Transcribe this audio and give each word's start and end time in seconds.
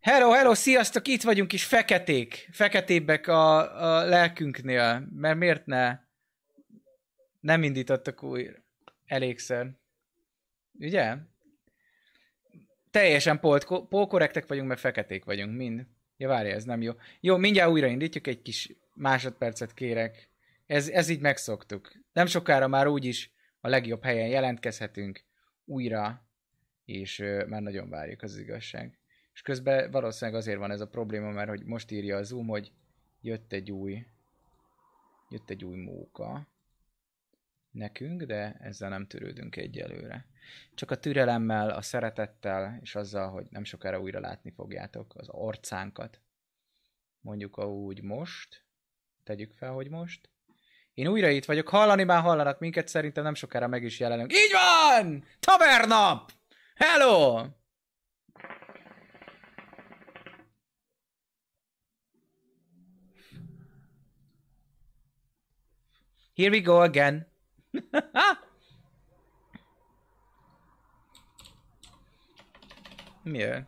Hello, 0.00 0.30
hello, 0.30 0.54
sziasztok, 0.54 1.08
itt 1.08 1.22
vagyunk 1.22 1.52
is 1.52 1.64
feketék, 1.64 2.48
feketébbek 2.52 3.26
a, 3.26 3.58
a 3.84 4.04
lelkünknél, 4.04 5.08
mert 5.14 5.38
miért 5.38 5.66
ne? 5.66 5.98
Nem 7.40 7.62
indítottak 7.62 8.22
új 8.22 8.50
elégszer. 9.06 9.70
Ugye? 10.78 11.16
Teljesen 12.90 13.40
polkorrektek 13.88 14.46
vagyunk, 14.46 14.68
mert 14.68 14.80
feketék 14.80 15.24
vagyunk, 15.24 15.56
mind. 15.56 15.86
Ja, 16.16 16.28
várja, 16.28 16.54
ez 16.54 16.64
nem 16.64 16.82
jó. 16.82 16.92
Jó, 17.20 17.36
mindjárt 17.36 17.70
újraindítjuk, 17.70 18.26
egy 18.26 18.42
kis 18.42 18.72
másodpercet 18.94 19.74
kérek. 19.74 20.30
Ez, 20.66 20.88
ez 20.88 21.08
így 21.08 21.20
megszoktuk. 21.20 21.92
Nem 22.12 22.26
sokára 22.26 22.68
már 22.68 22.86
úgyis 22.86 23.32
a 23.60 23.68
legjobb 23.68 24.04
helyen 24.04 24.28
jelentkezhetünk 24.28 25.24
újra, 25.64 26.26
és 26.84 27.18
uh, 27.18 27.46
már 27.46 27.62
nagyon 27.62 27.88
várjuk 27.88 28.22
az 28.22 28.38
igazság. 28.38 28.99
És 29.40 29.46
közben 29.46 29.90
valószínűleg 29.90 30.40
azért 30.40 30.58
van 30.58 30.70
ez 30.70 30.80
a 30.80 30.88
probléma, 30.88 31.30
mert 31.30 31.48
hogy 31.48 31.64
most 31.64 31.90
írja 31.90 32.16
a 32.16 32.22
Zoom, 32.22 32.46
hogy 32.46 32.72
jött 33.20 33.52
egy 33.52 33.70
új 33.70 34.06
jött 35.30 35.50
egy 35.50 35.64
új 35.64 35.76
móka 35.76 36.46
nekünk, 37.70 38.22
de 38.22 38.56
ezzel 38.60 38.88
nem 38.88 39.06
törődünk 39.06 39.56
egyelőre. 39.56 40.26
Csak 40.74 40.90
a 40.90 40.98
türelemmel, 40.98 41.70
a 41.70 41.82
szeretettel, 41.82 42.78
és 42.82 42.94
azzal, 42.94 43.30
hogy 43.30 43.46
nem 43.50 43.64
sokára 43.64 44.00
újra 44.00 44.20
látni 44.20 44.50
fogjátok 44.50 45.14
az 45.16 45.28
arcánkat. 45.28 46.20
Mondjuk 47.20 47.58
úgy 47.58 48.02
most. 48.02 48.64
Tegyük 49.24 49.52
fel, 49.52 49.72
hogy 49.72 49.88
most. 49.88 50.28
Én 50.94 51.06
újra 51.06 51.28
itt 51.28 51.44
vagyok, 51.44 51.68
hallani 51.68 52.04
már 52.04 52.22
hallanak 52.22 52.58
minket, 52.58 52.88
szerintem 52.88 53.24
nem 53.24 53.34
sokára 53.34 53.66
meg 53.66 53.82
is 53.82 54.00
jelenünk. 54.00 54.32
Így 54.32 54.52
van! 54.52 55.24
Tavernap! 55.38 56.32
Hello! 56.74 57.46
Here 66.40 66.50
we 66.50 66.60
go 66.60 66.80
again. 66.80 67.26
Miért? 73.22 73.66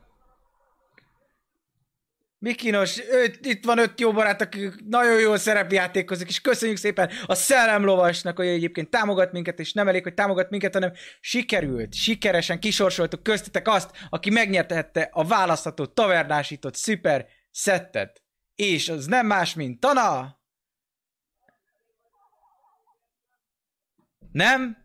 Mikinos, 2.39 3.01
öt, 3.09 3.47
itt 3.47 3.65
van 3.65 3.79
öt 3.79 4.01
jó 4.01 4.13
barát, 4.13 4.41
akik 4.41 4.89
nagyon 4.89 5.21
jól 5.21 5.37
szerepjátékozik, 5.37 6.29
és 6.29 6.41
köszönjük 6.41 6.79
szépen 6.79 7.11
a 7.27 7.35
szellemlovasnak, 7.35 8.37
hogy 8.37 8.47
egyébként 8.47 8.91
támogat 8.91 9.33
minket, 9.33 9.59
és 9.59 9.73
nem 9.73 9.89
elég, 9.89 10.03
hogy 10.03 10.15
támogat 10.15 10.51
minket, 10.51 10.73
hanem 10.73 10.93
sikerült, 11.21 11.95
sikeresen 11.95 12.61
kisorsoltuk 12.61 13.23
köztetek 13.23 13.69
azt, 13.69 13.91
aki 14.11 14.31
megnyertette 14.31 15.09
a 15.13 15.25
választható 15.25 15.87
tavernásított 15.87 16.75
szuper 16.75 17.27
szettet. 17.51 18.23
És 18.55 18.89
az 18.89 19.07
nem 19.07 19.27
más, 19.27 19.55
mint 19.55 19.81
Tana! 19.81 20.41
Nem? 24.33 24.77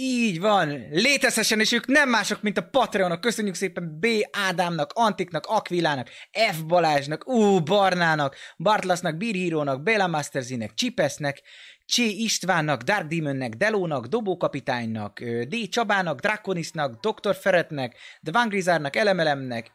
Így 0.00 0.40
van, 0.40 0.86
létezhessen, 0.90 1.60
és 1.60 1.72
ők 1.72 1.86
nem 1.86 2.08
mások, 2.08 2.42
mint 2.42 2.58
a 2.58 2.68
Patreonok. 2.70 3.20
Köszönjük 3.20 3.54
szépen 3.54 3.98
B. 4.00 4.06
Ádámnak, 4.48 4.90
Antiknak, 4.94 5.46
Akvilának, 5.46 6.08
F. 6.52 6.60
Balázsnak, 6.66 7.28
U. 7.28 7.62
Barnának, 7.62 8.36
Bartlasznak, 8.56 9.16
Birhírónak, 9.16 9.82
Béla 9.82 10.06
Masterzinek, 10.06 10.74
Csipesznek, 10.74 11.42
C. 11.86 11.96
Istvánnak, 11.98 12.82
Dark 12.82 13.06
Demonnek, 13.06 13.54
Delónak, 13.54 14.06
Dobókapitánynak, 14.06 15.20
D. 15.20 15.68
Csabának, 15.68 16.20
Draconisnak, 16.20 17.00
Dr. 17.00 17.36
Feretnek, 17.36 17.96
The 18.22 18.32
Vangrizárnak, 18.32 18.96
Elemelemnek. 18.96 19.70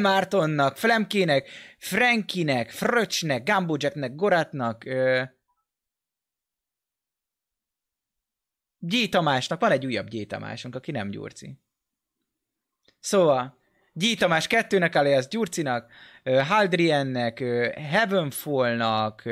Mártonnak, 0.00 0.76
Flemkének, 0.76 1.48
Frankinek, 1.78 2.70
Fröcsnek, 2.70 3.42
Gambojacknek, 3.44 4.14
Goratnak, 4.14 4.84
G. 8.78 9.08
Tamásnak, 9.08 9.60
van 9.60 9.70
egy 9.70 9.86
újabb 9.86 10.08
G. 10.08 10.26
Tamásunk, 10.26 10.74
aki 10.74 10.90
nem 10.90 11.10
Gyurci. 11.10 11.58
Szóval, 13.00 13.58
G. 13.92 14.18
Tamás 14.18 14.46
kettőnek 14.46 14.94
alias 14.94 15.28
Gyurcinak, 15.28 15.92
Haldriennek, 16.24 17.38
Heavenfallnak, 17.74 19.22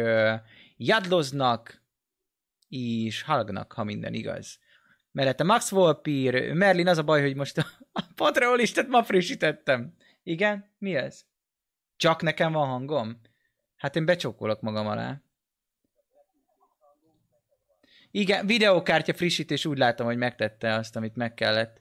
Jadloznak, 0.77 1.83
és 2.69 3.23
Halgnak, 3.23 3.73
ha 3.73 3.85
minden 3.85 4.15
igaz. 4.15 4.59
Mellette 5.13 5.45
Max 5.45 5.71
Volpir, 5.71 6.53
Merlin, 6.53 6.89
az 6.89 6.99
a 6.99 7.03
baj, 7.03 7.21
hogy 7.21 7.35
most 7.35 7.59
a 7.93 8.03
Patreon 8.15 8.57
listát 8.57 8.89
ma 8.89 9.03
frissítettem. 9.03 9.95
Igen? 10.23 10.75
Mi 10.79 10.95
ez? 10.95 11.25
Csak 11.97 12.23
nekem 12.23 12.53
van 12.53 12.67
hangom? 12.67 13.21
Hát 13.77 13.97
én 13.97 14.05
becsókolok 14.05 14.61
magam 14.61 14.87
alá. 14.87 15.21
Igen, 18.17 18.47
videókártya 18.47 19.15
frissítés 19.15 19.67
úgy 19.67 19.79
látom, 19.79 20.07
hogy 20.07 20.17
megtette 20.17 20.75
azt, 20.75 20.97
amit 20.97 21.17
meg 21.17 21.35
kellett. 21.35 21.77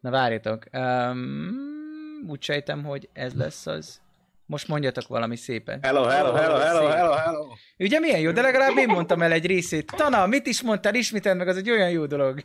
Na 0.00 0.10
várjatok. 0.10 0.64
Um, 0.72 2.24
úgy 2.28 2.42
sejtem, 2.42 2.84
hogy 2.84 3.08
ez 3.12 3.34
lesz 3.34 3.66
az. 3.66 4.00
Most 4.46 4.68
mondjatok 4.68 5.08
valami 5.08 5.36
szépen. 5.36 5.78
Hello, 5.82 6.04
hello, 6.04 6.32
hello, 6.32 6.56
hello, 6.56 6.86
hello, 6.86 7.12
hello. 7.12 7.46
Ugye 7.78 7.98
milyen 7.98 8.20
jó, 8.20 8.30
de 8.30 8.40
legalább 8.40 8.76
én 8.76 8.88
mondtam 8.88 9.22
el 9.22 9.32
egy 9.32 9.46
részét. 9.46 9.92
Tana, 9.96 10.26
mit 10.26 10.46
is 10.46 10.62
mondtál, 10.62 10.94
ismételd 10.94 11.36
meg, 11.36 11.48
az 11.48 11.56
egy 11.56 11.70
olyan 11.70 11.90
jó 11.90 12.06
dolog. 12.06 12.42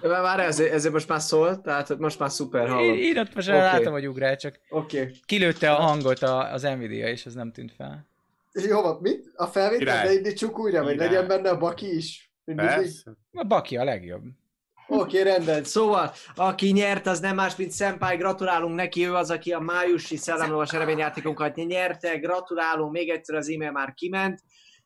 Várj, 0.00 0.42
ezért, 0.42 0.72
ezért 0.72 0.92
most 0.92 1.08
már 1.08 1.20
szól, 1.20 1.60
tehát 1.60 1.98
most 1.98 2.18
már 2.18 2.30
szuper 2.30 2.68
hallom. 2.68 2.96
Én 2.96 3.18
ott 3.18 3.34
most 3.34 3.48
okay. 3.48 3.60
látom, 3.60 3.92
hogy 3.92 4.08
ugrál, 4.08 4.36
csak 4.36 4.60
okay. 4.68 5.10
kilőtte 5.26 5.72
a 5.72 5.80
hangot 5.80 6.22
a, 6.22 6.52
az 6.52 6.62
Nvidia, 6.62 7.08
és 7.08 7.26
az 7.26 7.34
nem 7.34 7.52
tűnt 7.52 7.72
fel. 7.76 8.06
Jó, 8.52 8.98
mit? 9.00 9.32
A 9.34 9.46
felvétel, 9.46 10.04
de 10.04 10.12
indítsuk 10.12 10.58
újra, 10.58 10.82
vagy 10.82 10.96
legyen 10.96 11.26
benne 11.26 11.48
a 11.48 11.58
baki 11.58 11.96
is? 11.96 12.32
A 13.32 13.44
Baki 13.44 13.76
a 13.76 13.84
legjobb. 13.84 14.22
Oké, 14.86 15.20
okay, 15.20 15.32
rendben. 15.32 15.64
Szóval, 15.64 16.12
aki 16.34 16.70
nyert, 16.70 17.06
az 17.06 17.20
nem 17.20 17.34
más, 17.34 17.56
mint 17.56 17.72
Senpai, 17.72 18.16
gratulálunk 18.16 18.74
neki, 18.74 19.06
ő 19.06 19.14
az, 19.14 19.30
aki 19.30 19.52
a 19.52 19.60
májusi 19.60 20.16
szellemlovas 20.16 20.72
eredményjátékunkat 20.72 21.54
nyerte, 21.54 22.16
gratulálunk, 22.16 22.92
még 22.92 23.08
egyszer 23.08 23.36
az 23.36 23.48
e-mail 23.48 23.70
már 23.70 23.94
kiment, 23.94 24.40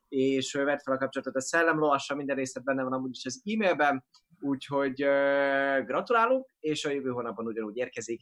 és 0.07 0.53
vett 0.53 0.81
fel 0.81 0.93
a 0.93 0.97
kapcsolatot 0.97 1.35
a 1.35 1.41
szellemlovassal, 1.41 2.17
minden 2.17 2.35
részlet 2.35 2.63
benne 2.63 2.83
van 2.83 2.93
amúgy 2.93 3.09
is 3.11 3.25
az 3.25 3.41
e-mailben, 3.45 4.05
úgyhogy 4.39 5.03
uh, 5.03 5.85
gratulálunk, 5.85 6.49
és 6.59 6.85
a 6.85 6.89
jövő 6.89 7.09
hónapban 7.09 7.45
ugyanúgy 7.45 7.77
érkezik. 7.77 8.21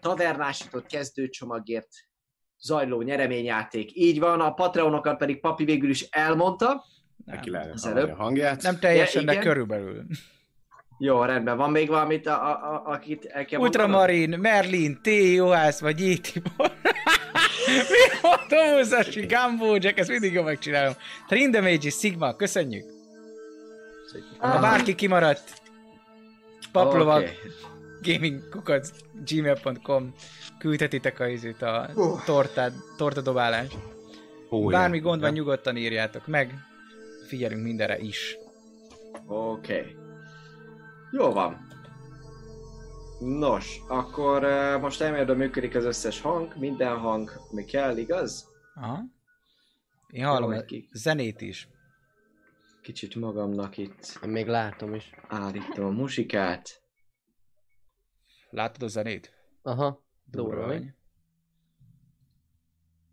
Tavernásított 0.00 0.86
kezdőcsomagért 0.86 1.88
zajló 2.58 3.02
nyereményjáték. 3.02 3.96
Így 3.96 4.18
van, 4.18 4.40
a 4.40 4.54
Patreonokat 4.54 5.16
pedig 5.18 5.40
Papi 5.40 5.64
végül 5.64 5.90
is 5.90 6.02
elmondta, 6.02 6.84
Neki 7.26 7.50
lehet 7.50 7.84
a 7.84 8.14
hangját. 8.14 8.62
Nem 8.62 8.78
teljesen, 8.78 9.24
ja, 9.24 9.32
de 9.32 9.38
körülbelül. 9.38 10.04
Jó, 10.98 11.22
rendben. 11.22 11.56
Van 11.56 11.70
még 11.70 11.88
valamit, 11.88 12.26
a, 12.26 12.32
a, 12.32 12.74
a, 12.74 12.92
akit 12.92 13.24
el 13.24 13.44
kell 13.44 13.60
Ultramarin, 13.60 14.38
Merlin, 14.38 14.98
T. 15.02 15.06
Johász 15.06 15.80
vagy 15.80 16.00
J. 16.00 16.14
Tibor. 16.14 16.72
Mi 17.66 18.28
a 18.28 18.46
Tomusashi, 18.48 19.26
Gumbo, 19.26 19.76
Jack, 19.76 19.98
ezt 19.98 20.08
mindig 20.08 20.32
jól 20.32 20.44
megcsinálom. 20.44 20.92
Trindamage 21.28 21.90
Sigma, 21.90 22.36
köszönjük. 22.36 22.84
Ha 24.38 24.60
bárki 24.60 24.94
kimaradt, 24.94 25.62
paplovag, 26.72 27.22
Oké. 27.22 28.12
gamingkukac, 28.12 28.90
gmail.com 29.24 30.14
küldhetitek 30.58 31.20
a, 31.20 31.26
izét, 31.28 31.62
a 31.62 31.90
tortát, 32.24 32.72
tortadobálást. 32.96 33.76
Ó, 34.50 34.66
Bármi 34.66 34.98
gond 34.98 35.20
van, 35.20 35.32
nyugodtan 35.32 35.76
írjátok 35.76 36.26
meg. 36.26 36.54
Figyelünk 37.26 37.62
mindenre 37.62 37.98
is. 37.98 38.38
Oké. 39.26 39.78
Okay. 39.80 39.96
Jó 41.12 41.32
van. 41.32 41.66
Nos, 43.20 43.80
akkor 43.88 44.44
uh, 44.44 44.80
most 44.80 45.00
elméletben 45.00 45.36
működik 45.36 45.74
az 45.74 45.84
összes 45.84 46.20
hang, 46.20 46.56
minden 46.58 46.98
hang, 46.98 47.30
ami 47.50 47.64
kell, 47.64 47.96
igaz? 47.96 48.48
Aha. 48.74 49.02
Én 50.10 50.24
hallom 50.24 50.52
Jó, 50.52 50.58
a 50.58 50.64
ki- 50.64 50.88
zenét 50.92 51.40
is. 51.40 51.68
Kicsit 52.82 53.14
magamnak 53.14 53.76
itt 53.76 54.18
Én 54.22 54.30
még 54.30 54.46
látom 54.46 54.94
is. 54.94 55.10
állítom 55.28 55.84
a 55.84 55.90
muzsikát. 55.90 56.82
Látod 58.50 58.82
a 58.82 58.86
zenét? 58.88 59.32
Aha. 59.62 60.04
Durva 60.24 60.66
vagy. 60.66 60.84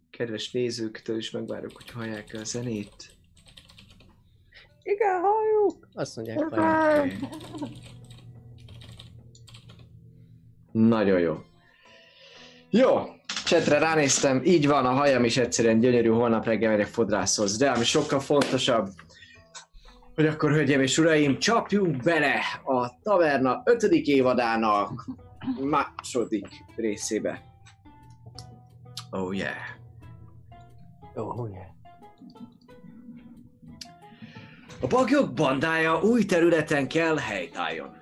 Kedves 0.10 0.52
nézőktől 0.52 1.18
is 1.18 1.32
megvárok, 1.32 1.76
hogy 1.76 1.90
hallják 1.90 2.34
a 2.34 2.44
zenét. 2.44 3.13
Igen, 4.84 5.22
halljuk! 5.22 5.88
Azt 5.94 6.16
mondják, 6.16 6.40
halljuk. 6.40 7.14
Nagyon 10.72 11.20
jó. 11.20 11.38
Jó, 12.70 13.00
csetre 13.46 13.80
ránéztem, 13.80 14.42
így 14.44 14.68
van, 14.68 14.86
a 14.86 14.92
hajam 14.92 15.24
is 15.24 15.38
egyszerűen 15.38 15.80
gyönyörű, 15.80 16.10
holnap 16.10 16.46
reggel 16.46 16.72
megyek 16.72 16.88
fodrászhoz, 16.88 17.58
de 17.58 17.70
ami 17.72 17.84
sokkal 17.84 18.20
fontosabb, 18.20 18.90
hogy 20.16 20.26
akkor, 20.26 20.52
hölgyeim 20.52 20.82
és 20.82 20.98
uraim, 20.98 21.40
csapjunk 21.40 22.04
bele 22.04 22.40
a 22.64 23.00
taverna 23.04 23.62
ötödik 23.66 24.08
évadának 24.08 25.06
második 25.62 26.48
részébe. 26.76 27.42
Oh 29.12 29.36
yeah. 29.36 29.54
Ó, 31.16 31.48
yeah. 31.48 31.83
A 34.84 34.88
bagyok 34.88 35.34
bandája 35.34 36.02
új 36.02 36.26
területen 36.26 36.88
kell 36.88 37.18
helytálljon. 37.18 37.98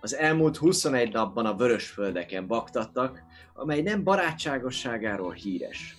Az 0.00 0.14
elmúlt 0.14 0.56
21 0.56 1.12
napban 1.12 1.46
a 1.46 1.54
vörösföldeken 1.54 2.46
baktattak, 2.46 3.22
amely 3.54 3.82
nem 3.82 4.02
barátságosságáról 4.02 5.32
híres, 5.32 5.96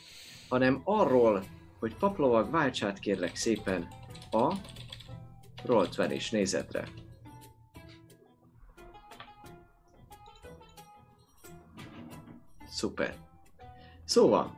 hanem 0.50 0.81
arról, 0.84 1.44
hogy 1.80 1.96
paplovag 1.96 2.52
váltsát 2.52 3.00
kérlek 3.00 3.36
szépen 3.36 3.88
a 4.31 4.54
Roll20 5.66 6.31
nézetre. 6.31 6.88
Szuper. 12.70 13.16
Szóval, 14.06 14.58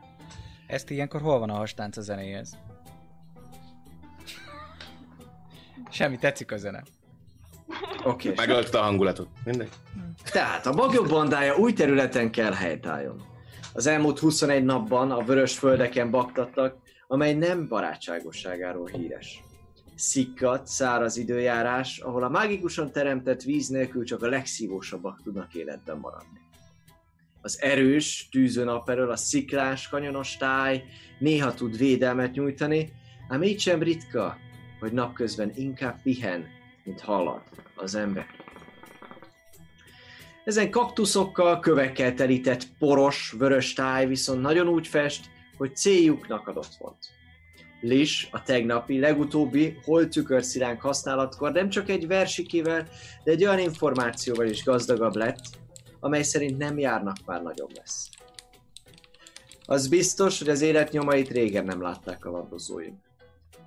Ezt 0.68 0.90
ilyenkor 0.90 1.22
hol 1.22 1.40
van 1.40 1.50
a 1.50 1.56
hastánc 1.56 1.98
a 1.98 2.02
zenéhez? 2.02 2.65
Semmi, 5.96 6.18
tetszik 6.18 6.52
a 6.52 6.58
zene. 6.58 6.84
oké. 8.04 8.30
Okay. 8.30 8.46
Megölte 8.46 8.80
a 8.80 8.82
hangulatot. 8.82 9.28
Mindegy. 9.44 9.70
Tehát 10.32 10.66
a 10.66 10.72
bagyok 10.72 11.08
bandája 11.08 11.58
új 11.58 11.74
területen 11.74 12.32
kell 12.32 12.52
helytálljon. 12.52 13.22
Az 13.74 13.88
elmúlt 13.88 14.20
21 14.20 14.64
napban 14.64 15.12
a 15.12 15.24
vörös 15.24 15.58
földeken 15.58 16.12
baktattak, 16.12 16.78
amely 17.08 17.34
nem 17.34 17.68
barátságosságáról 17.68 18.88
híres. 18.88 19.44
Szikkat, 19.96 20.68
száraz 20.68 21.18
időjárás, 21.18 22.00
ahol 22.00 22.24
a 22.24 22.30
mágikusan 22.30 22.92
teremtett 22.92 23.42
víz 23.42 23.68
nélkül 23.68 24.04
csak 24.04 24.24
a 24.24 24.30
legszívósabbak 24.30 25.22
tudnak 25.24 25.54
életben 25.54 25.98
maradni. 25.98 26.40
Az 27.42 27.62
erős, 27.62 28.28
tűző 28.32 28.64
nap 28.64 28.90
elől 28.90 29.12
a 29.12 29.16
sziklás, 29.16 29.90
kanyonos 29.90 30.38
táj 30.38 30.84
néha 31.20 31.54
tud 31.54 31.78
védelmet 31.78 32.32
nyújtani, 32.32 32.92
ám 33.30 33.44
így 33.44 33.60
sem 33.60 33.84
ritka, 33.84 34.38
hogy 34.80 34.92
napközben 34.92 35.52
inkább 35.56 36.02
pihen, 36.02 36.48
mint 36.84 37.02
halad 37.02 37.42
az 37.76 37.96
ember. 37.96 38.26
Ezen 40.46 40.72
kaktuszokkal, 40.72 41.60
kövekkel 41.60 42.14
telített 42.14 42.68
poros, 42.80 43.36
vörös 43.38 43.74
táj 43.74 44.08
viszont 44.08 44.42
nagyon 44.42 44.68
úgy 44.68 44.88
fest, 44.88 45.30
hogy 45.58 45.76
céljuknak 45.76 46.48
adott 46.48 46.76
volt. 46.80 47.10
Lis 47.82 48.28
a 48.32 48.44
tegnapi, 48.44 49.00
legutóbbi 49.00 49.78
holtükörszilánk 49.84 50.82
használatkor 50.82 51.52
nem 51.52 51.70
csak 51.70 51.90
egy 51.90 52.08
versikével, 52.08 52.88
de 53.24 53.32
egy 53.32 53.46
olyan 53.46 53.60
információval 53.60 54.46
is 54.46 54.64
gazdagabb 54.64 55.16
lett, 55.16 55.42
amely 56.00 56.24
szerint 56.24 56.58
nem 56.58 56.80
járnak 56.80 57.18
már 57.26 57.42
nagyobb 57.44 57.72
lesz. 57.76 58.10
Az 59.66 59.88
biztos, 59.88 60.40
hogy 60.40 60.50
az 60.50 60.62
élet 60.62 60.92
nyomait 60.92 61.30
régen 61.30 61.66
nem 61.66 61.82
látták 61.82 62.26
a 62.26 62.32
labdozóink. 62.32 63.05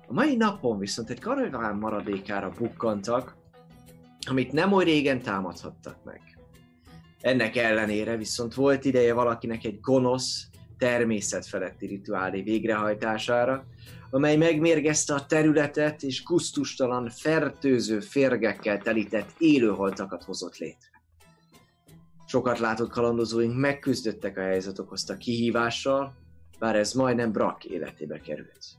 A 0.09 0.13
mai 0.13 0.35
napon 0.35 0.79
viszont 0.79 1.09
egy 1.09 1.19
karaván 1.19 1.75
maradékára 1.75 2.51
bukkantak, 2.57 3.35
amit 4.29 4.51
nem 4.51 4.73
oly 4.73 4.83
régen 4.83 5.21
támadhattak 5.21 6.03
meg. 6.03 6.21
Ennek 7.21 7.55
ellenére 7.55 8.17
viszont 8.17 8.53
volt 8.53 8.85
ideje 8.85 9.13
valakinek 9.13 9.63
egy 9.63 9.79
gonosz, 9.79 10.47
természetfeletti 10.77 11.85
rituálé 11.85 12.41
végrehajtására, 12.41 13.65
amely 14.09 14.37
megmérgezte 14.37 15.13
a 15.13 15.25
területet 15.25 16.03
és 16.03 16.23
gusztustalan, 16.23 17.09
fertőző 17.09 17.99
férgekkel 17.99 18.77
telített 18.77 19.29
élőholtakat 19.37 20.23
hozott 20.23 20.57
létre. 20.57 21.01
Sokat 22.25 22.59
látott 22.59 22.89
kalandozóink 22.89 23.57
megküzdöttek 23.57 24.37
a 24.37 24.41
helyzet 24.41 24.79
okozta 24.79 25.17
kihívással, 25.17 26.13
bár 26.59 26.75
ez 26.75 26.93
majdnem 26.93 27.31
Brak 27.31 27.65
életébe 27.65 28.19
került. 28.19 28.77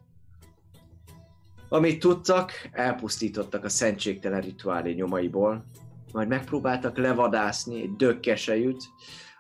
Amit 1.73 2.01
tudtak, 2.01 2.53
elpusztítottak 2.73 3.65
a 3.65 3.69
szentségtelen 3.69 4.41
rituálé 4.41 4.93
nyomaiból, 4.93 5.65
majd 6.13 6.29
megpróbáltak 6.29 6.97
levadászni 6.97 7.83
egy 7.83 7.97
dökkesejűt, 7.97 8.83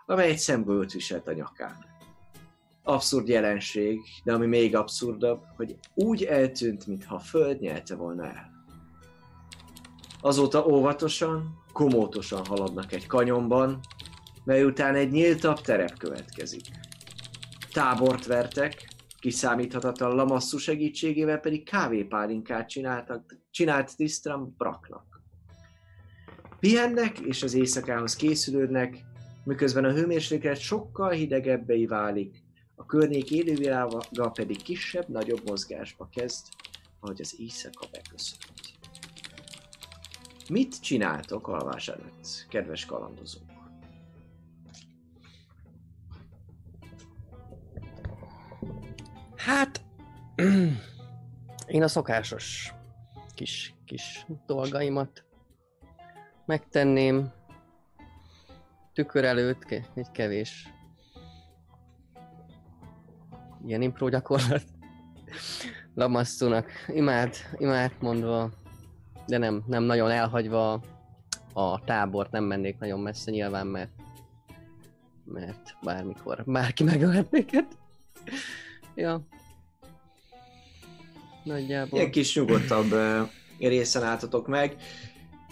amely 0.06 0.28
egy 0.28 0.38
szemgolyót 0.38 0.92
viselt 0.92 1.28
a 1.28 1.32
nyakán. 1.32 1.84
Abszurd 2.82 3.28
jelenség, 3.28 4.00
de 4.24 4.32
ami 4.32 4.46
még 4.46 4.76
abszurdabb, 4.76 5.42
hogy 5.56 5.78
úgy 5.94 6.22
eltűnt, 6.22 6.86
mintha 6.86 7.14
a 7.14 7.18
föld 7.18 7.60
nyelte 7.60 7.94
volna 7.94 8.26
el. 8.26 8.50
Azóta 10.20 10.66
óvatosan, 10.66 11.62
komótosan 11.72 12.44
haladnak 12.44 12.92
egy 12.92 13.06
kanyonban, 13.06 13.80
mely 14.44 14.64
után 14.64 14.94
egy 14.94 15.10
nyíltabb 15.10 15.60
terep 15.60 15.98
következik. 15.98 16.66
Tábort 17.72 18.26
vertek, 18.26 18.89
kiszámíthatatlan 19.20 20.14
lamasszú 20.14 20.58
segítségével 20.58 21.38
pedig 21.38 21.64
kávépálinkát 21.64 22.68
csináltak, 22.68 23.36
csinált 23.50 23.96
Tristram 23.96 24.54
Braknak. 24.56 25.22
Pihennek 26.60 27.18
és 27.18 27.42
az 27.42 27.54
éjszakához 27.54 28.16
készülődnek, 28.16 29.04
miközben 29.44 29.84
a 29.84 29.92
hőmérséklet 29.92 30.58
sokkal 30.58 31.10
hidegebbé 31.10 31.86
válik, 31.86 32.42
a 32.74 32.86
környék 32.86 33.30
élővilága 33.30 34.30
pedig 34.32 34.62
kisebb-nagyobb 34.62 35.40
mozgásba 35.46 36.08
kezd, 36.12 36.46
ahogy 37.00 37.20
az 37.20 37.34
éjszaka 37.38 37.86
beköszönt. 37.92 38.60
Mit 40.50 40.80
csináltok 40.80 41.48
alvás 41.48 41.88
előtt, 41.88 42.46
kedves 42.48 42.84
kalandozók? 42.84 43.49
Hát, 49.44 49.80
én 51.66 51.82
a 51.82 51.88
szokásos 51.88 52.74
kis, 53.34 53.74
kis 53.84 54.26
dolgaimat 54.46 55.24
megtenném. 56.46 57.32
Tükör 58.92 59.24
előtt 59.24 59.70
egy 59.94 60.10
kevés 60.12 60.68
ilyen 63.66 63.82
impro 63.82 64.08
gyakorlat. 64.08 64.64
Lamasszónak 65.94 66.70
imád, 66.88 67.34
imád 67.58 67.92
mondva, 68.00 68.50
de 69.26 69.38
nem, 69.38 69.64
nem 69.66 69.82
nagyon 69.82 70.10
elhagyva 70.10 70.82
a 71.52 71.84
tábort, 71.84 72.30
nem 72.30 72.44
mennék 72.44 72.78
nagyon 72.78 73.00
messze 73.00 73.30
nyilván, 73.30 73.66
mert 73.66 73.90
mert 75.24 75.76
bármikor 75.82 76.44
bárki 76.46 76.84
megölhet 76.84 77.30
minket. 77.30 77.78
Ja. 78.94 79.20
Nagyjából. 81.44 81.98
Ilyen 81.98 82.10
kis 82.10 82.34
nyugodtabb 82.34 82.94
részen 83.58 84.02
álltatok 84.02 84.46
meg, 84.46 84.76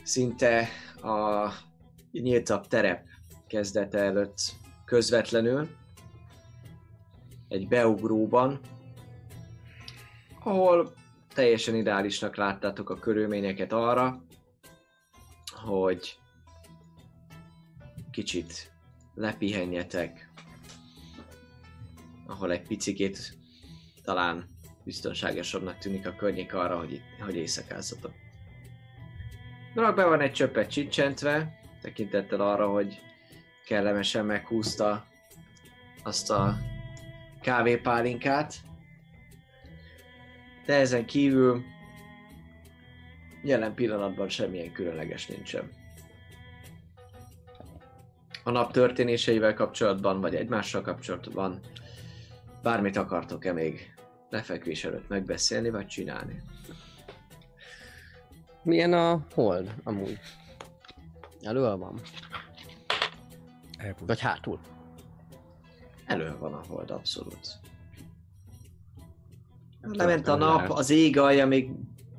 szinte 0.02 0.68
a 1.02 1.48
nyíltabb 2.12 2.66
terep 2.66 3.06
kezdete 3.46 3.98
előtt 3.98 4.38
közvetlenül, 4.84 5.68
egy 7.48 7.68
beugróban, 7.68 8.60
ahol 10.44 10.92
teljesen 11.34 11.74
ideálisnak 11.74 12.36
láttátok 12.36 12.90
a 12.90 12.98
körülményeket 12.98 13.72
arra, 13.72 14.22
hogy 15.64 16.18
kicsit 18.10 18.72
lepihenjetek, 19.14 20.27
ahol 22.28 22.52
egy 22.52 22.62
picikét 22.62 23.36
talán 24.04 24.44
biztonságosabbnak 24.84 25.78
tűnik 25.78 26.06
a 26.06 26.14
környék 26.14 26.54
arra, 26.54 26.78
hogy, 26.78 27.02
hogy 27.20 27.36
éjszakázzatok. 27.36 28.12
Drak 29.74 29.96
be 29.96 30.04
van 30.04 30.20
egy 30.20 30.32
csöppet 30.32 30.70
csicsentve, 30.70 31.60
tekintettel 31.82 32.40
arra, 32.40 32.68
hogy 32.68 33.00
kellemesen 33.66 34.26
meghúzta 34.26 35.06
azt 36.02 36.30
a 36.30 36.58
kávépálinkát. 37.40 38.54
De 40.66 40.74
ezen 40.74 41.06
kívül 41.06 41.62
jelen 43.42 43.74
pillanatban 43.74 44.28
semmilyen 44.28 44.72
különleges 44.72 45.26
nincsen. 45.26 45.70
A 48.44 48.50
nap 48.50 48.72
történéseivel 48.72 49.54
kapcsolatban, 49.54 50.20
vagy 50.20 50.34
egymással 50.34 50.82
kapcsolatban 50.82 51.60
bármit 52.68 52.96
akartok-e 52.96 53.52
még 53.52 53.94
lefekvés 54.30 54.84
előtt 54.84 55.08
megbeszélni, 55.08 55.70
vagy 55.70 55.86
csinálni? 55.86 56.42
Milyen 58.62 58.92
a 58.92 59.26
hold 59.34 59.74
amúgy? 59.84 60.18
Elől 61.42 61.76
van? 61.76 62.00
Elpusztult. 63.78 64.08
Vagy 64.08 64.20
hátul? 64.20 64.60
Elő 66.06 66.36
van 66.38 66.54
a 66.54 66.60
hold, 66.68 66.90
abszolút. 66.90 67.48
Lement 69.80 70.28
a 70.28 70.36
nap, 70.36 70.70
az 70.70 70.90
ég 70.90 71.18
alja 71.18 71.46
még 71.46 71.70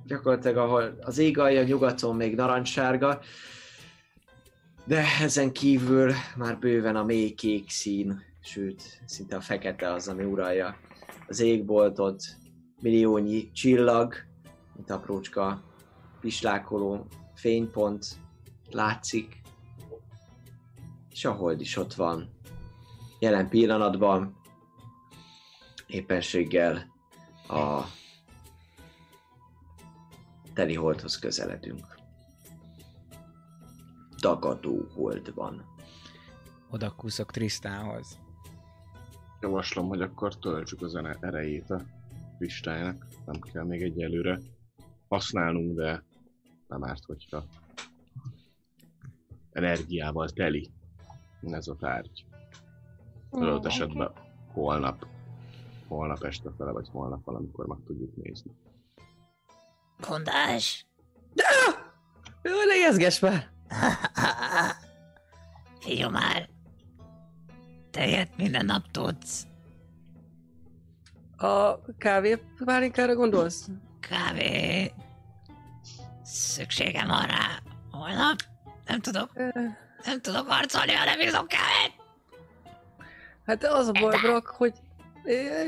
gyakorlatilag 0.05 0.57
ahol 0.57 0.97
az 1.01 1.17
ég 1.17 1.37
alja 1.37 1.63
nyugaton 1.63 2.15
még 2.15 2.35
narancssárga, 2.35 3.19
de 4.85 5.03
ezen 5.21 5.51
kívül 5.51 6.13
már 6.35 6.59
bőven 6.59 6.95
a 6.95 7.03
mély 7.03 7.33
kék 7.33 7.69
szín, 7.69 8.28
sőt, 8.49 9.01
szinte 9.05 9.35
a 9.35 9.41
fekete 9.41 9.93
az, 9.93 10.07
ami 10.07 10.23
uralja 10.23 10.77
az 11.27 11.39
égboltot, 11.39 12.23
milliónyi 12.81 13.51
csillag, 13.51 14.13
mint 14.75 14.89
aprócska 14.89 15.63
pislákoló 16.19 17.05
fénypont 17.33 18.05
látszik, 18.71 19.41
és 21.09 21.25
a 21.25 21.31
hold 21.31 21.61
is 21.61 21.77
ott 21.77 21.93
van. 21.93 22.29
Jelen 23.19 23.49
pillanatban 23.49 24.37
éppenséggel 25.87 26.95
a 27.47 27.81
teli 30.53 30.75
holdhoz 30.75 31.19
közeledünk. 31.19 31.97
Dagadó 34.19 34.87
hold 34.93 35.33
van. 35.33 35.65
Oda 36.69 36.91
kúszok 36.95 37.31
Trisztánhoz. 37.31 38.19
Javaslom, 39.41 39.87
hogy 39.87 40.01
akkor 40.01 40.35
töltsük 40.35 40.81
az 40.81 40.95
erejét 41.19 41.69
a 41.69 41.81
kristálynak. 42.37 43.07
Nem 43.25 43.39
kell 43.39 43.63
még 43.63 43.81
egyelőre 43.81 44.39
használnunk, 45.07 45.75
de 45.75 46.03
nem 46.67 46.83
árt, 46.83 47.05
hogyha 47.05 47.43
energiával 49.51 50.29
teli 50.29 50.71
ez 51.41 51.67
a 51.67 51.75
tárgy. 51.75 52.25
Adott 53.29 53.65
esetben 53.65 54.11
holnap, 54.53 55.07
holnap 55.87 56.23
este 56.23 56.51
fele, 56.57 56.71
vagy 56.71 56.87
holnap 56.91 57.23
valamikor 57.23 57.65
meg 57.65 57.77
tudjuk 57.85 58.15
nézni. 58.15 58.51
Mondás? 60.09 60.85
Jó, 62.43 62.53
legezges 62.67 63.19
már! 63.19 63.51
Figyelj 65.79 66.11
már! 66.11 66.49
Te 67.91 68.07
ilyet 68.07 68.37
minden 68.37 68.65
nap 68.65 68.91
tudsz. 68.91 69.47
A 71.37 71.81
kávé 71.97 72.39
pálinkára 72.65 73.15
gondolsz? 73.15 73.67
Kávé. 73.99 74.91
Szükségem 76.23 77.07
van 77.07 77.25
rá. 77.25 77.61
Holnap? 77.91 78.37
Nem 78.85 78.99
tudok, 78.99 79.31
nem 80.05 80.21
tudok 80.21 80.47
harcolni, 80.47 80.91
ha 80.91 81.05
nem 81.05 81.19
iszom 81.19 81.47
kávét. 81.47 81.93
Hát 83.45 83.63
az 83.63 83.87
a 83.87 83.91
baj, 83.91 84.17
Brock, 84.21 84.47
hogy... 84.47 84.73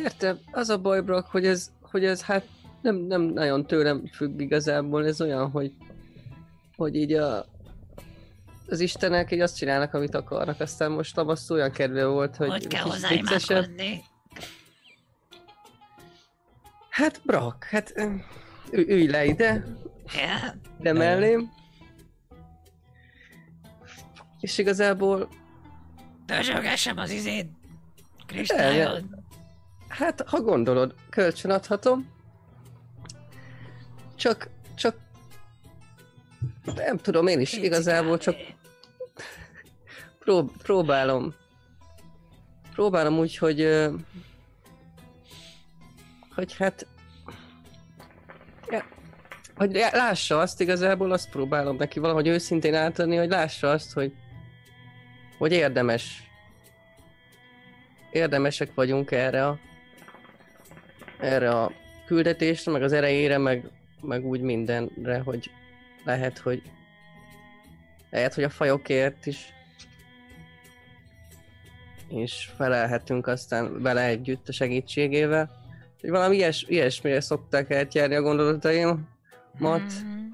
Értem, 0.04 0.40
az 0.52 0.70
a 0.70 0.78
baj, 0.78 1.02
Brock, 1.02 1.28
hogy 1.28 1.46
ez, 1.46 1.72
hogy 1.82 2.06
ez 2.06 2.22
hát 2.22 2.46
nem, 2.82 2.96
nem 2.96 3.22
nagyon 3.22 3.66
tőlem 3.66 4.06
függ 4.14 4.40
igazából, 4.40 5.06
ez 5.06 5.22
olyan, 5.22 5.50
hogy 5.50 5.74
hogy 6.82 6.96
így 6.96 7.14
a, 7.14 7.46
az 8.72 8.80
istenek 8.80 9.32
így 9.32 9.40
azt 9.40 9.58
csinálnak, 9.58 9.94
amit 9.94 10.16
akarnak, 10.16 10.60
aztán 10.60 10.92
most 10.92 11.16
Tabasz 11.16 11.50
olyan 11.50 11.72
kedve 11.72 12.06
volt, 12.06 12.36
hogy, 12.36 12.50
Hogy 12.50 12.68
kell 12.68 12.84
hozzá? 12.84 13.10
Hát 16.90 17.22
Brock, 17.24 17.64
hát 17.64 17.94
ü- 18.72 18.90
ülj 18.90 19.08
le 19.08 19.26
ide, 19.26 19.66
Ja, 20.16 20.56
de 20.78 20.94
mellém. 20.94 21.52
És 24.40 24.58
igazából, 24.58 25.30
dörzsölgessem 26.26 26.98
az 26.98 27.10
izét. 27.10 27.50
Kristályod. 28.26 29.06
hát 29.88 30.24
ha 30.28 30.42
gondolod, 30.42 30.96
kölcsön 31.10 31.52
adhatom. 31.52 32.10
Csak, 34.16 34.50
csak 34.76 34.96
nem 36.76 36.98
tudom, 36.98 37.28
én 37.28 37.40
is 37.40 37.54
igazából 37.54 38.18
csak 38.18 38.36
prób- 40.32 40.62
próbálom. 40.64 41.34
Próbálom 42.74 43.18
úgy, 43.18 43.38
hogy 43.38 43.90
hogy 46.36 46.56
hát 46.56 46.88
hogy 49.56 49.74
lá- 49.74 49.94
lássa 49.94 50.40
azt 50.40 50.62
igazából, 50.62 51.12
azt 51.12 51.30
próbálom 51.30 51.76
neki 51.76 52.00
valahogy 52.00 52.28
őszintén 52.28 52.76
átadni, 52.76 53.16
hogy 53.16 53.30
lássa 53.30 53.70
azt, 53.70 53.94
hogy 53.94 54.14
hogy 55.38 55.52
érdemes 55.52 56.24
érdemesek 58.12 58.74
vagyunk 58.74 59.12
erre 59.12 59.48
a 59.48 59.60
erre 61.20 61.50
a 61.50 61.72
küldetésre, 62.06 62.72
meg 62.72 62.84
az 62.84 62.94
erejére, 62.94 63.38
meg, 63.38 63.70
meg 64.02 64.26
úgy 64.26 64.42
mindenre, 64.42 65.20
hogy 65.20 65.52
lehet, 66.04 66.38
hogy 66.38 66.62
lehet, 68.10 68.34
hogy 68.34 68.44
a 68.44 68.50
fajokért 68.50 69.26
is 69.26 69.54
és 72.12 72.50
felelhetünk 72.56 73.28
aztán 73.28 73.82
vele 73.82 74.06
együtt 74.06 74.48
a 74.48 74.52
segítségével. 74.52 75.50
Hogy 76.02 76.10
valami 76.10 76.36
ilyes, 76.36 76.66
ilyesmire 76.68 77.22
szokták 77.22 77.70
eltjárni 77.70 78.16
a 78.16 78.22
gondolataimat. 78.22 79.04
Mm, 80.04 80.28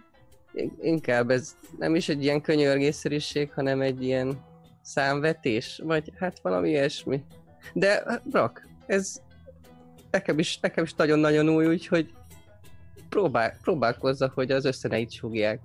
In- 0.54 0.78
Inkább 0.82 1.30
ez 1.30 1.56
nem 1.78 1.96
is 1.96 2.10
egy 2.10 2.24
ilyen 2.24 2.42
könyörgészerűség, 2.42 3.52
hanem 3.54 3.82
egy 3.82 4.04
ilyen 4.04 4.46
számvetés, 4.82 5.82
vagy 5.84 6.12
hát 6.20 6.40
valami 6.40 6.70
ilyesmi. 6.70 7.24
De 7.74 8.04
hát, 8.06 8.30
Brak, 8.30 8.68
ez 8.86 9.22
nekem 10.12 10.40
is, 10.40 10.60
nekem 10.60 10.84
is 10.84 10.94
nagyon-nagyon 10.94 11.50
új, 11.50 11.66
úgyhogy 11.66 12.14
próbál, 13.10 13.58
próbálkozza, 13.62 14.32
hogy 14.36 14.52
az 14.52 14.66
összeneit 14.66 15.12
súgják. 15.12 15.60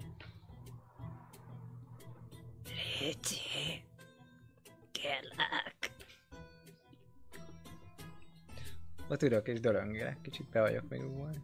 Ott 9.12 9.22
ülök 9.22 9.46
és 9.48 9.60
döröngélek, 9.60 10.20
kicsit 10.22 10.46
be 10.48 10.60
vagyok 10.60 10.88
még 10.88 11.04
ugolni. 11.04 11.36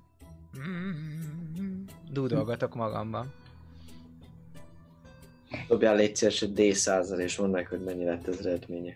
Dúdolgatok 2.11 2.75
magamban. 2.75 3.33
Dobjál 5.69 5.97
légy 5.97 6.17
szíves 6.17 6.43
egy 6.43 6.53
D100 6.57 7.19
és 7.19 7.37
mondd 7.37 7.53
meg, 7.53 7.67
hogy 7.67 7.85
mennyi 7.85 8.05
lett 8.05 8.27
az 8.27 8.47
eredménye. 8.47 8.95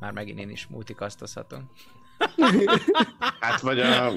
Már 0.00 0.12
megint 0.12 0.38
én 0.38 0.50
is 0.50 0.66
multikasztozhatom. 0.66 1.70
Hát 3.40 3.60
vagy 3.60 3.80
a 3.80 4.12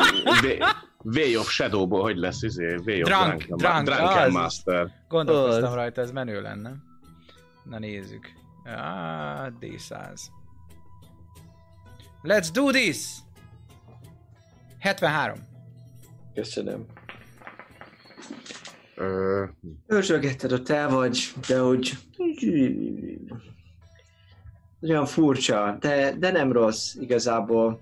Way 1.04 1.40
of 1.40 1.50
Shadowból, 1.50 2.02
hogy 2.02 2.18
lesz 2.18 2.42
izé? 2.42 2.76
Way 2.86 3.02
of 3.02 3.08
Drunk, 3.08 3.44
drunk, 3.44 3.86
Drunken 3.86 4.26
az. 4.26 4.34
Master. 4.34 4.92
Gondolkoztam 5.08 5.74
rajta, 5.74 6.02
ez 6.02 6.12
menő 6.12 6.42
lenne. 6.42 6.76
Na 7.64 7.80
nézzük. 7.80 8.32
Ah, 8.66 9.52
D100. 9.62 10.22
Let's 12.24 12.50
do 12.54 12.72
this! 12.72 12.98
73. 14.80 15.40
Köszönöm. 16.34 16.86
Őrzsölgetted 19.88 20.52
ott 20.52 20.70
el 20.70 20.90
vagy, 20.90 21.34
de 21.48 21.64
úgy... 21.64 21.98
Olyan 24.82 25.06
furcsa, 25.06 25.78
de, 25.80 26.16
de 26.18 26.32
nem 26.32 26.52
rossz 26.52 26.96
igazából. 26.96 27.82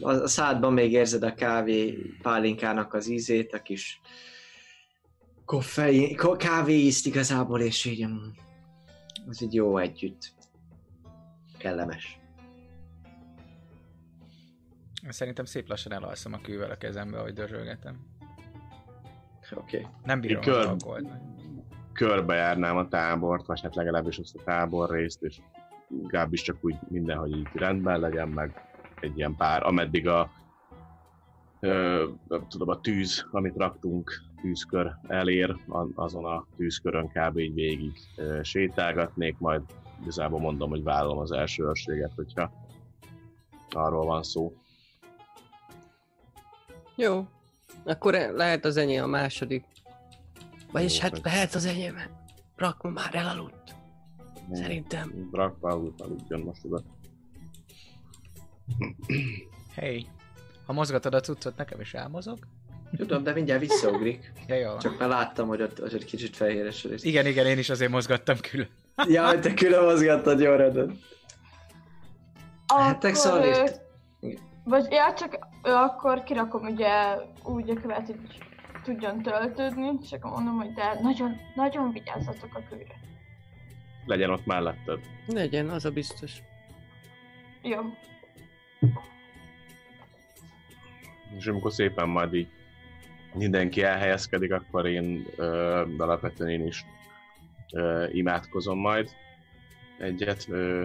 A, 0.00 0.10
a 0.10 0.26
szádban 0.26 0.72
még 0.72 0.92
érzed 0.92 1.22
a 1.22 1.34
kávé 1.34 1.98
pálinkának 2.22 2.94
az 2.94 3.08
ízét, 3.08 3.52
a 3.52 3.62
kis 3.62 4.00
koffein, 5.44 6.16
ko- 6.16 6.36
kávé 6.36 6.74
ízt 6.74 7.06
igazából, 7.06 7.60
és 7.60 7.84
így 7.84 8.06
mm, 8.06 8.28
az 9.28 9.42
így 9.42 9.54
jó 9.54 9.78
együtt. 9.78 10.32
Kellemes. 11.58 12.21
Szerintem 15.08 15.44
szép 15.44 15.68
lassan 15.68 15.92
elalszom 15.92 16.32
a 16.32 16.40
kővel 16.40 16.70
a 16.70 16.76
kezembe, 16.76 17.18
ahogy 17.18 17.32
dörzsölgetem. 17.32 17.98
Oké. 19.54 19.78
Okay. 19.78 19.90
Nem 20.04 20.20
bírom 20.20 20.42
Én 20.42 20.52
kör- 20.52 20.84
körbejárnám 21.92 22.76
a 22.76 22.88
tábort, 22.88 23.46
vagy 23.46 23.60
hát 23.60 23.74
legalábbis 23.74 24.18
azt 24.18 24.36
a 24.36 24.42
tábor 24.44 24.90
részt, 24.90 25.22
és 25.22 25.40
legalábbis 26.02 26.42
csak 26.42 26.56
úgy 26.60 26.76
mindenhogy 26.88 27.36
így 27.36 27.48
rendben 27.52 28.00
legyen, 28.00 28.28
meg 28.28 28.68
egy 29.00 29.16
ilyen 29.16 29.36
pár, 29.36 29.66
ameddig 29.66 30.08
a 30.08 30.30
ö, 31.60 32.08
nem 32.28 32.48
tudom, 32.48 32.68
a 32.68 32.80
tűz, 32.80 33.26
amit 33.30 33.56
raktunk, 33.56 34.12
tűzkör 34.40 34.96
elér, 35.08 35.56
azon 35.94 36.24
a 36.24 36.46
tűzkörön 36.56 37.08
kb. 37.08 37.38
így 37.38 37.54
végig 37.54 37.92
ö, 38.16 38.42
sétálgatnék, 38.42 39.38
majd 39.38 39.62
igazából 40.00 40.40
mondom, 40.40 40.70
hogy 40.70 40.82
vállalom 40.82 41.18
az 41.18 41.32
első 41.32 41.64
őrséget, 41.64 42.12
hogyha 42.16 42.52
arról 43.70 44.06
van 44.06 44.22
szó. 44.22 44.56
Jó. 47.02 47.26
Akkor 47.84 48.14
lehet 48.34 48.64
az 48.64 48.76
enyém 48.76 49.02
a 49.02 49.06
második. 49.06 49.64
Vagyis 50.72 50.98
hát 50.98 51.10
hogy- 51.10 51.20
lehet 51.24 51.54
az 51.54 51.64
enyém. 51.66 51.96
Rakma 52.56 52.90
már 52.90 53.14
elaludt. 53.14 53.74
Szerintem. 54.52 55.28
Rakva 55.32 55.68
alud, 55.70 56.00
aludjon 56.00 56.40
most 56.40 56.64
oda. 56.64 56.82
Hey, 59.74 60.06
ha 60.66 60.72
mozgatod 60.72 61.14
a 61.14 61.20
cuccot, 61.20 61.56
nekem 61.56 61.80
is 61.80 61.94
elmozog? 61.94 62.38
Tudom, 62.96 63.22
de 63.22 63.32
mindjárt 63.32 63.60
visszaugrik. 63.60 64.32
Ja, 64.46 64.54
jó. 64.54 64.76
Csak 64.78 64.98
már 64.98 65.08
láttam, 65.08 65.48
hogy 65.48 65.62
ott, 65.62 65.82
ott 65.82 66.04
kicsit 66.04 66.36
fehéres 66.36 66.84
rész. 66.84 67.04
Igen, 67.04 67.26
igen, 67.26 67.46
én 67.46 67.58
is 67.58 67.70
azért 67.70 67.90
mozgattam 67.90 68.36
külön. 68.50 68.68
Ja, 69.08 69.26
hogy 69.26 69.40
te 69.40 69.54
külön 69.54 69.84
mozgattad, 69.84 70.40
jó 70.40 70.54
rendben. 70.54 70.98
Hát 72.66 72.96
Akkor, 72.96 73.10
Xalift. 73.10 73.80
Vagy, 74.64 74.86
ja, 74.90 75.14
csak 75.14 75.38
akkor 75.62 76.22
kirakom 76.22 76.62
ugye 76.62 77.16
úgy 77.44 77.70
a 77.70 77.80
követ, 77.80 78.06
hogy 78.06 78.18
tudjon 78.82 79.22
töltődni, 79.22 79.98
csak 79.98 80.22
mondom, 80.22 80.56
hogy 80.56 80.72
de 80.72 80.98
nagyon, 81.02 81.36
nagyon 81.54 81.92
vigyázzatok 81.92 82.54
a 82.54 82.62
kőre. 82.68 83.00
Legyen 84.06 84.30
ott 84.30 84.46
melletted. 84.46 85.00
Legyen, 85.26 85.68
az 85.68 85.84
a 85.84 85.90
biztos. 85.90 86.42
Jó. 87.62 87.80
És 91.36 91.46
amikor 91.46 91.72
szépen 91.72 92.08
majd 92.08 92.34
így 92.34 92.48
mindenki 93.34 93.82
elhelyezkedik, 93.82 94.52
akkor 94.52 94.86
én 94.86 95.26
ö, 95.36 95.84
alapvetően 95.98 96.50
én 96.50 96.66
is 96.66 96.84
ö, 97.72 98.06
imádkozom 98.12 98.78
majd 98.78 99.10
egyet 99.98 100.46
ö, 100.48 100.82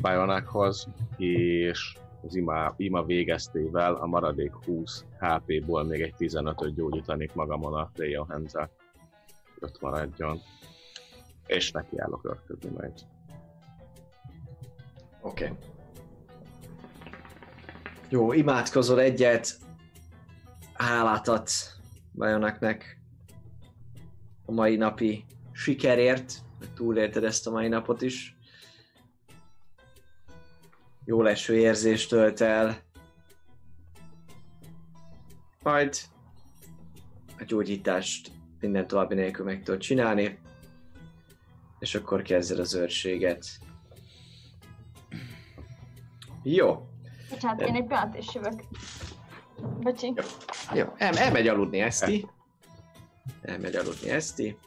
Bajonákhoz, 0.00 0.88
és 1.16 1.96
az 2.22 2.34
ima, 2.34 2.74
ima 2.76 3.04
végeztével 3.04 3.94
a 3.94 4.06
maradék 4.06 4.52
20 4.52 5.04
HP-ból 5.18 5.84
még 5.84 6.00
egy 6.00 6.14
15-öt 6.18 6.74
gyógyítanék 6.74 7.34
magamon 7.34 7.74
a 7.74 7.90
Leon 7.94 8.26
hands 8.28 8.52
ott 9.60 9.80
maradjon. 9.80 10.40
És 11.46 11.70
nekiállok 11.70 12.24
örködni 12.24 12.70
majd. 12.76 12.92
Oké. 15.20 15.44
Okay. 15.44 15.56
Jó, 18.08 18.32
imádkozol 18.32 19.00
egyet, 19.00 19.58
hálát 20.72 21.28
adsz 21.28 21.76
Bajonaknek 22.14 23.00
a 24.44 24.52
mai 24.52 24.76
napi 24.76 25.24
sikerért, 25.52 26.32
hogy 26.58 26.72
túlélted 26.74 27.24
ezt 27.24 27.46
a 27.46 27.50
mai 27.50 27.68
napot 27.68 28.02
is. 28.02 28.37
Jó 31.08 31.22
leső 31.22 31.56
érzést 31.56 32.08
tölt 32.08 32.40
el. 32.40 32.76
Majd 35.62 35.96
a 37.38 37.44
gyógyítást 37.44 38.30
minden 38.60 38.86
további 38.86 39.14
nélkül 39.14 39.44
meg 39.44 39.62
tudod 39.62 39.80
csinálni, 39.80 40.38
és 41.78 41.94
akkor 41.94 42.22
kezded 42.22 42.58
az 42.58 42.74
őrséget. 42.74 43.46
Jó, 46.42 46.88
Bocsánat, 47.30 47.60
én 47.60 47.74
egy 47.74 47.86
pillanat 47.86 48.16
is 48.16 48.34
jövök. 48.34 48.62
Bocsi. 49.80 50.14
jó. 50.74 50.84
El, 50.96 51.16
elmegy 51.16 51.48
aludni 51.48 51.80
Eszti. 51.80 52.28
Elmegy 53.42 53.74
aludni 53.74 54.10
Eszti. 54.10 54.58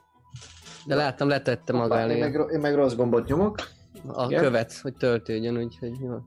De 0.86 0.96
láttam, 0.96 1.28
letette 1.28 1.74
maga 1.74 1.84
Hoppá, 1.84 2.04
én, 2.06 2.10
elé 2.10 2.20
meg, 2.20 2.52
én 2.52 2.60
meg 2.60 2.76
rossz 2.76 2.94
gombot 2.94 3.28
nyomok. 3.28 3.80
A 4.08 4.26
igen. 4.26 4.44
követ, 4.44 4.74
hogy 4.74 4.94
töltődjön, 4.94 5.58
úgyhogy 5.58 6.00
jó. 6.00 6.18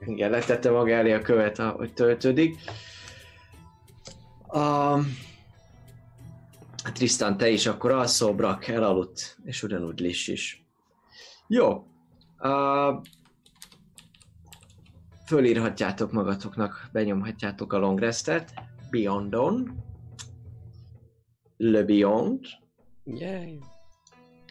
Igen, 0.00 0.30
letette 0.30 0.70
maga 0.70 0.90
elé 0.90 1.12
a 1.12 1.20
követ, 1.20 1.56
hogy 1.56 1.92
töltődik. 1.92 2.58
A... 4.46 4.98
Tristan, 6.92 7.36
te 7.36 7.48
is 7.48 7.66
akkor 7.66 7.90
alszol, 7.90 8.34
Brak 8.34 8.66
elaludt, 8.66 9.38
és 9.44 9.62
ugyanúgy 9.62 10.00
Liss 10.00 10.28
is. 10.28 10.64
Jó. 11.46 11.86
Uh, 12.38 13.02
fölírhatjátok 15.26 16.12
magatoknak, 16.12 16.88
benyomhatjátok 16.92 17.72
a 17.72 17.78
long 17.78 17.98
restet. 17.98 18.52
Beyondon. 18.90 19.84
Le 21.56 21.82
Beyond. 21.82 22.40
Yeah. 23.04 23.50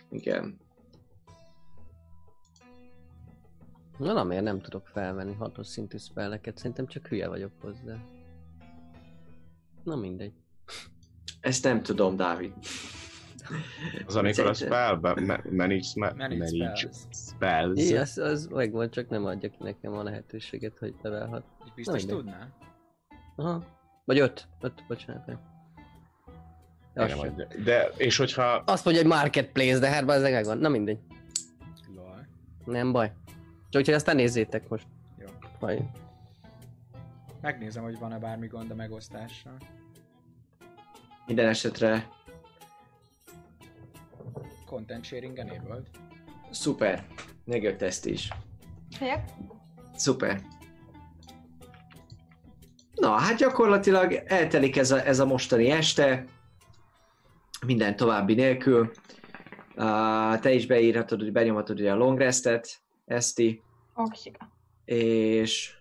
Igen. 0.09 0.64
Valamiért 3.97 4.43
nem 4.43 4.61
tudok 4.61 4.87
felvenni 4.87 5.33
hatos 5.33 5.67
szintű 5.67 5.97
spelleket, 5.97 6.57
szerintem 6.57 6.87
csak 6.87 7.07
hülye 7.07 7.27
vagyok 7.27 7.51
hozzá. 7.61 7.95
Na 9.83 9.95
mindegy. 9.95 10.33
Ezt 11.41 11.63
nem 11.63 11.81
tudom, 11.83 12.15
Dávid. 12.15 12.53
Az 14.05 14.15
amikor 14.15 14.45
a 14.45 14.53
Szerintem- 14.53 14.55
spellbe, 14.55 15.09
ma- 15.21 15.51
manage, 15.51 15.85
ma- 15.95 16.13
Manage 16.15 16.35
manage 16.37 16.75
spells. 16.75 16.95
spells. 17.11 17.79
Igen, 17.79 18.01
az, 18.01 18.17
az 18.17 18.45
megvan, 18.47 18.89
csak 18.89 19.09
nem 19.09 19.25
adja 19.25 19.49
ki 19.49 19.57
nekem 19.59 19.93
a 19.93 20.03
lehetőséget, 20.03 20.77
hogy 20.77 20.95
levelhat. 21.01 21.43
Biztos 21.75 22.05
tudná? 22.05 22.47
Aha. 23.35 23.63
Vagy 24.05 24.19
öt. 24.19 24.47
Öt, 24.61 24.83
bocsánat. 24.87 25.25
nem. 25.25 25.39
Adja. 26.95 27.47
De, 27.63 27.89
és 27.97 28.17
hogyha 28.17 28.43
Azt 28.65 28.85
mondja, 28.85 29.03
hogy 29.03 29.11
marketplace, 29.11 29.79
de 29.79 29.89
hát 29.89 30.09
az 30.09 30.21
megvan. 30.21 30.57
Na 30.57 30.69
mindegy. 30.69 30.99
Lol. 31.95 32.27
Nem 32.65 32.91
baj. 32.91 33.13
Csak 33.69 33.81
úgyhogy 33.81 33.93
aztán 33.93 34.15
nézzétek 34.15 34.69
most. 34.69 34.87
Jó. 35.19 35.27
Vagy. 35.59 35.81
Megnézem, 37.41 37.83
hogy 37.83 37.99
van-e 37.99 38.19
bármi 38.19 38.47
gond 38.47 38.71
a 38.71 38.75
megosztással. 38.75 39.57
Minden 41.25 41.47
esetre 41.47 42.07
Content 44.65 45.05
sharing 45.05 45.37
enabled. 45.37 45.87
szuper. 46.51 47.05
Megjött 47.45 47.81
ezt 47.81 48.05
is. 48.05 48.29
Helyek? 48.99 49.29
Szuper. 49.95 50.41
Na, 52.93 53.09
hát 53.09 53.37
gyakorlatilag 53.37 54.13
eltelik 54.13 54.77
ez 54.77 54.91
a, 54.91 55.05
ez 55.05 55.19
a 55.19 55.25
mostani 55.25 55.69
este, 55.69 56.25
minden 57.65 57.95
további 57.95 58.33
nélkül. 58.33 58.91
Uh, 59.75 60.39
te 60.39 60.51
is 60.51 60.65
beírhatod, 60.65 61.19
hogy 61.19 61.31
benyomhatod 61.31 61.79
ugye 61.79 61.91
a 61.91 61.95
long 61.95 62.17
restet, 62.17 62.81
Eszti, 63.05 63.61
Oksika. 63.93 64.51
és 64.85 65.77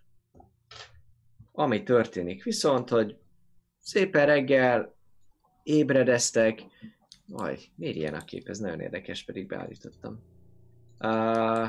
ami 1.52 1.82
történik 1.82 2.42
viszont, 2.44 2.88
hogy 2.88 3.18
szépen 3.78 4.26
reggel 4.26 4.94
ébredeztek, 5.62 6.62
Aj, 7.32 7.58
miért 7.74 7.96
ilyen 7.96 8.14
a 8.14 8.24
kép? 8.24 8.48
Ez 8.48 8.58
nagyon 8.58 8.80
érdekes, 8.80 9.24
pedig 9.24 9.46
beállítottam. 9.46 10.22
Uh, 10.98 11.68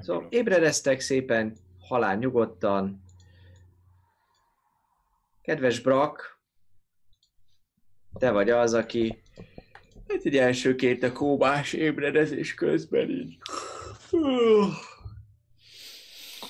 Szóval 0.00 0.26
ébredeztek 0.30 1.00
szépen, 1.00 1.56
halál 1.78 2.16
nyugodtan. 2.16 3.02
Kedves 5.42 5.80
Brak, 5.80 6.40
te 8.18 8.30
vagy 8.30 8.50
az, 8.50 8.74
aki 8.74 9.22
hát 10.12 10.24
egy 10.24 10.36
elsőként 10.36 11.02
a 11.02 11.12
kóbás 11.12 11.72
ébredezés 11.72 12.54
közben 12.54 13.10
így 13.10 13.38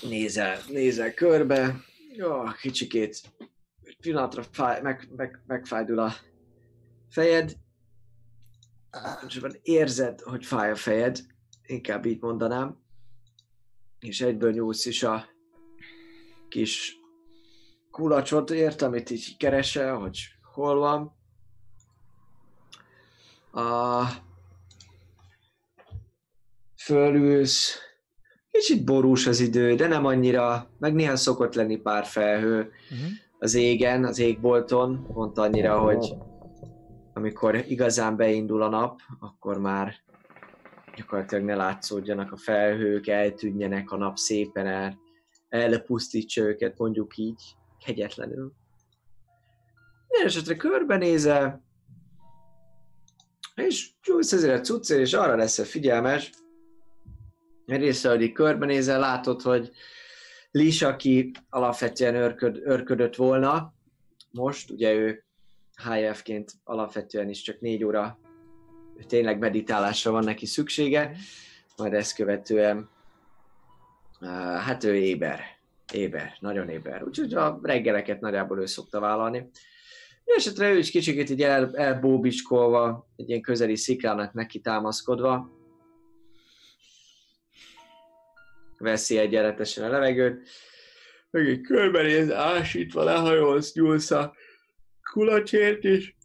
nézel, 0.03 0.59
nézel 0.69 1.15
körbe, 1.15 1.85
jó, 2.13 2.43
kicsikét 2.61 3.21
pillanatra 4.01 4.43
fáj, 4.43 4.83
meg, 4.83 5.09
meg, 5.17 5.43
megfájdul 5.47 5.99
a 5.99 6.13
fejed. 7.09 7.57
És 9.27 9.41
érzed, 9.63 10.21
hogy 10.21 10.45
fáj 10.45 10.71
a 10.71 10.75
fejed, 10.75 11.19
inkább 11.67 12.07
így 12.07 12.21
mondanám. 12.21 12.79
És 13.99 14.21
egyből 14.21 14.53
nyúlsz 14.53 14.87
is 14.87 15.03
a 15.03 15.29
kis 16.49 16.97
kulacsot 17.91 18.51
ért, 18.51 18.83
amit 18.83 19.11
így 19.11 19.37
keresel, 19.37 19.97
hogy 19.97 20.19
hol 20.43 20.79
van. 20.79 21.19
A... 23.53 24.05
Fölülsz. 26.77 27.79
Kicsit 28.51 28.85
borús 28.85 29.27
az 29.27 29.41
idő, 29.41 29.75
de 29.75 29.87
nem 29.87 30.07
annyira. 30.07 30.71
Meg 30.79 30.95
néha 30.95 31.17
szokott 31.17 31.55
lenni 31.55 31.77
pár 31.77 32.05
felhő 32.05 32.73
Uh-huh. 32.91 33.09
az 33.39 33.55
égen, 33.55 34.05
az 34.05 34.19
égbolton, 34.19 35.07
pont 35.13 35.39
annyira, 35.39 35.79
hogy 35.79 36.15
amikor 37.15 37.55
igazán 37.55 38.17
beindul 38.17 38.63
a 38.63 38.69
nap, 38.69 39.01
akkor 39.21 39.59
már 39.59 39.95
gyakorlatilag 40.97 41.45
ne 41.45 41.55
látszódjanak 41.55 42.33
a 42.33 42.37
felhők, 42.37 43.07
eltűnjenek 43.07 43.91
a 43.91 43.97
nap 43.97 44.17
szépen 44.17 44.67
el, 44.67 44.99
elpusztítsa 45.49 46.43
őket, 46.43 46.79
mondjuk 46.79 47.17
így, 47.17 47.43
kegyetlenül. 47.85 48.53
Minden 50.09 50.27
esetre 50.27 50.57
körbenézel, 50.57 51.63
és 53.61 53.91
gyújtsz 54.05 54.33
ezért 54.33 54.59
a 54.59 54.61
cuccért, 54.61 55.01
és 55.01 55.13
arra 55.13 55.37
leszel 55.37 55.65
figyelmes, 55.65 56.31
így 58.21 58.33
körbenézel, 58.33 59.01
látod, 59.01 59.43
hogy 59.43 59.71
Lis, 60.51 60.83
aki 60.83 61.31
alapvetően 61.49 62.15
örköd, 62.15 62.61
örködött 62.65 63.17
volna, 63.17 63.75
most, 64.31 64.71
ugye 64.71 64.93
ő 64.93 65.25
HF-ként 65.75 66.53
alapvetően 66.65 67.29
is 67.29 67.43
csak 67.43 67.61
négy 67.61 67.85
óra 67.85 68.19
tényleg 69.07 69.39
meditálásra 69.39 70.11
van 70.11 70.25
neki 70.25 70.47
szüksége, 70.47 71.17
majd 71.77 71.93
ezt 71.93 72.15
követően 72.15 72.89
hát 74.59 74.85
ő 74.85 74.95
éber, 74.95 75.41
éber, 75.93 76.37
nagyon 76.41 76.69
éber. 76.69 77.03
Úgyhogy 77.03 77.35
a 77.35 77.59
reggeleket 77.63 78.21
nagyjából 78.21 78.61
ő 78.61 78.67
szokta 78.67 79.01
vállalni. 79.01 79.51
Esetre 80.37 80.73
ő 80.73 80.79
is 80.79 80.91
kicsit 80.91 81.31
így 81.31 81.43
el, 81.43 81.77
elbóbicskolva, 81.77 83.09
egy 83.17 83.29
ilyen 83.29 83.41
közeli 83.41 83.77
sziklának 83.77 84.33
neki 84.33 84.61
támaszkodva, 84.61 85.51
veszi 88.79 89.19
egyenletesen 89.19 89.85
a 89.85 89.89
levegőt, 89.89 90.49
meg 91.31 91.49
egy 91.49 91.61
körbenéz, 91.61 92.31
ásítva 92.31 93.03
lehajolsz, 93.03 93.75
nyúlsz 93.75 94.11
a 94.11 94.35
kulacsért 95.13 95.85
is. 95.85 96.17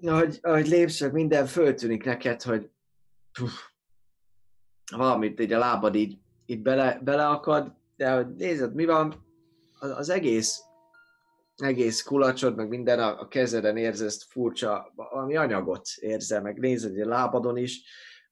Ahogy, 0.00 0.38
ahogy 0.42 0.68
lépsz, 0.68 1.10
minden 1.12 1.46
föltűnik 1.46 2.04
neked, 2.04 2.42
hogy 2.42 2.70
puf, 3.32 3.70
valamit 4.96 5.40
így 5.40 5.52
a 5.52 5.58
lábad 5.58 5.94
így, 5.94 6.18
így 6.46 6.62
bele, 6.62 7.00
beleakad, 7.02 7.76
de 7.96 8.10
hogy 8.10 8.34
nézed, 8.34 8.74
mi 8.74 8.84
van, 8.84 9.26
az, 9.78 9.90
az 9.90 10.08
egész 10.08 10.67
egész 11.58 12.02
kulacsod, 12.02 12.56
meg 12.56 12.68
minden 12.68 12.98
a, 12.98 13.20
a 13.20 13.28
kezeden 13.28 13.76
érzed 13.76 14.12
furcsa, 14.28 14.92
valami 14.94 15.36
anyagot 15.36 15.88
érzel, 16.00 16.42
meg 16.42 16.58
nézed 16.58 17.00
a 17.00 17.08
lábadon 17.08 17.56
is, 17.56 17.82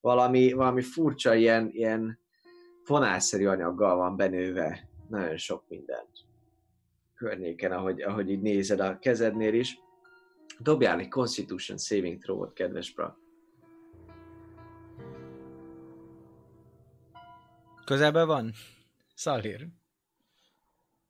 valami, 0.00 0.52
valami 0.52 0.82
furcsa 0.82 1.34
ilyen, 1.34 1.68
ilyen 1.72 2.18
fonálszerű 2.82 3.46
anyaggal 3.46 3.96
van 3.96 4.16
benőve, 4.16 4.88
nagyon 5.08 5.36
sok 5.36 5.64
mindent 5.68 6.24
környéken, 7.14 7.72
ahogy, 7.72 8.02
ahogy 8.02 8.30
így 8.30 8.40
nézed 8.40 8.80
a 8.80 8.98
kezednél 8.98 9.54
is. 9.54 9.78
Dobjál 10.58 10.98
egy 10.98 11.08
Constitution 11.08 11.78
Saving 11.78 12.22
Throw-ot, 12.22 12.52
kedves 12.52 12.92
Bra. 12.92 13.18
Közelben 17.84 18.26
van? 18.26 18.52
Szalír. 19.14 19.68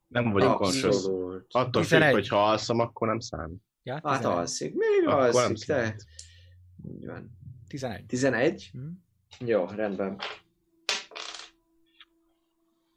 Nem 0.07 0.31
vagyok. 0.31 0.59
Abszolút. 0.59 1.45
Attól 1.51 1.83
függ, 1.83 1.91
11. 1.99 2.13
hogy 2.13 2.27
ha 2.27 2.43
alszom, 2.49 2.79
akkor 2.79 3.07
nem 3.07 3.19
számít. 3.19 3.61
Ja, 3.83 3.99
Hát 4.03 4.17
11. 4.17 4.37
alszik, 4.37 4.73
még 4.75 5.07
Akkor 5.07 5.33
nem 5.33 5.43
alszik, 5.51 5.67
te. 5.67 5.73
számít. 5.83 6.05
Így 6.91 7.05
van. 7.05 7.31
11. 7.67 8.05
11? 8.05 8.69
Hm? 8.73 8.79
Jó, 9.47 9.65
rendben. 9.75 10.17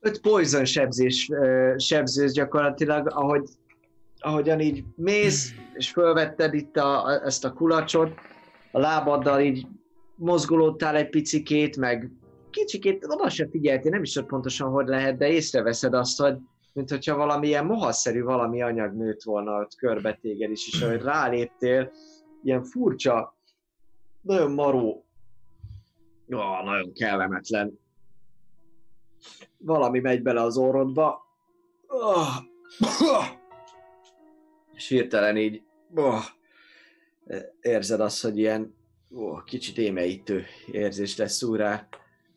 5 0.01 0.21
poison 0.21 0.65
sebzés, 0.65 1.29
sebzős 1.77 2.33
gyakorlatilag, 2.33 3.11
ahogy, 3.11 3.49
ahogyan 4.19 4.61
így 4.61 4.85
mész, 4.97 5.53
és 5.75 5.91
fölvetted 5.91 6.55
itt 6.55 6.77
a, 6.77 7.05
a, 7.05 7.25
ezt 7.25 7.45
a 7.45 7.53
kulacsot, 7.53 8.13
a 8.73 8.79
lábaddal 8.79 9.41
így 9.41 9.67
mozgolódtál 10.15 10.97
egy 10.97 11.09
picikét, 11.09 11.77
meg 11.77 12.11
kicsikét 12.51 13.05
oda 13.09 13.29
se 13.29 13.49
figyeltél, 13.51 13.91
nem 13.91 14.03
is 14.03 14.13
tudod 14.13 14.29
pontosan, 14.29 14.71
hogy 14.71 14.87
lehet, 14.87 15.17
de 15.17 15.29
észreveszed 15.29 15.95
azt, 15.95 16.21
hogy 16.21 16.37
mint 16.73 16.91
hogyha 16.91 17.17
valamilyen 17.17 17.67
mohaszerű 17.67 18.23
valami 18.23 18.63
anyag 18.63 18.93
nőtt 18.93 19.23
volna 19.23 19.61
ott 19.61 19.75
körbe 19.75 20.19
téged 20.21 20.51
is, 20.51 20.69
és 20.69 20.83
ahogy 20.83 21.03
ráléptél, 21.13 21.93
ilyen 22.43 22.65
furcsa, 22.65 23.37
nagyon 24.21 24.53
maró, 24.53 25.05
ó, 26.35 26.63
nagyon 26.65 26.93
kellemetlen. 26.93 27.79
Valami 29.59 30.01
megy 30.01 30.23
bele 30.23 30.43
az 30.43 30.57
orrodba, 30.57 31.27
oh, 31.87 32.37
és 34.73 34.89
hirtelen 34.89 35.37
így 35.37 35.63
oh, 35.95 36.25
érzed 37.61 38.01
azt, 38.01 38.23
hogy 38.23 38.39
ilyen 38.39 38.75
oh, 39.11 39.45
kicsit 39.45 39.79
émeítő 39.79 40.45
érzés 40.67 41.17
lesz 41.17 41.43
úr 41.43 41.59
rá 41.59 41.89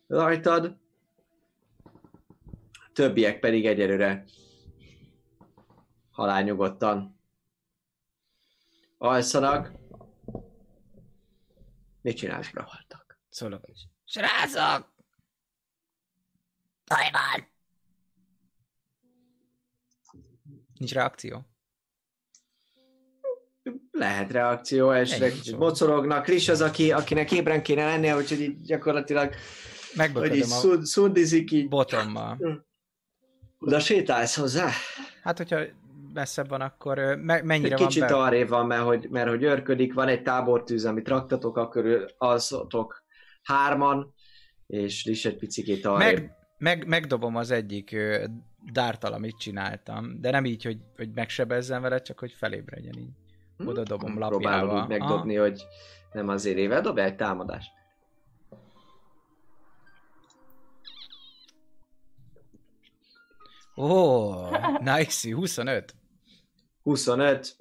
rajtad. 0.06 0.76
Többiek 2.94 3.40
pedig 3.40 3.66
egyelőre 3.66 4.24
halálnyugodtan 6.10 7.20
alszanak. 8.98 9.72
Mit 12.00 12.16
csinálsz, 12.16 12.50
bro? 12.50 12.64
Szólok 13.28 13.68
is. 13.68 13.88
Srácok! 14.04 14.94
Baj 16.84 17.10
van! 17.12 17.48
Nincs 20.78 20.92
reakció? 20.92 21.48
Lehet 23.90 24.30
reakció, 24.30 24.90
esetleg 24.90 25.32
mocorognak. 25.58 26.24
Chris 26.24 26.48
az, 26.48 26.60
aki, 26.60 26.92
akinek 26.92 27.32
ébren 27.32 27.62
kéne 27.62 27.84
lennie, 27.84 28.16
úgyhogy 28.16 28.40
így 28.40 28.60
gyakorlatilag, 28.60 29.34
hogy 30.12 30.34
így 30.34 30.42
a 30.42 30.44
szund, 30.44 30.84
szundizik 30.84 31.50
így. 31.50 31.68
botommal. 31.68 32.38
Oda 33.66 33.78
sétálsz 33.80 34.36
hozzá? 34.36 34.68
Hát, 35.22 35.36
hogyha 35.36 35.60
messzebb 36.12 36.48
van, 36.48 36.60
akkor 36.60 36.98
me- 36.98 37.42
mennyire 37.42 37.72
Egy 37.74 37.78
van 37.78 37.88
kicsit 37.88 38.02
be? 38.06 38.16
arrébb 38.16 38.48
van, 38.48 38.66
mert 38.66 38.82
hogy, 38.82 39.08
mert 39.10 39.28
hogy 39.28 39.44
örködik, 39.44 39.94
van 39.94 40.08
egy 40.08 40.22
tábortűz, 40.22 40.84
amit 40.84 41.08
raktatok, 41.08 41.56
akkor 41.56 42.14
alszotok 42.18 43.02
hárman, 43.42 44.14
és 44.66 45.04
Lis 45.04 45.24
egy 45.24 45.36
picikét 45.36 45.86
arrébb. 45.86 46.12
Meg, 46.18 46.30
meg, 46.58 46.86
megdobom 46.86 47.36
az 47.36 47.50
egyik 47.50 47.96
dártal, 48.72 49.12
amit 49.12 49.38
csináltam, 49.38 50.20
de 50.20 50.30
nem 50.30 50.44
így, 50.44 50.64
hogy, 50.64 50.78
hogy 50.96 51.10
megsebezzen 51.14 51.82
vele, 51.82 52.02
csak 52.02 52.18
hogy 52.18 52.32
felébredjen 52.32 52.98
így. 52.98 53.10
Hm? 53.56 53.66
Oda 53.66 53.82
dobom 53.82 54.10
Próbálod 54.10 54.42
lapjával. 54.42 54.82
úgy 54.82 54.88
megdobni, 54.88 55.34
hogy 55.34 55.62
nem 56.12 56.28
az 56.28 56.44
érével. 56.44 56.80
Dobj 56.80 57.00
egy 57.00 57.16
támadást. 57.16 57.70
Ó, 63.76 63.86
oh, 63.86 64.78
nice, 64.80 65.34
25. 65.34 65.94
25. 66.82 67.56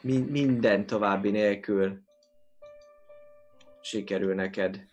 Min- 0.00 0.30
minden 0.30 0.86
további 0.86 1.30
nélkül 1.30 2.02
sikerül 3.80 4.34
neked 4.34 4.86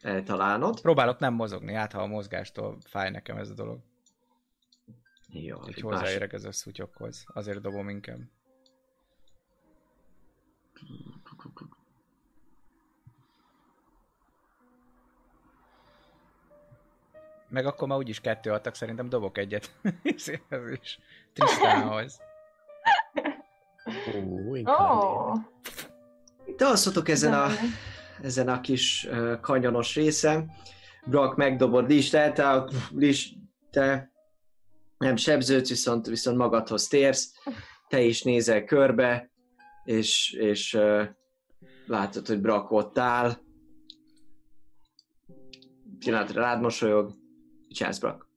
eltalálnod. 0.00 0.80
Próbálok 0.80 1.18
nem 1.18 1.34
mozogni, 1.34 1.72
hát 1.72 1.92
ha 1.92 2.02
a 2.02 2.06
mozgástól 2.06 2.78
fáj 2.84 3.10
nekem 3.10 3.36
ez 3.36 3.50
a 3.50 3.54
dolog. 3.54 3.80
Jó, 5.28 5.58
másik. 5.58 5.84
hozzáérek 5.84 6.32
ez 6.32 6.44
a 6.44 6.52
szutyokhoz. 6.52 7.24
Azért 7.26 7.60
dobom 7.60 7.88
inkább. 7.88 8.20
Meg 17.52 17.66
akkor 17.66 17.88
már 17.88 17.98
úgyis 17.98 18.20
kettő 18.20 18.50
adtak, 18.50 18.74
szerintem 18.74 19.08
dobok 19.08 19.38
egyet. 19.38 19.70
ez 20.48 20.70
is. 20.82 20.98
Trisztánhoz. 21.32 22.20
Ó, 24.14 24.48
Ó, 24.48 24.54
inkább. 24.54 24.78
Te 26.56 26.66
alszotok 26.66 27.08
ezen 27.08 27.32
a, 27.32 27.48
ezen 28.22 28.48
a 28.48 28.60
kis 28.60 29.04
uh, 29.10 29.40
kanyonos 29.40 29.94
részen. 29.94 30.50
Brock 31.06 31.36
megdobod 31.36 31.88
Lis, 31.88 32.10
te, 32.10 32.32
te, 32.32 32.64
Lis, 32.90 33.34
te 33.70 34.12
nem 34.98 35.16
sebződsz, 35.16 35.68
viszont, 35.68 36.06
viszont 36.06 36.36
magadhoz 36.36 36.86
térsz, 36.88 37.34
te 37.88 38.00
is 38.00 38.22
nézel 38.22 38.64
körbe, 38.64 39.30
és, 39.84 40.32
és 40.32 40.74
uh, 40.74 41.02
látod, 41.86 42.26
hogy 42.26 42.40
Brak 42.40 42.70
ott 42.70 42.98
áll. 42.98 43.36
Pillanatra 45.98 46.40
rád 46.40 46.60
mosolyog, 46.60 47.20
csinálsz 47.72 47.98
Brak. 47.98 48.30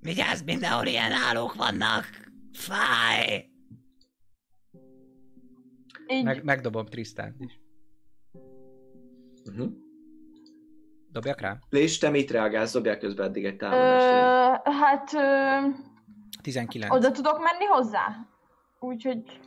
Vigyázz, 0.00 0.42
mindenhol 0.42 0.86
ilyen 0.86 1.12
állók 1.12 1.54
vannak. 1.54 2.04
Fáj. 2.52 3.50
Így, 6.08 6.24
Meg, 6.24 6.44
megdobom 6.44 6.86
Trisztánt 6.86 7.40
is. 7.40 7.60
Uh-huh. 9.50 9.72
Dobjak 11.10 11.40
rá? 11.40 11.58
És 11.70 11.98
te 11.98 12.08
mit 12.08 12.30
reagálsz? 12.30 12.72
Dobjál 12.72 12.98
közben 12.98 13.26
eddig 13.26 13.44
egy 13.44 13.54
ö, 13.54 13.56
támadást. 13.56 14.66
hát 14.66 15.12
ö, 15.12 15.68
19. 16.42 16.94
oda 16.94 17.10
tudok 17.10 17.38
menni 17.38 17.64
hozzá? 17.64 18.28
Úgyhogy, 18.80 19.40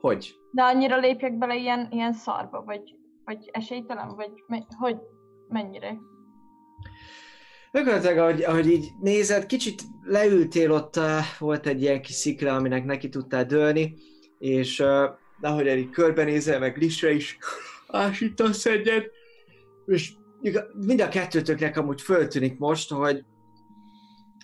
Hogy? 0.00 0.34
de 0.50 0.62
annyira 0.62 0.96
lépjek 0.96 1.38
bele 1.38 1.56
ilyen, 1.56 1.88
ilyen 1.90 2.12
szarba, 2.12 2.64
vagy, 2.64 2.97
vagy 3.28 3.48
esélytelen, 3.52 4.14
vagy 4.14 4.30
me, 4.46 4.66
hogy 4.76 4.96
mennyire? 5.48 5.98
Gyakorlatilag, 7.72 8.18
ahogy, 8.18 8.42
ahogy 8.42 8.66
így 8.66 8.88
nézed, 9.00 9.46
kicsit 9.46 9.82
leültél 10.02 10.72
ott, 10.72 10.96
uh, 10.96 11.04
volt 11.38 11.66
egy 11.66 11.82
ilyen 11.82 12.02
kis 12.02 12.14
szikra, 12.14 12.56
aminek 12.56 12.84
neki 12.84 13.08
tudtál 13.08 13.44
dőlni, 13.44 13.94
és 14.38 14.80
uh, 14.80 15.04
ahogy 15.40 15.66
így 15.66 15.90
körbenézel, 15.90 16.58
meg 16.58 16.76
Lisre 16.76 17.12
is 17.12 17.38
ásítasz 17.88 18.66
egyet, 18.66 19.10
és 19.86 20.12
mind 20.86 21.00
a 21.00 21.08
kettőtöknek 21.08 21.76
amúgy 21.76 22.00
föltűnik 22.00 22.58
most, 22.58 22.90
hogy 22.90 23.24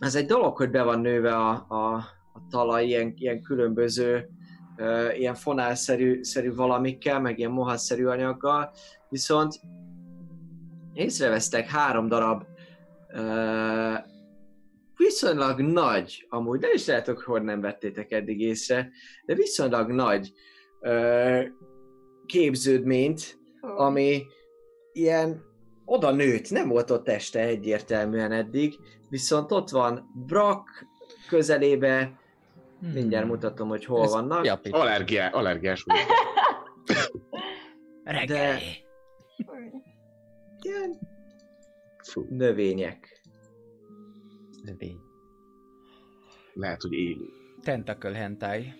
ez 0.01 0.15
egy 0.15 0.27
dolog, 0.27 0.57
hogy 0.57 0.71
be 0.71 0.83
van 0.83 1.01
nőve 1.01 1.37
a, 1.37 1.67
a, 1.69 1.95
a 2.33 2.47
talaj 2.51 2.87
ilyen, 2.87 3.13
ilyen 3.17 3.43
különböző 3.43 4.29
ilyen 5.17 5.35
fonálszerű 5.35 6.23
szerű 6.23 6.55
valamikkel, 6.55 7.21
meg 7.21 7.39
ilyen 7.39 7.51
mohasszerű 7.51 8.05
anyaggal, 8.05 8.71
viszont 9.09 9.61
észrevesztek 10.93 11.69
három 11.69 12.09
darab 12.09 12.45
uh, 13.15 13.95
viszonylag 14.97 15.61
nagy, 15.61 16.27
amúgy 16.29 16.61
nem 16.61 16.71
is 16.75 16.87
lehet, 16.87 17.07
hogy 17.07 17.43
nem 17.43 17.61
vettétek 17.61 18.13
eddig 18.13 18.41
észre, 18.41 18.91
de 19.27 19.35
viszonylag 19.35 19.91
nagy 19.91 20.33
uh, 20.81 21.43
képződményt, 22.27 23.39
ami 23.61 24.23
ilyen 24.93 25.43
oda 25.85 26.11
nőtt, 26.11 26.51
nem 26.51 26.69
volt 26.69 26.91
ott 26.91 27.09
este 27.09 27.41
egyértelműen 27.41 28.33
eddig, 28.33 28.79
viszont 29.09 29.53
ott 29.53 29.71
van 29.71 30.11
Brak 30.27 30.69
közelébe, 31.29 32.19
Hmm. 32.85 32.93
mindjárt 32.93 33.27
mutatom, 33.27 33.69
hogy 33.69 33.85
hol 33.85 34.03
Ez 34.03 34.13
vannak. 34.13 34.45
Japit. 34.45 34.73
Allergiá, 34.73 35.29
allergiás 35.29 35.83
vagyok. 35.83 36.07
Reggeli. 38.05 38.85
Ilyen 40.61 40.99
Fú, 42.03 42.27
növények. 42.31 43.21
Növény. 44.63 44.99
lehet, 46.55 46.83
hogy 46.83 46.93
élő. 46.93 47.29
Tentacle 47.63 48.17
hentai. 48.17 48.73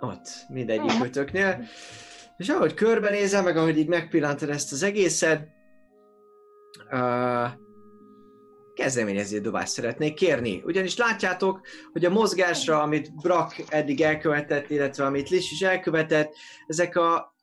Ott, 0.00 0.28
mindegyik 0.48 1.04
ötöknél. 1.04 1.64
És 2.36 2.48
ahogy 2.48 2.74
körbenézel, 2.74 3.42
meg 3.42 3.56
ahogy 3.56 3.78
így 3.78 3.88
megpillantod 3.88 4.48
ezt 4.48 4.72
az 4.72 4.82
egészet, 4.82 5.48
uh, 6.90 7.50
kezdeményező 8.80 9.40
dobást 9.40 9.72
szeretnék 9.72 10.14
kérni. 10.14 10.62
Ugyanis 10.64 10.96
látjátok, 10.96 11.60
hogy 11.92 12.04
a 12.04 12.10
mozgásra, 12.10 12.82
amit 12.82 13.14
Brak 13.14 13.54
eddig 13.68 14.00
elkövetett, 14.00 14.70
illetve 14.70 15.04
amit 15.04 15.28
Lis 15.28 15.52
is 15.52 15.60
elkövetett, 15.60 16.34
ezek 16.66 16.96
a 16.96 17.34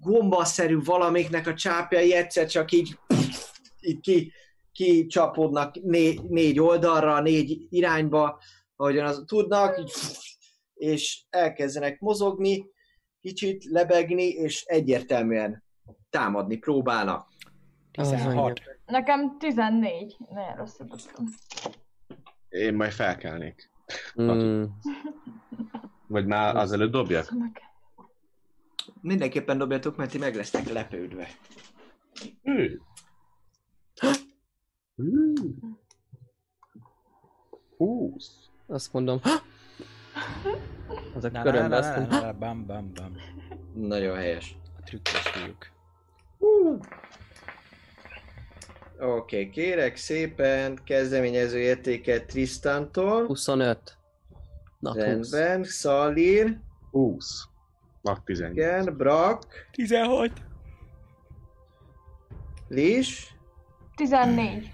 gombaszerű 0.00 0.78
valamiknek 0.84 1.46
a 1.46 1.54
csápjai 1.54 2.12
egyszer 2.14 2.46
csak 2.46 2.72
így, 2.72 2.98
így 3.88 4.00
ki, 4.00 4.32
kicsapódnak 4.72 5.74
né, 5.82 6.14
négy 6.28 6.60
oldalra, 6.60 7.20
négy 7.20 7.66
irányba, 7.70 8.40
ahogyan 8.76 9.06
az 9.06 9.22
tudnak, 9.26 9.78
így, 9.78 9.92
és 10.92 11.24
elkezdenek 11.30 12.00
mozogni, 12.00 12.66
kicsit 13.20 13.64
lebegni, 13.64 14.28
és 14.28 14.64
egyértelműen 14.64 15.64
támadni 16.10 16.56
próbálnak. 16.56 17.28
16. 17.92 18.75
Nekem 18.86 19.38
14. 19.38 20.16
Nagyon 20.30 20.56
rosszul 20.56 20.86
dobtam. 20.86 21.24
Én 22.48 22.74
majd 22.74 22.92
felkelnék. 22.92 23.70
Mm, 24.22 24.64
Vagy 26.06 26.26
már 26.26 26.56
azelőtt 26.56 26.90
dobjak? 26.92 27.32
Mindenképpen 29.00 29.58
dobjatok, 29.58 29.96
mert 29.96 30.10
ti 30.10 30.18
meg 30.18 30.34
lesznek 30.34 30.68
lepődve. 30.68 31.28
Ő. 32.42 32.80
Ú. 34.94 35.32
Húsz. 37.76 38.50
azt 38.66 38.92
mondom, 38.92 39.20
az 41.14 41.24
a 41.24 41.28
Na, 41.30 41.38
na, 41.38 41.42
körömbe 41.42 41.68
na, 41.68 41.76
azt 41.76 41.96
na, 41.96 42.00
mondom, 42.00 42.38
bam, 42.38 42.66
bam, 42.66 42.92
bam. 42.94 43.16
Nagyon 43.74 44.16
helyes. 44.16 44.56
A 44.78 44.82
trükkös 44.82 45.28
fiúk. 45.28 45.66
Oké, 48.98 49.10
okay, 49.10 49.50
kérek 49.50 49.96
szépen 49.96 50.78
kezdeményező 50.84 51.58
értéket 51.58 52.26
Tristantól. 52.26 53.26
25. 53.26 53.96
Na, 54.78 54.92
20. 54.92 55.02
Rendben, 55.02 55.64
Szalir, 55.64 56.58
20. 56.90 57.44
Nap 58.02 58.24
18. 58.24 58.56
igen, 58.56 58.96
Brak, 58.96 59.44
16. 59.70 60.30
Lis. 62.68 63.34
14. 63.96 64.72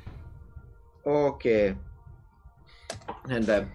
Oké. 1.02 1.68
Okay. 1.68 1.76
Rendben. 3.26 3.74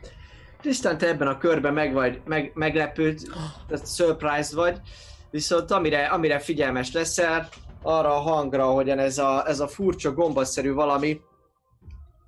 Tristan, 0.61 0.97
te 0.97 1.07
ebben 1.07 1.27
a 1.27 1.37
körben 1.37 1.73
meg 1.73 1.93
vagy, 1.93 2.21
meg, 2.25 2.51
meglepőd, 2.53 3.19
tehát 3.67 3.87
surprised 3.87 4.53
vagy, 4.53 4.81
viszont 5.31 5.71
amire, 5.71 6.05
amire 6.05 6.39
figyelmes 6.39 6.91
leszel, 6.91 7.49
arra 7.81 8.15
a 8.15 8.19
hangra, 8.19 8.65
hogyan 8.65 8.99
ez 8.99 9.17
a, 9.17 9.47
ez 9.47 9.59
a 9.59 9.67
furcsa 9.67 10.13
gombaszerű 10.13 10.73
valami, 10.73 11.21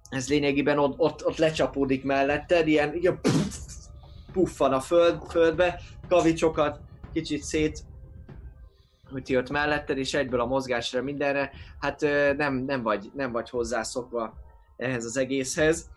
ez 0.10 0.30
lényegében 0.30 0.80
ott, 0.80 1.00
ott, 1.00 1.26
ott 1.26 1.38
lecsapódik 1.38 2.04
melletted, 2.04 2.68
ilyen, 2.68 2.94
ilyen 2.96 3.20
puff, 3.22 3.56
puffan 4.32 4.74
a 4.74 4.80
föld, 4.80 5.22
földbe, 5.30 5.80
kavicsokat 6.08 6.80
kicsit 7.14 7.44
szét 7.44 7.88
hogy 9.12 9.36
ott 9.36 9.50
melletted, 9.50 9.98
és 9.98 10.14
egyből 10.14 10.40
a 10.40 10.46
mozgásra 10.46 11.02
mindenre, 11.02 11.52
hát 11.80 12.02
nem, 12.38 12.54
nem, 12.54 12.82
vagy, 12.82 13.12
nem 13.14 13.32
vagy 13.32 13.50
hozzászokva 13.50 14.34
ehhez 14.78 15.06
az 15.06 15.18
egészhez, 15.18 15.90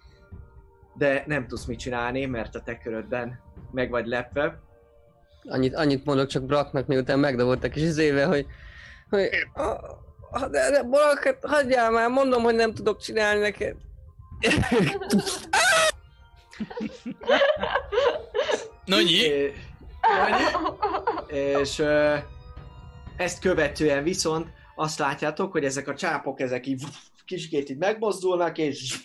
de 0.94 1.24
nem 1.26 1.46
tudsz 1.46 1.64
mit 1.64 1.78
csinálni, 1.78 2.26
mert 2.26 2.54
a 2.54 2.62
te 2.62 2.78
körödben 2.78 3.40
meg 3.70 3.90
vagy 3.90 4.06
lepve. 4.06 4.60
Annyit, 5.44 5.74
annyit 5.74 6.04
mondok 6.04 6.26
csak 6.26 6.44
Braknak, 6.44 6.86
miután 6.86 7.18
megdobott 7.18 7.64
a 7.64 7.68
kis 7.68 7.82
izével, 7.82 8.28
hogy, 8.28 8.46
hogy 9.12 9.28
"Ah, 9.54 10.50
de, 10.50 10.70
de 10.70 10.82
hát 11.24 11.38
hagyjál 11.42 11.90
már, 11.90 12.08
mondom, 12.08 12.42
hogy 12.42 12.54
nem 12.54 12.74
tudok 12.74 13.00
csinálni 13.00 13.40
neked. 13.40 13.76
Nonyi? 18.84 19.12
É, 19.12 19.54
és 21.28 21.78
ö, 21.78 22.16
ezt 23.16 23.40
követően 23.40 24.02
viszont 24.02 24.48
azt 24.74 24.98
látjátok, 24.98 25.52
hogy 25.52 25.64
ezek 25.64 25.88
a 25.88 25.94
csápok, 25.94 26.40
ezek 26.40 26.66
így 26.66 26.84
kicsikét 27.24 27.70
így 27.70 27.78
megmozdulnak, 27.78 28.58
és 28.58 29.00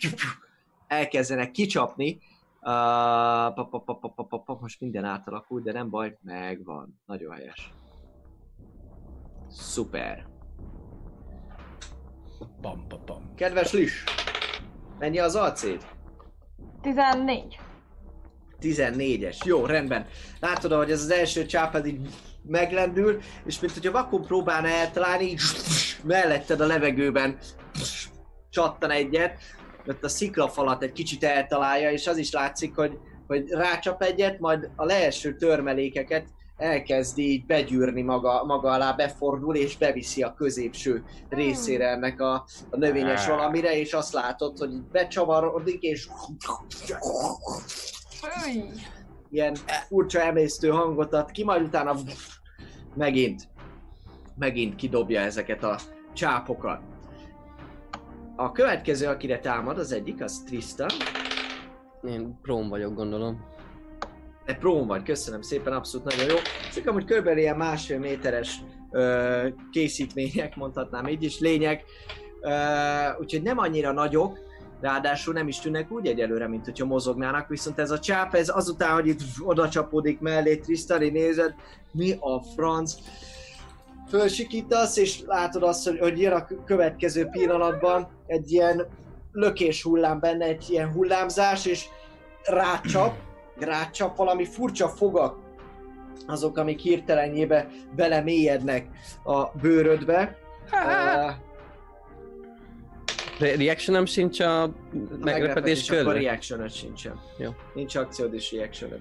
elkezdenek 0.87 1.51
kicsapni. 1.51 2.19
Uh, 2.61 2.73
pa, 3.53 3.83
pa, 3.85 4.39
pa, 4.45 4.57
most 4.61 4.79
minden 4.81 5.05
átalakul, 5.05 5.61
de 5.61 5.71
nem 5.71 5.89
baj, 5.89 6.17
megvan. 6.21 6.99
Nagyon 7.05 7.35
helyes. 7.35 7.71
Szuper. 9.49 10.25
Bam, 12.61 12.85
bam, 12.87 13.05
bam. 13.05 13.35
Kedves 13.35 13.71
Lis, 13.71 14.03
mennyi 14.99 15.19
az 15.19 15.35
acéd? 15.35 15.85
14. 16.81 17.59
14-es. 18.61 19.45
Jó, 19.45 19.65
rendben. 19.65 20.05
Látod, 20.39 20.71
hogy 20.71 20.91
ez 20.91 21.01
az 21.01 21.09
első 21.09 21.45
csápad 21.45 21.85
így 21.85 22.09
meglendül, 22.43 23.19
és 23.45 23.59
mint 23.59 23.73
hogyha 23.73 23.91
vakon 23.91 24.21
próbálna 24.21 24.67
eltalálni, 24.67 25.23
így 25.23 25.41
melletted 26.03 26.61
a 26.61 26.65
levegőben 26.65 27.37
csattan 28.49 28.91
egyet, 28.91 29.39
mert 29.85 30.03
a 30.03 30.07
sziklafalat 30.07 30.83
egy 30.83 30.91
kicsit 30.91 31.23
eltalálja, 31.23 31.91
és 31.91 32.07
az 32.07 32.17
is 32.17 32.31
látszik, 32.31 32.75
hogy, 32.75 32.97
hogy 33.27 33.49
rácsap 33.49 34.01
egyet, 34.01 34.39
majd 34.39 34.69
a 34.75 34.85
leeső 34.85 35.35
törmelékeket 35.35 36.27
elkezdi 36.57 37.31
így 37.31 37.45
begyűrni 37.45 38.01
maga, 38.01 38.43
maga 38.43 38.69
alá, 38.69 38.91
befordul 38.91 39.55
és 39.55 39.77
beviszi 39.77 40.23
a 40.23 40.33
középső 40.33 41.03
részére 41.29 41.89
ennek 41.89 42.21
a, 42.21 42.33
a 42.69 42.77
növényes 42.77 43.27
valamire, 43.27 43.79
és 43.79 43.93
azt 43.93 44.13
látod, 44.13 44.57
hogy 44.57 44.71
így 44.73 44.87
becsavarodik, 44.91 45.81
és 45.81 46.07
ilyen 49.29 49.55
furcsa 49.87 50.21
emésztő 50.21 50.69
hangot 50.69 51.13
ad 51.13 51.31
ki, 51.31 51.43
majd 51.43 51.61
utána 51.61 51.95
megint, 52.95 53.47
megint 54.35 54.75
kidobja 54.75 55.21
ezeket 55.21 55.63
a 55.63 55.79
csápokat. 56.13 56.81
A 58.35 58.51
következő, 58.51 59.07
akire 59.07 59.39
támad, 59.39 59.77
az 59.77 59.91
egyik, 59.91 60.23
az 60.23 60.43
Tristan. 60.45 60.89
Én 62.03 62.39
próm 62.41 62.69
vagyok, 62.69 62.95
gondolom. 62.95 63.45
Te 64.47 64.55
prón 64.55 64.87
vagy, 64.87 65.03
köszönöm 65.03 65.41
szépen, 65.41 65.73
abszolút 65.73 66.07
nagyon 66.07 66.29
jó. 66.29 66.35
Csak 66.73 66.87
amúgy 66.87 67.05
körülbelül 67.05 67.39
ilyen 67.39 67.57
másfél 67.57 67.99
méteres 67.99 68.59
ö, 68.91 69.47
készítmények, 69.71 70.55
mondhatnám 70.55 71.07
így 71.07 71.23
is, 71.23 71.39
lények. 71.39 71.83
Ö, 72.41 72.49
úgyhogy 73.19 73.41
nem 73.41 73.57
annyira 73.57 73.91
nagyok, 73.91 74.39
ráadásul 74.81 75.33
nem 75.33 75.47
is 75.47 75.59
tűnnek 75.59 75.91
úgy 75.91 76.07
egyelőre, 76.07 76.47
mint 76.47 76.65
hogyha 76.65 76.85
mozognának, 76.85 77.47
viszont 77.47 77.79
ez 77.79 77.91
a 77.91 77.99
csáp, 77.99 78.35
ez 78.35 78.49
azután, 78.49 78.93
hogy 78.93 79.07
itt 79.07 79.19
oda 79.39 79.69
csapódik 79.69 80.19
mellé, 80.19 80.57
Tristani 80.57 81.09
nézed, 81.09 81.53
mi 81.91 82.15
a 82.19 82.43
franc, 82.55 82.93
fölsikítasz, 84.09 84.97
és 84.97 85.21
látod 85.25 85.63
azt, 85.63 85.87
hogy, 85.87 85.99
hogy 85.99 86.19
jön 86.21 86.33
a 86.33 86.47
következő 86.65 87.25
pillanatban 87.25 88.07
egy 88.27 88.51
ilyen 88.51 88.85
lökés 89.31 89.83
hullám 89.83 90.19
benne, 90.19 90.45
egy 90.45 90.65
ilyen 90.69 90.91
hullámzás, 90.91 91.65
és 91.65 91.85
rácsap, 92.43 93.26
rácsap 93.59 94.17
valami 94.17 94.45
furcsa 94.45 94.87
fogak, 94.87 95.37
azok, 96.27 96.57
amik 96.57 96.79
hirtelenjébe 96.79 97.67
belemélyednek 97.95 98.87
a 99.23 99.43
bőrödbe. 99.61 100.37
Uh, 100.71 101.45
Re- 103.39 103.55
reactionem 103.55 104.05
sincs 104.05 104.39
a 104.39 104.63
akkor 104.63 105.87
körül? 105.87 106.13
reaction 106.13 106.69
sincsen. 106.69 107.19
Jó. 107.37 107.49
Nincs 107.73 107.95
akciód 107.95 108.33
és 108.33 108.51
reaction 108.51 108.91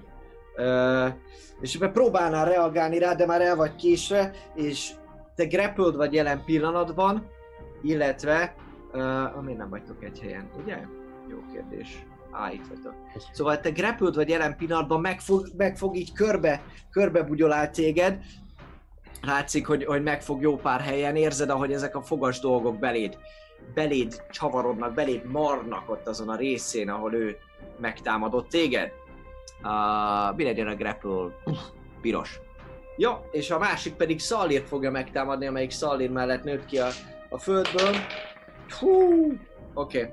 uh, 0.57 1.13
És 1.61 1.77
próbálnál 1.93 2.45
reagálni 2.45 2.99
rá, 2.99 3.13
de 3.13 3.25
már 3.25 3.41
el 3.41 3.55
vagy 3.55 3.75
késve, 3.75 4.31
és 4.55 4.91
te 5.35 5.45
grappled 5.45 5.95
vagy 5.95 6.13
jelen 6.13 6.43
pillanatban, 6.45 7.27
illetve, 7.81 8.55
uh, 8.93 9.37
amíg 9.37 9.55
nem 9.55 9.69
vagytok 9.69 10.03
egy 10.03 10.19
helyen, 10.19 10.49
ugye? 10.63 10.77
Jó 11.29 11.37
kérdés. 11.53 12.05
Á, 12.37 12.51
itt 12.51 12.67
vagytok. 12.67 12.93
Szóval 13.31 13.59
te 13.59 13.69
grappled 13.69 14.15
vagy 14.15 14.29
jelen 14.29 14.55
pillanatban, 14.57 15.01
meg 15.01 15.19
fog, 15.19 15.47
meg 15.57 15.77
fog 15.77 15.95
így 15.95 16.13
körbe, 16.13 16.61
körbe 16.91 17.23
bugyolál 17.23 17.69
téged, 17.69 18.19
látszik, 19.21 19.67
hogy, 19.67 19.85
hogy 19.85 20.03
meg 20.03 20.21
fog 20.21 20.41
jó 20.41 20.55
pár 20.55 20.81
helyen, 20.81 21.15
érzed, 21.15 21.49
ahogy 21.49 21.73
ezek 21.73 21.95
a 21.95 22.01
fogas 22.01 22.39
dolgok 22.39 22.79
beléd, 22.79 23.17
beléd 23.73 24.23
csavarodnak, 24.29 24.93
beléd 24.93 25.25
marnak 25.25 25.89
ott 25.89 26.07
azon 26.07 26.29
a 26.29 26.35
részén, 26.35 26.89
ahol 26.89 27.13
ő 27.13 27.37
megtámadott 27.79 28.49
téged. 28.49 28.91
Uh, 29.63 30.35
mi 30.35 30.43
legyen 30.43 30.67
a 30.67 30.75
grapple? 30.75 31.27
Piros. 32.01 32.39
Jó, 32.97 33.11
és 33.31 33.51
a 33.51 33.59
másik 33.59 33.93
pedig 33.93 34.19
Szallírt 34.19 34.67
fogja 34.67 34.91
megtámadni, 34.91 35.47
amelyik 35.47 35.71
Szallír 35.71 36.09
mellett 36.09 36.43
nőtt 36.43 36.65
ki 36.65 36.77
a, 36.79 36.87
a 37.29 37.37
földből. 37.37 37.95
Hú, 38.79 39.23
oké. 39.73 39.99
Okay. 39.99 40.09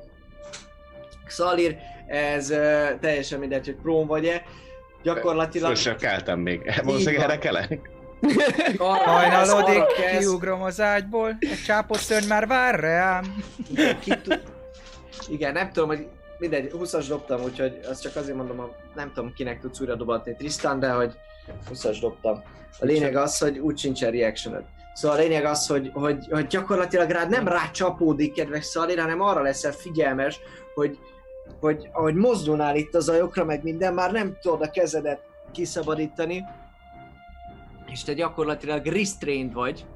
Szallír, 1.26 1.76
ez 2.06 2.50
uh, 2.50 2.98
teljesen 3.00 3.38
mindegy, 3.38 3.64
hogy 3.64 3.76
prón 3.82 4.06
vagy-e. 4.06 4.42
Gyakorlatilag 5.02 5.66
Föl 5.66 5.76
sem 5.76 5.96
keltem 5.96 6.40
még. 6.40 6.80
Valószínűleg 6.84 7.22
erre 7.22 7.38
kelek. 7.38 7.90
Hajnalodik, 8.78 9.82
kiugrom 10.18 10.62
az 10.62 10.80
ágyból, 10.80 11.36
egy 11.40 11.62
csápos 11.64 11.98
szörny 11.98 12.26
már 12.26 12.46
vár 12.46 12.80
rám. 12.80 13.44
Tud... 14.04 14.42
Igen, 15.28 15.52
nem 15.52 15.72
tudom, 15.72 15.88
hogy 15.88 16.06
mindegy, 16.38 16.70
20-as 16.74 17.04
dobtam, 17.08 17.42
úgyhogy 17.42 17.80
azt 17.88 18.02
csak 18.02 18.16
azért 18.16 18.36
mondom, 18.36 18.56
hogy 18.56 18.70
nem 18.94 19.12
tudom 19.14 19.32
kinek 19.32 19.60
tudsz 19.60 19.80
újra 19.80 19.94
dobatni 19.94 20.34
Tristan, 20.34 20.78
de 20.78 20.90
hogy 20.90 21.12
20-as 21.70 21.96
dobtam. 22.00 22.42
A 22.78 22.84
lényeg 22.84 23.16
az, 23.16 23.38
hogy 23.38 23.58
úgy 23.58 23.78
sincsen 23.78 24.10
reaction 24.10 24.66
Szóval 24.94 25.16
a 25.16 25.20
lényeg 25.20 25.44
az, 25.44 25.66
hogy, 25.66 25.90
hogy, 25.94 26.26
hogy 26.30 26.46
gyakorlatilag 26.46 27.10
rád 27.10 27.30
nem 27.30 27.48
rácsapódik, 27.48 28.32
kedves 28.32 28.64
Szalira, 28.64 29.02
hanem 29.02 29.20
arra 29.20 29.42
leszel 29.42 29.72
figyelmes, 29.72 30.40
hogy, 30.74 30.98
hogy 31.60 31.88
ahogy 31.92 32.14
mozdulnál 32.14 32.76
itt 32.76 32.94
az 32.94 33.08
ajokra, 33.08 33.44
meg 33.44 33.62
minden, 33.62 33.94
már 33.94 34.12
nem 34.12 34.36
tudod 34.40 34.62
a 34.62 34.70
kezedet 34.70 35.22
kiszabadítani, 35.52 36.44
és 37.86 38.02
te 38.02 38.12
gyakorlatilag 38.12 38.86
restrained 38.86 39.52
vagy, 39.52 39.86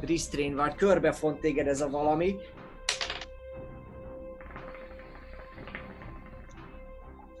restrained 0.00 0.56
vagy, 0.56 0.74
körbefont 0.74 1.40
téged 1.40 1.66
ez 1.66 1.80
a 1.80 1.90
valami, 1.90 2.36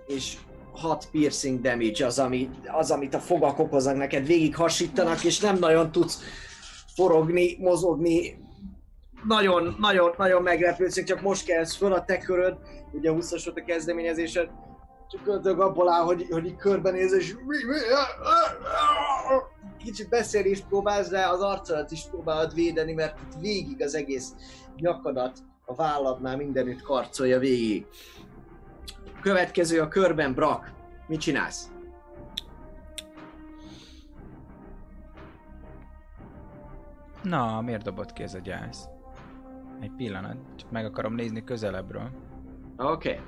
és 0.06 0.36
6 0.72 1.08
piercing 1.10 1.60
damage 1.60 2.06
az, 2.06 2.18
ami, 2.18 2.50
az, 2.66 2.90
amit 2.90 3.14
a 3.14 3.18
fogak 3.18 3.58
okoznak 3.58 3.96
neked, 3.96 4.26
végig 4.26 4.56
hasítanak, 4.56 5.24
és 5.24 5.40
nem 5.40 5.58
nagyon 5.58 5.92
tudsz 5.92 6.22
forogni, 6.94 7.56
mozogni, 7.60 8.43
nagyon, 9.26 9.76
nagyon, 9.78 10.14
nagyon 10.16 10.42
meglepődsz, 10.42 11.04
csak 11.04 11.20
most 11.20 11.46
kelsz 11.46 11.76
föl 11.76 11.92
a 11.92 12.04
te 12.04 12.18
köröd, 12.18 12.56
ugye 12.92 13.10
20-as 13.12 13.42
volt 13.44 13.58
a 13.58 13.64
kezdeményezésed, 13.64 14.50
csak 15.08 15.26
ördög 15.26 15.60
abból 15.60 15.92
áll, 15.92 16.02
hogy, 16.02 16.26
hogy 16.30 16.46
így 16.46 16.56
körbenéz, 16.56 17.12
és 17.12 17.34
kicsit 19.78 20.08
beszélni 20.08 20.48
is 20.48 20.60
próbálsz, 20.60 21.08
de 21.08 21.26
az 21.26 21.40
arcodat 21.40 21.90
is 21.90 22.04
próbálod 22.10 22.54
védeni, 22.54 22.92
mert 22.92 23.18
itt 23.20 23.40
végig 23.40 23.82
az 23.82 23.94
egész 23.94 24.34
nyakadat, 24.76 25.38
a 25.64 25.74
válladnál 25.74 26.36
mindenütt 26.36 26.82
karcolja 26.82 27.38
végig. 27.38 27.86
Következő 29.20 29.80
a 29.80 29.88
körben, 29.88 30.34
Brak. 30.34 30.72
Mit 31.06 31.20
csinálsz? 31.20 31.68
Na, 37.22 37.60
miért 37.60 37.82
dobott 37.82 38.12
ki 38.12 38.22
ez 38.22 38.34
a 38.34 38.38
gyász? 38.38 38.93
Egy 39.84 39.92
pillanat, 39.96 40.36
csak 40.56 40.70
meg 40.70 40.84
akarom 40.84 41.14
nézni 41.14 41.44
közelebbről. 41.44 42.10
Oké. 42.76 43.08
Okay. 43.08 43.20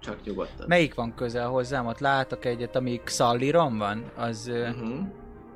Csak 0.00 0.24
nyugodtan. 0.24 0.66
Melyik 0.68 0.94
van 0.94 1.14
közel 1.14 1.48
hozzám? 1.48 1.86
Ott 1.86 1.98
látok 1.98 2.44
egyet, 2.44 2.76
ami 2.76 3.00
Xalliron 3.04 3.78
van? 3.78 4.04
Az 4.16 4.46
uh, 4.52 4.68
Uh-huh. 4.68 5.06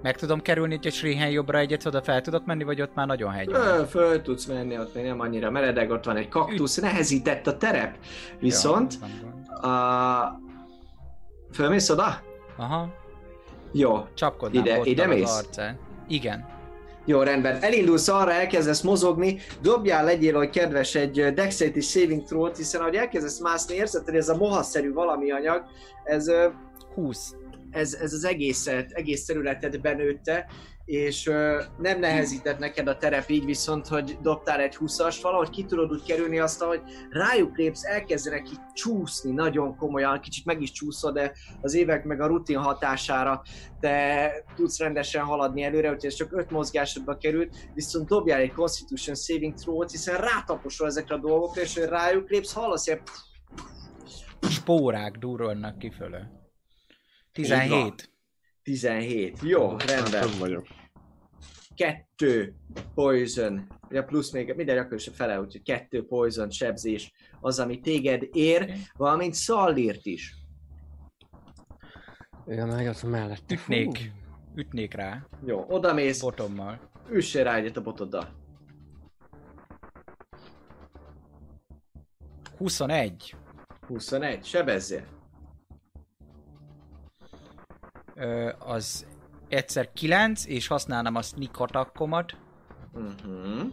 meg 0.02 0.16
tudom 0.16 0.40
kerülni, 0.40 0.76
hogy 0.76 0.86
a 0.86 0.90
Srihen 0.90 1.30
jobbra 1.30 1.58
egyet 1.58 1.86
oda 1.86 2.02
fel 2.02 2.20
tudok 2.20 2.44
menni, 2.46 2.64
vagy 2.64 2.82
ott 2.82 2.94
már 2.94 3.06
nagyon 3.06 3.30
hegy 3.32 3.50
van? 3.50 3.60
Föl, 3.60 3.84
föl 3.84 4.22
tudsz 4.22 4.44
menni, 4.46 4.78
ott 4.78 4.94
még 4.94 5.04
nem 5.04 5.20
annyira 5.20 5.50
meredek, 5.50 5.90
ott 5.90 6.04
van 6.04 6.16
egy 6.16 6.28
kaktusz, 6.28 6.76
nehezített 6.76 7.46
a 7.46 7.56
terep. 7.56 7.96
Viszont, 8.38 8.98
gond. 9.00 9.64
a... 9.64 10.40
Fölmész 11.52 11.90
oda? 11.90 12.20
Aha, 12.56 12.94
Jó. 13.72 14.06
csapkodnám 14.14 14.62
Ide- 14.64 14.74
bottal 14.76 14.92
ide 14.92 15.02
az 15.02 15.08
mész? 15.08 15.36
arcán. 15.36 15.78
Igen. 16.08 16.46
Jó, 17.08 17.22
rendben. 17.22 17.62
Elindulsz 17.62 18.08
arra, 18.08 18.32
elkezdesz 18.32 18.80
mozogni, 18.80 19.38
dobjál 19.62 20.04
legyél, 20.04 20.34
hogy 20.34 20.50
kedves 20.50 20.94
egy 20.94 21.32
Dexterity 21.34 21.80
Saving 21.80 22.24
Throw-t, 22.24 22.56
hiszen 22.56 22.80
ahogy 22.80 22.94
elkezdesz 22.94 23.40
mászni, 23.40 23.74
érzed, 23.74 24.04
hogy 24.04 24.16
ez 24.16 24.28
a 24.28 24.36
mohaszerű 24.36 24.92
valami 24.92 25.30
anyag, 25.30 25.62
ez, 26.04 26.28
ö, 26.28 26.48
20. 26.94 27.34
ez, 27.70 27.94
ez 27.94 28.12
az 28.12 28.24
egészet, 28.24 28.90
egész 28.90 29.24
területet 29.24 29.80
benőtte, 29.80 30.46
és 30.86 31.26
ö, 31.26 31.62
nem 31.78 31.98
nehezített 31.98 32.58
neked 32.58 32.88
a 32.88 32.96
terep 32.96 33.30
így, 33.30 33.44
viszont, 33.44 33.86
hogy 33.86 34.18
dobtál 34.22 34.60
egy 34.60 34.76
20-ast, 34.80 35.18
valahogy 35.22 35.50
ki 35.50 35.64
tudod 35.64 35.92
úgy 35.92 36.02
kerülni 36.02 36.38
azt, 36.38 36.62
hogy 36.62 36.80
rájuk 37.10 37.56
lépsz, 37.56 37.84
elkezdenek 37.84 38.50
így 38.50 38.60
csúszni 38.72 39.30
nagyon 39.32 39.76
komolyan, 39.76 40.20
kicsit 40.20 40.44
meg 40.44 40.62
is 40.62 40.70
csúszod, 40.70 41.14
de 41.14 41.32
az 41.60 41.74
évek 41.74 42.04
meg 42.04 42.20
a 42.20 42.26
rutin 42.26 42.58
hatására 42.58 43.42
te 43.80 44.30
tudsz 44.54 44.78
rendesen 44.78 45.24
haladni 45.24 45.62
előre, 45.62 45.88
úgyhogy 45.88 46.10
ez 46.10 46.14
csak 46.14 46.32
5 46.32 46.50
mozgásodba 46.50 47.16
került, 47.16 47.56
viszont 47.74 48.08
dobjál 48.08 48.40
egy 48.40 48.52
Constitution 48.52 49.14
Saving 49.14 49.54
Throw-t, 49.54 49.90
hiszen 49.90 50.16
rátaposol 50.16 50.86
ezekre 50.86 51.14
a 51.14 51.18
dolgokra, 51.18 51.60
és 51.60 51.78
hogy 51.78 51.88
rájuk 51.88 52.30
lépsz, 52.30 52.52
hallasz 52.52 52.86
ilyen 52.86 53.00
Spórák 54.48 55.16
durrolnak 55.16 55.78
kifölö. 55.78 56.18
17. 57.32 58.15
17. 58.66 59.38
Jó, 59.42 59.76
rendben. 59.76 60.20
Több 60.20 60.38
vagyok. 60.38 60.66
kettő 61.74 62.54
poison, 62.94 63.66
ugye 63.88 64.02
plusz 64.02 64.30
még 64.30 64.54
minden 64.56 64.78
akkor 64.78 64.96
is 64.96 65.08
a 65.08 65.12
fele, 65.12 65.40
úgyhogy 65.40 65.62
kettő 65.62 66.06
poison 66.06 66.50
sebzés 66.50 67.12
az, 67.40 67.58
ami 67.58 67.80
téged 67.80 68.28
ér, 68.32 68.74
valamint 68.96 69.34
Szallírt 69.34 70.06
is. 70.06 70.34
Igen, 72.46 72.68
meg 72.68 72.86
az 72.86 73.02
mellett. 73.02 73.50
Ütnék. 73.50 74.12
Ütnék 74.54 74.94
rá. 74.94 75.26
Jó, 75.44 75.64
oda 75.68 75.92
mész, 75.92 76.20
Botommal. 76.20 76.90
üssél 77.10 77.44
rá 77.44 77.56
egyet 77.56 77.76
a 77.76 77.82
botoddal. 77.82 78.28
21. 82.58 83.36
21, 83.86 84.44
sebezzél. 84.44 85.14
Ö, 88.04 88.05
az 88.58 89.06
egyszer 89.48 89.92
9, 89.92 90.46
és 90.46 90.66
használnám 90.66 91.14
a 91.14 91.22
sneak 91.22 91.58
attackomat. 91.60 92.32
Uh-huh. 92.94 93.66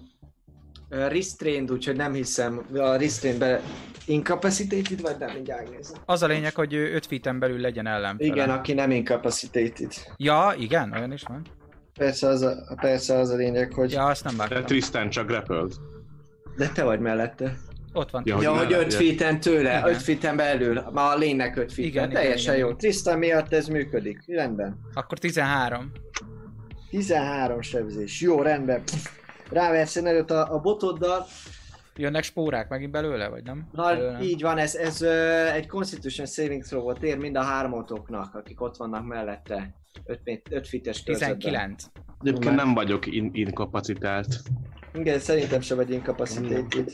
Uh, 0.90 1.08
restrained, 1.08 1.72
úgyhogy 1.72 1.96
nem 1.96 2.14
hiszem, 2.14 2.66
a 2.74 2.96
restrainedbe 2.96 3.62
incapacitated, 4.06 5.02
vagy 5.02 5.16
nem, 5.20 5.34
mindjárt 5.34 5.70
nézem. 5.70 6.02
Az 6.06 6.24
a 6.24 6.28
lényeg, 6.28 6.56
hogy 6.56 6.74
5 6.74 7.06
feet 7.06 7.40
belül 7.40 7.60
legyen 7.60 7.88
ellenfele. 7.88 8.30
Igen, 8.30 8.50
aki 8.50 8.74
nem 8.74 8.92
incapacitated. 8.92 9.94
Ja, 10.18 10.54
igen, 10.58 10.92
olyan 10.92 11.12
is 11.12 11.24
van. 11.28 11.46
Persze 11.94 12.28
az 12.28 12.42
a, 12.42 12.76
persze 12.82 13.18
az 13.18 13.30
a 13.30 13.36
lényeg, 13.36 13.74
hogy... 13.74 13.92
Ja, 13.92 14.06
azt 14.06 14.24
nem 14.24 14.34
De 14.34 14.40
vágtam. 14.40 14.66
Tristan 14.66 15.10
csak 15.10 15.28
grappled. 15.28 15.72
De 16.56 16.70
te 16.70 16.84
vagy 16.84 17.00
mellette. 17.00 17.58
Ott 17.94 18.10
van. 18.10 18.24
Ja, 18.26 18.42
Ja, 18.42 18.50
Hogy 18.50 18.58
hogy 18.60 18.70
mellett, 18.70 18.94
5 18.94 19.02
ja. 19.02 19.16
feet 19.18 19.40
tőle, 19.40 19.78
Igen. 19.78 19.88
5 19.90 20.02
feet 20.02 20.36
belül, 20.36 20.84
ma 20.92 21.10
a 21.10 21.16
lénynek 21.18 21.56
5 21.58 21.74
feet 21.74 21.88
Igen, 21.88 22.10
Teljesen 22.10 22.54
igen. 22.56 22.68
jó. 22.68 22.74
Tristan 22.76 23.18
miatt 23.18 23.54
ez 23.54 23.68
működik. 23.68 24.24
Rendben. 24.28 24.80
Akkor 24.94 25.18
13. 25.20 25.92
13 26.90 27.62
sebzés. 27.62 28.22
Jó, 28.22 28.42
rendben. 28.42 28.82
Ráversen 29.52 30.06
előtt 30.08 30.32
a, 30.32 30.54
a 30.54 30.60
botoddal. 30.60 31.26
Jönnek 31.96 32.24
spórák 32.24 32.70
megint 32.70 32.92
belőle, 32.92 33.28
vagy 33.28 33.44
nem? 33.44 33.68
Na, 33.72 33.84
Belőle 33.84 34.22
így 34.22 34.42
van, 34.42 34.58
ez, 34.58 34.76
ez 34.76 35.02
ö, 35.02 35.46
egy 35.52 35.68
Constitution 35.68 36.26
Saving 36.26 36.64
Throw-ot 36.64 37.04
ér 37.04 37.18
mind 37.18 37.36
a 37.38 37.42
hármatoknak, 37.42 38.36
akik 38.36 38.62
ott 38.62 38.78
vannak 38.78 39.06
mellette. 39.08 39.74
5, 40.06 40.20
5 40.50 40.68
fites 40.68 41.04
körzetben. 41.04 41.38
19. 41.40 41.84
Egyébként 42.24 42.56
nem 42.56 42.74
vagyok 42.74 43.06
in- 43.06 43.36
inkapacitált. 43.36 44.28
Igen, 44.94 45.20
szerintem 45.20 45.62
se 45.62 45.76
vagy 45.76 45.92
incapacitated. 45.92 46.92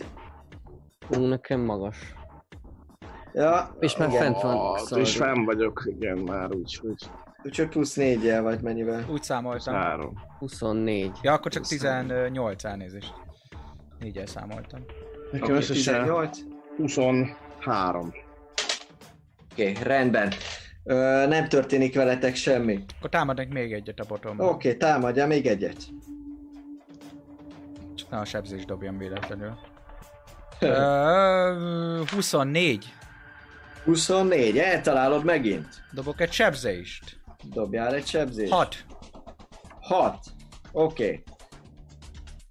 Ú, 1.10 1.26
nekem 1.26 1.60
magas. 1.60 2.14
Ja, 3.34 3.76
És 3.80 3.97
már 3.97 4.10
igen. 4.10 4.22
fent 4.22 4.41
van. 4.41 4.78
Szóval 4.78 4.99
és 4.99 5.16
fenn 5.16 5.45
vagyok, 5.45 5.84
igen, 5.86 6.18
már 6.18 6.55
úgy, 6.55 6.76
hogy 6.76 7.10
Úgyhogy 7.43 7.68
plusz 7.68 7.95
4 7.95 8.39
vagy 8.41 8.62
mennyivel. 8.62 9.05
Úgy 9.12 9.24
számoltam. 9.24 9.74
három. 9.74 10.14
24. 10.39 11.12
Ja, 11.22 11.34
akkor 11.34 11.51
csak 11.51 11.66
18 11.66 12.64
elnézést. 12.64 13.14
4 13.99 14.22
számoltam. 14.26 14.86
Nekem 15.32 15.47
Okay, 15.47 15.55
összesen 15.55 16.01
18. 16.01 16.39
23. 16.78 18.14
Oké, 19.51 19.70
okay, 19.72 19.84
rendben. 19.84 20.32
Ö, 20.84 21.26
nem 21.28 21.47
történik 21.47 21.95
veletek 21.95 22.36
semmi. 22.36 22.86
Akkor 22.97 23.10
támadnak 23.10 23.47
még 23.47 23.74
egyet 23.74 23.99
a 23.99 24.05
botomba. 24.07 24.43
Oh. 24.43 24.49
Oké, 24.49 24.68
okay, 24.68 24.80
támadja 24.80 25.28
még 25.28 25.45
egyet. 25.45 25.78
Csak 27.95 28.10
ne 28.10 28.18
a 28.18 28.26
sebzés 28.26 28.66
dobjam 28.66 28.97
véletlenül. 28.97 29.57
Ö, 30.60 32.03
24. 32.12 32.93
24, 33.84 34.57
eltalálod 34.57 35.24
megint. 35.24 35.68
Dobok 35.91 36.22
egy 36.22 36.32
sebzést. 36.32 37.20
Dobjál 37.43 37.93
egy 37.93 38.07
sebzést. 38.07 38.51
6. 38.51 38.86
6. 39.82 40.26
Oké. 40.72 41.03
Okay. 41.03 41.24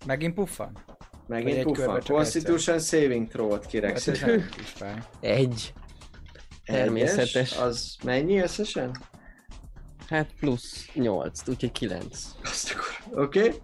Megint 0.06 0.34
puffan? 0.34 0.84
Megint 1.26 1.56
egy 1.56 1.64
puffan. 1.64 2.02
Constitution 2.06 2.78
Saving 2.78 3.28
Throw-ot 3.28 3.66
kérek 3.66 4.02
Hát. 4.80 5.08
Egy. 5.20 5.72
Természetes. 6.64 7.34
Egyes, 7.34 7.56
Az 7.56 7.96
mennyi 8.04 8.38
összesen? 8.38 8.96
Hát 10.08 10.30
plusz 10.40 10.88
8, 10.94 11.48
úgyhogy 11.48 11.72
9. 11.72 12.26
Azt 12.42 12.70
akkor. 12.70 13.22
Oké. 13.24 13.38
Okay. 13.38 13.60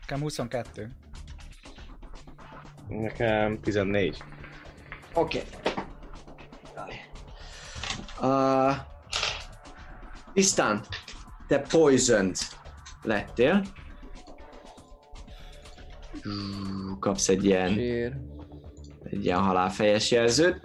Nekem 0.00 0.20
22. 0.20 0.88
Nekem 2.88 3.60
14. 3.60 4.22
Oké. 5.14 5.42
Uh, 8.20 8.72
Tisztán, 10.32 10.84
te 11.48 11.58
poisoned 11.58 12.36
lettél. 13.02 13.64
Kapsz 17.00 17.28
egy 17.28 17.44
ilyen, 17.44 17.72
Sír. 17.72 18.12
egy 19.04 19.24
ilyen 19.24 19.38
halálfejes 19.38 20.10
jelzőt. 20.10 20.60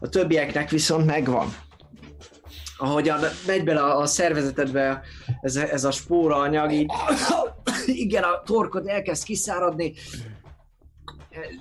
A 0.00 0.08
többieknek 0.08 0.70
viszont 0.70 1.06
megvan. 1.06 1.54
Ahogyan 2.78 3.20
megy 3.46 3.64
bele 3.64 3.80
a, 3.82 3.98
a 4.00 4.06
szervezetedbe 4.06 5.02
ez, 5.40 5.56
a- 5.56 5.68
ez 5.72 5.84
a 5.84 5.90
spóra 5.90 6.36
anyag, 6.36 6.72
így 6.72 6.90
igen, 7.86 8.22
a 8.22 8.42
torkod 8.42 8.86
elkezd 8.86 9.24
kiszáradni, 9.24 9.92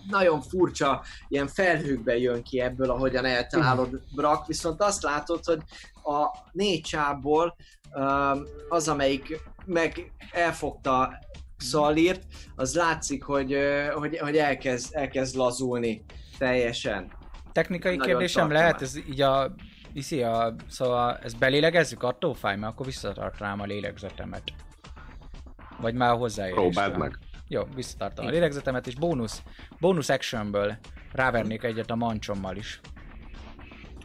nagyon 0.09 0.41
furcsa, 0.41 1.03
ilyen 1.28 1.47
felhőkben 1.47 2.17
jön 2.17 2.43
ki 2.43 2.59
ebből, 2.59 2.89
ahogyan 2.89 3.26
eltalálod 3.26 4.01
Brak, 4.15 4.47
viszont 4.47 4.82
azt 4.82 5.03
látod, 5.03 5.45
hogy 5.45 5.61
a 6.03 6.38
négy 6.51 6.82
csából 6.82 7.55
az, 8.69 8.88
amelyik 8.88 9.39
meg 9.65 10.11
elfogta 10.32 11.13
Szalírt, 11.57 12.24
az 12.55 12.76
látszik, 12.76 13.24
hogy, 13.24 13.57
hogy, 13.93 14.17
hogy 14.17 14.38
elkezd, 14.38 14.95
elkezd 14.95 15.36
lazulni 15.36 16.05
teljesen. 16.38 17.11
Technikai 17.51 17.95
Nagyon 17.95 18.07
kérdésem 18.07 18.51
lehet, 18.51 18.82
ez 18.82 18.95
így 18.95 19.22
a... 19.22 19.55
Iszi 19.93 20.22
a... 20.24 20.55
Szóval 20.67 21.19
ezt 21.24 21.38
belélegezzük 21.38 22.03
attól 22.03 22.34
fáj, 22.34 22.57
mert 22.57 22.74
akkor 22.74 22.86
visszatartanám 22.86 23.59
a 23.59 23.65
lélegzetemet. 23.65 24.43
Vagy 25.80 25.93
már 25.93 26.17
hozzáérés. 26.17 26.55
Próbáld 26.55 26.97
meg. 26.97 27.17
Jó, 27.52 27.64
visszatartom 27.76 28.26
a 28.26 28.30
lélegzetemet, 28.30 28.88
és 28.88 28.95
bónusz, 28.95 29.41
bónusz 29.80 30.10
actionből 30.10 30.78
rávernék 31.12 31.64
egyet 31.64 31.91
a 31.91 31.95
mancsommal 31.95 32.56
is. 32.56 32.80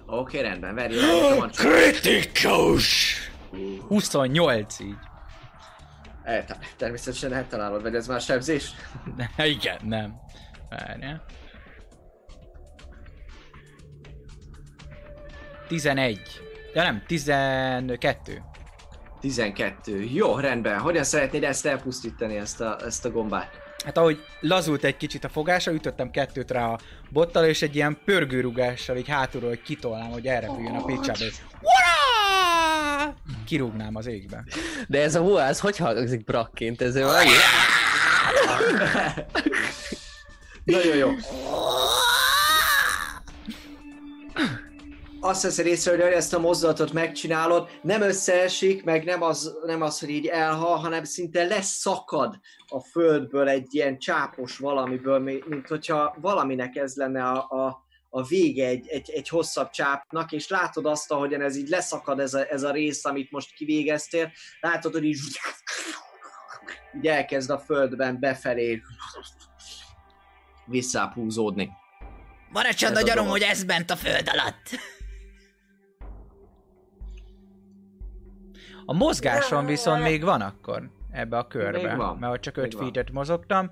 Oké, 0.07 0.39
okay, 0.39 0.51
rendben, 0.51 0.79
egyet 0.79 1.33
a 1.33 1.35
mancsot. 1.39 1.67
Kritikus! 1.67 3.17
28 3.89 4.81
így. 4.81 4.95
Elta- 6.23 6.59
természetesen 6.77 7.33
eltalálod, 7.33 7.83
vagy 7.83 7.95
ez 7.95 8.07
már 8.07 8.21
sebzés? 8.21 8.71
Igen, 9.57 9.79
nem. 9.83 10.15
Várjál. 10.69 11.25
11. 15.69 16.21
Ja 16.75 16.83
nem, 16.83 17.03
12. 17.07 18.43
12. 19.27 20.03
Jó, 20.12 20.39
rendben. 20.39 20.79
Hogyan 20.79 21.05
szeretnéd 21.05 21.45
ezt 21.45 21.66
elpusztítani, 21.66 22.37
ezt 22.37 22.61
a, 22.61 22.77
ezt 22.85 23.05
a 23.05 23.11
gombát? 23.11 23.51
Hát 23.85 23.97
ahogy 23.97 24.24
lazult 24.41 24.85
egy 24.85 24.97
kicsit 24.97 25.24
a 25.24 25.29
fogása, 25.29 25.72
ütöttem 25.72 26.11
kettőt 26.11 26.51
rá 26.51 26.66
a 26.66 26.79
bottal, 27.11 27.45
és 27.45 27.62
egy 27.62 27.74
ilyen 27.74 27.99
pörgőrugással 28.05 28.97
így 28.97 29.09
hátulról, 29.09 29.49
hogy 29.49 29.62
kitolnám, 29.62 30.11
hogy 30.11 30.27
elrepüljön 30.27 30.74
a 30.74 30.85
picsába, 30.85 31.24
és 31.24 31.35
kirúgnám 33.47 33.97
az 33.97 34.07
égbe. 34.07 34.45
De 34.89 35.03
ez 35.03 35.14
a 35.14 35.20
vuász 35.20 35.61
hogy 35.61 35.77
hangzik 35.77 36.24
brakként? 36.24 36.83
Ez 36.83 36.97
olyan... 36.97 37.11
Nagyon 40.64 40.97
jó. 40.97 41.11
Azt 45.27 45.43
veszed 45.43 45.66
észre, 45.66 45.91
hogy 45.91 46.01
ezt 46.01 46.35
a 46.35 46.39
mozdulatot 46.39 46.93
megcsinálod, 46.93 47.68
nem 47.83 48.03
összeesik, 48.03 48.85
meg 48.85 49.05
nem 49.05 49.22
az, 49.22 49.59
nem 49.64 49.83
az, 49.83 50.01
hogy 50.01 50.11
így 50.11 50.27
elhal, 50.27 50.77
hanem 50.77 51.05
szinte 51.05 51.45
leszakad 51.45 52.41
a 52.66 52.81
földből 52.81 53.49
egy 53.49 53.74
ilyen 53.74 53.99
csápos 53.99 54.59
valamiből, 54.59 55.18
mi- 55.18 55.43
mint 55.47 55.66
hogyha 55.66 56.16
valaminek 56.20 56.77
ez 56.77 56.95
lenne 56.95 57.24
a, 57.24 57.47
a, 57.49 57.87
a 58.11 58.22
vége 58.22 58.66
egy, 58.66 58.89
egy, 58.89 59.11
egy 59.11 59.29
hosszabb 59.29 59.70
csápnak, 59.70 60.33
és 60.33 60.49
látod 60.49 60.87
azt, 60.87 61.11
ahogyan 61.11 61.43
ez 61.43 61.57
így 61.57 61.68
leszakad 61.68 62.20
ez 62.20 62.35
a, 62.35 62.51
ez 62.51 62.62
a 62.62 62.70
rész, 62.70 63.05
amit 63.05 63.31
most 63.31 63.55
kivégeztél, 63.55 64.33
látod, 64.61 64.93
hogy 64.93 65.05
így, 65.05 65.18
így 66.97 67.07
elkezd 67.07 67.51
a 67.51 67.59
földben 67.59 68.20
befelé 68.20 68.83
visszáphúzódni. 70.66 71.70
Maradjon 72.51 72.97
a 72.97 73.03
gyarom, 73.03 73.27
hogy 73.27 73.43
ez 73.43 73.64
bent 73.64 73.91
a 73.91 73.97
föld 73.97 74.29
alatt. 74.33 74.95
A 78.87 78.93
mozgásom 78.93 79.66
viszont 79.66 80.03
még 80.03 80.24
van 80.24 80.41
akkor 80.41 80.91
ebbe 81.11 81.39
a 81.39 81.47
körbe, 81.47 81.89
Még 81.89 81.97
van. 81.97 82.16
mert 82.16 82.30
hogy 82.30 82.41
csak 82.41 82.57
Még 82.57 82.64
5 82.64 82.74
van. 82.74 82.93
feet 82.93 83.12
mozogtam. 83.12 83.70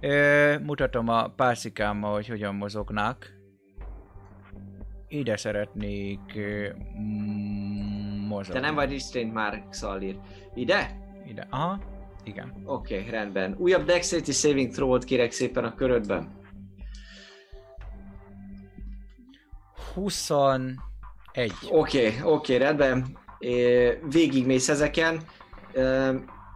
Ö, 0.00 0.58
mutatom 0.58 1.08
a 1.08 1.28
párcikámmal, 1.28 2.12
hogy 2.12 2.26
hogyan 2.28 2.54
mozognak. 2.54 3.34
Ide 5.08 5.36
szeretnék 5.36 6.20
ö, 6.34 6.68
mm, 6.98 8.26
mozogni. 8.26 8.60
Te 8.60 8.66
nem 8.66 8.74
vagy 8.74 8.90
restrained 8.90 9.32
már, 9.32 9.64
Xalir. 9.70 10.18
Ide? 10.54 11.00
Ide. 11.26 11.46
Aha, 11.50 11.80
igen. 12.24 12.52
Oké, 12.64 12.98
okay, 12.98 13.10
rendben. 13.10 13.54
Újabb 13.58 13.84
Dexterity 13.84 14.30
Saving 14.30 14.72
Throw-ot 14.72 15.04
kérek 15.04 15.30
szépen 15.30 15.64
a 15.64 15.74
körödben. 15.74 16.28
21. 19.94 20.76
Oké, 21.68 22.06
okay, 22.06 22.06
oké, 22.06 22.22
okay, 22.22 22.56
rendben. 22.58 23.24
Végigmész 24.08 24.68
ezeken. 24.68 25.20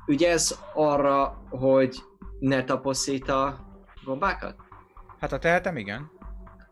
Ügyelsz 0.06 0.58
arra, 0.74 1.42
hogy 1.50 2.02
ne 2.38 2.64
taposz 2.64 2.98
szét 2.98 3.28
a 3.28 3.58
gombákat? 4.04 4.54
Hát 5.20 5.30
ha 5.30 5.38
tehetem, 5.38 5.76
igen. 5.76 6.10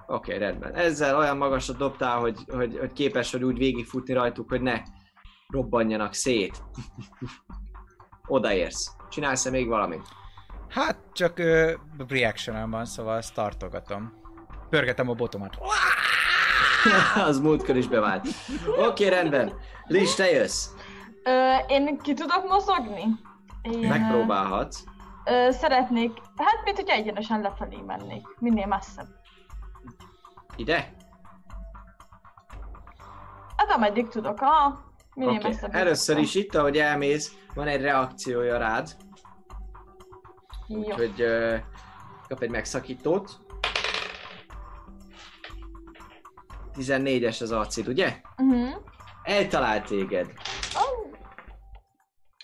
Oké, 0.07 0.35
okay, 0.35 0.47
rendben. 0.47 0.75
Ezzel 0.75 1.17
olyan 1.17 1.37
magasra 1.37 1.75
dobtál, 1.75 2.19
hogy, 2.19 2.37
hogy, 2.47 2.77
hogy 2.79 2.93
képes 2.93 3.33
vagy 3.33 3.45
úgy 3.45 3.59
végigfutni 3.59 4.15
rajtuk, 4.15 4.49
hogy 4.49 4.61
ne 4.61 4.83
robbanjanak 5.49 6.15
szét. 6.15 6.63
Odaérsz. 8.27 8.97
Csinálsz-e 9.09 9.51
még 9.51 9.69
valamit? 9.69 10.03
Hát 10.69 10.97
csak 11.13 11.39
ö, 11.39 11.73
reaction 12.09 12.71
van, 12.71 12.85
szóval 12.85 13.17
ezt 13.17 13.35
tartogatom. 13.35 14.13
Pörgetem 14.71 15.09
a 15.09 15.15
botomat. 15.15 15.59
az 17.29 17.41
múltkor 17.41 17.77
is 17.77 17.89
bevált. 17.89 18.27
Oké, 18.67 18.81
okay, 18.81 19.09
rendben. 19.09 19.53
Lis, 19.89 20.14
te 20.14 20.30
jössz. 20.30 20.66
Ö, 21.24 21.57
én 21.68 21.99
ki 21.99 22.14
tudok 22.14 22.49
mozogni? 22.49 23.05
Én, 23.62 23.89
Megpróbálhatsz. 23.89 24.84
Ö, 25.24 25.51
szeretnék, 25.51 26.12
hát 26.36 26.64
mint 26.64 26.76
hogy 26.76 26.89
egyenesen 26.89 27.41
lefelé 27.41 27.80
mennék, 27.86 28.26
minél 28.39 28.66
messzebb. 28.66 29.07
Ide? 30.57 30.93
Hát 33.57 33.70
ameddig 33.70 34.09
tudok, 34.09 34.39
ah, 34.41 34.74
minél 35.14 35.36
Oké. 35.36 35.49
messzebb. 35.49 35.74
Először 35.74 36.18
is 36.18 36.34
itt, 36.34 36.55
ahogy 36.55 36.76
elmész, 36.76 37.36
van 37.55 37.66
egy 37.66 37.80
reakciója 37.80 38.59
rád. 38.59 38.97
Jó. 40.66 40.78
Úgyhogy 40.78 41.22
uh, 41.22 41.59
kap 42.28 42.43
egy 42.43 42.51
megszakítót. 42.51 43.30
14-es 46.74 47.43
az 47.43 47.53
acid, 47.53 47.89
ugye? 47.89 48.20
Uh-huh. 48.36 48.74
Eltalált 49.29 49.87
téged. 49.87 50.26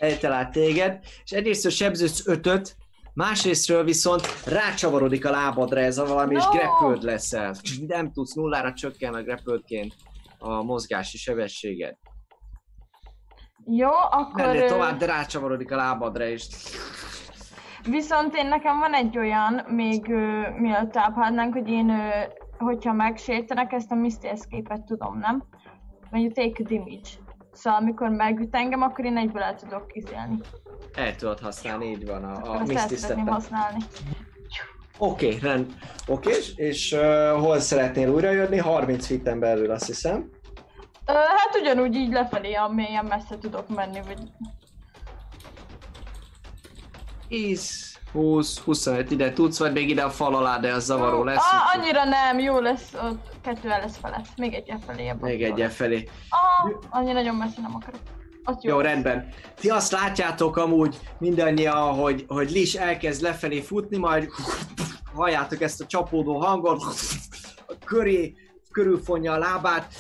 Eltalált 0.01 0.51
téged, 0.53 0.99
és 1.25 1.31
egyrészt 1.31 1.71
sebződsz 1.71 2.27
ötöt, 2.27 2.77
másrésztről 3.15 3.85
viszont 3.85 4.27
rácsavarodik 4.47 5.27
a 5.27 5.31
lábadra 5.31 5.81
ez 5.81 5.99
a 5.99 6.05
valami, 6.07 6.35
és 6.35 6.45
No! 6.45 6.51
grappled 6.51 7.03
leszel. 7.03 7.55
Nem 7.87 8.13
tudsz, 8.13 8.35
nullára 8.35 8.73
csökken 8.73 9.15
a 9.15 9.23
grappledként 9.23 9.95
a 10.39 10.63
mozgási 10.63 11.17
sebességed. 11.17 11.97
jó, 13.67 13.91
akkor... 14.11 14.45
Mennél 14.47 14.69
tovább, 14.69 14.99
de 14.99 15.07
rácsavarodik 15.07 15.73
a 15.73 15.77
lábadra, 15.77 16.27
és 16.27 16.47
Viszont 17.91 18.35
én 18.35 18.47
nekem 18.47 18.79
van 18.79 18.95
egy 18.95 19.19
olyan, 19.19 19.65
még 19.69 20.11
ö, 20.11 20.51
mielőtt 20.59 20.97
elhaladnánk, 20.97 21.53
hogy 21.53 21.69
én, 21.69 21.89
ö, 21.89 22.09
hogyha 22.59 22.93
megsértenek, 22.93 23.73
ezt 23.73 23.91
a 23.91 23.95
Misty 23.95 24.25
Escape-et 24.25 24.85
tudom, 24.85 25.19
nem? 25.19 25.45
Mondjuk 26.11 26.33
take 26.33 26.63
damage. 26.75 27.09
Szóval 27.53 27.81
amikor 27.81 28.09
megüt 28.09 28.55
engem, 28.55 28.83
akkor 28.83 29.05
én 29.05 29.17
egyből 29.17 29.43
el 29.43 29.55
tudok 29.55 29.87
izélni. 29.93 30.41
el 30.95 31.15
tudod 31.17 31.41
használni, 31.41 31.87
így 31.87 32.07
van 32.07 32.25
a, 32.25 32.53
a 32.53 32.63
Misty 32.67 32.97
használni. 33.27 33.79
Oké, 34.99 35.27
okay, 35.27 35.39
rend. 35.39 35.75
Oké, 36.07 36.29
okay, 36.29 36.39
és, 36.39 36.55
és 36.57 36.93
uh, 36.93 37.41
hol 37.41 37.59
szeretnél 37.59 38.09
újra 38.09 38.31
jönni? 38.31 38.59
30 38.59 39.07
feet 39.07 39.39
belül 39.39 39.71
azt 39.71 39.87
hiszem. 39.87 40.31
Ö, 41.07 41.13
hát 41.13 41.57
ugyanúgy 41.61 41.95
így 41.95 42.13
lefelé, 42.13 42.53
amilyen 42.53 43.05
messze 43.05 43.39
tudok 43.39 43.69
menni, 43.69 44.01
vagy... 44.07 44.19
10, 47.29 47.94
20, 48.15 48.59
25, 48.59 49.11
ide 49.11 49.33
tudsz, 49.33 49.59
vagy 49.59 49.73
még 49.73 49.89
ide 49.89 50.03
a 50.03 50.11
fal 50.11 50.35
alá, 50.35 50.59
de 50.59 50.73
az 50.73 50.85
zavaró 50.85 51.25
lesz. 51.25 51.53
Ah, 51.53 51.77
annyira 51.77 52.05
nem, 52.05 52.39
jó 52.39 52.61
lesz, 52.61 52.93
ott 53.03 53.37
kettő 53.43 53.71
el 53.71 53.81
lesz 53.81 53.97
felett. 53.97 54.27
Még 54.37 54.55
egy 54.55 54.73
felé. 54.87 55.15
Még 55.21 55.43
egy 55.43 55.73
felé. 55.73 56.09
Ah, 56.29 56.73
annyi 56.91 57.13
nagyon 57.13 57.35
messze 57.35 57.61
nem 57.61 57.75
akarok. 57.75 58.01
Ott 58.45 58.63
jó. 58.63 58.75
Jó, 58.75 58.81
rendben. 58.81 59.29
Ti 59.61 59.71
azt 59.71 59.93
látjátok 59.93 60.57
amúgy 60.57 60.99
mindannyian, 61.19 61.95
hogy, 61.95 62.25
hogy 62.29 62.51
Lis 62.51 62.75
elkezd 62.75 63.23
lefelé 63.23 63.61
futni, 63.61 63.97
majd 63.97 64.29
halljátok 65.15 65.61
ezt 65.61 65.81
a 65.81 65.87
csapódó 65.87 66.39
hangot, 66.39 66.83
köré, 67.85 68.35
körülfonja 68.71 69.33
a 69.33 69.39
lábát, 69.39 69.95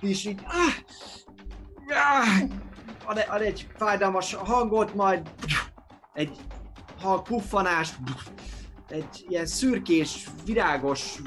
és 0.00 0.26
így 0.26 0.40
ah, 0.46 0.54
ah, 1.88 2.48
ad, 3.04 3.24
ad 3.28 3.40
egy 3.40 3.66
fájdalmas 3.76 4.34
hangot, 4.34 4.94
majd 4.94 5.30
egy 6.12 6.38
halk 7.00 7.24
puffanás, 7.24 7.92
egy 8.88 9.24
ilyen 9.28 9.46
szürkés, 9.46 10.26
virágos, 10.44 11.18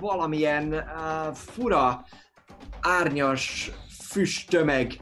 valamilyen 0.00 0.72
uh, 0.72 1.34
fura, 1.34 2.04
árnyas 2.80 3.70
füsttömeg 4.08 4.92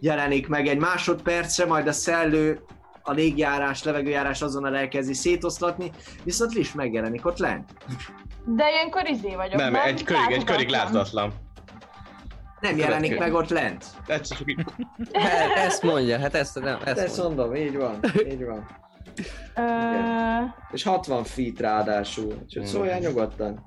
jelenik 0.00 0.48
meg 0.48 0.66
egy 0.66 0.78
másodpercre, 0.78 1.66
majd 1.66 1.86
a 1.86 1.92
szellő 1.92 2.62
a 3.02 3.12
légjárás, 3.12 3.82
levegőjárás 3.82 4.42
azonnal 4.42 4.76
elkezdi 4.76 5.14
szétoszlatni, 5.14 5.90
viszont 6.24 6.52
Lis 6.52 6.72
megjelenik 6.72 7.26
ott 7.26 7.38
lent. 7.38 7.70
De 8.44 8.70
ilyenkor 8.70 9.08
izé 9.08 9.34
vagyok, 9.34 9.60
Nem, 9.60 9.74
egy 9.74 10.04
körig, 10.04 10.30
egy 10.30 10.44
körig 10.44 10.68
láthatatlan. 10.68 11.32
Nem 12.60 12.76
jelenik 12.76 13.10
Következő. 13.10 13.32
meg 13.32 13.42
ott 13.42 13.48
lent. 13.48 13.84
Egyszer 14.06 14.36
csak 14.36 14.50
így... 14.50 14.64
Hát, 15.12 15.56
ezt 15.66 15.82
mondja, 15.82 16.18
hát 16.18 16.34
ezt 16.34 16.60
nem, 16.60 16.78
ezt 16.84 16.98
Ezt 16.98 17.22
mondom, 17.22 17.54
így 17.54 17.76
van, 17.76 18.00
így 18.30 18.44
van. 18.44 18.66
Ö, 19.56 19.62
És 20.72 20.82
60 20.82 21.24
feet 21.24 21.60
ráadásul, 21.60 22.24
úgyhogy 22.24 22.62
Hmm. 22.62 22.64
szóljál 22.64 22.98
nyugodtan. 22.98 23.64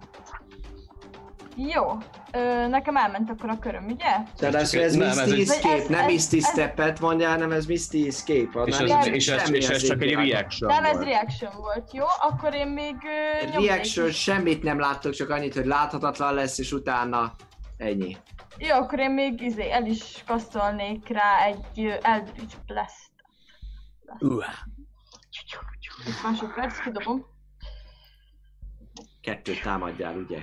jó. 1.55 1.97
Ö, 2.33 2.67
nekem 2.67 2.95
elment 2.97 3.29
akkor 3.29 3.49
a 3.49 3.59
köröm, 3.59 3.85
ugye? 3.85 4.07
De 4.39 4.57
ez, 4.59 4.73
ez 4.73 4.95
Nem, 4.95 5.07
ez 5.07 5.17
Misty 5.17 5.33
egy- 5.33 5.49
Escape, 5.49 5.75
Ez- 5.75 5.87
nem 5.87 5.99
ez- 5.99 6.05
Misty 6.11 6.33
ez- 6.37 6.45
Step-et 6.45 6.99
mondja, 6.99 7.29
hanem 7.29 7.51
ez 7.51 7.65
Misty 7.65 8.07
Escape. 8.07 8.61
És 8.65 8.79
annál 8.79 8.97
ez, 8.97 9.05
nincs 9.05 9.15
és, 9.15 9.27
ez, 9.27 9.51
és 9.51 9.69
ez 9.69 9.75
az 9.75 9.87
csak 9.87 10.01
egy 10.01 10.13
reaction 10.13 10.73
Nem, 10.73 10.83
ez 10.83 10.93
volt. 10.93 11.05
reaction 11.05 11.51
volt, 11.57 11.93
jó? 11.93 12.05
Akkor 12.29 12.53
én 12.53 12.67
még 12.67 12.95
nyomnék 13.53 13.69
Reaction, 13.69 14.07
is. 14.07 14.21
semmit 14.21 14.63
nem 14.63 14.79
láttok, 14.79 15.13
csak 15.13 15.29
annyit, 15.29 15.53
hogy 15.53 15.65
láthatatlan 15.65 16.33
lesz, 16.33 16.57
és 16.59 16.71
utána 16.71 17.33
ennyi. 17.77 18.17
Jó, 18.57 18.75
akkor 18.75 18.99
én 18.99 19.11
még 19.11 19.41
izé, 19.41 19.71
el 19.71 19.85
is 19.85 20.23
kasztolnék 20.27 21.07
rá 21.09 21.45
egy 21.45 21.85
ö, 21.85 21.93
Eldritch 22.01 22.55
Blast. 22.67 23.09
Uh. 24.19 24.43
Egy 26.05 26.13
másodperc, 26.23 26.79
kidobom. 26.79 27.25
Kettőt 29.21 29.61
támadjál, 29.61 30.17
ugye? 30.17 30.39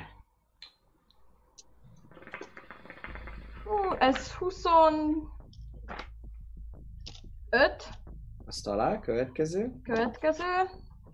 Hú, 3.64 3.92
ez 3.98 4.32
25. 4.32 5.28
Azt 8.46 8.64
talál, 8.64 9.00
következő. 9.00 9.80
Következő. 9.82 10.44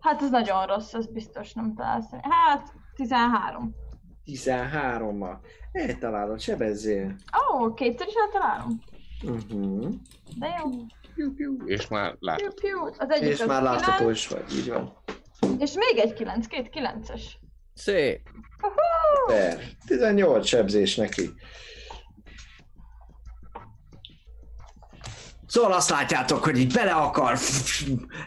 Hát 0.01 0.23
ez 0.23 0.31
nagyon 0.31 0.67
rossz, 0.67 0.95
ez 0.95 1.07
biztos 1.07 1.53
nem 1.53 1.75
találsz. 1.75 2.11
Hát 2.11 2.75
13. 2.95 3.75
13-mal. 4.27 5.37
Eltalálod, 5.73 6.41
sebezzél. 6.41 7.17
Ó, 7.53 7.65
oh, 7.65 7.75
kétszer 7.75 8.07
is 8.07 8.15
eltalálom. 8.15 8.81
Uh-huh. 9.23 9.95
De 10.39 10.61
jó. 10.63 10.71
És 11.65 11.89
már 11.89 12.11
Piu, 12.11 12.29
látod. 12.29 12.55
piu. 12.55 12.85
Az 12.99 13.11
egyik 13.11 13.29
És 13.29 13.41
az 13.41 13.47
már 13.47 13.63
látható 13.63 13.97
9, 13.97 14.17
is 14.17 14.29
vagy, 14.29 14.45
így 14.57 14.69
van. 14.69 14.97
És 15.59 15.73
még 15.73 15.99
egy 15.99 16.13
9, 16.13 16.47
két 16.47 16.71
9-es. 16.75 17.23
Szép. 17.75 18.21
Per. 19.27 19.59
18 19.87 20.47
sebzés 20.47 20.97
neki. 20.97 21.31
Szóval 25.47 25.73
azt 25.73 25.91
látjátok, 25.91 26.45
hogy 26.45 26.59
így 26.59 26.73
bele 26.73 26.93
akar, 26.93 27.39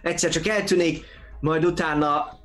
egyszer 0.01 0.29
csak 0.29 0.47
eltűnik, 0.47 1.05
majd 1.39 1.65
utána 1.65 2.39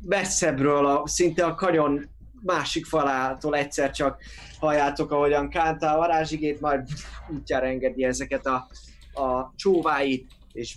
messzebbről, 0.00 0.86
a, 0.86 1.06
szinte 1.06 1.44
a 1.44 1.54
kanyon 1.54 2.10
másik 2.42 2.86
falától 2.86 3.56
egyszer 3.56 3.90
csak 3.90 4.22
halljátok, 4.58 5.10
ahogyan 5.10 5.48
kántál 5.48 5.94
a 5.94 5.98
varázsigét, 5.98 6.60
majd 6.60 6.88
útjára 7.28 7.66
engedi 7.66 8.04
ezeket 8.04 8.46
a, 8.46 8.66
a 9.14 9.54
csóváit, 9.56 10.32
és 10.52 10.76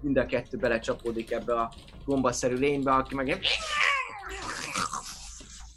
mind 0.00 0.16
a 0.16 0.26
kettő 0.26 0.56
belecsapódik 0.56 1.30
ebbe 1.30 1.60
a 1.60 1.72
gombaszerű 2.04 2.54
lénybe, 2.54 2.92
aki 2.92 3.14
meg 3.14 3.38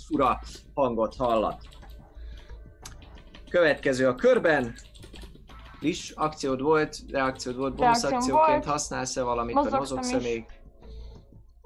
fura 0.07 0.39
hangot 0.73 1.15
hallat. 1.15 1.61
Következő 3.49 4.07
a 4.07 4.15
körben, 4.15 4.75
is 5.79 6.11
akciód 6.11 6.61
volt, 6.61 6.97
reakciód 7.11 7.55
volt, 7.55 7.75
bonus 7.75 8.03
akcióként 8.03 8.65
használsz-e 8.65 9.21
valamit, 9.21 9.55
vagy 9.55 9.71
mozogsz-e 9.71 10.17
is. 10.17 10.23
még? 10.23 10.45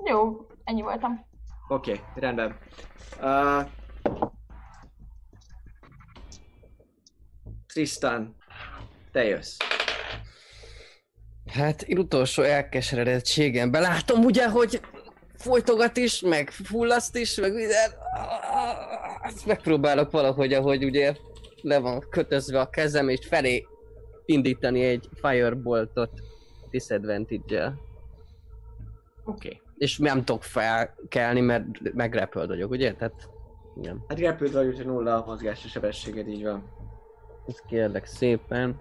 Jó, 0.05 0.47
ennyi 0.63 0.81
voltam. 0.81 1.25
Oké, 1.67 1.91
okay, 1.91 2.03
rendben. 2.15 2.57
Uh, 3.21 3.69
Tristan, 7.67 8.35
te 9.11 9.23
jössz. 9.23 9.57
Hát 11.51 11.81
én 11.81 11.97
utolsó 11.97 12.43
elkeseredettségemben 12.43 13.81
látom 13.81 14.23
ugye, 14.23 14.49
hogy 14.49 14.81
folytogat 15.35 15.97
is, 15.97 16.21
meg 16.21 16.49
fullaszt 16.49 17.17
is, 17.17 17.35
meg 17.35 17.53
minden. 17.53 17.91
Azt 19.21 19.45
megpróbálok 19.45 20.11
valahogy, 20.11 20.53
ahogy 20.53 20.83
ugye 20.83 21.15
le 21.61 21.79
van 21.79 22.05
kötözve 22.09 22.59
a 22.59 22.69
kezem, 22.69 23.09
és 23.09 23.27
felé 23.27 23.67
indítani 24.25 24.83
egy 24.83 25.09
fireboltot 25.13 26.11
disadvantage-el. 26.69 27.79
Oké. 29.25 29.47
Okay. 29.47 29.61
És 29.77 29.97
nem 29.97 30.23
tudok 30.23 30.43
felkelni, 30.43 31.41
mert 31.41 31.65
megrepöld 31.93 32.47
vagyok, 32.47 32.71
ugye? 32.71 32.93
Tehát, 32.93 33.29
igen. 33.77 34.05
Hát 34.07 34.19
repült 34.19 34.51
vagy, 34.51 34.67
úgyhogy 34.67 34.85
nulla 34.85 35.23
a 35.23 35.25
mozgási 35.25 35.67
sebességed, 35.67 36.27
így 36.27 36.43
van. 36.43 36.63
Ezt 37.47 37.63
kérlek 37.67 38.05
szépen. 38.05 38.79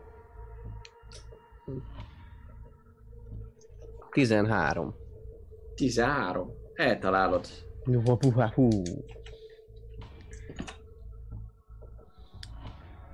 13. 4.11 4.95
13. 5.75 6.51
Eltalálod. 6.75 7.47
Hú, 7.85 8.03
hú, 8.05 8.33
hú. 8.55 8.69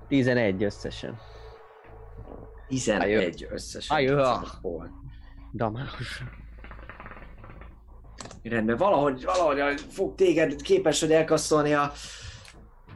11 0.08 0.62
összesen. 0.62 1.18
11 2.68 3.46
összesen. 3.50 3.96
Ajaj. 3.96 4.38
Hol? 4.62 4.90
Damás. 5.52 6.22
Rendben, 8.42 8.76
valahogy, 8.76 9.24
valahogy 9.24 9.80
fog 9.80 10.14
téged 10.14 10.62
képes, 10.62 11.00
hogy 11.00 11.12
elkasszolni 11.12 11.72
a, 11.72 11.92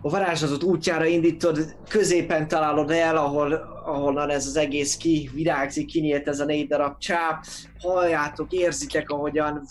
a 0.02 0.08
varázslatot 0.08 0.62
útjára 0.62 1.04
indítod, 1.04 1.76
középen 1.88 2.48
találod 2.48 2.90
el, 2.90 3.16
ahol, 3.16 3.52
ahonnan 3.84 4.30
ez 4.30 4.46
az 4.46 4.56
egész 4.56 4.96
ki 4.96 5.30
virágzik, 5.34 5.86
kinyílt 5.86 6.28
ez 6.28 6.40
a 6.40 6.44
négy 6.44 6.68
darab 6.68 6.98
csáp. 6.98 7.44
Halljátok, 7.78 8.52
érzitek, 8.52 9.10
ahogyan 9.10 9.66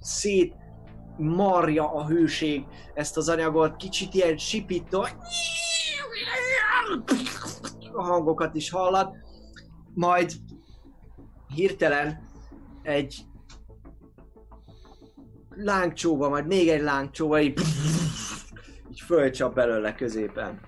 szét 0.00 0.54
marja 1.16 1.92
a 1.92 2.06
hőség 2.06 2.64
ezt 2.94 3.16
az 3.16 3.28
anyagot, 3.28 3.76
kicsit 3.76 4.14
ilyen 4.14 4.36
sipító. 4.36 5.06
Hangokat 7.92 8.54
is 8.54 8.70
hallat, 8.70 9.16
majd 9.94 10.32
hirtelen 11.54 12.30
egy 12.82 13.16
lángcsóva, 15.50 16.28
majd 16.28 16.46
még 16.46 16.68
egy 16.68 16.82
lángcsóva, 16.82 17.40
így, 17.40 17.58
így 17.58 18.23
fölcsap 19.04 19.54
belőle 19.54 19.94
középen. 19.94 20.60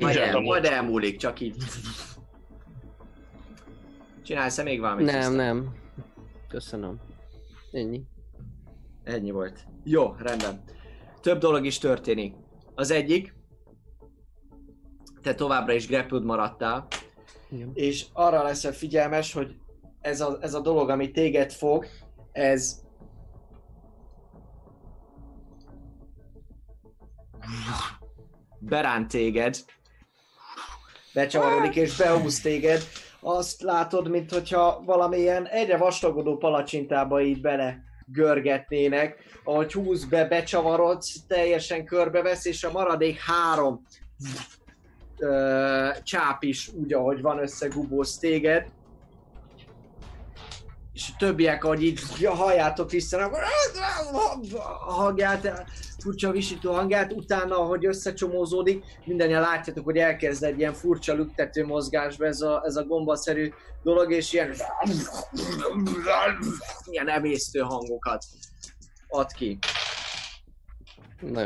Majd, 0.00 0.16
el, 0.16 0.40
majd 0.40 0.64
elmúlik, 0.64 1.16
csak 1.16 1.40
így. 1.40 1.56
Csinálsz-e 4.22 4.62
még 4.62 4.80
valamit? 4.80 5.04
Nem, 5.06 5.14
Krisztán? 5.14 5.34
nem. 5.36 5.74
Köszönöm. 6.48 7.00
Ennyi. 7.72 8.02
Ennyi 9.04 9.30
volt. 9.30 9.66
Jó, 9.84 10.14
rendben. 10.18 10.62
Több 11.20 11.38
dolog 11.38 11.64
is 11.64 11.78
történik. 11.78 12.34
Az 12.74 12.90
egyik, 12.90 13.34
te 15.22 15.34
továbbra 15.34 15.72
is 15.72 15.86
grappled 15.86 16.24
maradtál, 16.24 16.86
Igen. 17.50 17.70
és 17.74 18.06
arra 18.12 18.42
leszel 18.42 18.72
figyelmes, 18.72 19.32
hogy 19.32 19.56
ez 20.00 20.20
a, 20.20 20.38
ez 20.40 20.54
a 20.54 20.60
dolog, 20.60 20.88
ami 20.88 21.10
téged 21.10 21.52
fog, 21.52 21.86
ez 22.32 22.85
beránt 28.58 29.08
téged, 29.08 29.56
becsavarodik 31.14 31.76
és 31.76 31.96
behúz 31.96 32.40
téged. 32.40 32.82
Azt 33.20 33.62
látod, 33.62 34.08
mintha 34.08 34.82
valamilyen 34.84 35.46
egyre 35.46 35.76
vastagodó 35.76 36.36
palacsintába 36.36 37.20
így 37.20 37.40
bele 37.40 37.84
görgetnének, 38.06 39.16
ahogy 39.44 39.72
húz 39.72 40.04
be, 40.04 40.24
becsavarodsz, 40.24 41.26
teljesen 41.26 41.84
körbevesz, 41.84 42.44
és 42.44 42.64
a 42.64 42.70
maradék 42.70 43.20
három 43.20 43.82
ö, 45.18 45.88
csáp 46.02 46.42
is 46.42 46.68
úgy, 46.68 46.92
ahogy 46.92 47.22
van 47.22 47.38
összegubóz 47.38 48.18
téged. 48.18 48.66
És 50.92 51.08
a 51.12 51.16
többiek, 51.18 51.64
ahogy 51.64 51.82
így 51.82 52.00
halljátok 52.24 52.90
vissza, 52.90 53.18
akkor 53.24 53.42
a 54.86 54.92
hangját, 54.92 55.64
furcsa 56.06 56.30
visító 56.30 56.72
hangját, 56.72 57.12
utána, 57.12 57.58
ahogy 57.58 57.86
összecsomózódik, 57.86 58.84
mindannyian 59.04 59.40
látjátok, 59.40 59.84
hogy 59.84 59.96
elkezd 59.96 60.44
egy 60.44 60.58
ilyen 60.58 60.72
furcsa 60.72 61.14
lüktető 61.14 61.66
mozgásba 61.66 62.26
ez 62.26 62.40
a, 62.40 62.62
ez 62.64 62.76
a 62.76 62.84
gombaszerű 62.84 63.52
dolog, 63.82 64.12
és 64.12 64.32
ilyen 64.32 64.54
ilyen 66.90 67.08
emésztő 67.08 67.60
hangokat 67.60 68.24
ad 69.08 69.32
ki. 69.32 69.58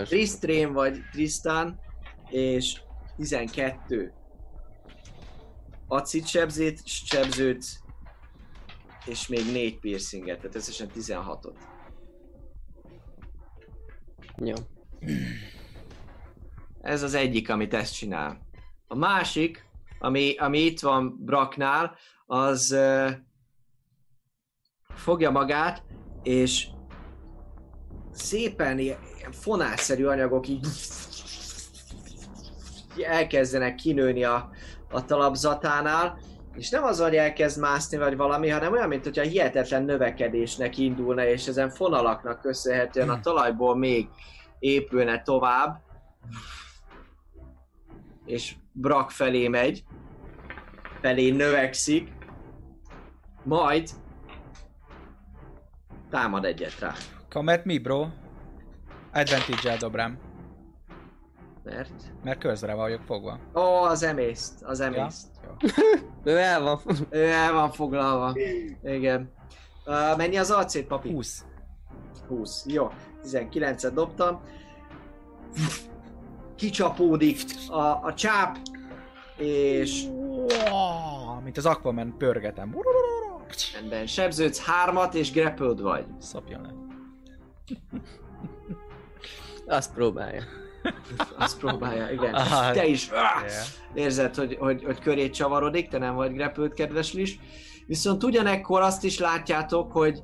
Tristrén 0.04 0.72
vagy 0.72 1.00
Tristan, 1.12 1.80
és 2.28 2.80
12 3.16 4.12
acid 5.88 6.26
sebzét, 6.26 6.80
sebzőt, 6.84 7.64
és 9.04 9.28
még 9.28 9.52
4 9.52 9.78
piercinget, 9.78 10.36
tehát 10.36 10.54
összesen 10.54 10.90
16-ot. 10.96 11.54
Jó. 14.44 14.54
Ez 16.80 17.02
az 17.02 17.14
egyik, 17.14 17.50
amit 17.50 17.74
ezt 17.74 17.94
csinál. 17.94 18.40
A 18.86 18.96
másik, 18.96 19.68
ami, 19.98 20.36
ami 20.36 20.58
itt 20.58 20.80
van 20.80 21.16
Braknál, 21.24 21.96
az 22.26 22.72
uh, 22.72 23.10
fogja 24.94 25.30
magát, 25.30 25.82
és 26.22 26.68
szépen 28.12 28.78
ilyen 28.78 28.98
fonásszerű 29.30 30.04
anyagok 30.04 30.48
így 30.48 30.66
elkezdenek 33.02 33.74
kinőni 33.74 34.24
a, 34.24 34.50
a 34.90 35.04
talapzatánál, 35.04 36.18
és 36.54 36.70
nem 36.70 36.84
az, 36.84 37.00
hogy 37.00 37.16
elkezd 37.16 37.60
mászni 37.60 37.96
vagy 37.96 38.16
valami, 38.16 38.48
hanem 38.48 38.72
olyan, 38.72 38.88
mint 38.88 39.04
hogyha 39.04 39.22
hihetetlen 39.22 39.82
növekedésnek 39.82 40.78
indulna, 40.78 41.24
és 41.24 41.46
ezen 41.46 41.70
fonalaknak 41.70 42.40
köszönhetően 42.40 43.10
a 43.10 43.20
talajból 43.20 43.76
még 43.76 44.08
épülne 44.58 45.22
tovább, 45.22 45.80
és 48.24 48.54
Brak 48.72 49.10
felé 49.10 49.48
megy, 49.48 49.84
felé 51.00 51.30
növekszik, 51.30 52.12
majd 53.42 53.90
támad 56.10 56.44
egyet 56.44 56.78
rá. 56.78 56.92
Come 57.28 57.52
at 57.52 57.64
me, 57.64 57.78
bro. 57.78 58.06
Advantage-el 59.12 59.76
dob 59.76 59.94
rám, 59.94 60.18
Mert... 61.62 61.90
mert 62.22 62.38
közre 62.38 62.74
vagyok 62.74 63.02
fogva. 63.02 63.38
Ó, 63.54 63.82
az 63.82 64.02
emészt, 64.02 64.62
az 64.62 64.80
emészt. 64.80 65.26
Jó. 65.26 65.29
Ő 66.24 66.38
el 66.38 66.60
van. 66.62 66.80
Ő 67.10 67.24
el 67.24 67.52
van 67.52 67.70
foglalva. 67.70 68.34
Igen. 68.82 69.30
Uh, 69.86 70.16
mennyi 70.16 70.36
az 70.36 70.50
arcét, 70.50 70.86
papi? 70.86 71.12
20. 71.12 71.44
20. 72.28 72.64
Jó. 72.66 72.90
19-et 73.24 73.90
dobtam. 73.94 74.40
Kicsapódik 76.56 77.40
a, 77.68 77.80
a 77.80 78.14
csáp, 78.14 78.56
és 79.36 80.04
Wow, 80.04 81.40
mint 81.42 81.56
az 81.56 81.66
Aquaman 81.66 82.14
pörgetem. 82.18 82.76
rendben 83.74 84.06
sebződsz 84.06 84.64
hármat, 84.64 85.14
és 85.14 85.32
grappled 85.32 85.80
vagy. 85.80 86.04
Szopjon 86.18 86.60
le. 86.62 86.74
Azt 89.66 89.94
próbálja. 89.94 90.42
Azt 91.38 91.58
próbálja, 91.58 92.10
igen. 92.10 92.34
Aha. 92.34 92.72
Te 92.72 92.86
is 92.86 93.08
ah, 93.08 93.16
Yeah. 93.16 93.66
érzed, 93.94 94.34
hogy, 94.34 94.56
hogy, 94.58 94.84
hogy 94.84 94.98
körét 94.98 95.34
csavarodik, 95.34 95.88
te 95.88 95.98
nem 95.98 96.14
vagy 96.14 96.32
grappled, 96.32 96.72
kedves 96.72 97.12
Lis. 97.12 97.38
Viszont 97.86 98.24
ugyanekkor 98.24 98.80
azt 98.80 99.04
is 99.04 99.18
látjátok, 99.18 99.92
hogy 99.92 100.22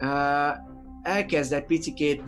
uh, 0.00 0.56
elkezd 1.02 1.52
egy 1.52 1.64
picikét 1.64 2.22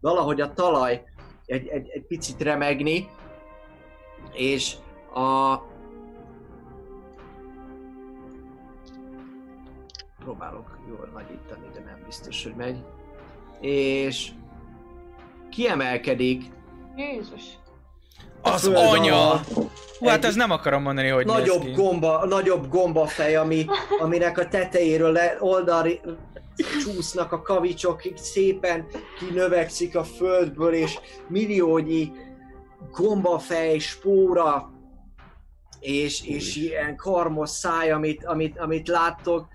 valahogy 0.00 0.40
a 0.40 0.52
talaj 0.52 1.02
egy, 1.46 1.66
egy, 1.66 1.88
egy 1.88 2.04
picit 2.06 2.42
remegni, 2.42 3.08
és 4.32 4.76
a 5.14 5.56
próbálok 10.18 10.78
jól 10.88 11.10
nagyítani, 11.14 11.66
de 11.74 11.80
nem 11.80 12.02
biztos, 12.04 12.42
hogy 12.42 12.54
megy. 12.54 12.84
És 13.60 14.30
kiemelkedik 15.50 16.42
Jézus. 16.96 17.42
Az 18.42 18.62
föld 18.62 18.76
anya! 18.76 19.14
alatt 19.14 19.46
Hú, 19.98 20.06
hát 20.06 20.24
ez 20.24 20.34
nem 20.34 20.50
akarom 20.50 20.82
mondani, 20.82 21.08
hogy 21.08 21.26
néz 21.26 21.34
nagyobb 21.34 21.62
ki. 21.62 21.70
gomba, 21.70 22.26
nagyobb 22.26 22.68
gombafej, 22.68 23.36
ami, 23.36 23.66
aminek 24.02 24.38
a 24.38 24.48
tetejéről 24.48 25.12
le, 25.12 25.36
oldalra 25.40 25.90
csúsznak 26.82 27.32
a 27.32 27.42
kavicsok, 27.42 28.04
így 28.04 28.18
szépen 28.18 28.86
kinövekszik 29.18 29.96
a 29.96 30.04
földből, 30.04 30.74
és 30.74 30.98
milliónyi 31.28 32.12
gombafej, 32.90 33.78
spóra, 33.78 34.72
és, 35.80 36.26
és 36.26 36.56
ilyen 36.56 36.96
karmos 36.96 37.50
száj, 37.50 37.90
amit, 37.90 38.24
amit, 38.24 38.58
amit 38.58 38.88
láttok, 38.88 39.46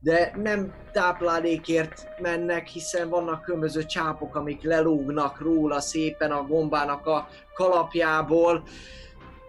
de 0.00 0.32
nem 0.36 0.74
táplálékért 0.92 2.08
mennek, 2.20 2.66
hiszen 2.66 3.08
vannak 3.08 3.42
különböző 3.42 3.84
csápok, 3.84 4.36
amik 4.36 4.62
lelógnak 4.62 5.40
róla 5.40 5.80
szépen 5.80 6.30
a 6.30 6.46
gombának 6.46 7.06
a 7.06 7.28
kalapjából, 7.54 8.62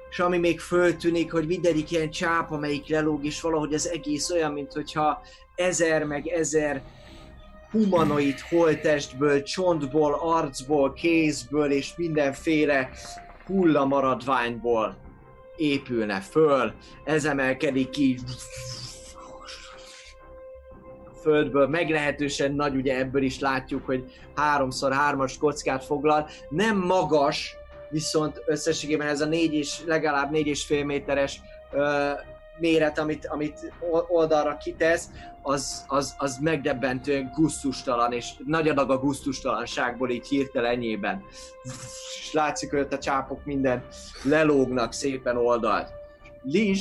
és 0.10 0.20
ami 0.20 0.38
még 0.38 0.60
föltűnik, 0.60 1.32
hogy 1.32 1.48
mindegyik 1.48 1.92
ilyen 1.92 2.10
csáp, 2.10 2.52
amelyik 2.52 2.88
lelóg, 2.90 3.26
és 3.26 3.42
valahogy 3.42 3.74
az 3.74 3.90
egész 3.90 4.30
olyan, 4.30 4.52
mint 4.52 4.74
hogyha 4.74 5.22
ezer 5.56 6.04
meg 6.04 6.28
ezer 6.28 6.82
humanoid 7.72 8.40
holtestből, 8.40 9.44
csontból, 9.44 10.14
arcból, 10.14 10.94
kézből 10.94 11.72
és 11.72 11.94
mindenféle 11.96 12.90
hullamaradványból 13.46 14.98
épülne 15.58 16.20
föl, 16.20 16.74
ez 17.04 17.26
emelkedik 17.26 17.90
ki 17.90 18.20
földből, 21.22 21.68
meglehetősen 21.68 22.54
nagy, 22.54 22.76
ugye 22.76 22.98
ebből 22.98 23.24
is 23.24 23.40
látjuk, 23.40 23.86
hogy 23.86 24.12
háromszor 24.36 24.94
hármas 24.94 25.38
kockát 25.38 25.84
foglal, 25.84 26.28
nem 26.50 26.78
magas, 26.78 27.56
viszont 27.90 28.42
összességében 28.46 29.08
ez 29.08 29.22
a 29.22 29.26
négy 29.26 29.54
és, 29.54 29.82
legalább 29.86 30.32
négy 30.32 30.48
és 30.48 30.66
fél 30.66 30.86
méteres 30.86 31.42
ö, 31.72 32.12
méret, 32.60 33.00
amit, 33.00 33.26
amit 33.26 33.74
oldalra 34.08 34.58
kitesz, 34.58 35.10
az, 35.42 35.86
az, 35.88 36.16
az 36.18 36.38
megdebbentően 36.42 37.32
gusztustalan, 37.36 38.12
és 38.12 38.32
nagy 38.46 38.68
adag 38.68 38.92
a 38.92 39.00
gusztustalanságból 39.00 40.10
így 40.10 40.28
hirtelenjében. 40.28 41.24
És 41.64 42.32
látszik, 42.34 42.70
hogy 42.70 42.80
ott 42.80 42.94
a 42.94 42.98
csápok 42.98 43.46
minden 43.46 43.84
lelógnak 44.24 44.94
szépen 44.94 45.38
oldalt. 45.38 45.92
Liz, 46.44 46.80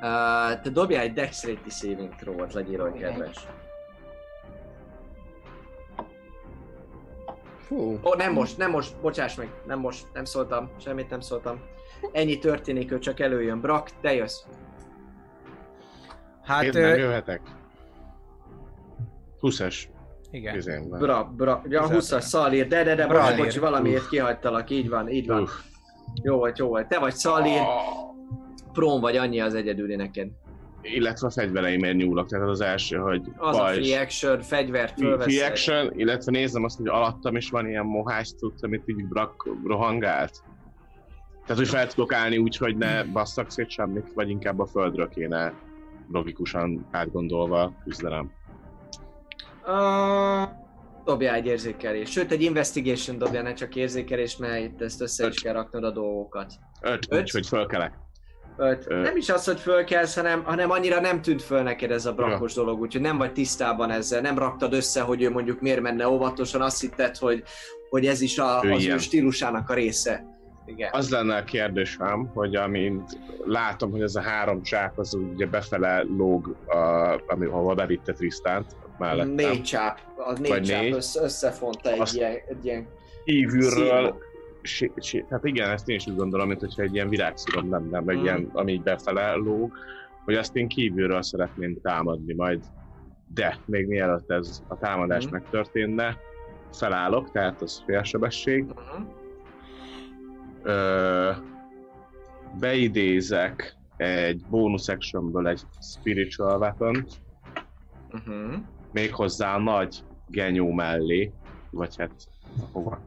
uh, 0.00 0.60
te 0.60 0.70
dobjál 0.72 1.02
egy 1.02 1.12
Dexterity 1.12 1.68
saving 1.68 2.14
throw-ot, 2.14 2.52
legyél 2.52 2.80
olyan 2.82 2.98
kedves. 2.98 3.46
Ó, 7.70 7.98
oh, 8.02 8.16
nem 8.16 8.32
most, 8.32 8.58
nem 8.58 8.70
most, 8.70 9.00
bocsáss 9.00 9.34
meg, 9.34 9.48
nem 9.66 9.78
most, 9.78 10.06
nem 10.12 10.24
szóltam, 10.24 10.70
semmit 10.80 11.10
nem 11.10 11.20
szóltam. 11.20 11.60
Ennyi 12.12 12.38
történik, 12.38 12.90
hogy 12.90 13.00
csak 13.00 13.20
előjön. 13.20 13.60
Brak, 13.60 13.90
te 14.00 14.14
jössz. 14.14 14.42
Hát, 16.42 16.62
Én 16.62 16.70
nem 16.70 16.82
ö, 16.82 16.96
jöhetek. 16.96 17.40
20-es 19.40 19.82
igen. 20.30 20.56
izénben. 20.56 21.00
Bra, 21.00 21.32
bra, 21.36 21.62
ja, 21.68 21.82
a 21.82 21.88
20-as 21.88 22.20
Szalír, 22.20 22.68
de, 22.68 22.82
de, 22.82 22.94
de, 22.94 23.06
Bralír. 23.06 23.36
bocs, 23.36 23.58
valamiért 23.58 24.08
kihagytalak, 24.08 24.70
így 24.70 24.88
van, 24.88 25.08
így 25.08 25.26
van. 25.26 25.42
Uff. 25.42 25.50
Jó 26.22 26.36
volt, 26.36 26.58
jó 26.58 26.68
volt. 26.68 26.88
Te 26.88 26.98
vagy 26.98 27.14
Szalír, 27.14 27.60
prón 28.76 29.00
vagy, 29.00 29.16
annyi 29.16 29.40
az 29.40 29.54
egyedüli 29.54 29.96
neked. 29.96 30.28
Illetve 30.82 31.26
a 31.26 31.30
fegyvereimért 31.30 31.96
nyúlok, 31.96 32.28
tehát 32.28 32.48
az 32.48 32.60
első, 32.60 32.96
hogy 32.96 33.22
Az 33.36 33.56
a 33.56 33.60
pajzs. 33.60 33.86
free 33.88 34.00
action, 34.00 34.40
fegyvert 34.40 34.98
fölveszed. 34.98 35.32
Free 35.32 35.46
action, 35.46 35.92
illetve 35.98 36.30
nézem 36.30 36.64
azt, 36.64 36.76
hogy 36.76 36.88
alattam 36.88 37.36
is 37.36 37.50
van 37.50 37.68
ilyen 37.68 37.84
mohás 37.84 38.28
cucc, 38.34 38.62
amit 38.64 38.82
így 38.86 39.08
brak, 39.08 39.48
rohangált. 39.64 40.42
Tehát, 41.42 41.56
hogy 41.56 41.68
fel 41.68 41.86
tudok 41.86 42.12
állni 42.12 42.38
úgy, 42.38 42.56
hogy 42.56 42.76
ne 42.76 43.04
basszak 43.04 43.50
szét 43.50 43.70
semmit, 43.70 44.12
vagy 44.14 44.30
inkább 44.30 44.58
a 44.58 44.66
földről 44.66 45.08
kéne 45.08 45.52
logikusan 46.12 46.86
átgondolva 46.90 47.72
küzdenem. 47.84 48.30
Uh, 49.66 50.48
dobjál 51.04 51.34
egy 51.34 51.46
érzékelés. 51.46 52.10
Sőt, 52.10 52.32
egy 52.32 52.42
investigation 52.42 53.18
dobjál, 53.18 53.42
ne 53.42 53.52
csak 53.52 53.76
érzékelés, 53.76 54.36
mert 54.36 54.64
itt 54.64 54.82
ezt 54.82 55.00
össze 55.00 55.26
is 55.26 55.42
kell 55.42 55.52
raknod 55.52 55.84
a 55.84 55.90
dolgokat. 55.90 56.52
Öt, 56.80 57.06
Öt? 57.08 57.20
úgy, 57.20 57.30
hogy 57.30 57.46
fölkelek. 57.46 57.92
Öt. 58.56 58.84
Ö. 58.88 59.00
Nem 59.00 59.16
is 59.16 59.28
az, 59.28 59.44
hogy 59.44 59.60
fölkelsz, 59.60 60.14
hanem, 60.14 60.42
hanem 60.44 60.70
annyira 60.70 61.00
nem 61.00 61.22
tűnt 61.22 61.42
föl 61.42 61.62
neked 61.62 61.90
ez 61.90 62.06
a 62.06 62.12
brakos 62.12 62.54
dolog, 62.54 62.80
úgyhogy 62.80 63.00
nem 63.00 63.16
vagy 63.18 63.32
tisztában 63.32 63.90
ezzel, 63.90 64.20
nem 64.20 64.38
raktad 64.38 64.72
össze, 64.72 65.00
hogy 65.00 65.22
ő 65.22 65.30
mondjuk 65.30 65.60
miért 65.60 65.80
menne 65.80 66.08
óvatosan, 66.08 66.60
azt 66.62 66.80
hitted, 66.80 67.16
hogy, 67.16 67.42
hogy 67.90 68.06
ez 68.06 68.20
is 68.20 68.38
a, 68.38 68.60
Ő 68.64 68.72
az 68.72 68.82
ő 68.82 68.84
ilyen. 68.86 68.98
stílusának 68.98 69.70
a 69.70 69.74
része. 69.74 70.24
Igen. 70.66 70.88
Az 70.92 71.10
lenne 71.10 71.36
a 71.36 71.44
kérdésem, 71.44 72.30
hogy 72.34 72.54
amint 72.56 73.18
látom, 73.44 73.90
hogy 73.90 74.02
ez 74.02 74.14
a 74.14 74.20
három 74.20 74.62
csáp 74.62 74.98
az 74.98 75.14
ugye 75.14 75.46
befele 75.46 76.02
lóg, 76.16 76.56
a, 76.66 76.76
ami, 77.26 77.46
ahova 77.46 77.74
bevitte 77.74 78.12
Trisztánt 78.12 78.76
mellettem. 78.98 79.34
Négy 79.34 79.62
csáp, 79.62 79.98
a 80.16 80.32
négy 80.38 80.48
Vagy 80.50 80.62
csáp 80.62 80.80
négy. 80.80 80.92
Össze, 80.92 81.22
összefonta 81.22 81.90
egy, 81.90 82.00
Azt- 82.00 82.14
ilyen, 82.16 82.32
egy 82.48 82.64
ilyen 82.64 82.86
Kívülről. 83.24 84.18
Si, 84.66 85.24
hát 85.30 85.44
igen, 85.44 85.70
ezt 85.70 85.88
én 85.88 85.96
is 85.96 86.06
úgy 86.06 86.16
gondolom, 86.16 86.48
mint 86.48 86.60
hogyha 86.60 86.82
egy 86.82 86.94
ilyen 86.94 87.08
virágszírom 87.08 87.70
lenne, 87.70 88.00
meg 88.00 88.16
Mm. 88.16 88.22
ilyen, 88.22 88.50
ami 88.52 88.72
így 88.72 88.82
befele 88.82 89.34
lóg, 89.34 89.72
hogy 90.24 90.34
azt 90.34 90.56
én 90.56 90.68
kívülről 90.68 91.22
szeretném 91.22 91.80
támadni 91.82 92.34
majd. 92.34 92.64
De 93.34 93.58
még 93.64 93.86
mielőtt 93.86 94.30
ez 94.30 94.62
a 94.68 94.78
támadás 94.78 95.26
Mm. 95.26 95.30
megtörténne, 95.30 96.16
felállok, 96.72 97.30
tehát 97.30 97.62
az 97.62 97.82
félsebesség, 97.86 98.64
Mhm. 98.64 99.02
ö, 100.62 101.30
beidézek 102.60 103.76
egy 103.96 104.42
bonus 104.50 104.88
actionből 104.88 105.48
egy 105.48 105.62
spiritual 105.80 106.58
weapon 106.58 107.04
Mhm. 108.12 108.54
méghozzá 108.92 109.54
a 109.54 109.58
nagy 109.58 110.04
genyó 110.28 110.72
mellé, 110.72 111.32
vagy 111.70 111.96
hát 111.96 112.12
hova? 112.72 113.00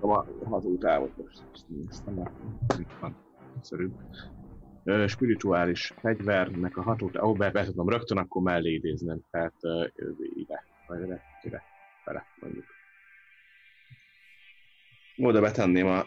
A 0.00 0.24
hazútávot 0.44 1.16
most 1.16 1.42
ezt 1.54 1.68
néztem, 1.68 2.14
mert 2.14 2.30
itt 2.78 2.92
van 3.00 3.16
egyszerűbb. 3.56 3.92
Spirituális 5.06 5.92
fegyvernek 6.00 6.76
a 6.76 6.82
hatótávot, 6.82 7.30
ó, 7.30 7.34
be, 7.34 7.50
be 7.50 7.64
tudom 7.64 7.88
rögtön 7.88 8.18
akkor 8.18 8.42
mellé 8.42 8.72
idéznem, 8.72 9.20
tehát 9.30 9.54
ö, 9.60 9.86
ide, 10.34 10.64
vagy 10.86 11.02
ide, 11.02 11.22
ide, 11.42 11.62
fele 12.04 12.24
mondjuk. 12.40 12.64
Oda 15.16 15.40
betenném 15.40 15.86
a 15.86 16.04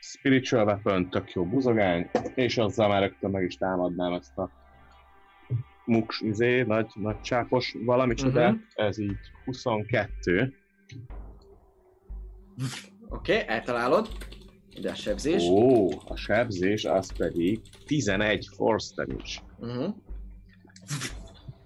Spiritual 0.00 0.64
Weapon, 0.64 1.10
tök 1.10 1.32
jó 1.32 1.44
buzogány, 1.46 2.10
és 2.34 2.58
azzal 2.58 2.88
már 2.88 3.02
rögtön 3.02 3.30
meg 3.30 3.42
is 3.44 3.56
támadnám 3.56 4.12
ezt 4.12 4.38
a 4.38 4.50
muks, 5.84 6.20
izé, 6.20 6.62
nagy, 6.62 6.90
nagy 6.94 7.20
csápos 7.20 7.76
valamicsoda, 7.84 8.50
Mhm. 8.50 8.60
ez 8.74 8.98
így 8.98 9.16
22. 9.44 10.54
Oké, 13.08 13.32
okay, 13.32 13.44
eltalálod. 13.54 14.08
Ide 14.70 14.90
a 14.90 14.94
sebzés. 14.94 15.42
Ó, 15.42 15.88
a 16.06 16.16
sebzés 16.16 16.84
az 16.84 17.16
pedig 17.16 17.60
11 17.86 18.48
force 18.56 18.94
damage. 18.94 19.32
Uh-huh. 19.58 19.94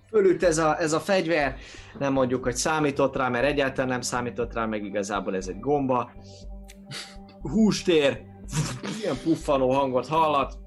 Fölült 0.08 0.42
ez 0.42 0.58
a, 0.58 0.80
ez 0.80 0.92
a 0.92 1.00
fegyver, 1.00 1.56
nem 1.98 2.12
mondjuk, 2.12 2.42
hogy 2.42 2.54
számított 2.54 3.16
rá, 3.16 3.28
mert 3.28 3.44
egyáltalán 3.44 3.90
nem 3.90 4.00
számított 4.00 4.54
rá, 4.54 4.66
meg 4.66 4.84
igazából 4.84 5.36
ez 5.36 5.48
egy 5.48 5.58
gomba. 5.58 6.12
Hústér, 7.40 8.22
ilyen 9.02 9.16
puffanó 9.24 9.70
hangot 9.70 10.06
hallat. 10.06 10.58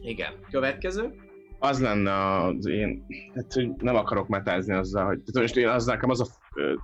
Igen, 0.00 0.32
következő. 0.50 1.14
Az 1.58 1.80
lenne 1.80 2.44
az 2.44 2.66
én, 2.66 3.06
hát 3.34 3.52
hogy 3.52 3.70
nem 3.76 3.96
akarok 3.96 4.28
metázni 4.28 4.74
azzal, 4.74 5.06
hogy 5.06 5.22
tehát 5.22 5.40
most 5.40 5.56
én 5.56 5.68
az 5.68 5.86
nekem 5.86 6.10
az 6.10 6.20
a 6.20 6.26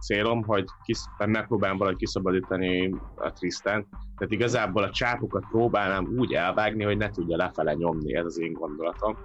célom, 0.01 0.45
hogy 0.45 0.64
kis, 0.83 0.99
megpróbálom 1.27 1.79
valahogy 1.79 1.99
kiszabadítani 1.99 2.95
a 3.16 3.33
Tristan, 3.33 3.89
tehát 3.91 4.33
igazából 4.33 4.83
a 4.83 4.91
csápokat 4.91 5.45
próbálnám 5.51 6.09
úgy 6.16 6.33
elvágni, 6.33 6.85
hogy 6.85 6.97
ne 6.97 7.11
tudja 7.11 7.37
lefele 7.37 7.75
nyomni, 7.75 8.14
ez 8.14 8.25
az 8.25 8.41
én 8.41 8.53
gondolatom. 8.53 9.16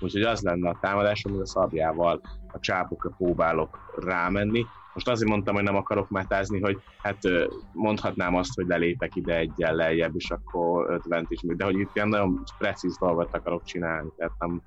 Úgyhogy 0.00 0.22
az 0.22 0.42
lenne 0.42 0.68
a 0.68 0.78
támadásom, 0.80 1.32
hogy 1.32 1.40
a 1.40 1.46
szabjával 1.46 2.20
a 2.52 2.58
csápokra 2.60 3.10
próbálok 3.16 3.78
rámenni. 3.96 4.66
Most 4.94 5.08
azért 5.08 5.30
mondtam, 5.30 5.54
hogy 5.54 5.64
nem 5.64 5.76
akarok 5.76 6.08
metázni, 6.08 6.60
hogy 6.60 6.78
hát 7.02 7.18
mondhatnám 7.72 8.34
azt, 8.34 8.54
hogy 8.54 8.66
lelépek 8.66 9.16
ide 9.16 9.36
egyen 9.36 9.74
lejjebb, 9.74 10.12
és 10.16 10.30
akkor 10.30 10.90
50 10.90 11.26
is, 11.28 11.40
de 11.42 11.64
hogy 11.64 11.78
itt 11.78 11.90
ilyen 11.94 12.08
nagyon 12.08 12.42
precíz 12.58 12.98
dolgot 12.98 13.34
akarok 13.34 13.64
csinálni, 13.64 14.08
tehát 14.16 14.32
nem, 14.38 14.62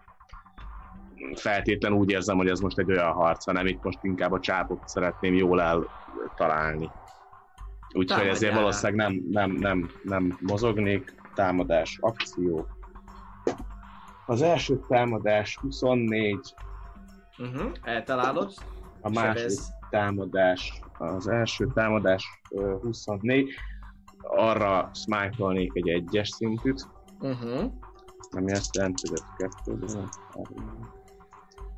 feltétlen 1.36 1.94
úgy 1.94 2.10
érzem, 2.12 2.38
hogy 2.38 2.48
ez 2.48 2.60
most 2.60 2.78
egy 2.78 2.92
olyan 2.92 3.12
harc, 3.12 3.46
hanem 3.46 3.66
itt 3.66 3.84
most 3.84 4.00
inkább 4.02 4.32
a 4.32 4.40
csápot 4.40 4.88
szeretném 4.88 5.34
jól 5.34 5.62
eltalálni. 5.62 6.92
Úgyhogy 7.94 8.28
ezért 8.28 8.54
valószínűleg 8.54 8.96
nem, 9.10 9.24
nem, 9.30 9.52
nem, 9.52 9.90
nem 10.04 10.38
mozognék. 10.42 11.16
Támadás, 11.34 11.98
akció. 12.02 12.68
Az 14.26 14.42
első 14.42 14.80
támadás 14.88 15.58
24, 15.62 16.40
Uh-huh. 17.40 17.72
Eltalálod. 17.82 18.54
a 19.02 19.10
második 19.10 19.40
Sebez. 19.40 19.74
támadás, 19.90 20.82
az 20.98 21.28
első 21.28 21.68
támadás 21.74 22.42
ö, 22.50 22.76
24, 22.82 23.50
arra 24.22 24.90
smite 24.94 25.70
egy 25.74 25.90
egyes 25.90 26.30
szintűt, 26.30 26.88
Uh-huh. 27.20 27.72
ami 28.32 28.52
azt 28.52 28.76
jelenti, 28.76 29.08
hogy 29.10 29.18
ez 29.18 29.36
kettő, 29.38 29.78
de 29.80 29.94
nem, 29.94 30.10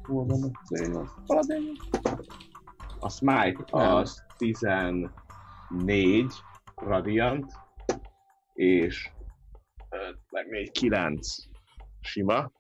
hol 0.10 0.26
van 0.26 0.44
a 0.44 0.60
cél? 0.66 1.12
Paladin. 1.26 1.72
A 3.00 3.10
smite 3.10 3.64
az 3.72 4.26
14 4.38 5.12
radiant, 6.76 7.52
és 8.54 9.12
5, 9.90 10.18
meg 10.32 10.48
4, 10.48 10.72
9 10.72 11.28
sima, 12.02 12.52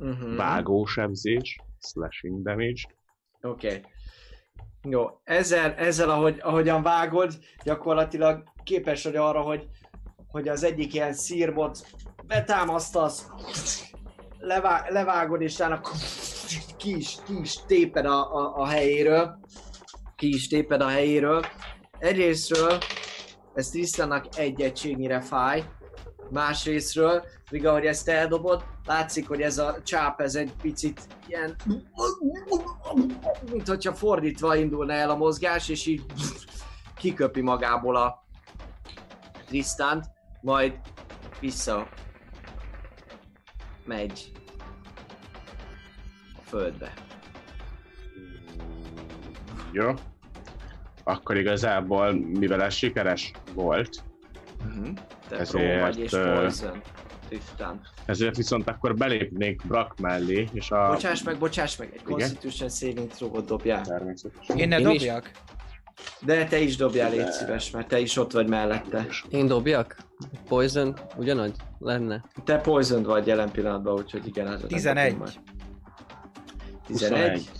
Uh-huh. 0.00 0.36
vágósebzés, 0.36 1.58
slashing 1.78 2.42
damage. 2.42 2.82
Oké. 3.42 3.66
Okay. 3.66 3.82
Jó, 4.82 5.20
ezzel, 5.24 5.74
ezzel 5.74 6.10
ahogy, 6.10 6.38
ahogyan 6.42 6.82
vágod, 6.82 7.38
gyakorlatilag 7.64 8.42
képes 8.64 9.04
vagy 9.04 9.16
arra, 9.16 9.40
hogy, 9.40 9.68
hogy 10.28 10.48
az 10.48 10.62
egyik 10.64 10.94
ilyen 10.94 11.12
szírbot 11.12 11.86
betámasztasz, 12.26 13.30
levá, 14.38 14.84
levágod, 14.88 15.40
és 15.40 15.54
utána 15.54 15.80
ki 16.76 16.96
is, 16.96 17.16
ki 17.26 17.40
is 17.40 17.56
téped 17.66 18.04
a, 18.04 18.36
a, 18.36 18.56
a 18.56 18.66
helyéről. 18.66 19.38
Ki 20.16 20.28
is 20.28 20.48
téped 20.48 20.80
a 20.80 20.88
helyéről. 20.88 21.44
Egyrésztről 21.98 22.78
ez 23.54 23.68
Tristannak 23.68 24.26
egy 24.36 24.60
egységnyire 24.60 25.20
fáj. 25.20 25.64
Másrésztről, 26.30 27.24
míg 27.50 27.66
ahogy 27.66 27.84
ezt 27.84 28.08
eldobod, 28.08 28.64
látszik, 28.84 29.28
hogy 29.28 29.40
ez 29.40 29.58
a 29.58 29.82
csáp, 29.82 30.20
ez 30.20 30.34
egy 30.34 30.52
picit 30.62 31.00
ilyen... 31.26 31.56
Mint 33.50 33.68
hogyha 33.68 33.94
fordítva 33.94 34.56
indulna 34.56 34.92
el 34.92 35.10
a 35.10 35.16
mozgás, 35.16 35.68
és 35.68 35.86
így 35.86 36.02
kiköpi 36.96 37.40
magából 37.40 37.96
a 37.96 38.24
Tristant, 39.46 40.04
majd 40.40 40.80
vissza 41.40 41.88
megy 43.84 44.32
földbe. 46.48 46.92
Jó. 49.72 49.94
Akkor 51.04 51.36
igazából, 51.36 52.12
mivel 52.12 52.62
ez 52.62 52.74
sikeres 52.74 53.32
volt, 53.54 54.02
Uh-huh. 54.66 54.88
Te 55.28 55.36
Ezért, 55.36 55.80
vagy 55.80 55.98
és 55.98 56.10
Poison. 56.10 56.82
Tristan. 57.28 57.80
ezért 58.04 58.36
viszont 58.36 58.68
akkor 58.68 58.94
belépnék 58.94 59.66
Brak 59.66 59.98
mellé, 59.98 60.48
és 60.52 60.70
a... 60.70 60.88
Bocsáss 60.88 61.22
meg, 61.22 61.38
bocsáss 61.38 61.76
meg, 61.76 61.90
egy? 61.92 62.02
Constitution 62.02 62.68
saving 62.68 63.08
throw 63.08 63.44
dobjál. 63.44 63.82
Természetesen. 63.82 64.56
Én 64.56 64.68
ne 64.68 64.80
dobjak? 64.80 65.30
De 66.20 66.44
te 66.44 66.58
is 66.58 66.76
dobjál, 66.76 67.10
légy 67.10 67.30
szíves, 67.30 67.70
mert 67.70 67.88
te 67.88 67.98
is 67.98 68.16
ott 68.16 68.32
vagy 68.32 68.48
mellette. 68.48 69.06
Én 69.30 69.46
dobjak? 69.46 69.96
Poison? 70.48 70.96
Ugyanúgy? 71.16 71.54
Lenne? 71.78 72.24
Te 72.44 72.58
poisoned 72.58 73.04
vagy 73.04 73.26
jelen 73.26 73.50
pillanatban, 73.50 73.94
úgyhogy 73.94 74.26
igen, 74.26 74.46
ez 74.46 74.60
11. 74.66 75.16
11. 76.88 77.50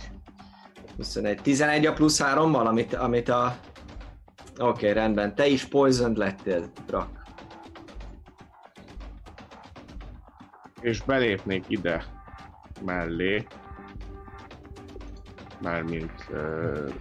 21. 0.97 1.41
11 1.41 1.85
a 1.85 1.93
plusz 1.93 2.21
3-mal, 2.23 2.65
amit, 2.65 2.93
amit 2.93 3.29
a... 3.29 3.55
Oké, 4.57 4.69
okay, 4.69 4.93
rendben. 4.93 5.35
Te 5.35 5.47
is 5.47 5.65
poisoned 5.65 6.17
lettél, 6.17 6.71
Brak. 6.85 7.07
És 10.81 11.01
belépnék 11.01 11.65
ide 11.67 12.05
mellé, 12.85 13.47
mármint 15.61 16.27
uh, 16.31 16.93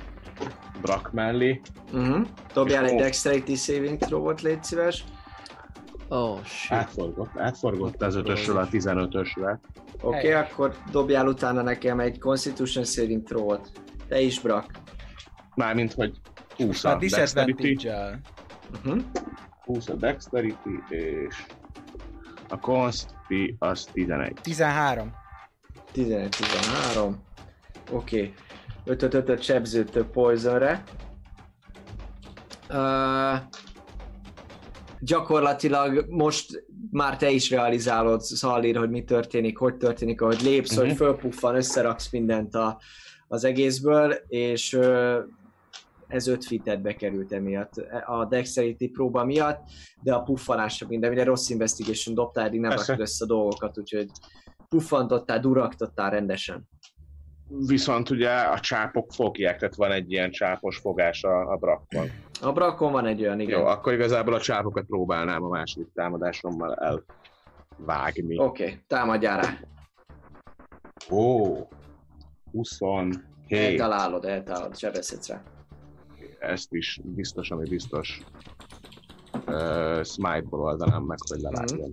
Brak 0.80 1.12
mellé. 1.12 1.60
Uh-huh. 1.92 2.26
Dobjál 2.52 2.84
egy 2.84 2.96
dexterity 2.96 3.54
saving 3.54 3.98
throw-ot, 3.98 4.40
légy 4.40 4.64
szíves. 4.64 5.04
Oh 6.08 6.44
shit. 6.44 6.72
Átforgott, 6.72 7.38
átforgott 7.38 8.02
az 8.02 8.14
ötösről 8.14 8.56
a 8.56 8.68
15-ösre. 8.68 9.58
Oké, 10.00 10.16
okay, 10.16 10.30
Helyes. 10.30 10.50
akkor 10.50 10.76
dobjál 10.90 11.26
utána 11.26 11.62
nekem 11.62 12.00
egy 12.00 12.18
constitution 12.18 12.84
saving 12.84 13.22
throw-ot. 13.22 13.70
Te 14.08 14.20
is, 14.20 14.40
Brak. 14.40 14.70
Mármint, 15.54 15.92
hogy 15.92 16.20
20 16.56 16.84
A 16.84 16.90
a 16.90 16.96
dexterity. 16.98 17.88
Uh-huh. 18.84 19.02
20 19.64 19.88
a 19.88 19.94
dexterity, 19.94 20.68
és 20.88 21.46
a 22.48 22.58
consti 22.58 23.56
az 23.58 23.84
11. 23.92 24.32
13. 24.42 25.12
11-13. 25.94 27.14
Oké. 27.90 28.32
Okay. 28.86 28.96
5-5-5 28.96 29.42
sebződtök 29.42 30.10
poisonre. 30.10 30.82
Uh, 32.70 33.38
gyakorlatilag 35.00 36.04
most 36.08 36.64
már 36.90 37.16
te 37.16 37.30
is 37.30 37.50
realizálod, 37.50 38.20
Szalír, 38.20 38.76
hogy 38.76 38.90
mi 38.90 39.04
történik, 39.04 39.58
hogy 39.58 39.76
történik, 39.76 40.20
ahogy 40.20 40.40
lépsz, 40.42 40.70
uh-huh. 40.70 40.86
hogy 40.86 40.94
Mhm. 40.94 41.04
fölpuffan, 41.04 41.54
összeraksz 41.54 42.10
mindent 42.10 42.54
a, 42.54 42.80
az 43.28 43.44
egészből, 43.44 44.12
és 44.28 44.78
ez 46.08 46.26
5 46.26 46.44
fitedbe 46.44 46.94
került 46.94 47.32
emiatt, 47.32 47.72
a 48.06 48.24
Dexterity 48.24 48.90
próba 48.92 49.24
miatt, 49.24 49.60
de 50.02 50.14
a 50.14 50.22
puffanásra 50.22 50.86
minden, 50.88 51.08
minden 51.08 51.28
rossz 51.28 51.48
investigation 51.48 52.14
dobtál, 52.14 52.46
eddig 52.46 52.60
nem 52.60 52.70
rakod 52.70 53.00
össze 53.00 53.24
a 53.24 53.28
dolgokat, 53.28 53.78
úgyhogy 53.78 54.10
puffantottál, 54.68 55.40
duraktottál 55.40 56.10
rendesen. 56.10 56.68
Viszont 57.48 58.10
ugye 58.10 58.30
a 58.30 58.60
csápok 58.60 59.12
fogják, 59.12 59.58
tehát 59.58 59.74
van 59.74 59.92
egy 59.92 60.12
ilyen 60.12 60.30
csápos 60.30 60.76
fogás 60.76 61.24
a, 61.24 61.52
a 61.52 61.56
Brakban. 61.56 62.10
A 62.40 62.52
brakon 62.52 62.92
van 62.92 63.06
egy 63.06 63.22
olyan, 63.22 63.40
igen. 63.40 63.58
Jó, 63.60 63.66
akkor 63.66 63.92
igazából 63.92 64.34
a 64.34 64.40
csápokat 64.40 64.84
próbálnám 64.84 65.42
a 65.42 65.48
második 65.48 65.88
támadásommal 65.94 66.74
elvágni. 66.74 68.38
Oké, 68.38 68.62
okay, 68.62 68.80
támadjál 68.86 69.40
rá. 69.40 69.58
Ó, 71.10 71.56
27. 72.52 73.22
Eltalálod, 73.48 74.24
eltalálod, 74.24 74.76
sebezhetsz 74.76 75.28
rá. 75.28 75.42
Ezt 76.38 76.72
is 76.72 77.00
biztos, 77.02 77.50
ami 77.50 77.68
biztos. 77.68 78.20
Uh, 79.46 80.04
Smite-ból 80.04 80.60
oldanám 80.60 81.02
meg, 81.02 81.18
hogy 81.28 81.40
levágjon. 81.40 81.90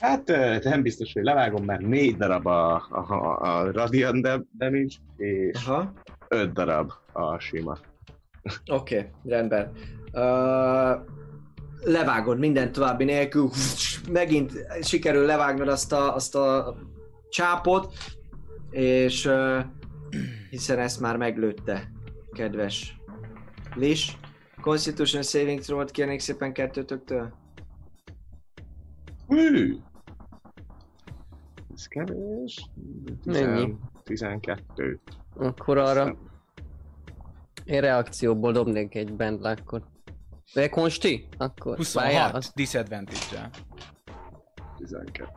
Hát 0.00 0.26
nem 0.62 0.82
biztos, 0.82 1.12
hogy 1.12 1.22
levágom, 1.22 1.64
mert 1.64 1.80
négy 1.80 2.16
darab 2.16 2.46
a, 2.46 2.74
a, 2.90 3.38
a 3.40 3.70
Radiant 3.72 4.22
da- 4.22 4.46
damage, 4.58 4.94
és 5.16 5.66
Aha, 5.66 5.92
öt 6.28 6.52
darab 6.52 6.92
a 7.12 7.38
sima. 7.38 7.78
oké, 8.66 8.98
okay, 8.98 9.10
rendben. 9.24 9.72
Uh, 10.12 11.06
levágod 11.82 12.38
minden 12.38 12.72
további 12.72 13.04
nélkül, 13.04 13.50
megint 14.10 14.52
sikerül 14.82 15.24
levágnod 15.24 15.68
azt 15.68 15.92
a, 15.92 16.14
azt 16.14 16.34
a 16.34 16.76
csápot, 17.28 17.94
és 18.70 19.24
uh, 19.26 19.64
hiszen 20.50 20.78
ezt 20.78 21.00
már 21.00 21.16
meglőtte, 21.16 21.90
kedves 22.32 22.96
Lis. 23.74 24.18
Constitution 24.60 25.22
Saving 25.22 25.60
Throw-t 25.60 25.90
kérnék 25.90 26.20
szépen 26.20 26.52
kettőtöktől. 26.52 27.32
Hű! 29.28 29.76
Ez 31.80 31.86
kevés. 31.86 32.70
Mennyi? 33.24 33.74
12. 34.04 35.00
Akkor 35.36 35.78
arra 35.78 36.16
én 37.64 37.80
reakcióból 37.80 38.52
dobnék 38.52 38.94
egy 38.94 39.14
bandlákkot. 39.16 39.82
De 40.54 40.68
konsti? 40.68 41.28
Akkor 41.38 41.76
26 41.76 42.34
az- 42.34 42.52
disadvantage-el. 42.54 43.50
12. 44.76 45.30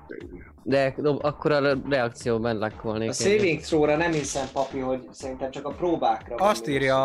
De 0.64 0.94
dob, 0.98 1.24
akkor 1.26 1.52
a 1.52 1.78
reakció 1.90 2.40
bandlákolnék. 2.40 3.10
A 3.10 3.14
saving 3.14 3.60
throw-ra 3.60 3.96
nem 3.96 4.12
hiszem, 4.12 4.48
papi, 4.54 4.80
hogy 4.80 5.08
szerintem 5.12 5.52
csak 5.52 5.66
a 5.66 5.72
próbákra. 5.72 6.36
Azt 6.36 6.68
írja... 6.68 6.98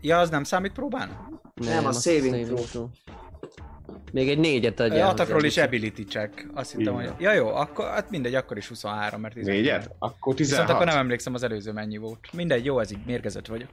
Ja, 0.00 0.18
az 0.18 0.30
nem 0.30 0.44
számít 0.44 0.72
próbán? 0.72 1.40
Nem, 1.54 1.86
a 1.86 1.92
saving 1.92 2.46
throw. 2.46 2.86
Még 4.12 4.28
egy 4.28 4.38
négyet 4.38 4.80
adjál. 4.80 5.08
Atakról 5.08 5.44
is 5.44 5.56
ability 5.56 6.04
check. 6.08 6.46
Azt 6.54 6.76
hittem, 6.76 6.94
hogy... 6.94 7.10
Ja 7.18 7.32
jó, 7.32 7.48
akkor 7.48 7.88
hát 7.88 8.10
mindegy, 8.10 8.34
akkor 8.34 8.56
is 8.56 8.68
23, 8.68 9.20
mert 9.20 9.34
16. 9.34 9.56
Négyet? 9.60 9.90
Akkor 9.98 10.34
Viszont 10.34 10.58
16. 10.58 10.70
akkor 10.70 10.86
nem 10.86 10.96
emlékszem 10.96 11.34
az 11.34 11.42
előző 11.42 11.72
mennyi 11.72 11.96
volt. 11.96 12.18
Mindegy, 12.32 12.64
jó, 12.64 12.78
ez 12.78 12.92
így 12.92 13.04
mérgezett 13.06 13.46
vagyok. 13.46 13.68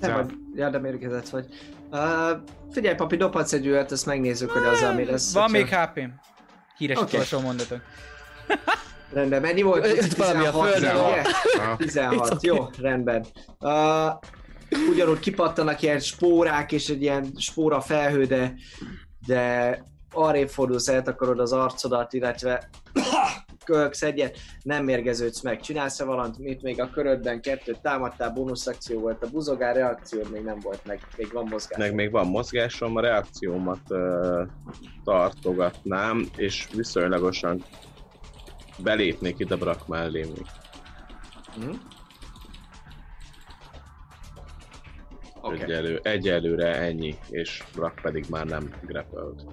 Nem, 0.00 0.10
Ja. 0.10 0.16
vagy, 0.16 0.32
ja, 0.54 0.70
de 0.70 0.78
mérgezett 0.78 1.28
vagy. 1.28 1.46
Uh, 1.90 2.30
figyelj, 2.72 2.94
papi, 2.94 3.16
dobhatsz 3.16 3.52
egy 3.52 3.66
üvet, 3.66 3.90
azt 3.90 4.06
megnézzük, 4.06 4.50
hogy 4.50 4.64
az 4.64 4.94
mi 4.96 5.04
lesz. 5.04 5.32
Van 5.32 5.50
még 5.50 5.66
HP-m. 5.66 6.08
Híres 6.76 6.98
Oké. 6.98 7.14
utolsó 7.14 7.40
mondatok. 7.40 7.80
Rendben, 9.12 9.40
mennyi 9.40 9.62
volt? 9.62 9.86
Öt 9.86 10.16
valami 10.16 10.46
a 10.46 10.52
földön 10.52 10.96
ugye? 10.96 11.22
Aha. 11.58 11.76
16, 11.76 12.42
jó, 12.42 12.68
rendben. 12.80 13.26
Uh, 13.60 13.70
ugyanúgy 14.90 15.18
kipattanak 15.18 15.82
ilyen 15.82 15.98
spórák 15.98 16.72
és 16.72 16.88
egy 16.88 17.02
ilyen 17.02 17.32
spóra 17.36 17.80
felhő, 17.80 18.24
de, 18.24 18.54
de 19.26 19.84
arrébb 20.12 20.48
fordulsz, 20.48 20.88
eltakarod 20.88 21.40
az 21.40 21.52
arcodat, 21.52 22.12
illetve 22.12 22.68
kölksz 23.64 24.02
egyet, 24.02 24.38
nem 24.62 24.84
mérgeződsz 24.84 25.42
meg. 25.42 25.60
Csinálsz-e 25.60 26.04
valamit 26.04 26.38
mit 26.38 26.62
még 26.62 26.80
a 26.80 26.90
körödben, 26.90 27.40
kettőt 27.40 27.80
támadtál, 27.80 28.30
bónusz 28.30 28.66
akció 28.66 29.00
volt, 29.00 29.22
a 29.22 29.30
buzogár 29.30 29.74
reakciód 29.74 30.30
még 30.30 30.42
nem 30.42 30.58
volt 30.60 30.80
meg, 30.84 31.00
még 31.16 31.32
van 31.32 31.46
mozgás. 31.50 31.78
Meg 31.78 31.94
még 31.94 32.10
van 32.10 32.26
mozgásom, 32.26 32.96
a 32.96 33.00
reakciómat 33.00 33.80
uh, 33.88 34.46
tartogatnám, 35.04 36.28
és 36.36 36.68
viszonylagosan 36.74 37.64
belépnék 38.78 39.38
ide 39.38 39.56
Brak 39.56 39.86
mellé 39.86 40.22
még. 40.22 40.46
Hm? 41.54 41.76
Oké, 45.46 45.62
Egyelő, 45.62 46.00
egyelőre 46.02 46.74
ennyi, 46.74 47.14
és 47.30 47.64
Brak 47.74 47.98
pedig 48.02 48.26
már 48.30 48.46
nem 48.46 48.74
grappled. 48.82 49.44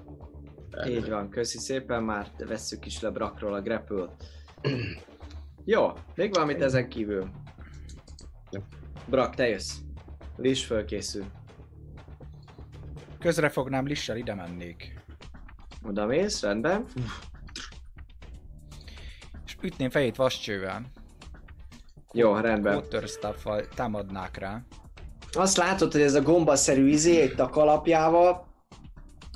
így 0.86 1.08
van, 1.08 1.28
köszi 1.28 1.58
szépen, 1.58 2.02
már 2.02 2.30
vesszük 2.38 2.86
is 2.86 3.00
le 3.00 3.10
Brakról 3.10 3.54
a 3.54 3.60
grapple 3.60 4.08
Jó, 5.64 5.92
még 6.14 6.32
valamit 6.34 6.62
ezen 6.62 6.88
kívül. 6.88 7.28
Brak, 9.06 9.34
te 9.34 9.48
jössz. 9.48 9.74
Lis 10.36 10.64
fölkészül. 10.64 11.24
Közre 13.18 13.48
fognám 13.48 13.86
lissel, 13.86 14.16
ide 14.16 14.34
mennék. 14.34 15.00
Oda 15.82 16.06
mész, 16.06 16.42
rendben. 16.42 16.86
És 19.44 19.56
ütném 19.62 19.90
fejét 19.90 20.16
vascsővel. 20.16 20.82
Jó, 22.12 22.36
rendben. 22.36 22.76
Water 22.76 23.08
stuff 23.08 23.46
támadnák 23.74 24.36
rá. 24.36 24.62
Azt 25.36 25.56
látod, 25.56 25.92
hogy 25.92 26.00
ez 26.00 26.14
a 26.14 26.22
gombaszerű 26.22 26.88
izé 26.88 27.22
itt 27.22 27.40
a 27.40 27.48
kalapjával, 27.48 28.46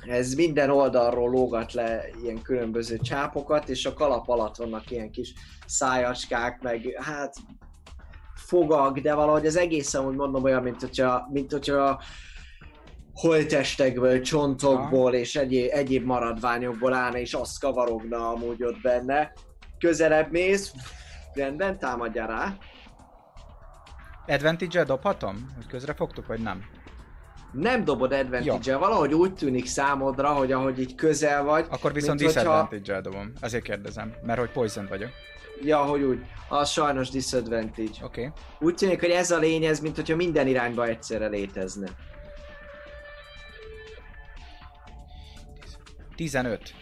ez 0.07 0.33
minden 0.33 0.69
oldalról 0.69 1.29
lógat 1.29 1.73
le 1.73 2.05
ilyen 2.23 2.41
különböző 2.41 2.97
csápokat, 2.97 3.69
és 3.69 3.85
a 3.85 3.93
kalap 3.93 4.29
alatt 4.29 4.55
vannak 4.55 4.91
ilyen 4.91 5.11
kis 5.11 5.33
szájacskák, 5.65 6.61
meg 6.61 6.95
hát 7.01 7.35
fogak, 8.35 8.99
de 8.99 9.13
valahogy 9.13 9.45
az 9.45 9.55
egész 9.55 9.93
amúgy 9.93 10.15
mondom 10.15 10.43
olyan, 10.43 10.63
mint 10.63 10.81
hogyha, 10.81 11.27
mint 11.31 11.51
hogyha 11.51 12.01
holtestekből, 13.13 14.21
csontokból 14.21 15.13
és 15.13 15.35
egyéb, 15.35 15.69
egyéb 15.71 16.05
maradványokból 16.05 16.93
állna, 16.93 17.17
és 17.17 17.33
azt 17.33 17.59
kavarogna 17.59 18.29
amúgy 18.29 18.63
ott 18.63 18.81
benne. 18.81 19.33
Közelebb 19.77 20.31
mész, 20.31 20.73
rendben, 21.33 21.79
támadja 21.79 22.25
rá. 22.25 22.57
Advantage-el 24.29 24.85
dobhatom? 24.85 25.51
Hogy 25.55 25.67
közre 25.67 25.93
fogtuk, 25.93 26.27
vagy 26.27 26.39
nem? 26.39 26.65
Nem 27.51 27.83
dobod 27.83 28.11
advantage 28.11 28.77
valahogy 28.77 29.13
úgy 29.13 29.33
tűnik 29.33 29.65
számodra, 29.65 30.29
hogy 30.29 30.51
ahogy 30.51 30.79
így 30.79 30.95
közel 30.95 31.43
vagy, 31.43 31.65
Akkor 31.69 31.93
viszont 31.93 32.19
Mint 32.19 32.33
hogyha- 32.33 33.01
dobom. 33.01 33.31
Ezért 33.39 33.63
kérdezem, 33.63 34.13
mert 34.23 34.39
hogy 34.39 34.49
poison 34.49 34.85
vagyok. 34.89 35.09
ja, 35.61 35.77
hogy 35.77 36.01
úgy, 36.01 36.25
az 36.49 36.69
sajnos 36.69 37.09
disadvantage. 37.09 37.89
Oké. 38.01 38.25
Okay. 38.25 38.31
Úgy 38.59 38.75
tűnik, 38.75 38.99
hogy 38.99 39.09
ez 39.09 39.31
a 39.31 39.37
lény, 39.37 39.63
ez 39.63 39.79
mint 39.79 39.95
hogyha 39.95 40.15
minden 40.15 40.47
irányba 40.47 40.85
egyszerre 40.85 41.27
létezne. 41.27 41.87
15. 46.15 46.73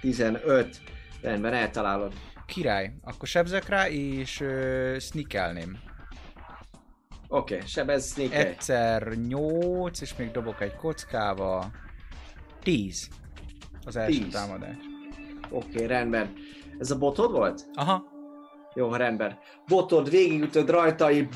15. 0.00 0.76
Rendben, 1.22 1.52
eltalálod. 1.52 2.12
Király. 2.46 2.92
Akkor 3.02 3.28
sebzek 3.28 3.68
rá, 3.68 3.88
és 3.88 4.40
uh, 4.40 4.98
sneakelném. 4.98 5.78
Oké, 7.34 7.54
okay, 7.54 7.66
sebez 7.66 8.12
sneak 8.12 8.34
Egyszer 8.34 9.08
8, 9.28 10.00
és 10.00 10.16
még 10.16 10.30
dobok 10.30 10.60
egy 10.60 10.76
kockával. 10.76 11.70
10. 12.62 13.08
Az 13.86 13.96
első 13.96 14.18
10. 14.18 14.32
támadás. 14.32 14.76
Oké, 15.50 15.74
okay, 15.74 15.86
rendben. 15.86 16.32
Ez 16.78 16.90
a 16.90 16.98
botod 16.98 17.32
volt? 17.32 17.66
Aha. 17.74 18.04
Jó, 18.74 18.94
rendben. 18.94 19.38
Botod, 19.66 20.10
végigütöd 20.10 20.70
rajta, 20.70 21.10
így 21.10 21.28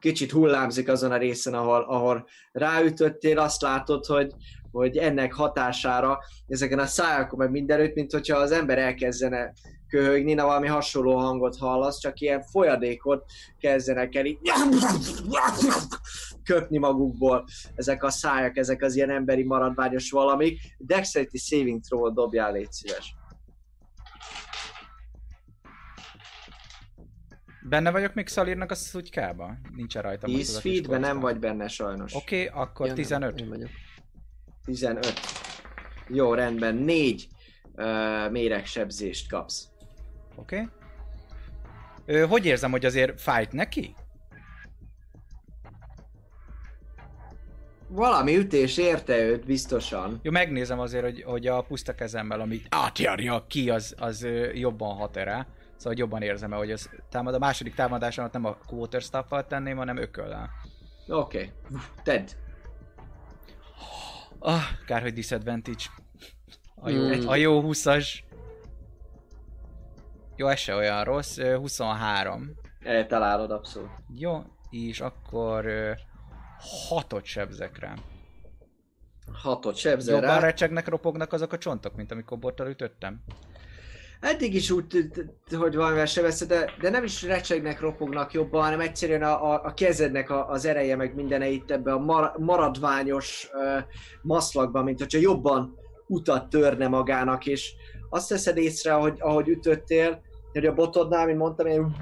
kicsit 0.00 0.30
hullámzik 0.30 0.88
azon 0.88 1.12
a 1.12 1.16
részen, 1.16 1.54
ahol, 1.54 1.80
ahol 1.80 2.26
ráütöttél, 2.52 3.38
azt 3.38 3.62
látod, 3.62 4.04
hogy, 4.04 4.34
hogy 4.72 4.96
ennek 4.96 5.32
hatására 5.32 6.18
ezeken 6.46 6.78
a 6.78 6.86
szájakon, 6.86 7.38
meg 7.38 7.50
mindenütt, 7.50 7.94
mint 7.94 8.12
hogyha 8.12 8.38
az 8.38 8.50
ember 8.52 8.78
elkezdene 8.78 9.52
köhögni, 9.88 10.34
na 10.34 10.44
valami 10.44 10.66
hasonló 10.66 11.16
hangot 11.16 11.56
hallasz, 11.56 11.98
csak 11.98 12.20
ilyen 12.20 12.42
folyadékot 12.42 13.24
kezdenek 13.58 14.14
el 14.14 14.24
így 14.24 14.38
köpni 16.44 16.78
magukból 16.78 17.44
ezek 17.74 18.04
a 18.04 18.10
szájak, 18.10 18.56
ezek 18.56 18.82
az 18.82 18.96
ilyen 18.96 19.10
emberi 19.10 19.42
maradványos 19.42 20.10
valamik. 20.10 20.60
Dexterity 20.78 21.36
saving 21.36 21.80
throw 21.80 22.12
dobjál, 22.12 22.52
légy 22.52 22.72
szíves. 22.72 23.16
Benne 27.68 27.90
vagyok 27.90 28.14
még 28.14 28.28
Szalírnak 28.28 28.70
a 28.70 28.74
szutykába? 28.74 29.56
Nincsen 29.76 30.02
rajta 30.02 30.26
most 30.26 30.38
10 30.38 30.48
az 30.48 30.56
a 30.56 30.60
kis 30.60 30.72
feedben 30.72 31.00
nem 31.00 31.20
vagy 31.20 31.38
benne 31.38 31.68
sajnos. 31.68 32.14
Oké, 32.14 32.46
okay, 32.46 32.62
akkor 32.62 32.86
Ja, 32.86 32.92
nem, 32.92 33.02
15. 33.02 33.40
Én 33.40 33.48
vagyok. 33.48 33.68
15. 34.64 35.12
Jó, 36.08 36.34
rendben. 36.34 36.74
4 36.74 37.28
uh, 37.72 38.30
méregsebzést 38.30 39.28
kapsz. 39.28 39.68
Oké. 40.38 40.68
Okay. 42.06 42.20
Hogy 42.22 42.46
érzem, 42.46 42.70
hogy 42.70 42.84
azért 42.84 43.20
fájt 43.20 43.52
neki? 43.52 43.94
Valami 47.88 48.36
ütés 48.36 48.76
érte 48.76 49.18
őt, 49.18 49.44
biztosan. 49.44 50.20
Jó, 50.22 50.30
megnézem 50.30 50.78
azért, 50.78 51.04
hogy, 51.04 51.22
hogy 51.22 51.46
a 51.46 51.62
puszta 51.62 51.94
kezemmel, 51.94 52.40
amit 52.40 52.66
átjárja 52.70 53.44
ki, 53.48 53.70
az, 53.70 53.94
az 53.98 54.26
jobban 54.54 54.96
hat 54.96 55.16
rá. 55.16 55.46
Szóval 55.76 55.98
jobban 55.98 56.22
érzem 56.22 56.50
hogy 56.50 56.70
az 56.70 56.90
támad. 57.10 57.34
A 57.34 57.38
második 57.38 57.74
támadásomat 57.74 58.32
nem 58.32 58.44
a 58.44 58.56
quarter 58.66 59.00
staff 59.00 59.26
tenném, 59.48 59.76
hanem 59.76 59.96
ököllel. 59.96 60.50
Oké. 61.08 61.52
Okay. 61.68 61.80
Tedd. 62.02 62.26
Ah, 64.38 64.62
kár, 64.86 65.02
hogy 65.02 65.12
disadvantage. 65.12 65.84
A 66.74 66.90
jó, 66.90 67.02
Mm. 67.02 67.26
a 67.26 67.36
jó 67.36 67.62
20-as. 67.62 68.08
Jó, 70.38 70.48
ez 70.48 70.58
se 70.58 70.74
olyan 70.74 71.04
rossz. 71.04 71.38
ö, 71.38 71.56
23. 71.56 72.54
Eltalálod 72.80 73.50
abszolút. 73.50 73.88
Jó, 74.14 74.42
és 74.70 75.00
akkor 75.00 75.66
ö, 75.66 75.90
hatot 76.88 77.24
sebzek 77.24 77.78
rá. 77.78 77.94
Hatot 79.32 79.76
sebzel 79.76 80.14
Jobban 80.14 80.34
rá. 80.34 80.40
recsegnek, 80.40 80.88
ropognak 80.88 81.32
azok 81.32 81.52
a 81.52 81.58
csontok, 81.58 81.96
mint 81.96 82.10
amikor 82.12 82.38
bottal 82.38 82.68
ütöttem. 82.68 83.20
Eddig 84.20 84.54
is 84.54 84.70
úgy 84.70 84.86
tűnt, 84.86 85.30
hogy 85.50 85.74
valamivel 85.74 86.06
sebezte, 86.06 86.44
de, 86.44 86.72
de 86.80 86.90
nem 86.90 87.04
is 87.04 87.22
recsegnek, 87.22 87.80
ropognak 87.80 88.32
jobban, 88.32 88.62
hanem 88.62 88.80
egyszerűen 88.80 89.22
a, 89.22 89.52
a, 89.52 89.60
a 89.64 89.74
kezednek 89.74 90.30
a, 90.30 90.48
az 90.48 90.64
ereje, 90.64 90.96
meg 90.96 91.14
mindene 91.14 91.48
itt 91.48 91.70
ebbe 91.70 91.92
a 91.92 91.98
mar, 91.98 92.32
maradványos 92.36 93.48
uh, 93.52 93.82
maszlakban, 94.22 94.84
mint 94.84 94.98
hogyha 94.98 95.18
jobban 95.18 95.76
utat 96.06 96.48
törne 96.48 96.88
magának, 96.88 97.46
és 97.46 97.72
azt 98.10 98.28
teszed 98.28 98.56
észre, 98.56 98.92
hogy 98.92 99.16
ahogy 99.18 99.48
ütöttél, 99.48 100.26
hogy 100.52 100.66
a 100.66 100.74
botodnál, 100.74 101.26
mint 101.26 101.38
mondtam, 101.38 101.66
ilyen 101.66 101.96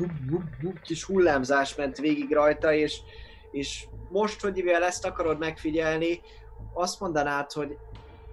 vup, 0.61 0.81
kis 0.81 1.05
hullámzás 1.05 1.75
ment 1.75 1.99
végig 1.99 2.33
rajta, 2.33 2.73
és, 2.73 3.01
és 3.51 3.87
most, 4.11 4.41
hogy 4.41 4.53
mivel 4.53 4.83
ezt 4.83 5.07
akarod 5.07 5.39
megfigyelni, 5.39 6.21
azt 6.75 7.01
mondanád, 7.01 7.53
hogy 7.53 7.77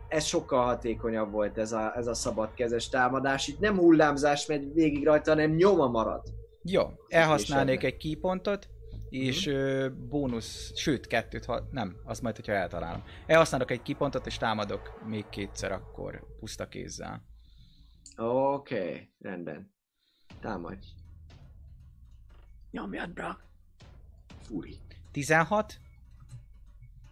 ez 0.07 0.23
sokkal 0.25 0.65
hatékonyabb 0.65 1.31
volt 1.31 1.57
ez 1.57 1.71
a, 1.71 1.93
ez 1.95 2.07
a 2.07 2.13
szabadkezes 2.13 2.89
támadás. 2.89 3.47
Itt 3.47 3.59
nem 3.59 3.77
hullámzás 3.77 4.45
megy 4.45 4.73
végig 4.73 5.05
rajta, 5.05 5.31
hanem 5.31 5.51
nyoma 5.51 5.87
marad. 5.87 6.21
Jó, 6.63 6.81
elhasználnék 7.07 7.83
egy 7.83 7.97
keypontot, 7.97 8.67
és 9.09 9.47
ö, 9.47 9.89
bónusz, 10.09 10.71
sőt 10.75 11.07
kettőt, 11.07 11.45
ha, 11.45 11.67
nem, 11.71 11.95
az 12.03 12.19
majd, 12.19 12.35
hogyha 12.35 12.51
eltalálom. 12.51 13.03
Elhasználok 13.25 13.71
egy 13.71 13.81
keypontot, 13.81 14.25
és 14.25 14.37
támadok 14.37 15.03
még 15.07 15.25
kétszer 15.29 15.71
akkor 15.71 16.23
puszta 16.39 16.67
kézzel. 16.67 17.23
Oké, 18.17 18.75
okay, 18.75 19.09
rendben. 19.19 19.72
Támadj. 20.43 20.87
Nyomjad, 22.71 23.09
bra. 23.09 23.39
Fúri. 24.41 24.79
16, 25.11 25.79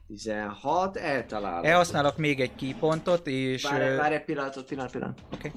16, 0.07 0.95
eltalálod. 0.97 1.65
elhasználok 1.65 2.17
még 2.17 2.39
egy 2.39 2.55
keypontot, 2.55 3.27
és... 3.27 3.63
Várj, 3.63 3.95
várj 3.95 4.13
egy 4.15 4.23
pillanatot, 4.23 4.67
pillanat, 4.67 4.91
pillanat. 4.91 5.21
Oké. 5.33 5.51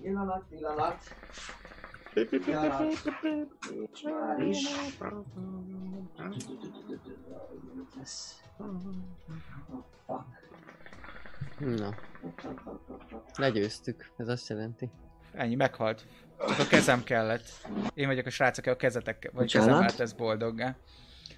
Pillanat, 0.00 0.44
pillanat. 0.48 1.14
Pillanat. 2.14 2.94
És 3.92 4.02
már 4.02 4.40
is. 4.40 4.68
Na. 11.58 11.94
Legyőztük, 13.36 14.12
ez 14.16 14.28
azt 14.28 14.48
jelenti. 14.48 14.90
Ennyi, 15.32 15.54
meghalt. 15.54 16.06
Csak 16.38 16.58
a 16.58 16.66
kezem 16.68 17.02
kellett. 17.04 17.44
Én 17.94 18.06
vagyok 18.06 18.26
a 18.26 18.30
srác, 18.30 18.58
aki 18.58 18.68
a 18.68 18.76
kezetek, 18.76 19.22
vagy 19.22 19.32
Bocsánat? 19.42 19.68
kezemmel 19.68 19.94
tesz 19.94 20.12
boldoggá. 20.12 20.76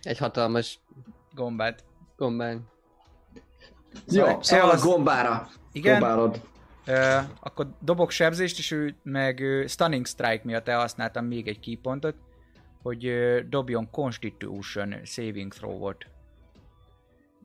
Egy 0.02 0.18
hatalmas 0.18 0.80
Gombát. 1.34 1.84
gombán. 2.16 2.68
Jó, 4.06 4.24
Szóval 4.24 4.42
szóval 4.42 4.64
a 4.64 4.68
elhasz- 4.68 4.84
gombára. 4.84 5.48
Igen, 5.72 5.98
Gombálod. 6.00 6.40
Ö, 6.86 7.18
akkor 7.40 7.70
dobok 7.80 8.10
sebzést, 8.10 8.58
és 8.58 8.70
ő 8.70 8.96
meg 9.02 9.40
ö, 9.40 9.66
Stunning 9.66 10.06
Strike 10.06 10.40
miatt 10.44 10.68
elhasználtam 10.68 11.24
még 11.24 11.48
egy 11.48 11.60
keypontot, 11.60 12.14
hogy 12.82 13.06
ö, 13.06 13.40
dobjon 13.48 13.90
Constitution 13.90 14.94
Saving 15.04 15.52
Throw-ot. 15.52 16.06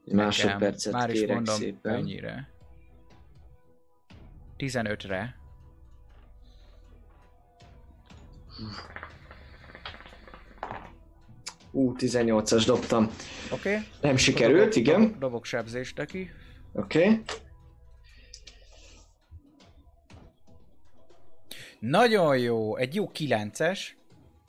Másodpercet 0.06 0.94
Már 0.94 1.10
is 1.10 1.20
kérek 1.20 1.36
mondom, 1.36 1.56
szépen. 1.56 1.94
ennyire. 1.94 2.50
15-re. 4.58 5.36
Ú, 11.72 11.94
18-as 11.98 12.64
dobtam. 12.66 13.04
Oké? 13.52 13.70
Okay? 13.76 13.88
Nem 14.02 14.18
sikerült, 14.18 14.76
igen. 14.76 15.02
Dobok, 15.02 15.18
dobok 15.20 15.46
sebzést 15.46 15.98
neki. 15.98 16.30
Oké. 16.74 17.00
Okay. 17.00 17.22
Nagyon 21.80 22.38
jó, 22.38 22.76
egy 22.76 22.96
jó 22.96 23.12
9-es, 23.14 23.80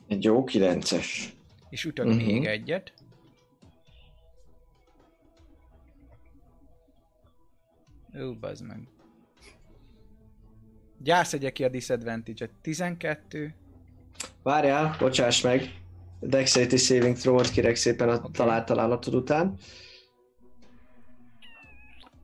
Egy 0.07 0.23
jó 0.23 0.43
9-es. 0.43 1.05
és 1.69 1.85
ütök 1.85 2.05
Mhm. 2.05 2.15
még 2.15 2.45
egyet. 2.45 2.93
Ó, 8.21 8.33
bazd 8.39 8.65
meg. 8.65 8.87
Gyászedje 10.97 11.51
ki 11.51 11.63
a 11.63 11.69
disadvantage-et. 11.69 12.51
12. 12.61 13.55
Várjál, 14.43 14.95
bocsáss 14.99 15.41
meg. 15.41 15.73
Dexterity 16.19 16.75
saving 16.75 17.17
throw-ot 17.17 17.49
kérek 17.49 17.75
szépen 17.75 18.09
a 18.09 18.31
talált 18.31 18.65
találatod 18.65 19.15
után. 19.15 19.57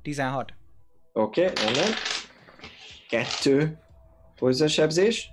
16. 0.02 0.54
Oké, 1.14 1.42
okay, 1.42 1.64
rendben. 1.64 1.92
Kettő 3.10 3.80
poison 4.36 4.68
sebzés. 4.68 5.30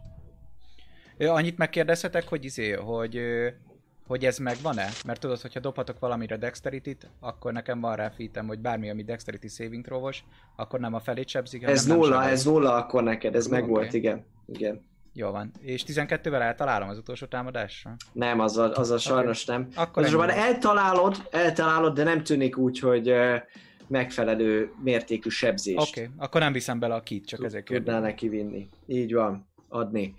Ö, 1.16 1.26
Annyit 1.26 1.58
megkérdezhetek, 1.58 2.28
hogy 2.28 2.44
izé, 2.44 2.72
hogy, 2.72 3.20
hogy 4.06 4.24
ez 4.24 4.38
megvan-e? 4.38 4.88
Mert 5.06 5.20
tudod, 5.20 5.40
hogyha 5.40 5.60
dobhatok 5.60 5.98
valamire 5.98 6.36
dexterity 6.36 6.96
akkor 7.20 7.52
nekem 7.52 7.80
van 7.80 7.96
rá 7.96 8.10
fitem, 8.10 8.46
hogy 8.46 8.58
bármi, 8.58 8.90
ami 8.90 9.04
dexterity 9.04 9.46
saving 9.48 9.84
throw 9.84 10.10
akkor 10.56 10.80
nem 10.80 10.94
a 10.94 11.00
felét 11.00 11.28
sebzik, 11.28 11.62
Ez 11.62 11.86
nulla, 11.86 12.28
ez 12.28 12.44
nulla 12.44 12.74
akkor 12.74 13.02
neked, 13.02 13.34
ez 13.34 13.46
Oké. 13.46 13.54
meg 13.54 13.68
volt, 13.68 13.92
igen. 13.92 14.26
Igen. 14.46 14.86
Jó 15.18 15.30
van. 15.30 15.52
És 15.60 15.84
12-vel 15.86 16.40
eltalálom 16.40 16.88
az 16.88 16.98
utolsó 16.98 17.26
támadásra? 17.26 17.96
Nem, 18.12 18.40
az 18.40 18.56
a, 18.56 18.72
az 18.72 18.90
a 18.90 18.98
sajnos 18.98 19.44
nem. 19.44 19.68
Akkor 19.74 20.04
Azonban 20.04 20.28
ennyi. 20.28 20.40
eltalálod, 20.40 21.28
eltalálod, 21.30 21.94
de 21.94 22.04
nem 22.04 22.22
tűnik 22.22 22.56
úgy, 22.56 22.78
hogy 22.78 23.14
megfelelő 23.86 24.72
mértékű 24.82 25.28
sebzést 25.28 25.78
Oké, 25.78 26.02
okay. 26.02 26.14
akkor 26.16 26.40
nem 26.40 26.52
viszem 26.52 26.78
bele 26.78 26.94
a 26.94 27.02
kit, 27.02 27.26
csak 27.26 27.44
ezért 27.44 27.64
tudná 27.64 27.78
kérdezem. 27.78 28.02
neki 28.02 28.28
vinni. 28.28 28.68
Így 28.86 29.14
van, 29.14 29.48
adni. 29.68 30.14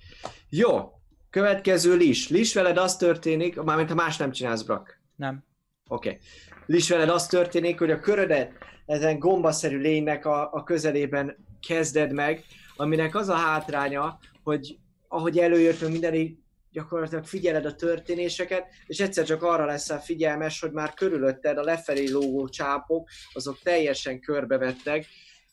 Jó, 0.50 0.91
következő 1.30 1.95
Lis. 1.95 2.30
Lis 2.30 2.54
veled 2.54 2.78
az 2.78 2.97
történik, 2.97 3.62
mármint 3.62 3.89
ha 3.89 3.95
más 3.95 4.18
nem 4.18 4.32
csinálsz, 4.32 4.62
Brak. 4.62 5.02
Nem. 5.16 5.43
Oké. 5.88 6.08
Okay. 6.08 6.20
Lis 6.66 6.89
veled 6.89 7.10
az 7.10 7.28
történik, 7.28 7.80
hogy 7.80 7.91
a 7.91 8.00
körödet 8.00 8.52
ezen 8.86 9.20
gombaszerű 9.20 9.78
lénynek 9.78 10.26
a, 10.26 10.54
a 10.54 10.64
közelében 10.64 11.36
kezded 11.68 12.12
meg, 12.12 12.43
aminek 12.76 13.16
az 13.16 13.30
a 13.30 13.36
hátránya, 13.36 14.20
hogy 14.43 14.78
ahogy 15.10 15.39
előjött 15.39 15.82
meg 15.82 15.91
minden, 15.91 16.14
így 16.14 16.38
gyakorlatilag 16.72 17.26
figyeled 17.26 17.66
a 17.66 17.76
történéseket, 17.76 18.68
és 18.86 18.99
egyszer 18.99 19.26
csak 19.26 19.43
arra 19.43 19.66
leszel 19.66 20.01
figyelmes, 20.01 20.60
hogy 20.60 20.72
már 20.72 20.93
körülötted 20.93 21.57
a 21.57 21.64
lefelé 21.64 22.10
lógó 22.10 22.47
csápok, 22.47 23.10
azok 23.34 23.60
teljesen 23.60 24.20
körbevettek. 24.20 25.05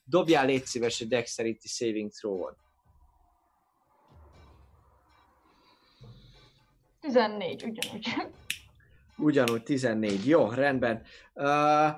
Dobjál 0.05 0.47
légy 0.47 0.65
szíves 0.65 1.01
egy 1.01 1.09
Dexterity 1.09 1.67
Saving 1.67 2.11
Throw-ot. 2.11 2.57
14, 7.01 7.65
ugyanúgy. 7.65 8.07
Ugyanúgy 9.17 9.63
14. 9.63 10.27
Jó, 10.27 10.51
rendben. 10.51 11.03
Uh, 11.35 11.89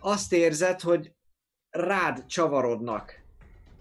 azt 0.00 0.32
érzed, 0.32 0.80
hogy 0.80 1.12
rád 1.70 2.26
csavarodnak 2.26 3.24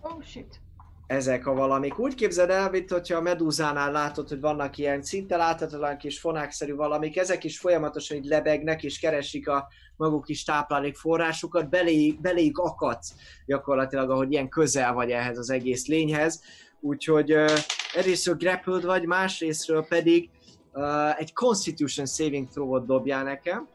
Oh 0.04 0.22
shit. 0.22 0.63
Ezek 1.08 1.48
a 1.48 1.54
valamik. 1.54 2.00
Úgy 2.00 2.16
képzeld 2.16 2.50
el, 2.50 2.70
mint 2.70 2.92
hogyha 2.92 3.18
a 3.18 3.22
medúzánál 3.22 3.92
látod, 3.92 4.30
hogy 4.30 4.40
vannak 4.40 4.78
ilyen 4.78 5.02
szinte 5.02 5.38
láthatatlan 5.38 5.98
kis 5.98 6.20
fonákszerű 6.20 6.76
valamik, 6.76 7.18
ezek 7.18 7.44
is 7.44 7.60
folyamatosan 7.60 8.18
így 8.18 8.26
lebegnek 8.26 8.84
és 8.84 9.00
keresik 9.00 9.48
a 9.48 9.68
maguk 9.96 10.30
is 10.30 10.44
táplálék 10.44 10.96
forrásukat, 10.96 11.70
belé, 11.70 12.18
beléjük 12.22 12.58
akadsz 12.58 13.14
gyakorlatilag, 13.46 14.10
ahogy 14.10 14.32
ilyen 14.32 14.50
közel 14.50 14.94
vagy 14.94 15.10
ehhez 15.12 15.38
az 15.38 15.50
egész 15.50 15.88
lényhez. 15.88 16.42
Úgyhogy 16.80 17.34
uh, 17.34 17.52
egyrésztről 17.94 18.36
grappled 18.36 18.84
vagy, 18.84 19.06
másrésztről 19.06 19.86
pedig 19.88 20.30
uh, 20.74 21.20
egy 21.20 21.34
Constitution 21.34 22.06
Saving 22.06 22.48
Throw-ot 22.48 22.86
dobjál 22.86 23.24
nekem. 23.24 23.68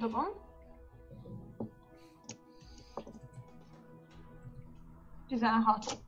Dobom. 0.00 0.43
16. 5.28 5.98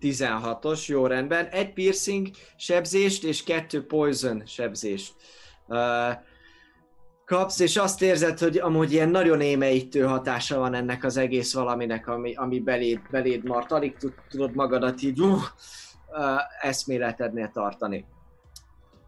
16-os, 0.00 0.86
jó 0.86 1.06
rendben. 1.06 1.46
Egy 1.46 1.72
piercing 1.72 2.28
sebzést 2.56 3.24
és 3.24 3.44
kettő 3.44 3.86
poison 3.86 4.42
sebzést 4.46 5.14
uh, 5.66 5.78
kapsz, 7.24 7.58
és 7.58 7.76
azt 7.76 8.02
érzed, 8.02 8.38
hogy 8.38 8.56
amúgy 8.56 8.92
ilyen 8.92 9.08
nagyon 9.08 9.40
émeítő 9.40 10.02
hatása 10.02 10.58
van 10.58 10.74
ennek 10.74 11.04
az 11.04 11.16
egész 11.16 11.54
valaminek, 11.54 12.08
ami, 12.08 12.34
ami 12.34 12.60
beléd, 12.60 13.00
beléd 13.10 13.44
mart. 13.44 13.72
Alig 13.72 13.96
tud, 13.96 14.12
tudod 14.28 14.54
magadat 14.54 15.02
így 15.02 15.20
uh, 15.20 15.42
eszméletednél 16.60 17.50
tartani. 17.50 18.06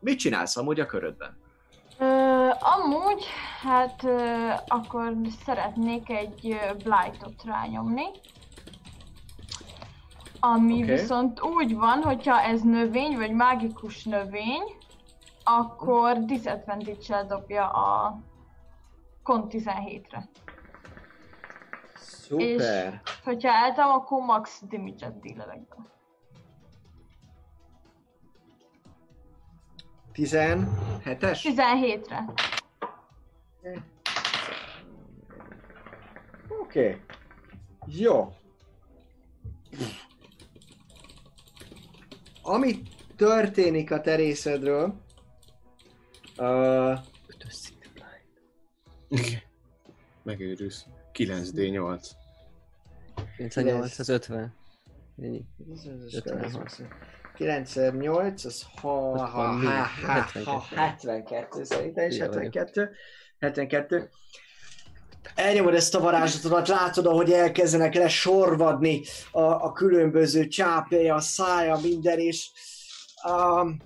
Mit 0.01 0.19
csinálsz 0.19 0.57
amúgy 0.57 0.81
a 0.81 0.87
körödben? 0.87 1.37
Ö, 1.99 2.05
amúgy, 2.59 3.25
hát 3.63 4.03
ö, 4.05 4.51
akkor 4.67 5.17
szeretnék 5.45 6.11
egy 6.11 6.57
blightot 6.85 7.45
rányomni. 7.45 8.05
Ami 10.41 10.83
okay. 10.83 10.97
viszont 10.97 11.43
úgy 11.43 11.75
van, 11.75 12.03
hogyha 12.03 12.41
ez 12.41 12.63
növény, 12.63 13.17
vagy 13.17 13.33
mágikus 13.33 14.05
növény, 14.05 14.77
akkor 15.45 16.25
disadvantage 16.25 17.25
dobja 17.25 17.69
a 17.71 18.19
Con 19.23 19.47
17-re. 19.51 20.29
Szuper! 21.97 23.03
Hogyha 23.25 23.53
eltem, 23.53 23.89
akkor 23.89 24.25
max 24.25 24.63
damage-et 24.69 25.21
dealelek 25.21 25.69
be. 25.69 25.77
17-es? 30.15 31.41
17-re. 31.43 32.25
Oké. 36.49 36.89
Okay. 36.89 37.01
Jó. 37.87 38.33
Ami 42.49 42.83
történik 43.17 43.91
a 43.91 44.01
terészedről, 44.01 44.95
uh. 46.39 46.99
Megőrülsz. 50.23 50.87
9D8. 51.13 52.11
98, 53.37 53.99
az 53.99 54.09
50. 54.09 54.55
Ennyi. 55.23 55.45
56. 56.05 56.83
98, 57.35 58.45
az 58.45 58.67
ha, 58.81 59.19
ha, 59.19 59.27
ha, 59.27 59.43
ha, 59.47 59.87
ha, 60.45 60.59
72. 60.61 60.75
72 60.75 61.65
szerintem, 61.65 62.09
és 62.09 62.17
Hülye 62.17 62.29
vagyok. 62.29 62.55
72. 62.55 62.91
72. 63.39 64.09
Elnyomod 65.39 65.75
ezt 65.75 65.95
a 65.95 66.01
varázslatodat, 66.01 66.69
látod, 66.69 67.07
ahogy 67.07 67.33
elkezdenek 67.33 67.95
lesorvadni 67.95 69.03
a, 69.31 69.41
a 69.41 69.73
különböző 69.73 70.49
csápja, 70.49 71.15
a 71.15 71.21
szája, 71.21 71.79
minden, 71.83 72.19
és 72.19 72.51
um, 73.25 73.77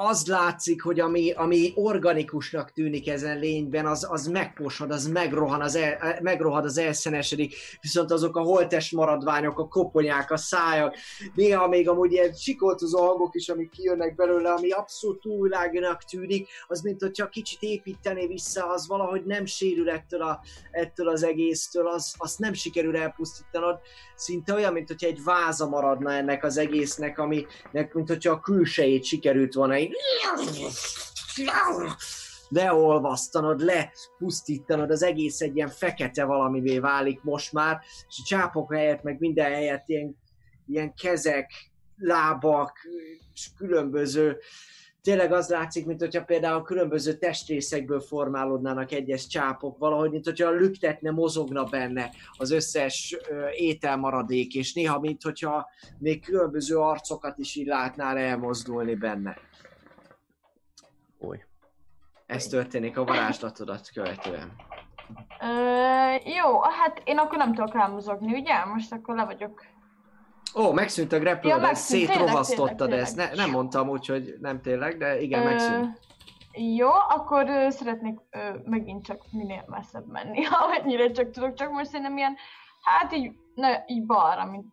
az 0.00 0.26
látszik, 0.26 0.82
hogy 0.82 1.00
ami, 1.00 1.30
ami 1.30 1.72
organikusnak 1.74 2.72
tűnik 2.72 3.08
ezen 3.08 3.38
lényben, 3.38 3.86
az, 3.86 4.06
az 4.10 4.26
megposad, 4.26 4.90
az 4.90 5.06
megrohan, 5.06 5.60
az 5.60 5.74
el, 5.74 6.18
megrohad, 6.22 6.64
az 6.64 6.78
elszenesedik, 6.78 7.54
viszont 7.80 8.10
azok 8.10 8.36
a 8.36 8.40
holtest 8.40 8.92
maradványok, 8.92 9.58
a 9.58 9.68
koponyák, 9.68 10.30
a 10.30 10.36
szájak, 10.36 10.96
néha 11.34 11.68
még 11.68 11.88
amúgy 11.88 12.12
ilyen 12.12 12.32
sikoltozó 12.32 13.06
hangok 13.06 13.34
is, 13.34 13.48
amik 13.48 13.70
kijönnek 13.70 14.14
belőle, 14.14 14.52
ami 14.52 14.70
abszolút 14.70 15.20
túlviláginak 15.20 16.04
tűnik, 16.04 16.48
az 16.66 16.80
mint 16.80 17.00
hogyha 17.00 17.28
kicsit 17.28 17.62
építené 17.62 18.26
vissza, 18.26 18.70
az 18.70 18.86
valahogy 18.88 19.24
nem 19.24 19.44
sérül 19.44 19.90
ettől, 19.90 20.22
a, 20.22 20.40
ettől 20.70 21.08
az 21.08 21.22
egésztől, 21.24 21.86
az, 21.86 22.14
azt 22.18 22.38
nem 22.38 22.52
sikerül 22.52 22.96
elpusztítanod, 22.96 23.78
szinte 24.14 24.54
olyan, 24.54 24.72
mint 24.72 24.88
hogyha 24.88 25.06
egy 25.06 25.22
váza 25.24 25.68
maradna 25.68 26.12
ennek 26.12 26.44
az 26.44 26.56
egésznek, 26.56 27.18
aminek, 27.18 27.92
mint 27.92 28.08
hogyha 28.08 28.32
a 28.32 28.40
külsejét 28.40 29.04
sikerült 29.04 29.54
volna 29.54 29.76
így 29.88 30.66
leolvasztanod, 32.48 33.60
lepusztítanod, 33.60 34.90
az 34.90 35.02
egész 35.02 35.40
egy 35.40 35.56
ilyen 35.56 35.68
fekete 35.68 36.24
valamivé 36.24 36.78
válik 36.78 37.22
most 37.22 37.52
már, 37.52 37.80
és 38.08 38.20
a 38.22 38.26
csápok 38.26 38.74
helyett, 38.74 39.02
meg 39.02 39.18
minden 39.18 39.52
helyett 39.52 39.88
ilyen, 39.88 40.16
ilyen 40.66 40.94
kezek, 40.94 41.50
lábak, 41.96 42.78
és 43.34 43.48
különböző 43.56 44.38
tényleg 45.02 45.32
az 45.32 45.48
látszik, 45.48 45.86
mint 45.86 46.00
hogyha 46.00 46.24
például 46.24 46.62
különböző 46.62 47.12
testrészekből 47.12 48.00
formálódnának 48.00 48.92
egyes 48.92 49.26
csápok, 49.26 49.78
valahogy, 49.78 50.10
mint 50.10 50.24
hogyha 50.24 50.50
lüktetne, 50.50 51.10
mozogna 51.10 51.64
benne 51.64 52.10
az 52.36 52.50
összes 52.50 53.16
ételmaradék, 53.56 54.54
és 54.54 54.72
néha, 54.72 55.00
mint 55.00 55.22
hogyha 55.22 55.70
még 55.98 56.24
különböző 56.24 56.76
arcokat 56.76 57.38
is 57.38 57.54
így 57.54 57.66
látnál 57.66 58.16
elmozdulni 58.16 58.94
benne. 58.94 59.36
Oly. 61.20 61.44
Ez 62.26 62.46
történik 62.46 62.98
a 62.98 63.04
varázslatodat 63.04 63.90
követően. 63.90 64.52
Ö, 65.40 66.14
jó, 66.24 66.60
hát 66.60 67.02
én 67.04 67.18
akkor 67.18 67.38
nem 67.38 67.54
tudok 67.54 67.74
elmozogni, 67.74 68.32
ugye? 68.32 68.64
Most 68.64 68.92
akkor 68.92 69.14
le 69.14 69.24
vagyok. 69.24 69.64
Ó, 70.54 70.72
megszűnt 70.72 71.12
a 71.12 71.18
grapple, 71.18 71.48
Ja, 71.48 71.56
ja, 71.56 71.62
megszűnt, 71.62 72.00
tényleg, 72.00 72.16
szétrohasztottad 72.16 72.92
ezt. 72.92 73.16
Ne, 73.16 73.34
nem 73.34 73.50
mondtam 73.50 73.88
úgy, 73.88 74.06
hogy 74.06 74.34
nem 74.40 74.60
tényleg, 74.60 74.98
de 74.98 75.20
igen, 75.20 75.40
Ö, 75.40 75.44
megszűnt. 75.44 76.00
Jó, 76.52 76.90
akkor 76.90 77.48
ö, 77.48 77.70
szeretnék 77.70 78.18
ö, 78.30 78.38
megint 78.64 79.04
csak 79.04 79.22
minél 79.30 79.64
messzebb 79.66 80.06
menni, 80.06 80.46
amennyire 80.64 81.10
csak 81.10 81.30
tudok, 81.30 81.54
csak 81.54 81.70
most 81.70 81.90
szerintem 81.90 82.16
ilyen, 82.16 82.36
hát 82.82 83.12
így, 83.12 83.32
ne, 83.54 83.82
így 83.86 84.06
balra, 84.06 84.44
mint 84.44 84.66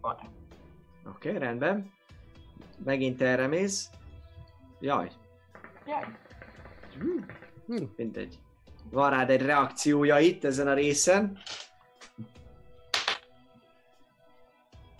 balra. 0.00 0.20
Oké, 1.08 1.28
okay, 1.28 1.40
rendben. 1.40 1.95
Megint 2.84 3.22
erre 3.22 3.46
mész. 3.46 3.90
Jaj, 4.80 5.10
Jaj. 5.86 6.04
Hm. 7.66 7.82
mindegy. 7.96 8.38
Van 8.90 9.10
rád 9.10 9.30
egy 9.30 9.42
reakciója 9.42 10.18
itt 10.18 10.44
ezen 10.44 10.68
a 10.68 10.74
részen. 10.74 11.38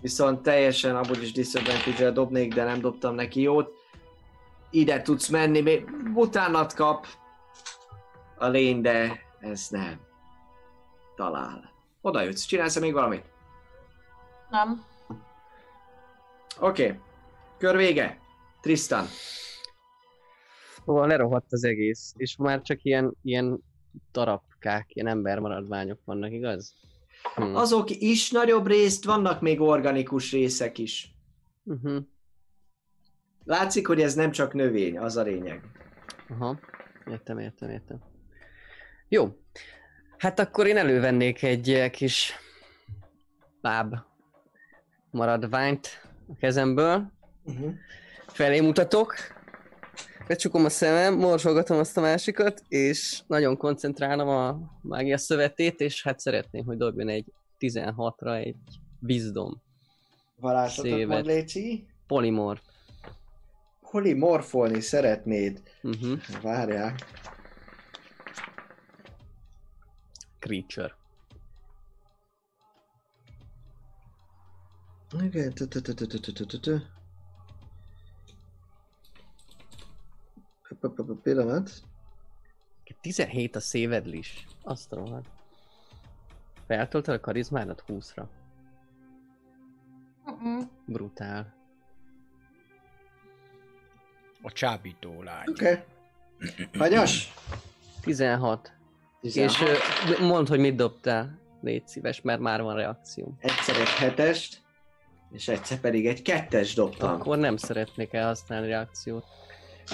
Viszont 0.00 0.42
teljesen 0.42 0.96
abból 0.96 1.16
is 1.16 1.32
disadvantage 1.32 2.10
dobnék, 2.10 2.54
de 2.54 2.64
nem 2.64 2.80
dobtam 2.80 3.14
neki 3.14 3.40
jót. 3.40 3.72
Ide 4.70 5.02
tudsz 5.02 5.28
menni, 5.28 5.60
még 5.60 5.90
utánat 6.14 6.74
kap 6.74 7.06
a 8.38 8.46
lény, 8.46 8.80
de 8.80 9.20
ez 9.40 9.68
nem. 9.68 10.00
Talál. 11.16 11.72
Oda 12.00 12.22
jutsz, 12.22 12.44
csinálsz 12.44 12.78
még 12.78 12.92
valamit? 12.92 13.24
Nem. 14.50 14.84
Oké. 16.58 16.84
Okay. 16.84 17.00
Kör 17.58 17.76
vége. 17.76 18.18
Tristan. 18.60 19.06
Szóval 20.84 21.06
lerohadt 21.06 21.52
az 21.52 21.64
egész, 21.64 22.12
és 22.16 22.36
már 22.36 22.62
csak 22.62 22.84
ilyen, 22.84 23.16
ilyen 23.22 23.60
darabkák, 24.12 24.86
ilyen 24.88 25.06
embermaradványok 25.06 26.00
vannak, 26.04 26.32
igaz? 26.32 26.74
Hm. 27.34 27.54
Azok 27.54 27.90
is 27.90 28.30
nagyobb 28.30 28.66
részt, 28.66 29.04
vannak 29.04 29.40
még 29.40 29.60
organikus 29.60 30.32
részek 30.32 30.78
is. 30.78 31.14
Uh-huh. 31.64 32.02
Látszik, 33.44 33.86
hogy 33.86 34.00
ez 34.00 34.14
nem 34.14 34.30
csak 34.30 34.52
növény, 34.52 34.98
az 34.98 35.16
a 35.16 35.22
lényeg. 35.22 35.62
Aha, 36.28 36.58
értem, 37.10 37.38
értem, 37.38 37.70
értem. 37.70 38.00
Jó. 39.08 39.36
Hát 40.16 40.38
akkor 40.38 40.66
én 40.66 40.76
elővennék 40.76 41.42
egy 41.42 41.90
kis 41.90 42.32
láb 43.60 43.94
maradványt 45.10 45.88
a 46.28 46.36
kezemből. 46.38 47.12
Uh-huh. 47.46 47.74
Felé 48.26 48.60
mutatok. 48.60 49.14
Becsukom 50.26 50.64
a 50.64 50.68
szemem, 50.68 51.14
morsolgatom 51.14 51.78
azt 51.78 51.96
a 51.96 52.00
másikat, 52.00 52.62
és 52.68 53.20
nagyon 53.26 53.56
koncentrálom 53.56 54.28
a 54.28 54.58
mágia 54.82 55.18
szövetét, 55.18 55.80
és 55.80 56.02
hát 56.02 56.20
szeretném, 56.20 56.64
hogy 56.64 56.76
dobjon 56.76 57.08
egy 57.08 57.32
16-ra 57.58 58.36
egy 58.44 58.56
wisdom 59.00 59.62
Varázslatot 60.40 61.06
mond, 61.06 61.26
Léci. 61.26 61.86
polimorf. 62.06 62.60
Polimorfolni 63.90 64.80
szeretnéd. 64.80 65.62
Uh-huh. 65.82 66.18
Várjál. 66.42 66.94
Creature. 70.38 70.94
Igen, 75.20 75.52
Pillanat. 81.22 81.70
17 83.00 83.56
a 83.56 83.60
szévedlis. 83.60 84.46
Azt 84.62 84.92
rohad. 84.92 85.24
Feltöltöd 86.66 87.14
a 87.14 87.20
karizmádat 87.20 87.84
20-ra. 87.88 88.24
Mm-mm. 90.30 90.70
Brutál. 90.86 91.54
A 94.42 94.52
csábító 94.52 95.22
lány. 95.22 95.44
Oké. 95.48 95.70
Okay. 95.70 96.68
Hagyas? 96.78 97.34
16. 98.00 98.72
16. 99.20 99.50
És 99.50 99.60
ö, 99.60 100.26
mondd, 100.26 100.48
hogy 100.48 100.58
mit 100.58 100.76
dobtál. 100.76 101.38
Légy 101.60 101.88
szíves, 101.88 102.20
mert 102.20 102.40
már 102.40 102.62
van 102.62 102.74
reakció. 102.74 103.36
Egyszer 103.38 103.76
egy 103.76 103.88
hetest, 103.88 104.62
és 105.30 105.48
egyszer 105.48 105.80
pedig 105.80 106.06
egy 106.06 106.22
kettes 106.22 106.74
dobtam. 106.74 107.10
Akkor 107.10 107.38
nem 107.38 107.56
szeretnék 107.56 108.12
elhasználni 108.12 108.66
reakciót. 108.66 109.24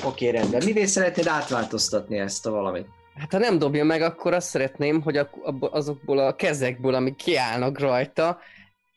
Okay, 0.05 0.31
rendben. 0.31 0.63
Mivé 0.65 0.85
szeretnéd 0.85 1.27
átváltoztatni 1.27 2.19
ezt 2.19 2.47
a 2.47 2.51
valamit? 2.51 2.87
Hát 3.15 3.33
ha 3.33 3.39
nem 3.39 3.59
dobja 3.59 3.85
meg, 3.85 4.03
akkor 4.03 4.35
azt 4.35 4.49
szeretném, 4.49 5.03
hogy 5.03 5.21
azokból 5.61 6.19
a 6.19 6.37
kezekből, 6.37 6.95
amik 6.95 7.17
kiállnak 7.17 7.79
rajta, 7.79 8.39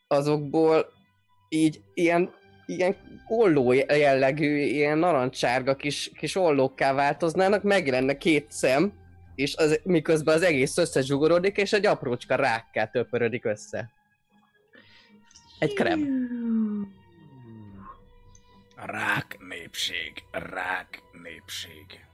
azokból 0.06 0.92
így 1.48 1.80
ilyen, 1.94 2.30
ilyen 2.66 2.96
olló 3.28 3.72
jellegű, 3.72 4.56
ilyen 4.56 4.98
narancsárga 4.98 5.76
kis, 5.76 6.10
kis 6.18 6.36
ollókká 6.36 6.92
változnának, 6.92 7.62
megjelenne 7.62 8.16
két 8.16 8.46
szem, 8.48 8.92
és 9.34 9.56
az, 9.56 9.80
miközben 9.82 10.34
az 10.34 10.42
egész 10.42 10.76
összezsugorodik, 10.76 11.56
és 11.56 11.72
egy 11.72 11.86
aprócska 11.86 12.34
rákká 12.34 12.86
töpörödik 12.86 13.44
össze. 13.44 13.90
Egy 15.58 15.72
krem. 15.72 16.00
Rák 18.86 19.36
népség, 19.48 20.24
rák 20.30 21.02
népség. 21.22 22.04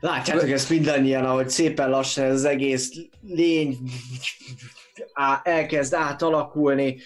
Látjátok 0.00 0.50
ezt 0.50 0.70
mindannyian, 0.70 1.24
ahogy 1.24 1.48
szépen 1.48 1.90
lassan 1.90 2.24
ez 2.24 2.34
az 2.34 2.44
egész 2.44 2.92
lény 3.20 3.78
elkezd 5.42 5.94
átalakulni. 5.94 6.98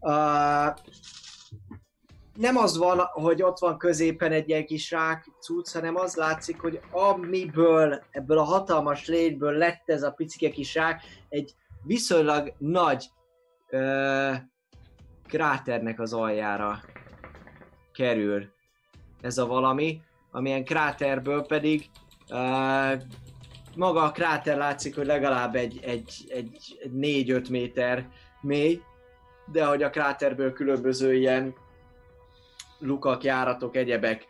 Uh, 0.00 0.76
nem 2.34 2.56
az 2.56 2.76
van, 2.76 2.98
hogy 2.98 3.42
ott 3.42 3.58
van 3.58 3.78
középen 3.78 4.32
egy 4.32 4.48
ilyen 4.48 4.66
kis 4.66 4.90
rák 4.90 5.30
cucc, 5.40 5.72
hanem 5.72 5.96
az 5.96 6.14
látszik, 6.14 6.60
hogy 6.60 6.80
amiből, 6.90 8.02
ebből 8.10 8.38
a 8.38 8.42
hatalmas 8.42 9.06
lényből 9.06 9.52
lett 9.52 9.82
ez 9.86 10.02
a 10.02 10.10
picike 10.10 10.50
kis 10.50 10.74
rák, 10.74 11.02
egy 11.28 11.54
viszonylag 11.82 12.54
nagy 12.58 13.08
uh, 13.74 14.36
kráternek 15.26 16.00
az 16.00 16.12
aljára 16.12 16.80
kerül 17.92 18.52
ez 19.20 19.38
a 19.38 19.46
valami, 19.46 20.00
amilyen 20.30 20.64
kráterből 20.64 21.46
pedig 21.46 21.90
uh, 22.30 23.02
maga 23.76 24.02
a 24.02 24.12
kráter 24.12 24.56
látszik, 24.56 24.94
hogy 24.94 25.06
legalább 25.06 25.54
egy, 25.54 25.80
egy, 25.82 26.24
egy, 26.28 26.78
egy 26.82 27.26
4-5 27.26 27.50
méter 27.50 28.08
mély, 28.40 28.82
de 29.52 29.64
hogy 29.64 29.82
a 29.82 29.90
kráterből 29.90 30.52
különböző 30.52 31.14
ilyen 31.14 31.54
lukak, 32.78 33.24
járatok, 33.24 33.76
egyebek, 33.76 34.26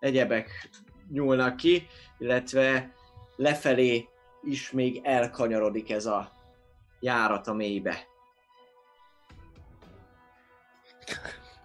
egyebek 0.00 0.70
nyúlnak 1.10 1.56
ki, 1.56 1.86
illetve 2.18 2.94
lefelé 3.36 4.08
is 4.42 4.70
még 4.70 5.00
elkanyarodik 5.02 5.90
ez 5.90 6.06
a 6.06 6.32
járat 7.00 7.46
a 7.46 7.54
mélybe. 7.54 8.13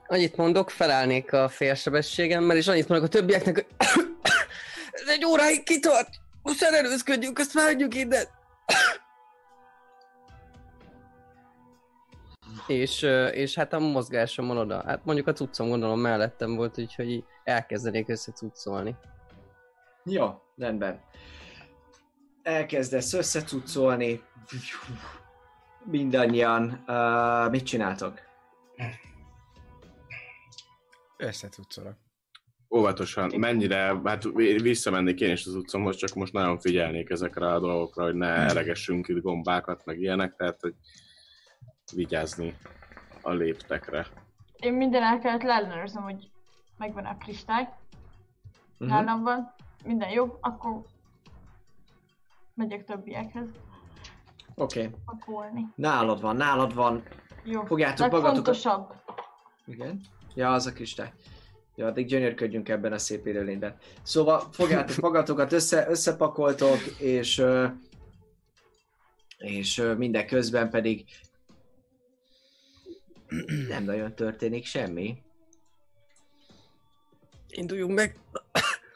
Annyit 0.08 0.36
mondok, 0.36 0.70
felállnék 0.70 1.34
a 1.34 1.50
félsebességemmel, 1.50 2.58
és 2.58 2.68
annyit 2.68 2.88
mondok 2.88 3.08
a 3.08 3.12
többieknek, 3.12 3.56
hogy 3.56 3.66
ez 5.02 5.08
egy 5.08 5.26
óráig 5.26 5.64
kitart! 5.64 6.10
Most 6.42 6.62
erőzködjünk, 6.64 7.40
azt 7.40 7.54
vágyjuk 7.54 7.96
innen! 7.96 8.26
és, 12.68 13.02
és 13.32 13.56
hát 13.56 13.74
a 13.74 13.80
mozgásomon 13.80 14.58
oda, 14.58 14.84
hát 14.86 15.06
mondjuk 15.06 15.28
a 15.28 15.34
cuccom 15.34 15.70
gondolom 15.70 16.00
mellettem 16.00 16.56
volt, 16.56 16.78
úgyhogy 16.78 17.24
elkezdenék 17.44 18.10
összecuccolni. 18.10 18.96
Jó, 20.04 20.42
rendben. 20.58 21.00
Elkezdesz 22.44 23.14
összecuccolni. 23.14 24.22
Mindannyian. 25.84 26.84
Uh, 26.88 27.50
mit 27.52 27.66
csináltok? 27.66 28.20
Összecuccolok. 31.20 31.96
Óvatosan, 32.76 33.32
mennyire, 33.36 34.02
hát 34.04 34.24
visszamennék 34.62 35.20
én 35.20 35.32
is 35.32 35.46
az 35.46 35.56
utcomhoz, 35.56 35.96
csak 35.96 36.14
most 36.14 36.34
nagyon 36.34 36.60
figyelnék 36.60 37.10
ezekre 37.10 37.54
a 37.54 37.60
dolgokra, 37.60 38.04
hogy 38.04 38.16
ne 38.16 38.28
elegessünk 38.28 39.08
itt 39.08 39.22
gombákat, 39.22 39.86
meg 39.86 40.00
ilyenek, 40.00 40.36
tehát 40.36 40.62
hogy 40.62 40.74
vigyázni 41.96 42.56
a 43.22 43.32
léptekre. 43.32 44.08
Én 44.56 44.74
minden 44.74 45.04
el 45.04 45.20
kellett 45.20 45.42
leellenőrzöm, 45.42 46.04
hogy 46.04 46.30
megvan 46.78 47.06
a 47.06 47.18
kristály. 47.18 47.70
Mhm. 48.78 48.90
Nálam 48.90 49.24
van. 49.24 49.54
Minden 49.84 50.10
jó, 50.10 50.38
akkor 50.42 50.82
megyek 52.54 52.84
többiekhez 52.84 53.48
Oké. 54.56 54.80
Okay. 54.80 55.00
pakolni. 55.06 55.68
Nálad 55.76 56.22
van, 56.22 56.36
nálad 56.36 56.74
van. 56.74 57.04
Jó. 57.44 57.66
Fogjátok 57.66 58.12
magatokat. 58.12 58.24
Legfontosabb. 58.24 58.94
Igen. 59.66 60.02
Ja, 60.40 60.54
az 60.54 60.66
a 60.66 60.74
kristály. 60.74 61.14
Ja, 61.76 61.86
addig 61.86 62.06
gyönyörködjünk 62.06 62.70
ebben 62.70 62.94
a 62.94 62.98
szép 62.98 63.26
élőlényben. 63.26 63.78
Szóval 64.04 64.50
fogjátok 64.52 64.98
magatokat, 65.08 65.52
össze, 65.52 65.90
összepakoltok, 65.90 66.78
és 66.98 67.44
és 69.38 69.78
ö, 69.78 69.94
mindeközben 69.94 70.70
pedig 70.70 71.06
nem 73.70 73.84
nagyon 73.84 74.16
történik 74.16 74.66
semmi. 74.66 75.18
Induljunk 77.50 77.94
meg! 77.94 78.18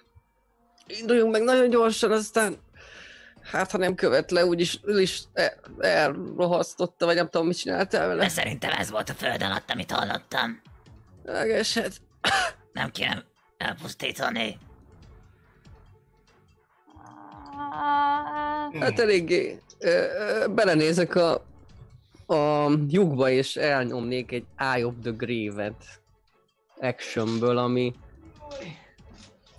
Induljunk 0.99 1.31
meg 1.31 1.43
nagyon 1.43 1.69
gyorsan, 1.69 2.11
aztán 2.11 2.57
Hát, 3.41 3.71
ha 3.71 3.77
nem 3.77 3.95
követ 3.95 4.31
le, 4.31 4.45
úgyis 4.45 4.79
is 4.85 5.23
el, 5.33 5.59
elrohasztotta, 5.79 7.05
vagy 7.05 7.15
nem 7.15 7.29
tudom, 7.29 7.47
mit 7.47 7.57
csináltál 7.57 8.07
De 8.07 8.15
vele. 8.15 8.29
szerintem 8.29 8.71
ez 8.71 8.89
volt 8.89 9.09
a 9.09 9.13
föld 9.13 9.43
alatt, 9.43 9.69
amit 9.69 9.91
hallottam. 9.91 10.61
Megesett. 11.23 12.01
Nem 12.73 12.91
kéne 12.91 13.25
elpusztítani. 13.57 14.57
Hát 18.79 18.99
eléggé 18.99 19.59
belenézek 20.49 21.15
a, 21.15 21.33
a 22.25 22.71
lyukba, 22.87 23.29
és 23.29 23.55
elnyomnék 23.55 24.31
egy 24.31 24.45
Eye 24.55 24.85
of 24.85 24.93
the 25.01 25.11
Grave-et 25.11 26.01
actionből, 26.79 27.57
ami 27.57 27.93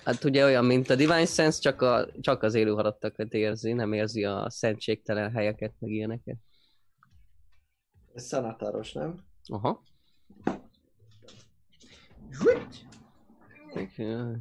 Hát 0.04 0.24
ugye 0.24 0.44
olyan, 0.44 0.64
mint 0.64 0.90
a 0.90 0.94
Divine 0.94 1.26
Sense, 1.26 1.60
csak, 1.60 1.82
a, 1.82 2.06
csak 2.20 2.42
az 2.42 2.54
élő 2.54 2.72
halottakat 2.72 3.32
érzi, 3.32 3.72
nem 3.72 3.92
érzi 3.92 4.24
a 4.24 4.50
szentségtelen 4.50 5.30
helyeket, 5.32 5.72
meg 5.78 5.90
ilyeneket. 5.90 6.36
Ez 8.14 8.24
szanatáros, 8.24 8.92
nem? 8.92 9.24
Aha. 9.46 9.82
Okay. 13.76 14.36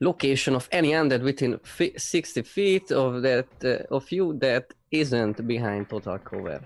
Location 0.00 0.54
of 0.54 0.68
any 0.70 0.92
undead 0.92 1.22
within 1.22 1.58
fi- 1.62 1.96
60 1.96 2.42
feet 2.42 2.90
of 2.90 3.22
that 3.22 3.48
uh, 3.64 3.96
of 3.96 4.10
you 4.10 4.38
that 4.38 4.74
isn't 4.90 5.46
behind 5.46 5.88
total 5.88 6.18
cover. 6.18 6.60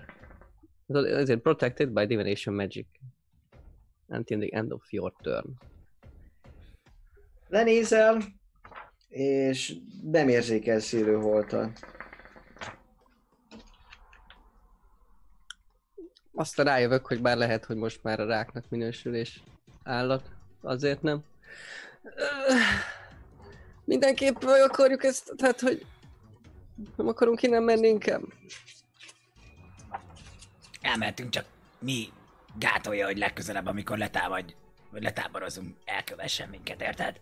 So 0.91 0.99
Is 0.99 1.29
it 1.29 1.43
protected 1.43 1.93
by 1.93 2.05
divination 2.05 2.55
magic 2.55 2.85
until 4.09 4.39
the 4.39 4.53
end 4.53 4.71
of 4.71 4.81
your 4.91 5.11
turn? 5.23 5.57
Lenézel, 7.49 8.21
és 9.09 9.75
nem 10.03 10.29
érzékelsz 10.29 10.91
élő 10.91 11.15
holtan. 11.15 11.73
Aztán 16.33 16.65
rájövök, 16.65 17.05
hogy 17.05 17.21
bár 17.21 17.37
lehet, 17.37 17.65
hogy 17.65 17.75
most 17.75 18.03
már 18.03 18.19
a 18.19 18.25
ráknak 18.25 18.69
minősül 18.69 19.15
és 19.15 19.39
állat, 19.83 20.32
azért 20.63 21.01
nem. 21.01 21.23
Ö, 22.03 22.53
Mindenképp 23.85 24.41
vagy 24.41 24.59
akarjuk 24.59 25.03
ezt, 25.03 25.33
tehát 25.37 25.59
hogy 25.59 25.85
nem 26.95 27.07
akarunk 27.07 27.41
innen 27.41 27.63
menni 27.63 27.87
inkább. 27.87 28.21
Elmehetünk, 30.81 31.29
csak 31.29 31.45
mi 31.79 32.09
gátolja, 32.59 33.05
hogy 33.05 33.17
legközelebb, 33.17 33.65
amikor 33.65 33.97
letámadj, 33.97 34.55
vagy 34.91 35.03
letáborozunk, 35.03 35.75
elkövessen 35.85 36.49
minket, 36.49 36.81
érted? 36.81 37.19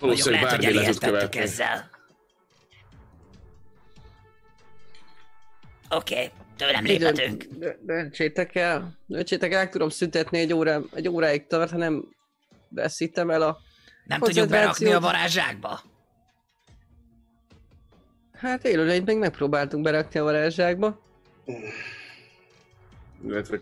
Valószínűleg 0.00 0.42
lehet, 0.42 0.86
hogy 0.86 0.98
követni. 0.98 1.40
ezzel. 1.40 1.90
Oké, 5.90 6.14
okay, 6.14 6.30
tőlem 6.56 6.84
léphetünk. 6.84 7.44
dö- 7.44 7.78
Döntsétek 7.84 8.54
el, 8.54 8.98
döntsétek 9.06 9.52
el, 9.52 9.68
tudom 9.68 9.88
szüntetni 9.88 10.38
egy, 10.38 10.52
órá, 10.52 10.80
egy 10.94 11.08
óráig 11.08 11.46
tart, 11.46 11.70
ha 11.70 11.76
nem 11.76 12.04
veszítem 12.68 13.30
el 13.30 13.42
a... 13.42 13.58
Nem 14.04 14.20
tudjuk 14.20 14.48
berakni 14.48 14.92
a 14.92 15.00
varázsákba? 15.00 15.80
Hát 18.32 18.64
élőlényt 18.64 19.06
még 19.06 19.18
megpróbáltunk 19.18 19.84
berakni 19.84 20.20
a 20.20 20.24
varázsákba. 20.24 21.00
Illetve 23.24 23.60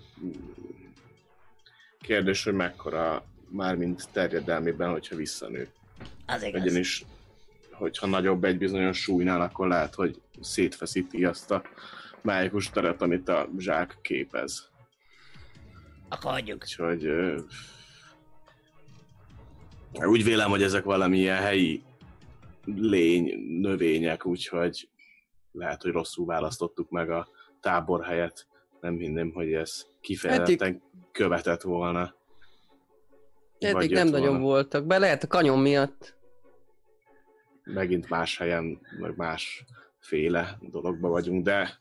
kérdés, 2.00 2.44
hogy 2.44 2.54
mekkora 2.54 3.24
mármint 3.48 4.08
terjedelmében, 4.12 4.90
hogyha 4.90 5.16
visszanő. 5.16 5.68
Az 6.26 6.42
igaz. 6.42 6.62
Ugyanis, 6.62 7.04
hogyha 7.70 8.06
nagyobb 8.06 8.44
egy 8.44 8.58
bizonyos 8.58 8.98
súlynál, 8.98 9.40
akkor 9.40 9.68
lehet, 9.68 9.94
hogy 9.94 10.20
szétfeszíti 10.40 11.24
azt 11.24 11.50
a 11.50 11.62
májikus 12.22 12.70
teret, 12.70 13.02
amit 13.02 13.28
a 13.28 13.48
zsák 13.58 13.98
képez. 14.02 14.70
Akkor 16.08 16.30
hagyjuk. 16.30 16.62
Úgyhogy 16.62 17.04
ö, 17.04 17.38
úgy 19.92 20.24
vélem, 20.24 20.50
hogy 20.50 20.62
ezek 20.62 20.84
valamilyen 20.84 21.42
helyi 21.42 21.82
lény, 22.64 23.38
növények, 23.60 24.26
úgyhogy 24.26 24.88
lehet, 25.52 25.82
hogy 25.82 25.92
rosszul 25.92 26.26
választottuk 26.26 26.90
meg 26.90 27.10
a 27.10 27.28
táborhelyet. 27.60 28.46
Nem 28.80 28.96
hinném, 28.96 29.32
hogy 29.32 29.52
ez 29.52 29.86
kifejezetten 30.00 30.82
követett 31.12 31.62
volna. 31.62 32.14
Eddig 33.58 33.90
nem 33.92 34.08
nagyon 34.08 34.28
volna. 34.28 34.44
voltak, 34.44 34.86
be 34.86 34.98
lehet 34.98 35.22
a 35.22 35.26
kanyon 35.26 35.58
miatt. 35.58 36.16
Megint 37.64 38.08
más 38.08 38.38
helyen, 38.38 38.80
meg 39.00 39.16
más 39.16 39.64
féle 39.98 40.58
dologba 40.60 41.08
vagyunk, 41.08 41.44
de 41.44 41.80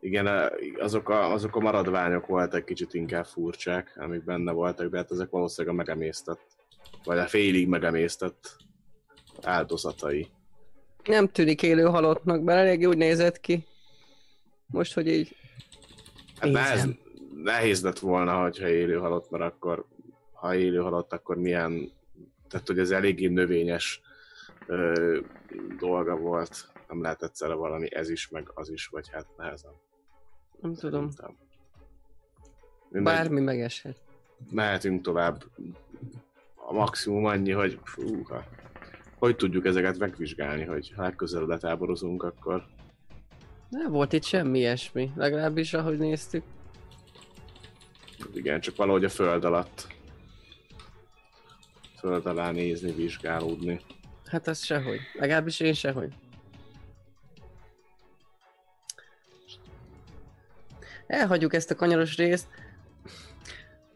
igen, 0.00 0.50
azok 0.78 1.08
a, 1.08 1.32
azok 1.32 1.56
a 1.56 1.60
maradványok 1.60 2.26
voltak 2.26 2.64
kicsit 2.64 2.94
inkább 2.94 3.24
furcsák, 3.26 3.96
amik 4.00 4.24
benne 4.24 4.52
voltak, 4.52 4.90
de 4.90 4.96
hát 4.96 5.10
ezek 5.10 5.30
valószínűleg 5.30 5.74
a 5.74 5.78
megemésztett, 5.78 6.40
vagy 7.04 7.18
a 7.18 7.26
félig 7.26 7.68
megemésztett 7.68 8.56
áldozatai. 9.42 10.28
Nem 11.04 11.28
tűnik 11.28 11.62
élő 11.62 11.82
halottnak, 11.82 12.44
bár 12.44 12.58
eléggé 12.58 12.84
úgy 12.84 12.96
nézett 12.96 13.40
ki. 13.40 13.66
Most, 14.66 14.94
hogy 14.94 15.08
így... 15.08 15.36
Hát 16.38 16.50
Nézem. 16.50 16.98
nehéz 17.42 17.82
lett 17.82 17.98
volna, 17.98 18.42
hogyha 18.42 18.68
élő 18.68 18.96
halott, 18.96 19.30
mert 19.30 19.44
akkor, 19.44 19.86
ha 20.32 20.54
élő 20.54 20.78
halott, 20.78 21.12
akkor 21.12 21.36
milyen, 21.36 21.92
tehát 22.48 22.66
hogy 22.66 22.78
ez 22.78 22.90
eléggé 22.90 23.26
növényes 23.26 24.00
ö, 24.66 25.18
dolga 25.78 26.16
volt. 26.16 26.72
Nem 26.88 27.02
lehet 27.02 27.22
egyszerre 27.22 27.54
valami 27.54 27.94
ez 27.94 28.10
is, 28.10 28.28
meg 28.28 28.50
az 28.54 28.70
is, 28.70 28.86
vagy 28.86 29.08
hát 29.10 29.26
nehezen. 29.36 29.72
Nem 30.60 30.74
tudom, 30.74 31.10
Szerintem. 31.10 31.36
Bármi 33.02 33.40
megeshet. 33.40 33.96
mehetünk 34.50 35.02
tovább. 35.02 35.44
A 36.54 36.72
maximum 36.72 37.24
annyi, 37.24 37.50
hogy 37.50 37.78
fúha, 37.84 38.44
hogy 39.18 39.36
tudjuk 39.36 39.66
ezeket 39.66 39.98
megvizsgálni, 39.98 40.64
hogy 40.64 40.92
ha 40.96 41.02
legközelebb 41.02 41.48
letáborozunk, 41.48 42.22
akkor 42.22 42.66
Nem 43.68 43.90
volt 43.92 44.12
itt 44.12 44.24
semmi 44.24 44.58
ilyesmi, 44.58 45.12
legalábbis 45.16 45.74
ahogy 45.74 45.98
néztük. 45.98 46.42
igen, 48.34 48.60
csak 48.60 48.76
valahogy 48.76 49.04
a 49.04 49.08
föld 49.08 49.44
alatt 49.44 49.96
föld 51.98 52.26
alá 52.26 52.50
nézni, 52.50 52.92
vizsgálódni. 52.92 53.80
Hát 54.24 54.46
az 54.46 54.64
sehogy. 54.64 55.00
Legalábbis 55.18 55.60
én 55.60 55.72
sehogy. 55.72 56.12
Elhagyjuk 61.08 61.54
ezt 61.54 61.70
a 61.70 61.74
kanyaros 61.74 62.16
részt. 62.16 62.46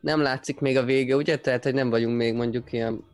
Nem 0.00 0.20
látszik 0.20 0.60
még 0.60 0.76
a 0.76 0.84
vége, 0.84 1.16
ugye? 1.16 1.38
Tehát, 1.38 1.64
hogy 1.64 1.74
nem 1.74 1.90
vagyunk 1.90 2.16
még 2.16 2.34
mondjuk 2.34 2.72
ilyen 2.72 3.04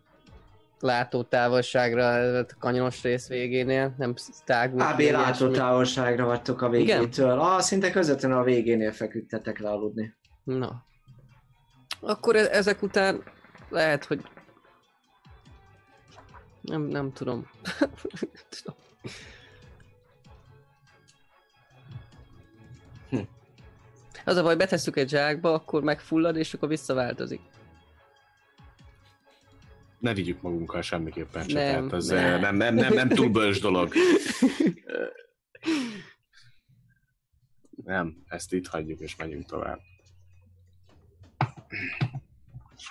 látótávolságra 0.80 2.38
a 2.38 2.46
kanyaros 2.58 3.02
rész 3.02 3.28
végénél, 3.28 3.94
nem 3.98 4.14
tágult. 4.44 4.82
AB 4.82 4.96
még 4.96 5.06
ilyesmi. 5.06 5.22
látó 5.22 5.50
távolságra 5.50 6.26
vagytok 6.26 6.62
a 6.62 6.68
végétől. 6.68 7.40
Ah, 7.40 7.60
szinte 7.60 7.90
közvetlenül 7.90 8.38
a 8.38 8.42
végénél 8.42 8.92
feküdtetek 8.92 9.58
le 9.58 9.68
aludni. 9.70 10.14
Na. 10.44 10.84
Akkor 12.00 12.36
e- 12.36 12.48
ezek 12.50 12.82
után 12.82 13.22
lehet, 13.68 14.04
hogy... 14.04 14.22
Nem, 16.60 16.82
nem 16.82 17.12
tudom. 17.12 17.50
tudom. 18.62 18.76
Az 24.28 24.36
a 24.36 24.42
baj, 24.42 24.56
betesszük 24.56 24.96
egy 24.96 25.08
zsákba, 25.08 25.52
akkor 25.52 25.82
megfullad, 25.82 26.36
és 26.36 26.54
akkor 26.54 26.68
visszaváltozik. 26.68 27.40
Ne 29.98 30.14
vigyük 30.14 30.42
magunkkal 30.42 30.82
semmiképpen, 30.82 31.46
csak 31.46 31.58
Nem, 31.58 31.82
hát 31.82 31.92
ez 31.92 32.06
nem. 32.06 32.40
nem, 32.40 32.56
nem, 32.56 32.74
nem, 32.74 32.92
nem 32.92 33.08
túl 33.08 33.28
bölcs 33.28 33.60
dolog. 33.60 33.92
Nem, 37.84 38.16
ezt 38.26 38.52
itt 38.52 38.66
hagyjuk 38.66 39.00
és 39.00 39.16
megyünk 39.16 39.46
tovább. 39.46 39.80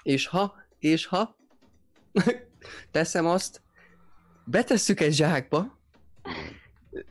És 0.03 0.27
ha, 0.27 0.55
és 0.79 1.05
ha 1.05 1.35
teszem 2.91 3.25
azt, 3.25 3.61
betesszük 4.45 4.99
egy 4.99 5.13
zsákba, 5.13 5.79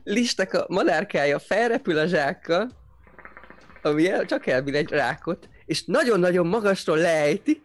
listek 0.03 0.53
a 0.53 0.65
madárkája 0.69 1.39
felrepül 1.39 1.97
a 1.97 2.05
zsákkal, 2.05 2.85
ami 3.85 4.09
el, 4.09 4.25
csak 4.25 4.47
elbír 4.47 4.75
egy 4.75 4.89
rákot, 4.89 5.49
és 5.65 5.83
nagyon-nagyon 5.85 6.47
magasról 6.47 6.97
leejti, 6.97 7.61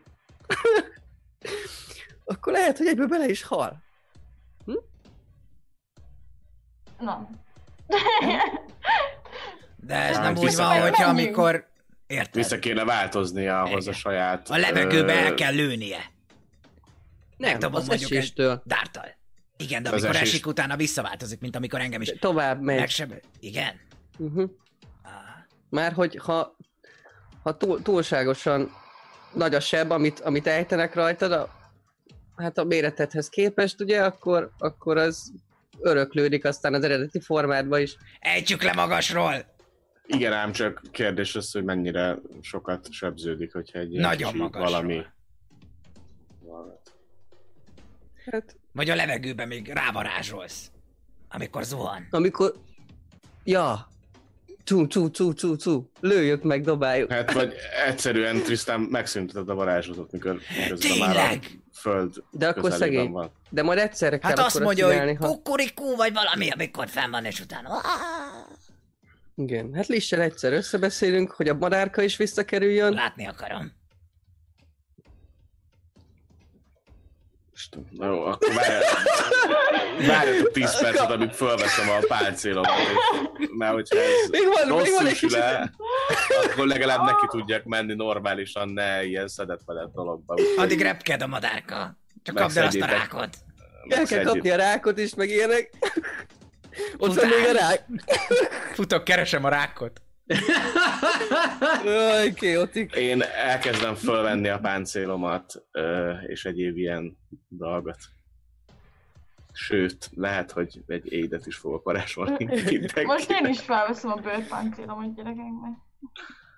akkor 2.25 2.53
lehet, 2.53 2.79
hogy 2.79 2.87
egyből 2.87 3.07
bele 3.07 3.29
is 3.29 3.43
hal. 3.43 3.83
Na. 6.99 7.29
De 9.77 9.95
ez 9.95 10.17
Hát 10.17 10.23
nem 10.35 10.45
úgy 10.45 10.57
van, 10.57 10.81
hogyha 10.81 11.05
amikor... 11.09 11.71
Érted? 12.07 12.35
Vissza 12.35 12.59
kéne 12.59 12.85
változni 12.85 13.47
ahhoz 13.49 13.87
a 13.89 13.93
saját... 13.93 14.51
A 14.51 14.57
levegőbe 14.57 15.13
ö, 15.15 15.17
el 15.17 15.35
kell 15.35 15.55
lőnie. 15.55 16.11
Nem, 17.37 17.51
Megdobom 17.51 17.81
az 17.81 17.87
mondjuk 17.87 18.11
egy 18.11 18.17
eséstől. 18.17 18.63
dártal. 18.65 19.07
Igen, 19.57 19.83
de 19.83 19.91
Az 19.91 20.03
amikor 20.05 20.21
esik 20.21 20.47
utána 20.47 20.77
visszaváltozik, 20.77 21.41
mint 21.41 21.57
amikor 21.57 21.81
engem 21.81 22.01
is 22.01 22.13
Tovább 22.19 22.61
megy. 22.61 22.79
megsebel. 22.79 23.21
Igen? 23.41 23.81
Uh-huh. 24.19 24.51
Már 25.73 25.93
hogy 25.93 26.16
ha, 26.16 26.57
ha 27.43 27.57
túl, 27.57 27.82
túlságosan 27.82 28.70
nagy 29.35 29.55
a 29.55 29.61
seb, 29.61 29.90
amit, 29.90 30.20
amit 30.20 30.47
ejtenek 30.47 30.94
rajtad, 30.94 31.32
a, 31.32 31.49
hát 32.36 32.59
a 32.59 32.65
méretedhez 32.65 33.28
képest, 33.28 33.81
ugye, 33.81 34.05
akkor, 34.05 34.51
akkor 34.59 34.97
az 34.97 35.32
öröklődik 35.78 36.44
aztán 36.44 36.74
az 36.74 36.85
eredeti 36.85 37.20
formádba 37.20 37.78
is. 37.78 37.97
Ejtsük 38.20 38.62
le 38.62 38.73
magasról! 38.73 39.35
Igen, 40.07 40.32
ám 40.32 40.53
csak 40.53 40.82
kérdés 40.90 41.36
az, 41.36 41.53
hogy 41.53 41.65
mennyire 41.65 42.19
sokat 42.40 42.93
sebződik, 42.93 43.53
hogyha 43.53 43.78
egy 43.78 43.90
Nagyon 43.90 44.36
magasról. 44.36 44.70
valami... 44.70 45.03
Hát, 48.31 48.57
Vagy 48.73 48.90
a 48.90 48.94
levegőben 48.94 49.49
még 49.49 49.69
rávarázsolsz. 49.69 50.70
Amikor 51.28 51.65
zuhan. 51.65 52.07
amikor... 52.11 52.55
Ja! 53.44 53.90
Csú, 54.65 54.87
csú, 54.87 55.11
csú, 55.11 55.33
csú, 55.33 55.57
csú. 55.57 55.91
Lőjük 56.01 56.43
meg, 56.43 56.65
dobáljuk. 56.65 57.13
Hát 57.13 57.33
vagy 57.33 57.55
egyszerűen 57.87 58.43
Tristan 58.43 58.81
megszünteted 58.81 59.49
a 59.49 59.55
varázslatot, 59.55 60.13
mikor 60.13 60.39
közben 60.69 60.99
már 60.99 61.17
a 61.17 61.39
föld 61.75 62.15
De 62.31 62.49
akkor 62.49 62.73
szegény. 62.73 63.11
van. 63.11 63.31
De 63.51 63.63
majd 63.63 63.79
egyszerre 63.79 64.19
kell 64.19 64.31
Hát 64.31 64.39
azt 64.39 64.61
mondja, 64.61 64.89
csinálni, 64.91 65.15
hogy 65.15 65.27
ha... 65.27 65.33
kukurikú 65.35 65.97
vagy 65.97 66.13
valami, 66.13 66.51
amikor 66.51 66.89
fenn 66.89 67.11
van, 67.11 67.25
és 67.25 67.41
utána... 67.41 67.81
Igen, 69.35 69.75
hát 69.75 69.87
Lissel 69.87 70.21
egyszer 70.21 70.53
összebeszélünk, 70.53 71.31
hogy 71.31 71.49
a 71.49 71.55
madárka 71.55 72.03
is 72.03 72.17
visszakerüljön. 72.17 72.93
Látni 72.93 73.27
akarom. 73.27 73.73
Isten, 77.63 77.87
Na 77.91 78.07
jó, 78.07 78.25
akkor 78.25 78.55
várj- 78.55 80.07
várjatok 80.07 80.51
10 80.53 80.81
percet, 80.81 81.11
amíg 81.11 81.31
fölveszem 81.31 81.89
a 81.91 81.99
pálcélomat, 82.09 82.71
és 83.39 83.49
mert 83.59 83.73
hogyha 83.73 83.97
ez 83.97 84.29
Még 84.31 84.43
van, 84.69 84.79
még 84.83 84.93
van 84.93 85.07
egy 85.07 85.13
kicsit. 85.19 85.35
el, 85.35 85.75
akkor 86.45 86.67
legalább 86.67 87.05
neki 87.05 87.27
tudjak 87.31 87.65
menni 87.65 87.95
normálisan, 87.95 88.69
ne 88.69 89.05
ilyen 89.05 89.29
szedett-vedett 89.29 89.93
dologba. 89.95 90.35
Úgyhogy 90.35 90.55
Addig 90.65 90.81
repked 90.83 91.23
a 91.23 91.27
madárka. 91.27 91.97
Csak 92.23 92.35
kapd 92.35 92.57
el 92.57 92.67
azt 92.67 92.81
a 92.81 92.87
rákot. 92.87 93.29
El 93.89 94.05
kell 94.05 94.25
kapni 94.25 94.51
a 94.51 94.57
rákot 94.57 94.99
is, 94.99 95.15
meg 95.15 95.29
ilyenek. 95.29 95.71
Ott 96.97 97.15
van 97.15 97.27
még 97.27 97.47
a 97.49 97.53
rák. 97.53 97.85
Futok, 98.75 99.05
keresem 99.05 99.45
a 99.45 99.49
rákot. 99.49 100.01
Jaj, 101.85 102.32
chaotic. 102.32 102.97
Én 102.97 103.23
elkezdem 103.23 103.94
fölvenni 103.94 104.49
a 104.49 104.59
páncélomat, 104.59 105.65
és 106.27 106.44
egyéb 106.44 106.77
ilyen 106.77 107.19
dolgot. 107.49 107.99
Sőt, 109.53 110.11
lehet, 110.15 110.51
hogy 110.51 110.82
egy 110.86 111.12
édet 111.12 111.47
is 111.47 111.57
fogok 111.57 111.85
varázsolni. 111.85 112.44
Most 113.05 113.31
én 113.31 113.47
is 113.47 113.61
felveszem 113.61 114.11
a 114.11 114.15
bőrpáncélomat 114.15 115.15
gyerekeknek. 115.15 115.73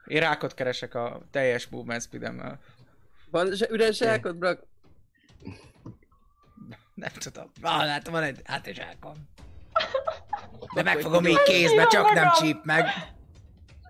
Én 0.06 0.20
rákot 0.20 0.54
keresek 0.54 0.94
a 0.94 1.20
teljes 1.30 1.68
movement 1.68 2.02
speedemmel. 2.02 2.60
Van 3.30 3.52
üres 3.70 3.96
zsákod, 3.96 4.36
brak? 4.36 4.62
Nem 6.94 7.10
tudom. 7.18 7.50
Ah, 7.62 7.84
látom, 7.84 8.12
van 8.12 8.22
egy 8.22 8.40
hátizsákom. 8.44 9.12
De 10.74 10.82
megfogom 10.82 11.26
így 11.26 11.42
kézbe, 11.42 11.86
csak 11.86 12.12
nem 12.12 12.30
csíp 12.30 12.64
meg. 12.64 12.86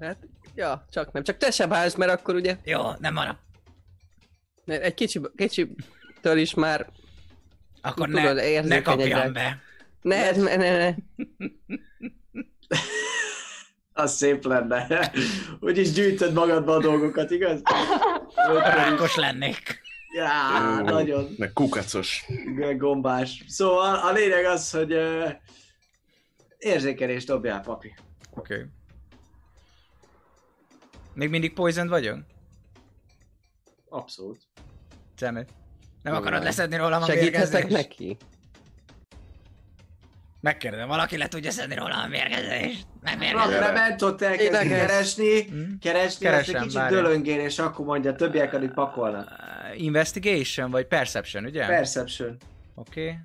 Hát, 0.00 0.16
ja, 0.54 0.86
csak 0.90 1.12
nem. 1.12 1.22
Csak 1.22 1.36
te 1.36 1.50
sem 1.50 1.72
állsz, 1.72 1.94
mert 1.94 2.10
akkor 2.12 2.34
ugye 2.34 2.56
Jó, 2.64 2.82
nem 2.98 3.14
marad. 3.14 3.36
mert 4.64 4.82
egy 4.82 4.94
kicsi, 4.94 5.20
kicsitől 5.36 6.38
is 6.38 6.54
már 6.54 6.86
Akkor 7.82 8.08
Tudod, 8.08 8.34
ne, 8.34 8.60
ne 8.60 8.82
kapjam 8.82 9.32
be. 9.32 9.62
ne, 10.02 10.30
ne, 10.30 10.56
ne, 10.56 10.76
ne. 10.76 10.94
Az 13.92 14.16
szép 14.16 14.44
lenne. 14.44 15.12
Úgyis 15.60 15.92
gyűjtöd 15.92 16.32
magadba 16.32 16.72
a 16.72 16.80
dolgokat, 16.80 17.30
igaz? 17.30 17.62
Rákos 18.64 19.16
lennék. 19.16 19.82
Já, 20.14 20.80
nagyon 20.82 21.34
Meg 21.38 21.52
kukacos. 21.52 22.24
gombás. 22.76 23.44
Szóval 23.48 23.94
a 23.94 24.12
lényeg 24.12 24.44
az, 24.44 24.70
hogy 24.70 24.92
uh, 24.92 25.30
érzékelést 26.58 27.26
dobjál, 27.26 27.60
papi. 27.60 27.94
Oké. 28.30 28.54
Okay. 28.54 28.66
Még 31.14 31.30
mindig 31.30 31.52
poisoned 31.52 31.88
vagyok? 31.88 32.18
Abszolút. 33.88 34.40
Szemet. 35.16 35.48
Nem 36.02 36.14
akarod 36.14 36.42
leszedni 36.42 36.76
rólam 36.76 37.02
a 37.02 37.06
Segíthetek 37.06 37.52
mérgezést? 37.52 37.70
neki? 37.88 38.16
Megkérdem. 40.40 40.88
Valaki 40.88 41.16
le 41.16 41.28
tudja 41.28 41.50
szedni 41.50 41.74
rólam 41.74 42.00
a 42.00 42.06
mérgezést? 42.06 42.86
Megmérgezést? 43.02 43.58
lement, 43.60 44.02
ott 44.02 44.22
elkezdi 44.22 44.44
Tényleg 44.48 44.72
ez? 44.72 44.86
keresni, 44.86 45.42
Hm? 45.42 45.62
keresni, 45.80 46.26
azt 46.26 46.38
egy 46.38 46.44
Keresem, 46.44 46.62
kicsit 46.62 46.86
dölöngél, 46.86 47.40
és 47.40 47.58
akkor 47.58 47.86
mondja, 47.86 48.10
a 48.10 48.14
többiek 48.14 48.52
addig 48.52 48.70
pakolnak. 48.70 49.28
Uh, 49.30 49.82
investigation 49.82 50.70
vagy 50.70 50.86
perception, 50.86 51.44
ugye? 51.44 51.66
Perception. 51.66 52.36
Oké. 52.74 53.00
Okay. 53.02 53.16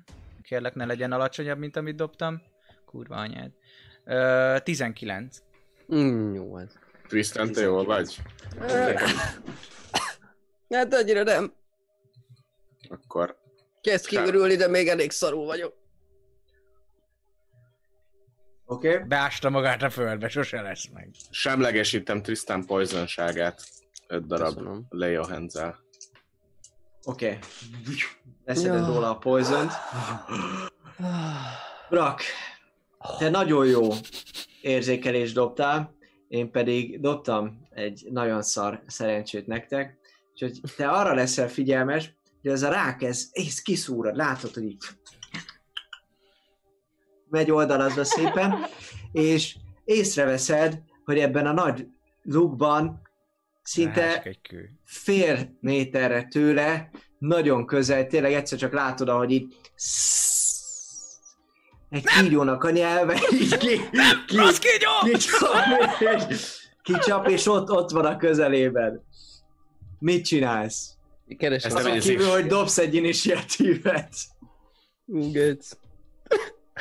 Kérlek, 0.42 0.74
ne 0.74 0.84
legyen 0.84 1.12
alacsonyabb, 1.12 1.58
mint 1.58 1.76
amit 1.76 1.96
dobtam. 1.96 2.42
Kurva 2.84 3.16
anyád. 3.16 3.50
Uh, 4.04 4.58
19. 4.62 5.36
Mm, 5.94 6.34
jó 6.34 6.54
az. 6.54 6.78
Tristan, 7.10 7.52
te 7.52 7.60
jól 7.60 7.84
vagy? 7.84 8.16
Hát 10.70 10.94
annyira 10.94 11.22
nem. 11.22 11.52
Akkor 12.88 13.38
Kezd 13.80 14.06
kiürülni, 14.06 14.56
de 14.56 14.68
még 14.68 14.88
elég 14.88 15.10
szarul 15.10 15.44
vagyok. 15.44 15.74
Oké? 18.64 18.94
Okay? 18.94 19.06
Beásta 19.06 19.50
magát 19.50 19.82
a 19.82 19.90
földbe, 19.90 20.28
sose 20.28 20.60
lesz 20.60 20.88
meg. 20.92 21.10
semlegesítem 21.30 22.22
Tristan 22.22 22.66
poisonságát. 22.66 23.62
5 24.06 24.26
darab 24.26 24.54
Köszönöm. 24.54 24.86
Leo 24.88 25.22
hands 25.22 25.54
Oké. 25.54 25.78
Okay. 27.04 27.38
Leszeded 28.44 28.80
Ja. 28.80 28.86
róla 28.86 29.10
a 29.10 29.18
poison 29.18 29.68
Brak, 31.88 32.22
te 33.18 33.30
nagyon 33.30 33.66
jó 33.66 33.88
érzékelést 34.60 35.34
dobtál, 35.34 35.98
én 36.30 36.50
pedig 36.50 37.00
dobtam 37.00 37.66
egy 37.70 38.06
nagyon 38.10 38.42
szar 38.42 38.82
szerencsét 38.86 39.46
nektek, 39.46 39.98
úgyhogy 40.30 40.60
te 40.76 40.88
arra 40.88 41.14
leszel 41.14 41.48
figyelmes, 41.48 42.14
hogy 42.42 42.50
ez 42.50 42.62
a 42.62 42.70
rák, 42.70 43.02
ez, 43.02 43.28
ez 43.32 43.62
kiszúrod, 43.62 44.16
látod, 44.16 44.54
hogy 44.54 44.64
így 44.64 44.76
megy 47.28 47.50
oldalazva 47.50 48.04
szépen, 48.04 48.54
és 49.12 49.56
észreveszed, 49.84 50.82
hogy 51.04 51.18
ebben 51.18 51.46
a 51.46 51.52
nagy 51.52 51.86
lukban 52.22 53.00
szinte 53.62 54.36
fél 54.84 55.56
méterre 55.60 56.24
tőle, 56.24 56.90
nagyon 57.18 57.66
közel, 57.66 58.06
tényleg 58.06 58.32
egyszer 58.32 58.58
csak 58.58 58.72
látod, 58.72 59.08
ahogy 59.08 59.30
így 59.30 59.54
egy 61.90 62.04
kígyónak 62.04 62.64
a 62.64 62.70
nyelve 62.70 63.14
így 63.40 63.56
ki, 63.56 63.68
ki, 64.26 64.36
kígyó! 64.36 65.12
kicsap, 65.12 65.50
kicsap, 66.82 67.28
és 67.28 67.46
ott, 67.46 67.70
ott 67.70 67.90
van 67.90 68.04
a 68.04 68.16
közelében. 68.16 69.04
Mit 69.98 70.24
csinálsz? 70.24 70.94
Keresem. 71.38 71.76
Azon 71.76 71.98
kívül, 71.98 72.28
hogy 72.28 72.46
dobsz 72.46 72.78
egy 72.78 72.94
initiatívet. 72.94 74.14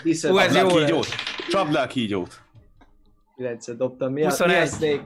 Viszont 0.03 0.34
Hú, 0.34 0.40
ez 0.40 0.56
jó 0.56 0.68
kígyót! 0.68 1.07
Csapd 1.49 1.72
le 1.72 1.80
a 1.80 1.88
kígyót! 1.88 2.41
9 3.36 3.76
dobtam. 3.76 4.14
Mi 4.14 4.23
a, 4.23 4.36
mi 4.45 4.53
21. 4.53 5.02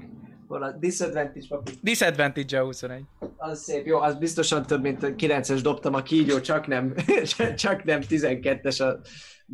a 0.47 0.71
disadvantage, 0.71 1.45
papi? 1.49 1.71
Disadvantage 1.81 2.59
a 2.59 2.63
21. 2.63 3.03
Az 3.37 3.63
szép, 3.63 3.85
jó, 3.85 3.99
az 3.99 4.15
biztosan 4.15 4.65
több, 4.65 4.81
mint 4.81 4.99
9-es 5.01 5.59
dobtam 5.61 5.93
a 5.93 6.01
kígyó, 6.01 6.39
csak 6.39 6.67
nem, 6.67 6.93
csak 7.55 7.83
nem 7.83 8.01
12-es 8.09 8.81
a 8.81 8.99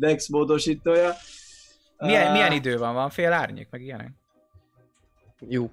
Dex 0.00 0.28
módosítója. 0.28 1.12
Milyen, 1.98 2.26
Ah, 2.26 2.32
milyen 2.32 2.52
idő 2.52 2.78
van? 2.78 2.94
Van 2.94 3.10
fél 3.10 3.32
árnyék, 3.32 3.68
meg 3.70 3.82
ilyenek? 3.82 4.10
Jó. 5.48 5.70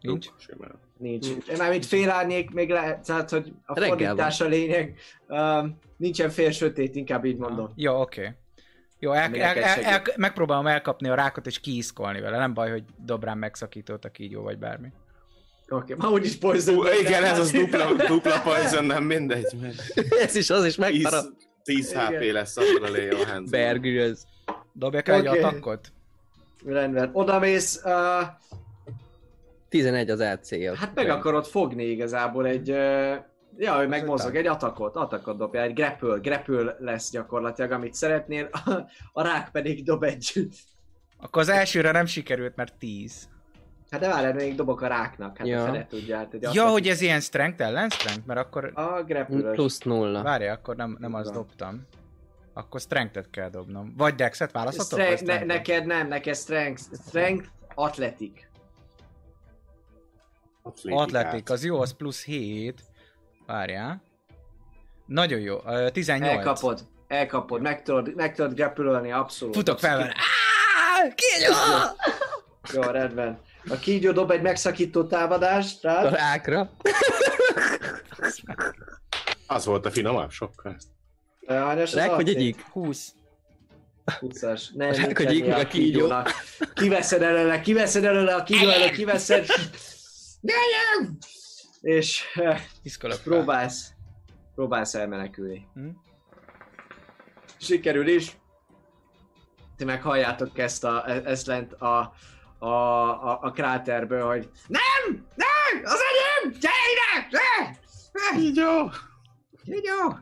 Nincs? 0.00 0.28
Simán. 0.38 0.78
Nincs. 0.96 1.28
Mármint 1.58 1.86
fél 1.86 2.10
árnyék 2.10 2.50
még 2.50 2.70
lehet, 2.70 3.06
tehát 3.06 3.30
hogy 3.30 3.52
a 3.66 3.80
Reggel 3.80 3.88
fordítás 3.88 4.40
a 4.40 4.46
lényeg. 4.46 4.98
Um, 5.28 5.78
nincsen 5.96 6.30
fél 6.30 6.50
sötét, 6.50 6.96
inkább 6.96 7.24
így 7.24 7.36
mondom. 7.36 7.72
Jó, 7.74 8.00
oké. 8.00 8.20
Okay. 8.20 8.32
Jó, 9.00 9.12
el, 9.12 9.34
el, 9.34 9.56
el, 9.62 9.82
el, 9.82 10.02
megpróbálom 10.16 10.66
elkapni 10.66 11.08
a 11.08 11.14
rákot 11.14 11.46
és 11.46 11.60
kiiszkolni 11.60 12.20
vele. 12.20 12.38
Nem 12.38 12.54
baj, 12.54 12.70
hogy 12.70 12.84
dob 13.04 13.24
rám 13.24 13.38
megszakítót 13.38 14.04
a 14.04 14.10
kígyó 14.10 14.42
vagy 14.42 14.58
bármi. 14.58 14.88
Oké, 15.68 15.92
okay. 15.92 16.08
ma 16.08 16.14
úgyis 16.14 16.36
poison. 16.36 16.74
Ú, 16.76 16.84
igen, 17.00 17.24
ez 17.24 17.38
az 17.38 17.50
dupla, 17.50 17.92
dupla 18.08 18.40
poison, 18.40 18.84
nem 18.84 19.04
mindegy. 19.04 19.46
mert 19.60 20.12
Ez 20.12 20.34
is, 20.34 20.50
az 20.50 20.64
is 20.64 20.74
10, 20.74 20.78
megpara. 20.78 21.22
10 21.68 21.92
HP 21.92 22.32
lesz 22.32 22.56
akkor 22.56 22.82
a 22.82 22.90
Leo 22.90 23.24
hands 23.24 23.50
Bergőz. 23.50 24.26
Dobjak 24.72 25.08
Oké. 25.08 25.18
egy 25.18 25.26
attackot? 25.26 25.92
Rendben. 26.66 27.10
Oda 27.12 27.38
mész, 27.38 27.82
uh, 27.84 28.26
11 29.68 30.10
az 30.10 30.20
AC-ja. 30.20 30.76
hát 30.76 30.94
meg 30.94 31.08
akarod 31.08 31.46
fogni 31.46 31.84
igazából 31.84 32.46
egy, 32.46 32.70
uh, 32.70 33.14
Ja, 33.60 33.82
ő 33.82 33.86
megmozog 33.86 34.36
egy 34.36 34.46
atakot, 34.46 34.96
atakot 34.96 35.36
dobja, 35.36 35.62
egy 35.62 35.72
grapple, 35.72 36.18
grapple 36.18 36.76
lesz 36.78 37.10
gyakorlatilag, 37.10 37.70
amit 37.70 37.94
szeretnél, 37.94 38.48
a, 38.52 38.70
a 39.20 39.22
rák 39.22 39.50
pedig 39.50 39.84
dob 39.84 40.02
egy... 40.02 40.48
Akkor 41.20 41.42
az 41.42 41.48
elsőre 41.48 41.90
nem 41.90 42.06
sikerült, 42.06 42.56
mert 42.56 42.74
10. 42.78 43.28
Hát 43.90 44.00
de 44.00 44.08
várjál, 44.08 44.34
még 44.34 44.54
dobok 44.54 44.80
a 44.80 44.86
ráknak, 44.86 45.36
hát 45.36 45.46
Ja. 45.46 45.64
fele 45.64 45.86
tudja, 45.86 46.16
hát 46.16 46.34
egy 46.34 46.48
Ja, 46.54 46.68
hogy 46.68 46.88
ez 46.88 47.00
ilyen 47.00 47.20
strength 47.20 47.62
ellen 47.62 47.88
strength, 47.88 48.26
mert 48.26 48.40
akkor... 48.40 48.70
A 48.74 49.02
grapple 49.02 49.50
Plusz 49.50 49.78
nulla. 49.78 50.22
Várj, 50.22 50.46
akkor 50.48 50.76
nem, 50.76 50.96
nem 51.00 51.14
azt 51.14 51.32
dobtam. 51.32 51.86
Akkor 52.52 52.80
strength-et 52.80 53.30
kell 53.30 53.50
dobnom. 53.50 53.94
Vagy 53.96 54.14
dexet 54.14 54.52
választhatok? 54.52 54.98
Strength, 54.98 55.24
ne, 55.24 55.44
neked 55.44 55.86
nem, 55.86 56.08
neked 56.08 56.36
strength, 56.36 56.82
strength, 57.06 57.48
athletic. 57.74 58.46
Atletik, 60.84 61.50
az 61.50 61.64
jó, 61.64 61.80
az 61.80 61.92
plusz 61.96 62.24
7. 62.24 62.80
Várjál. 63.46 64.02
Nagyon 65.06 65.40
jó. 65.40 65.58
Ö, 65.66 65.90
18. 65.90 66.32
Elkapod, 66.32 66.80
elkapod, 67.08 67.60
meg 67.60 67.82
tudod, 67.82 68.14
meg 68.14 68.34
tudod 68.34 68.54
grapple 68.54 69.14
abszolút. 69.14 69.54
Futok 69.54 69.78
fel 69.78 69.96
vele. 69.96 70.14
Jó, 72.72 72.82
rendben. 72.82 73.40
A 73.68 73.76
kígyó 73.76 74.12
dob 74.12 74.30
egy 74.30 74.42
megszakító 74.42 75.04
támadást 75.04 75.84
A 75.84 75.88
rád. 75.92 76.12
rákra. 76.12 76.70
Az 79.46 79.64
volt 79.64 79.86
a 79.86 79.90
finomabb 79.90 80.30
sokkal. 80.30 80.76
Az 81.46 81.94
Rák 81.94 82.14
vagy 82.14 82.28
egyik? 82.28 82.60
20. 82.70 83.12
20-as. 84.20 84.62
Nem, 84.74 84.92
Rák, 84.92 85.06
meg 85.18 85.20
a 85.20 85.30
kígyó. 85.30 85.66
kígyónak. 85.68 86.30
Kiveszed 86.74 87.22
előle, 87.22 87.60
kiveszed 87.60 88.04
előle 88.04 88.34
a 88.34 88.42
kígyó 88.42 88.68
előtt, 88.68 88.90
kiveszed. 88.90 89.46
Gyerünk! 90.40 91.18
És 91.80 92.22
Iszkolok 92.82 93.16
rá. 93.16 93.22
próbálsz, 93.22 93.90
próbálsz 94.54 94.94
elmenekülni. 94.94 95.68
Hm? 95.74 95.88
Sikerül 97.58 98.08
is. 98.08 98.36
Ti 99.76 99.84
meg 99.84 100.02
halljátok 100.02 100.58
ezt, 100.58 100.84
a, 100.84 101.04
e- 101.06 101.22
ezt 101.24 101.46
lent 101.46 101.72
a, 101.72 102.12
a, 102.58 102.66
a, 102.66 103.38
a 103.42 103.50
kráterből, 103.50 104.26
hogy 104.26 104.48
Nem! 104.66 105.26
Nem! 105.34 105.84
Az 105.84 106.00
enyém! 106.10 106.58
Gyere 106.60 107.26
ide! 107.28 107.78
Ne! 108.12 108.40
Kígyó! 108.40 108.90
Kígyó! 109.64 110.18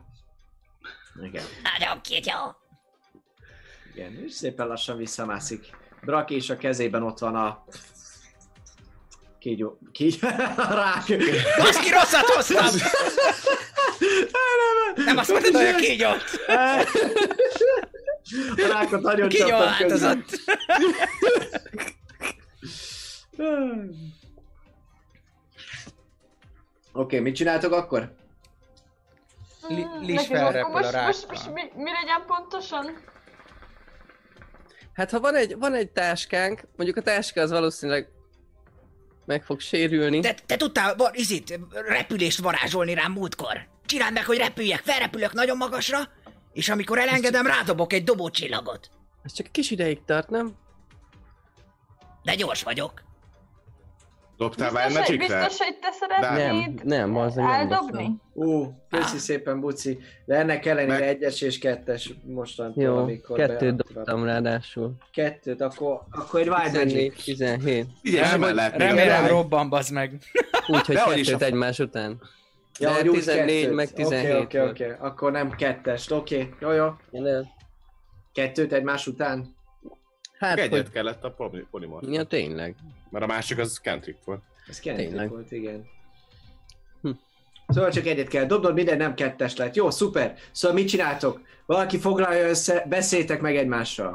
Igen. 1.21 1.43
Nagyon 1.79 2.01
kígyó. 2.01 2.55
Igen, 3.93 4.13
és 4.25 4.33
szépen 4.33 4.67
lassan 4.67 4.97
visszamászik. 4.97 5.69
Brak 6.01 6.29
és 6.29 6.49
a 6.49 6.57
kezében 6.57 7.03
ott 7.03 7.19
van 7.19 7.35
a... 7.35 7.63
Kígyó... 9.39 9.79
Kígyó... 9.91 10.27
a 10.57 10.73
rák. 10.81 11.03
Baszki, 11.57 11.89
rosszat 11.89 12.25
hoztam! 12.25 12.75
Nem 14.95 15.17
azt 15.17 15.31
mondtad, 15.31 15.55
hogy 15.55 15.65
a 15.65 15.75
kígyót! 15.75 16.23
A 18.55 18.67
rákot 18.67 19.01
nagyon 19.01 19.29
Kígyó 19.29 19.57
közben. 19.87 20.25
Oké, 26.93 27.19
mit 27.19 27.35
csináltok 27.35 27.71
akkor? 27.71 28.15
Li- 29.67 29.83
Mm, 29.83 30.01
Lis 30.05 30.25
felrepül 30.25 30.75
a 30.75 30.79
most, 30.79 31.05
most, 31.05 31.27
most 31.27 31.53
mi, 31.53 31.61
mi 31.75 31.91
legyen 31.91 32.23
pontosan? 32.27 33.03
Hát 34.93 35.11
ha 35.11 35.19
van 35.19 35.35
egy, 35.35 35.57
van 35.57 35.73
egy 35.73 35.89
táskánk, 35.91 36.61
mondjuk 36.75 36.97
a 36.97 37.01
táska 37.01 37.41
az 37.41 37.51
valószínűleg 37.51 38.07
meg 39.25 39.43
fog 39.43 39.59
sérülni. 39.59 40.19
Te, 40.19 40.33
te 40.45 40.55
tudtál 40.57 40.95
va, 40.95 41.09
izit, 41.13 41.59
repülést 41.71 42.39
varázsolni 42.39 42.93
rám 42.93 43.11
múltkor. 43.11 43.67
Csináld 43.85 44.13
meg, 44.13 44.25
hogy 44.25 44.37
repüljek, 44.37 44.79
felrepülök 44.83 45.33
nagyon 45.33 45.57
magasra, 45.57 45.99
és 46.53 46.69
amikor 46.69 46.97
elengedem, 46.99 47.45
rádobok 47.47 47.93
egy 47.93 48.03
dobócsillagot. 48.03 48.89
Ez 49.23 49.33
csak 49.33 49.45
egy 49.45 49.51
kis 49.51 49.71
ideig 49.71 50.03
tart, 50.05 50.29
nem? 50.29 50.55
De 52.27 52.35
gyors 52.35 52.63
vagyok. 52.63 53.03
Dobtál 54.37 54.71
Biztos, 54.71 54.83
hogy, 54.85 54.93
Vármagicre? 54.93 55.37
biztos, 55.39 55.65
hogy 55.65 55.77
te 55.79 55.89
szeretnéd 55.91 56.73
Nem, 56.83 56.99
nem, 57.13 57.15
az 57.17 57.33
nem 57.35 57.47
eldobni? 57.49 58.15
Ú, 58.33 58.63
köszi 58.89 59.15
Ah. 59.15 59.19
szépen, 59.19 59.59
Buci. 59.59 59.99
De 60.25 60.35
ennek 60.35 60.65
ellenére 60.65 60.99
Meg- 60.99 61.07
egyes 61.07 61.41
és 61.41 61.57
kettes 61.59 62.13
mostantól, 62.25 62.83
Jó, 62.83 62.97
amikor 62.97 63.37
kettőt 63.37 63.75
dobtam 63.75 64.23
ráadásul. 64.23 64.93
Kettőt, 65.11 65.61
akkor, 65.61 66.01
akkor 66.11 66.39
egy 66.39 66.47
Wild 66.49 66.73
Magic. 66.73 66.83
14, 66.83 67.13
17. 67.23 67.87
Figyelj, 68.01 68.31
Remélem, 68.31 68.71
remélem 68.71 69.27
robban, 69.27 69.69
bazd 69.69 69.91
meg. 69.93 70.11
Úgyhogy 70.67 70.95
kettőt 70.95 71.41
egymás 71.41 71.79
után. 71.79 72.21
Ja, 72.79 72.89
De 72.89 72.95
hogy 72.95 73.07
úgy 73.07 73.17
14 73.17 73.61
kettőt. 73.61 73.75
meg 73.75 73.91
17 73.91 74.35
Oké, 74.35 74.59
oké, 74.59 74.69
oké. 74.69 74.95
Akkor 74.99 75.31
nem 75.31 75.51
kettest, 75.51 76.11
oké. 76.11 76.49
Jó, 76.59 76.71
jó. 76.71 76.87
De- 77.11 77.55
Kettőt 78.33 78.73
egymás 78.73 79.07
után. 79.07 79.55
Hát, 80.39 80.57
Egyet 80.57 80.71
hogy... 80.81 80.91
kellett 80.91 81.23
a 81.23 81.31
poli- 81.31 81.65
polimorf. 81.71 82.07
Ja, 82.09 82.23
tényleg. 82.23 82.75
Mert 83.09 83.23
a 83.23 83.27
másik 83.27 83.57
az 83.57 83.79
cantrip 83.83 84.23
volt. 84.23 84.41
Ez 84.67 84.79
Tényleg. 84.79 85.29
volt, 85.29 85.51
igen. 85.51 85.85
Hm. 87.01 87.09
Szóval 87.67 87.91
csak 87.91 88.05
egyet 88.05 88.27
kell 88.27 88.45
dobnod, 88.45 88.73
minden 88.73 88.97
nem 88.97 89.13
kettes 89.13 89.55
lett. 89.55 89.75
Jó, 89.75 89.89
szuper. 89.89 90.35
Szóval 90.51 90.77
mit 90.77 90.87
csináltok? 90.87 91.41
Valaki 91.65 91.97
foglalja 91.97 92.47
össze, 92.47 92.85
beszéltek 92.89 93.41
meg 93.41 93.55
egymással. 93.55 94.11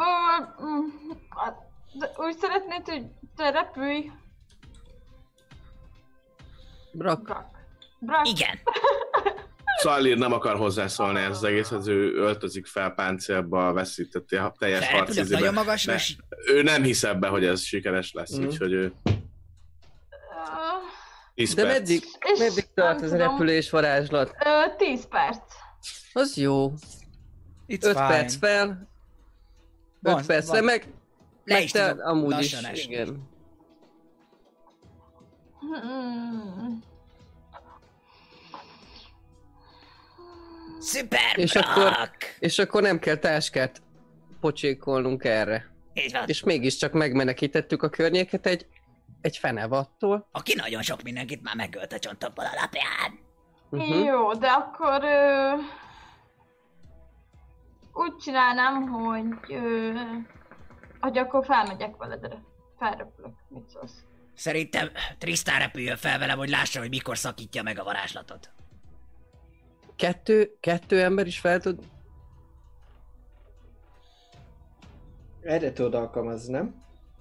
De 1.98 2.10
Úgy 2.16 2.36
szeretnéd, 2.38 2.88
hogy 2.88 3.04
te 3.36 3.50
repülj? 3.50 4.10
Brak. 6.92 7.22
Brak. 7.22 7.46
Brak. 8.00 8.28
Igen. 8.28 8.58
Szalír 9.76 10.18
nem 10.18 10.32
akar 10.32 10.56
hozzászólni 10.56 11.20
ez 11.20 11.30
az 11.36 11.44
egész, 11.44 11.70
az 11.70 11.86
ő 11.86 12.14
öltözik 12.14 12.66
fel 12.66 12.90
páncélba, 12.90 13.72
veszítette 13.72 14.42
a 14.44 14.54
teljes 14.58 14.88
harcizébe. 14.88 15.38
nagyon 15.38 15.54
magasra, 15.54 15.92
De 15.92 15.98
és 15.98 16.16
ő 16.46 16.62
nem 16.62 16.82
hisz 16.82 17.02
ebbe, 17.04 17.28
hogy 17.28 17.44
ez 17.44 17.60
sikeres 17.62 18.12
lesz, 18.12 18.36
Mhm. 18.36 18.46
úgyhogy 18.46 18.72
ő 18.72 18.92
10 21.34 21.54
De 21.54 21.62
perc. 21.62 21.78
meddig, 21.78 22.02
meddig 22.38 22.64
tart 22.74 23.02
ez 23.02 23.08
a 23.12 23.16
tudom. 23.16 23.30
repülés 23.30 23.70
varázslat? 23.70 24.32
ö, 24.44 24.76
10 24.76 25.06
perc. 25.08 25.38
Az 26.12 26.36
jó. 26.36 26.72
It's 27.68 27.82
5 27.84 27.92
fine. 27.96 28.06
perc 28.08 28.36
fel. 28.36 28.68
5 30.02 30.12
Van- 30.12 30.26
percre 30.26 30.52
van. 30.52 30.64
meg, 30.64 30.86
le 31.44 31.54
meg 31.54 31.62
is 31.64 31.70
te 31.70 31.84
amúgy 31.90 32.38
is. 32.38 32.52
esni. 32.52 32.80
Igen. 32.92 33.28
Hmm. 35.60 36.82
Szuper, 40.82 41.38
És 41.38 41.52
Brak! 41.52 41.76
akkor- 41.76 42.16
És 42.38 42.58
akkor 42.58 42.82
nem 42.82 42.98
kell 42.98 43.16
táskát 43.16 43.82
pocsékolnunk 44.40 45.24
erre. 45.24 45.70
Így 45.94 46.12
van. 46.12 46.22
És 46.26 46.42
mégiscsak 46.42 46.92
megmenekítettük 46.92 47.82
a 47.82 47.88
környéket 47.88 48.46
egy, 48.46 48.66
egy 49.20 49.36
fenevattól. 49.36 50.28
Aki 50.32 50.54
nagyon 50.54 50.82
sok 50.82 51.02
mindenkit 51.02 51.42
már 51.42 51.56
megölt 51.56 51.92
a 51.92 51.98
csontokból 51.98 52.44
alapján. 52.44 53.18
Uh-huh. 53.70 54.04
Jó, 54.04 54.32
de 54.34 54.46
akkor 54.48 55.04
ö, 55.04 55.52
úgy 57.92 58.16
csinálnám, 58.16 58.88
hogy, 58.88 59.26
ö, 59.48 59.90
hogy 61.00 61.18
akkor 61.18 61.44
felmegyek 61.44 61.96
veled, 61.96 62.24
erre. 62.24 62.42
felrepülök. 62.78 63.32
Mit 63.48 63.68
szólsz? 63.68 64.04
Szerintem 64.34 64.88
Tristan 65.18 65.58
repüljön 65.58 65.96
fel 65.96 66.18
velem, 66.18 66.38
hogy 66.38 66.48
lássa, 66.48 66.78
hogy 66.80 66.88
mikor 66.88 67.18
szakítja 67.18 67.62
meg 67.62 67.78
a 67.78 67.84
varázslatot. 67.84 68.50
Kettő, 69.96 70.56
kettő 70.60 71.02
ember 71.02 71.26
is 71.26 71.38
fel 71.40 71.60
tud... 71.60 71.78
Erre 75.42 75.72
tudod 75.72 75.94
alkalmazni, 75.94 76.52
nem? 76.52 76.74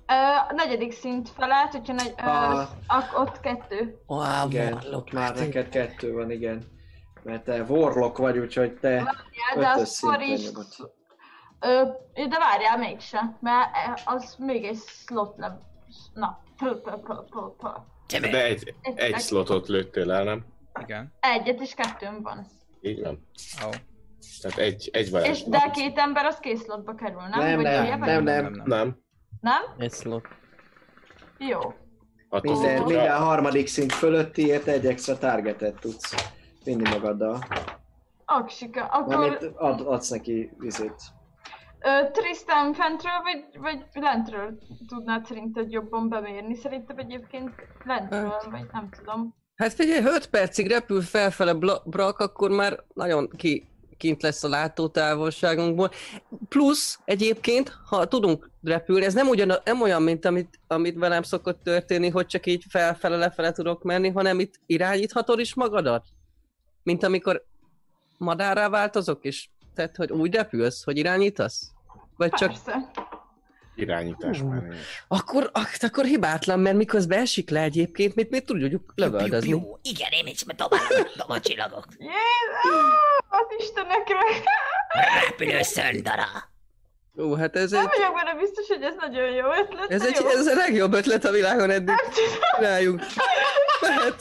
Ö, 0.07 0.13
a 0.49 0.53
negyedik 0.55 0.91
szint 0.91 1.29
felállt, 1.29 1.71
hogyha 1.71 1.93
negy, 1.93 2.13
ö, 2.17 2.23
Ah. 2.25 2.69
ak- 2.87 3.17
ott 3.17 3.39
kettő. 3.39 3.99
Wow, 4.07 4.47
Igen, 4.47 4.79
ott 4.93 5.11
már 5.11 5.35
neked 5.35 5.69
kettő 5.69 6.13
van, 6.13 6.31
igen. 6.31 6.63
Mert 7.23 7.43
te 7.43 7.61
warlock 7.63 8.17
vagy, 8.17 8.37
úgyhogy 8.37 8.73
te 8.73 8.89
Ja, 8.89 9.03
de 9.55 9.59
ötös 9.59 9.81
az 9.81 9.99
akkor 10.03 10.17
szinten 10.17 10.37
is... 10.37 10.45
nyomod. 10.51 10.67
Ö, 11.59 11.83
de 12.27 12.37
várjál 12.39 12.77
mégse, 12.77 13.37
mert 13.39 13.69
az 14.05 14.35
még 14.37 14.63
egy 14.65 14.77
slot 14.77 15.37
nem... 15.37 15.59
Na, 16.13 16.39
pö, 16.57 16.81
pö, 16.81 16.91
pö, 16.91 17.13
pö, 17.57 17.69
De 18.29 18.43
egy, 18.45 18.75
egy 18.95 19.19
slotot 19.19 19.67
lőttél 19.67 20.11
el, 20.11 20.23
nem? 20.23 20.45
Igen. 20.81 21.13
Egyet 21.19 21.59
és 21.61 21.73
kettőm 21.73 22.21
van. 22.21 22.45
Így 22.81 23.01
van. 23.01 23.27
Oh. 23.65 23.73
Tehát 24.41 24.57
egy, 24.57 24.89
egy 24.93 25.01
És 25.05 25.09
varázs. 25.09 25.43
de 25.43 25.57
a 25.57 25.71
két 25.71 25.97
ember 25.97 26.25
az 26.25 26.39
két 26.39 26.63
slotba 26.63 26.95
kerül, 26.95 27.21
nem? 27.21 27.39
Nem, 27.39 27.59
nem, 27.59 27.85
nem, 27.85 27.99
vagyok? 27.99 28.23
nem. 28.23 28.61
Nem. 28.65 28.97
Nem? 29.41 29.61
Egy 29.77 29.93
slot. 29.93 30.27
Jó. 31.37 31.59
Attól 32.29 32.53
Minden, 32.53 32.77
függ, 32.77 32.85
minden 32.85 33.17
harmadik 33.17 33.67
szint 33.67 33.91
fölöttiért 33.93 34.67
egy 34.67 34.85
extra 34.85 35.17
targetet 35.17 35.79
tudsz 35.79 36.31
vinni 36.63 36.89
magaddal. 36.89 37.43
Aksika, 38.25 38.85
akkor 38.85 39.15
Amit 39.15 39.43
ad, 39.55 39.81
adsz 39.81 40.09
neki 40.09 40.51
vizét. 40.57 41.01
ö, 41.79 42.11
Tristan 42.11 42.73
fentről 42.73 43.11
vagy, 43.23 43.61
vagy 43.61 43.85
lentről 43.93 44.59
tudnád 44.87 45.25
szerinted 45.25 45.71
jobban 45.71 46.09
bemérni? 46.09 46.55
Szerintem 46.55 46.97
egyébként 46.97 47.51
lentről, 47.83 48.41
vagy 48.51 48.65
nem 48.71 48.89
tudom. 48.89 49.35
Hát 49.61 49.73
figyelj, 49.73 50.01
ha 50.01 50.13
5 50.13 50.25
percig 50.27 50.67
repül 50.67 51.01
felfele 51.01 51.53
Brak, 51.85 52.19
akkor 52.19 52.49
már 52.49 52.83
nagyon 52.93 53.29
ki, 53.29 53.67
kint 53.97 54.21
lesz 54.21 54.43
a 54.43 54.47
látótávolságunkból. 54.47 55.91
Plusz 56.49 56.99
egyébként, 57.05 57.77
ha 57.85 58.07
tudunk 58.07 58.49
repülni, 58.63 59.05
ez 59.05 59.13
nem, 59.13 59.27
ugyan, 59.27 59.53
nem 59.65 59.81
olyan, 59.81 60.01
mint 60.01 60.25
amit, 60.25 60.59
amit 60.67 60.97
velem 60.97 61.23
szokott 61.23 61.63
történni, 61.63 62.09
hogy 62.09 62.25
csak 62.25 62.45
így 62.45 62.63
felfele, 62.69 63.17
lefele 63.17 63.51
tudok 63.51 63.83
menni, 63.83 64.09
hanem 64.09 64.39
itt 64.39 64.59
irányíthatod 64.65 65.39
is 65.39 65.53
magadat? 65.53 66.05
Mint 66.83 67.03
amikor 67.03 67.45
madárrá 68.17 68.69
változok, 68.69 69.25
és 69.25 69.47
tehát, 69.75 69.95
hogy 69.95 70.11
úgy 70.11 70.33
repülsz, 70.33 70.83
hogy 70.83 70.97
irányítasz? 70.97 71.71
Vagy 72.17 72.31
csak 72.31 72.49
Persze. 72.49 72.91
Irányítás 73.75 74.39
Hú. 74.39 74.47
már 74.47 74.61
nincs. 74.61 74.75
akkor, 75.07 75.49
ak- 75.53 75.83
akkor 75.83 76.05
hibátlan, 76.05 76.59
mert 76.59 76.75
miközben 76.75 77.19
esik 77.19 77.49
le 77.49 77.61
egyébként, 77.61 78.15
mit, 78.15 78.29
mit 78.29 78.45
tudjuk 78.45 78.93
lövöldözni. 78.95 79.49
Jó, 79.49 79.79
igen, 79.81 80.11
én 80.11 80.27
is 80.27 80.43
dobálom, 80.43 81.05
a 81.27 81.39
csillagok. 81.39 81.85
Az 83.29 83.45
Istenekre! 83.57 84.19
Repülő 85.25 85.61
szöndara. 85.61 86.25
Ó, 87.17 87.35
hát 87.35 87.55
ez 87.55 87.71
Nem 87.71 87.81
egy, 87.81 87.87
vagyok 87.97 88.13
benne 88.15 88.39
biztos, 88.39 88.67
hogy 88.67 88.81
ez 88.81 88.93
nagyon 88.99 89.31
jó 89.31 89.45
ötlet. 89.45 89.91
ez, 89.91 90.05
egy, 90.05 90.17
jó. 90.21 90.27
ez 90.29 90.47
a 90.47 90.53
legjobb 90.53 90.93
ötlet 90.93 91.25
a 91.25 91.31
világon 91.31 91.69
eddig. 91.69 91.95
Csináljunk. 92.55 93.01
Lehet. 93.81 94.15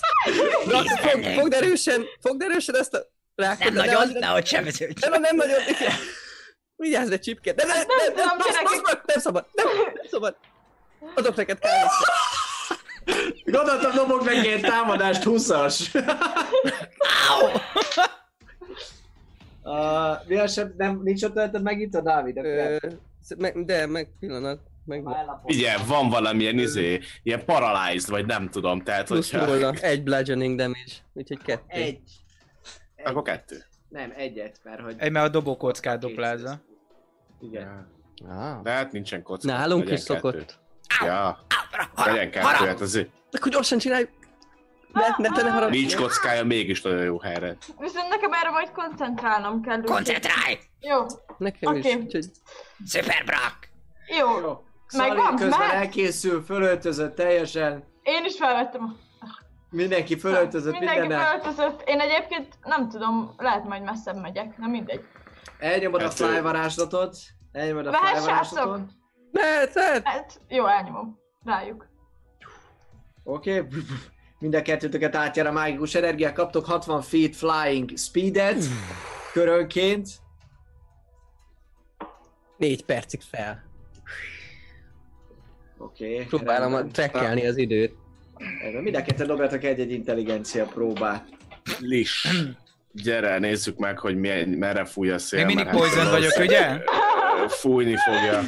Fogd 1.39 1.53
erősen, 1.53 2.05
fogd 2.21 2.43
erősen 2.43 2.77
ezt 2.77 2.95
a 2.95 2.99
rákot. 3.35 3.65
Nem 3.65 3.75
nagyon, 3.75 4.09
ne- 4.13 4.19
nehogy 4.19 4.47
sebeződj. 4.47 5.09
Nem, 5.09 5.21
nem 5.21 5.37
nagyon. 5.37 5.59
Vigyázz 6.81 7.11
egy 7.11 7.21
csipket. 7.21 7.55
De 7.57 7.65
ne, 7.65 7.73
nem, 7.75 7.85
nem, 7.87 8.07
tudom, 8.07 8.27
nem, 8.39 8.65
nem, 8.65 8.81
nem, 8.85 9.01
nem 9.07 9.19
szabad. 9.19 9.47
Nem, 9.53 9.67
nem 9.95 10.07
szabad. 10.11 10.37
Adok 11.15 11.37
neked 11.37 11.59
kávét. 11.59 11.91
Gondoltam, 13.45 13.93
dobok 13.95 14.25
neki 14.25 14.49
egy 14.53 14.61
támadást 14.61 15.23
20-as. 15.25 16.05
Au! 17.29 17.49
Uh, 19.63 20.27
mi 20.27 20.37
az 20.37 20.53
sem, 20.53 20.75
nem, 20.77 21.01
nincs 21.03 21.23
ott 21.23 21.31
ötleted 21.31 21.63
megint 21.63 21.95
a 21.95 22.01
Dávid? 22.01 22.37
Ö, 22.37 22.77
meg- 23.39 23.65
De, 23.65 23.87
meg 23.87 24.09
pillanat. 24.21 24.61
Meg 24.85 25.05
Ugye, 25.43 25.77
van 25.87 26.09
valamilyen 26.09 26.59
izé, 26.59 27.01
ilyen 27.23 27.45
paralyzed, 27.45 28.11
vagy 28.11 28.27
nem 28.27 28.49
tudom, 28.51 28.83
tehát 28.83 29.07
plusz 29.07 29.31
hogyha... 29.31 29.47
nulla. 29.47 29.73
Egy 29.81 30.03
bludgeoning 30.03 30.59
damage. 30.59 30.93
Úgyhogy 31.13 31.43
kettő. 31.43 31.65
Egy. 31.69 32.01
Akkor 33.05 33.23
kettő. 33.23 33.65
Nem, 33.89 34.13
egyet, 34.17 34.61
mert 34.63 34.81
hogy... 34.81 34.95
Egy, 34.99 35.11
mert 35.11 35.27
a 35.27 35.29
dobókockát 35.29 35.99
duplázza. 35.99 36.61
Igen. 37.41 37.89
Ah. 38.29 38.63
De 38.63 38.71
hát 38.71 38.93
nincsen 38.93 39.23
kocka. 39.23 39.53
Nálunk 39.53 39.91
is 39.91 40.01
szokott. 40.01 40.59
Ja, 41.05 41.39
legyen 41.95 42.31
kettő, 42.31 42.67
hát 42.67 42.81
azért 42.81 43.11
Akkor 43.33 43.53
gyorsan 43.53 43.79
csináljuk. 43.79 44.11
Ne, 44.93 45.03
ne, 45.17 45.29
te 45.35 45.43
ne 45.43 45.51
haragudj. 45.51 45.79
nincs 45.79 45.97
kockája, 45.97 46.45
mégis 46.45 46.83
nagyon 46.83 47.03
jó 47.03 47.19
helyre. 47.21 47.57
Viszont 47.79 48.09
nekem 48.09 48.33
erre 48.33 48.51
majd 48.51 48.71
koncentrálnom 48.73 49.63
kell. 49.63 49.83
Koncentrálj! 49.83 50.59
Jó, 50.81 51.07
Nekem 51.39 51.77
is. 51.77 51.85
Oké. 51.85 51.95
Úgyhogy 51.97 52.25
Szuper 52.85 53.25
Brock! 53.25 53.69
jó. 54.19 54.41
Jó. 54.41 54.65
Megvan? 54.97 55.37
Közben 55.37 55.59
Mehet? 55.59 55.73
elkészül, 55.75 56.43
fölöltözött 56.43 57.15
teljesen. 57.15 57.85
Én 58.03 58.25
is 58.25 58.37
felvettem. 58.37 58.83
a- 58.85 59.09
Mindenki 59.71 60.19
fölöltözött 60.19 60.73
Mindenki 60.73 61.01
mindennel. 61.01 61.27
felöltözött. 61.27 61.83
Én 61.89 62.01
egyébként 62.01 62.49
nem 62.65 62.89
tudom, 62.89 63.35
lehet 63.37 63.65
majd 63.65 63.83
messzebb 63.83 64.21
megyek, 64.21 64.59
na 64.59 64.67
mindegy. 64.67 65.05
Elnyomod 65.61 66.01
a 66.01 66.05
Hát, 66.05 66.13
fly 66.15 66.37
ő- 66.37 66.43
varázslatot. 66.43 67.17
Elnyomod 67.53 67.87
a 67.87 67.91
Várj, 67.91 68.17
fly 68.17 68.25
varázslatot. 68.25 68.81
ne, 69.33 69.67
te, 69.67 70.01
Hát, 70.05 70.41
jó, 70.49 70.67
elnyomom. 70.67 71.19
Rájuk. 71.45 71.89
Oké. 73.25 73.59
Okay. 73.59 73.69
Mind 74.39 74.55
a 74.55 74.63
kettőtöket 74.63 75.15
átjár 75.17 75.47
a 75.47 75.53
mágikus 75.53 75.95
energia. 75.95 76.33
Kaptok 76.33 76.65
60 76.67 77.03
feet 77.03 77.37
flying 77.37 77.97
speedet. 77.99 78.65
Körönként. 79.33 80.09
négy 82.57 82.85
percig 82.85 83.21
fel. 83.21 83.63
Oké. 85.79 86.13
Okay, 86.15 86.27
Próbálom 86.27 86.75
a 86.75 86.87
trekkelni 86.87 87.47
az 87.47 87.57
időt. 87.57 87.95
Mind 88.83 88.95
a 88.95 89.03
ketten 89.03 89.27
dobjatok 89.27 89.65
egy-egy 89.65 89.93
intelligencia 89.93 90.65
próbát. 90.67 91.29
Lis. 91.79 92.29
Gyere, 92.93 93.39
nézzük 93.39 93.79
meg, 93.79 93.99
hogy 93.99 94.17
milyen, 94.17 94.49
merre 94.49 94.85
fúj 94.85 95.11
a 95.11 95.19
szél. 95.19 95.39
Még 95.39 95.57
mindig 95.57 95.67
hát 95.67 95.77
poison 95.77 96.11
vagyok, 96.11 96.39
ugye? 96.39 96.79
Fújni 97.61 97.97
fogja. 97.97 98.43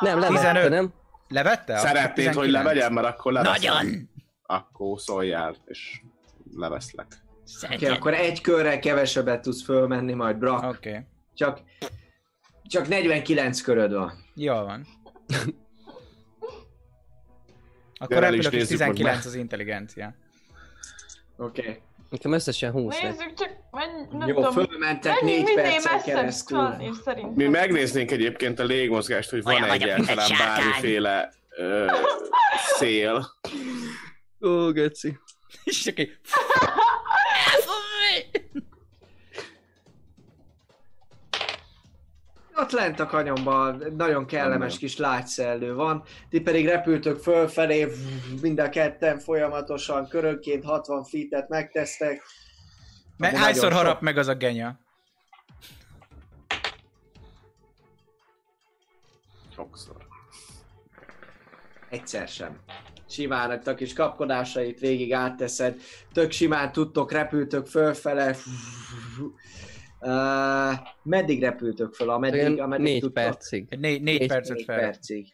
Nem, 0.00 0.18
levette, 0.18 0.42
15. 0.42 0.68
nem? 0.68 0.92
Levette? 1.28 1.76
Szeretnéd, 1.78 2.34
hogy 2.34 2.44
19. 2.44 2.52
levegyem, 2.52 2.92
mert 2.92 3.06
akkor 3.06 3.32
leveszem. 3.32 3.74
Nagyon! 3.74 4.10
Akkor 4.42 5.00
szóljál, 5.00 5.54
és 5.66 6.00
leveszlek. 6.56 7.06
Oké, 7.64 7.74
okay, 7.74 7.96
akkor 7.96 8.14
egy 8.14 8.40
körrel 8.40 8.78
kevesebbet 8.78 9.42
tudsz 9.42 9.62
fölmenni 9.62 10.12
majd, 10.12 10.36
Brak. 10.36 10.62
Oké. 10.62 10.88
Okay. 10.88 11.02
Csak, 11.34 11.60
csak 12.62 12.88
49 12.88 13.60
köröd 13.60 13.92
van. 13.92 14.12
Jól 14.34 14.64
van. 14.64 14.86
Akkor 17.98 18.34
is 18.34 18.44
repülök, 18.44 18.52
hogy 18.52 18.66
19 18.66 19.00
me- 19.00 19.24
az 19.24 19.34
intelligencia. 19.34 20.14
Oké. 21.36 21.60
Okay. 21.60 21.80
Nekem 22.10 22.32
összesen 22.32 22.70
20 22.72 23.02
lett. 23.02 23.18
Nézzük 23.18 23.34
csak, 23.34 23.50
menj, 23.70 23.92
nem 24.18 24.28
Jó, 24.28 24.34
tudom. 24.34 24.52
fölmentek 24.52 25.20
4 25.20 25.42
minél 25.42 25.54
percen 25.54 25.92
messzebb 25.92 26.14
keresztül. 26.14 26.76
Szerintem. 27.04 27.32
Mi 27.34 27.46
megnéznénk 27.46 28.10
egyébként 28.10 28.58
a 28.58 28.64
légmozgást, 28.64 29.30
hogy 29.30 29.42
Olyan 29.44 29.60
van 29.60 29.68
vagyok, 29.68 29.96
mint 29.96 30.08
egy 30.08 30.12
egyáltalán 30.18 30.38
sárkány. 30.38 30.64
bármiféle 30.64 31.32
ö, 31.56 31.86
szél. 32.76 33.26
Ó, 34.40 34.72
geci. 34.72 35.18
És 35.64 35.82
csak 35.82 35.98
egy... 35.98 36.10
Elfúj! 37.52 38.42
Ott 42.60 42.70
lent 42.70 43.00
a 43.00 43.06
kanyomban 43.06 43.82
nagyon 43.96 44.26
kellemes 44.26 44.70
Van. 44.70 44.78
kis 44.78 44.96
lágyszellő 44.96 45.74
van, 45.74 46.02
ti 46.28 46.40
pedig 46.40 46.66
repültök 46.66 47.18
fölfelé, 47.18 47.86
mind 48.40 48.58
a 48.60 48.68
ketten 48.68 49.18
folyamatosan, 49.18 50.08
körönként 50.08 50.64
60 50.64 51.04
feet-et 51.04 51.48
megtesztek. 51.48 52.22
Mert 53.16 53.34
Ami 53.34 53.42
hányszor 53.42 53.62
nagyon 53.62 53.78
sok. 53.78 53.86
harap 53.86 54.02
meg 54.02 54.18
az 54.18 54.26
a 54.28 54.34
genya? 54.34 54.78
Sokszor. 59.54 59.96
Egyszer 61.88 62.28
sem. 62.28 62.58
Simán 63.08 63.50
a 63.50 63.74
kis 63.74 63.92
kapkodásait 63.92 64.78
végig 64.78 65.12
átteszed, 65.12 65.80
tök 66.12 66.30
simán 66.30 66.72
tudtok, 66.72 67.12
repültök 67.12 67.66
fölfele. 67.66 68.36
Uh, 70.00 70.72
meddig 71.02 71.40
repültök 71.42 71.94
föl? 71.94 72.10
Ameddig, 72.10 72.40
Olyan 72.40 72.58
ameddig 72.60 72.84
négy 72.84 73.00
tudtok? 73.00 73.14
percig. 73.24 73.66
Egy 73.68 73.78
Négy, 73.78 74.02
négy 74.02 74.18
Négy- 74.18 74.28
percet 74.28 74.56
Négy 74.56 74.64
fel. 74.64 74.78
percig. 74.78 75.26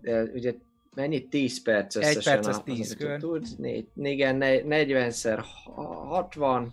De 0.00 0.22
ugye 0.22 0.54
mennyi? 0.94 1.28
10 1.28 1.62
perc 1.62 1.96
Egy 1.96 2.02
összesen. 2.02 2.32
perc 2.34 2.46
az 2.46 2.56
a- 2.56 2.62
10 2.62 2.90
az, 2.90 2.96
kör. 2.98 3.18
Tudsz, 3.18 3.56
négy, 3.56 3.86
igen, 4.02 4.36
ne- 4.36 4.60
40-szer 4.84 5.44
60. 6.08 6.72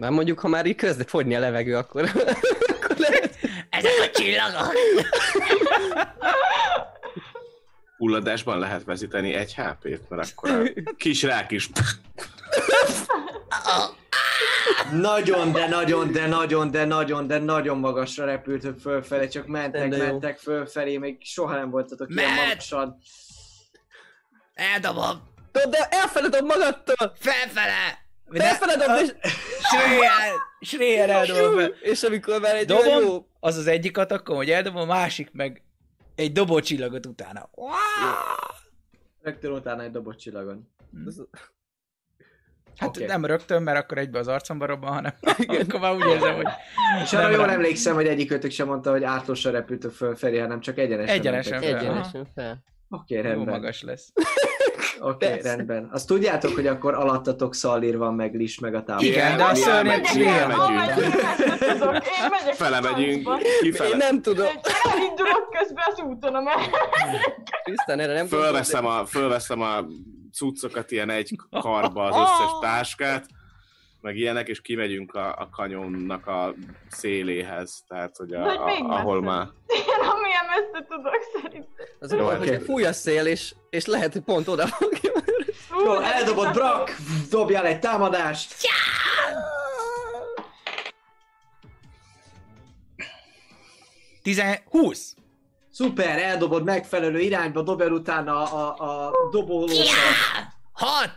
Már 0.00 0.10
mondjuk, 0.10 0.38
ha 0.38 0.48
már 0.48 0.66
így 0.66 0.74
kezdett 0.74 1.08
fogyni 1.08 1.34
a 1.34 1.38
levegő, 1.40 1.76
akkor, 1.76 2.02
akkor 2.74 2.96
lehet. 2.96 3.36
Ezek 3.70 3.92
a 4.00 4.10
csillagok! 4.18 4.72
Hulladásban 7.96 8.58
lehet 8.58 8.84
vezíteni 8.84 9.32
egy 9.32 9.54
HP-t, 9.54 10.08
mert 10.08 10.32
akkor 10.36 10.72
a 10.84 10.92
kis 10.96 11.22
rák 11.22 11.50
is... 11.50 11.70
Nagyon, 14.90 15.52
de 15.52 15.68
nagyon, 15.68 16.12
de 16.12 16.26
nagyon, 16.26 16.70
de 16.70 16.84
nagyon, 16.84 17.26
de 17.26 17.38
nagyon 17.38 17.78
magasra 17.78 18.24
repültök 18.24 18.78
fölfelé, 18.78 19.28
csak 19.28 19.46
mentek, 19.46 19.88
De 19.88 19.96
jó. 19.96 20.04
mentek 20.04 20.38
fölfelé, 20.38 20.96
még 20.96 21.18
soha 21.24 21.54
nem 21.54 21.70
voltatok 21.70 22.10
ilyen 22.10 22.24
Mehet! 22.30 22.46
magasan. 22.48 22.98
Eldobom! 24.54 25.30
Tudod, 25.52 25.70
de 25.70 25.88
elfeledom 25.90 26.46
magadtól! 26.46 27.12
Felfele! 27.18 28.00
Elfeledom, 28.32 28.96
és, 29.04 29.14
Schreier! 29.62 30.32
Schreier 30.60 31.10
eldobom 31.10 31.58
fel. 31.58 31.66
és 31.80 32.02
amikor 32.02 32.40
már 32.40 32.54
egy 32.54 32.66
Dobom, 32.66 33.02
jó... 33.02 33.26
az 33.40 33.56
az 33.56 33.66
egyik 33.66 33.98
atakom, 33.98 34.36
hogy 34.36 34.50
eldobom, 34.50 34.80
a 34.80 34.84
másik 34.94 35.32
meg 35.32 35.62
egy 36.14 36.32
dobócsillagot 36.32 37.06
utána. 37.06 37.50
Rögtön 39.22 39.52
utána 39.52 39.82
egy 39.82 39.90
dobott 39.90 40.16
csillagon. 40.16 40.70
Hát 42.76 42.96
okay. 42.96 43.06
nem 43.06 43.24
rögtön, 43.24 43.62
mert 43.62 43.78
akkor 43.78 43.98
egybe 43.98 44.18
az 44.18 44.28
arcomba 44.28 44.66
robban, 44.66 44.92
hanem 44.92 45.12
akkor 45.68 45.80
már 45.80 45.94
úgy 45.94 46.06
érzem, 46.06 46.34
hogy 46.34 46.46
És 47.02 47.12
arra 47.12 47.30
jól 47.30 47.50
emlékszem, 47.50 47.94
hogy 47.94 48.06
egyikőtök 48.06 48.50
sem 48.50 48.66
mondta, 48.66 48.90
hogy 48.90 49.04
átlosan 49.04 49.52
repültök 49.52 49.90
fölfelé, 49.90 50.38
hanem 50.38 50.60
csak 50.60 50.78
egyenesen. 50.78 51.14
Egyenesen 51.14 51.60
fel. 51.60 51.78
Egyenesen 51.78 52.26
fel. 52.34 52.62
Oké, 52.88 53.14
jó 53.14 53.22
rendben. 53.22 53.54
magas 53.54 53.82
lesz. 53.82 54.12
Oké, 55.00 55.28
Persze. 55.28 55.54
rendben. 55.54 55.88
Azt 55.92 56.06
tudjátok, 56.06 56.54
hogy 56.54 56.66
akkor 56.66 56.94
alattatok 56.94 57.54
Szallír 57.54 57.98
van, 57.98 58.14
meg 58.14 58.34
Lis, 58.34 58.58
meg 58.58 58.74
a 58.74 58.82
tábor. 58.82 59.04
Igen, 59.04 59.36
de 59.36 59.44
a 59.44 59.82
megyek 59.82 60.04
Fele 62.54 62.80
megyünk, 62.80 63.22
francba. 63.22 63.48
Én 63.48 63.60
kifele. 63.60 63.96
nem 63.96 64.22
tudom. 64.22 64.46
Elindulok 64.92 65.48
közben 65.58 65.84
az 65.86 66.00
úton, 66.00 66.34
amely... 66.34 66.54
Tisztán 67.64 68.00
erre 68.00 68.12
nem 68.12 68.26
Fölveszem 68.26 68.86
a, 68.86 69.06
fölveszem 69.06 69.60
a 69.60 69.84
cuccokat 70.32 70.90
ilyen 70.90 71.10
egy 71.10 71.36
karba, 71.50 72.04
az 72.04 72.16
összes 72.22 72.50
táskát, 72.60 73.26
meg 74.00 74.16
ilyenek, 74.16 74.48
és 74.48 74.60
kimegyünk 74.60 75.14
a, 75.14 75.28
a 75.28 75.48
kanyonnak 75.52 76.26
a 76.26 76.54
széléhez, 76.88 77.84
tehát 77.88 78.16
hogy 78.16 78.32
a, 78.32 78.62
a, 78.62 78.64
még 78.64 78.84
ahol 78.84 79.22
már... 79.22 79.46
Én 79.66 80.08
amilyen 80.08 80.44
messze 80.46 80.86
tudok 80.88 81.20
szerintem. 81.32 81.86
Az 81.98 82.12
Jó, 82.12 82.28
hogy 82.28 82.62
fúj 82.64 82.84
a 82.84 82.92
szél, 82.92 83.26
és, 83.26 83.54
és 83.70 83.86
lehet, 83.86 84.12
hogy 84.12 84.22
pont 84.22 84.48
oda 84.48 84.66
fog 84.66 84.92
Jó, 85.84 86.00
eldobott 86.00 86.52
Brak, 86.52 86.90
dobjál 87.30 87.66
egy 87.66 87.78
támadást. 87.78 88.54
Tizen... 94.22 94.58
20! 94.70 95.14
Szuper, 95.72 96.18
eldobod 96.18 96.64
megfelelő 96.64 97.18
irányba, 97.18 97.62
dobjál 97.62 97.92
utána 97.92 98.52
a, 98.52 98.74
a, 98.78 99.06
a 99.06 99.12
dobólót. 99.30 99.88
Hat! 100.72 101.16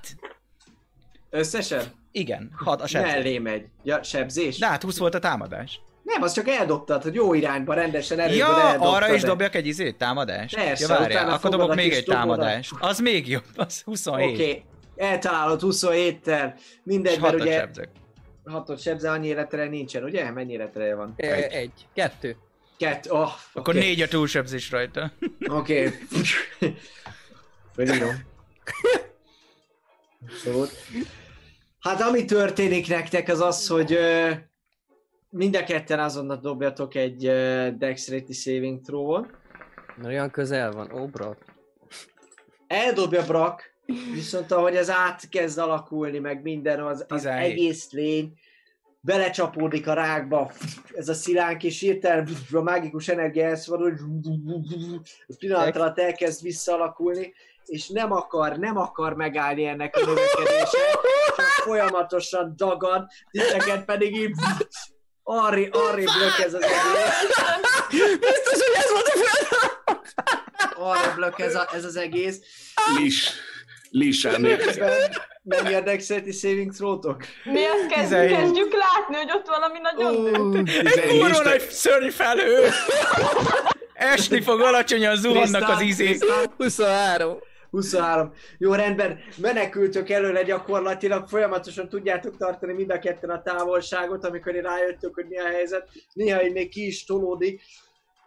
Összesen? 1.30 1.84
Igen, 2.12 2.52
6 2.56 2.82
a 2.82 2.88
sebzés. 2.88 3.12
Mellé 3.12 3.38
megy. 3.38 3.66
Ja, 3.84 4.04
sebzés? 4.04 4.58
De 4.58 4.68
hát 4.68 4.84
20 4.84 4.98
volt 4.98 5.14
a 5.16 5.20
támadás. 5.20 5.82
Nem, 6.04 6.22
az 6.22 6.34
csak 6.34 6.48
eldobtad, 6.48 7.04
hogy 7.04 7.14
jó 7.14 7.34
irányba, 7.34 7.74
rendesen 7.74 8.20
erőből 8.20 8.38
Ja, 8.38 8.62
eldobtad. 8.62 8.94
arra 8.94 9.14
is 9.14 9.22
dobjak 9.22 9.56
egy 9.56 9.68
izét, 9.68 9.98
támadást? 9.98 10.56
Persze, 10.56 10.94
ja, 10.94 11.00
várjál, 11.00 11.22
utána 11.24 11.36
akkor 11.36 11.50
dobok 11.50 11.76
még 11.76 11.92
egy 11.94 12.04
dobodat. 12.04 12.36
támadást. 12.38 12.74
Az 12.80 13.00
még 13.00 13.28
jobb, 13.28 13.44
az 13.56 13.82
27. 13.82 14.34
Oké, 14.34 14.34
okay. 14.34 14.64
eltalálod 14.96 15.60
27-tel, 15.64 16.54
mindegy, 16.84 17.20
mert 17.20 17.36
ugye 17.36 17.60
sebzök. 17.60 17.90
hatot 18.46 18.82
sebze, 18.82 19.12
annyi 19.12 19.28
életre 19.28 19.68
nincsen, 19.68 20.04
ugye? 20.04 20.32
Mennyi 20.32 20.54
életre 20.54 20.96
van? 20.96 21.14
Egy. 21.16 21.54
egy. 21.54 21.72
Kettő. 21.94 22.38
Kettő, 22.78 23.10
oh, 23.10 23.32
Akkor 23.54 23.74
négy 23.74 24.02
a 24.02 24.08
túlsebzés 24.08 24.72
rajta. 24.72 25.12
Oké. 25.48 25.92
Felírom. 27.76 28.24
Szóval. 30.44 30.68
Hát 31.80 32.02
ami 32.02 32.26
történik 32.26 32.88
nektek 32.88 33.30
az 33.30 33.40
az, 33.42 33.68
hogy 33.68 33.94
ö, 33.94 34.32
mind 35.30 35.56
a 35.56 35.64
ketten 35.64 36.00
azonnal 36.00 36.38
dobjatok 36.38 36.96
egy 36.96 37.26
ö, 37.26 37.70
Dexterity 37.78 38.32
Saving 38.32 38.82
Throw-on. 38.82 39.32
Mert 39.96 40.08
olyan 40.08 40.32
közel 40.32 40.72
van. 40.72 40.92
Ó, 40.92 41.08
bro. 41.08 41.34
Eldobja 42.68 43.26
Brak, 43.26 43.64
viszont 44.14 44.52
ahogy 44.52 44.76
ez 44.76 44.90
átkezd 44.90 45.58
alakulni, 45.58 46.20
meg 46.20 46.42
minden, 46.42 46.80
az, 46.80 47.06
az 47.08 47.22
17. 47.22 47.52
egész 47.52 47.92
lény 47.92 48.34
belecsapódik 49.06 49.88
a 49.88 49.94
rákba, 49.94 50.52
ez 50.94 51.10
a 51.10 51.14
szilánk, 51.14 51.64
és 51.64 51.80
hirtelen 51.80 52.30
a 52.52 52.62
mágikus 52.62 53.08
energia 53.08 53.46
elszabadul, 53.46 53.94
az 55.28 55.38
pillanat 55.38 55.76
alatt 55.76 56.00
elkezd 56.00 56.44
visszaalakulni, 56.44 57.34
és 57.66 57.88
nem 57.88 58.12
akar, 58.12 58.58
nem 58.58 58.78
akar 58.78 59.16
megállni 59.16 59.66
ennek 59.66 59.96
a 59.96 60.06
növekedése, 60.06 60.78
csak 61.36 61.46
folyamatosan 61.64 62.54
dagad, 62.56 63.08
titeket 63.32 63.86
pedig 63.86 64.16
így 64.16 64.32
arri, 65.24 65.70
lök 66.04 66.40
ez 66.46 66.54
az 66.54 66.62
egész. 66.62 68.20
Biztos, 68.20 68.54
hogy 68.54 68.76
ez 68.76 68.92
volt 68.92 69.08
a 69.08 69.26
arra 70.76 71.14
blokk 71.16 71.40
ez, 71.40 71.56
a, 71.56 71.68
ez 71.74 71.86
az 71.86 71.96
egész. 71.96 72.40
Lis. 72.98 73.34
Lis 73.96 74.26
emlékezik. 74.26 74.84
Miközben 74.84 75.10
mennyi 75.44 75.74
a 75.74 75.82
Dexterity 75.82 76.32
Saving 76.32 76.74
Throw-tok? 76.74 77.24
Mi 77.44 77.64
azt 77.66 77.88
kezdjük, 77.88 78.20
17. 78.20 78.36
kezdjük 78.36 78.74
látni, 78.74 79.16
hogy 79.16 79.32
ott 79.36 79.48
valami 79.48 79.80
nagyon 79.80 80.22
nő. 80.22 80.64
Egy 80.84 81.20
kurva 81.20 81.44
nagy 81.44 81.70
szörny 81.70 82.10
felhő! 82.10 82.70
Esni 83.94 84.42
fog, 84.42 84.62
alacsonyan 84.62 85.16
zuhannak 85.16 85.70
az 85.70 85.82
izék. 85.82 86.08
Tristan, 86.08 86.54
23. 86.58 87.38
23. 87.70 88.34
Jó, 88.58 88.74
rendben. 88.74 89.20
Menekültök 89.38 90.10
előle 90.10 90.44
gyakorlatilag, 90.44 91.28
folyamatosan 91.28 91.90
tudjátok 91.90 92.38
tartani 92.38 92.74
mind 92.74 92.92
a 92.92 93.00
ketten 93.00 93.30
a 93.30 93.42
távolságot, 93.42 94.26
amikor 94.26 94.54
rájöttök, 94.54 95.14
hogy 95.14 95.26
mi 95.28 95.40
a 95.40 95.48
helyzet. 95.48 95.90
Néha 96.14 96.44
így 96.44 96.54
még 96.54 96.70
ki 96.70 96.86
is 96.86 97.06
tolódik. 97.06 97.62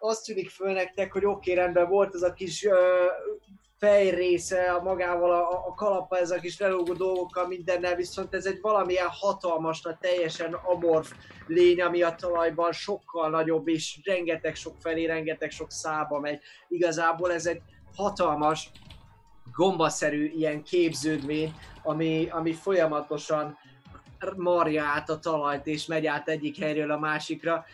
Azt 0.00 0.24
tűnik 0.24 0.50
föl 0.50 0.72
nektek, 0.72 1.12
hogy 1.12 1.24
oké, 1.24 1.52
rendben 1.52 1.88
volt 1.88 2.14
ez 2.14 2.22
a 2.22 2.32
kis 2.32 2.64
ö, 2.64 2.76
fejrésze 3.78 4.72
a 4.72 4.82
magával, 4.82 5.30
a, 5.30 5.66
a 5.66 5.74
kalapa, 5.74 6.18
ez 6.18 6.30
a 6.30 6.40
kis 6.40 6.58
lelógó 6.58 6.92
dolgokkal, 6.92 7.46
mindennel, 7.46 7.94
viszont 7.94 8.34
ez 8.34 8.46
egy 8.46 8.60
valamilyen 8.60 9.08
hatalmas, 9.10 9.82
nagy, 9.82 9.96
teljesen 10.00 10.52
amorf 10.52 11.12
lény, 11.46 11.82
ami 11.82 12.02
a 12.02 12.14
talajban 12.14 12.72
sokkal 12.72 13.30
nagyobb, 13.30 13.68
és 13.68 14.00
rengeteg 14.04 14.54
sok 14.54 14.74
felé, 14.80 15.04
rengeteg 15.04 15.50
sok 15.50 15.70
szába 15.70 16.20
megy. 16.20 16.40
Igazából 16.68 17.32
ez 17.32 17.46
egy 17.46 17.62
hatalmas, 17.96 18.70
gombaszerű 19.54 20.26
ilyen 20.26 20.62
képződmény, 20.62 21.54
ami, 21.82 22.28
ami 22.30 22.52
folyamatosan 22.52 23.58
marja 24.36 24.84
át 24.84 25.10
a 25.10 25.18
talajt, 25.18 25.66
és 25.66 25.86
megy 25.86 26.06
át 26.06 26.28
egyik 26.28 26.58
helyről 26.58 26.90
a 26.90 26.98
másikra. 26.98 27.64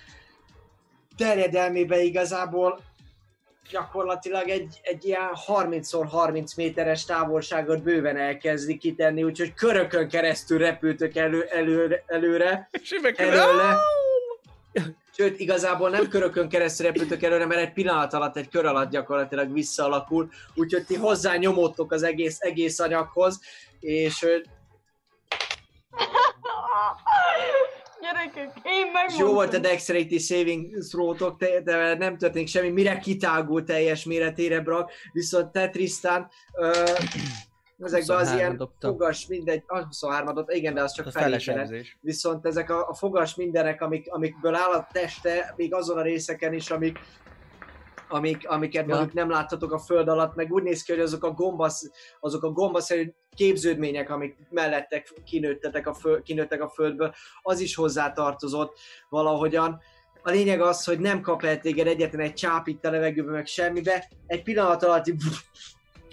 Terjedelmébe 1.17 2.03
igazából 2.03 2.81
gyakorlatilag 3.71 4.49
egy, 4.49 4.81
egy 4.83 5.05
ilyen 5.05 5.31
30x30 5.47 6.57
méteres 6.57 7.05
távolságot 7.05 7.83
bőven 7.83 8.17
elkezdi 8.17 8.79
kitenni, 8.79 9.23
úgyhogy 9.23 9.55
körökön 9.55 10.09
keresztül 10.09 10.59
repültök 10.59 11.17
elő, 11.17 11.43
elő, 11.43 12.03
előre, 12.07 12.69
És 12.71 12.91
előle. 13.17 13.77
Sőt, 15.17 15.39
igazából 15.41 15.91
nem 15.91 16.09
körökön 16.09 16.49
keresztül 16.49 16.87
repültök 16.87 17.23
előre, 17.23 17.47
mert 17.47 17.61
egy 17.61 17.73
pillanat 17.73 18.13
alatt, 18.13 18.37
egy 18.37 18.49
kör 18.49 18.67
alatt 18.67 18.91
gyakorlatilag 18.91 19.53
visszaalakul, 19.53 20.29
úgyhogy 20.55 20.85
ti 20.85 20.95
hozzá 20.95 21.37
nyomódtok 21.37 21.93
az 21.93 22.03
egész, 22.03 22.41
egész 22.41 22.79
anyaghoz, 22.79 23.41
és 23.81 24.23
ö, 24.23 24.37
Gyerekek, 27.21 27.41
én 27.41 27.51
megmondtam. 27.51 28.13
És 29.07 29.19
jó 29.19 29.33
volt 29.33 29.55
a 29.55 29.59
Dexterity 29.59 30.19
Saving 30.19 30.79
throw 30.91 31.15
de, 31.65 31.95
nem 31.95 32.19
történik 32.19 32.49
semmi, 32.49 32.69
mire 32.71 32.99
kitágul 32.99 33.65
teljes 33.65 34.05
méretére 34.05 34.61
Brak, 34.61 34.91
viszont 35.13 35.53
te 35.53 35.69
Tristan, 35.69 36.29
ö, 36.53 36.71
ezekben 37.79 38.17
az 38.17 38.31
23-at 38.31 38.35
ilyen 38.37 38.57
dobtam. 38.57 38.91
fogas 38.91 39.27
mindegy, 39.27 39.63
az 39.67 39.85
23 39.85 40.45
igen, 40.49 40.75
de 40.75 40.83
az 40.83 40.93
csak 40.93 41.07
A 41.07 41.11
felé 41.11 41.25
kellett. 41.25 41.43
felesebzés. 41.43 41.99
Viszont 42.01 42.47
ezek 42.47 42.71
a, 42.71 42.89
a 42.89 42.95
fogas 42.95 43.35
mindenek, 43.35 43.81
amik, 43.81 44.13
amikből 44.13 44.55
áll 44.55 44.73
a 44.73 44.89
teste, 44.93 45.55
még 45.57 45.75
azon 45.75 45.99
a 45.99 46.03
részeken 46.03 46.53
is, 46.53 46.71
amik, 46.71 46.99
amik, 48.09 48.49
amiket 48.49 48.89
Ja. 48.89 48.95
mondjuk 48.95 49.15
nem 49.15 49.31
láthatok 49.31 49.73
a 49.73 49.79
föld 49.79 50.09
alatt, 50.09 50.35
meg 50.35 50.53
úgy 50.53 50.63
néz 50.63 50.83
ki, 50.83 50.93
hogy 50.93 51.01
azok 51.01 51.25
a 51.25 51.31
gombasz, 51.31 51.91
azok 52.21 52.43
a 52.43 52.51
gombaszerű 52.51 53.13
képződmények, 53.37 54.11
amik 54.11 54.37
mellettek 54.51 55.13
kinőttetek 55.25 55.87
a, 55.87 55.95
föld, 55.95 56.23
kinőttek 56.23 56.63
a 56.63 56.69
földből, 56.69 57.15
az 57.43 57.61
is 57.61 57.75
hozzá 57.75 58.13
tartozott 58.13 58.79
valahogyan. 59.09 59.81
A 60.23 60.31
lényeg 60.31 60.61
az, 60.61 60.85
hogy 60.85 60.99
nem 60.99 61.21
kap 61.21 61.45
el 61.45 61.61
téged 61.61 61.87
egyetlen 61.87 62.21
egy 62.21 62.35
csáp 62.35 62.67
itt 62.67 62.85
a 62.85 62.91
levegőbe, 62.91 63.31
meg 63.31 63.47
semmibe. 63.47 64.09
Egy 64.27 64.43
pillanat 64.43 64.83
alatt 64.83 65.05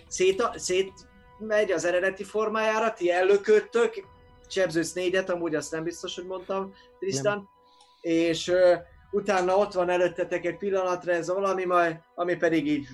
szét, 0.07 0.49
szét 0.55 0.93
megy 1.39 1.71
az 1.71 1.85
eredeti 1.85 2.23
formájára, 2.23 2.93
ti 2.93 3.11
ellököttök, 3.11 3.93
sebzősz 4.47 4.93
négyet, 4.93 5.29
amúgy 5.29 5.55
azt 5.55 5.71
nem 5.71 5.83
biztos, 5.83 6.15
hogy 6.15 6.25
mondtam, 6.25 6.73
Tristan. 6.99 7.49
És 8.01 8.51
utána 9.11 9.57
ott 9.57 9.73
van 9.73 9.89
előttetek 9.89 10.45
egy 10.45 10.57
pillanatra 10.57 11.11
ez 11.11 11.29
a 11.29 11.33
valami, 11.33 11.65
majd, 11.65 11.99
ami 12.15 12.35
pedig 12.35 12.67
így 12.67 12.87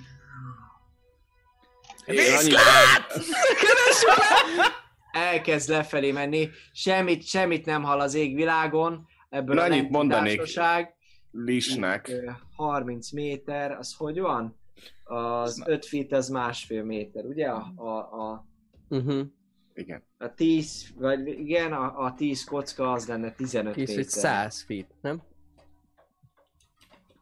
annyit, 2.06 2.54
elkezd 5.12 5.68
lefelé 5.68 6.12
menni, 6.12 6.48
semmit, 6.72 7.26
semmit 7.26 7.66
nem 7.66 7.82
hall 7.82 8.00
az 8.00 8.14
égvilágon, 8.14 9.06
ebből 9.28 9.54
Na, 9.54 9.62
a 9.62 9.68
nem 9.68 9.86
mondanék. 9.90 10.42
Lisnek. 11.32 12.08
Ö, 12.08 12.30
30 12.56 13.10
méter, 13.10 13.70
az 13.70 13.94
hogy 13.98 14.20
van? 14.20 14.58
Az 15.04 15.62
5 15.66 15.86
feet 15.86 16.12
az 16.12 16.28
másfél 16.28 16.82
méter, 16.84 17.24
ugye? 17.24 17.48
A, 17.48 17.72
a, 17.76 17.96
a, 17.96 18.46
Uh-huh. 18.90 19.26
Igen. 19.74 20.02
a 20.18 20.34
10, 20.34 20.86
vagy 20.96 21.28
igen, 21.28 21.72
a, 21.72 22.04
a 22.04 22.14
10 22.14 22.44
kocka 22.44 22.92
az 22.92 23.06
lenne 23.08 23.30
15 23.32 23.74
Kész, 23.74 23.88
méter. 23.88 24.02
hogy 24.02 24.12
100 24.12 24.62
feet, 24.62 24.86
nem? 25.00 25.22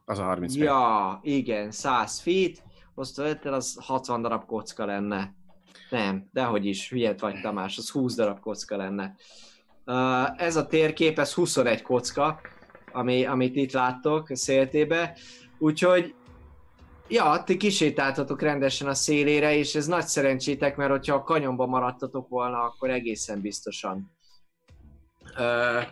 Az 0.09 0.19
a 0.19 0.23
30 0.23 0.53
méter. 0.53 0.67
Ja, 0.67 1.19
igen, 1.21 1.71
100 1.71 2.19
feet, 2.19 2.63
osztva 2.95 3.23
öttel 3.23 3.53
az 3.53 3.77
60 3.81 4.21
darab 4.21 4.45
kocka 4.45 4.85
lenne. 4.85 5.33
Nem, 5.89 6.29
dehogy 6.31 6.65
is, 6.65 6.89
hülyet 6.89 7.19
vagy 7.19 7.41
Tamás, 7.41 7.77
az 7.77 7.89
20 7.89 8.15
darab 8.15 8.39
kocka 8.39 8.77
lenne. 8.77 9.15
Uh, 9.85 10.41
ez 10.41 10.55
a 10.55 10.65
térkép, 10.65 11.19
ez 11.19 11.33
21 11.33 11.81
kocka, 11.81 12.41
ami, 12.91 13.25
amit 13.25 13.55
itt 13.55 13.71
láttok 13.71 14.27
széltébe, 14.31 15.17
úgyhogy 15.59 16.15
ja, 17.07 17.43
ti 17.45 17.57
kisétáltatok 17.57 18.41
rendesen 18.41 18.87
a 18.87 18.93
szélére, 18.93 19.55
és 19.55 19.75
ez 19.75 19.87
nagy 19.87 20.05
szerencsétek, 20.05 20.75
mert 20.75 20.91
hogyha 20.91 21.15
a 21.15 21.23
kanyonba 21.23 21.65
maradtatok 21.65 22.29
volna, 22.29 22.61
akkor 22.63 22.89
egészen 22.89 23.41
biztosan 23.41 24.11
uh, 25.37 25.83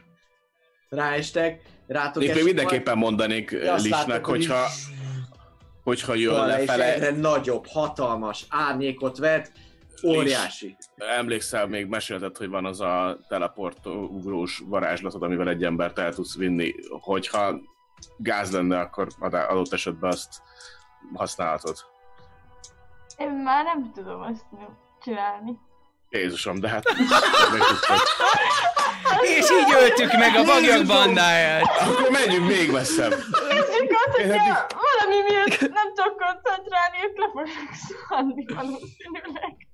ráestek. 0.90 1.75
Rátok 1.88 2.24
Én 2.24 2.34
még 2.34 2.44
mindenképpen 2.44 2.98
mondanék 2.98 3.52
Lisnek, 3.52 4.26
hogyha, 4.26 4.66
hogyha 5.84 6.14
jön 6.14 6.34
Fele 6.34 6.62
és 6.62 6.68
lefele, 6.68 6.94
egyre 6.94 7.12
nagyobb, 7.12 7.66
hatalmas 7.68 8.46
árnyékot 8.50 9.18
vet, 9.18 9.52
Óriási. 10.04 10.78
Emlékszel, 10.96 11.68
még 11.68 11.88
mesélted, 11.88 12.38
hogy 12.38 12.50
van 12.50 12.66
az 12.66 12.82
a 12.82 13.18
teleport 13.28 13.86
ugrós 13.86 14.64
varázslatod, 14.66 15.24
amivel 15.24 15.50
egy 15.50 15.64
embert 15.64 16.00
el 16.00 16.14
tudsz 16.14 16.38
vinni. 16.38 16.74
Hogyha 17.00 17.60
gáz 18.18 18.52
lenne, 18.52 18.80
akkor 18.80 19.08
adott 19.20 19.74
esetben 19.74 20.12
azt 20.12 20.42
használhatod. 21.14 21.76
Én 23.18 23.32
már 23.32 23.64
nem 23.64 23.92
tudom 23.94 24.22
azt 24.22 24.46
csinálni. 25.04 25.58
Jézusom, 26.10 26.60
de 26.60 26.70
hát. 26.70 26.84
És 29.22 29.50
így 29.52 29.74
öltük 29.82 30.12
meg 30.18 30.36
a 30.36 30.44
bagyok 30.44 30.86
bandáját. 30.86 31.64
Akkor 31.64 32.10
menjünk 32.10 32.48
még 32.48 32.72
messzebb. 32.72 33.12
És 33.12 33.58
akkor, 33.58 34.26
hogyha 34.26 34.68
valami 34.70 35.22
miatt 35.28 35.60
nem 35.60 35.94
tudok 35.96 36.18
koncentrálni, 36.18 36.98
ők 37.06 37.18
le 37.18 37.30
fognak 37.34 37.74
szanni 38.08 38.46
valószínűleg. 38.46 39.68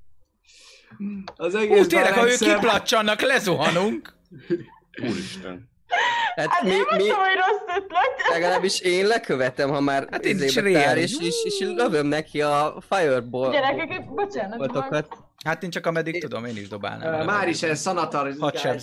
Az 1.36 1.54
Hú, 1.54 1.60
egész 1.60 1.88
tényleg, 1.88 2.14
ha 2.14 2.30
ők 2.30 2.38
kiplacsannak, 2.38 3.22
lezuhanunk. 3.22 4.14
Úristen. 5.02 5.71
Hát 6.36 6.48
Hát 6.50 6.64
mi, 6.64 6.70
én 6.70 6.76
mi, 6.78 6.84
mondtam, 6.90 7.18
hogy 7.20 7.36
rossz 7.36 7.78
ötlet. 7.78 8.30
legalábbis 8.32 8.80
én 8.80 9.08
lekövetem, 9.08 9.70
ha 9.70 9.80
már 9.80 10.08
Hát 10.12 10.26
én 10.26 10.36
izébe 10.36 10.70
is 10.70 10.76
tár, 10.84 10.98
és, 10.98 11.16
és, 11.20 11.36
és 11.44 11.60
lövöm 11.60 12.06
neki 12.06 12.42
a 12.42 12.76
fireball 12.90 13.52
Gyerekek, 13.52 14.14
bocsánat. 14.14 14.58
boltokat. 14.58 15.08
Hát 15.46 15.64
én 15.64 15.70
csak 15.70 15.86
ameddig 15.86 16.22
tudom, 16.22 16.46
én 16.46 16.56
is 16.56 16.68
dobálnám. 16.68 17.14
Ö, 17.22 17.24
Már 17.24 17.48
is 17.48 17.64
ez 17.64 17.80
szanatar 17.80 18.34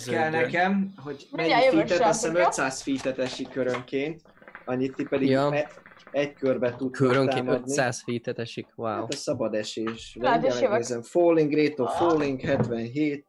kell 0.09 0.29
nekem, 0.29 0.93
hogy 1.03 1.27
mennyi 1.31 1.49
feetet, 1.49 2.01
azt 2.01 2.19
hiszem 2.19 2.35
srácok, 2.35 2.47
500 2.51 2.81
feetet 2.81 3.19
esik 3.19 3.49
körönként. 3.49 4.21
Annyit 4.65 4.95
ti 4.95 5.03
pedig 5.03 5.29
Ja. 5.29 5.53
e- 5.55 5.67
egy 6.11 6.33
körbe 6.33 6.69
tudtok 6.69 6.91
Körönként 6.91 7.45
támadni. 7.45 7.71
500 7.71 8.03
feet 8.05 8.39
esik, 8.39 8.67
wow. 8.75 8.87
Hát 8.95 9.13
a 9.13 9.15
szabad 9.15 9.53
esés. 9.53 10.17
Mindjárt 10.19 10.61
megnézem. 10.61 11.01
Falling, 11.01 11.53
rate 11.53 11.83
of 11.83 11.97
falling, 11.97 12.41
77. 12.41 13.25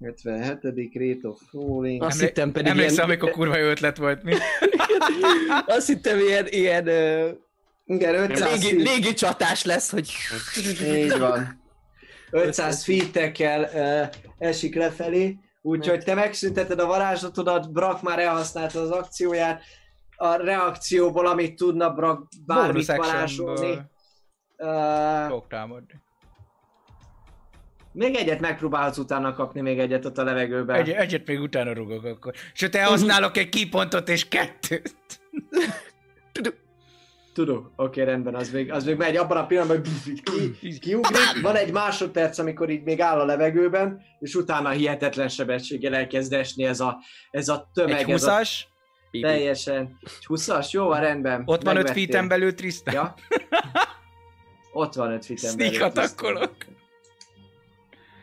77. 0.00 0.94
rate 0.94 1.28
of 1.28 1.40
falling. 1.50 2.02
Azt 2.02 2.14
Emlé- 2.14 2.28
hittem 2.28 2.52
pedig 2.52 2.70
Emlékszem, 2.70 2.94
ilyen, 2.94 3.06
amikor 3.08 3.30
kurva 3.30 3.56
jó 3.56 3.66
ötlet 3.66 3.96
volt 3.96 4.22
mi? 4.22 4.34
azt 5.76 5.86
hittem 5.86 6.18
ilyen, 6.18 6.46
ilyen 6.48 6.88
Igen, 7.84 8.14
500 8.14 8.62
légi, 8.62 8.82
légi 8.82 9.14
csatás 9.14 9.64
lesz, 9.64 9.90
hogy 9.90 10.10
Így 10.82 11.18
van. 11.18 11.62
500 12.30 12.84
feet-ekkel 12.84 13.62
uh, 13.62 14.20
esik 14.38 14.74
lefelé, 14.74 15.38
úgyhogy 15.62 16.04
te 16.04 16.14
megszünteted 16.14 16.80
a 16.80 16.86
varázslatodat, 16.86 17.72
Brak 17.72 18.02
már 18.02 18.18
elhasználta 18.18 18.80
az 18.80 18.90
akcióját, 18.90 19.62
a 20.16 20.34
reakcióból, 20.34 21.26
amit 21.26 21.56
tudna 21.56 21.90
Brak 21.90 22.28
bármit 22.46 22.86
varázsolni. 22.96 23.78
Uh, 24.56 25.26
fogok 25.26 25.48
támadni. 25.48 26.02
Még 27.98 28.14
egyet 28.14 28.40
megpróbálhatsz 28.40 28.98
utána 28.98 29.34
kapni, 29.34 29.60
még 29.60 29.78
egyet 29.78 30.04
ott 30.04 30.18
a 30.18 30.24
levegőben. 30.24 30.76
Egy, 30.76 30.90
egyet 30.90 31.26
még 31.26 31.40
utána 31.40 31.72
rugok 31.72 32.04
akkor. 32.04 32.32
Sőt, 32.52 32.74
elhasználok 32.74 33.36
egy 33.36 33.48
kipontot 33.48 34.08
és 34.08 34.28
kettőt. 34.28 34.94
Tudom, 37.32 37.72
oké, 37.76 38.02
rendben, 38.02 38.34
az 38.34 38.50
még, 38.50 38.72
az 38.72 38.84
még 38.84 38.96
megy 38.96 39.16
abban 39.16 39.36
a 39.36 39.46
pillanatban, 39.46 39.80
hogy 40.04 40.22
ki, 40.22 40.78
kiugrik, 40.78 41.40
van 41.42 41.56
egy 41.56 41.72
másodperc, 41.72 42.38
amikor 42.38 42.70
így 42.70 42.82
még 42.82 43.00
áll 43.00 43.20
a 43.20 43.24
levegőben, 43.24 44.00
és 44.18 44.34
utána 44.34 44.68
hihetetlen 44.68 45.28
sebességgel 45.28 45.94
elkezd 45.94 46.32
esni 46.32 46.64
ez 46.64 46.80
a, 46.80 46.98
ez 47.30 47.48
a 47.48 47.70
tömeg, 47.74 47.98
Egy 47.98 48.10
a 48.10 48.16
20-as, 48.16 48.50
teljesen. 49.20 49.98
Egy 50.00 50.26
20-as, 50.26 50.70
jó, 50.70 50.86
van, 50.86 51.00
rendben. 51.00 51.42
ott 51.44 51.62
van 51.62 51.76
5 51.76 51.82
megvettél. 51.82 52.12
feet 52.12 52.28
belül 52.28 52.54
Tristan. 52.54 52.94
Ja. 52.94 53.14
Ott 54.72 54.94
van 54.94 55.12
5 55.12 55.26
feet 55.26 55.38
Sneak 55.38 56.77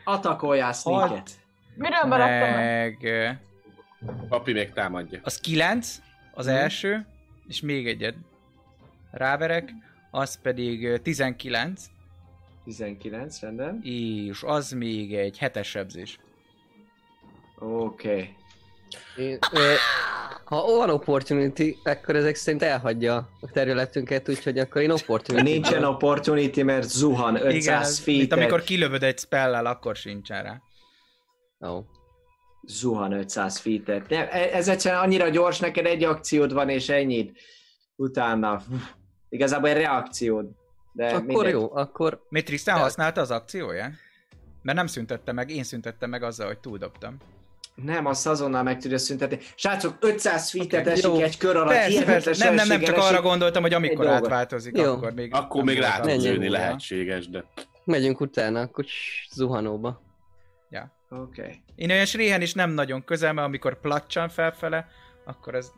Atakoljál 0.08 0.72
sneaket. 0.72 1.30
Miről 1.74 2.04
maradtam 2.04 2.50
meg? 2.50 3.08
Papi 4.28 4.52
még 4.52 4.72
támadja. 4.72 5.20
Az 5.22 5.40
9, 5.40 6.02
az 6.34 6.46
első, 6.46 7.06
és 7.48 7.60
még 7.60 7.86
egyet 7.86 8.14
ráverek, 9.10 9.72
az 10.10 10.40
pedig 10.40 10.84
ö, 10.84 10.98
19, 10.98 11.84
19, 12.64 13.40
rendben. 13.40 13.80
és 13.82 14.42
az 14.42 14.70
még 14.70 15.14
egy 15.14 15.38
hetes 15.38 15.68
sebzés. 15.68 16.18
Oké. 17.58 18.08
Okay. 18.08 18.36
Én, 19.16 19.38
ö, 19.52 19.72
ha 20.44 20.62
van 20.76 20.90
opportunity, 20.90 21.76
akkor 21.84 22.16
ezek 22.16 22.34
szerint 22.34 22.62
elhagyja 22.62 23.16
a 23.40 23.50
területünket, 23.52 24.28
úgyhogy 24.28 24.58
akkor 24.58 24.82
én 24.82 24.90
opportunity. 24.90 25.42
Nincsen 25.42 25.84
opportunity, 25.84 26.62
mert 26.62 26.88
zuhan 26.88 27.34
500 27.36 27.54
Igen, 27.54 27.80
ez, 27.80 27.98
feet 27.98 28.18
mint 28.18 28.32
amikor 28.32 28.62
kilövöd 28.62 29.02
egy 29.02 29.18
spellel, 29.18 29.66
akkor 29.66 29.96
sincsen 29.96 30.42
rá. 30.42 30.60
Oh. 31.58 31.84
Zuhan 32.62 33.12
500 33.12 33.58
feet-et. 33.58 34.08
Nem, 34.08 34.26
e- 34.30 34.50
ez 34.56 34.68
egyszerűen 34.68 35.00
annyira 35.00 35.28
gyors, 35.28 35.58
neked 35.58 35.86
egy 35.86 36.04
akciód 36.04 36.52
van, 36.52 36.68
és 36.68 36.88
ennyit. 36.88 37.38
Utána. 37.96 38.62
Igazából 39.28 39.68
egy 39.68 39.76
reakciód. 39.76 40.46
De 40.92 41.06
Akkor 41.06 41.22
mindegy. 41.24 41.52
jó, 41.52 41.74
akkor 41.74 42.22
Mi 42.28 42.42
Tristan 42.42 42.74
De- 42.74 42.80
használta 42.80 43.20
az 43.20 43.30
akcióját? 43.30 43.92
Mert 44.62 44.76
nem 44.78 44.86
szüntette 44.86 45.32
meg, 45.32 45.50
én 45.50 45.62
szüntettem 45.64 46.10
meg 46.10 46.22
azzal, 46.22 46.46
hogy 46.46 46.58
túldobtam. 46.58 47.16
Nem, 47.84 48.06
azt 48.06 48.26
azonnal 48.26 48.62
meg 48.62 48.78
tudja 48.78 48.98
szüntetni. 48.98 49.38
Srácok, 49.54 49.96
500 50.00 50.50
feet-et 50.50 50.80
Oké, 50.80 50.90
esik 50.90 51.04
jó. 51.04 51.20
egy 51.20 51.36
kör 51.36 51.56
alatt. 51.56 51.68
Persze, 51.68 52.04
persze. 52.04 52.44
Nem, 52.44 52.54
nem, 52.54 52.66
nem, 52.66 52.80
csak 52.80 52.96
arra 52.96 53.22
gondoltam, 53.22 53.62
hogy 53.62 53.74
amikor 53.74 54.06
átváltozik, 54.06 54.76
Jó. 54.76 54.92
akkor 54.92 55.12
még... 55.12 55.34
Akkor 55.34 55.64
még 55.64 55.78
rá 55.78 56.00
tudsz 56.00 56.24
róla. 56.24 56.50
lehetséges, 56.50 57.28
de... 57.28 57.44
megyünk 57.84 58.20
utána, 58.20 58.60
akkor 58.60 58.84
zuhanóba. 59.30 60.04
Oké. 61.10 61.40
Okay. 61.40 61.62
Én 61.74 61.90
olyan 61.90 62.04
sréhen 62.04 62.42
is 62.42 62.54
nem 62.54 62.70
nagyon 62.70 63.04
közel, 63.04 63.32
mert 63.32 63.46
amikor 63.46 63.80
placsan 63.80 64.28
felfele, 64.28 64.88
akkor 65.24 65.54
ez, 65.54 65.70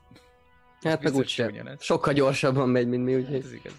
Hát 0.82 1.02
meg 1.02 1.14
úgyse. 1.14 1.76
Sokkal 1.78 2.12
gyorsabban 2.12 2.68
megy, 2.68 2.88
mint 2.88 3.04
mi, 3.04 3.14
úgyhogy... 3.14 3.34
ez 3.34 3.52
igaz. 3.52 3.72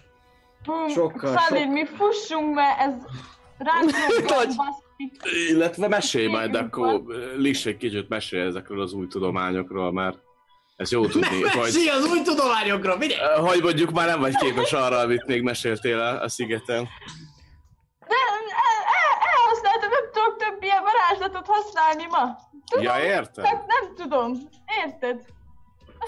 Sokkal, 0.64 0.88
Sokkal, 0.90 1.36
Szalid, 1.38 1.62
sok- 1.62 1.72
mi 1.72 1.86
fussunk, 1.86 2.54
mert 2.54 2.80
ez 2.80 2.92
ránk. 3.66 3.90
Illetve 5.48 5.88
mesélj 5.88 6.26
majd, 6.26 6.54
akkor 6.54 7.02
Liss 7.36 7.66
egy 7.66 7.76
kicsit 7.76 8.08
mesélj 8.08 8.46
ezekről 8.46 8.80
az 8.80 8.92
új 8.92 9.06
tudományokról, 9.06 9.92
mert 9.92 10.18
ez 10.76 10.90
jó 10.90 11.06
tudni, 11.06 11.40
hogy, 11.40 11.60
Mesélj 11.60 11.88
az 11.88 12.04
új 12.10 12.22
tudományokról, 12.22 12.96
mindegy! 12.96 13.18
hogy 13.36 13.62
mondjuk 13.62 13.90
már 13.90 14.06
nem 14.06 14.20
vagy 14.20 14.36
képes 14.36 14.72
arra, 14.72 14.98
amit 14.98 15.26
még 15.26 15.42
meséltél 15.42 15.98
a, 15.98 16.22
a 16.22 16.28
szigeten. 16.28 16.88
De 18.08 18.14
el- 18.14 18.86
el- 19.00 19.18
elhasználtam, 19.34 19.90
nem 19.90 20.10
tudok 20.12 20.36
több 20.36 20.62
ilyen 20.62 20.82
varázslatot 20.82 21.46
használni 21.46 22.04
ma. 22.10 22.38
Tudom, 22.70 22.84
Ja, 22.84 23.04
érted? 23.04 23.44
csak 23.44 23.66
nem 23.66 23.94
tudom. 23.94 24.32
Érted? 24.86 25.24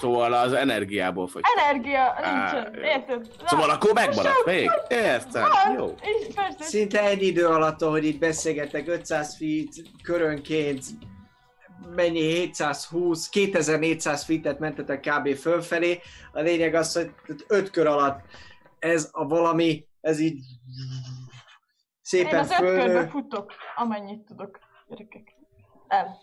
Szóval 0.00 0.32
az 0.32 0.52
energiából 0.52 1.26
fogy. 1.26 1.42
Energia 1.58 2.14
nincsen. 2.20 2.74
Érted? 2.84 3.28
Szóval 3.46 3.70
akkor 3.70 3.92
megmaradt 3.92 4.34
Sok- 4.34 4.46
még? 4.46 4.70
Értem, 4.88 5.48
jó. 5.76 5.94
És 6.00 6.34
persze. 6.34 6.64
Szinte 6.64 7.04
egy 7.04 7.22
idő 7.22 7.46
alatt, 7.46 7.82
ahogy 7.82 8.04
itt 8.04 8.18
beszélgettek, 8.18 8.88
500 8.88 9.36
feet 9.36 9.88
körönként, 10.02 10.84
mennyi 11.94 12.20
720, 12.20 13.28
2400 13.28 14.24
feet-et 14.24 14.58
mentetek 14.58 15.00
kb. 15.00 15.34
fölfelé. 15.34 16.00
A 16.32 16.40
lényeg 16.40 16.74
az, 16.74 16.92
hogy 16.94 17.10
5 17.46 17.70
kör 17.70 17.86
alatt 17.86 18.20
ez 18.78 19.08
a 19.12 19.26
valami, 19.26 19.86
ez 20.00 20.18
így 20.20 20.34
Én 20.34 20.42
szépen 22.02 22.38
az 22.38 22.50
öt 22.50 22.56
körbe 22.56 23.08
futok, 23.08 23.52
amennyit 23.76 24.24
tudok, 24.24 24.58
gyerekek. 24.88 25.34
El. 25.88 26.18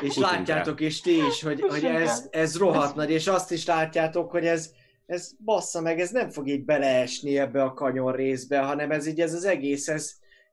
És 0.00 0.14
Futunk 0.14 0.32
látjátok 0.32 0.80
is 0.80 1.00
ti 1.00 1.26
is, 1.26 1.42
hogy, 1.42 1.60
hogy 1.60 1.84
ez, 1.84 2.26
ez 2.30 2.58
rohadt 2.58 2.94
nagy, 2.94 3.10
és 3.10 3.26
azt 3.26 3.50
is 3.50 3.66
látjátok, 3.66 4.30
hogy 4.30 4.46
ez, 4.46 4.70
ez 5.06 5.30
bassza 5.44 5.80
meg, 5.80 6.00
ez 6.00 6.10
nem 6.10 6.30
fog 6.30 6.48
így 6.48 6.64
beleesni 6.64 7.38
ebbe 7.38 7.62
a 7.62 7.72
kanyon 7.72 8.12
részbe, 8.12 8.58
hanem 8.58 8.90
ez 8.90 9.06
így 9.06 9.20
ez 9.20 9.34
az 9.34 9.44
egész, 9.44 9.88
ez, 9.88 10.12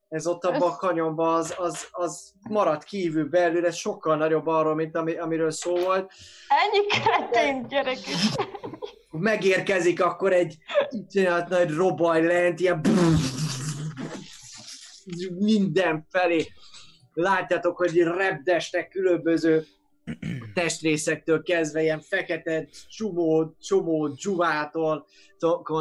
ez 0.10 0.28
ott 0.28 0.46
abban 0.46 0.62
a 0.62 0.76
kanyonban 0.76 1.36
az, 1.36 1.54
az, 1.58 1.88
az 1.92 2.32
marad 2.50 2.84
kívül 2.84 3.30
belül, 3.30 3.66
ez 3.66 3.76
sokkal 3.76 4.18
nagyobb 4.18 4.48
arról, 4.48 4.76
mint 4.76 4.96
ami, 4.96 5.18
amiről 5.18 5.52
szó 5.52 5.76
volt. 5.76 6.12
Ennyi 6.48 6.86
kretén, 6.86 7.68
gyerekek. 7.68 8.48
Megérkezik 9.12 10.04
akkor 10.04 10.34
egy 10.34 10.58
iszonyat 10.90 11.50
nagy 11.50 11.70
robaj 11.70 12.26
lent, 12.26 12.60
ilyen 12.60 12.82
mindenfelé. 15.38 16.48
Látjátok, 17.20 17.78
hogy 17.78 17.98
repdestek 17.98 18.90
különböző 18.90 19.66
testrészektől 20.54 21.44
kezdve, 21.44 21.82
ilyen 21.82 22.02
fekete 22.02 22.68
csomó, 22.90 23.56
csomó 23.62 24.08
dzsuvától 24.08 25.08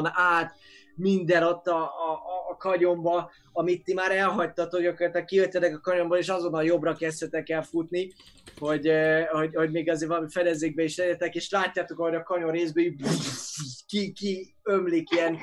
át, 0.04 0.54
minden 0.94 1.42
ott 1.42 1.66
a, 1.66 1.82
a, 1.82 2.12
a- 2.50 2.56
kanyomba, 2.58 3.30
amit 3.52 3.84
ti 3.84 3.94
már 3.94 4.10
elhagytatok, 4.10 4.80
gyakorlatilag 4.80 5.26
kijöttetek 5.26 5.76
a 5.76 5.80
kanyomból, 5.80 6.16
és 6.18 6.28
azonnal 6.28 6.64
jobbra 6.64 6.94
kezdtetek 6.94 7.48
el 7.48 7.62
futni, 7.62 8.12
hogy, 8.58 8.90
hogy, 9.30 9.54
hogy 9.54 9.70
még 9.70 9.90
azért 9.90 10.10
valami 10.10 10.30
fedezékbe 10.30 10.82
is 10.82 10.96
legyetek, 10.96 11.34
és 11.34 11.50
látjátok, 11.50 11.98
hogy 11.98 12.14
a 12.14 12.22
kanyon 12.22 12.50
részből 12.50 12.84
így 12.84 13.02
ki, 13.86 14.12
ki 14.12 14.54
ömlik 14.62 15.10
ilyen, 15.10 15.38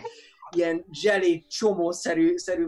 ilyen 0.55 0.85
zselé 0.91 1.45
csomószerű 1.49 2.38
szerű 2.38 2.65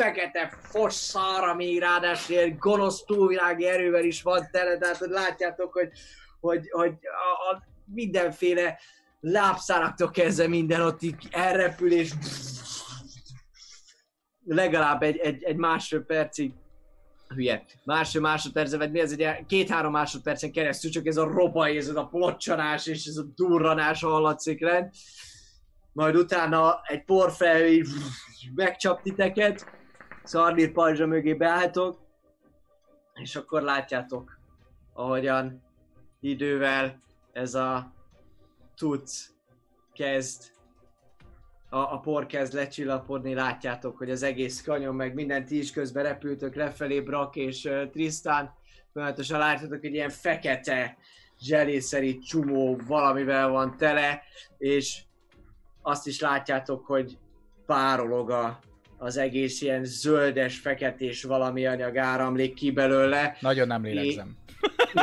fekete 0.00 0.58
fosszar, 0.62 1.48
ami 1.48 1.78
ráadásul 1.78 2.34
ilyen 2.34 2.56
gonosz 2.58 3.04
túlvilági 3.04 3.66
erővel 3.66 4.04
is 4.04 4.22
van 4.22 4.48
tele, 4.50 4.78
tehát 4.78 4.96
hogy 4.96 5.08
látjátok, 5.08 5.72
hogy, 5.72 5.90
hogy, 6.40 6.70
hogy 6.70 6.92
a, 6.92 7.54
a 7.54 7.62
mindenféle 7.84 8.78
lábszáraktól 9.20 10.10
kezdve 10.10 10.48
minden 10.48 10.80
ott 10.80 11.02
így 11.02 11.28
elrepül, 11.30 11.92
és 11.92 12.10
legalább 14.44 15.02
egy, 15.02 15.16
egy, 15.16 15.42
egy 15.42 15.56
másfél 15.56 16.00
percig. 16.00 16.52
Hülye, 17.28 17.64
másfél 17.84 18.20
másodperce, 18.20 18.76
vagy 18.76 18.90
mi 18.90 19.00
ez 19.00 19.12
egy 19.12 19.46
két-három 19.46 19.92
másodpercen 19.92 20.52
keresztül, 20.52 20.90
csak 20.90 21.06
ez 21.06 21.16
a 21.16 21.32
robaj, 21.32 21.76
ez 21.76 21.88
a 21.88 22.06
plocsanás 22.06 22.86
és 22.86 23.06
ez 23.06 23.16
a 23.16 23.24
durranás 23.34 24.02
hallatszik 24.02 24.60
lent. 24.60 24.94
Majd 25.92 26.16
utána 26.16 26.80
egy 26.84 27.04
porfelhő 27.04 27.82
megcsap 28.54 29.02
titeket, 29.02 29.79
szarnír 30.30 30.72
pajzsa 30.72 31.06
mögé 31.06 31.34
beálltok, 31.34 31.98
és 33.14 33.36
akkor 33.36 33.62
látjátok, 33.62 34.38
ahogyan 34.92 35.62
idővel 36.20 37.02
ez 37.32 37.54
a 37.54 37.92
tudsz 38.76 39.34
kezd 39.92 40.42
a, 41.68 41.78
a 41.78 42.00
por 42.00 42.26
kezd 42.26 42.52
lecsillapodni, 42.52 43.34
látjátok, 43.34 43.96
hogy 43.96 44.10
az 44.10 44.22
egész 44.22 44.62
kanyon, 44.62 44.94
meg 44.94 45.14
mindent 45.14 45.50
is 45.50 45.72
közben 45.72 46.02
repültök 46.02 46.54
lefelé, 46.54 47.00
Brak 47.00 47.36
és 47.36 47.64
uh, 47.64 47.90
Tristan. 47.90 48.54
Folyamatosan 48.92 49.38
látjátok, 49.38 49.80
hogy 49.80 49.94
ilyen 49.94 50.10
fekete 50.10 50.96
zselészeri 51.40 52.18
csomó 52.18 52.78
valamivel 52.86 53.48
van 53.48 53.76
tele, 53.76 54.22
és 54.58 55.02
azt 55.82 56.06
is 56.06 56.20
látjátok, 56.20 56.86
hogy 56.86 57.18
párolog 57.66 58.30
a, 58.30 58.60
az 59.02 59.16
egész 59.16 59.60
ilyen 59.60 59.84
zöldes, 59.84 60.58
feketés 60.58 61.22
valami 61.22 61.66
anyag 61.66 61.96
áramlik 61.96 62.54
ki 62.54 62.70
belőle. 62.70 63.36
Nagyon 63.40 63.66
nem 63.66 63.82
lélegzem. 63.82 64.36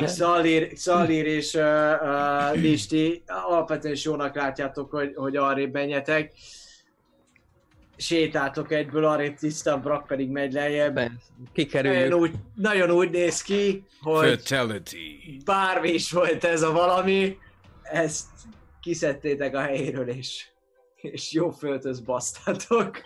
Szalír, 0.05 0.71
Szalír 0.75 1.25
és 1.25 1.53
uh, 1.53 1.63
uh, 2.01 2.61
Listi 2.61 3.23
alapvetően 3.27 3.93
is 3.93 4.03
jónak 4.03 4.35
látjátok, 4.35 4.91
hogy, 4.91 5.11
hogy 5.15 5.35
arrébb 5.35 5.73
menjetek. 5.73 6.31
Sétáltok 7.95 8.71
egyből, 8.71 9.05
arrébb 9.05 9.35
tisztán, 9.35 9.81
Brak 9.81 10.07
pedig 10.07 10.29
megy 10.29 10.53
lejjebb. 10.53 10.95
Nagyon 10.95 11.17
Kikerüljük. 11.53 12.15
úgy, 12.15 12.31
nagyon 12.55 12.91
úgy 12.91 13.09
néz 13.09 13.41
ki, 13.41 13.83
hogy 14.01 14.27
Fatality. 14.27 15.41
bármi 15.45 15.89
is 15.89 16.11
volt 16.11 16.43
ez 16.43 16.61
a 16.61 16.71
valami, 16.71 17.37
ezt 17.83 18.27
kiszedtétek 18.81 19.55
a 19.55 19.61
helyéről, 19.61 20.07
és, 20.07 20.45
és 21.01 21.31
jó 21.31 21.49
földhöz 21.49 21.99
basztátok. 21.99 23.01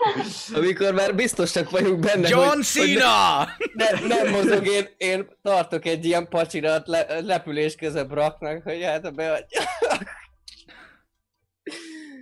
Amikor 0.53 0.93
már 0.93 1.15
biztosak 1.15 1.69
vagyunk 1.69 1.99
benne, 1.99 2.29
John 2.29 2.47
hogy, 2.47 2.53
hogy 2.53 2.63
Cena! 2.63 3.47
ne, 3.73 4.07
nem 4.07 4.29
mozog, 4.29 4.67
én, 4.67 4.87
én 4.97 5.27
tartok 5.41 5.85
egy 5.85 6.05
ilyen 6.05 6.27
pacsirat 6.29 6.87
le, 6.87 7.19
lepülés 7.21 7.75
közben 7.75 8.07
raknak, 8.07 8.63
hogy 8.63 8.83
hát 8.83 9.15
be 9.15 9.47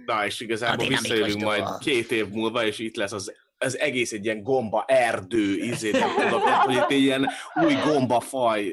Na, 0.06 0.26
és 0.26 0.40
igazából 0.40 0.76
A 0.76 0.88
dinamikus 0.88 1.10
visszajövünk 1.10 1.44
majd 1.44 1.64
dolog. 1.64 1.80
két 1.80 2.12
év 2.12 2.28
múlva, 2.28 2.66
és 2.66 2.80
itt 2.80 2.96
lesz 2.96 3.12
az, 3.12 3.34
az 3.58 3.80
egész 3.80 4.12
egy 4.12 4.26
ilyen 4.26 4.44
gomba 4.44 4.86
erdő, 4.88 5.56
izé, 5.56 5.92
nem 5.92 6.10
tudom, 6.16 6.42
tehát, 6.44 6.66
hogy 6.66 6.76
itt 6.76 6.92
egy 6.92 7.02
ilyen 7.02 7.28
új 7.64 7.74
gombafaj 7.74 8.72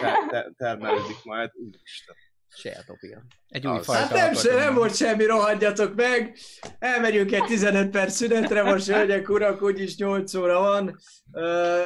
ter, 0.00 0.16
ter, 0.30 0.52
termelődik 0.56 1.24
majd. 1.24 1.50
Úristen. 1.54 2.16
Sejtopia. 2.56 3.22
Egy 3.48 3.66
új 3.66 3.78
fajta 3.82 4.02
Hát 4.02 4.12
nem, 4.12 4.34
se, 4.34 4.54
nem 4.54 4.74
volt 4.74 4.96
semmi, 4.96 5.24
rohadjatok 5.24 5.94
meg. 5.94 6.36
Elmegyünk 6.78 7.32
egy 7.32 7.44
15 7.44 7.90
perc 7.90 8.14
szünetre, 8.14 8.62
most 8.62 8.86
hölgyek, 8.86 9.28
urak, 9.28 9.62
úgyis 9.62 9.96
8 9.96 10.34
óra 10.34 10.60
van. 10.60 10.98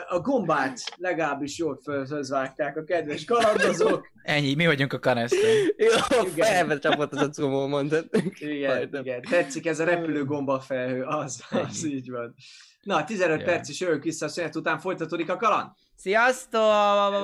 A 0.08 0.20
gombát 0.20 0.80
legalábbis 0.96 1.58
jól 1.58 1.80
fölhözvágták 1.82 2.76
a 2.76 2.84
kedves 2.84 3.24
kalandozók. 3.24 4.08
Ennyi, 4.22 4.54
mi 4.54 4.66
vagyunk 4.66 4.92
a 4.92 4.98
kanesztő. 4.98 5.74
Jó, 5.76 6.22
Igen. 6.32 6.46
felbe 6.46 6.78
csapott 6.78 7.12
az 7.12 7.20
a 7.20 7.28
cumó 7.28 7.66
mondat. 7.66 8.06
Igen, 8.38 8.88
igen, 8.92 9.22
tetszik 9.22 9.66
ez 9.66 9.80
a 9.80 9.84
repülő 9.84 10.24
gomba 10.24 10.60
felhő, 10.60 11.02
az, 11.02 11.44
az 11.50 11.84
így 11.84 12.10
van. 12.10 12.34
Na, 12.82 13.04
15 13.04 13.38
Ja. 13.38 13.44
perc 13.44 13.68
is 13.68 13.80
jövünk 13.80 14.02
vissza 14.02 14.26
a 14.26 14.28
szünet 14.28 14.56
után, 14.56 14.78
folytatódik 14.78 15.30
a 15.30 15.36
kaland. 15.36 15.70
Sziasztok! 15.96 16.60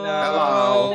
Hello! 0.04 0.94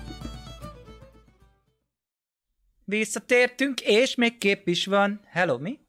Visszatértünk, 2.91 3.81
és 3.81 4.15
még 4.15 4.37
kép 4.37 4.67
is 4.67 4.85
van. 4.85 5.21
Hello, 5.25 5.57
mi? 5.57 5.79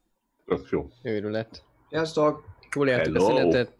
Tök 0.45 0.67
jó. 0.69 0.87
Őrület. 1.01 1.63
Sziasztok! 1.89 2.45
Túl 2.69 2.87
éltük 2.87 3.15
a 3.15 3.19
Hello. 3.19 3.37
szünetet. 3.37 3.77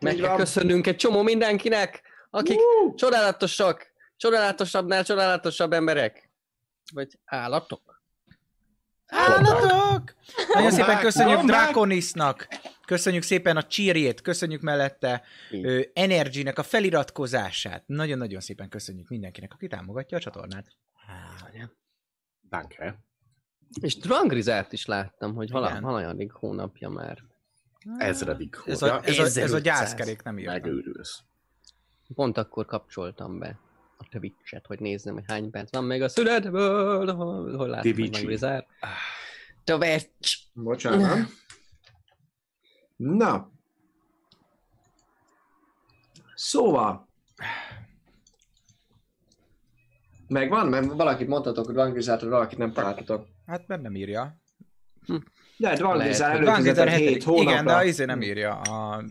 Meg 0.00 0.16
kell 0.16 0.36
köszönnünk 0.36 0.86
egy 0.86 0.96
csomó 0.96 1.22
mindenkinek, 1.22 2.02
akik 2.30 2.58
csodálatosak, 2.94 3.92
csodálatosabbnál 4.16 5.04
csodálatosabb 5.04 5.72
emberek. 5.72 6.30
Vagy 6.92 7.18
állatok. 7.24 7.91
Állatok! 9.12 10.14
Nagyon 10.54 10.70
szépen 10.70 10.98
köszönjük 10.98 11.38
come 11.38 11.52
back. 11.52 11.62
Draconisnak, 11.62 12.48
köszönjük 12.86 13.22
szépen 13.22 13.56
a 13.56 13.66
cheerjét, 13.66 14.20
köszönjük 14.20 14.60
mellette 14.60 15.22
ö, 15.50 15.80
Energynek 15.92 16.58
a 16.58 16.62
feliratkozását. 16.62 17.82
Nagyon-nagyon 17.86 18.40
szépen 18.40 18.68
köszönjük 18.68 19.08
mindenkinek, 19.08 19.52
aki 19.52 19.66
támogatja 19.66 20.16
a 20.16 20.20
csatornát. 20.20 20.66
Danke. 22.48 22.98
És 23.80 23.96
Drangrizát 23.96 24.72
is 24.72 24.86
láttam, 24.86 25.34
hogy 25.34 25.50
vala, 25.50 26.04
Igen. 26.04 26.30
hónapja 26.32 26.88
már. 26.88 27.18
Ezredik 27.98 28.56
Ez 28.66 28.82
a, 28.82 28.86
ez 28.86 28.92
a, 28.92 29.08
ez 29.08 29.18
a 29.18 29.40
1500. 29.40 29.62
gyászkerék 29.62 30.22
nem 30.22 30.38
írtam. 30.38 30.54
Megőrülsz. 30.54 31.20
Pont 32.14 32.38
akkor 32.38 32.66
kapcsoltam 32.66 33.38
be 33.38 33.58
a 34.10 34.18
Twitch-et, 34.18 34.66
hogy 34.66 34.80
nézzem, 34.80 35.14
hogy 35.14 35.24
hány 35.26 35.50
perc 35.50 35.72
van 35.72 35.84
még 35.84 36.02
a 36.02 36.08
szünetből, 36.08 37.14
hol, 37.14 37.56
hol 37.56 37.68
látom, 37.68 37.82
hogy 37.82 37.94
Twitch. 37.94 38.10
Drangrizár. 38.12 38.66
Twitch. 39.64 40.38
Bocsánat. 40.52 41.28
Na. 42.96 43.50
Szóval. 46.34 47.08
Megvan? 50.28 50.66
Mert 50.66 50.92
valakit 50.92 51.28
mondhatok, 51.28 51.64
hogy 51.64 51.74
Dvangrizától, 51.74 52.28
valakit 52.28 52.58
nem 52.58 52.72
találtatok. 52.72 53.26
Hát 53.46 53.66
mert 53.66 53.82
nem 53.82 53.94
írja. 53.94 54.36
De 55.56 55.74
Dvangrizár 55.74 56.28
Lehet, 56.28 56.44
Van 56.44 56.54
előfizetett 56.54 56.88
7 56.88 56.98
hetedik. 56.98 57.24
hónapra. 57.24 57.52
Igen, 57.52 57.64
de 57.64 57.84
izé 57.84 58.04
nem 58.04 58.22
írja 58.22 58.60
a 58.60 59.04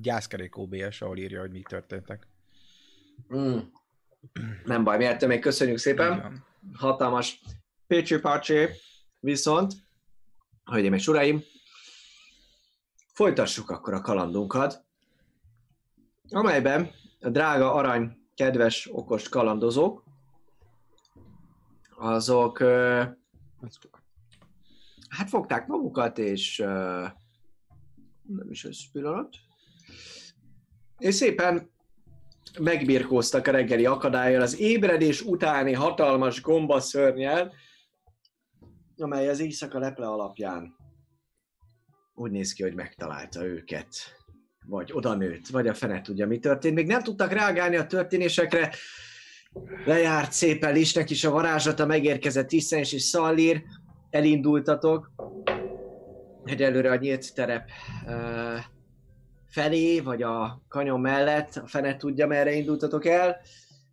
gyászkerék 0.00 0.56
OBS, 0.56 1.00
ahol 1.00 1.16
írja, 1.18 1.40
hogy 1.40 1.50
mi 1.50 1.62
történtek. 1.68 2.26
Mm. 3.34 3.58
Nem 4.64 4.84
baj, 4.84 4.96
miért 4.96 5.26
még 5.26 5.40
köszönjük 5.40 5.78
szépen. 5.78 6.44
Hatalmas 6.74 7.40
pécsi 7.86 8.18
pácsi. 8.18 8.68
Viszont, 9.20 9.72
hölgyeim 10.64 10.92
és 10.92 11.08
uraim, 11.08 11.42
folytassuk 13.12 13.70
akkor 13.70 13.94
a 13.94 14.00
kalandunkat, 14.00 14.84
amelyben 16.28 16.90
a 17.20 17.28
drága 17.28 17.72
arany, 17.72 18.18
kedves, 18.34 18.88
okos 18.92 19.28
kalandozók, 19.28 20.04
azok 21.96 22.58
hát 25.08 25.28
fogták 25.28 25.66
magukat, 25.66 26.18
és 26.18 26.56
nem 28.22 28.50
is 28.50 28.64
ez 28.64 28.78
pillanat, 28.92 29.36
és 30.98 31.14
szépen 31.14 31.70
megbirkóztak 32.60 33.46
a 33.46 33.50
reggeli 33.50 33.86
akadályjal, 33.86 34.42
az 34.42 34.58
ébredés 34.60 35.22
utáni 35.22 35.72
hatalmas 35.72 36.42
gombaszörnyel, 36.42 37.52
amely 38.96 39.28
az 39.28 39.40
éjszaka 39.40 39.78
leple 39.78 40.06
alapján 40.06 40.76
úgy 42.18 42.30
néz 42.30 42.52
ki, 42.52 42.62
hogy 42.62 42.74
megtalálta 42.74 43.44
őket. 43.44 43.88
Vagy 44.66 44.90
oda 44.92 45.14
nőtt, 45.14 45.46
vagy 45.46 45.68
a 45.68 45.74
fene 45.74 46.00
tudja, 46.00 46.26
mi 46.26 46.38
történt. 46.38 46.74
Még 46.74 46.86
nem 46.86 47.02
tudtak 47.02 47.32
reagálni 47.32 47.76
a 47.76 47.86
történésekre. 47.86 48.72
Lejárt 49.84 50.32
szépen 50.32 50.72
Lisnek 50.72 51.10
is 51.10 51.24
a 51.24 51.30
varázslata, 51.30 51.86
megérkezett 51.86 52.48
Tisztens 52.48 52.92
és 52.92 53.02
Szallír. 53.02 53.62
Elindultatok. 54.10 55.10
Egyelőre 56.44 56.90
a 56.90 56.96
nyílt 56.96 57.34
terep 57.34 57.70
felé, 59.48 60.00
vagy 60.00 60.22
a 60.22 60.62
kanyon 60.68 61.00
mellett, 61.00 61.56
a 61.56 61.66
fene 61.66 61.96
tudja, 61.96 62.26
merre 62.26 62.52
indultatok 62.52 63.06
el, 63.06 63.36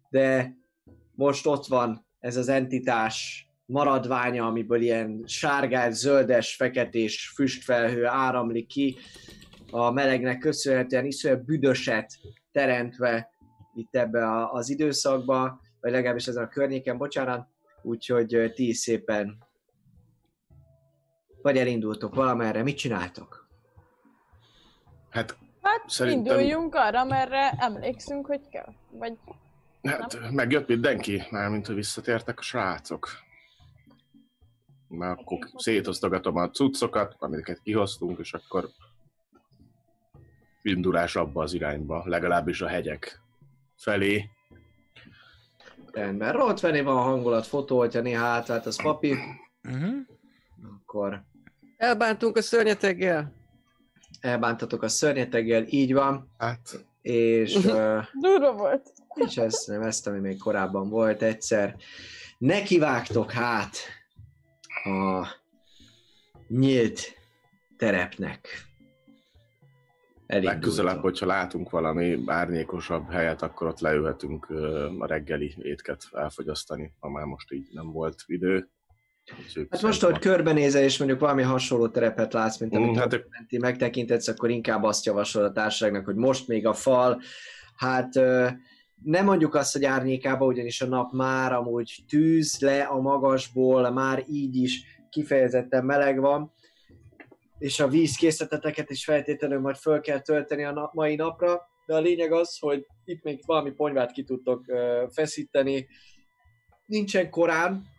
de 0.09 0.55
most 1.11 1.45
ott 1.45 1.65
van 1.65 2.05
ez 2.19 2.35
az 2.35 2.47
entitás 2.47 3.47
maradványa, 3.65 4.45
amiből 4.45 4.81
ilyen 4.81 5.23
sárgás, 5.25 5.93
zöldes, 5.93 6.55
feketés 6.55 7.31
füstfelhő 7.35 8.05
áramlik 8.05 8.67
ki, 8.67 8.97
a 9.71 9.91
melegnek 9.91 10.37
köszönhetően 10.37 11.05
iszonyat 11.05 11.45
büdöset 11.45 12.17
teremtve 12.51 13.29
itt 13.75 13.95
ebbe 13.95 14.25
a, 14.25 14.51
az 14.51 14.69
időszakba, 14.69 15.61
vagy 15.81 15.91
legalábbis 15.91 16.27
ezen 16.27 16.43
a 16.43 16.47
környéken, 16.47 16.97
bocsánat, 16.97 17.47
úgyhogy 17.81 18.51
ti 18.55 18.73
szépen 18.73 19.37
vagy 21.41 21.57
elindultok 21.57 22.15
valamerre, 22.15 22.63
mit 22.63 22.77
csináltok? 22.77 23.47
Hát, 25.09 25.37
Hát 25.65 25.89
Szerintem- 25.89 26.37
induljunk 26.37 26.75
arra, 26.75 27.03
merre 27.03 27.49
emlékszünk, 27.49 28.25
hogy 28.25 28.49
kell. 28.49 28.73
Vagy 28.91 29.13
hát 29.83 30.31
megjött 30.31 30.67
mindenki, 30.67 31.23
mármint, 31.29 31.65
hogy 31.65 31.75
visszatértek 31.75 32.39
a 32.39 32.41
srácok. 32.41 33.09
Már 34.87 35.11
akkor 35.11 35.39
szétosztogatom 35.55 36.35
a 36.35 36.49
cuccokat, 36.49 37.15
amiket 37.19 37.59
kihoztunk, 37.63 38.19
és 38.19 38.33
akkor 38.33 38.69
indulás 40.61 41.15
abba 41.15 41.43
az 41.43 41.53
irányba, 41.53 42.03
legalábbis 42.05 42.61
a 42.61 42.67
hegyek 42.67 43.21
felé. 43.77 44.29
Rendben, 45.91 46.31
rolt 46.31 46.59
venni 46.59 46.81
van 46.81 46.97
a 46.97 47.01
hangulat, 47.01 47.45
fotó, 47.47 47.77
hogyha 47.77 48.01
néha 48.01 48.25
átvált 48.25 48.65
az 48.65 48.81
papi, 48.81 49.17
Uh-huh. 49.69 49.95
akkor 50.79 51.23
Elbántunk 51.77 52.37
a 52.37 52.41
szörnyeteggel. 52.41 53.33
Elbántatok 54.25 54.81
a 54.81 54.87
szörnyeteggel, 54.87 55.65
így 55.67 55.93
van, 55.93 56.31
Hát, 56.37 56.85
és, 57.01 57.53
durva 58.21 58.53
volt. 58.53 58.93
és 59.15 59.37
ez 59.37 59.63
nem 59.67 59.81
ezt, 59.81 60.07
ami 60.07 60.19
még 60.19 60.37
korábban 60.37 60.89
volt 60.89 61.21
egyszer. 61.21 61.75
Nekivágtok 62.37 63.31
hát 63.31 63.77
a 64.83 65.27
nyílt 66.47 66.99
terepnek. 67.77 68.47
Elindultok. 70.25 70.63
legközelebb, 70.63 71.01
hogyha 71.01 71.25
látunk 71.25 71.69
valami 71.69 72.23
árnyékosabb 72.25 73.11
helyet, 73.11 73.41
akkor 73.41 73.67
ott 73.67 73.79
leülhetünk 73.79 74.49
a 74.99 75.05
reggeli 75.05 75.55
étket 75.61 76.07
elfogyasztani, 76.11 76.93
ha 76.99 77.09
már 77.09 77.25
most 77.25 77.51
így 77.51 77.67
nem 77.71 77.91
volt 77.91 78.23
idő. 78.25 78.69
Hát 79.69 79.81
most, 79.81 80.01
hogy 80.01 80.19
körbenézel, 80.19 80.83
és 80.83 80.97
mondjuk 80.97 81.19
valami 81.19 81.41
hasonló 81.41 81.87
terepet 81.87 82.33
látsz, 82.33 82.57
mint 82.57 82.75
amit 82.75 82.89
Mm, 82.89 82.93
hát- 82.93 83.11
hát, 83.11 83.27
menti 83.29 83.57
megtekintetsz, 83.57 84.27
akkor 84.27 84.49
inkább 84.49 84.83
azt 84.83 85.05
javaslod 85.05 85.43
a 85.43 85.51
társaságnak, 85.51 86.05
hogy 86.05 86.15
most 86.15 86.47
még 86.47 86.67
a 86.67 86.73
fal, 86.73 87.21
hát 87.75 88.13
nem 89.03 89.25
mondjuk 89.25 89.55
azt, 89.55 89.73
hogy 89.73 89.85
árnyékába, 89.85 90.45
ugyanis 90.45 90.81
a 90.81 90.87
nap 90.87 91.11
már 91.11 91.53
amúgy 91.53 92.03
tűz 92.07 92.59
le 92.59 92.81
a 92.81 93.01
magasból, 93.01 93.91
már 93.91 94.23
így 94.29 94.55
is 94.55 94.83
kifejezetten 95.09 95.85
meleg 95.85 96.19
van, 96.19 96.53
és 97.57 97.79
a 97.79 97.87
vízkészleteteket 97.87 98.89
is 98.89 99.05
feltétlenül 99.05 99.59
majd 99.59 99.75
föl 99.75 99.99
kell 99.99 100.19
tölteni 100.19 100.63
a 100.63 100.71
nap, 100.71 100.93
mai 100.93 101.15
napra, 101.15 101.61
de 101.85 101.95
a 101.95 101.99
lényeg 101.99 102.31
az, 102.31 102.57
hogy 102.59 102.85
itt 103.05 103.23
még 103.23 103.43
valami 103.45 103.71
ponyvát 103.71 104.11
ki 104.11 104.23
tudtok 104.23 104.65
feszíteni, 105.11 105.87
nincsen 106.85 107.29
korán, 107.29 107.93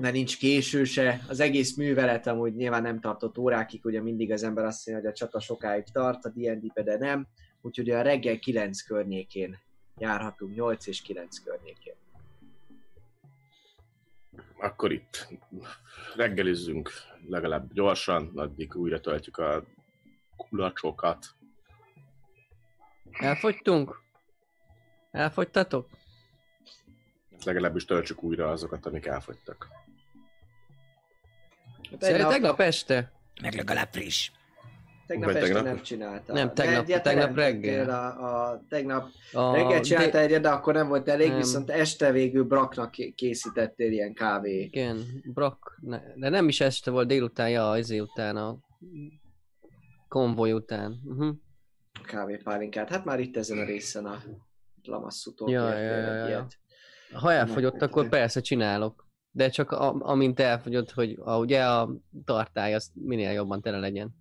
mert 0.00 0.14
nincs 0.14 0.38
késő 0.38 0.84
se, 0.84 1.20
az 1.28 1.40
egész 1.40 1.76
művelet 1.76 2.26
amúgy 2.26 2.54
nyilván 2.54 2.82
nem 2.82 3.00
tartott 3.00 3.38
órákig, 3.38 3.84
ugye 3.84 4.02
mindig 4.02 4.32
az 4.32 4.42
ember 4.42 4.64
azt 4.64 4.86
mondja, 4.86 5.04
hogy 5.04 5.14
a 5.14 5.18
csata 5.18 5.40
sokáig 5.40 5.84
tart, 5.92 6.24
a 6.24 6.28
D&D 6.28 6.82
de 6.84 6.98
nem, 6.98 7.26
úgyhogy 7.60 7.90
a 7.90 8.02
reggel 8.02 8.38
9 8.38 8.80
környékén 8.80 9.58
járhatunk, 9.98 10.54
8 10.54 10.86
és 10.86 11.02
9 11.02 11.38
környékén. 11.38 11.94
akkor 14.60 14.92
itt 14.92 15.28
reggelizzünk 16.16 16.90
legalább 17.28 17.72
gyorsan, 17.72 18.30
addig 18.34 18.76
újra 18.76 19.00
töltjük 19.00 19.38
a 19.38 19.64
kulacsokat. 20.36 21.26
Elfogytunk? 23.10 24.02
Elfogytatok? 25.10 25.88
Legalábbis 27.44 27.84
töltsük 27.84 28.22
újra 28.22 28.50
azokat, 28.50 28.86
amik 28.86 29.06
elfogytak. 29.06 29.68
Szerintem 31.98 32.28
tegnap 32.30 32.60
este. 32.60 33.12
Meg 33.42 33.54
legalább 33.54 33.88
friss. 33.92 34.30
Tegnap 35.06 35.26
Vagy 35.32 35.36
este 35.36 35.52
tegnap? 35.52 35.72
nem 35.74 35.82
csinálta. 35.82 36.32
Nem, 36.32 36.46
De 36.46 36.52
tegnap- 36.52 36.82
egyet 36.82 37.02
tegnap 37.02 37.34
reggel. 37.34 37.90
A, 37.90 38.50
a, 38.50 38.62
tegnap 38.68 39.08
A 39.32 39.52
reggel 39.54 39.80
csinálta 39.80 40.10
dé- 40.18 40.26
egyet, 40.26 40.42
de 40.42 40.48
akkor 40.48 40.74
nem 40.74 40.88
volt 40.88 41.08
elég, 41.08 41.28
Nem. 41.28 41.36
viszont 41.36 41.70
este 41.70 42.12
végül 42.12 42.44
Braknak 42.44 42.90
ké- 42.90 43.14
készítettél 43.14 43.92
ilyen 43.92 44.14
kávé 44.14 44.60
Igen, 44.62 45.04
Brak, 45.32 45.78
ne, 45.80 46.00
de 46.14 46.28
nem 46.28 46.48
is 46.48 46.60
este 46.60 46.90
volt 46.90 47.08
délután, 47.08 47.50
ja, 47.50 47.74
izé 47.78 47.98
után, 47.98 48.36
a 48.36 48.58
konvoj 50.08 50.52
után. 50.52 51.00
Uh-huh. 51.04 51.34
kávépálinkát. 52.06 52.88
Hát 52.88 53.04
már 53.04 53.20
itt 53.20 53.36
ezen 53.36 53.58
a 53.58 53.64
részen 53.64 54.06
a 54.06 54.22
Lamasszútól 54.82 55.50
Ja, 55.50 55.68
ja, 55.72 55.78
ja, 55.96 56.14
ja. 56.14 56.26
ilyet. 56.26 56.58
Ha 57.12 57.32
elfogyott, 57.32 57.82
akkor 57.82 58.08
persze 58.08 58.40
csinálok. 58.40 59.08
De 59.32 59.48
csak 59.48 59.70
a, 59.70 59.94
amint 59.98 60.40
elfogyott, 60.40 60.90
hogy 60.90 61.18
a, 61.24 61.38
ugye 61.38 61.64
a 61.64 61.94
tartály 62.24 62.74
az 62.74 62.90
minél 62.94 63.30
jobban 63.30 63.60
tele 63.60 63.78
legyen. 63.78 64.14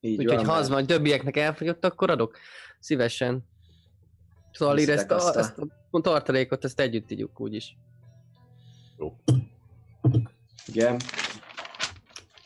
Így 0.00 0.18
Úgyhogy 0.18 0.36
ha 0.36 0.44
van, 0.44 0.56
az 0.56 0.68
majd 0.68 0.86
többiek 0.86 1.18
többieknek 1.18 1.36
elfogyott, 1.36 1.84
akkor 1.84 2.30
szívesen. 2.78 3.44
Szóval 4.52 4.78
ír 4.78 4.90
ezt, 4.90 5.10
a, 5.10 5.38
ezt 5.38 5.58
a 5.90 6.00
tartalékot, 6.00 6.64
ezt 6.64 6.80
együtt 6.80 7.10
ígyuk 7.10 7.40
úgyis. 7.40 7.76
Jó. 8.98 9.16
Igen. 10.66 10.96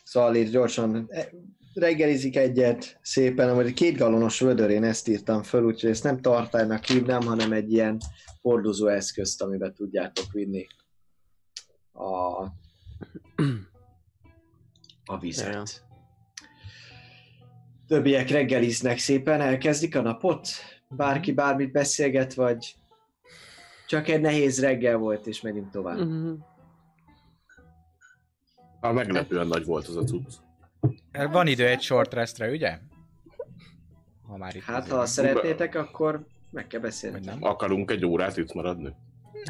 Szóval 0.03 0.35
itt 0.35 0.51
gyorsan 0.51 1.05
e, 1.09 1.29
reggelizik 1.73 2.35
egyet 2.35 2.99
szépen, 3.01 3.49
amúgy 3.49 3.73
két 3.73 3.97
galonos 3.97 4.39
vödör, 4.39 4.69
én 4.69 4.83
ezt 4.83 5.07
írtam 5.07 5.43
föl, 5.43 5.63
úgyhogy 5.63 5.89
ezt 5.89 6.03
nem 6.03 6.21
tartálynak 6.21 6.85
hívnám, 6.85 7.21
hanem 7.21 7.51
egy 7.51 7.71
ilyen 7.71 7.97
hordozó 8.41 8.87
eszközt, 8.87 9.41
amiben 9.41 9.73
tudjátok 9.73 10.31
vinni 10.31 10.67
a, 11.93 12.41
a 15.05 15.17
vizet. 15.19 15.85
Többiek 17.87 18.29
reggeliznek 18.29 18.97
szépen, 18.97 19.41
elkezdik 19.41 19.95
a 19.95 20.01
napot? 20.01 20.47
Bárki 20.89 21.31
bármit 21.31 21.71
beszélget, 21.71 22.33
vagy 22.33 22.75
csak 23.87 24.07
egy 24.07 24.21
nehéz 24.21 24.61
reggel 24.61 24.97
volt, 24.97 25.27
és 25.27 25.41
megyünk 25.41 25.69
tovább. 25.69 25.97
Mhm. 25.97 26.33
Ha 28.79 28.91
meglepően 28.91 29.47
nagy 29.47 29.65
volt 29.65 29.87
az 29.87 29.95
a 29.95 30.03
cucc. 30.03 30.33
Van 31.31 31.47
idő 31.47 31.67
egy 31.67 31.81
short 31.81 32.13
restre, 32.13 32.49
ugye? 32.49 32.79
Ha 34.27 34.37
már 34.37 34.55
itt 34.55 34.61
Hát, 34.61 34.77
azért 34.81 34.97
ha 34.97 35.05
szeretnétek, 35.05 35.75
akkor 35.75 36.25
meg 36.51 36.67
kell 36.67 36.79
beszélni. 36.79 37.25
Nem? 37.25 37.43
Akarunk 37.43 37.91
egy 37.91 38.05
órát 38.05 38.37
itt 38.37 38.53
maradni? 38.53 38.95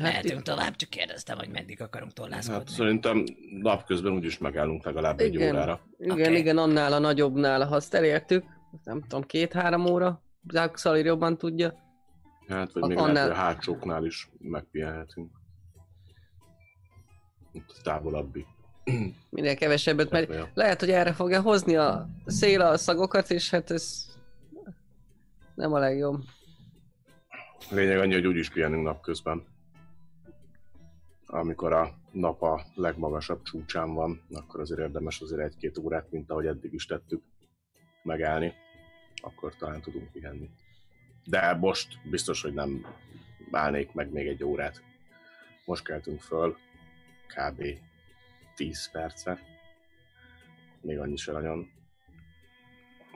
Mehetünk 0.02 0.42
tovább, 0.42 0.76
csak 0.76 0.90
kérdeztem, 0.90 1.38
hogy 1.38 1.50
meddig 1.50 1.82
akarunk 1.82 2.12
Hát 2.18 2.20
tollászkodni. 2.28 2.72
szerintem 2.74 3.24
napközben 3.62 4.12
úgyis 4.14 4.38
megállunk 4.38 4.84
legalább 4.86 5.20
egy 5.20 5.34
Igen. 5.34 5.56
órára. 5.56 5.80
Igen, 5.98 6.12
Oké. 6.28 6.38
igen, 6.38 6.58
annál 6.58 6.94
a 6.94 7.00
nagyobbnál, 7.00 7.68
ha 7.68 7.76
azt 7.76 7.94
elértük, 7.94 8.44
nem 8.84 9.02
tudom, 9.02 9.22
két-három 9.24 9.86
óra, 9.86 10.22
Zák 10.52 10.78
Szalir 10.78 11.06
jobban 11.06 11.38
tudja. 11.38 11.74
Hát, 12.48 12.72
vagy 12.74 12.84
A- 12.84 12.88
még 12.88 12.98
annál- 12.98 13.14
lehet, 13.14 13.28
hogy 13.30 13.38
a 13.38 13.42
hátsóknál 13.42 14.06
is 14.06 14.30
megpihenhetünk. 14.40 15.32
Itt 17.52 17.80
távolabbi. 17.84 18.46
Minél 19.30 19.56
kevesebbet, 19.56 20.10
mert 20.10 20.50
lehet, 20.54 20.80
hogy 20.80 20.90
erre 20.90 21.14
fogja 21.14 21.42
hozni 21.42 21.76
a 21.76 22.08
szél 22.26 22.62
a 22.62 22.78
szagokat, 22.78 23.32
és 23.32 23.50
hát 23.50 23.72
ez 23.72 24.06
nem 25.56 25.74
a 25.74 25.80
legjobb. 25.80 26.22
Lényeg 27.70 27.98
annyi, 28.00 28.14
hogy 28.14 28.28
úgyis 28.28 28.50
pihenünk 28.50 28.84
napközben. 28.84 29.44
Amikor 31.34 31.74
a 31.74 31.94
nap 32.12 32.42
a 32.42 32.66
legmagasabb 32.76 33.44
csúcsán 33.44 33.94
van, 33.94 34.22
akkor 34.32 34.60
azért 34.60 34.80
érdemes 34.80 35.22
azért 35.22 35.42
egy-két 35.42 35.78
órát, 35.78 36.12
mint 36.12 36.30
ahogy 36.30 36.46
eddig 36.46 36.74
is 36.74 36.86
tettük, 36.86 37.24
megállni. 38.04 38.54
Akkor 39.16 39.56
talán 39.56 39.82
tudunk 39.82 40.12
pihenni. 40.12 40.50
De 41.26 41.54
most 41.54 42.10
biztos, 42.10 42.42
hogy 42.42 42.54
nem 42.54 42.86
állnék 43.52 43.94
meg 43.94 44.12
még 44.12 44.28
egy 44.28 44.44
órát. 44.44 44.84
Most 45.66 45.84
keltünk 45.84 46.22
föl, 46.22 46.58
kb. 47.28 47.64
10 48.56 48.92
perce. 48.92 49.40
Még 50.82 51.00
annyi 51.00 51.18
se 51.18 51.32
nagyon. 51.32 51.70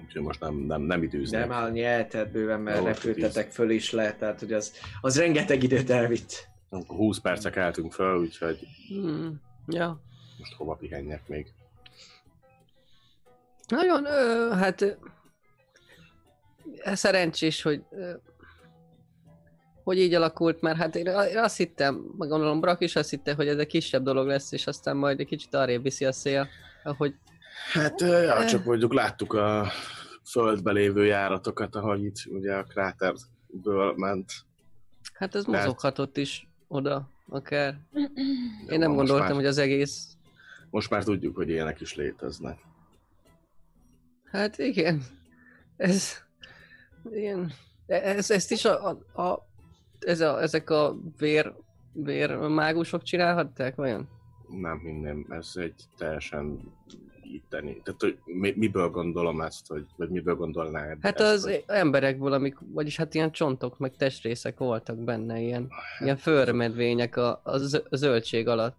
Úgyhogy 0.04 0.22
most 0.22 0.40
nem, 0.40 0.56
nem, 0.56 0.82
nem 0.82 1.04
időznek. 1.04 1.48
már 1.48 1.64
annyi 1.64 1.84
eltelt 1.84 2.32
bőven, 2.32 2.62
mert 2.62 2.84
repültetek 2.84 3.52
föl 3.52 3.70
is 3.70 3.92
le, 3.92 4.16
tehát 4.16 4.40
hogy 4.40 4.54
az, 4.54 4.74
az 5.02 5.18
rengeteg 5.18 5.64
időt 5.64 5.90
elvitt. 5.90 6.54
Akkor 6.70 6.98
20 6.98 7.20
perce 7.20 7.50
keltünk 7.50 7.94
föl, 7.94 8.20
úgyhogy 8.20 8.60
Hmm. 8.88 9.42
Ja. 9.68 10.02
most 10.38 10.54
hova 10.54 10.74
pihenjek 10.74 11.28
még. 11.28 11.54
Nagyon, 13.68 14.06
ö, 14.06 14.50
hát 14.54 14.82
ö, 14.82 14.92
szerencsés, 16.94 17.62
hogy 17.62 17.84
ö, 17.90 18.14
hogy 19.84 20.00
így 20.00 20.14
alakult, 20.14 20.62
mert 20.62 20.78
hát 20.78 20.96
én 20.96 21.06
én 21.06 21.38
azt 21.38 21.58
hittem, 21.58 22.14
meg 22.18 22.30
gondolom 22.30 22.60
Brak 22.60 22.82
is 22.82 22.96
azt 22.96 23.10
hitte, 23.10 23.34
hogy 23.34 23.48
ez 23.48 23.58
egy 23.58 23.68
kisebb 23.68 24.04
dolog 24.04 24.28
lesz, 24.28 24.52
és 24.52 24.68
aztán 24.68 24.98
majd 24.98 25.20
egy 25.20 25.28
kicsit 25.28 25.54
arrébb 25.54 25.82
viszi 25.84 26.06
a 26.06 26.12
szél, 26.12 26.48
ahogy 26.84 27.16
Hát, 27.74 28.02
ja, 28.02 28.46
csak 28.46 28.66
mondjuk 28.66 28.94
láttuk 28.94 29.34
a 29.34 29.68
földbe 30.24 30.72
lévő 30.72 31.06
járatokat, 31.06 31.76
ahogy 31.76 32.04
itt 32.04 32.16
ugye 32.26 32.54
a 32.56 32.64
kráterből 32.64 33.94
ment. 33.96 34.32
hát 35.14 35.36
ez 35.36 35.46
mozoghatott 35.46 36.18
is 36.18 36.48
oda, 36.76 37.10
akár. 37.30 37.80
Én 38.70 38.80
nem 38.80 38.94
gondoltam, 38.96 39.26
már- 39.26 39.36
hogy 39.36 39.46
az 39.46 39.58
egész 39.58 40.18
Most 40.70 40.90
már 40.90 41.04
tudjuk, 41.04 41.36
hogy 41.36 41.50
ilyenek 41.50 41.82
is 41.82 41.96
léteznek. 41.96 42.60
Hát 44.24 44.58
igen, 44.58 45.04
ez 45.78 46.12
ilyen, 47.12 47.52
ez, 47.88 48.32
ezt 48.32 48.52
is 48.52 48.66
a, 48.66 48.88
a, 48.88 49.22
a, 49.22 49.48
ez 50.00 50.20
a, 50.22 50.42
ezek 50.42 50.70
a 50.70 50.96
vér, 51.18 51.54
vér 51.94 52.38
mágusok 52.38 53.04
csinálhatták, 53.04 53.76
vajon? 53.76 54.08
Nem 54.50 54.80
hinném, 54.80 55.26
ez 55.30 55.52
egy 55.56 55.84
teljesen 55.98 56.74
itteni. 57.36 57.82
Tehát, 57.84 58.02
hogy 58.02 58.18
mi, 58.26 58.54
miből 58.58 58.90
gondolom 58.90 59.42
ezt, 59.42 59.68
hogy, 59.68 59.86
vagy 59.96 60.10
miből 60.10 60.36
gondolnád 60.36 60.98
Hát 61.02 61.20
ezt, 61.20 61.34
az 61.34 61.44
hogy, 61.44 61.64
emberekből, 61.68 62.34
amik, 62.34 62.58
vagyis 62.74 62.98
hát 62.98 63.14
ilyen 63.14 63.32
csontok, 63.32 63.78
meg 63.78 63.96
testrészek 63.96 64.58
voltak 64.58 64.98
benne, 64.98 65.40
ilyen, 65.40 65.70
ilyen 66.00 66.18
förmedvények 66.18 67.18
a, 67.18 67.42
a 67.44 67.58
zö- 67.58 67.88
a 67.90 67.96
zöldség 67.96 68.48
alatt. 68.48 68.76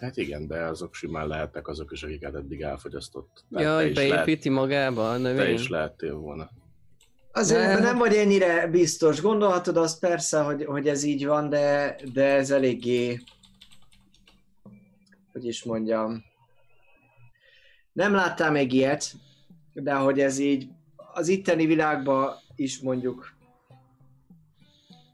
Hát 0.00 0.16
igen, 0.16 0.46
de 0.46 0.62
azok 0.62 0.94
simán 0.94 1.26
lehetnek 1.26 1.68
azok 1.68 1.92
is, 1.92 2.02
akiket 2.02 2.34
eddig 2.34 2.60
elfogyasztott. 2.60 3.44
Tehát 3.50 3.66
Jaj, 3.66 3.84
te 3.84 3.90
is, 3.90 3.96
lehet, 4.08 4.24
beépíti 4.24 4.48
magába 4.48 5.10
a 5.10 5.12
te 5.12 5.18
növény. 5.18 5.54
is 5.54 5.68
lehettél 5.68 6.14
volna. 6.14 6.50
Azért 7.32 7.60
Nem. 7.60 7.72
nem, 7.72 7.82
nem 7.82 7.98
vagy 7.98 8.14
ennyire 8.14 8.66
biztos. 8.66 9.20
Gondolhatod 9.20 9.76
azt 9.76 10.00
persze, 10.00 10.40
hogy, 10.40 10.64
hogy 10.64 10.88
ez 10.88 11.02
így 11.02 11.26
van, 11.26 11.48
de, 11.48 11.96
de 12.12 12.24
ez 12.24 12.50
eléggé, 12.50 13.20
hogy 15.32 15.46
is 15.46 15.64
mondjam, 15.64 16.24
nem 17.96 18.14
láttál 18.14 18.50
még 18.50 18.72
ilyet, 18.72 19.12
de 19.72 19.94
hogy 19.94 20.20
ez 20.20 20.38
így 20.38 20.68
az 21.12 21.28
itteni 21.28 21.66
világban 21.66 22.34
is 22.56 22.80
mondjuk 22.80 23.34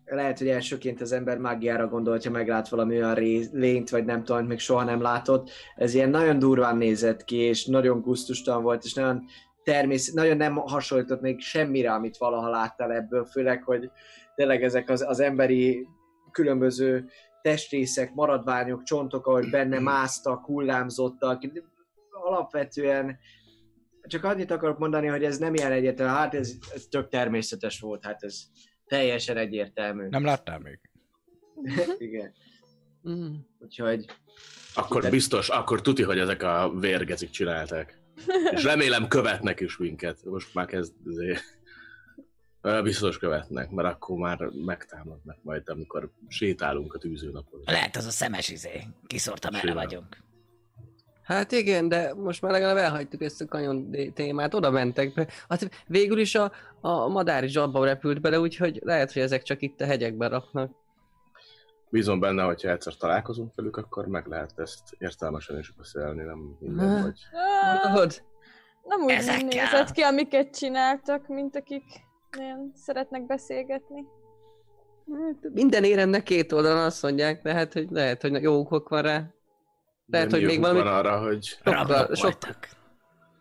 lehet, 0.05 0.39
hogy 0.39 0.49
elsőként 0.49 1.01
az 1.01 1.13
ember 1.13 1.39
mágiára 1.39 1.89
gondol, 1.89 2.13
hogyha 2.13 2.31
meglát 2.31 2.69
valami 2.69 2.97
olyan 2.97 3.19
lényt, 3.53 3.91
vagy 3.91 4.05
nem 4.05 4.25
tudom, 4.25 4.47
még 4.47 4.59
soha 4.59 4.85
nem 4.85 5.01
látott. 5.01 5.51
Ez 5.77 5.95
ilyen 5.95 6.11
nagyon 6.11 6.39
durván 6.39 6.77
nézett 6.77 7.25
ki, 7.25 7.37
és 7.37 7.67
nagyon 7.67 8.01
gusztustalan 8.01 8.63
volt, 8.63 8.85
és 8.85 8.95
nagyon 8.95 9.25
természet, 9.63 10.15
nagyon 10.15 10.37
nem 10.37 10.57
hasonlított 10.57 11.21
még 11.21 11.41
semmire, 11.41 11.93
amit 11.93 12.17
valaha 12.17 12.49
láttál 12.49 12.93
ebből, 12.93 13.25
főleg, 13.25 13.63
hogy 13.63 13.91
tényleg 14.35 14.63
ezek 14.63 14.91
az, 14.91 15.03
az 15.03 15.21
emberi 15.21 15.89
különböző 16.31 17.09
testrészek, 17.43 18.15
maradványok, 18.15 18.83
csontok, 18.83 19.27
ahogy 19.27 19.51
benne 19.51 19.79
másztak, 19.79 20.45
hullámzottak, 20.45 21.43
alapvetően 22.23 23.19
csak 24.03 24.25
annyit 24.25 24.51
akarok 24.51 24.79
mondani, 24.79 25.07
hogy 25.07 25.25
ez 25.25 25.39
nem 25.39 25.55
ilyen 25.55 25.73
egyértelmű, 25.73 26.13
hát 26.13 26.35
ez, 26.35 26.55
ez 26.75 26.87
tök 26.91 27.09
természetes 27.09 27.81
volt, 27.81 28.05
hát 28.05 28.23
ez 28.23 28.43
teljesen 28.87 29.37
egyértelmű. 29.37 30.09
Nem 30.09 30.25
láttál 30.25 30.59
még? 30.59 30.81
Igen. 31.99 32.33
Mm. 33.09 33.35
Úgyhogy 33.59 34.05
Akkor 34.75 35.11
biztos, 35.11 35.49
akkor 35.49 35.81
tuti, 35.81 36.03
hogy 36.03 36.19
ezek 36.19 36.43
a 36.43 36.73
vérgezik 36.81 37.31
csinálták. 37.31 38.01
És 38.55 38.65
remélem 38.65 39.09
követnek 39.09 39.61
is 39.61 39.77
minket. 39.77 40.25
Most 40.25 40.55
már 40.55 40.67
kezd 40.67 40.93
Biztos 42.83 43.19
követnek, 43.19 43.71
mert 43.71 43.89
akkor 43.89 44.19
már 44.19 44.39
megtámadnak 44.65 45.39
majd, 45.43 45.69
amikor 45.69 46.13
sétálunk 46.29 46.95
a 46.95 46.99
tűzőnapon. 46.99 47.61
Lehet 47.65 47.97
az 47.97 48.07
a 48.07 48.11
szemes 48.11 48.49
izé. 48.49 48.83
Kiszórtam, 49.07 49.55
erre 49.55 49.69
Simán. 49.69 49.85
vagyunk. 49.85 50.17
Hát 51.23 51.53
igen, 51.53 51.89
de 51.89 52.15
most 52.15 52.43
már 52.43 52.53
legalább 52.53 52.77
elhagytuk 52.77 53.23
ezt 53.23 53.41
a 53.41 53.47
kanyon 53.47 53.97
témát, 54.15 54.55
oda 54.55 54.71
mentek 54.71 55.15
be. 55.15 55.27
Hát 55.49 55.71
végül 55.87 56.19
is 56.19 56.35
a, 56.35 56.53
a 56.81 57.09
madár 57.09 57.45
is 57.45 57.57
abba 57.57 57.85
repült 57.85 58.21
bele, 58.21 58.41
úgyhogy 58.41 58.81
lehet, 58.85 59.13
hogy 59.13 59.23
ezek 59.23 59.43
csak 59.43 59.63
itt 59.63 59.81
a 59.81 59.85
hegyekben 59.85 60.31
raknak. 60.31 60.71
Bízom 61.91 62.21
benne, 62.21 62.43
hogyha 62.43 62.71
egyszer 62.71 62.97
találkozunk 62.97 63.55
velük, 63.55 63.77
akkor 63.77 64.07
meg 64.07 64.27
lehet 64.27 64.53
ezt 64.57 64.83
értelmesen 64.99 65.59
is 65.59 65.71
beszélni, 65.71 66.23
nem 66.23 66.57
minden, 66.61 67.03
hogy 67.03 67.19
Mondod? 67.85 68.23
Nem 68.85 69.01
úgy 69.03 69.11
Ezekkel. 69.11 69.47
nézett 69.47 69.91
ki, 69.91 70.03
amiket 70.03 70.57
csináltak, 70.57 71.29
mint 71.29 71.57
akik 71.57 71.85
nagyon 72.37 72.73
szeretnek 72.75 73.27
beszélgetni. 73.27 74.07
Hát, 75.13 75.53
Minden 75.53 75.85
éremnek 75.85 76.23
két 76.23 76.53
oldalon 76.53 76.85
azt 76.85 77.03
mondják, 77.03 77.43
de 77.43 77.53
hát, 77.53 77.73
hogy 77.73 77.87
lehet, 77.91 78.23
hogy 78.23 78.43
jó 78.43 78.59
okok 78.59 78.89
van 78.89 79.03
rá. 79.03 79.25
Lehet, 80.13 80.31
nem 80.31 80.39
hogy 80.41 80.49
még 80.49 80.61
valami- 80.61 80.79
van 80.79 80.95
arra, 80.95 81.19
hogy, 81.19 81.45
Sokkal, 81.45 82.15
sok, 82.15 82.39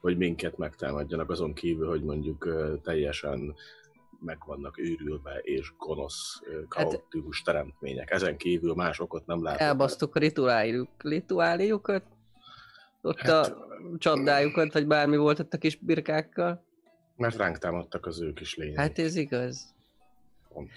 hogy 0.02 0.18
minket 0.18 0.58
megtámadjanak, 0.58 1.30
azon 1.30 1.54
kívül, 1.54 1.88
hogy 1.88 2.04
mondjuk 2.04 2.48
teljesen 2.84 3.56
meg 4.20 4.38
vannak 4.46 4.78
őrülve 4.80 5.34
és 5.42 5.74
gonosz, 5.78 6.42
ö, 6.44 6.62
kaotikus 6.68 7.42
teremtmények. 7.42 8.12
Ezen 8.12 8.38
kívül 8.38 8.74
más 8.74 9.00
okot 9.00 9.26
nem 9.26 9.44
látok. 9.44 9.62
elbasztuk 9.62 10.16
a 10.16 10.20
rituáliuk, 10.20 10.90
rituáliukat, 10.98 12.04
ott 13.02 13.20
Hát- 13.20 13.48
a 13.48 13.68
csadájukat, 13.98 14.74
vagy 14.74 14.88
bármi 14.88 15.18
volt 15.18 15.40
ott 15.40 15.54
a 15.54 15.58
kis 15.58 15.76
birkákkal. 15.76 16.64
Mert 17.16 17.36
ránk 17.36 17.58
támadtak 17.58 18.06
az 18.06 18.22
ők 18.22 18.40
is 18.40 18.56
lények. 18.56 18.78
Hát 18.78 19.00
ez 19.00 19.16
igaz. 19.16 19.74
Pont. 20.54 20.72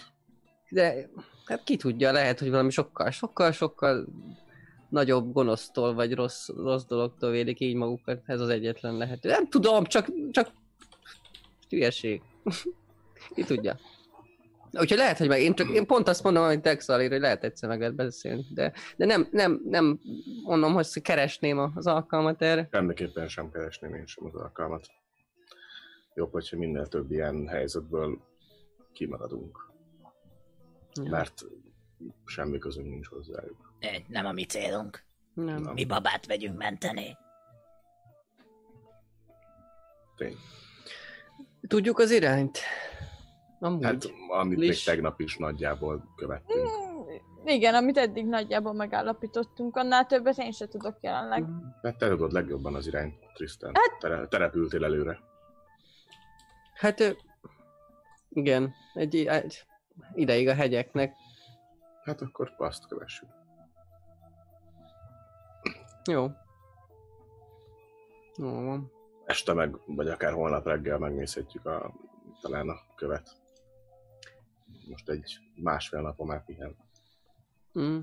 De 0.69 1.09
hát 1.45 1.65
ki 1.65 1.77
tudja, 1.77 2.13
lehet, 2.13 2.39
hogy 2.39 2.51
valami 2.51 2.71
sokkal, 2.71 3.11
sokkal, 3.11 3.53
sokkal 3.53 4.07
nagyobb 4.95 5.33
gonosztól, 5.33 5.95
vagy 5.95 6.15
rossz, 6.15 6.49
rossz 6.49 6.85
dologtól 6.85 7.31
védik 7.31 7.61
így 7.61 7.75
magukat. 7.75 8.23
Ez 8.27 8.41
az 8.41 8.49
egyetlen 8.49 8.97
lehető. 8.97 9.29
Nem 9.29 9.49
tudom, 9.49 9.85
csak, 9.85 10.07
csak 10.31 10.53
hülyeség. 11.69 12.23
ki 13.35 13.45
tudja. 13.45 13.79
Úgyhogy 14.73 14.99
lehet, 14.99 15.19
hogy 15.19 15.29
meg 15.29 15.41
én, 15.41 15.55
csak, 15.55 15.69
én 15.69 15.87
pont 15.87 16.09
azt 16.09 16.23
mondom, 16.23 16.45
hogy 16.45 16.61
Texalir, 16.61 17.11
hogy 17.11 17.21
lehet 17.21 17.45
egyszer 17.45 17.69
meg 17.69 17.79
lehet 17.79 17.95
beszélni, 17.95 18.47
de, 18.55 18.73
de 18.97 19.05
nem, 19.05 19.29
nem, 19.31 19.61
nem 19.65 20.01
mondom, 20.45 20.73
hogy 20.73 21.03
keresném 21.03 21.59
az 21.75 21.87
alkalmat 21.87 22.43
erre. 22.43 22.69
Semmiképpen 22.73 23.29
sem 23.29 23.51
keresném 23.51 23.95
én 23.95 24.07
sem 24.07 24.25
az 24.27 24.35
alkalmat. 24.35 24.87
Jobb, 26.15 26.33
hogyha 26.33 26.57
minél 26.57 26.87
több 26.87 27.11
ilyen 27.11 27.49
helyzetből 27.49 28.19
kimaradunk. 28.93 29.73
Ja. 31.03 31.11
Mert 31.11 31.45
semmi 32.25 32.59
közünk 32.59 32.89
nincs 32.89 33.07
hozzájuk. 33.07 33.74
Egy, 33.79 34.05
Nem 34.09 34.27
a 34.27 34.33
mi 34.33 34.45
célunk. 34.45 35.03
Nem. 35.35 35.63
Mi 35.75 35.85
babát 35.85 36.27
vegyünk 36.27 36.57
menteni. 36.59 37.17
Tény. 40.17 40.37
Tudjuk 41.69 41.99
az 41.99 42.11
irányt? 42.11 42.59
Amúgy. 43.61 43.85
Hát, 43.85 44.05
amit 44.29 44.59
Liss. 44.59 44.69
még 44.69 44.95
tegnap 44.95 45.21
is 45.21 45.37
nagyjából 45.37 46.13
követtünk. 46.17 46.69
Mm, 46.69 47.47
Igen, 47.47 47.75
amit 47.75 47.97
eddig 47.99 48.27
nagyjából 48.27 48.73
megállapítottunk, 48.73 49.77
annál 49.77 50.07
többet 50.07 50.39
én 50.39 50.53
se 50.53 50.67
tudok 50.69 50.97
jelenleg. 51.01 51.45
Hát 51.83 51.97
te 51.99 52.09
tudod 52.09 52.33
legjobban 52.33 52.75
az 52.75 52.87
irányt, 52.87 53.15
Tristan. 53.35 53.73
Hát- 53.75 53.99
Te, 53.99 54.27
te 54.29 54.37
repültél 54.37 54.85
előre. 54.85 55.19
Hát 56.75 57.17
igen, 58.29 58.75
egy, 58.95 59.17
egy 59.17 59.65
ideig 60.15 60.49
a 60.49 60.55
hegyeknek. 60.55 61.15
Hát 62.05 62.21
akkor 62.21 62.55
azt 62.59 62.87
kövessük. 62.89 63.29
Jó. 66.11 66.31
Jó 68.37 68.65
van. 68.65 68.93
Este 69.27 69.53
meg, 69.53 69.77
vagy 69.87 70.09
akár 70.09 70.33
holnap 70.33 70.67
reggel 70.67 70.99
megnézhetjük 70.99 71.67
a, 71.67 71.95
talán 72.41 72.69
a 72.69 72.77
követ. 72.95 73.37
Most 74.89 75.09
egy 75.09 75.39
másfél 75.55 76.01
napon 76.01 76.27
már 76.27 76.45
pihen. 76.45 76.77
Mm. 77.79 77.99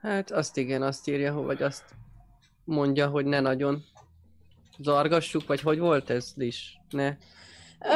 Hát 0.00 0.30
azt 0.30 0.56
igen, 0.56 0.82
azt 0.82 1.08
írja, 1.08 1.32
hogy- 1.32 1.44
vagy 1.44 1.62
azt 1.62 1.84
mondja, 2.64 3.08
hogy 3.08 3.24
ne 3.24 3.40
nagyon 3.40 3.82
zargassuk, 4.78 5.46
vagy 5.46 5.60
hogy 5.60 5.78
volt 5.78 6.10
ez 6.10 6.32
is? 6.36 6.78
Ne. 6.90 7.16
Ö, 7.80 7.94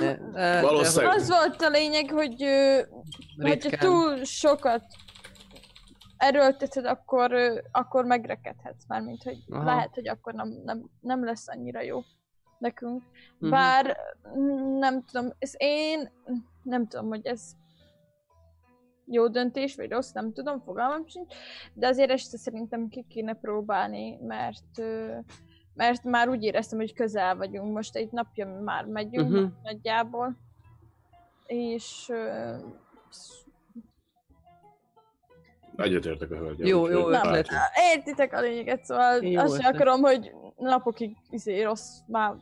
ne. 0.00 0.16
ne 0.32 0.60
Valószínűleg- 0.62 1.14
az 1.14 1.28
volt 1.28 1.62
a 1.62 1.68
lényeg, 1.68 2.10
hogy 2.10 2.42
ö, 2.42 2.80
hogyha 3.36 3.76
túl 3.76 4.24
sokat 4.24 4.84
erőlteted, 6.16 6.84
akkor, 6.84 7.32
akkor 7.72 8.04
megrekedhetsz 8.04 8.86
már, 8.88 9.02
mint 9.02 9.22
hogy 9.22 9.44
Aha. 9.48 9.64
lehet, 9.64 9.94
hogy 9.94 10.08
akkor 10.08 10.34
nem, 10.34 10.48
nem, 10.64 10.90
nem 11.00 11.24
lesz 11.24 11.48
annyira 11.48 11.80
jó 11.80 12.00
nekünk. 12.58 13.02
Mhm. 13.38 13.50
Bár 13.50 13.96
mm, 14.38 14.78
nem 14.78 15.04
tudom, 15.04 15.32
ez 15.38 15.52
én 15.56 16.10
nem 16.62 16.86
tudom, 16.86 17.08
hogy 17.08 17.26
ez 17.26 17.52
jó 19.04 19.28
döntés, 19.28 19.76
vagy 19.76 19.90
rossz, 19.90 20.12
nem 20.12 20.32
tudom, 20.32 20.60
fogalmam 20.60 21.06
sincs, 21.06 21.34
de 21.74 21.86
azért 21.86 22.10
este 22.10 22.36
szerintem 22.36 22.88
ki 22.88 23.04
kéne 23.08 23.34
próbálni, 23.34 24.16
mert 24.16 24.82
mert 25.74 26.04
már 26.04 26.28
úgy 26.28 26.42
éreztem, 26.42 26.78
hogy 26.78 26.92
közel 26.94 27.36
vagyunk, 27.36 27.72
most 27.74 27.96
egy 27.96 28.10
napja 28.12 28.46
már 28.46 28.84
megyünk 28.84 29.30
Mhm. 29.30 29.44
nagyjából, 29.62 30.36
és 31.46 32.12
Egyetértek 35.76 36.30
a 36.30 36.36
hölgyel. 36.36 36.66
Jó, 36.66 36.88
jó 36.88 37.08
Nem. 37.08 37.20
ötlet. 37.26 37.48
értitek 37.94 38.32
a 38.32 38.40
lényeget, 38.40 38.84
szóval 38.84 39.22
Jó 39.22 39.40
azt 39.40 39.60
sem 39.60 39.74
akarom, 39.74 40.00
hogy 40.00 40.32
napokig 40.56 41.16
izé 41.30 41.62
rossz, 41.62 41.98
már 42.06 42.34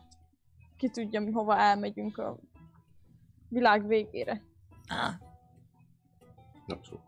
ki 0.76 0.90
tudja, 0.90 1.20
mi 1.20 1.30
hova 1.30 1.56
elmegyünk 1.56 2.18
a 2.18 2.38
világ 3.48 3.86
végére. 3.86 4.42
Ah, 4.88 5.14
Abszolút. 6.66 7.02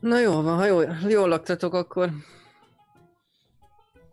Na 0.00 0.18
jó 0.18 0.42
van, 0.42 0.56
ha 0.56 0.64
jól, 0.64 0.86
jól 1.08 1.28
laktatok, 1.28 1.74
akkor... 1.74 2.10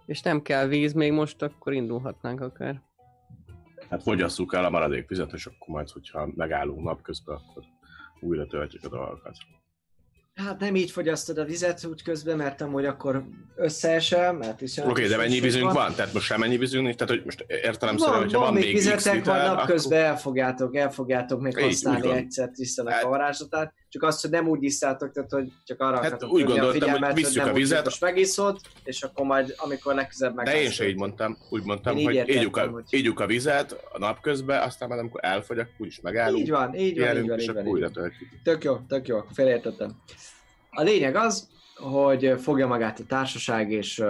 És 0.05 0.22
nem 0.22 0.41
kell 0.41 0.67
víz 0.67 0.93
még 0.93 1.11
most, 1.11 1.41
akkor 1.41 1.73
indulhatnánk 1.73 2.41
akár. 2.41 2.81
Hát 3.89 4.03
fogyasszuk 4.03 4.53
el 4.53 4.65
a 4.65 4.69
maradék 4.69 5.07
vizet, 5.07 5.33
és 5.33 5.45
akkor 5.45 5.67
majd, 5.67 5.90
hogyha 5.90 6.30
megállunk 6.35 6.83
napközben, 6.83 7.35
akkor 7.35 7.64
újra 8.19 8.45
töltjük 8.45 8.83
a 8.83 8.90
dolgokat. 8.90 9.38
Hát 10.35 10.59
nem 10.59 10.75
így 10.75 10.91
fogyasztod 10.91 11.38
a 11.38 11.45
vizet 11.45 11.85
úgy 11.85 12.03
közben, 12.03 12.38
mert 12.38 12.61
amúgy 12.61 12.85
akkor 12.85 13.23
összeesel, 13.55 14.33
mert 14.33 14.61
is 14.61 14.77
Oké, 14.77 14.89
okay, 14.89 15.07
de 15.07 15.17
mennyi 15.17 15.39
vízünk 15.39 15.72
van? 15.72 15.93
Tehát 15.95 16.14
most 16.14 16.25
sem 16.25 16.39
mennyi 16.39 16.57
vízünk 16.57 16.83
nincs? 16.83 16.95
Tehát, 16.95 17.14
hogy 17.14 17.22
most 17.25 17.45
értelemszerűen, 17.47 18.17
Van, 18.17 18.25
hogyha 18.25 18.39
van, 18.39 18.53
van, 18.53 18.61
még 18.61 18.73
vizetek, 18.73 19.25
van 19.25 19.38
napközben 19.38 20.03
el 20.03 20.17
fogjátok, 20.17 20.75
el 20.75 20.91
fogjátok 20.91 21.41
még 21.41 21.57
Így, 21.57 21.64
használni 21.64 22.07
van. 22.07 22.17
egyszer 22.17 22.49
tisztának 22.49 22.93
Hát- 22.93 23.03
a 23.03 23.07
varázslatát, 23.07 23.73
csak 23.95 24.03
azt, 24.03 24.22
hogy 24.22 24.30
nem 24.30 24.48
úgy 24.48 24.64
isztátok, 24.64 25.11
tehát 25.11 25.32
hogy 25.32 25.51
csak 25.64 25.80
arra 25.82 26.01
Hát 26.01 26.24
úgy 26.24 26.45
tenni 26.45 26.59
a 26.59 26.61
gondoltam, 26.61 27.03
hogy 27.03 27.14
visszük 27.14 27.35
nem 27.35 27.48
a 27.48 27.51
úgy, 27.51 27.57
vizet. 27.57 27.75
hogy 27.77 27.85
Most 27.85 28.01
megiszod, 28.01 28.59
és 28.83 29.01
akkor 29.03 29.25
majd, 29.25 29.53
amikor 29.57 29.93
legközelebb 29.95 30.35
meg. 30.35 30.45
De 30.45 30.61
én 30.61 30.69
se 30.72 30.88
így 30.88 30.95
mondtam, 30.95 31.38
úgy 31.49 31.64
mondtam, 31.64 31.98
Én 31.98 32.03
hogy 32.06 32.30
ígyuk 32.30 32.57
a, 32.57 32.67
hogy- 32.67 33.14
a 33.15 33.25
vizet 33.25 33.72
a 33.91 33.98
napközben, 33.98 34.61
aztán 34.61 34.90
már 34.90 34.99
amikor 34.99 35.19
elfogy, 35.24 35.59
akkor 35.59 35.74
úgyis 35.77 36.01
megállunk, 36.01 36.41
Így 36.41 36.49
van, 36.49 36.75
így 36.75 36.99
van, 36.99 37.17
így 37.17 37.27
van, 37.27 37.38
és 37.40 37.43
így 37.43 37.53
van. 37.53 37.67
újra 37.67 37.90
töltjük. 37.90 38.30
Tök 38.43 38.64
jó, 38.64 38.77
tök 38.88 39.07
jó, 39.07 39.19
félreértettem. 39.33 40.01
A 40.69 40.82
lényeg 40.82 41.15
az, 41.15 41.49
hogy 41.75 42.35
fogja 42.41 42.67
magát 42.67 42.99
a 42.99 43.03
társaság, 43.07 43.72
és 43.72 44.03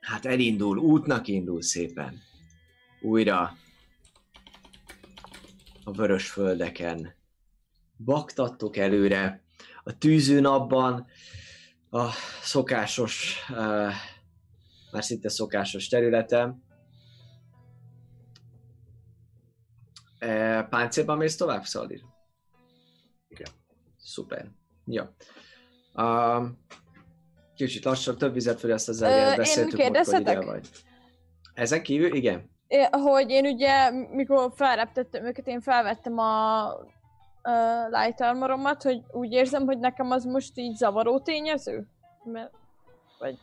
hát 0.00 0.26
elindul, 0.26 0.78
útnak 0.78 1.26
indul 1.28 1.62
szépen. 1.62 2.22
Újra 3.00 3.56
a 5.84 5.92
vörös 5.92 6.30
földeken. 6.30 7.14
Baktattok 7.96 8.76
előre, 8.76 9.42
a 9.84 9.98
tűző 9.98 10.40
napban, 10.40 11.06
a 11.90 12.10
szokásos, 12.42 13.44
ö, 13.50 13.88
már 14.92 15.04
szinte 15.04 15.28
szokásos 15.28 15.88
területen. 15.88 16.64
E, 20.18 20.62
páncélban 20.62 21.16
mész 21.16 21.36
tovább, 21.36 21.64
Szalír? 21.64 22.00
Igen. 23.28 23.48
Szuper. 23.96 24.50
Ja. 24.84 25.14
Um, 25.94 26.64
kicsit 27.54 27.84
lassan, 27.84 28.18
több 28.18 28.32
vizet 28.32 28.60
fogyaszt 28.60 28.88
az 28.88 29.00
Ö, 29.00 29.04
elért, 29.04 29.30
én 29.30 29.36
beszéltük, 29.36 29.78
múltkor 29.78 30.20
ide 30.20 30.40
vagy. 30.40 30.68
Ezen 31.54 31.82
kívül, 31.82 32.14
igen. 32.14 32.50
É, 32.66 32.88
hogy 32.90 33.30
én 33.30 33.46
ugye, 33.46 33.90
mikor 33.90 34.52
felreptettem 34.54 35.24
őket, 35.24 35.46
én 35.46 35.60
felvettem 35.60 36.18
a 36.18 36.70
uh, 37.46 38.00
light 38.00 38.20
armoromat, 38.20 38.82
hogy 38.82 39.02
úgy 39.12 39.32
érzem, 39.32 39.64
hogy 39.64 39.78
nekem 39.78 40.10
az 40.10 40.24
most 40.24 40.58
így 40.58 40.76
zavaró 40.76 41.20
tényező? 41.20 41.86
Mert, 42.24 42.52
vagy 43.18 43.38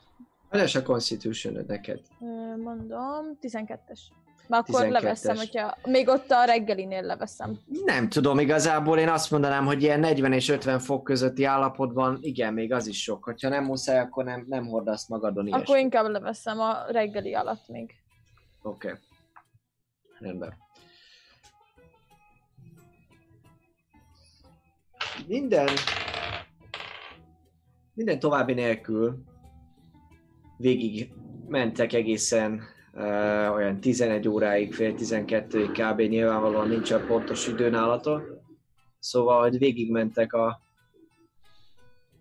Hanyas 0.49 0.75
a 0.75 0.83
constitution 0.83 1.63
neked? 1.67 1.99
ö, 2.21 2.57
mondom, 2.57 3.37
12-es. 3.41 3.99
Már 4.47 4.63
akkor 4.67 4.85
12-es. 4.85 4.91
leveszem, 4.91 5.35
hogyha 5.35 5.77
még 5.85 6.07
ott 6.07 6.31
a 6.31 6.43
reggelinél 6.43 7.01
leveszem. 7.01 7.59
Nem 7.85 8.09
tudom, 8.09 8.39
igazából 8.39 8.97
én 8.97 9.09
azt 9.09 9.31
mondanám, 9.31 9.65
hogy 9.65 9.81
ilyen 9.81 9.99
40 9.99 10.33
és 10.33 10.49
50 10.49 10.79
fok 10.79 11.03
közötti 11.03 11.43
állapotban, 11.43 12.17
igen, 12.21 12.53
még 12.53 12.73
az 12.73 12.87
is 12.87 13.01
sok. 13.01 13.33
Ha 13.41 13.49
nem 13.49 13.63
muszáj, 13.63 13.99
akkor 13.99 14.23
nem, 14.23 14.45
nem 14.47 14.67
hordasz 14.67 15.07
magadon 15.07 15.47
ilyesmit. 15.47 15.67
Akkor 15.67 15.79
inkább 15.79 16.07
leveszem 16.07 16.59
a 16.59 16.85
reggeli 16.87 17.33
alatt 17.33 17.67
még. 17.67 17.95
Oké. 18.61 18.87
Okay. 18.87 18.99
Rendben. 20.19 20.62
Minden 25.27 25.69
minden 27.93 28.19
további 28.19 28.53
nélkül 28.53 29.23
végig 30.57 31.11
mentek 31.47 31.93
egészen 31.93 32.61
uh, 32.93 33.53
olyan 33.53 33.79
11 33.79 34.27
óráig, 34.27 34.73
fél 34.73 34.93
12-ig 34.97 35.69
kb. 35.73 35.99
nyilvánvalóan 35.99 36.67
nincs 36.67 36.91
a 36.91 37.05
pontos 37.05 37.47
idő 37.47 37.69
nálatok. 37.69 38.41
Szóval, 38.99 39.41
hogy 39.41 39.57
végigmentek 39.57 40.33
a 40.33 40.59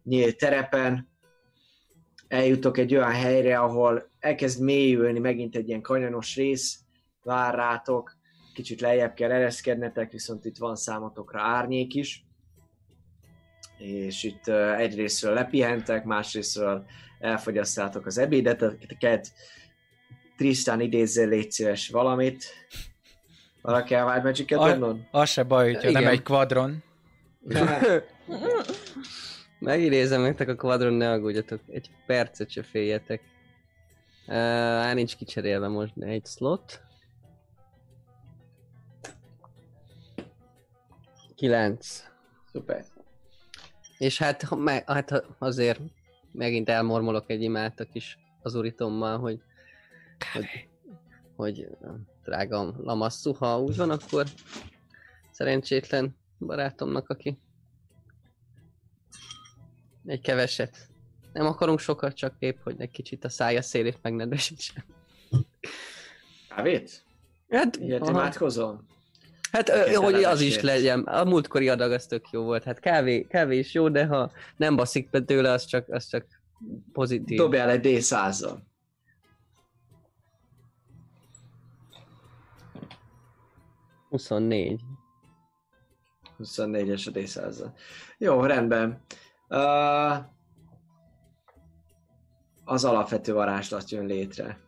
nyílt 0.05 0.37
terepen, 0.37 1.09
eljutok 2.29 2.79
egy 2.79 2.95
olyan 2.95 3.13
helyre, 3.13 3.59
ahol 3.59 4.11
elkezd 4.19 4.63
mélyülni 4.63 5.19
megint 5.19 5.57
egy 5.57 5.69
ilyen 5.69 5.83
kanyonos 5.83 6.37
rész, 6.37 6.79
vár 7.23 7.55
rátok, 7.55 8.17
kicsit 8.55 8.81
lejjebb 8.81 9.15
kell 9.15 9.31
ereszkednetek, 9.31 10.11
viszont 10.11 10.45
itt 10.45 10.59
van 10.59 10.77
számotokra 10.77 11.41
árnyék 11.41 11.95
is. 11.95 12.27
És 13.83 14.23
itt 14.23 14.49
egyrésztről 14.79 15.35
lepihentek, 15.35 16.05
másrésztről 16.05 16.85
elfogyasztátok 17.19 18.07
az 18.07 18.19
ebédeteket. 18.19 19.33
Tristan 20.37 20.81
idézzél, 20.81 21.29
légy 21.29 21.51
szíves 21.51 21.89
valamit. 21.89 22.45
Valaki 23.63 23.95
a 23.95 24.11
Wild 24.11 24.23
Magic-et 24.23 24.59
A-? 24.59 24.97
Az 25.11 25.29
se 25.29 25.43
baj, 25.43 25.73
hogyha 25.73 25.91
nem 25.91 26.07
egy 26.07 26.23
kvadron. 26.23 26.83
Megidézem 29.59 30.21
nektek 30.21 30.49
a 30.49 30.55
kvadron, 30.55 30.93
ne 30.93 31.11
aggódjatok. 31.11 31.61
Egy 31.69 31.91
percet 32.07 32.51
se 32.51 32.63
féljetek. 32.63 33.23
Uh, 34.27 34.35
á, 34.37 34.93
nincs 34.93 35.17
kicserélve 35.17 35.69
most, 35.69 35.93
egy 35.99 36.27
slot. 36.27 36.81
Kilenc. 41.35 42.03
Szuper. 42.53 42.85
És 44.03 44.19
hát, 44.19 44.49
hát 44.87 45.25
azért 45.39 45.81
megint 46.33 46.69
elmormolok 46.69 47.31
egy 47.31 47.43
imát 47.43 47.81
a 47.81 47.85
kis 47.85 48.19
az 48.43 48.55
uritommal, 48.55 49.19
hogy, 49.19 49.43
hogy, 50.33 50.69
hogy 51.37 51.69
drágam 52.25 52.75
lamasszú, 52.79 53.33
ha 53.33 53.61
úgy 53.61 53.77
van, 53.77 53.91
akkor 53.91 54.27
szerencsétlen 55.31 56.17
barátomnak, 56.39 57.09
aki 57.09 57.39
egy 60.07 60.21
keveset. 60.21 60.89
Nem 61.33 61.47
akarunk 61.47 61.79
sokat, 61.79 62.15
csak 62.15 62.35
épp, 62.39 62.57
hogy 62.63 62.75
egy 62.79 62.91
kicsit 62.91 63.25
a 63.25 63.29
szája 63.29 63.63
szélét 63.63 63.99
megnedvesítsen. 64.03 64.85
Kávét? 66.49 67.05
Hát, 67.49 67.77
Ilyet 67.77 68.03
aha. 68.03 68.29
Hát, 69.53 69.69
ö, 69.69 69.93
hogy 69.95 70.25
az 70.25 70.41
is 70.41 70.61
legyen. 70.61 71.01
A 71.01 71.25
múltkori 71.25 71.69
adag 71.69 71.93
az 71.93 72.07
tök 72.07 72.31
jó 72.31 72.43
volt. 72.43 72.65
Hát 72.65 72.81
kávé, 72.81 73.27
kávé 73.27 73.59
is 73.59 73.75
jó, 73.75 73.89
de 73.89 74.07
ha 74.07 74.31
nem 74.57 74.77
baszik 74.77 75.11
be 75.11 75.21
tőle, 75.21 75.51
az 75.51 75.65
csak, 75.65 75.89
az 75.89 76.07
csak 76.07 76.27
pozitív. 76.93 77.39
Dobjál 77.39 77.71
egy 77.71 77.81
D100-zal. 77.85 78.53
Uh, 78.53 78.59
24. 84.09 84.81
24-es 86.39 87.09
a 87.09 87.11
D100-zal. 87.11 87.71
Jó, 88.19 88.45
rendben. 88.45 89.03
Uh, 89.49 90.25
az 92.65 92.85
alapvető 92.85 93.33
varázslat 93.33 93.91
jön 93.91 94.07
létre. 94.07 94.61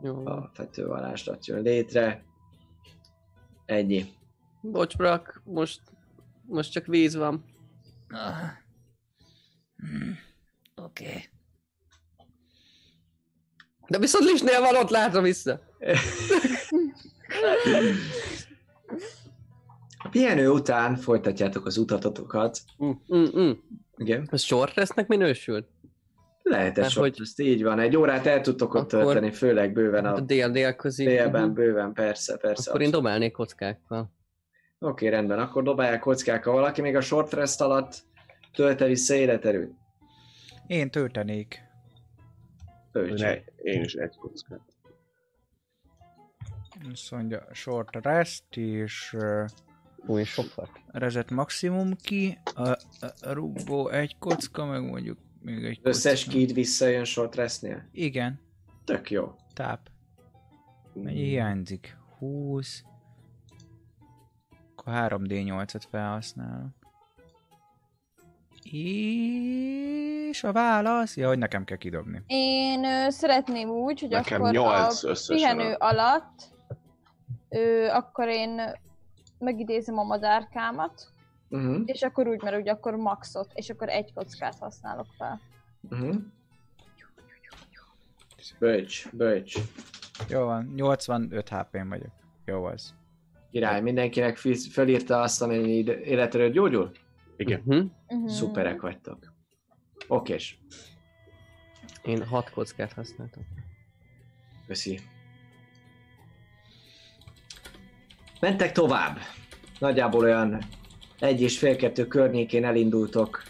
Jó. 0.00 0.26
Alapvető 0.26 0.86
varázslat 0.86 1.46
jön 1.46 1.62
létre. 1.62 2.24
Ennyi. 3.72 4.12
Bocs, 4.60 4.96
Brak, 4.96 5.42
most, 5.44 5.80
most 6.46 6.72
csak 6.72 6.86
víz 6.86 7.14
van. 7.14 7.44
Ah. 8.08 8.36
Hmm. 9.76 10.18
Oké. 10.76 11.04
Okay. 11.04 11.28
De 13.88 13.98
viszont 13.98 14.24
Lisnél 14.24 14.60
van 14.60 14.76
ott, 14.76 14.90
látom 14.90 15.22
vissza. 15.22 15.60
A 19.98 20.08
pihenő 20.10 20.50
után 20.50 20.96
folytatjátok 20.96 21.66
az 21.66 21.76
utatotokat. 21.76 22.60
Mm, 22.84 22.90
mm, 23.14 23.38
mm. 23.38 23.50
Igen. 23.96 24.28
Ez 24.30 24.42
short 24.42 24.74
restnek 24.74 25.06
minősül? 25.06 25.66
Lehet 26.52 26.78
ez 26.78 26.94
hogy... 26.94 27.16
ezt 27.20 27.40
így 27.40 27.62
van. 27.62 27.78
Egy 27.78 27.96
órát 27.96 28.26
el 28.26 28.40
tudtok 28.40 28.74
ott 28.74 28.88
tölteni, 28.88 29.30
főleg 29.30 29.72
bőven 29.72 30.04
A 30.04 30.14
a 30.14 30.20
dél-dél 30.20 30.74
közé. 30.74 31.04
délben, 31.04 31.52
bőven, 31.52 31.92
persze, 31.92 32.36
persze. 32.36 32.70
Akkor 32.70 32.80
én 32.80 32.86
abszolút. 32.86 33.04
dobálnék 33.04 33.32
kockákkal. 33.32 34.12
Oké, 34.78 35.08
rendben, 35.08 35.38
akkor 35.38 35.62
dobálják 35.62 36.00
kockák, 36.00 36.44
ha 36.44 36.52
valaki 36.52 36.80
még 36.80 36.96
a 36.96 37.00
short 37.00 37.32
rest 37.32 37.60
alatt 37.60 38.02
tölte 38.54 38.84
vissza 38.86 39.14
életerőt. 39.14 39.72
Én 40.66 40.90
töltenék. 40.90 41.60
Töltse. 42.92 43.26
Ne, 43.26 43.72
én 43.72 43.82
is 43.82 43.94
egy 43.94 44.16
kockát. 44.16 44.60
Azt 46.92 47.10
mondja, 47.10 47.46
short 47.52 47.96
rest, 48.02 48.56
és 48.56 49.16
Fú, 50.04 50.18
én 50.18 50.24
sokat. 50.24 50.70
rezet 50.86 51.30
maximum 51.30 51.96
ki, 52.02 52.38
a, 52.54 52.68
a, 52.68 52.76
a 53.20 53.32
rúgó 53.32 53.88
egy 53.88 54.16
kocka, 54.18 54.64
meg 54.66 54.82
mondjuk 54.90 55.18
még 55.42 55.64
egy 55.64 55.78
Összes 55.82 56.24
kocka. 56.24 56.38
kid 56.38 56.52
visszajön 56.54 57.04
short 57.04 57.34
restnél. 57.34 57.88
Igen, 57.92 58.40
Tök 58.84 59.10
jó. 59.10 59.34
táp. 59.54 59.90
Mennyi 60.92 61.22
hiányzik? 61.24 61.96
20. 62.18 62.82
Akkor 64.76 64.92
3D8-et 64.96 65.82
felhasználok. 65.90 66.70
És 70.30 70.44
a 70.44 70.52
válasz? 70.52 71.16
Ja, 71.16 71.28
hogy 71.28 71.38
nekem 71.38 71.64
kell 71.64 71.76
kidobni. 71.76 72.22
Én 72.26 72.84
ö, 72.84 73.10
szeretném 73.10 73.68
úgy, 73.68 74.00
hogy 74.00 74.08
Nekem 74.08 74.40
akkor 74.40 74.52
nyolc 74.54 75.04
a 75.04 75.08
összesen 75.08 75.36
pihenő 75.56 75.74
alatt 75.78 76.42
ö, 77.48 77.86
akkor 77.88 78.28
én 78.28 78.60
megidézem 79.38 79.98
a 79.98 80.02
madárkámat, 80.02 81.12
Uh-huh. 81.52 81.82
és 81.84 82.02
akkor 82.02 82.28
úgy, 82.28 82.42
mert 82.42 82.56
ugye 82.56 82.70
akkor 82.70 82.96
maxot, 82.96 83.50
és 83.54 83.70
akkor 83.70 83.88
egy 83.88 84.12
kockát 84.12 84.58
használok 84.58 85.06
fel. 85.16 85.40
Uh-huh. 85.90 86.14
Bölcs, 88.58 89.08
bölcs. 89.10 89.54
Jó 90.28 90.44
van, 90.44 90.72
85 90.76 91.48
HP-n 91.48 91.88
vagyok. 91.88 92.12
Jó 92.44 92.64
az. 92.64 92.94
Király, 93.50 93.80
mindenkinek 93.80 94.36
felírta 94.70 95.20
azt, 95.20 95.42
amennyi 95.42 95.72
ide- 95.72 96.00
életerőt 96.00 96.52
gyógyul? 96.52 96.90
Igen. 97.36 97.62
Uh-huh. 97.64 97.84
Uh-huh. 98.08 98.28
Szuperek 98.28 98.80
vagytok. 98.80 99.32
Okés. 100.08 100.60
Én 102.02 102.26
hat 102.26 102.50
kockát 102.50 102.92
használtam. 102.92 103.42
Köszi. 104.66 105.00
Mentek 108.40 108.72
tovább. 108.72 109.18
Nagyjából 109.78 110.24
olyan 110.24 110.58
egy 111.22 111.40
és 111.40 111.58
fél 111.58 111.76
kettő 111.76 112.06
környékén 112.06 112.64
elindultok. 112.64 113.42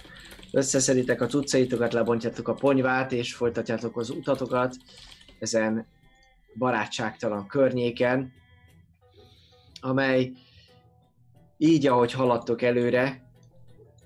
Összeszeditek 0.51 1.21
a 1.21 1.27
cuccaitokat, 1.27 1.93
lebontjátok 1.93 2.49
a 2.49 2.55
ponyvát, 2.55 3.13
és 3.13 3.35
folytatjátok 3.35 3.97
az 3.97 4.11
utatokat 4.11 4.77
ezen 5.39 5.87
barátságtalan 6.59 7.47
környéken, 7.47 8.33
amely 9.81 10.33
így, 11.57 11.87
ahogy 11.87 12.13
haladtok 12.13 12.63
előre, 12.63 13.23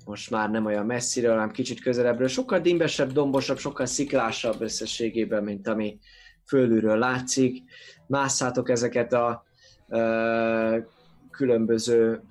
most 0.05 0.31
már 0.31 0.51
nem 0.51 0.65
olyan 0.65 0.86
messziről, 0.86 1.33
hanem 1.33 1.51
kicsit 1.51 1.81
közelebbről, 1.81 2.28
sokkal 2.28 2.61
dimbesebb, 2.61 3.12
dombosabb, 3.12 3.59
sokkal 3.59 3.86
sziklásabb 3.86 4.61
összességében, 4.61 5.45
mint 5.45 5.69
ami 5.69 5.99
fölülről 6.45 6.99
látszik. 6.99 7.62
Másszátok 8.07 8.70
ezeket 8.70 9.12
a 9.12 9.45
ö, 9.89 10.78
különböző 11.31 12.23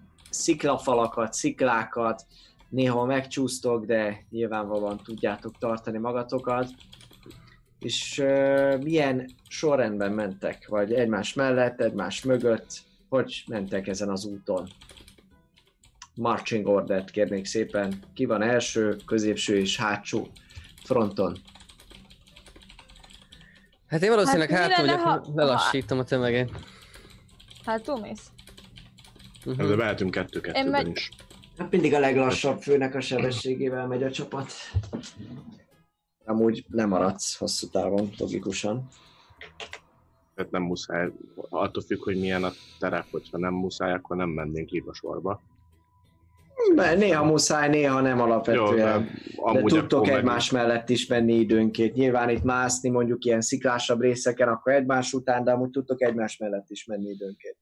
sziklafalakat, 0.42 1.34
sziklákat, 1.34 2.26
néha 2.70 3.06
megcsúsztok, 3.06 3.86
de 3.86 4.26
nyilvánvalóan 4.30 4.98
tudjátok 5.04 5.58
tartani 5.58 5.98
magatokat. 5.98 6.70
És 7.80 8.18
ö, 8.18 8.78
milyen 8.78 9.30
sorrendben 9.48 10.12
mentek? 10.12 10.68
Vagy 10.68 10.94
egymás 10.94 11.34
mellett, 11.34 11.82
egymás 11.82 12.24
mögött? 12.24 12.68
Hogy 13.10 13.44
mentek 13.48 13.88
ezen 13.88 14.10
az 14.10 14.26
úton? 14.26 14.68
Marching 16.16 16.68
ordert 16.68 17.12
kérnék 17.12 17.46
szépen. 17.46 18.04
Ki 18.14 18.26
van 18.26 18.42
első, 18.42 18.96
középső 19.06 19.58
és 19.58 19.78
hátsó 19.78 20.28
fronton? 20.84 21.38
Hát 23.88 24.02
én 24.02 24.10
valószínűleg 24.10 24.50
Hát 24.50 24.60
hát, 24.60 24.72
hátul 24.72 24.86
vagyok, 24.86 25.02
ha- 25.02 25.26
lelassítom 25.36 26.00
a 26.00 26.04
tömeget. 26.04 26.50
Hát 27.66 27.84
túlmész. 27.84 28.30
Uh-huh. 29.46 29.68
De 29.68 29.76
mehetünk 29.76 30.12
kettő-kettőben 30.12 30.72
megy- 30.72 30.88
is. 30.98 31.10
Hát 31.58 31.72
mindig 31.72 31.94
a 31.94 32.00
leglassabb 32.00 32.62
főnek 32.62 32.96
a 32.96 33.02
sebességével 33.02 33.88
megy 33.88 34.04
a 34.04 34.12
csapat. 34.12 34.52
Amúgy 36.26 36.66
nem 36.68 36.90
maradsz 36.90 37.38
hosszú 37.38 37.68
távon, 37.68 38.10
logikusan. 38.18 38.88
Tehát 40.36 40.52
nem 40.52 40.62
muszáj, 40.62 41.12
attól 41.50 41.84
függ, 41.84 42.04
hogy 42.04 42.20
milyen 42.20 42.44
a 42.44 42.52
terep, 42.80 43.06
hogyha 43.12 43.38
nem 43.38 43.54
muszáj, 43.54 43.94
akkor 43.94 44.16
nem 44.16 44.30
mennénk 44.30 44.72
így 44.72 44.84
a 44.88 44.94
sorba. 44.94 45.42
Mert 46.76 46.98
néha 46.98 47.24
muszáj, 47.24 47.70
néha 47.70 48.02
nem 48.02 48.18
Jó, 48.18 48.26
de 48.26 48.32
alapvetően. 48.32 49.10
De 49.54 49.62
tudtok 49.62 50.08
egymás 50.08 50.52
mellett 50.52 50.90
is 50.90 51.08
menni 51.08 51.34
időnként. 51.34 51.96
Nyilván 51.96 52.30
itt 52.30 52.44
mászni 52.44 52.90
mondjuk 52.90 53.26
ilyen 53.26 53.42
sziklásabb 53.42 54.02
részeken, 54.02 54.48
akkor 54.48 54.74
egymás 54.74 55.14
után, 55.14 55.44
de 55.44 55.52
amúgy 55.52 55.70
tudtok 55.70 56.02
egymás 56.02 56.38
mellett 56.38 56.70
is 56.70 56.86
menni 56.86 57.10
időnként. 57.10 57.58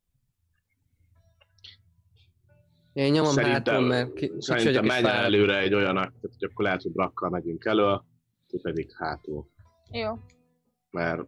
Én 2.94 3.12
nyomom 3.12 3.32
Szerintem- 3.32 3.74
hátul, 3.74 3.88
mert 3.88 4.14
ki, 4.14 4.32
Szerintem 4.38 4.86
menj 4.86 5.04
fáradt. 5.04 5.24
előre 5.24 5.58
egy 5.58 5.74
olyanak, 5.74 6.04
tehát 6.04 6.36
hogy 6.40 6.50
akkor 6.52 6.66
lehet, 6.66 6.82
hogy 6.82 6.92
brakkal 6.92 7.30
megyünk 7.30 7.66
elő, 7.66 8.02
ti 8.48 8.60
pedig 8.60 8.92
hátul. 8.96 9.50
Jó. 9.92 10.14
Mert 10.92 11.22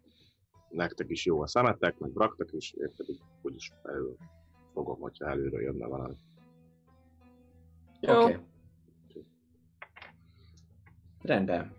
nektek 0.69 1.10
is 1.10 1.26
jó 1.26 1.42
a 1.42 1.48
szemetek, 1.48 1.98
meg 1.98 2.11
braktak 2.11 2.52
is, 2.52 2.72
én 2.72 2.92
pedig 2.98 3.19
úgyis 3.42 3.74
elő 3.84 4.16
fogom, 4.74 5.00
hogyha 5.00 5.30
előre 5.30 5.61
jönne 5.61 5.88
valami. 5.88 6.14
Jó. 8.00 8.14
Oké. 8.14 8.24
Okay. 8.24 8.44
Rendben. 11.22 11.76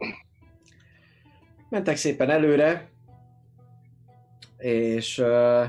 Mentek 1.69 1.97
szépen 1.97 2.31
előre, 2.31 2.91
és 4.57 5.19
uh, 5.19 5.65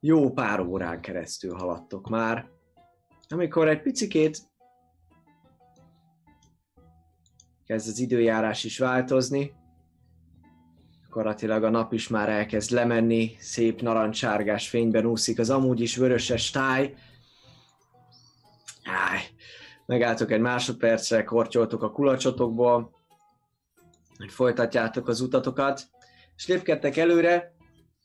jó 0.00 0.30
pár 0.30 0.60
órán 0.60 1.00
keresztül 1.00 1.54
haladtok 1.54 2.08
már, 2.08 2.50
amikor 3.28 3.68
egy 3.68 3.82
picikét 3.82 4.38
kezd 7.66 7.88
az 7.88 7.98
időjárás 7.98 8.64
is 8.64 8.78
változni, 8.78 9.52
gyakorlatilag 11.02 11.64
a 11.64 11.70
nap 11.70 11.92
is 11.92 12.08
már 12.08 12.28
elkezd 12.28 12.70
lemenni, 12.70 13.36
szép 13.38 13.80
narancsárgás 13.80 14.68
fényben 14.68 15.06
úszik 15.06 15.38
az 15.38 15.50
amúgy 15.50 15.80
is 15.80 15.96
vöröses 15.96 16.50
táj, 16.50 16.94
Áj, 18.90 19.20
megálltok 19.86 20.30
egy 20.30 20.40
másodpercre, 20.40 21.24
kortyoltok 21.24 21.82
a 21.82 21.90
kulacsotokból, 21.90 22.90
hogy 24.16 24.30
folytatjátok 24.30 25.08
az 25.08 25.20
utatokat, 25.20 25.82
és 26.36 26.46
lépkedtek 26.46 26.96
előre, 26.96 27.54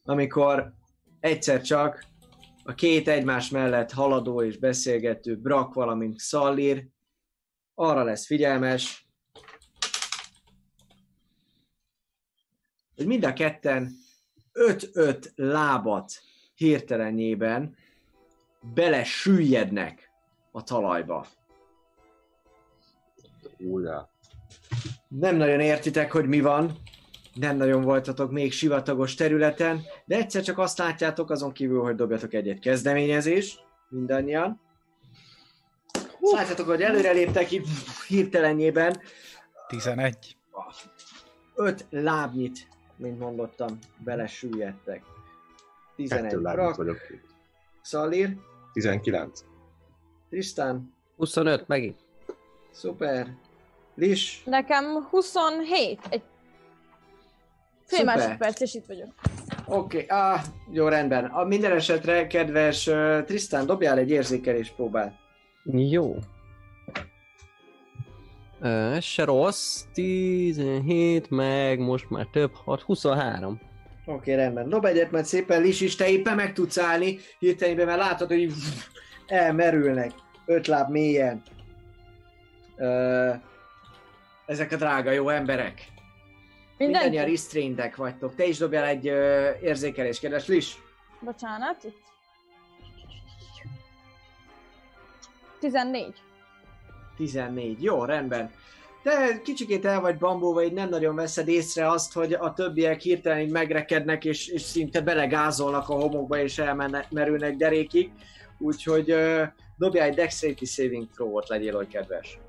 amikor 0.03 0.73
egyszer 1.19 1.61
csak 1.61 2.05
a 2.63 2.73
két 2.73 3.07
egymás 3.07 3.49
mellett 3.49 3.91
haladó 3.91 4.43
és 4.43 4.57
beszélgető 4.57 5.37
Brak, 5.37 5.73
valamint 5.73 6.19
Szallír 6.19 6.87
arra 7.75 8.03
lesz 8.03 8.25
figyelmes, 8.25 9.07
hogy 12.95 13.05
mind 13.05 13.25
a 13.25 13.33
ketten 13.33 13.91
öt-öt 14.51 15.31
lábat 15.35 16.11
hirtelenjében 16.55 17.75
bele 18.73 19.03
süllyednek 19.03 20.11
a 20.51 20.63
talajba. 20.63 21.27
Újjá. 23.57 24.09
Nem 25.07 25.35
nagyon 25.35 25.59
értitek, 25.59 26.11
hogy 26.11 26.27
mi 26.27 26.41
van, 26.41 26.77
nem 27.33 27.57
nagyon 27.57 27.81
voltatok 27.81 28.31
még 28.31 28.51
sivatagos 28.51 29.15
területen, 29.15 29.81
de 30.05 30.15
egyszer 30.15 30.41
csak 30.43 30.57
azt 30.57 30.77
látjátok 30.77 31.29
azon 31.29 31.51
kívül, 31.51 31.81
hogy 31.81 31.95
dobjatok 31.95 32.33
egyet 32.33 32.59
kezdeményezést, 32.59 33.65
mindannyian. 33.89 34.61
Azt 36.21 36.33
látjátok, 36.33 36.65
hogy 36.67 36.81
előreléptek 36.81 37.51
így 37.51 37.67
hirtelenjében 38.07 39.01
11. 39.67 40.37
öt 41.55 41.85
lábnyit, 41.89 42.67
mint 42.95 43.19
mondottam, 43.19 43.79
belesüllyedtek. 43.97 45.03
11 45.95 46.23
Kettő 46.23 46.41
lábnyit 46.41 46.61
Brak, 46.61 46.75
vagyok. 46.75 46.97
Szalír, 47.81 48.37
19. 48.73 49.43
Trisztán, 50.29 50.93
25 51.15 51.67
megint. 51.67 51.99
szuper, 52.71 53.27
Lis, 53.95 54.43
Nekem 54.45 55.07
27. 55.09 55.99
Egy 56.09 56.23
fél 57.85 57.99
Szuper. 57.99 58.17
másodperc, 58.17 58.59
és 58.59 58.73
itt 58.73 58.85
vagyok. 58.87 59.13
Oké, 59.65 60.03
okay, 60.03 60.17
ah, 60.17 60.41
jó 60.71 60.87
rendben. 60.87 61.25
A 61.25 61.43
minden 61.43 61.71
esetre, 61.71 62.27
kedves 62.27 62.87
uh, 62.87 63.23
Trisztán, 63.23 63.65
dobjál 63.65 63.97
egy 63.97 64.09
érzékelés 64.09 64.69
próbát. 64.69 65.13
Jó. 65.63 66.15
Ö, 68.61 68.93
Ez 68.93 69.03
se 69.03 69.23
rossz. 69.23 69.81
17, 69.93 71.29
meg 71.29 71.79
most 71.79 72.09
már 72.09 72.27
több, 72.31 72.51
6, 72.53 72.81
23. 72.81 73.59
Oké, 74.05 74.11
okay, 74.15 74.35
rendben. 74.35 74.69
Dob 74.69 74.85
egyet, 74.85 75.11
mert 75.11 75.25
szépen 75.25 75.61
Lis 75.61 75.81
is, 75.81 75.95
te 75.95 76.09
éppen 76.09 76.35
meg 76.35 76.53
tudsz 76.53 76.77
állni, 76.77 77.19
hirtelenben, 77.39 77.85
mert 77.85 77.99
látod, 77.99 78.27
hogy 78.27 78.51
elmerülnek. 79.27 80.11
Öt 80.45 80.67
láb 80.67 80.89
mélyen. 80.89 81.41
Ö, 82.77 83.29
ezek 84.45 84.71
a 84.71 84.75
drága 84.75 85.11
jó 85.11 85.29
emberek. 85.29 85.92
Mindannyian 86.77 87.11
Mindenki? 87.11 87.31
restrainedek 87.31 87.95
vagytok. 87.95 88.35
Te 88.35 88.45
is 88.45 88.57
dobjál 88.57 88.85
egy 88.85 89.07
ö, 89.07 89.49
érzékelés, 89.61 90.19
kedves 90.19 90.47
Lis. 90.47 90.81
Bocsánat, 91.19 91.83
itt. 91.83 92.01
14. 95.59 96.13
14. 97.17 97.83
Jó, 97.83 98.03
rendben. 98.05 98.51
De 99.03 99.41
kicsikét 99.43 99.85
el 99.85 100.01
vagy 100.01 100.17
bambulva, 100.17 100.63
így 100.63 100.73
nem 100.73 100.89
nagyon 100.89 101.15
veszed 101.15 101.47
észre 101.47 101.89
azt, 101.89 102.13
hogy 102.13 102.33
a 102.33 102.53
többiek 102.53 103.01
hirtelen 103.01 103.39
így 103.39 103.51
megrekednek, 103.51 104.25
és, 104.25 104.47
és 104.47 104.61
szinte 104.61 105.01
belegázolnak 105.01 105.89
a 105.89 105.93
homokba, 105.93 106.37
és 106.37 106.57
elmerülnek 106.57 107.55
derékig. 107.55 108.11
Úgyhogy 108.57 109.11
uh, 109.11 109.41
dobjál 109.77 110.07
egy 110.07 110.15
Dexterity 110.15 110.65
Saving 110.65 111.07
Throw-ot, 111.09 111.49
legyél 111.49 111.75
oly 111.75 111.87
kedves. 111.87 112.39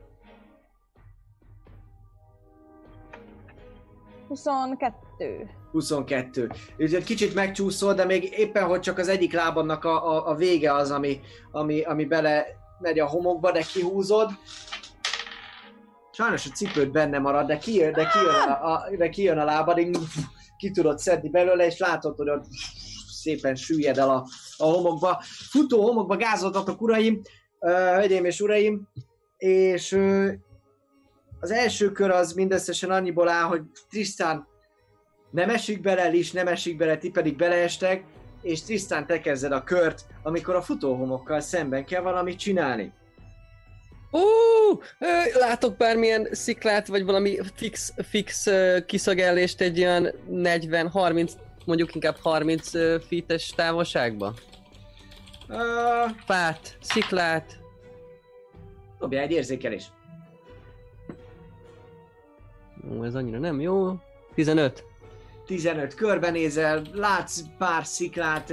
22. 4.35 5.51
22. 5.73 6.51
Úgyhogy 6.79 7.05
kicsit 7.05 7.35
megcsúszol, 7.35 7.95
de 7.95 8.05
még 8.05 8.33
éppen, 8.39 8.65
hogy 8.65 8.81
csak 8.81 8.99
az 8.99 9.09
egyik 9.09 9.33
lábadnak 9.33 9.85
a, 9.85 10.15
a, 10.15 10.29
a 10.29 10.35
vége 10.35 10.75
az, 10.75 10.91
ami, 10.91 11.21
ami, 11.51 11.83
ami 11.83 12.05
bele 12.05 12.47
megy 12.79 12.99
a 12.99 13.07
homokba, 13.07 13.53
de 13.53 13.63
kihúzod. 13.73 14.31
Sajnos 16.13 16.47
a 16.47 16.51
cipőd 16.51 16.91
benne 16.91 17.19
marad, 17.19 17.47
de 17.47 17.59
kijön, 17.59 17.93
de 17.93 18.07
kijön, 18.13 18.35
a, 18.35 18.73
a, 18.73 18.97
de 18.97 19.09
kijön 19.09 19.39
a 19.39 19.45
lábad, 19.45 19.79
így 19.79 19.99
ki 20.57 20.71
tudod 20.71 20.99
szedni 20.99 21.29
belőle, 21.29 21.67
és 21.67 21.79
látod, 21.79 22.17
hogy 22.17 22.29
ott 22.29 22.45
szépen 23.13 23.55
süllyed 23.55 23.99
el 23.99 24.11
a, 24.11 24.27
a 24.57 24.65
homokba. 24.65 25.23
Futó 25.51 25.83
homokba 25.83 26.17
gázoltatok, 26.17 26.81
uraim, 26.81 27.21
hölgyeim 27.61 28.25
és 28.25 28.41
uraim, 28.41 28.89
és 29.37 29.99
az 31.45 31.51
első 31.51 31.93
kör 31.93 32.11
az 32.11 32.33
mindösszesen 32.33 32.91
annyiból 32.91 33.29
áll, 33.29 33.43
hogy 33.43 33.61
Tristan 33.91 34.49
nem 35.31 35.51
esik 35.51 35.81
bele, 35.81 36.09
Lis 36.09 36.33
nem 36.33 36.47
esik 36.47 36.77
bele, 36.77 36.97
ti 36.97 37.11
pedig 37.11 37.37
beleestek, 37.37 38.05
és 38.43 38.63
Tristan 38.63 39.07
te 39.07 39.21
kezded 39.21 39.53
a 39.53 39.65
kört, 39.65 40.07
amikor 40.23 40.55
a 40.55 40.63
futóhomokkal 40.63 41.41
szemben 41.41 41.85
kell 41.85 42.03
valamit 42.03 42.39
csinálni. 42.39 42.93
Ó, 44.13 44.21
látok 45.39 45.77
bármilyen 45.77 46.29
sziklát, 46.31 46.87
vagy 46.87 47.05
valami 47.05 47.39
fix, 47.55 47.93
fix 48.09 48.47
ö, 48.47 48.79
kiszögellést 48.87 49.61
egy 49.61 49.79
olyan 49.79 50.09
40-30, 50.31 51.33
mondjuk 51.65 51.95
inkább 51.95 52.17
30 52.21 52.75
ö, 52.75 52.97
feet-es 53.09 53.49
távolságba? 53.49 54.35
Uh, 55.49 56.11
Fát, 56.27 56.77
sziklát, 56.81 57.59
dobjál 58.99 59.23
egy 59.23 59.33
érzékelés. 59.33 59.85
Ó, 62.93 63.05
ez 63.05 63.15
annyira 63.15 63.39
nem 63.39 63.61
jó. 63.61 63.95
15. 64.35 64.85
15 65.47 65.95
körbenézel, 65.95 66.83
látsz 66.93 67.41
pár 67.59 67.85
sziklát, 67.85 68.53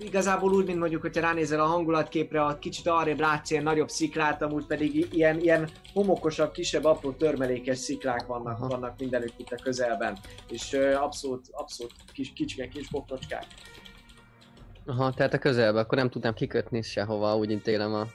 igazából 0.00 0.52
úgy, 0.52 0.66
mint 0.66 0.78
mondjuk, 0.78 1.00
hogyha 1.02 1.20
ránézel 1.20 1.60
a 1.60 1.66
hangulatképre, 1.66 2.44
a 2.44 2.58
kicsit 2.58 2.86
arrébb 2.86 3.20
látsz 3.20 3.50
ilyen 3.50 3.62
nagyobb 3.62 3.88
sziklát, 3.88 4.42
amúgy 4.42 4.66
pedig 4.66 5.08
ilyen, 5.14 5.40
ilyen 5.40 5.68
homokosabb, 5.92 6.52
kisebb, 6.52 6.84
apró 6.84 7.12
törmelékes 7.12 7.78
sziklák 7.78 8.26
vannak, 8.26 8.58
Aha. 8.58 8.68
vannak 8.68 8.98
mindenütt 8.98 9.34
itt 9.36 9.50
a 9.50 9.62
közelben, 9.62 10.18
és 10.48 10.72
abszolút, 11.00 11.46
abszolút 11.50 11.92
kis, 12.12 12.32
kicsike, 12.32 12.68
kis 12.68 12.88
bokrocskák. 12.88 13.46
Aha, 14.86 15.12
tehát 15.12 15.34
a 15.34 15.38
közelbe, 15.38 15.80
akkor 15.80 15.98
nem 15.98 16.10
tudnám 16.10 16.34
kikötni 16.34 16.82
sehova, 16.82 17.36
úgy 17.36 17.50
intélem 17.50 17.94
a 17.94 18.06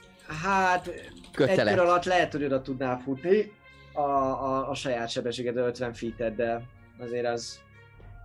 Hát, 0.42 0.86
egy 0.86 1.10
kötelet. 1.32 1.74
kör 1.74 1.84
alatt 1.84 2.04
lehet, 2.04 2.32
hogy 2.32 2.44
oda 2.44 2.62
tudnál 2.62 3.00
futni 3.04 3.52
a, 3.96 4.00
a, 4.00 4.70
a 4.70 4.74
saját 4.74 5.08
sebességed 5.08 5.56
50 5.56 5.92
feet 5.92 6.34
de 6.34 6.62
azért 6.98 7.26
az, 7.26 7.60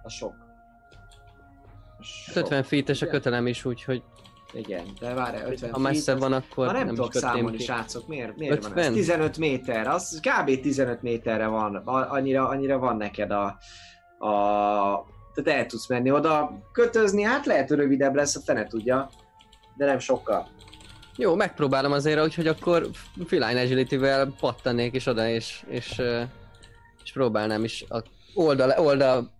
az 0.03 0.13
sok. 0.13 0.33
Hát 2.25 2.35
50 2.35 2.63
feet-es 2.63 3.01
a 3.01 3.07
kötelem 3.07 3.47
is, 3.47 3.65
úgyhogy 3.65 4.03
Igen, 4.53 4.85
de 4.99 5.13
várj, 5.13 5.37
50 5.43 5.71
ha 5.71 5.79
messze 5.79 6.11
feet, 6.11 6.19
van, 6.23 6.33
akkor 6.33 6.65
Ha 6.65 6.71
nem, 6.71 6.85
nem, 6.85 6.95
tudok 6.95 7.13
számolni, 7.13 7.57
ki. 7.57 7.63
srácok, 7.63 8.07
miért, 8.07 8.37
miért 8.37 8.61
van 8.63 8.71
ez? 8.71 8.77
50? 8.77 8.93
15 8.93 9.37
méter, 9.37 9.87
az 9.87 10.19
kb. 10.21 10.61
15 10.61 11.01
méterre 11.01 11.47
van, 11.47 11.75
A- 11.75 12.11
annyira, 12.11 12.47
annyira 12.47 12.79
van 12.79 12.97
neked 12.97 13.31
a, 13.31 13.45
a 14.27 15.05
tehát 15.33 15.59
el 15.59 15.65
tudsz 15.65 15.87
menni 15.87 16.11
oda, 16.11 16.61
kötözni, 16.71 17.21
hát 17.23 17.45
lehet, 17.45 17.67
hogy 17.69 17.77
rövidebb 17.77 18.15
lesz, 18.15 18.35
a 18.35 18.39
fene 18.39 18.67
tudja, 18.67 19.09
de 19.77 19.85
nem 19.85 19.99
sokkal. 19.99 20.47
Jó, 21.21 21.35
megpróbálom 21.35 21.91
azért, 21.91 22.23
úgyhogy 22.23 22.47
akkor 22.47 22.89
Feline 23.25 23.61
Agility-vel 23.61 24.33
pattanék 24.39 24.95
is 24.95 25.05
oda, 25.05 25.27
és, 25.27 25.63
és, 25.67 26.01
és 27.03 27.11
próbálnám 27.13 27.63
is 27.63 27.85
a 27.89 28.03
oldal, 28.33 28.73
oldal 28.77 29.31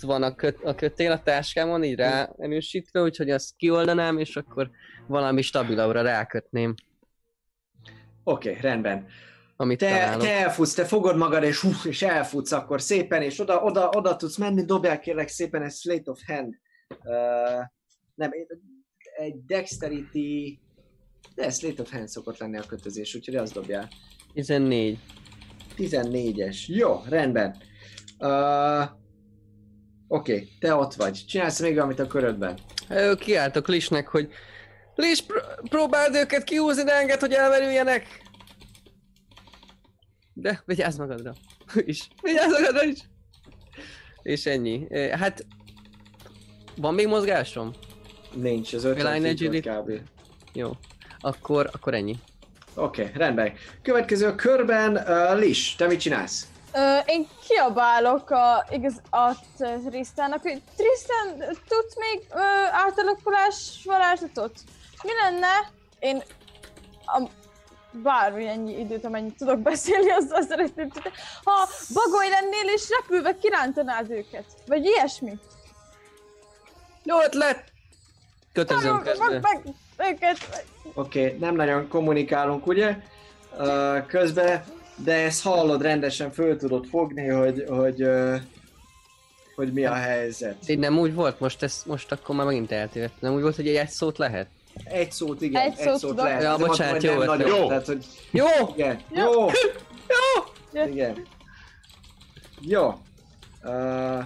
van 0.00 0.22
a, 0.22 0.34
köt, 0.34 0.64
a 0.64 0.74
kötél 0.74 1.12
a 1.12 1.22
táskámon, 1.22 1.84
így 1.84 1.94
rá 1.94 2.30
erősítve, 2.38 3.02
úgyhogy 3.02 3.30
azt 3.30 3.56
kioldanám, 3.56 4.18
és 4.18 4.36
akkor 4.36 4.70
valami 5.06 5.42
stabilabbra 5.42 6.02
rákötném, 6.02 6.74
Oké, 8.24 8.48
okay, 8.48 8.60
rendben. 8.60 9.06
amit 9.56 9.78
Te, 9.78 9.90
találok. 9.90 10.22
te 10.22 10.32
elfutsz, 10.32 10.74
te 10.74 10.84
fogod 10.84 11.16
magad, 11.16 11.42
és, 11.42 11.60
hú, 11.60 11.70
és 11.84 12.02
elfutsz 12.02 12.52
akkor 12.52 12.80
szépen, 12.80 13.22
és 13.22 13.40
oda, 13.40 13.62
oda, 13.62 13.88
oda 13.88 14.16
tudsz 14.16 14.36
menni, 14.36 14.64
dobjál 14.64 15.00
kérlek 15.00 15.28
szépen 15.28 15.62
egy 15.62 15.72
Slate 15.72 16.10
of 16.10 16.20
Hand. 16.26 16.54
Uh, 16.88 17.66
nem, 18.14 18.30
egy 19.16 19.44
Dexterity... 19.44 20.58
De 21.34 21.50
Slate 21.50 21.82
of 21.82 21.90
Hand 21.92 22.08
szokott 22.08 22.38
lenni 22.38 22.56
a 22.58 22.62
kötözés, 22.66 23.14
úgyhogy 23.14 23.36
azt 23.36 23.52
dobjál. 23.52 23.88
14. 24.34 24.98
14-es. 25.78 26.56
Jó, 26.66 27.02
rendben. 27.08 27.56
Uh, 28.18 28.82
Oké, 30.08 30.32
okay, 30.32 30.48
te 30.58 30.74
ott 30.74 30.94
vagy. 30.94 31.24
Csinálsz 31.28 31.60
még 31.60 31.74
valamit 31.74 31.98
a 31.98 32.06
körödben. 32.06 32.58
Ö, 32.88 33.14
Kiáltok 33.14 33.68
Lisnek, 33.68 34.08
hogy 34.08 34.28
Lis, 34.94 35.22
pr- 35.22 35.68
próbáld 35.68 36.14
őket 36.14 36.44
kihúzni, 36.44 36.82
de 36.82 36.92
enged, 36.94 37.20
hogy 37.20 37.32
elmerüljenek! 37.32 38.22
De 40.32 40.62
vigyázz 40.64 40.98
magadra. 40.98 41.34
is. 41.74 42.08
Vigyázz 42.22 42.52
magadra 42.52 42.84
is! 42.84 42.98
És 44.22 44.46
ennyi. 44.46 44.86
Hát... 45.10 45.46
Van 46.76 46.94
még 46.94 47.06
mozgásom? 47.06 47.70
Nincs, 48.34 48.72
az 48.72 48.84
50 48.84 49.12
Line 49.12 49.26
feet 49.26 49.40
volt 49.40 49.66
agility. 49.66 49.68
kb. 49.68 50.08
Jó. 50.52 50.70
Akkor, 51.20 51.70
akkor 51.72 51.94
ennyi. 51.94 52.18
Oké, 52.74 53.02
okay, 53.02 53.14
rendben. 53.14 53.52
Következő 53.82 54.34
körben 54.34 54.96
uh, 54.96 55.38
Lis, 55.38 55.74
te 55.74 55.86
mit 55.86 56.00
csinálsz? 56.00 56.46
Ö, 56.72 56.98
én 57.06 57.26
kiabálok 57.48 58.30
a, 58.30 58.66
igaz, 58.70 59.00
a 59.10 59.34
Tristannak, 59.88 60.42
hogy 60.42 60.62
Tristan, 60.76 61.56
tudsz 61.68 61.96
még 61.96 62.26
ö, 62.30 62.40
átalakulás 62.70 63.80
varázslatot? 63.84 64.52
Mi 65.02 65.10
lenne? 65.22 65.70
Én 65.98 66.22
a, 67.06 67.22
bármi 67.92 68.46
ennyi 68.46 68.78
időt, 68.78 69.04
amennyit 69.04 69.36
tudok 69.36 69.58
beszélni, 69.58 70.10
azzal 70.10 70.42
szeretném 70.42 70.88
tudni. 70.88 71.10
Ha 71.44 71.68
bagoly 71.92 72.28
lennél 72.28 72.74
és 72.74 72.88
repülve 73.00 73.38
kirántanád 73.38 74.10
őket. 74.10 74.44
Vagy 74.66 74.84
ilyesmi. 74.84 75.38
Jó 77.02 77.22
ötlet! 77.22 77.64
Kötözöm 78.52 79.02
Meg, 79.18 79.40
meg 79.40 79.62
őket. 80.10 80.38
Oké, 80.94 81.24
okay, 81.24 81.38
nem 81.38 81.54
nagyon 81.54 81.88
kommunikálunk, 81.88 82.66
ugye? 82.66 82.96
Uh, 83.58 84.06
közben, 84.06 84.64
de 85.04 85.14
ezt 85.14 85.42
hallod 85.42 85.82
rendesen, 85.82 86.30
föl 86.32 86.56
tudod 86.56 86.86
fogni, 86.86 87.26
hogy, 87.28 87.64
hogy, 87.68 88.02
uh, 88.02 88.36
hogy 89.54 89.72
mi 89.72 89.84
a 89.84 89.94
helyzet. 89.94 90.68
Így 90.68 90.78
nem 90.78 90.98
úgy 90.98 91.14
volt, 91.14 91.40
most, 91.40 91.62
ez, 91.62 91.82
most 91.86 92.12
akkor 92.12 92.36
már 92.36 92.46
megint 92.46 92.72
eltévedt. 92.72 93.20
Nem 93.20 93.34
úgy 93.34 93.42
volt, 93.42 93.56
hogy 93.56 93.68
egy, 93.68 93.74
egy 93.74 93.88
szót 93.88 94.18
lehet? 94.18 94.46
Egy 94.84 95.12
szót, 95.12 95.40
igen, 95.42 95.62
Egy 95.62 95.78
egy, 95.78 95.96
szót 95.96 96.16
lehet. 96.16 96.42
Ja, 96.42 96.56
bocsánat, 96.56 97.02
jó 97.02 97.22
nagyon, 97.22 97.48
Jó. 97.48 97.66
Tehát, 97.66 97.86
hogy 97.86 98.06
Jó! 98.30 98.46
igen, 98.74 99.00
Jó. 99.10 99.32
jó, 99.32 99.46
Jó. 100.72 100.86
igen. 100.86 101.26
Jó. 102.60 103.00
Uh, 103.64 104.24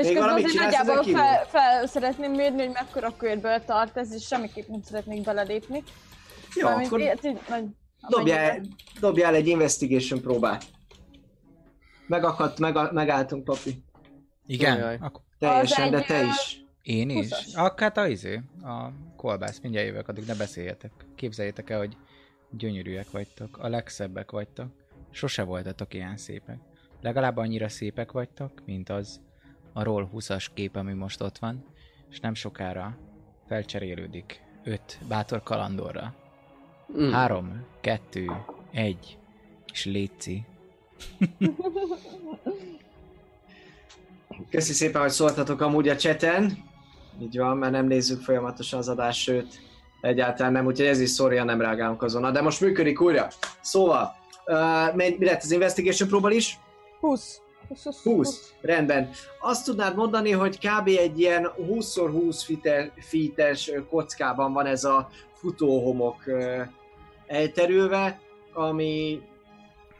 És 0.00 0.06
Még 0.06 0.16
közben 0.16 0.34
azért 0.34 0.54
nagyjából 0.54 1.02
fel, 1.02 1.46
fel 1.46 1.86
szeretném 1.86 2.32
mérni, 2.32 2.58
hogy 2.58 2.72
mekkora 2.72 3.16
körből 3.16 3.64
tart 3.64 3.96
ez, 3.96 4.14
és 4.14 4.26
semmiképp 4.26 4.68
nem 4.68 4.82
szeretnék 4.82 5.22
belelépni. 5.22 5.82
jó, 6.54 6.66
Mármint 6.68 6.86
akkor 6.86 7.00
ilyet 7.00 7.24
így 7.24 7.38
nagy... 7.48 7.64
dobjál, 8.08 8.60
dobjál 9.00 9.34
egy 9.34 9.46
investigation 9.46 10.20
próbát. 10.20 10.64
Megakadt, 12.06 12.58
meg, 12.58 12.92
megálltunk, 12.92 13.44
papi. 13.44 13.84
Igen? 14.46 14.78
Jaj. 14.78 14.98
Akkor 15.00 15.22
Teljesen, 15.38 15.90
de 15.90 16.02
te 16.02 16.24
is. 16.24 16.64
én 16.82 17.10
is. 17.10 17.30
Akkor 17.54 17.80
hát 17.80 17.96
a 17.96 18.06
izé, 18.06 18.40
a 18.62 18.88
kolbász, 19.16 19.60
mindjárt 19.60 19.86
jövök, 19.86 20.08
addig 20.08 20.26
ne 20.26 20.34
beszéljetek. 20.34 20.92
Képzeljétek 21.14 21.70
el, 21.70 21.78
hogy 21.78 21.96
gyönyörűek 22.50 23.10
vagytok, 23.10 23.58
a 23.58 23.68
legszebbek 23.68 24.30
vagytok. 24.30 24.66
Sose 25.10 25.42
voltatok 25.42 25.94
ilyen 25.94 26.16
szépek. 26.16 26.58
Legalább 27.00 27.36
annyira 27.36 27.68
szépek 27.68 28.12
vagytok, 28.12 28.52
mint 28.64 28.88
az 28.88 29.20
a 29.72 29.82
Roll 29.82 30.08
20-as 30.14 30.46
kép, 30.54 30.76
ami 30.76 30.92
most 30.92 31.20
ott 31.20 31.38
van, 31.38 31.64
és 32.10 32.20
nem 32.20 32.34
sokára 32.34 32.98
felcserélődik 33.48 34.40
öt 34.64 34.98
bátor 35.08 35.42
kalandorra. 35.42 36.14
Mm. 36.98 37.10
Három, 37.10 37.66
kettő, 37.80 38.30
egy, 38.70 39.18
és 39.72 39.84
létszi. 39.84 40.44
Köszi 44.50 44.72
szépen, 44.72 45.00
hogy 45.00 45.10
szóltatok 45.10 45.60
amúgy 45.60 45.88
a 45.88 45.96
cseten. 45.96 46.68
Így 47.20 47.38
van, 47.38 47.56
mert 47.56 47.72
nem 47.72 47.86
nézzük 47.86 48.20
folyamatosan 48.20 48.78
az 48.78 48.88
adást, 48.88 49.20
sőt, 49.20 49.60
egyáltalán 50.00 50.52
nem, 50.52 50.66
úgyhogy 50.66 50.86
ez 50.86 51.00
is 51.00 51.10
szorja, 51.10 51.44
nem 51.44 51.60
reagálunk 51.60 52.02
azonnal. 52.02 52.30
De 52.30 52.40
most 52.40 52.60
működik 52.60 53.00
újra. 53.00 53.28
Szóval, 53.60 54.14
uh, 54.46 54.94
mi 54.94 55.16
mi 55.18 55.24
lett 55.24 55.42
az 55.42 55.50
investigation 55.50 56.08
próbál 56.08 56.32
is? 56.32 56.58
20. 57.00 57.40
20, 57.70 57.84
20, 57.84 58.02
20. 58.02 58.52
Rendben. 58.60 59.10
Azt 59.40 59.64
tudnád 59.64 59.96
mondani, 59.96 60.30
hogy 60.30 60.58
kb. 60.58 60.88
egy 60.88 61.20
ilyen 61.20 61.50
20x20 61.58 62.40
fite- 62.44 62.92
feet-es 62.96 63.70
kockában 63.90 64.52
van 64.52 64.66
ez 64.66 64.84
a 64.84 65.08
futóhomok 65.32 66.24
elterülve, 67.26 68.20
ami 68.52 69.22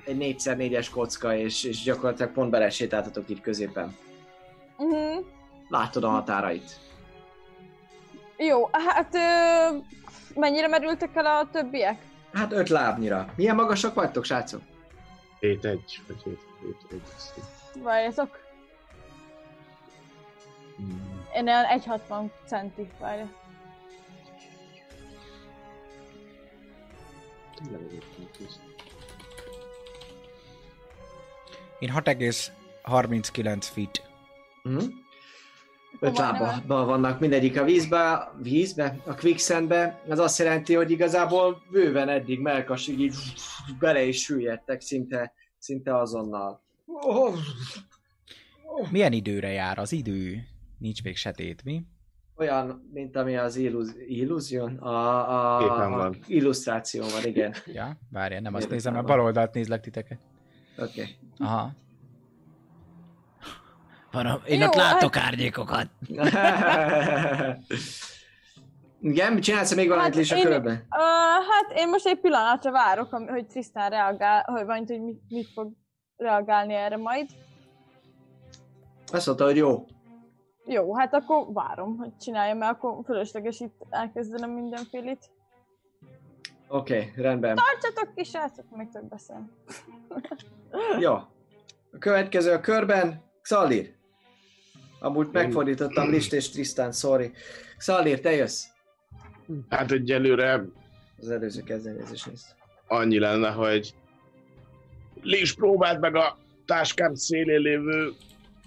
egy 0.04 0.36
4x4-es 0.38 0.86
kocka, 0.92 1.36
és, 1.36 1.64
és 1.64 1.82
gyakorlatilag 1.82 2.32
pont 2.32 2.50
belesétáltatok 2.50 3.28
itt 3.28 3.40
középen. 3.40 3.96
Uh-huh. 4.78 5.24
Látod 5.68 6.04
a 6.04 6.08
határait. 6.08 6.78
Jó, 8.36 8.68
hát 8.72 9.14
ö, 9.14 9.76
mennyire 10.34 10.68
merültek 10.68 11.16
el 11.16 11.26
a 11.26 11.48
többiek? 11.52 12.02
Hát 12.32 12.52
öt 12.52 12.68
lábnyira. 12.68 13.32
Milyen 13.36 13.54
magasak 13.54 13.94
vagytok, 13.94 14.24
srácok? 14.24 14.60
7 15.40 15.64
1 15.64 16.00
vagy 16.06 16.22
7 16.22 16.38
7 16.90 17.59
1 17.74 17.82
Várjatok. 17.82 18.38
Én 21.34 21.48
olyan 21.48 21.64
1,60 21.64 22.30
centi, 22.44 22.90
várja. 22.98 23.28
Én 31.78 31.92
6,39 31.94 33.68
feet. 33.72 34.02
Uh-huh. 34.64 34.82
Öt 36.00 36.18
lábban 36.18 36.86
vannak 36.86 37.20
mindegyik 37.20 37.60
a 37.60 37.64
vízbe, 37.64 38.32
vízbe, 38.42 38.96
a 39.06 39.14
quicksandbe. 39.14 40.02
Ez 40.08 40.18
azt 40.18 40.38
jelenti, 40.38 40.74
hogy 40.74 40.90
igazából 40.90 41.62
bőven 41.70 42.08
eddig 42.08 42.40
melkasig 42.40 43.00
így 43.00 43.16
bele 43.78 44.02
is 44.02 44.22
süllyedtek 44.22 44.80
szinte, 44.80 45.32
szinte 45.58 45.96
azonnal. 45.96 46.62
Oh, 46.92 47.34
Milyen 48.90 49.12
időre 49.12 49.48
jár 49.52 49.78
az 49.78 49.92
idő? 49.92 50.44
Nincs 50.78 51.02
még 51.02 51.16
setét, 51.16 51.64
mi? 51.64 51.84
olyan, 52.36 52.88
mint 52.92 53.16
ami 53.16 53.36
az 53.36 53.56
illuz, 53.56 53.94
illuzion, 54.08 54.76
a, 54.76 55.56
a, 55.56 55.58
Képen 55.58 55.92
a 55.92 55.96
van. 55.96 56.16
illusztráció 56.26 57.02
van, 57.08 57.24
igen. 57.24 57.54
Ja, 57.72 57.98
várjál, 58.10 58.40
nem 58.40 58.54
azt 58.54 58.70
nézem, 58.70 58.92
mert 58.92 59.06
van? 59.06 59.16
bal 59.16 59.24
oldalt 59.26 59.54
nézlek 59.54 59.80
titeket. 59.80 60.18
Oké. 60.78 61.00
Okay. 61.00 61.16
Aha. 61.38 61.72
Van, 64.12 64.42
én 64.46 64.60
Jó, 64.60 64.66
ott 64.66 64.74
látok 64.74 65.14
hát- 65.14 65.24
árnyékokat. 65.26 65.88
igen, 69.00 69.40
csinálsz 69.40 69.74
még 69.74 69.88
valamit 69.88 70.12
Hát 70.14 70.22
is 70.22 70.32
a 70.32 70.36
én- 70.36 70.44
körbe? 70.44 70.70
Uh, 70.70 71.46
hát 71.50 71.72
én 71.78 71.88
most 71.88 72.06
egy 72.06 72.20
pillanatra 72.20 72.70
várok, 72.70 73.08
hogy 73.28 73.46
Tristan 73.46 73.88
reagál, 73.88 74.42
hogy 74.42 74.64
majd, 74.66 74.88
hogy 74.88 75.00
mit, 75.00 75.20
mit 75.28 75.48
fog 75.54 75.72
reagálni 76.20 76.74
erre 76.74 76.96
majd. 76.96 77.28
Azt 79.12 79.26
mondta, 79.26 79.44
hogy 79.44 79.56
jó. 79.56 79.86
Jó, 80.64 80.94
hát 80.94 81.14
akkor 81.14 81.52
várom, 81.52 81.96
hogy 81.96 82.16
csináljam, 82.16 82.58
mert 82.58 82.72
akkor 82.72 83.04
fölösleges 83.04 83.60
itt 83.60 83.86
elkezdenem 83.90 84.50
mindenfélét. 84.50 85.30
Oké, 86.68 86.96
okay, 86.98 87.22
rendben. 87.22 87.56
Tartsatok 87.56 88.14
ki, 88.14 88.24
srácok, 88.24 88.76
még 88.76 88.88
több 88.88 89.08
beszél. 89.08 89.50
Jó. 91.04 91.12
A 91.92 91.98
következő 91.98 92.52
a 92.52 92.60
körben, 92.60 93.22
Xalir. 93.42 93.94
Amúgy 95.00 95.28
megfordítottam 95.32 96.10
List 96.14 96.32
és 96.32 96.50
Tristan, 96.50 96.92
sorry. 96.92 97.32
Xalir, 97.76 98.20
te 98.20 98.30
jössz. 98.30 98.64
Hát 99.68 99.90
egyelőre 99.90 100.64
Az 101.18 101.30
előző 101.30 101.62
kezdeményezés 101.62 102.24
nézd. 102.24 102.46
annyi 102.88 103.18
lenne, 103.18 103.50
hogy 103.50 103.94
Lis 105.22 105.54
próbáld 105.54 106.00
meg 106.00 106.14
a 106.14 106.38
táskám 106.66 107.14
szélén 107.14 107.60
lévő 107.60 108.12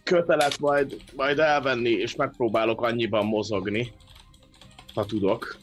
kötelet 0.03 0.59
majd, 0.59 1.01
majd 1.15 1.39
elvenni, 1.39 1.89
és 1.89 2.15
megpróbálok 2.15 2.81
annyiban 2.81 3.25
mozogni, 3.25 3.93
ha 4.93 5.05
tudok. 5.05 5.57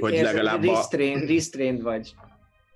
Hogy 0.00 0.12
Érzed, 0.12 0.34
legalább 0.34 0.62
a- 0.62 0.74
restrained, 0.74 1.28
restrained 1.28 1.82
vagy. 1.82 2.14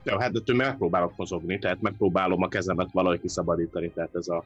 Jó, 0.03 0.19
hát 0.19 0.33
de 0.33 0.41
tőle 0.41 0.65
megpróbálok 0.65 1.17
mozogni, 1.17 1.59
tehát 1.59 1.81
megpróbálom 1.81 2.43
a 2.43 2.49
kezemet 2.49 2.93
valahogy 2.93 3.21
kiszabadítani, 3.21 3.91
tehát 3.91 4.15
ez 4.15 4.29
a 4.29 4.45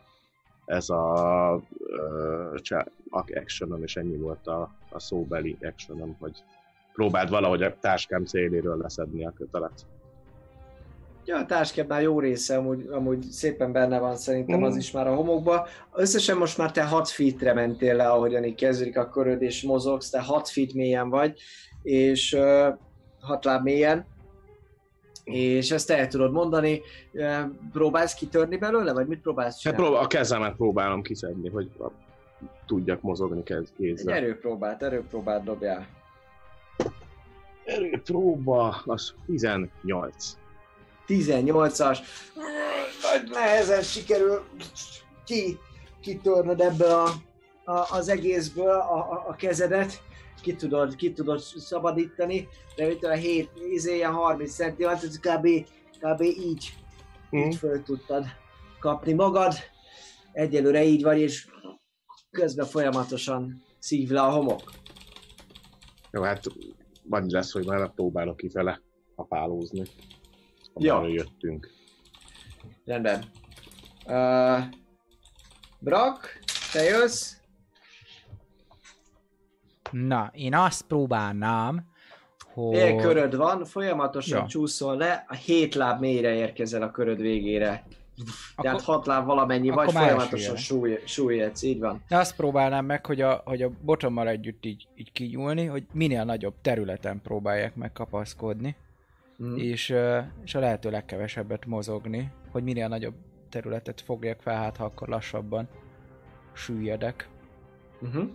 ez 0.65 0.89
a 0.89 1.63
uh, 1.79 2.85
actionom, 3.31 3.83
és 3.83 3.97
ennyi 3.97 4.17
volt 4.17 4.47
a, 4.47 4.75
a 4.91 5.01
szóbeli 5.01 5.57
actionom, 5.63 6.17
hogy 6.21 6.43
próbáld 6.93 7.31
valahogy 7.31 7.63
a 7.63 7.79
táskám 7.81 8.25
széléről 8.25 8.77
leszedni 8.77 9.27
a 9.27 9.33
kötelet. 9.37 9.87
Ja, 11.29 11.37
a 11.37 11.47
táskában 11.47 12.01
jó 12.01 12.21
része 12.21 12.57
amúgy, 12.57 12.87
amúgy 12.91 13.23
szépen 13.23 13.73
benne 13.73 13.99
van 13.99 14.17
szerintem 14.17 14.63
az 14.63 14.75
Mm. 14.75 14.79
is 14.79 14.91
már 14.91 15.07
a 15.07 15.15
homokba. 15.15 15.67
Összesen 15.93 16.37
most 16.37 16.59
már 16.59 16.73
te 16.73 16.85
6 16.85 17.09
feetre 17.09 17.53
mentél 17.53 17.95
le, 17.97 18.09
ahogyan 18.09 18.45
így 18.45 18.55
kezdődik 18.55 18.99
a 18.99 19.09
köröd 19.09 19.43
és 19.43 19.63
mozogsz, 19.63 20.11
te 20.11 20.21
6 20.21 20.49
feet 20.49 20.73
mélyen 20.75 21.09
vagy, 21.09 21.41
és 21.83 22.33
uh, 22.33 22.67
6 23.21 23.45
láb 23.45 23.63
mélyen, 23.63 24.07
és 25.25 25.71
ezt 25.71 25.91
el 25.91 26.07
tudod 26.09 26.33
mondani. 26.33 26.81
Próbálsz 27.73 28.15
kitörni 28.15 28.57
belőle, 28.57 28.93
vagy 28.93 29.07
mit 29.07 29.21
próbálsz 29.21 29.53
Hát 29.53 29.61
csinálni? 29.63 29.83
próbál, 29.85 30.03
a 30.05 30.07
kezemet 30.07 30.57
próbálom 30.57 31.03
kiszedni, 31.03 31.49
hogy 31.49 31.71
tudjak 32.67 33.01
mozogni 33.03 33.43
kez, 33.43 33.59
Egy 33.59 33.73
kézzel. 33.77 34.15
erőpróbát, 34.15 34.83
erőpróbát 34.83 35.45
dobjál. 35.45 35.87
Erőpróba, 37.65 38.83
az 38.87 39.15
18. 39.27 40.37
18-as. 41.09 41.99
Nagy 43.03 43.31
nehezen 43.31 43.83
sikerül 43.83 44.43
ki, 45.25 45.59
kitörnöd 46.01 46.61
ebből 46.61 46.91
a, 46.91 47.09
a, 47.65 47.87
az 47.91 48.09
egészből 48.09 48.71
a, 48.71 48.97
a, 48.97 49.25
a 49.29 49.35
kezedet. 49.35 50.03
Ki 50.43 50.55
tudod, 50.55 50.97
ki 50.97 51.13
tudod 51.13 51.41
szabadítani, 51.41 52.49
de 52.77 52.91
itt 52.91 53.05
a 53.05 53.13
7, 53.13 53.51
izéje 53.71 54.07
30 54.07 54.55
centi, 54.55 54.85
ez 54.85 55.19
kb, 55.19 55.49
kb. 56.01 56.23
így, 56.23 56.75
Hm? 57.31 57.37
így 57.37 57.57
föl 57.57 57.83
tudtad 57.83 58.25
kapni 58.81 59.13
magad. 59.13 59.53
Egyelőre 60.33 60.85
így 60.85 61.03
vagy, 61.03 61.19
és 61.19 61.49
közben 62.31 62.67
folyamatosan 62.67 63.63
szív 63.79 64.09
le 64.09 64.21
a 64.21 64.31
homok. 64.31 64.61
Jó, 66.11 66.23
hát 66.23 66.45
annyi 67.09 67.33
lesz, 67.33 67.53
hogy 67.53 67.67
már 67.67 67.95
próbálok 67.95 68.37
kifele 68.37 68.83
apálózni. 69.15 69.83
Ja. 70.79 71.07
Jöttünk. 71.09 71.71
Rendben. 72.85 73.25
Uh, 74.07 74.65
Brak, 75.79 76.39
te 76.73 76.83
jössz? 76.83 77.37
Na, 79.91 80.31
én 80.35 80.55
azt 80.55 80.83
próbálnám, 80.83 81.85
hogy... 82.55 82.77
Fél 82.77 82.97
köröd 82.97 83.37
van, 83.37 83.65
folyamatosan 83.65 84.39
Ja. 84.39 84.47
csúszol 84.47 84.97
le, 84.97 85.25
a 85.29 85.35
hét 85.35 85.75
láb 85.75 86.01
mélyre 86.01 86.35
érkezel 86.35 86.83
a 86.83 86.91
köröd 86.91 87.21
végére. 87.21 87.87
Tehát 88.57 88.81
Akkor- 88.81 88.95
hat 88.95 89.07
láb 89.07 89.27
valamennyi 89.27 89.71
akkor 89.71 89.85
vagy, 89.85 89.95
folyamatosan 89.95 90.57
súly, 90.57 91.03
súlyedsz, 91.05 91.63
így 91.63 91.79
van. 91.79 92.03
De 92.09 92.17
azt 92.17 92.37
próbálnám 92.37 92.85
meg, 92.85 93.07
hogy 93.07 93.21
a, 93.21 93.43
hogy 93.45 93.63
a 93.63 93.71
botommal 93.83 94.29
együtt 94.29 94.65
így, 94.65 94.87
így 94.95 95.13
kinyúlni, 95.13 95.65
hogy 95.65 95.87
minél 95.93 96.25
nagyobb 96.25 96.55
területen 96.63 97.21
próbálják 97.23 97.75
meg 97.75 97.93
kapaszkodni, 97.93 98.77
Mm. 99.43 99.57
és, 99.57 99.95
és 100.45 100.55
a 100.55 100.59
lehető 100.59 100.91
legkevesebbet 100.91 101.67
mozogni, 101.67 102.33
hogy 102.51 102.63
minél 102.63 102.89
nagyobb 102.89 103.15
területet 103.49 104.01
fogjak 104.01 104.41
fel, 104.43 104.57
hát 104.57 104.77
ha 104.77 104.85
akkor 104.85 105.09
lassabban 105.09 105.69
süllyedek. 106.53 107.29
Uh-huh. 108.01 108.29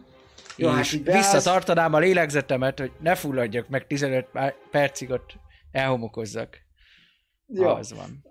Jó, 0.57 0.77
és 0.77 0.93
így 0.93 1.03
beállsz- 1.03 1.31
visszatartanám 1.33 1.93
a 1.93 1.99
lélegzetemet, 1.99 2.79
hogy 2.79 2.91
ne 2.99 3.15
fulladjak 3.15 3.67
meg 3.69 3.87
15 3.87 4.25
pá- 4.31 4.55
percig 4.71 5.09
ott 5.09 5.35
elhomokozzak. 5.71 6.57
Jó, 7.47 7.67
Az 7.67 7.93
van. 7.93 8.25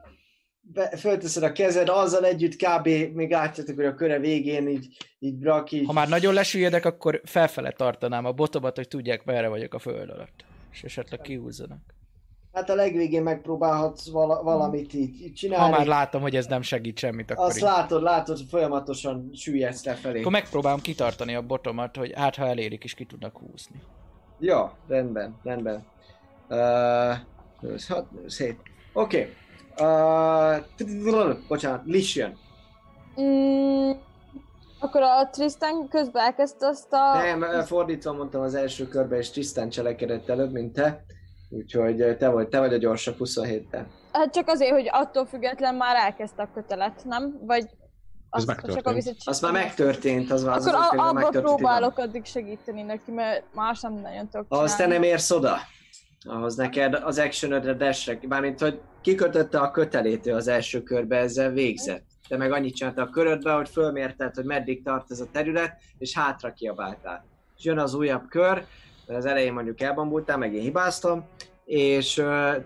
Be, 0.61 0.97
fölteszed 0.97 1.43
a 1.43 1.53
kezed, 1.53 1.89
azzal 1.89 2.25
együtt 2.25 2.57
kb. 2.57 2.87
még 3.15 3.31
látjátok, 3.31 3.77
hogy 3.77 3.85
a 3.85 3.95
köre 3.95 4.19
végén 4.19 4.69
így, 4.69 4.97
így 5.19 5.35
Brak 5.39 5.73
így... 5.73 5.87
Ha 5.87 5.93
már 5.93 6.09
nagyon 6.09 6.35
lesüllyedek, 6.35 6.85
akkor 6.85 7.21
felfele 7.25 7.71
tartanám 7.71 8.25
a 8.25 8.33
botomat, 8.33 8.77
hogy 8.77 8.89
tudják, 8.89 9.25
merre 9.25 9.49
vagyok 9.49 9.75
a 9.75 9.79
föld 9.79 10.11
alatt. 10.11 10.45
És 10.73 10.83
esetleg 10.83 11.21
kihúzzanak. 11.21 11.95
Hát 12.53 12.71
a 12.71 12.75
legvégén 12.75 13.23
megpróbálhatsz 13.23 14.11
vala, 14.11 14.43
valamit 14.43 14.95
így, 14.95 15.21
így 15.21 15.29
Ha 15.29 15.35
csinálni. 15.35 15.77
már 15.77 15.87
látom, 15.87 16.23
hogy 16.23 16.37
ez 16.37 16.47
nem 16.47 16.63
segít 16.63 16.99
semmit, 16.99 17.31
akkor 17.31 17.45
Azt 17.45 17.57
így. 17.57 17.63
látod, 17.63 18.03
látod, 18.03 18.37
hogy 18.37 18.47
folyamatosan 18.51 19.31
süllyedsz 19.35 19.85
lefelé. 19.85 20.21
Akkor 20.21 20.33
megpróbálom 20.33 20.81
kitartani 20.81 21.35
a 21.35 21.43
botomat, 21.43 21.97
hogy 21.97 22.13
hát 22.17 22.37
ha 22.37 22.47
elérik 22.47 22.85
is 22.85 22.95
ki 22.95 23.05
tudnak 23.05 23.39
húzni. 23.39 23.83
Ja, 24.41 24.77
rendben, 24.89 25.37
rendben. 25.43 25.85
Uh, 26.49 26.59
hát, 27.89 28.07
szép. 28.27 28.59
Oké. 28.93 29.35
Okay. 29.75 30.61
Uh, 31.01 31.37
bocsánat, 31.49 31.83
Lishan. 31.85 32.39
Mm, 33.21 33.91
akkor 34.79 35.03
a 35.03 35.29
Tristan 35.31 35.89
közben 35.89 36.25
elkezdte 36.25 36.67
azt 36.67 36.93
a... 36.93 37.17
Nem, 37.17 37.65
fordítva 37.65 38.13
mondtam 38.13 38.43
az 38.43 38.55
első 38.55 38.89
körben, 38.89 39.19
és 39.19 39.31
Tristan 39.31 39.69
cselekedett 39.69 40.29
előbb, 40.29 40.53
mint 40.53 40.73
te. 40.73 41.05
Úgyhogy 41.55 42.01
ö, 42.01 42.17
te 42.17 42.29
vagy, 42.29 42.49
te 42.49 42.59
vagy 42.59 42.75
a 42.75 42.77
gyorsabb 42.77 43.17
27-tel. 43.19 43.85
Hát 44.13 44.33
csak 44.33 44.49
azért, 44.49 44.73
hogy 44.73 44.89
attól 44.91 45.27
független 45.27 45.75
már 45.75 45.97
elkezdte 45.97 46.43
a 46.43 46.51
kötelet, 46.55 47.05
nem? 47.05 47.39
Vagy 47.41 47.65
megtörtént. 48.47 48.85
csak 48.85 49.17
a 49.27 49.31
Az 49.31 49.41
már 49.41 49.53
megtörtént, 49.53 50.31
az 50.31 50.45
már 50.45 50.57
az 50.57 50.67
Akkor 50.67 50.81
az 50.81 50.87
a, 50.87 51.03
abba 51.03 51.13
megtörtént, 51.13 51.45
próbálok 51.45 51.99
addig 51.99 52.25
segíteni 52.25 52.83
neki, 52.83 53.11
mert 53.11 53.45
más 53.55 53.81
nem 53.81 53.93
nagyon 53.93 54.29
tudok 54.29 54.47
Ahhoz 54.49 54.77
te 54.77 54.87
nem 54.87 55.03
érsz 55.03 55.31
oda. 55.31 55.57
Ahhoz 56.25 56.55
neked 56.55 56.95
az 56.95 57.19
actionödre 57.19 57.75
dashre, 57.75 58.19
mármint 58.29 58.61
hogy 58.61 58.81
kikötötte 59.01 59.59
a 59.59 59.71
kötelét 59.71 60.27
ő 60.27 60.35
az 60.35 60.49
első 60.49 60.83
körbe, 60.83 61.17
ezzel 61.17 61.51
végzett. 61.51 62.05
Te 62.29 62.37
meg 62.37 62.53
annyit 62.53 62.75
csináltál 62.75 63.07
a 63.07 63.11
körödbe, 63.11 63.53
hogy 63.53 63.69
fölmérted, 63.69 64.35
hogy 64.35 64.45
meddig 64.45 64.83
tart 64.83 65.11
ez 65.11 65.21
a 65.21 65.31
terület, 65.33 65.81
és 65.99 66.15
hátra 66.15 66.53
kiabáltál. 66.53 67.25
És 67.57 67.65
jön 67.65 67.79
az 67.79 67.95
újabb 67.95 68.29
kör, 68.29 68.65
mert 69.07 69.19
az 69.19 69.27
elején 69.27 69.53
mondjuk 69.53 69.81
elbambultál, 69.81 70.39
meg 70.39 70.55
én 70.55 70.63
hibáztam, 70.63 71.25
és 71.65 72.15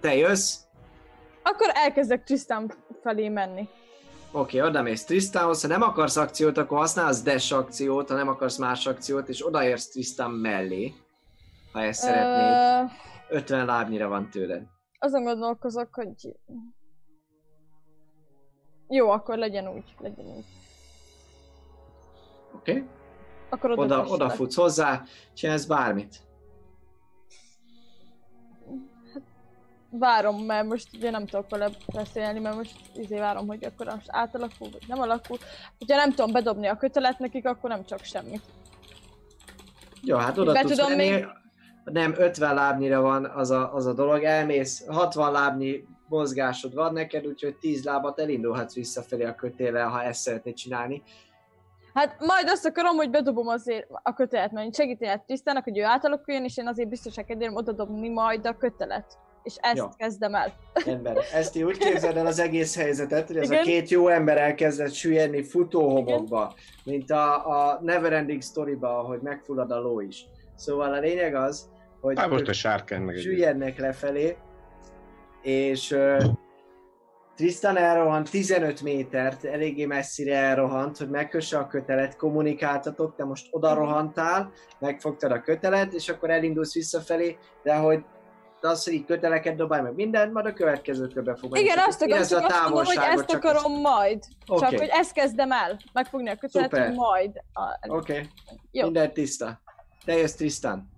te 0.01 0.15
jössz, 0.17 0.59
Akkor 1.43 1.71
elkezdek 1.75 2.25
Tristan 2.25 2.73
felé 3.03 3.29
menni. 3.29 3.69
Oké, 4.33 4.59
okay, 4.59 4.71
oda 4.71 4.83
mész 4.83 5.05
Tristanhoz, 5.05 5.63
ha 5.63 5.69
nem 5.69 5.83
akarsz 5.83 6.17
akciót, 6.17 6.59
akkor 6.59 6.79
használsz 6.79 7.23
dash 7.23 7.55
akciót, 7.55 8.09
ha 8.09 8.15
nem 8.15 8.29
akarsz 8.29 8.57
más 8.57 8.87
akciót, 8.87 9.29
és 9.29 9.47
odaérsz 9.47 9.89
Tristan 9.89 10.31
mellé, 10.31 10.93
ha 11.73 11.83
ezt 11.83 12.01
szeretnéd. 12.01 12.91
Ö, 13.29 13.37
50 13.37 13.67
lábnyira 13.67 14.09
van 14.09 14.31
tőled. 14.31 14.63
azon 14.99 15.25
gondolkozok, 15.25 15.95
hogy... 15.95 16.37
Jó, 18.89 19.11
akkor 19.11 19.39
legyen 19.39 19.69
úgy, 19.69 19.95
legyen 19.99 20.27
úgy. 20.27 20.45
Oké? 22.55 22.71
Okay? 22.71 22.85
Akkor 23.51 23.71
oda, 23.71 23.83
Oda, 23.83 23.97
tesslek. 23.97 24.13
odafutsz 24.13 24.55
hozzá, 24.55 25.03
csinálsz 25.35 25.65
bármit. 25.65 26.26
Várom, 29.91 30.45
mert 30.45 30.67
most 30.67 30.89
ugye 30.95 31.11
nem 31.11 31.27
tudok 31.27 31.51
vele 31.51 31.69
beszélni, 31.95 32.39
mert 32.39 32.57
most 32.57 32.77
izé 32.95 33.19
várom, 33.19 33.47
hogy 33.47 33.65
akkor 33.65 33.87
most 33.87 34.07
átalakul, 34.11 34.69
vagy 34.73 34.85
nem 34.89 35.01
alakul. 35.01 35.39
Hogyha 35.79 35.97
nem 35.97 36.11
tudom 36.11 36.33
bedobni 36.33 36.67
a 36.67 36.77
kötelet 36.77 37.19
nekik, 37.19 37.47
akkor 37.47 37.71
nem 37.71 37.85
csak 37.85 38.03
semmit. 38.03 38.43
Jó, 40.03 40.17
hát 40.17 40.39
oda 40.39 40.53
Be 40.53 40.61
tudsz 40.61 40.77
tudom 40.77 40.91
menni. 40.97 41.11
még- 41.11 41.27
Nem, 41.85 42.15
50 42.19 42.55
lábnyira 42.55 43.01
van 43.01 43.25
az 43.25 43.51
a, 43.51 43.75
az 43.75 43.87
a 43.87 43.93
dolog, 43.93 44.23
elmész, 44.23 44.87
60 44.87 45.33
lábnyi 45.33 45.85
mozgásod 46.09 46.75
van 46.75 46.93
neked, 46.93 47.27
úgyhogy 47.27 47.57
10 47.57 47.85
lábat 47.85 48.21
elindulhatsz 48.21 48.75
visszafelé 48.75 49.25
a 49.25 49.35
kötéllel, 49.35 49.89
ha 49.89 50.03
ezt 50.03 50.21
szeretnéd 50.21 50.55
csinálni. 50.55 51.03
Hát 51.95 52.17
majd 52.27 52.49
azt 52.49 52.67
akarom, 52.67 52.97
hogy 52.97 53.11
bedobom 53.11 53.49
azért 53.49 53.87
a 54.03 54.15
kötelet, 54.15 54.53
mert 54.53 54.75
segíteni 54.75 55.13
a 55.13 55.23
Trisztának, 55.27 55.65
hogy 55.65 55.79
ő 55.79 55.85
átalakuljon, 55.85 56.45
és 56.45 56.57
én 56.57 56.67
azért 56.67 56.89
biztosan 56.89 57.25
érem 57.27 57.55
oda 57.55 57.73
dobni 57.73 58.09
majd 58.09 58.47
a 58.47 58.57
kötelet. 58.57 59.19
És 59.47 59.57
ezt 59.61 59.77
Jó. 59.77 59.89
kezdem 59.97 60.35
el. 60.35 60.53
Ember, 60.87 61.17
ezt 61.33 61.57
így 61.57 61.63
úgy 61.63 61.79
képzeld 61.79 62.17
el 62.17 62.27
az 62.27 62.39
egész 62.39 62.77
helyzetet, 62.77 63.27
hogy 63.27 63.37
ez 63.37 63.51
Igen. 63.51 63.63
a 63.63 63.65
két 63.65 63.89
jó 63.89 64.09
ember 64.09 64.39
elkezdett 64.39 64.93
süllyedni 64.93 65.43
futóhomokba, 65.43 66.55
mint 66.85 67.11
a, 67.11 67.47
a 67.47 67.79
Neverending 67.83 68.43
Story-ba, 68.43 68.99
ahogy 68.99 69.21
megfullad 69.21 69.71
a 69.71 69.81
ló 69.81 70.01
is. 70.01 70.27
Szóval 70.55 70.93
a 70.93 70.99
lényeg 70.99 71.35
az, 71.35 71.69
hogy 72.01 72.19
Hát 72.19 72.29
most 72.31 72.49
a 72.49 72.53
sárkány 72.53 73.17
süllyednek 73.17 73.79
lefelé, 73.79 74.37
és 75.43 75.91
uh, 75.91 76.25
Tristan 77.37 77.77
elrohant 77.77 78.31
15 78.31 78.83
métert, 78.83 79.45
eléggé 79.45 79.87
messzire 79.87 80.37
elrohant, 80.37 80.97
hogy 80.97 81.09
megkösse 81.09 81.59
a 81.59 81.67
kötelet, 81.67 82.17
kommunikáltatok, 82.17 83.15
te 83.17 83.25
most 83.25 83.47
oda 83.51 83.75
rohantál, 83.75 84.53
megfogtad 84.79 85.31
a 85.31 85.41
kötelet, 85.41 85.93
és 85.93 86.09
akkor 86.09 86.31
elindulsz 86.31 86.75
visszafelé, 86.75 87.37
de 87.63 87.77
hogy 87.77 88.05
az, 88.67 88.85
hogy 88.85 88.93
így 88.93 89.05
köteleket 89.05 89.57
dobálj 89.57 89.83
meg 89.83 89.95
mindent, 89.95 90.33
majd 90.33 90.47
a 90.47 90.53
következő 90.53 91.07
körbe 91.07 91.37
fog 91.37 91.51
menni. 91.51 91.65
Igen, 91.65 91.79
azt 91.79 92.03
akarom, 92.03 92.27
csak 92.27 92.41
a 92.41 92.47
azt 92.47 92.63
mondom, 92.63 92.85
hogy 92.85 92.97
ezt 92.97 93.27
csak 93.27 93.45
akarom 93.45 93.81
majd. 93.81 94.25
Oké. 94.47 94.61
Csak 94.61 94.79
hogy 94.79 94.89
ezt 94.91 95.13
kezdem 95.13 95.53
el. 95.53 95.79
Megfogni 95.93 96.29
a 96.29 96.37
kötelet, 96.37 96.71
Szuper. 96.71 96.87
hogy 96.87 96.97
majd. 96.97 97.43
A... 97.53 97.79
Oké, 97.89 98.13
okay. 98.13 98.29
Jó. 98.71 98.85
minden 98.85 99.13
tiszta. 99.13 99.61
Te 100.05 100.17
jössz 100.17 100.35
Tristan. 100.35 100.95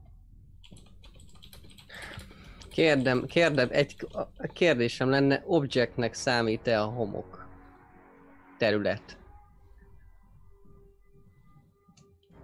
Kérdem, 2.70 3.24
kérdem, 3.26 3.68
egy 3.70 3.96
a 4.12 4.46
kérdésem 4.52 5.10
lenne, 5.10 5.42
objectnek 5.46 6.14
számít-e 6.14 6.80
a 6.80 6.84
homok 6.84 7.46
terület? 8.58 9.16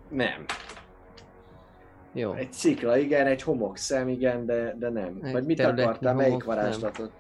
Nem. 0.09 0.45
Jó. 2.15 2.33
Egy 2.33 2.53
szikla, 2.53 2.97
igen, 2.97 3.27
egy 3.27 3.43
homokszem, 3.43 4.09
igen, 4.09 4.47
de, 4.47 4.75
de 4.79 4.89
nem. 4.89 5.19
Egy 5.23 5.33
Vagy 5.33 5.45
mit 5.45 5.61
akartál, 5.61 6.15
melyik 6.15 6.45
varázslatot? 6.45 7.11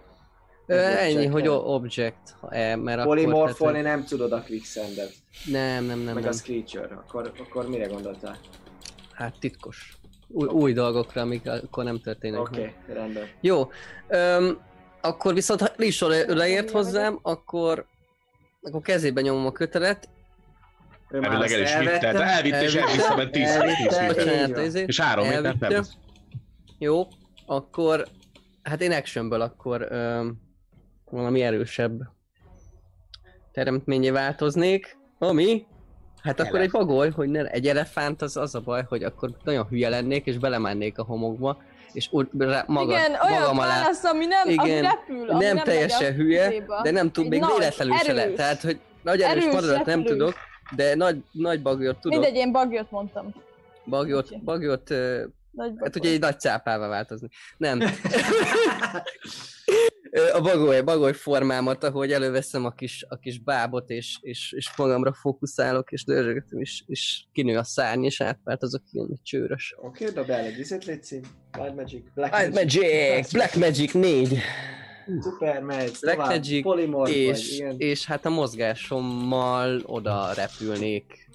Ö, 0.66 0.74
ennyi, 0.74 1.26
hogy 1.26 1.48
object, 1.48 2.36
e, 2.48 2.76
mert 2.76 3.08
tehát, 3.58 3.82
nem 3.82 4.04
tudod 4.04 4.32
a 4.32 4.42
quicksandet, 4.42 5.12
Nem, 5.44 5.84
nem, 5.84 5.98
nem, 5.98 6.14
meg 6.14 6.22
nem. 6.22 6.32
a 6.32 6.42
creature. 6.42 6.94
Akkor, 6.94 7.32
akkor 7.38 7.68
mire 7.68 7.86
gondoltál? 7.86 8.38
Hát 9.12 9.34
titkos. 9.40 9.96
Új, 10.28 10.48
új 10.48 10.72
dolgokra, 10.72 11.20
amik 11.20 11.48
akkor 11.48 11.84
nem 11.84 12.00
történnek. 12.00 12.40
Oké, 12.40 12.60
meg. 12.60 12.74
okay, 12.82 12.94
rendben. 12.94 13.28
Jó. 13.40 13.70
Öm, 14.08 14.58
akkor 15.00 15.34
viszont 15.34 15.60
ha 15.60 15.68
Lisol 15.76 16.14
leért 16.26 16.70
hozzám, 16.70 17.18
akkor 17.22 17.86
akkor 18.62 18.80
kezébe 18.82 19.20
nyomom 19.20 19.46
a 19.46 19.52
kötelet. 19.52 20.08
Ő 21.14 21.20
már 21.20 21.30
Elvileg 21.30 21.60
azt 21.62 21.72
el 21.72 21.82
is 21.82 21.88
vitt, 21.90 21.98
tehát 22.00 22.04
elvette. 22.04 22.30
elvitt 22.32 22.54
és 22.54 22.74
Elvitte. 22.74 23.14
mert 23.16 23.30
10 23.30 23.48
Elvitte. 23.48 23.76
10 23.88 23.98
méter. 23.98 24.08
Így 24.10 24.14
Bocsánat, 24.24 24.50
van. 24.56 24.64
izé. 24.64 24.84
És 24.86 25.00
3 25.00 25.26
métert 25.26 25.42
nem 25.60 25.72
Elvitte. 25.72 25.92
Jó, 26.78 27.06
akkor 27.46 28.04
hát 28.62 28.80
én 28.82 28.92
actionből 28.92 29.40
akkor 29.40 29.86
öm, 29.90 30.40
valami 31.10 31.42
erősebb 31.42 32.00
teremtményé 33.52 34.10
változnék, 34.10 34.96
ami 35.18 35.66
Hát 36.22 36.40
akkor 36.40 36.60
egy 36.60 36.70
bagoly, 36.70 37.10
hogy 37.10 37.28
ne, 37.28 37.44
egy 37.44 37.66
elefánt 37.68 38.22
az 38.22 38.36
az 38.36 38.54
a 38.54 38.60
baj, 38.60 38.84
hogy 38.88 39.02
akkor 39.02 39.30
nagyon 39.44 39.66
hülye 39.66 39.88
lennék, 39.88 40.26
és 40.26 40.38
belemennék 40.38 40.98
a 40.98 41.02
homokba, 41.04 41.62
és 41.92 42.08
úgy 42.10 42.26
rá, 42.38 42.64
maga, 42.66 42.92
Igen, 42.92 43.10
olyan 43.28 43.40
magam 43.40 43.58
alá. 43.58 43.68
válasz, 43.80 44.04
ami 44.04 44.26
nem, 44.26 44.40
ami 44.44 44.52
Igen, 44.52 44.82
repül, 44.82 45.30
ami 45.30 45.44
nem, 45.44 45.54
nem 45.54 45.64
teljesen 45.64 46.14
hülye, 46.14 46.52
de 46.82 46.90
nem 46.90 47.10
tud, 47.12 47.28
még 47.28 47.44
véletlenül 47.46 47.96
se 47.96 48.12
lehet. 48.12 48.34
Tehát, 48.34 48.60
hogy 48.62 48.80
nagy 49.02 49.20
erős 49.20 49.42
Erős, 49.42 49.54
madarat 49.54 49.84
nem 49.86 50.04
tudok, 50.04 50.34
de 50.76 50.94
nagy, 50.94 51.22
nagy 51.32 51.62
bagyot 51.62 52.00
tudok. 52.00 52.20
Mindegy, 52.20 52.40
én 52.40 52.52
bagyot 52.52 52.90
mondtam. 52.90 53.34
Bagyot, 53.86 54.44
bagyot, 54.44 54.88
Nagy 54.88 55.68
hát 55.68 55.78
bagyot. 55.78 55.96
ugye 55.96 56.10
egy 56.10 56.20
nagy 56.20 56.40
cápává 56.40 56.88
változni. 56.88 57.28
Nem. 57.56 57.80
A 60.34 60.40
bagoly, 60.40 60.80
bagoly 60.82 61.12
formámat, 61.12 61.84
ahogy 61.84 62.12
előveszem 62.12 62.64
a 62.64 62.70
kis, 62.70 63.06
a 63.08 63.16
kis 63.16 63.38
bábot, 63.38 63.90
és, 63.90 64.18
és, 64.20 64.52
és 64.52 64.76
magamra 64.76 65.12
fókuszálok, 65.12 65.92
és 65.92 66.04
dörzsögetem, 66.04 66.60
és, 66.60 66.82
és 66.86 67.24
kinő 67.32 67.56
a 67.56 67.64
szárny, 67.64 68.04
és 68.04 68.20
átváltozok 68.20 68.82
ilyen 68.90 69.20
csőrös. 69.22 69.74
Oké, 69.78 70.04
okay, 70.04 70.14
dobj 70.14 70.32
el 70.32 70.44
egy 70.44 70.58
izét, 70.58 70.84
légy 70.84 71.02
szín. 71.02 71.24
Wild 71.58 71.74
Magic, 71.74 72.04
Black 72.14 72.54
Magic! 72.54 73.32
Black 73.32 73.54
Magic 73.54 73.92
4! 73.92 74.38
Szuper, 75.20 75.64
Black 75.64 75.98
tovább. 76.00 76.28
Magic, 76.28 76.62
Polymorph 76.62 77.10
vagy, 77.12 77.16
és, 77.20 77.58
igen. 77.58 77.74
és 77.78 78.06
hát 78.06 78.26
a 78.26 78.30
mozgásommal 78.30 79.80
oda 79.86 80.32
repülnék. 80.32 81.28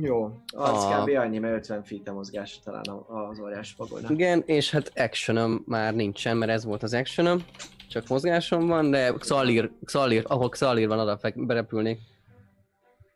Jó, 0.00 0.24
az 0.46 0.84
a- 0.84 1.02
kb. 1.02 1.08
annyi, 1.16 1.38
mert 1.38 1.54
50 1.54 1.82
feet 1.84 2.08
a 2.08 2.12
mozgás 2.12 2.60
talán 2.64 2.82
az 3.06 3.40
óriás 3.40 3.74
pagolynak. 3.74 4.10
Igen, 4.10 4.42
és 4.46 4.70
hát 4.70 4.92
actionom 4.96 5.62
már 5.66 5.94
nincsen, 5.94 6.36
mert 6.36 6.50
ez 6.52 6.64
volt 6.64 6.82
az 6.82 6.94
actionom. 6.94 7.44
Csak 7.88 8.08
mozgásom 8.08 8.66
van, 8.66 8.90
de 8.90 9.12
Xalir, 9.18 9.70
Xalir, 9.84 10.24
ahol 10.26 10.48
Xalir 10.48 10.88
van, 10.88 10.98
oda 10.98 11.18
berepülnék. 11.34 12.00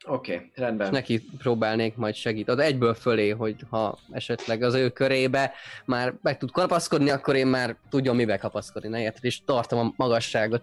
Oké, 0.08 0.34
okay, 0.34 0.50
És 0.54 0.58
rendben. 0.58 0.90
neki 0.90 1.24
próbálnék 1.38 1.96
majd 1.96 2.14
segít. 2.14 2.48
Oda 2.48 2.62
egyből 2.62 2.94
fölé, 2.94 3.28
hogy 3.28 3.56
ha 3.70 3.98
esetleg 4.10 4.62
az 4.62 4.74
ő 4.74 4.90
körébe 4.90 5.52
már 5.84 6.14
meg 6.22 6.38
tud 6.38 6.50
kapaszkodni, 6.50 7.10
akkor 7.10 7.36
én 7.36 7.46
már 7.46 7.76
tudjon 7.88 8.16
mivel 8.16 8.38
kapaszkodni, 8.38 8.88
ne 8.88 9.00
érted? 9.00 9.24
És 9.24 9.44
tartom 9.44 9.78
a 9.78 9.92
magasságot. 9.96 10.62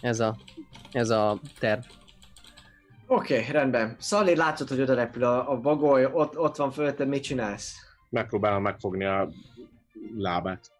Ez 0.00 0.20
a, 0.20 0.36
ez 0.92 1.10
a 1.10 1.40
terv. 1.58 1.80
Oké, 3.06 3.38
okay, 3.38 3.52
rendben. 3.52 3.96
Szali, 3.98 4.36
látod, 4.36 4.68
hogy 4.68 4.80
oda 4.80 4.94
repül 4.94 5.24
a, 5.24 5.50
a 5.50 5.56
bagoly, 5.56 6.04
ott, 6.04 6.38
ott 6.38 6.56
van 6.56 6.70
fölötted, 6.70 7.08
mit 7.08 7.22
csinálsz? 7.22 7.74
Megpróbálom 8.08 8.62
megfogni 8.62 9.04
a 9.04 9.28
lábát. 10.16 10.70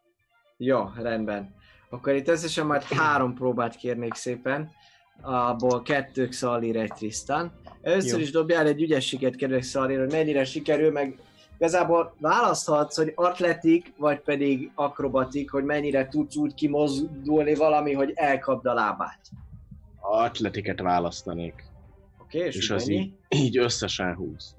Jó, 0.57 0.91
rendben. 0.97 1.55
Akkor 1.91 2.15
itt 2.15 2.29
összesen 2.29 2.67
majd 2.67 2.83
három 2.83 3.35
próbát 3.35 3.77
kérnék 3.77 4.15
szépen. 4.15 4.71
Abból 5.23 5.83
kettő 5.83 6.29
Xalir, 6.29 6.77
egy 6.77 6.93
Tristan. 6.93 7.53
Először 7.83 8.19
Jó. 8.19 8.25
is 8.25 8.31
dobjál 8.31 8.67
egy 8.67 8.83
ügyességet, 8.83 9.37
kedves 9.37 9.67
Xalir, 9.67 9.99
hogy 9.99 10.11
mennyire 10.11 10.45
sikerül, 10.45 10.91
meg 10.91 11.19
igazából 11.59 12.15
választhatsz, 12.19 12.97
hogy 12.97 13.13
atletik, 13.15 13.93
vagy 13.97 14.21
pedig 14.21 14.71
akrobatik, 14.75 15.51
hogy 15.51 15.65
mennyire 15.65 16.09
tudsz 16.09 16.37
úgy 16.37 16.55
kimozdulni 16.55 17.55
valami, 17.55 17.93
hogy 17.93 18.13
elkapd 18.15 18.67
a 18.67 18.75
lábát. 18.75 19.21
Atletiket 20.01 20.81
választanék. 20.81 21.65
Oké, 22.23 22.39
okay, 22.39 22.49
és, 22.49 22.57
És 22.57 22.71
az 22.71 22.89
így, 22.89 23.13
így 23.29 23.59
összesen 23.59 24.15
20. 24.15 24.55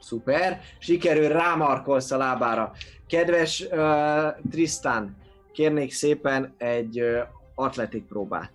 Szuper, 0.00 0.60
sikerül, 0.78 1.28
rámarkolsz 1.28 2.10
a 2.10 2.16
lábára. 2.16 2.72
Kedves 3.06 3.60
uh, 3.60 4.50
Tristan, 4.50 5.16
kérnék 5.52 5.92
szépen 5.92 6.54
egy 6.58 7.00
uh, 7.00 7.18
atletik 7.54 8.06
próbát. 8.06 8.53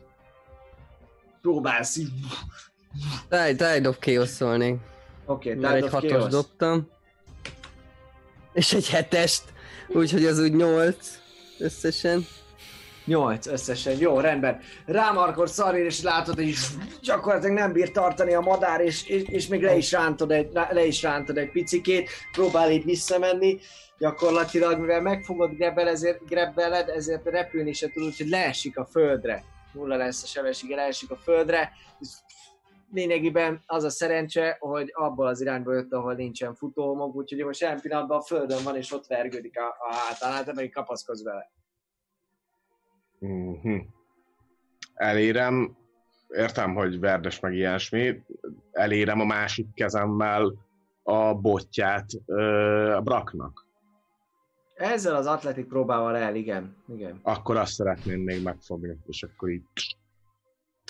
Próbálsz 1.42 1.98
így. 1.98 2.12
Tide, 3.30 3.74
Tide 3.74 3.90
of 3.90 3.98
Chaos-olnék. 4.00 4.76
Oké, 5.26 5.50
okay, 5.50 5.62
Mert 5.62 5.84
egy 5.84 5.90
hatos 5.90 6.28
dobtam. 6.28 6.90
És 8.54 8.74
egy 8.74 8.90
hetest. 8.90 9.44
Úgyhogy 9.88 10.26
az 10.26 10.40
úgy 10.40 10.56
nyolc 10.56 11.20
összesen. 11.60 12.26
8 13.10 13.48
összesen, 13.48 13.98
jó, 14.00 14.20
rendben. 14.20 14.60
Rámarkol 14.86 15.48
szarér, 15.48 15.86
és 15.86 16.02
látod, 16.02 16.36
hogy 16.36 16.54
gyakorlatilag 17.02 17.56
nem 17.56 17.72
bír 17.72 17.92
tartani 17.92 18.34
a 18.34 18.40
madár, 18.40 18.82
és, 18.82 19.08
és, 19.08 19.24
és 19.24 19.48
még 19.48 19.62
le 19.62 19.76
is, 19.76 19.92
rántod 19.92 20.32
egy, 20.32 20.50
le 20.70 20.86
is 20.86 21.02
rántod 21.02 21.38
egy 21.38 21.52
picikét, 21.52 22.10
próbál 22.32 22.72
így 22.72 22.84
visszamenni, 22.84 23.60
gyakorlatilag, 23.98 24.80
mivel 24.80 25.02
megfogod 25.02 25.56
grebbel, 25.56 25.88
ezért, 25.88 26.26
grebbeled, 26.26 26.90
ezért 26.90 27.26
repülni 27.26 27.74
se 27.74 27.90
tud, 27.90 28.04
úgyhogy 28.04 28.28
leesik 28.28 28.78
a 28.78 28.86
földre. 28.86 29.44
Nulla 29.74 29.96
lesz 29.96 30.24
a 30.24 30.28
sebessége, 30.28 30.76
leesik 30.76 31.12
a 31.12 31.16
földre. 31.16 31.72
Lényegében 32.92 33.62
az 33.66 33.84
a 33.84 33.90
szerencse, 33.90 34.58
hogy 34.60 34.92
abból 34.94 35.28
az 35.28 35.42
irányból 35.42 35.74
jött, 35.74 35.94
ahol 35.94 36.14
nincsen 36.14 36.56
futómog, 36.56 37.16
úgyhogy 37.16 37.46
most 37.46 37.62
jelen 37.62 37.82
pillanatban 37.82 38.18
a 38.18 38.22
földön 38.22 38.64
van, 38.64 38.76
és 38.76 38.92
ott 38.92 39.08
vergődik 39.08 39.60
a, 39.60 39.68
a 39.90 39.94
hátán, 39.94 40.46
te 40.46 40.52
pedig 40.52 40.74
kapaszkodsz 40.74 41.24
vele. 41.24 41.52
Mhm. 43.20 43.78
Elérem, 44.94 45.78
értem, 46.30 46.76
hogy 46.76 47.00
verdes 47.00 47.40
meg 47.40 47.54
ilyesmi, 47.54 48.22
elérem 48.72 49.20
a 49.20 49.26
másik 49.26 49.74
kezemmel 49.74 50.54
a 51.04 51.34
botját 51.34 52.06
ö, 52.26 52.94
a 52.94 53.02
braknak. 53.02 53.69
Ezzel 54.80 55.16
az 55.16 55.26
atletik 55.26 55.66
próbával 55.66 56.16
el, 56.18 56.36
igen. 56.36 56.76
igen. 56.96 57.20
Akkor 57.24 57.58
azt 57.58 57.74
szeretném 57.74 58.20
még 58.20 58.44
megfogni, 58.44 58.98
és 59.08 59.24
akkor 59.24 59.50
így... 59.50 59.62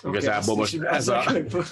Igazából 0.04 0.64
is 0.64 0.72
most 0.76 0.82
ez 0.90 1.08
a, 1.08 1.22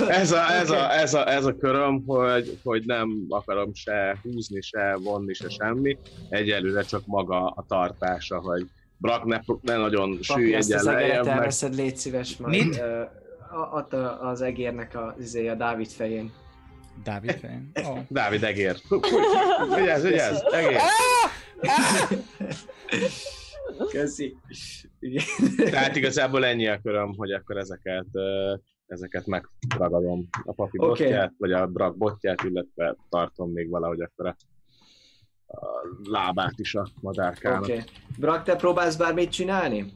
ez 0.08 0.32
a, 0.32 0.50
ez 0.52 0.70
a, 0.70 0.92
ez 0.92 1.14
a, 1.14 1.28
ez 1.30 1.44
a 1.44 1.56
köröm, 1.56 2.02
hogy, 2.06 2.58
hogy 2.64 2.84
nem 2.86 3.10
akarom 3.28 3.74
se 3.74 4.18
húzni, 4.22 4.60
se 4.60 4.96
vonni, 5.02 5.32
se 5.32 5.48
semmi. 5.48 5.98
Egyelőre 6.28 6.82
csak 6.82 7.06
maga 7.06 7.46
a 7.46 7.64
tartása, 7.68 8.40
hogy 8.40 8.66
Brak 8.96 9.24
ne, 9.24 9.38
ne 9.62 9.76
nagyon 9.76 10.18
süllyedjen 10.22 10.58
ezt 10.60 10.70
az 10.72 10.86
egeret 10.86 11.00
lejjebb, 11.08 11.24
meg 11.24 11.34
elveszed, 11.36 11.74
légy 11.74 11.96
szíves 11.96 12.36
majd. 12.36 12.64
Mit? 12.64 12.76
Ö, 12.80 13.00
a- 13.50 13.68
Ott 13.76 13.92
a- 13.92 14.28
az 14.28 14.40
egérnek 14.40 14.94
a, 14.94 15.14
izé, 15.20 15.48
a 15.48 15.54
Dávid 15.54 15.88
fején. 15.88 16.32
Dávid 17.04 17.38
fején. 17.38 17.70
Oh. 17.84 17.98
Dávid 18.08 18.42
egér. 18.44 18.76
Vigyázz, 19.76 20.02
vigyázz, 20.02 20.40
egér. 20.52 20.80
Köszi. 23.90 24.36
Tehát 25.56 25.96
igazából 25.96 26.44
ennyi 26.44 26.68
a 26.68 26.80
köröm, 26.80 27.14
hogy 27.16 27.32
akkor 27.32 27.56
ezeket, 27.56 28.06
ezeket 28.86 29.26
megragadom. 29.26 30.28
A 30.44 30.52
papi 30.52 30.78
Oké. 30.78 30.86
botját, 30.86 31.32
vagy 31.38 31.52
a 31.52 31.66
brak 31.66 31.96
botját, 31.96 32.42
illetve 32.42 32.96
tartom 33.08 33.52
még 33.52 33.68
valahogy 33.70 34.00
akkor 34.00 34.26
a, 34.26 34.36
a 35.46 35.66
lábát 36.04 36.54
is 36.56 36.74
a 36.74 36.88
madárkának. 37.00 37.62
Oké. 37.62 37.72
Okay. 37.72 37.84
Brak, 38.18 38.42
te 38.42 38.56
próbálsz 38.56 38.96
bármit 38.96 39.30
csinálni? 39.30 39.92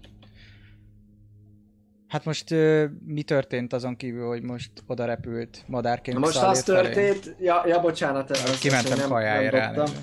Hát 2.09 2.25
most 2.25 2.51
ö, 2.51 2.85
mi 3.05 3.23
történt 3.23 3.73
azon 3.73 3.97
kívül, 3.97 4.27
hogy 4.27 4.43
most 4.43 4.71
oda 4.87 5.05
repült 5.05 5.65
madárként 5.67 6.19
Most 6.19 6.43
az 6.43 6.63
történt, 6.63 7.37
ja, 7.39 7.63
ja 7.67 7.81
bocsánat, 7.81 8.31
azt 8.31 8.61
Kimentem 8.61 8.99
nem, 8.99 9.09
kajájára. 9.09 9.59
nem 9.59 9.75
dobtam. 9.75 9.95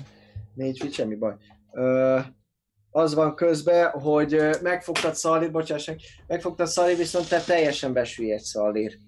Négy 0.54 0.78
fit, 0.80 0.92
semmi 0.92 1.14
baj. 1.14 1.34
Ö, 1.72 2.18
az 2.90 3.14
van 3.14 3.34
közben, 3.34 3.90
hogy 3.90 4.40
megfogtad 4.62 5.14
Szalír, 5.14 5.50
bocsássak, 5.50 5.98
megfogtad 6.26 6.66
Szalír, 6.66 6.96
viszont 6.96 7.28
te 7.28 7.40
teljesen 7.40 7.92
besüllyedsz 7.92 8.48
Szalír. 8.48 8.98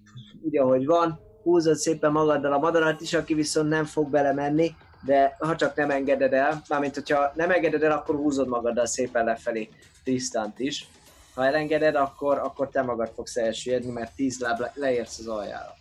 Úgy, 0.43 0.57
ahogy 0.59 0.87
van, 0.87 1.21
húzod 1.43 1.77
szépen 1.77 2.13
magaddal 2.13 2.53
a 2.53 2.59
madarat 2.59 3.01
is, 3.01 3.15
aki 3.15 3.35
viszont 3.35 3.69
nem 3.69 3.85
fog 3.85 4.11
belemenni. 4.11 4.75
de 5.05 5.37
ha 5.39 5.57
csak 5.57 5.75
nem 5.77 5.91
engeded 5.91 6.33
el, 6.33 6.63
mármint 6.69 6.95
hogyha 6.95 7.33
nem 7.35 7.51
engeded 7.51 7.83
el, 7.83 7.93
akkor 7.93 8.15
húzod 8.15 8.49
magaddal 8.49 8.87
szépen 8.87 9.25
lefelé 9.25 9.69
Trisztánt 10.05 10.59
is. 10.59 10.89
Ha 11.35 11.47
elengeded, 11.47 11.95
akkor, 11.95 12.39
akkor 12.39 12.69
te 12.69 12.83
magad 12.83 13.11
fogsz 13.15 13.37
elsüllyedni, 13.37 13.91
mert 13.91 14.15
10 14.15 14.41
láb 14.41 14.59
le- 14.61 14.73
leérsz 14.75 15.19
az 15.19 15.27
aljára. 15.27 15.75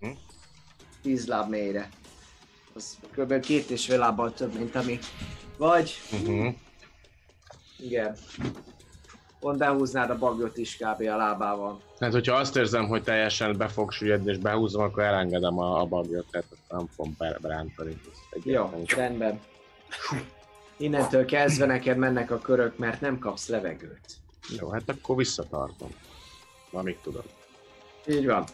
Hm? 0.00 0.10
10 1.02 1.26
láb 1.26 1.48
mélyre. 1.50 1.88
Az 2.74 2.98
kb. 3.16 3.40
két 3.40 3.70
és 3.70 3.86
fél 3.86 3.98
lábbal 3.98 4.32
több, 4.32 4.54
mint 4.58 4.74
ami 4.74 4.98
vagy. 5.56 5.94
Uh-huh. 6.12 6.54
Igen. 7.78 8.16
Pont 9.40 9.58
behúznád 9.58 10.10
a 10.10 10.18
bagyot 10.18 10.56
is 10.56 10.76
kb. 10.76 11.00
a 11.00 11.16
lábával. 11.16 11.82
Hát, 12.00 12.12
hogyha 12.12 12.34
azt 12.34 12.56
érzem, 12.56 12.86
hogy 12.88 13.02
teljesen 13.02 13.56
be 13.56 13.68
fog 13.68 13.92
süllyedni 13.92 14.30
és 14.30 14.38
behúzom, 14.38 14.82
akkor 14.82 15.02
elengedem 15.02 15.58
a, 15.58 15.80
a 15.80 15.84
bagyot, 15.84 16.26
tehát 16.30 16.46
nem 16.68 16.86
fogom 16.94 17.14
be- 17.18 17.38
berántani. 17.40 18.00
Jó, 18.44 18.84
rendben. 18.96 19.40
Innentől 20.76 21.24
kezdve 21.24 21.66
neked 21.66 21.96
mennek 21.96 22.30
a 22.30 22.38
körök, 22.38 22.78
mert 22.78 23.00
nem 23.00 23.18
kapsz 23.18 23.48
levegőt. 23.48 24.16
Jó, 24.58 24.68
hát 24.68 24.88
akkor 24.88 25.16
visszatartom. 25.16 25.88
Amíg 26.72 26.98
tudod. 27.02 27.24
Így 28.06 28.26
van. 28.26 28.44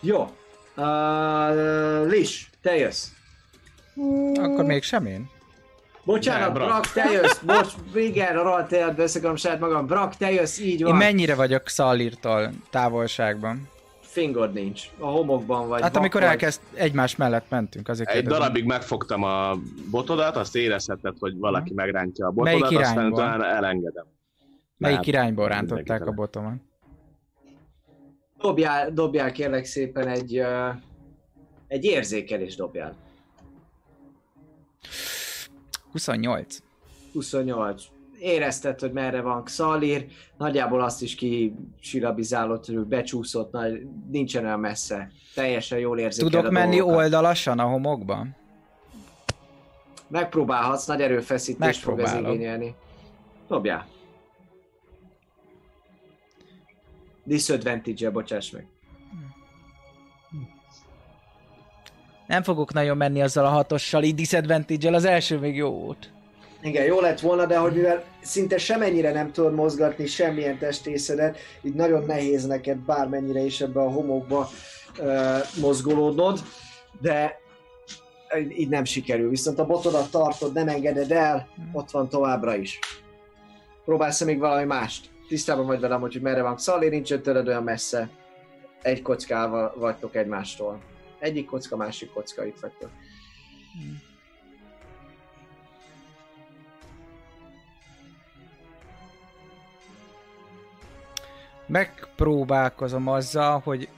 Jó. 0.00 0.20
Uh, 0.76 2.06
Lis, 2.10 2.50
te 2.62 2.76
jössz. 2.76 3.08
Akkor 4.34 4.64
még 4.64 4.82
sem 4.82 5.06
én. 5.06 5.30
Bocsánat, 6.04 6.52
Brak. 6.52 6.66
Brak, 6.68 6.92
te 6.92 7.10
jössz. 7.12 7.38
Bocs, 7.38 7.72
igen, 7.94 8.36
a 8.36 8.42
rohadt 8.42 8.72
életbe 8.72 9.02
összekarom 9.02 9.36
saját 9.36 9.60
magam. 9.60 9.86
Brak, 9.86 10.16
te 10.16 10.32
jössz, 10.32 10.58
így 10.58 10.80
Én 10.80 10.86
van. 10.86 10.96
mennyire 10.96 11.34
vagyok 11.34 11.68
Szallírtól 11.68 12.50
távolságban? 12.70 13.68
Fingod 14.00 14.52
nincs. 14.52 14.82
A 14.98 15.06
homokban 15.06 15.68
vagy. 15.68 15.82
Hát 15.82 15.96
amikor 15.96 16.20
vagy. 16.20 16.30
elkezd, 16.30 16.60
egymás 16.74 17.16
mellett 17.16 17.44
mentünk, 17.48 17.88
azért 17.88 18.08
Egy 18.08 18.14
kérdezem. 18.14 18.38
darabig 18.40 18.64
megfogtam 18.64 19.22
a 19.22 19.56
botodat, 19.90 20.36
azt 20.36 20.56
érezheted, 20.56 21.14
hogy 21.18 21.38
valaki 21.38 21.72
megrántja 21.74 22.26
a 22.26 22.32
Melyik 22.42 22.60
botodat, 22.60 22.82
aztán 22.82 22.96
irányból? 22.98 23.18
utána 23.20 23.46
elengedem. 23.46 24.04
Melyik 24.76 24.96
Hát, 24.96 25.06
irányból 25.06 25.48
rántották 25.48 26.06
a 26.06 26.10
botomat? 26.12 26.54
Dobjál, 28.38 28.90
dobjál 28.92 29.32
kérlek 29.32 29.64
szépen 29.64 30.08
egy, 30.08 30.38
uh, 30.38 30.74
egy 31.66 31.84
érzékelés 31.84 32.56
dobjál. 32.56 32.94
28. 35.92 36.56
28. 37.12 37.82
Érezted, 38.18 38.80
hogy 38.80 38.92
merre 38.92 39.20
van 39.20 39.44
Xalir, 39.44 40.06
nagyjából 40.38 40.82
azt 40.82 41.02
is 41.02 41.14
ki 41.14 41.54
silabizálott, 41.80 42.66
hogy 42.66 42.76
becsúszott, 42.76 43.52
nagy, 43.52 43.86
nincsen 44.10 44.44
olyan 44.44 44.60
messze. 44.60 45.10
Teljesen 45.34 45.78
jól 45.78 45.98
érzékel 45.98 46.30
Tudok 46.30 46.52
menni 46.52 46.76
dolgokat. 46.76 47.02
oldalasan 47.02 47.58
a 47.58 47.64
homokba? 47.64 48.26
Megpróbálhatsz, 50.08 50.86
nagy 50.86 51.00
erőfeszítést 51.00 51.80
fog 51.80 52.00
ez 52.00 52.14
igényelni. 52.14 52.74
Dobjál. 53.48 53.86
Disadvantage-e, 57.24 58.10
bocsáss 58.10 58.50
meg. 58.50 58.66
Nem 62.26 62.42
fogok 62.42 62.72
nagyon 62.72 62.96
menni 62.96 63.22
azzal 63.22 63.44
a 63.44 63.48
hatossal, 63.48 64.02
így 64.02 64.14
disadvantage 64.14 64.94
az 64.94 65.04
első 65.04 65.38
még 65.38 65.56
jó 65.56 65.70
volt. 65.70 66.08
Igen, 66.62 66.84
jó 66.84 67.00
lett 67.00 67.20
volna, 67.20 67.46
de 67.46 67.58
hogy 67.58 67.72
mivel 67.72 68.04
szinte 68.22 68.58
semennyire 68.58 69.12
nem 69.12 69.32
tudod 69.32 69.54
mozgatni 69.54 70.06
semmilyen 70.06 70.58
testészedet, 70.58 71.38
így 71.62 71.74
nagyon 71.74 72.04
nehéz 72.04 72.46
neked 72.46 72.76
bármennyire 72.76 73.40
is 73.40 73.60
ebbe 73.60 73.80
a 73.80 73.90
homokba 73.90 74.48
uh, 74.98 75.38
mozgolódnod, 75.60 76.40
de 77.00 77.38
így 78.48 78.68
nem 78.68 78.84
sikerül. 78.84 79.28
Viszont 79.28 79.58
a 79.58 79.66
botodat 79.66 80.10
tartod, 80.10 80.52
nem 80.52 80.68
engeded 80.68 81.10
el, 81.10 81.48
ott 81.72 81.90
van 81.90 82.08
továbbra 82.08 82.56
is. 82.56 82.78
Próbálsz 83.84 84.24
még 84.24 84.38
valami 84.38 84.64
mást? 84.64 85.10
Tisztában 85.28 85.66
vagy 85.66 85.80
velem, 85.80 86.00
hogy 86.00 86.18
merre 86.22 86.42
van 86.42 86.54
Xali, 86.54 86.88
nincsen 86.88 87.22
tőled 87.22 87.48
olyan 87.48 87.62
messze. 87.62 88.08
Egy 88.82 89.02
kockával 89.02 89.74
vagytok 89.76 90.14
egymástól. 90.14 90.80
Egyik 91.24 91.46
kocka, 91.46 91.76
másik 91.76 92.10
kocka, 92.12 92.46
itt 92.46 92.60
vagytok. 92.60 92.90
Megpróbálkozom 101.66 103.08
azzal, 103.08 103.60
hogy 103.64 103.88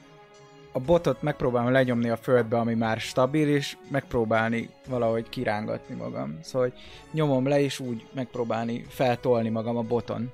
a 0.71 0.79
botot 0.79 1.21
megpróbálom 1.21 1.71
lenyomni 1.71 2.09
a 2.09 2.17
földbe, 2.17 2.57
ami 2.57 2.73
már 2.73 2.99
stabil, 2.99 3.47
és 3.47 3.77
megpróbálni 3.91 4.69
valahogy 4.87 5.29
kirángatni 5.29 5.95
magam. 5.95 6.39
Szóval 6.41 6.69
hogy 6.69 6.79
nyomom 7.11 7.47
le, 7.47 7.59
és 7.59 7.79
úgy 7.79 8.05
megpróbálni 8.13 8.85
feltolni 8.89 9.49
magam 9.49 9.77
a 9.77 9.81
boton. 9.81 10.31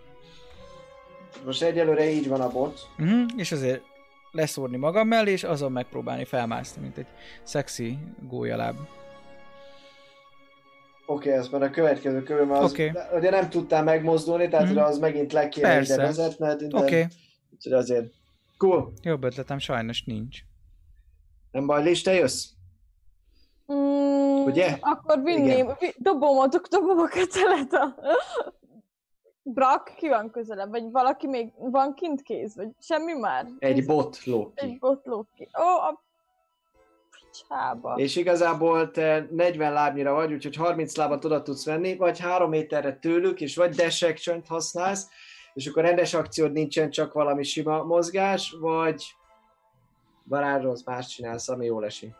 Most 1.45 1.61
egyelőre 1.61 2.09
így 2.09 2.27
van 2.27 2.41
a 2.41 2.49
bot. 2.49 2.87
Uh-huh. 2.99 3.29
És 3.37 3.51
azért 3.51 3.92
leszúrni 4.33 4.77
magam 4.77 5.07
mellé, 5.07 5.31
és 5.31 5.43
azon 5.43 5.71
megpróbálni 5.71 6.25
felmászni, 6.25 6.81
mint 6.81 6.97
egy 6.97 7.07
szexi 7.43 7.97
gólyaláb. 8.27 8.75
Oké, 11.05 11.29
okay, 11.29 11.39
ez 11.39 11.47
már 11.47 11.61
a 11.61 11.69
következő 11.69 12.23
körül, 12.23 12.45
mert 12.45 12.63
az, 12.63 12.71
okay. 12.71 12.91
ugye 13.15 13.29
nem 13.29 13.49
tudtál 13.49 13.83
megmozdulni, 13.83 14.47
tehát 14.47 14.73
mm. 14.73 14.77
az 14.77 14.97
megint 14.97 15.33
le 15.33 15.49
kéne 15.49 15.81
ide 15.81 15.97
vezetned. 15.97 16.61
Oké, 16.63 16.75
okay. 16.75 17.05
Úgyhogy 17.53 17.73
azért. 17.73 18.05
Cool. 18.57 18.93
jobb 19.01 19.23
ötletem 19.23 19.59
sajnos 19.59 20.03
nincs. 20.03 20.39
Nem 21.51 21.65
baj, 21.65 21.83
Lis, 21.83 22.01
te 22.01 22.13
jössz? 22.13 22.45
Mm, 23.73 24.43
Ugye? 24.45 24.77
Akkor 24.79 25.23
vinném, 25.23 25.73
Igen. 25.79 25.93
dobom 25.97 26.37
a, 26.37 26.47
dobom 26.69 26.99
a 26.99 27.07
kötelet 27.07 27.73
a... 27.73 27.95
Brak, 29.43 29.93
ki 29.97 30.07
van 30.07 30.31
közelebb? 30.31 30.69
Vagy 30.69 30.91
valaki 30.91 31.27
még 31.27 31.51
van 31.57 31.93
kint 31.93 32.21
kéz? 32.21 32.55
Vagy 32.55 32.69
semmi 32.79 33.13
már? 33.13 33.47
Egy 33.59 33.85
bot 33.85 34.25
lóg 34.25 34.51
Egy 34.55 34.79
bot 34.79 35.05
lóg 35.05 35.25
ki. 35.35 35.49
Ó, 35.59 35.79
a 35.79 36.03
picsába. 37.11 37.93
És 37.95 38.15
igazából 38.15 38.91
te 38.91 39.27
40 39.31 39.73
lábnyira 39.73 40.13
vagy, 40.13 40.33
úgyhogy 40.33 40.55
30 40.55 40.95
lábat 40.95 41.25
oda 41.25 41.41
tudsz 41.41 41.65
venni, 41.65 41.95
vagy 41.95 42.19
3 42.19 42.49
méterre 42.49 42.97
tőlük, 42.97 43.41
és 43.41 43.55
vagy 43.55 43.75
dash 43.75 44.05
action 44.05 44.43
használsz, 44.47 45.09
és 45.53 45.67
akkor 45.67 45.83
rendes 45.83 46.13
akciód 46.13 46.51
nincsen, 46.51 46.89
csak 46.89 47.13
valami 47.13 47.43
sima 47.43 47.83
mozgás, 47.83 48.55
vagy 48.59 49.15
varázsolsz, 50.23 50.83
más 50.85 51.07
csinálsz, 51.07 51.49
ami 51.49 51.65
jól 51.65 51.85
esik. 51.85 52.13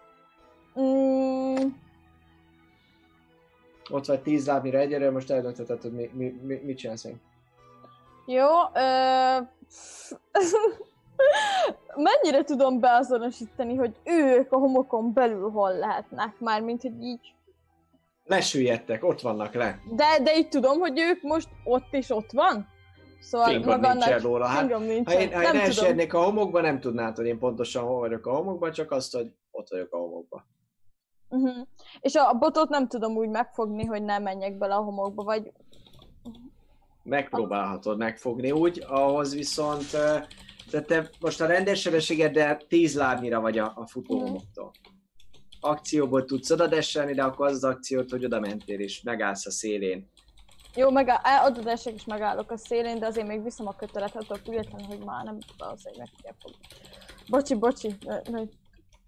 Mm, 0.80 1.56
Ott 3.94 4.06
vagy 4.06 4.22
10 4.22 4.48
lábnyira 4.48 4.78
egyre, 4.78 5.12
most 5.12 5.32
eldöntheted, 5.32 5.82
hogy 5.82 5.92
mi, 5.92 6.10
mi, 6.14 6.40
mi, 6.42 6.62
mit 6.64 6.78
csinálsz 6.78 7.04
még. 7.04 7.16
jó, 8.26 8.48
ö... 8.74 9.38
Mennyire 11.96 12.44
tudom 12.44 12.80
beazonosítani, 12.80 13.76
hogy 13.76 13.96
ők 14.04 14.52
a 14.52 14.58
homokon 14.58 15.14
belül 15.14 15.50
hol 15.50 15.78
lehetnek? 15.78 16.40
Mármint, 16.40 16.82
hogy 16.82 17.02
így... 17.02 17.34
Lesüllyedtek, 18.26 19.04
ott 19.04 19.22
vannak 19.22 19.54
le. 19.54 19.80
De, 19.92 20.20
de 20.24 20.38
így 20.38 20.50
tudom, 20.50 20.80
hogy 20.80 21.00
ők 21.00 21.22
most 21.22 21.50
ott 21.64 21.88
és 21.92 22.10
ott 22.10 22.32
van? 22.32 22.68
Szóval 23.20 23.48
Fingod 23.48 23.80
nincsen 23.80 24.20
róla. 24.20 24.46
Hát, 24.46 24.60
Fingom 24.60 25.06
Ha 25.06 25.20
én, 25.20 25.34
ha 25.34 25.42
én 25.42 25.60
elsérnék 25.60 26.14
a 26.14 26.24
homokba, 26.24 26.62
nem 26.62 26.80
tudnád, 26.80 27.16
hogy 27.16 27.26
én 27.26 27.40
pontosan 27.40 27.84
hol 27.84 28.00
vagyok 28.00 28.26
a 28.26 28.36
homokban, 28.36 28.72
csak 28.72 28.92
azt, 28.92 29.16
hogy 29.16 29.32
ott 29.52 29.70
vagyok 29.70 29.94
a 29.94 29.98
homokban. 29.98 30.46
Uh-huh. 31.34 31.68
És 32.00 32.16
a 32.16 32.34
botot 32.34 32.70
nem 32.70 32.88
tudom 32.88 33.16
úgy 33.16 33.30
megfogni, 33.30 33.86
hogy 33.86 34.04
nem 34.04 34.24
menjek 34.24 34.58
bele 34.58 34.76
a 34.76 34.82
homokba, 34.82 35.24
vagy... 35.24 35.52
Megpróbálhatod 37.04 37.98
megfogni 37.98 38.52
úgy, 38.52 38.84
ahhoz 38.88 39.36
viszont 39.36 39.96
tehát 40.72 40.88
te 40.88 41.10
most 41.20 41.42
a 41.42 41.46
rendes 41.46 41.82
sebességeddel 41.82 42.58
10 42.58 42.96
lábnyira 42.96 43.40
vagy 43.40 43.58
a, 43.58 43.74
a 43.76 43.88
futóhomoktól. 43.88 44.72
Akcióból 45.60 46.26
tudsz 46.26 46.50
oda 46.50 46.68
desselni, 46.68 47.14
de 47.14 47.24
akkor 47.24 47.48
az 47.48 47.54
az 47.54 47.64
akciót, 47.64 48.10
hogy 48.10 48.26
oda 48.26 48.40
mentél 48.40 48.80
és 48.80 49.02
megállsz 49.02 49.46
a 49.46 49.52
szélén. 49.52 50.10
Jó, 50.76 50.90
megáll, 50.90 51.20
á, 51.22 51.46
oda 51.48 51.70
esek 51.70 51.94
és 51.94 52.06
megállok 52.06 52.52
a 52.52 52.58
szélén, 52.58 53.00
de 53.00 53.06
azért 53.06 53.28
még 53.28 53.44
viszem 53.44 53.68
a 53.68 53.76
kötelet, 53.76 54.16
attól 54.16 54.38
függetlenül, 54.38 54.88
hogy 54.88 55.06
már 55.06 55.24
nem 55.24 55.38
valószínűleg 55.58 56.10
meg 56.12 56.22
kell 56.24 56.36
fogni. 56.40 56.58
Bocsi, 57.30 57.56
bocsi, 57.56 57.96
ne, 58.06 58.22
ne. 58.30 58.42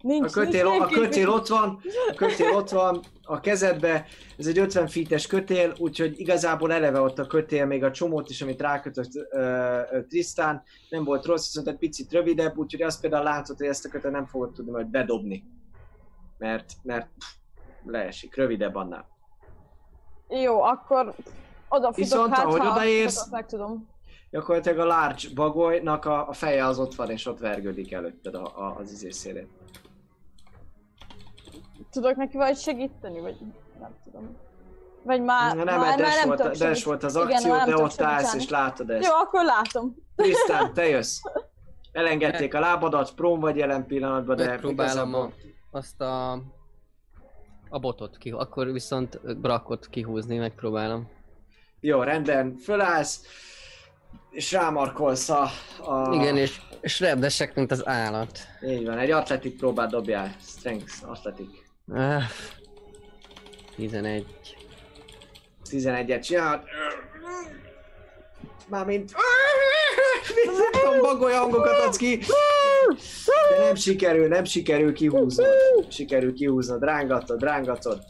Nincs, 0.06 0.24
A 0.24 0.40
kötél, 0.40 0.68
nincs 0.70 0.82
a 0.82 0.86
kötél 0.86 1.28
ott 1.28 1.46
van, 1.46 1.80
a 2.10 2.14
kötél 2.14 2.50
ott 2.50 2.68
van 2.70 3.00
a 3.22 3.40
kezedbe, 3.40 4.06
ez 4.38 4.46
egy 4.46 4.58
50 4.58 4.86
feet-es 4.86 5.26
kötél, 5.26 5.74
úgyhogy 5.78 6.20
igazából 6.20 6.72
eleve 6.72 7.00
ott 7.00 7.18
a 7.18 7.26
kötél, 7.26 7.66
még 7.66 7.84
a 7.84 7.90
csomót 7.90 8.30
is, 8.30 8.42
amit 8.42 8.60
rákötött 8.60 9.10
uh, 9.32 10.06
Trisztán, 10.08 10.62
nem 10.88 11.04
volt 11.04 11.24
rossz, 11.24 11.44
viszont 11.44 11.68
egy 11.68 11.78
picit 11.78 12.12
rövidebb, 12.12 12.58
úgyhogy 12.58 12.82
azt 12.82 13.00
például 13.00 13.22
látod, 13.24 13.56
hogy 13.56 13.66
ezt 13.66 13.84
a 13.84 13.88
kötél 13.88 14.10
nem 14.10 14.26
fogod 14.26 14.52
tudni 14.52 14.70
majd 14.70 14.86
bedobni. 14.86 15.44
Mert, 16.38 16.72
mert 16.82 17.08
pff, 17.18 17.26
leesik, 17.84 18.36
rövidebb 18.36 18.74
annál. 18.74 19.08
Jó, 20.28 20.62
akkor 20.62 21.14
odafutok, 21.68 21.96
Viszont, 21.96 22.34
hát 22.34 22.44
ahogy 22.44 22.60
ha 22.60 22.70
odaérsz- 22.70 23.30
meg 23.30 23.46
tudom. 23.46 23.88
Gyakorlatilag 24.30 24.78
a 24.78 24.84
large 24.84 25.28
bagolynak 25.34 26.04
a, 26.04 26.28
a 26.28 26.32
feje 26.32 26.66
az 26.66 26.78
ott 26.78 26.94
van, 26.94 27.10
és 27.10 27.26
ott 27.26 27.38
vergődik 27.38 27.92
előtted 27.92 28.34
a, 28.34 28.44
a, 28.44 28.76
az 28.78 28.92
izés 28.92 29.14
szélén. 29.14 29.48
Tudok 32.00 32.16
neki 32.16 32.36
vagy 32.36 32.56
segíteni, 32.56 33.20
vagy 33.20 33.36
nem 33.80 33.96
tudom. 34.04 34.36
Vagy 35.02 35.22
már, 35.22 35.56
nem, 35.56 35.64
már, 35.64 35.78
már 35.78 35.98
nem 35.98 36.26
volt, 36.26 36.40
tudok 36.40 36.56
des 36.56 36.84
volt 36.84 37.02
az 37.02 37.14
Igen, 37.14 37.30
akció, 37.30 37.54
nem 37.54 37.68
de 37.68 37.76
ott 37.76 38.00
állsz 38.00 38.34
és 38.34 38.48
látod 38.48 38.90
ezt. 38.90 39.06
Jó, 39.06 39.12
akkor 39.14 39.44
látom. 39.44 39.96
Krisztán, 40.16 40.72
te 40.72 40.88
jössz. 40.88 41.20
Elengedték 41.92 42.54
a 42.54 42.60
lábadat, 42.60 43.14
prón 43.14 43.40
vagy 43.40 43.56
jelen 43.56 43.86
pillanatban, 43.86 44.36
de 44.36 44.46
Megpróbálom 44.46 45.14
a, 45.14 45.30
azt 45.70 46.00
a, 46.00 46.32
a 47.68 47.78
botot, 47.78 48.16
ki, 48.16 48.30
akkor 48.30 48.72
viszont 48.72 49.40
brakot 49.40 49.86
kihúzni, 49.86 50.38
megpróbálom. 50.38 51.08
Jó, 51.80 52.02
rendben, 52.02 52.56
fölállsz, 52.56 53.20
és 54.30 54.52
rámarkolsz 54.52 55.28
a... 55.28 55.42
a... 55.84 56.14
Igen, 56.14 56.36
és, 56.36 56.60
és 56.80 57.00
repdesek, 57.00 57.54
mint 57.54 57.70
az 57.70 57.86
állat. 57.86 58.38
Így 58.62 58.86
van, 58.86 58.98
egy 58.98 59.10
atletik 59.10 59.56
próbát 59.56 59.90
dobjál. 59.90 60.36
Strength, 60.40 61.10
atletik. 61.10 61.65
Ah, 61.92 62.22
11. 63.76 64.26
11-et 65.70 66.22
csinálod. 66.22 66.60
Mármint... 68.68 69.12
Nem 70.44 70.82
tudom, 70.82 71.00
bagoly 71.00 71.32
hangokat 71.32 71.78
adsz 71.78 71.96
ki. 71.96 72.18
De 73.50 73.64
nem 73.64 73.74
sikerül, 73.74 74.28
nem 74.28 74.44
sikerül 74.44 74.92
kihúznod. 74.92 75.48
Sikerül 75.88 76.34
kihúznod, 76.34 76.82
rángatod, 76.82 77.42
rángatod. 77.42 78.02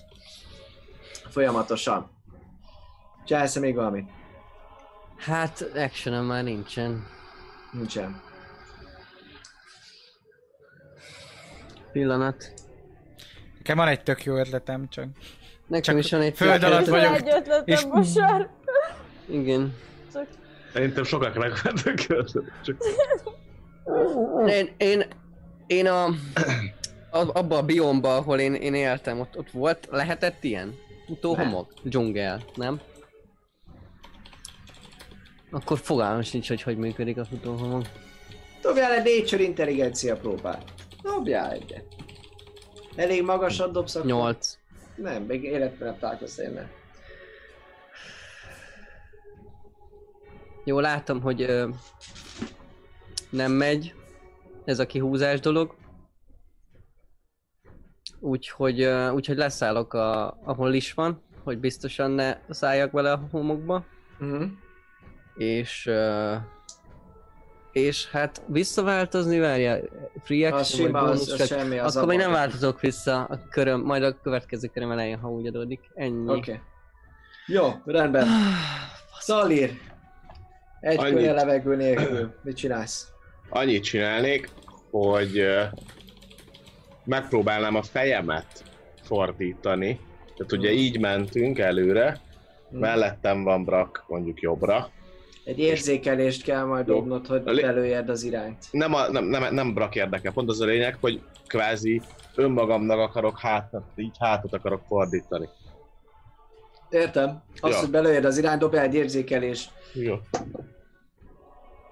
Folyamatosan. 1.30 2.10
Csinálsz 3.24 3.56
még 3.56 3.74
valamit? 3.74 4.08
Hát, 5.16 5.70
action 5.74 6.24
már 6.24 6.44
nincsen. 6.44 7.06
Nincsen. 7.72 8.22
Pillanat. 11.92 12.52
Nekem 13.66 13.84
van 13.84 13.88
egy 13.88 14.02
tök 14.02 14.24
jó 14.24 14.36
ötletem, 14.36 14.88
csak 14.88 15.06
Nekem 15.66 15.82
Csak 15.94 16.04
is 16.04 16.10
van 16.10 16.20
egy 16.20 16.36
föld 16.36 16.60
tök- 16.60 16.72
alatt 16.72 16.86
vagyok. 16.86 17.14
Egy 17.14 17.28
ötletem, 17.28 17.62
és- 17.64 17.84
Bosár. 17.84 18.48
Igen. 19.28 19.74
Csak 20.12 20.26
Szerintem 20.72 21.04
sokak 21.04 21.34
megvettek 21.34 22.06
csak 22.62 22.76
Én, 24.46 24.70
én, 24.76 25.04
én 25.66 25.86
a, 25.86 26.04
a, 27.10 27.38
abba 27.38 27.56
a 27.56 27.62
biomba, 27.62 28.16
ahol 28.16 28.38
én, 28.38 28.54
én 28.54 28.74
éltem, 28.74 29.20
ott, 29.20 29.38
ott 29.38 29.50
volt, 29.50 29.88
lehetett 29.90 30.44
ilyen? 30.44 30.74
Utóhomok? 31.08 31.72
Dzsungel, 31.82 32.40
nem? 32.54 32.80
Akkor 35.50 35.78
fogalmam 35.78 36.22
sincs, 36.22 36.48
hogy 36.48 36.62
hogy 36.62 36.76
működik 36.76 37.16
a 37.18 37.24
futóhomok. 37.24 37.86
Dobjál 38.62 38.92
egy 38.92 39.18
nature 39.20 39.42
intelligencia 39.42 40.16
próbát. 40.16 40.62
Dobjál 41.02 41.52
egyet. 41.52 41.84
Elég 42.96 43.22
magasat 43.22 43.72
dobsz 43.72 43.94
akkor? 43.94 44.06
8. 44.06 44.58
Nem, 44.94 45.22
még 45.22 45.42
életben 45.44 45.88
nem 45.88 45.98
találkoztál 45.98 46.50
innen. 46.50 46.70
Jó, 50.64 50.80
látom, 50.80 51.20
hogy 51.20 51.42
ö, 51.42 51.68
nem 53.30 53.52
megy 53.52 53.94
ez 54.64 54.78
a 54.78 54.86
kihúzás 54.86 55.40
dolog. 55.40 55.74
Úgyhogy, 58.20 58.80
ö, 58.80 59.10
úgyhogy 59.10 59.36
leszállok, 59.36 59.94
a, 59.94 60.38
ahol 60.44 60.74
is 60.74 60.92
van, 60.92 61.22
hogy 61.44 61.58
biztosan 61.58 62.10
ne 62.10 62.38
szálljak 62.48 62.92
bele 62.92 63.12
a 63.12 63.28
homokba. 63.30 63.84
Mhm. 64.18 64.44
És... 65.36 65.86
ö, 65.86 66.36
és 67.76 68.10
hát 68.10 68.42
visszaváltozni, 68.46 69.38
várja, 69.38 69.78
free 70.24 70.54
Az 70.54 70.60
action, 70.60 70.90
vagy 70.90 71.02
az, 71.02 71.08
bonus, 71.08 71.32
az 71.32 71.36
csak- 71.36 71.58
semmi, 71.58 71.78
az 71.78 71.96
akkor 71.96 72.08
még 72.08 72.18
nem 72.18 72.30
változok 72.32 72.80
vissza 72.80 73.24
a 73.24 73.38
köröm, 73.50 73.80
majd 73.80 74.02
a 74.02 74.20
következő 74.20 74.68
köröm 74.68 74.90
elején, 74.90 75.18
ha 75.18 75.28
úgy 75.28 75.46
adódik. 75.46 75.80
Ennyi. 75.94 76.28
Oké. 76.28 76.38
Okay. 76.38 76.60
Jó, 77.46 77.68
rendben. 77.84 78.26
Szalír. 79.18 79.70
Egy 80.80 80.98
Annyit. 80.98 81.14
könnyen 81.14 81.34
levegő 81.34 81.76
nélkül. 81.76 82.34
Mit 82.42 82.56
csinálsz? 82.56 83.08
annyit 83.48 83.82
csinálnék, 83.82 84.50
hogy 84.90 85.46
megpróbálnám 87.04 87.74
a 87.74 87.82
fejemet 87.82 88.62
fordítani. 89.02 90.00
Tehát 90.36 90.52
ugye 90.52 90.70
így 90.72 91.00
mentünk 91.00 91.58
előre, 91.58 92.20
mellettem 92.70 93.42
van 93.42 93.64
Brak 93.64 94.04
mondjuk 94.08 94.40
jobbra. 94.40 94.90
Egy 95.46 95.58
érzékelést 95.58 96.42
kell 96.42 96.64
majd 96.64 96.86
dobnod, 96.86 97.26
hogy 97.26 97.42
lé- 97.44 97.62
belőjed 97.64 98.08
az 98.08 98.22
irányt. 98.22 98.64
Nem, 98.70 98.94
a, 98.94 99.08
nem, 99.10 99.24
nem, 99.24 99.54
nem 99.54 99.74
Brak 99.74 99.94
érdekel, 99.94 100.32
pont 100.32 100.48
az 100.48 100.60
a 100.60 100.64
lényeg, 100.64 100.96
hogy 101.00 101.20
kvázi 101.46 102.02
önmagamnak 102.34 102.98
akarok 102.98 103.40
hátat, 103.40 103.82
így 103.96 104.16
hátat 104.18 104.52
akarok 104.52 104.82
fordítani. 104.86 105.48
Értem. 106.90 107.42
Azt, 107.60 107.72
Ja. 107.72 107.80
hogy 107.80 107.90
belőjed 107.90 108.24
az 108.24 108.38
irányt, 108.38 108.60
dobjál 108.60 108.84
egy 108.84 108.94
érzékelést. 108.94 109.70
Jó. 109.92 110.14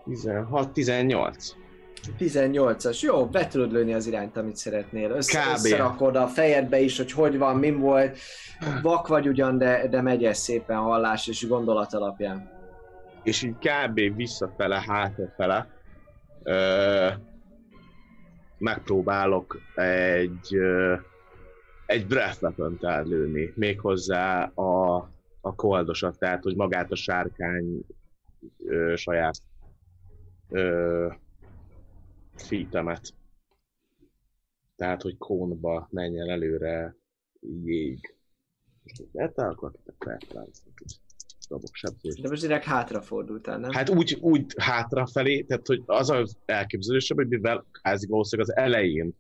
16, 0.05 0.73
18. 0.73 1.55
18-as. 2.19 3.01
Jó, 3.01 3.27
be 3.27 3.47
tudod 3.47 3.73
lőni 3.73 3.95
az 3.95 4.07
irányt, 4.07 4.37
amit 4.37 4.57
szeretnél. 4.57 5.11
Össze, 5.11 5.41
Kb. 5.41 5.55
összerakod 5.55 6.17
a 6.17 6.27
fejedbe 6.27 6.81
is, 6.81 6.97
hogy 6.97 7.13
hogy 7.13 7.39
van, 7.39 7.57
min 7.57 7.81
volt. 7.81 8.19
Vak 8.83 9.09
vagy 9.09 9.29
ugyan, 9.29 9.59
de, 9.59 9.89
de 9.89 10.01
megy 10.03 10.25
ez 10.25 10.39
szépen 10.39 10.77
hallás 10.77 11.29
és 11.29 11.49
gondolat 11.49 11.95
alapján. 11.95 12.54
És 13.25 13.43
így 13.43 13.57
kb. 13.59 14.17
visszafele, 14.17 14.83
hátrafele 14.87 15.69
ö, 16.43 17.09
megpróbálok 18.59 19.61
egy 19.75 20.55
ö, 20.55 20.97
egy 21.87 22.07
breath 22.07 22.43
weapon 22.43 22.79
ellőni, 22.81 23.53
méghozzá 23.57 24.45
a, 24.45 24.97
a 25.41 25.55
koldosat, 25.55 26.19
tehát 26.19 26.43
hogy 26.43 26.57
magát 26.57 26.93
a 26.93 26.97
sárkány 26.97 27.87
ö, 28.65 28.93
saját 28.97 29.39
ö, 30.49 31.09
feetemet. 32.35 33.15
Tehát, 34.77 35.03
hogy 35.03 35.19
kónba 35.19 35.89
menjen 35.91 36.29
előre 36.29 36.97
jég. 37.41 38.15
Most 38.83 38.97
hogy 38.97 39.09
lehet 39.13 39.39
akkor 39.39 39.73
dobok 41.49 41.71
sebzést. 41.73 42.23
De 42.23 42.29
most 42.29 42.43
direkt 42.43 42.65
hátrafordultál, 42.65 43.59
nem? 43.59 43.71
Hát 43.71 43.91
úgy, 43.91 44.19
úgy 44.21 44.47
hátrafelé, 44.57 45.43
tehát 45.43 45.67
hogy 45.67 45.83
az 45.87 46.11
az 46.11 46.37
elképzelésem, 46.45 47.17
hogy 47.17 47.29
mivel 47.29 47.65
házi 47.83 48.07
valószínűleg 48.07 48.51
az 48.51 48.63
elején 48.65 49.15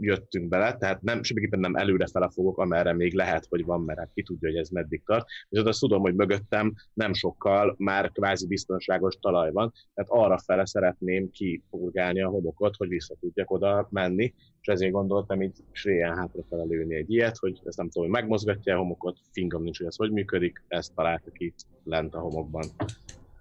jöttünk 0.00 0.48
bele, 0.48 0.76
tehát 0.76 1.02
nem, 1.02 1.22
semmiképpen 1.22 1.60
nem 1.60 1.74
előrefele 1.74 2.28
fogok, 2.28 2.58
amerre 2.58 2.92
még 2.92 3.14
lehet, 3.14 3.46
hogy 3.48 3.64
van, 3.64 3.80
mert 3.80 3.98
hát 3.98 4.10
ki 4.14 4.22
tudja, 4.22 4.48
hogy 4.48 4.58
ez 4.58 4.68
meddig 4.68 5.02
tart. 5.04 5.26
Viszont 5.48 5.68
azt 5.68 5.80
tudom, 5.80 6.00
hogy 6.00 6.14
mögöttem 6.14 6.74
nem 6.92 7.12
sokkal 7.12 7.74
már 7.78 8.10
kvázi 8.12 8.46
biztonságos 8.46 9.14
talaj 9.20 9.50
van, 9.52 9.72
tehát 9.94 10.10
arra 10.10 10.38
fele 10.38 10.66
szeretném 10.66 11.30
kipurgálni 11.30 12.22
a 12.22 12.28
homokot, 12.28 12.76
hogy 12.76 12.88
vissza 12.88 13.14
tudjak 13.20 13.50
oda 13.50 13.88
menni, 13.90 14.34
és 14.60 14.68
ezért 14.68 14.92
gondoltam 14.92 15.42
így 15.42 15.56
sréjen 15.72 16.16
hátrafele 16.16 16.62
lőni 16.62 16.94
egy 16.94 17.12
ilyet, 17.12 17.36
hogy 17.36 17.60
ezt 17.64 17.76
nem 17.76 17.88
tudom, 17.88 18.10
hogy 18.10 18.20
megmozgatja 18.20 18.74
a 18.74 18.78
homokot, 18.78 19.18
fingom 19.32 19.62
nincs, 19.62 19.78
hogy 19.78 19.86
ez 19.86 19.96
hogy 19.96 20.10
működik, 20.10 20.62
ezt 20.68 20.94
találta 20.94 21.30
ki 21.30 21.54
lent 21.84 22.14
a 22.14 22.18
homokban. 22.18 22.64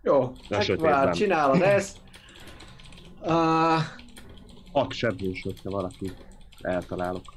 Jó, 0.02 0.32
sötétben. 0.60 1.12
csinálod 1.12 1.62
ezt. 1.62 1.98
Uh, 3.26 4.03
Hat 4.74 4.94
sebzés, 4.94 5.42
hogyha 5.42 5.70
valaki 5.70 6.12
eltalálok. 6.62 7.34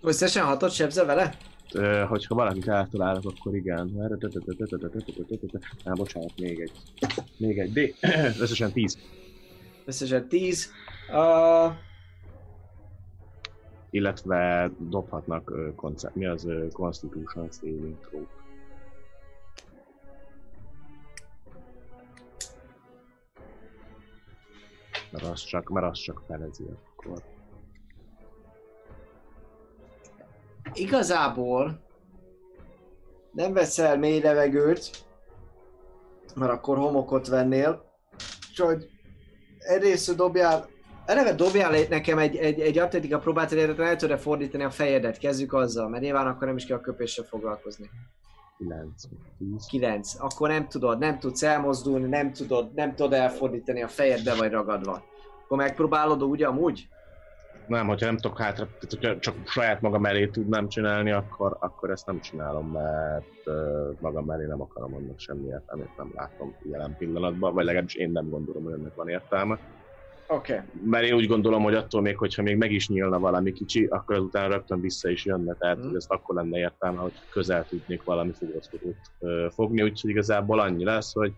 összesen 0.00 0.44
hatot 0.44 0.70
sebzel 0.70 1.04
vele? 1.06 1.36
Ö, 1.74 2.04
hogyha 2.08 2.34
valakit 2.34 2.68
eltalálok, 2.68 3.22
akkor 3.24 3.54
igen. 3.54 4.10
Á, 5.84 5.92
bocsánat, 5.92 6.32
még 6.40 6.60
egy. 6.60 6.72
Még 7.36 7.58
egy. 7.58 7.72
D. 7.72 7.94
Összesen 8.40 8.72
10. 8.72 8.98
Összesen 9.84 10.28
10. 10.28 10.70
Uh, 11.12 11.72
Illetve 13.90 14.70
dobhatnak 14.78 15.50
ö, 15.50 15.74
konce- 15.74 16.10
mi 16.14 16.26
az 16.26 16.46
Constitution 16.72 17.48
Saving 17.50 17.98
Throw. 18.00 18.26
Mert 25.12 25.24
az 25.24 25.44
csak, 25.44 25.68
mert 25.68 25.86
az 25.86 25.98
csak 25.98 26.22
felezi 26.26 26.64
akkor. 26.64 27.22
igazából 30.74 31.80
nem 33.32 33.52
veszel 33.52 33.98
mély 33.98 34.20
levegőt, 34.20 34.90
mert 36.34 36.52
akkor 36.52 36.76
homokot 36.76 37.28
vennél. 37.28 37.84
Úgyhogy 38.50 38.90
egyrészt 39.58 40.16
dobjál, 40.16 40.68
eleve 41.06 41.32
dobjál 41.32 41.86
nekem 41.88 42.18
egy, 42.18 42.36
egy, 42.36 42.60
egy 42.60 42.78
atletika 42.78 43.18
próbát, 43.18 43.48
hogy 43.48 43.58
el 43.58 43.96
tudod 43.96 44.18
fordítani 44.18 44.64
a 44.64 44.70
fejedet, 44.70 45.18
kezdjük 45.18 45.52
azzal, 45.52 45.88
mert 45.88 46.02
nyilván 46.02 46.26
akkor 46.26 46.46
nem 46.46 46.56
is 46.56 46.66
kell 46.66 46.76
a 46.76 46.80
köpéssel 46.80 47.24
foglalkozni. 47.24 47.90
9, 48.68 49.02
10. 49.38 49.66
9. 49.66 50.14
Akkor 50.18 50.48
nem 50.48 50.68
tudod, 50.68 50.98
nem 50.98 51.18
tudsz 51.18 51.42
elmozdulni, 51.42 52.08
nem 52.08 52.32
tudod, 52.32 52.74
nem 52.74 52.94
tudod 52.94 53.12
elfordítani 53.12 53.82
a 53.82 53.88
fejedbe 53.88 54.34
vagy 54.34 54.50
ragadva. 54.50 55.04
Akkor 55.44 55.58
megpróbálod 55.58 56.22
úgy 56.22 56.42
amúgy? 56.42 56.88
nem, 57.66 57.86
hogyha 57.86 58.06
nem 58.06 58.16
tudok 58.16 58.38
hátra, 58.38 58.68
hogyha 58.88 59.18
csak 59.18 59.34
saját 59.44 59.80
magam 59.80 60.06
elé 60.06 60.26
tudnám 60.26 60.68
csinálni, 60.68 61.10
akkor, 61.10 61.56
akkor 61.60 61.90
ezt 61.90 62.06
nem 62.06 62.20
csinálom, 62.20 62.70
mert 62.70 63.46
uh, 63.46 63.96
magam 64.00 64.30
elé 64.30 64.46
nem 64.46 64.60
akarom 64.60 64.94
annak 64.94 65.18
semmi 65.18 65.46
értelmét, 65.46 65.96
nem 65.96 66.12
látom 66.14 66.54
jelen 66.70 66.96
pillanatban, 66.98 67.54
vagy 67.54 67.64
legalábbis 67.64 67.94
én 67.94 68.10
nem 68.10 68.28
gondolom, 68.28 68.64
hogy 68.64 68.72
ennek 68.72 68.94
van 68.94 69.08
értelme. 69.08 69.58
Oké. 70.32 70.52
Okay. 70.52 70.64
Mert 70.84 71.04
én 71.04 71.14
úgy 71.14 71.26
gondolom, 71.26 71.62
hogy 71.62 71.74
attól 71.74 72.00
még, 72.00 72.16
hogyha 72.16 72.42
még 72.42 72.56
meg 72.56 72.72
is 72.72 72.88
nyílna 72.88 73.18
valami 73.18 73.52
kicsi, 73.52 73.84
akkor 73.84 74.16
azután 74.16 74.48
rögtön 74.48 74.80
vissza 74.80 75.08
is 75.08 75.24
jönne, 75.24 75.54
tehát 75.54 75.76
Mhm. 75.76 75.86
hogy 75.86 75.96
ez 75.96 76.04
akkor 76.08 76.34
lenne 76.34 76.58
értelme, 76.58 77.00
hogy 77.00 77.12
közel 77.30 77.66
tudnék 77.68 78.02
valami 78.02 78.32
fogózkodót 78.38 78.96
uh, 79.18 79.50
fogni, 79.50 79.82
úgyhogy 79.82 80.10
igazából 80.10 80.60
annyi 80.60 80.84
lesz, 80.84 81.12
hogy 81.12 81.32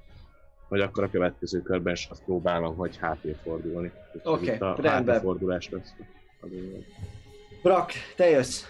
hogy 0.69 0.81
akkor 0.81 1.05
a 1.05 1.11
következő 1.11 1.63
körben 1.63 1.93
is 1.93 2.07
azt 2.11 2.25
próbálom, 2.25 2.77
hogy 2.77 2.97
háté 2.97 3.37
fordulni. 3.43 3.93
Oké, 4.23 4.51
a 4.59 4.75
rendben. 4.81 4.93
hátéfordulás 4.93 5.71
lesz. 5.71 5.95
Brak, 7.63 7.91
te 8.17 8.29
jössz. 8.31 8.65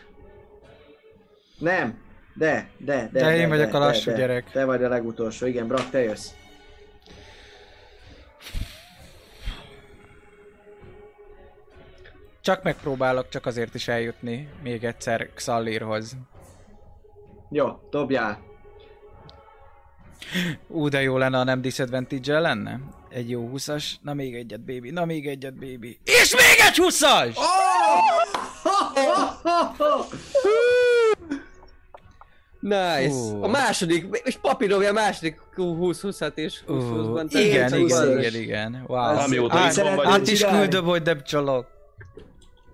Nem. 1.59 1.99
De, 2.35 2.69
de, 2.78 3.09
de. 3.12 3.20
De 3.20 3.36
én 3.36 3.49
vagyok 3.49 3.75
a 3.75 3.78
lassú 3.78 4.11
de, 4.11 4.17
gyerek. 4.17 4.51
Te 4.51 4.65
vagy 4.65 4.85
a 4.85 4.89
legutolsó, 4.89 5.47
igen, 5.47 5.67
Brak, 5.67 5.91
te 5.91 6.03
jössz. 6.03 6.31
Csak 12.45 12.63
megpróbálok 12.63 13.29
csak 13.29 13.47
azért 13.47 13.75
is 13.75 13.89
eljutni 13.89 14.49
még 14.63 14.85
egyszer 14.85 15.29
Xallirhoz. 15.35 16.17
Jó, 17.51 17.67
dobjál. 17.91 18.39
Ú, 20.67 20.89
de 20.89 21.03
jó 21.03 21.17
lenne, 21.17 21.37
ha 21.37 21.45
nem 21.45 21.61
disadvantage 21.61 22.39
lenne. 22.39 22.81
Egy 23.09 23.31
jó 23.31 23.51
20-as. 23.55 23.85
Na 24.01 24.15
még 24.15 24.35
egyet, 24.35 24.61
baby. 24.61 24.91
Na 24.91 25.05
még 25.05 25.27
egyet, 25.27 25.55
baby. 25.55 26.01
És 26.05 26.35
még 26.35 26.67
egy 26.67 26.77
20-as! 26.77 27.37
Nice. 32.61 33.09
Fú. 33.11 33.43
A 33.43 33.49
második, 33.49 34.21
és 34.25 34.37
papi 34.37 34.67
dobja 34.67 34.89
a 34.89 34.93
második 34.93 35.41
20-20-at 35.57 36.35
és 36.35 36.61
20 36.67 36.83
Ú, 36.83 36.87
20 36.87 37.33
igen, 37.35 37.45
igen, 37.45 37.81
húszas. 37.81 38.19
igen, 38.19 38.43
igen. 38.43 38.85
Wow. 38.87 39.19
Amióta 39.19 39.59
át, 39.59 39.79
át 40.05 40.29
is 40.29 40.45
küldöm, 40.45 40.85
hogy 40.85 41.03
nem 41.03 41.23
csalok. 41.23 41.67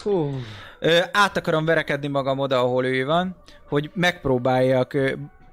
Hú. 0.03 0.35
Ö, 0.79 0.99
át 1.13 1.37
akarom 1.37 1.65
verekedni 1.65 2.09
magam 2.09 2.39
oda, 2.39 2.61
ahol 2.61 2.85
ő 2.87 3.05
van, 3.07 3.37
hogy 3.69 3.91
megpróbáljak 3.95 4.93
ö, 4.93 5.13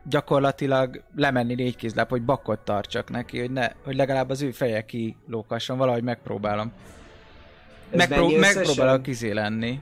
gyakorlatilag 0.10 1.02
lemenni 1.16 1.56
négy 1.56 1.76
kézláb, 1.76 2.10
hogy 2.10 2.22
bakkot 2.22 2.60
tartsak 2.60 3.10
neki, 3.10 3.40
hogy, 3.40 3.52
ne, 3.52 3.68
hogy 3.84 3.96
legalább 3.96 4.30
az 4.30 4.42
ő 4.42 4.52
feje 4.52 4.86
kilókasson, 4.86 5.78
valahogy 5.78 6.04
megpróbálom. 6.04 6.72
Ez 7.90 7.98
Megpró- 7.98 8.36
megpróbálok 8.38 9.08
izé 9.08 9.32
lenni. 9.32 9.82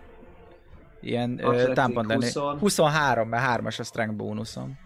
Ilyen 1.02 1.42
támpont 1.74 2.08
lenni. 2.08 2.24
20. 2.24 2.60
23, 2.60 3.28
mert 3.30 3.62
3-as 3.62 3.80
a 3.80 3.84
strength 3.84 4.16
bónuszom. 4.16 4.78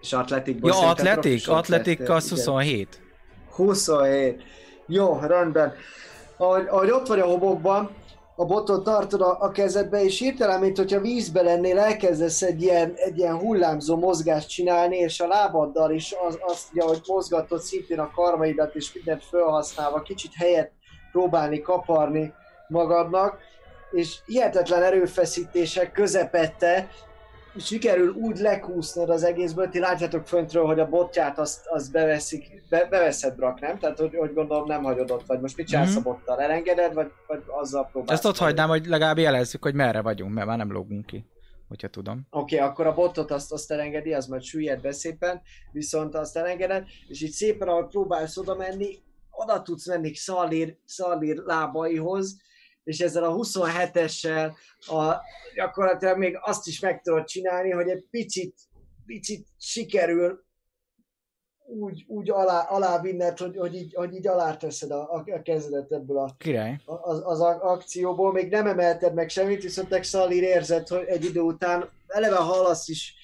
És 0.00 0.12
atletikból 0.12 0.70
Ja, 0.70 0.88
atletik? 0.88 1.48
Atletik 1.48 2.00
az 2.00 2.24
igen. 2.24 2.36
27. 2.36 3.00
27. 3.50 4.42
Jó, 4.86 5.18
rendben. 5.22 5.72
Ahogy, 6.36 6.66
ahogy 6.68 6.90
ott 6.90 7.06
vagy 7.06 7.18
a 7.20 7.24
hobokban, 7.24 7.90
a 8.38 8.44
botot 8.44 8.84
tartod 8.84 9.20
a, 9.20 9.36
a 9.40 9.50
kezedbe, 9.50 10.04
és 10.04 10.18
hirtelen, 10.18 10.60
mint 10.60 10.76
hogyha 10.76 11.00
vízbe 11.00 11.42
lennél, 11.42 11.78
elkezdesz 11.78 12.42
egy 12.42 12.62
ilyen, 12.62 12.92
egy 12.96 13.18
ilyen 13.18 13.38
hullámzó 13.38 13.96
mozgást 13.96 14.48
csinálni, 14.48 14.96
és 14.96 15.20
a 15.20 15.26
lábaddal 15.26 15.90
is 15.90 16.14
az, 16.26 16.38
azt, 16.40 16.68
ugye, 16.72 16.82
hogy 16.82 17.00
mozgatod 17.06 17.60
szintén 17.60 17.98
a 17.98 18.10
karmaidat, 18.10 18.74
és 18.74 18.92
mindent 18.94 19.24
felhasználva, 19.24 20.02
kicsit 20.02 20.32
helyet 20.34 20.70
próbálni 21.12 21.60
kaparni 21.60 22.32
magadnak, 22.68 23.38
és 23.90 24.18
hihetetlen 24.26 24.82
erőfeszítések 24.82 25.92
közepette 25.92 26.88
sikerül 27.58 28.12
úgy 28.14 28.38
lekúsznod 28.38 29.10
az 29.10 29.22
egészből, 29.24 29.68
ti 29.68 29.78
látjátok 29.78 30.26
föntről, 30.26 30.64
hogy 30.64 30.80
a 30.80 30.88
botját 30.88 31.38
azt, 31.38 31.66
azt 31.66 31.92
beveszik, 31.92 32.62
be, 32.68 32.86
beveszed 32.90 33.34
Brak, 33.36 33.60
nem? 33.60 33.78
Tehát, 33.78 33.98
hogy, 33.98 34.14
hogy 34.16 34.32
gondolom 34.34 34.66
nem 34.66 34.82
hagyod 34.82 35.10
ott, 35.10 35.26
vagy 35.26 35.40
most 35.40 35.56
mit 35.56 35.66
csinálsz 35.66 35.88
Mhm. 35.94 35.98
a 35.98 36.02
bottal? 36.02 36.40
Elengeded, 36.40 36.94
vagy, 36.94 37.10
vagy 37.26 37.42
azzal 37.46 37.88
próbálsz? 37.92 38.10
Ezt 38.18 38.24
ott 38.24 38.36
hagynám, 38.36 38.68
hogy 38.68 38.86
legalább 38.86 39.18
jelezzük, 39.18 39.62
hogy 39.62 39.74
merre 39.74 40.00
vagyunk, 40.00 40.32
mert 40.32 40.46
már 40.46 40.56
nem 40.56 40.72
lógunk 40.72 41.06
ki, 41.06 41.24
hogyha 41.68 41.88
tudom. 41.88 42.26
Oké, 42.30 42.54
okay, 42.56 42.68
akkor 42.68 42.86
a 42.86 42.94
botot 42.94 43.30
azt, 43.30 43.52
azt 43.52 43.70
elengedi, 43.70 44.12
az 44.14 44.26
majd 44.26 44.42
süllyed 44.42 44.80
be 44.80 44.92
szépen, 44.92 45.40
viszont 45.72 46.14
azt 46.14 46.36
elengeded, 46.36 46.84
és 47.08 47.22
így 47.22 47.30
szépen, 47.30 47.68
ahogy 47.68 47.86
próbálsz 47.86 48.36
oda 48.36 48.54
menni, 48.54 48.98
oda 49.30 49.62
tudsz 49.62 49.88
menni 49.88 50.14
Szalír, 50.14 50.76
Szalír 50.84 51.36
lábaihoz, 51.36 52.36
és 52.86 53.00
ezzel 53.00 53.24
a 53.24 53.34
27-essel 53.34 54.52
a, 54.78 55.14
gyakorlatilag 55.54 56.18
még 56.18 56.38
azt 56.40 56.66
is 56.66 56.80
meg 56.80 57.00
tudod 57.00 57.24
csinálni, 57.24 57.70
hogy 57.70 57.88
egy 57.88 58.04
picit, 58.10 58.54
picit 59.06 59.46
sikerül 59.58 60.44
úgy, 61.66 62.04
úgy 62.08 62.30
alá, 62.30 62.60
alá 62.60 63.00
vinned, 63.00 63.38
hogy, 63.38 63.56
hogy, 63.56 63.74
így, 63.74 63.94
hogy 63.94 64.14
így 64.14 64.26
alá 64.26 64.56
teszed 64.56 64.90
a, 64.90 65.12
a, 65.12 65.24
a 65.26 65.42
kezedet 65.42 65.92
ebből 65.92 66.18
a, 66.18 66.34
Király. 66.38 66.80
az, 66.84 67.22
az 67.24 67.40
akcióból, 67.40 68.32
még 68.32 68.50
nem 68.50 68.66
emelted 68.66 69.14
meg 69.14 69.28
semmit, 69.28 69.62
viszont 69.62 69.88
te 69.88 70.00
Xalir 70.00 70.42
érzed, 70.42 70.88
hogy 70.88 71.04
egy 71.06 71.24
idő 71.24 71.40
után 71.40 71.90
eleve 72.06 72.36
hallasz 72.36 72.88
is 72.88 73.14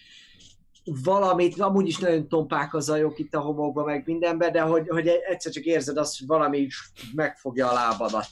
valamit, 0.84 1.60
amúgy 1.60 1.86
is 1.86 1.98
nagyon 1.98 2.28
tompák 2.28 2.74
a 2.74 2.80
zajok 2.80 3.18
itt 3.18 3.34
a 3.34 3.40
homokban, 3.40 3.84
meg 3.84 4.02
mindenben, 4.06 4.52
de 4.52 4.60
hogy, 4.60 4.88
hogy 4.88 5.08
egyszer 5.08 5.52
csak 5.52 5.64
érzed 5.64 5.96
azt, 5.96 6.18
hogy 6.18 6.26
valami 6.26 6.68
megfogja 7.14 7.70
a 7.70 7.72
lábadat. 7.72 8.26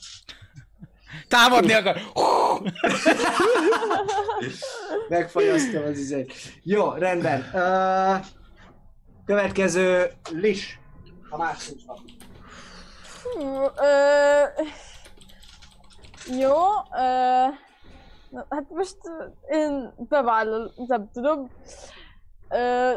Támadni 1.27 1.73
akar! 1.73 1.97
Megfagyasztom 5.09 5.83
az 5.83 5.97
izét. 5.97 6.33
Jó, 6.63 6.91
rendben. 6.91 7.39
Uh, 7.53 8.25
következő 9.25 10.11
Lis. 10.31 10.79
A 11.29 11.37
másik. 11.37 11.79
Hú, 13.23 13.45
ö, 13.63 14.43
jó, 16.37 16.57
ö, 16.95 17.47
hát 18.49 18.69
most 18.69 18.97
én 19.49 19.93
bevállalom, 19.97 20.71
nem 20.87 21.09
tudom. 21.13 21.51
Ö, 22.49 22.93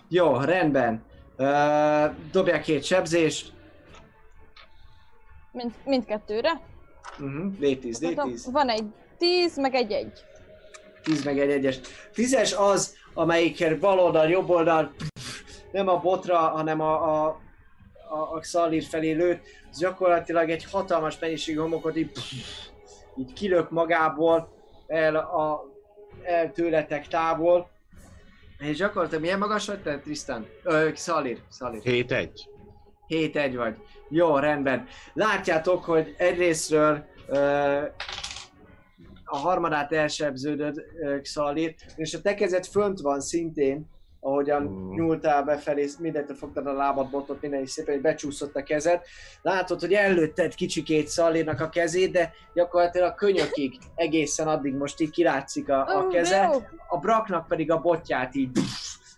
Jó, 0.08 0.36
rendben. 0.36 1.04
Uh, 1.38 2.14
dobjál 2.32 2.60
két 2.60 2.84
sebzést. 2.84 3.52
Mind, 5.52 5.74
mindkettőre. 5.84 6.60
Uh-huh. 7.18 7.52
D10, 7.60 7.96
D10. 8.00 8.46
Van 8.52 8.68
egy 8.68 8.92
10, 9.20 9.56
meg 9.56 9.74
egy 9.74 9.92
1. 9.92 10.12
10 11.02 11.24
meg 11.24 11.38
egy 11.38 11.50
egyes. 11.50 11.80
Tízes 12.14 12.52
az, 12.52 12.96
amelyikkel 13.14 13.78
bal 13.78 13.98
oldal, 13.98 14.28
jobb 14.28 14.48
oldal, 14.48 14.94
nem 15.72 15.88
a 15.88 16.00
botra, 16.00 16.38
hanem 16.38 16.80
a, 16.80 17.24
a, 17.24 17.40
a, 18.10 18.34
a 18.34 18.38
Xalir 18.38 18.82
felé 18.82 19.12
lőtt, 19.12 19.42
az 19.70 19.78
gyakorlatilag 19.78 20.50
egy 20.50 20.64
hatalmas 20.64 21.18
mennyiségű 21.18 21.58
homokot 21.58 21.96
így, 21.96 22.10
így 23.16 23.32
kilök 23.32 23.70
magából 23.70 24.48
el, 24.86 25.16
a, 25.16 25.64
el 26.22 26.52
tőletek 26.52 27.08
távol, 27.08 27.70
És 28.58 28.76
gyakorlatilag 28.76 29.22
milyen 29.22 29.38
magas 29.38 29.66
vagy 29.66 29.82
te, 29.82 29.98
Tristan? 29.98 30.46
Ö, 30.62 30.88
Szalir, 30.94 31.38
Szalir. 31.48 31.80
7-1. 31.84 32.28
7-1 33.08 33.52
vagy. 33.56 33.76
Jó, 34.08 34.38
rendben. 34.38 34.86
Látjátok, 35.12 35.84
hogy 35.84 36.14
egyrésztről 36.18 37.04
ö, 37.28 37.82
a 39.30 39.36
harmadát 39.36 39.92
elsebződött 39.92 40.84
ö, 41.02 41.20
Xalir, 41.20 41.74
és 41.96 42.14
a 42.14 42.20
te 42.20 42.34
kezed 42.34 42.66
fönt 42.66 43.00
van 43.00 43.20
szintén, 43.20 43.86
ahogyan 44.20 44.62
Mm. 44.62 44.94
nyúltál 44.94 45.42
befelé, 45.42 45.88
mindentől 45.98 46.36
fogtad 46.36 46.66
a 46.66 46.72
lábad, 46.72 47.10
botot, 47.10 47.40
minden 47.40 47.62
is 47.62 47.70
szépen, 47.70 47.94
hogy 47.94 48.02
becsúszott 48.02 48.54
a 48.56 48.62
kezed. 48.62 49.00
Látod, 49.42 49.80
hogy 49.80 49.92
előtted 49.92 50.54
kicsikét 50.54 51.08
Szalirnak 51.08 51.60
a 51.60 51.68
kezét, 51.68 52.12
de 52.12 52.32
gyakorlatilag 52.54 53.10
a 53.10 53.14
könyökig 53.14 53.78
egészen 53.94 54.48
addig 54.48 54.74
most 54.74 55.00
így 55.00 55.10
kilátszik 55.10 55.68
a, 55.68 55.98
a 55.98 56.08
keze 56.08 56.48
a 56.88 56.98
braknak 56.98 57.46
pedig 57.46 57.70
a 57.70 57.80
botját 57.80 58.34
így 58.34 58.58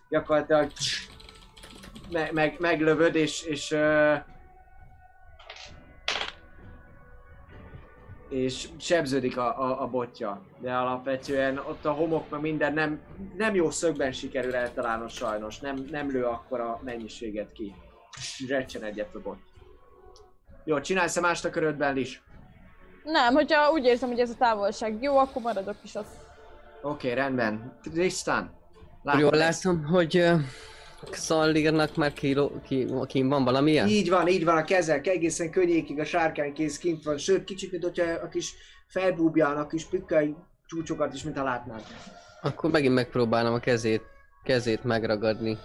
gyakorlatilag 0.09 0.71
me- 2.11 2.31
meg, 2.31 2.55
meglövöd, 2.59 3.15
és, 3.15 3.43
és, 3.43 3.71
ö, 3.71 4.13
és 8.33 8.67
sebződik 8.79 9.37
a, 9.37 9.59
a, 9.59 9.81
a 9.81 9.87
botja. 9.87 10.41
De 10.59 10.73
alapvetően 10.73 11.57
ott 11.57 11.85
a 11.85 11.91
homok, 11.91 12.29
meg 12.29 12.41
minden 12.41 12.73
nem, 12.73 12.99
nem 13.37 13.55
jó 13.55 13.69
szögben 13.69 14.11
sikerül 14.11 14.55
eltalálni 14.55 15.09
sajnos. 15.09 15.59
Nem, 15.59 15.87
nem 15.91 16.11
lő 16.11 16.23
akkor 16.23 16.59
a 16.59 16.79
mennyiséget 16.83 17.51
ki. 17.51 17.75
Recsen 18.47 18.83
egyet 18.83 19.15
a 19.15 19.19
bot. 19.19 19.37
Jó, 20.63 20.79
csinálsz-e 20.79 21.21
mást 21.21 21.45
a 21.45 21.49
körödben 21.49 21.97
is? 21.97 22.21
Nem, 23.03 23.33
hogyha 23.33 23.71
úgy 23.71 23.85
érzem, 23.85 24.09
hogy 24.09 24.19
ez 24.19 24.29
a 24.29 24.35
távolság 24.37 25.01
jó, 25.01 25.17
akkor 25.17 25.41
maradok 25.41 25.75
is 25.83 25.95
ott. 25.95 26.11
Oké, 26.81 27.11
okay, 27.11 27.13
rendben. 27.13 27.79
Tristan. 27.81 28.51
Jól 29.17 29.35
látom, 29.35 29.83
hogy 29.83 30.17
uh, 30.17 30.39
Szallírnak 31.11 31.95
már 31.95 32.13
kiló, 32.13 32.51
ki, 32.67 32.87
ki 33.07 33.21
van 33.21 33.43
valamilyen? 33.43 33.87
Így 33.87 34.09
van, 34.09 34.27
így 34.27 34.45
van, 34.45 34.57
a 34.57 34.63
kezek 34.63 35.07
egészen 35.07 35.51
könnyékig 35.51 35.99
a 35.99 36.05
sárkánykéz 36.05 36.77
kint 36.77 37.03
van, 37.03 37.17
sőt 37.17 37.43
kicsit, 37.43 37.71
mint 37.71 37.83
hogyha 37.83 38.05
a 38.23 38.27
kis 38.27 38.53
felbúbján, 38.87 39.57
a 39.57 39.67
kis 39.67 39.85
pikkai 39.85 40.35
csúcsokat 40.65 41.13
is, 41.13 41.23
mint 41.23 41.37
ha 41.37 41.43
látnád. 41.43 41.83
Akkor 42.41 42.71
megint 42.71 42.93
megpróbálom 42.93 43.53
a 43.53 43.59
kezét, 43.59 44.01
kezét 44.43 44.83
megragadni. 44.83 45.57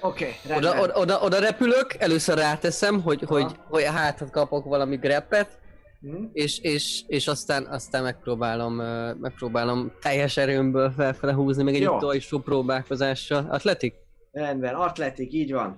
Oké, 0.00 0.34
okay. 0.44 0.56
Oda, 0.56 0.80
oda, 0.80 1.00
oda, 1.00 1.20
oda 1.20 1.38
repülök, 1.38 1.94
először 1.98 2.38
ráteszem, 2.38 3.02
hogy, 3.02 3.22
Aha. 3.24 3.34
hogy, 3.34 3.56
hogy 3.68 3.84
hátat 3.84 4.30
kapok 4.30 4.64
valami 4.64 4.96
greppet, 4.96 5.58
Hm? 6.00 6.24
és, 6.32 6.58
és, 6.58 7.02
és 7.06 7.26
aztán, 7.28 7.66
aztán 7.66 8.02
megpróbálom, 8.02 8.74
megpróbálom 9.20 9.92
teljes 10.00 10.36
erőmből 10.36 10.90
felfele 10.90 11.32
húzni, 11.32 11.62
meg 11.62 11.74
egy 11.74 11.88
utolsó 11.88 12.38
próbálkozással. 12.38 13.46
Atletik? 13.50 13.94
Rendben, 14.36 14.74
atletik, 14.74 15.32
így 15.32 15.52
van. 15.52 15.74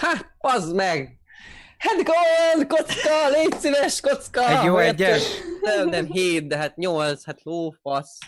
Ha, 0.00 0.12
az 0.38 0.72
meg! 0.72 1.18
Hát 1.78 1.94
gól, 2.04 2.66
kocka, 2.66 3.28
légy 3.28 3.52
szíves, 3.58 4.00
kocka! 4.00 4.48
Egy 4.58 4.64
jó 4.64 4.78
egyes? 4.78 5.22
Nem, 5.60 5.88
nem, 5.88 6.04
hét, 6.06 6.46
de 6.46 6.56
hát 6.56 6.76
nyolc, 6.76 7.24
hát 7.24 7.42
lófasz. 7.42 8.18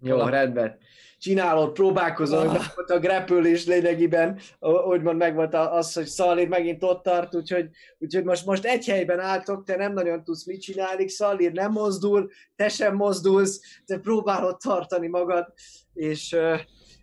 Jó, 0.00 0.12
Valami. 0.14 0.30
rendben. 0.30 0.78
Csinálod, 1.18 1.72
próbálkozol, 1.72 2.46
hogy 2.46 2.58
megvolt 2.58 2.90
a 2.90 2.98
grapplés 2.98 3.66
lényegében, 3.66 4.38
úgymond 4.86 5.16
megvolt 5.16 5.54
a- 5.54 5.72
az, 5.74 5.92
hogy 5.92 6.06
Szalír 6.06 6.48
megint 6.48 6.82
ott 6.82 7.02
tart, 7.02 7.34
úgyhogy, 7.34 7.68
úgyhogy 7.98 8.24
most, 8.24 8.46
most 8.46 8.64
egy 8.64 8.84
helyben 8.86 9.20
álltok, 9.20 9.64
te 9.64 9.76
nem 9.76 9.92
nagyon 9.92 10.24
tudsz 10.24 10.46
mit 10.46 10.60
csinálni, 10.60 11.08
Szalír 11.08 11.52
nem 11.52 11.72
mozdul, 11.72 12.30
te 12.56 12.68
sem 12.68 12.94
mozdulsz, 12.96 13.60
te 13.86 13.98
próbálod 13.98 14.56
tartani 14.56 15.06
magad, 15.08 15.52
és, 15.94 16.36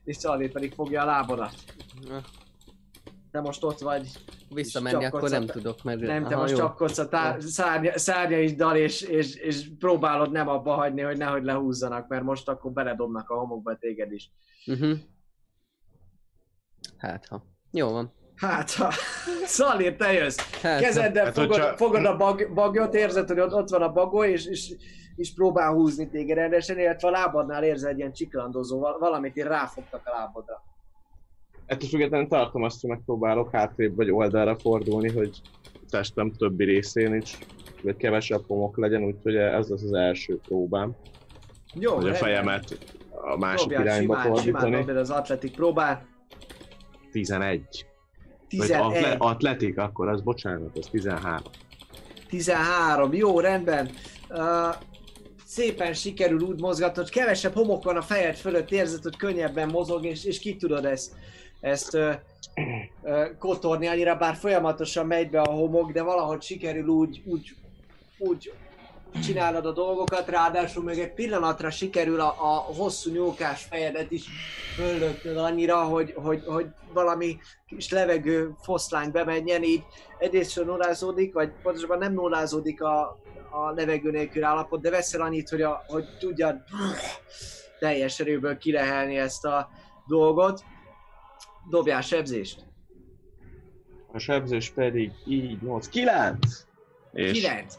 és 0.09 0.15
Szalír 0.15 0.51
pedig 0.51 0.73
fogja 0.73 1.01
a 1.01 1.05
lábadat. 1.05 1.53
Te 3.31 3.41
most 3.41 3.63
ott 3.63 3.79
vagy, 3.79 4.07
Visszamenni 4.49 5.05
akkor 5.05 5.29
nem 5.29 5.45
tudok, 5.45 5.83
mert... 5.83 5.99
nem, 5.99 6.23
te 6.23 6.33
Aha, 6.33 6.41
most 6.41 6.55
csapkodsz 6.55 6.97
a 6.97 7.07
tá- 7.07 7.41
szárnya, 7.41 7.97
szárnyaiddal, 7.97 8.75
és, 8.75 9.01
és, 9.01 9.35
és 9.35 9.67
próbálod 9.79 10.31
nem 10.31 10.47
abba 10.47 10.73
hagyni, 10.73 11.01
hogy 11.01 11.17
nehogy 11.17 11.43
lehúzzanak, 11.43 12.07
mert 12.07 12.23
most 12.23 12.47
akkor 12.47 12.71
beledobnak 12.71 13.29
a 13.29 13.35
homokba 13.35 13.77
téged 13.77 14.11
is. 14.11 14.31
Uh-huh. 14.65 14.97
Hát 16.97 17.25
ha. 17.27 17.45
Jó 17.71 17.91
van. 17.91 18.13
Hát, 18.35 18.71
ha 18.71 18.91
Szalír, 19.45 19.95
te 19.95 20.13
jössz. 20.13 20.37
Hát, 20.61 20.81
Kezeddel 20.81 21.25
Hát, 21.25 21.33
fogod, 21.33 21.49
hogyha- 21.57 21.77
fogod 21.77 22.05
a 22.05 22.17
bag, 22.17 22.53
bagyot, 22.53 22.93
érzed, 22.93 23.27
hogy 23.27 23.39
ott, 23.39 23.53
ott 23.53 23.69
van 23.69 23.81
a 23.81 23.91
bagoly, 23.91 24.31
és, 24.31 24.45
és, 24.45 24.75
és 25.19 25.33
próbál 25.33 25.73
húzni 25.73 26.09
téged 26.09 26.37
rendesen, 26.37 26.79
illetve 26.79 27.07
a 27.07 27.11
lábadnál 27.11 27.63
érzed 27.63 27.89
egy 27.89 27.97
ilyen 27.97 28.13
csiklandozó, 28.13 28.79
val- 28.79 28.99
valamit 28.99 29.37
így 29.37 29.43
ráfogtak 29.43 30.01
a 30.05 30.09
lábadra. 30.17 30.63
Ettől 31.65 31.89
függetlenül 31.89 32.27
tartom 32.27 32.63
azt, 32.63 32.81
hogy 32.81 32.89
megpróbálok 32.89 33.51
hátrébb 33.51 33.95
vagy 33.95 34.11
oldalra 34.11 34.57
fordulni, 34.57 35.09
hogy 35.09 35.41
testem 35.89 36.31
többi 36.31 36.63
részén 36.63 37.13
is, 37.13 37.37
vagy 37.83 37.97
kevesebb 37.97 38.43
homok 38.47 38.77
legyen, 38.77 39.03
úgyhogy 39.03 39.35
ez 39.35 39.69
az 39.69 39.83
az 39.83 39.93
első 39.93 40.39
próbám, 40.47 40.95
Jó, 41.73 41.95
hogy 41.95 42.09
a 42.09 42.13
fejemet 42.13 42.77
a 43.21 43.37
másik 43.37 43.67
Dobjál 43.67 43.83
irányba 43.83 44.13
simán, 44.21 44.35
simán 44.35 44.35
fordítani. 44.61 44.75
dobjad 44.75 44.97
az 44.97 45.09
atletik 45.09 45.55
próbál. 45.55 46.05
11. 47.11 47.61
Vagy 48.49 48.67
11. 48.67 48.81
atle- 48.81 49.15
atletik, 49.19 49.77
akkor 49.77 50.07
az 50.07 50.21
bocsánat, 50.21 50.77
az 50.77 50.87
13. 50.87 51.41
13, 52.27 53.13
jó, 53.13 53.39
rendben. 53.39 53.89
Uh, 54.29 54.75
szépen 55.49 55.93
sikerül 55.93 56.41
úgy 56.41 56.59
mozgatod, 56.59 57.03
hogy 57.03 57.13
kevesebb 57.13 57.53
homok 57.53 57.83
van 57.83 57.97
a 57.97 58.01
fejed 58.01 58.35
fölött, 58.35 58.71
érzed, 58.71 59.03
hogy 59.03 59.17
könnyebben 59.17 59.69
mozog, 59.69 60.05
és, 60.05 60.25
és 60.25 60.39
ki 60.39 60.55
tudod 60.55 60.85
ezt, 60.85 61.13
ezt 61.59 61.95
uh, 61.95 62.13
uh, 63.03 63.37
kotorni, 63.39 63.87
annyira 63.87 64.15
bár 64.15 64.35
folyamatosan 64.35 65.05
megy 65.05 65.29
be 65.29 65.41
a 65.41 65.51
homok, 65.51 65.91
de 65.91 66.01
valahogy 66.01 66.41
sikerül 66.41 66.87
úgy, 66.87 67.21
úgy, 67.25 67.55
úgy 68.17 68.53
csinálod 69.23 69.65
a 69.65 69.71
dolgokat, 69.71 70.29
ráadásul 70.29 70.83
még 70.83 70.99
egy 70.99 71.13
pillanatra 71.13 71.69
sikerül 71.69 72.19
a, 72.19 72.35
a 72.39 72.73
hosszú 72.77 73.11
nyókás 73.11 73.63
fejedet 73.63 74.11
is 74.11 74.25
föllöknöd 74.75 75.37
annyira, 75.37 75.83
hogy, 75.83 76.13
hogy, 76.15 76.43
hogy 76.45 76.65
valami 76.93 77.37
kis 77.67 77.89
levegő 77.89 78.55
foszlány 78.61 79.11
bemenjen, 79.11 79.63
így 79.63 79.83
egyrészt 80.17 80.65
nullázódik, 80.65 81.33
vagy 81.33 81.51
pontosabban 81.63 81.97
nem 81.97 82.13
nullázódik 82.13 82.81
a, 82.81 83.19
a 83.51 83.71
levegő 83.71 84.11
nélkül 84.11 84.43
állapot, 84.43 84.81
de 84.81 84.89
veszel 84.89 85.21
annyit, 85.21 85.49
hogy, 85.49 85.61
a, 85.61 85.83
hogy 85.87 86.05
tudjad 86.19 86.63
teljes 87.79 88.19
erőből 88.19 88.57
kilehelni 88.57 89.17
ezt 89.17 89.45
a 89.45 89.69
dolgot. 90.07 90.63
Dobjál 91.69 92.01
sebzést. 92.01 92.65
A 94.11 94.17
sebzés 94.17 94.69
pedig 94.69 95.11
így 95.25 95.61
8, 95.61 95.87
9! 95.87 96.65
És 97.13 97.31
9. 97.31 97.77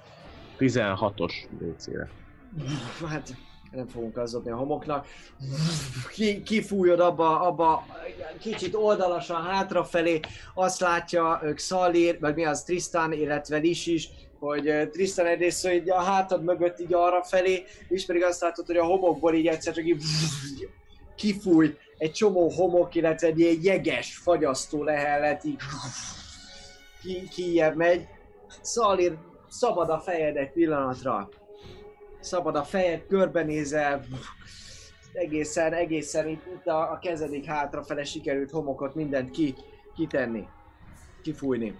16-os 0.58 1.32
DC-re. 1.58 2.10
Hát 3.08 3.34
nem 3.70 3.86
fogunk 3.86 4.16
az 4.16 4.32
dobni 4.32 4.50
a 4.50 4.56
homoknak. 4.56 5.06
Ki, 6.12 6.42
kifújod 6.42 7.00
abba, 7.00 7.40
abba 7.40 7.86
kicsit 8.38 8.74
oldalasan 8.74 9.42
hátrafelé, 9.42 10.20
azt 10.54 10.80
látja 10.80 11.40
ők 11.42 11.58
Szalír, 11.58 12.20
vagy 12.20 12.34
mi 12.34 12.44
az 12.44 12.62
Tristan, 12.62 13.12
illetve 13.12 13.56
Lis 13.56 13.86
is, 13.86 14.08
hogy 14.40 14.68
ö, 14.68 14.88
Tristan 14.88 15.26
egyrészt 15.26 15.66
hogy 15.66 15.90
a 15.90 16.02
hátad 16.02 16.44
mögött 16.44 16.80
így 16.80 16.94
arra 16.94 17.22
felé, 17.22 17.64
és 17.88 18.06
pedig 18.06 18.22
azt 18.22 18.40
látod, 18.40 18.66
hogy 18.66 18.76
a 18.76 18.84
homokból 18.84 19.34
így 19.34 19.46
egyszer 19.46 19.74
csak 19.74 19.86
így 19.86 20.02
kifúj 21.14 21.76
egy 21.98 22.12
csomó 22.12 22.48
homok, 22.48 22.94
illetve 22.94 23.26
egy 23.26 23.38
ilyen 23.38 23.58
jeges, 23.62 24.16
fagyasztó 24.16 24.84
lehellet 24.84 25.44
így 25.44 25.60
ki, 27.02 27.28
kijebb 27.28 27.76
megy. 27.76 28.06
Szalír, 28.60 29.16
szabad 29.48 29.90
a 29.90 29.98
fejed 29.98 30.36
egy 30.36 30.52
pillanatra 30.52 31.28
szabad 32.20 32.56
a 32.56 32.62
fejed, 32.62 33.06
körbenézel, 33.06 34.04
egészen, 35.12 35.72
egészen 35.72 36.28
itt, 36.28 36.46
itt 36.46 36.66
a, 36.66 36.92
a 36.92 36.98
kezedik 36.98 37.44
hátrafele 37.44 38.04
sikerült 38.04 38.50
homokot 38.50 38.94
mindent 38.94 39.30
ki, 39.30 39.54
kitenni, 39.94 40.48
kifújni. 41.22 41.78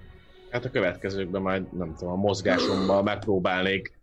Hát 0.50 0.64
a 0.64 0.70
következőkben 0.70 1.42
majd, 1.42 1.72
nem 1.72 1.94
tudom, 1.94 2.12
a 2.12 2.16
mozgásomban 2.16 3.04
megpróbálnék 3.04 3.98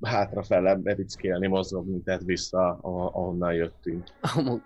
hátrafele 0.00 0.74
berickélni, 0.74 1.46
mozogni, 1.46 2.02
tehát 2.02 2.22
vissza, 2.24 2.68
a- 2.68 3.06
ahonnan 3.14 3.54
jöttünk. 3.54 4.06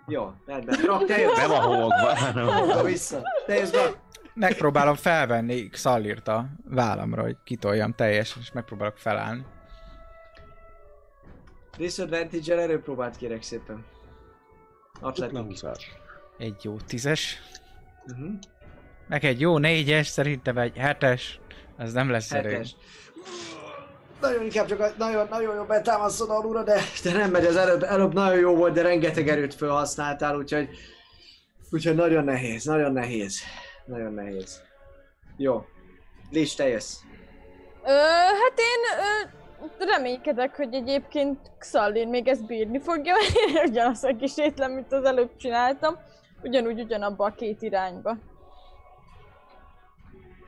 Jó, 0.07 0.31
rendben. 0.45 0.79
Rock, 0.85 1.05
te 1.05 1.17
jössz, 1.19 1.37
Nem 1.37 1.51
a 1.51 1.61
homokban, 1.61 2.15
hanem 2.15 2.47
Homokba 2.47 2.83
vissza. 2.83 3.21
Te 3.45 3.55
jössz 3.55 3.71
be. 3.71 4.05
Megpróbálom 4.33 4.95
felvenni 4.95 5.67
Xallírt 5.69 6.27
a 6.27 6.45
vállamra, 6.63 7.21
hogy 7.21 7.37
kitoljam 7.43 7.93
teljesen, 7.93 8.41
és 8.41 8.51
megpróbálok 8.51 8.97
felállni. 8.97 9.45
Disadvantage-el 11.77 12.59
erőpróbát 12.59 13.17
kérek 13.17 13.41
szépen. 13.41 13.85
Atletik. 15.01 15.37
Egy 16.37 16.63
jó 16.63 16.77
tízes. 16.77 17.41
Uh-huh. 18.07 18.29
Meg 19.07 19.23
egy 19.25 19.39
jó 19.39 19.57
négyes, 19.57 20.07
szerintem 20.07 20.57
egy 20.57 20.77
hetes. 20.77 21.39
Ez 21.77 21.93
nem 21.93 22.09
lesz. 22.09 22.31
Hetes. 22.31 22.75
nagyon 24.21 24.43
inkább 24.43 24.65
csak 24.67 24.79
a- 24.79 24.93
nagyon, 24.97 25.27
nagyon 25.29 25.55
jó 25.55 25.63
betámasztod 25.63 26.29
alulra, 26.29 26.63
de, 26.63 26.79
de 27.03 27.11
nem 27.11 27.31
megy, 27.31 27.45
az 27.45 27.55
előbb, 27.55 27.83
előbb 27.83 28.13
nagyon 28.13 28.39
jó 28.39 28.55
volt, 28.55 28.73
de 28.73 28.81
rengeteg 28.81 29.27
erőt 29.29 29.53
felhasználtál, 29.53 30.35
úgyhogy, 30.37 30.69
úgyhogy 31.71 31.95
nagyon 31.95 32.23
nehéz, 32.23 32.63
nagyon 32.63 32.91
nehéz, 32.91 33.39
nagyon 33.85 34.13
nehéz. 34.13 34.61
Jó, 35.37 35.65
Lis, 36.31 36.55
te 36.55 36.67
jössz. 36.67 36.97
Ö, 37.83 37.89
hát 38.41 38.53
én 38.57 38.81
ö, 38.99 39.85
reménykedek, 39.85 40.55
hogy 40.55 40.73
egyébként 40.73 41.39
Xallin 41.57 42.07
még 42.07 42.27
ezt 42.27 42.45
bírni 42.45 42.79
fogja, 42.79 43.15
én 43.47 43.69
ugyanazt 43.69 44.03
a 44.03 44.15
kis 44.15 44.37
étlem, 44.37 44.71
mint 44.71 44.91
az 44.93 45.03
előbb 45.03 45.29
csináltam. 45.37 45.95
Ugyanúgy 46.43 46.79
ugyanabba 46.81 47.25
a 47.25 47.33
két 47.35 47.61
irányba. 47.61 48.17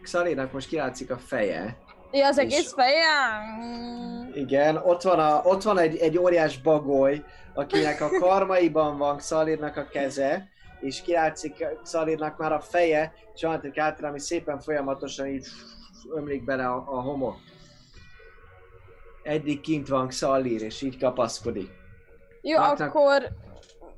Xalinak 0.10 0.52
most 0.52 0.68
kilátszik 0.68 1.12
a 1.12 1.18
feje. 1.18 1.78
Ja, 2.12 2.28
az 2.28 2.38
És- 2.38 2.44
egész 2.44 2.74
feje? 2.74 3.06
Igen, 4.34 4.76
ott 4.78 5.02
van, 5.02 5.20
a, 5.20 5.42
ott 5.44 5.62
van 5.64 5.78
egy, 5.78 5.98
egy 5.98 6.18
óriás 6.18 6.62
bagoly, 6.62 7.24
akinek 7.54 8.02
a 8.02 8.10
karmaiban 8.20 8.98
van 8.98 9.18
Xalirnak 9.18 9.78
a 9.78 9.88
keze, 9.88 10.48
és 10.80 11.02
kilátszik 11.02 11.66
Xalirnak 11.84 12.38
már 12.38 12.52
a 12.54 12.60
feje, 12.60 13.14
és 13.34 13.42
egy 13.44 13.80
átra, 13.80 14.08
ami 14.08 14.20
szépen 14.20 14.60
folyamatosan 14.60 15.28
így 15.28 15.48
ömlik 16.16 16.44
bele 16.44 16.68
a, 16.68 16.76
a 16.76 17.02
homok. 17.02 17.36
Eddig 19.24 19.62
kint 19.62 19.88
van 19.88 20.08
Xalir, 20.08 20.62
és 20.62 20.82
így 20.82 20.98
kapaszkodik. 21.00 21.70
Jó, 22.42 22.58
Látnak- 22.60 22.88
akkor 22.96 23.28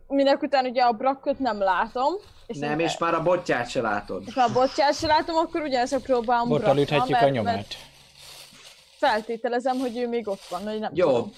minek 0.07 0.41
után 0.41 0.65
ugye 0.65 0.81
a 0.83 0.91
brakkot 0.91 1.39
nem 1.39 1.59
látom. 1.59 2.13
És 2.51 2.57
Nem, 2.57 2.79
és 2.79 2.97
már 2.97 3.13
a 3.13 3.21
botját 3.21 3.69
se 3.69 3.81
látod. 3.81 4.23
Ha 4.33 4.41
a 4.41 4.51
botját 4.51 4.95
se 4.95 5.07
látom, 5.07 5.35
akkor 5.35 5.61
ugyanezt 5.61 5.97
próbálom 5.97 6.47
Bottal 6.47 6.77
üthetjük 6.77 7.21
a 7.21 7.29
nyomát. 7.29 7.55
mert 7.55 7.75
Feltételezem, 8.97 9.77
hogy 9.77 9.97
ő 9.97 10.07
még 10.07 10.27
ott 10.27 10.45
van, 10.49 10.69
hogy 10.69 10.79
nem 10.79 10.91
Jó. 10.93 11.07
tudom. 11.07 11.33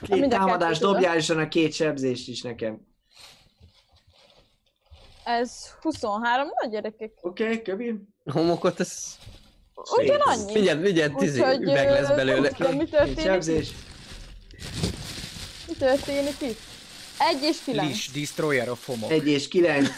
Két 0.00 0.32
a 0.32 0.56
kettő 0.58 0.74
dobjál, 0.78 1.16
és 1.16 1.30
annak 1.30 1.48
két 1.48 1.72
sebzést 1.72 2.28
is 2.28 2.42
nekem. 2.42 2.80
Ez 5.24 5.74
23 5.80 6.48
nagy 6.60 6.70
gyerekek. 6.70 7.12
Oké, 7.20 7.42
okay, 7.42 7.62
kövi. 7.62 7.94
A 8.24 8.32
homokot 8.32 8.80
ez... 8.80 9.18
Ugyanannyi. 9.96 10.52
Mindjárt, 10.52 10.80
mindjárt 10.80 11.14
tíz 11.16 11.36
üveg 11.36 11.88
lesz 11.88 12.08
belőle. 12.08 12.48
tudom, 12.48 12.76
mi 12.76 12.78
Két 12.78 12.90
történik 12.90 13.20
sebzés. 13.20 13.70
Mi 15.66 15.74
történik 15.78 16.40
itt? 16.40 16.75
Egy 17.18 17.42
és 17.42 17.58
kilenc. 17.64 17.88
Lis, 17.88 18.10
Destroyer 18.10 18.70
of 18.70 18.86
Homok. 18.86 19.10
Egy 19.10 19.28
és 19.28 19.48
kilenc. 19.48 19.88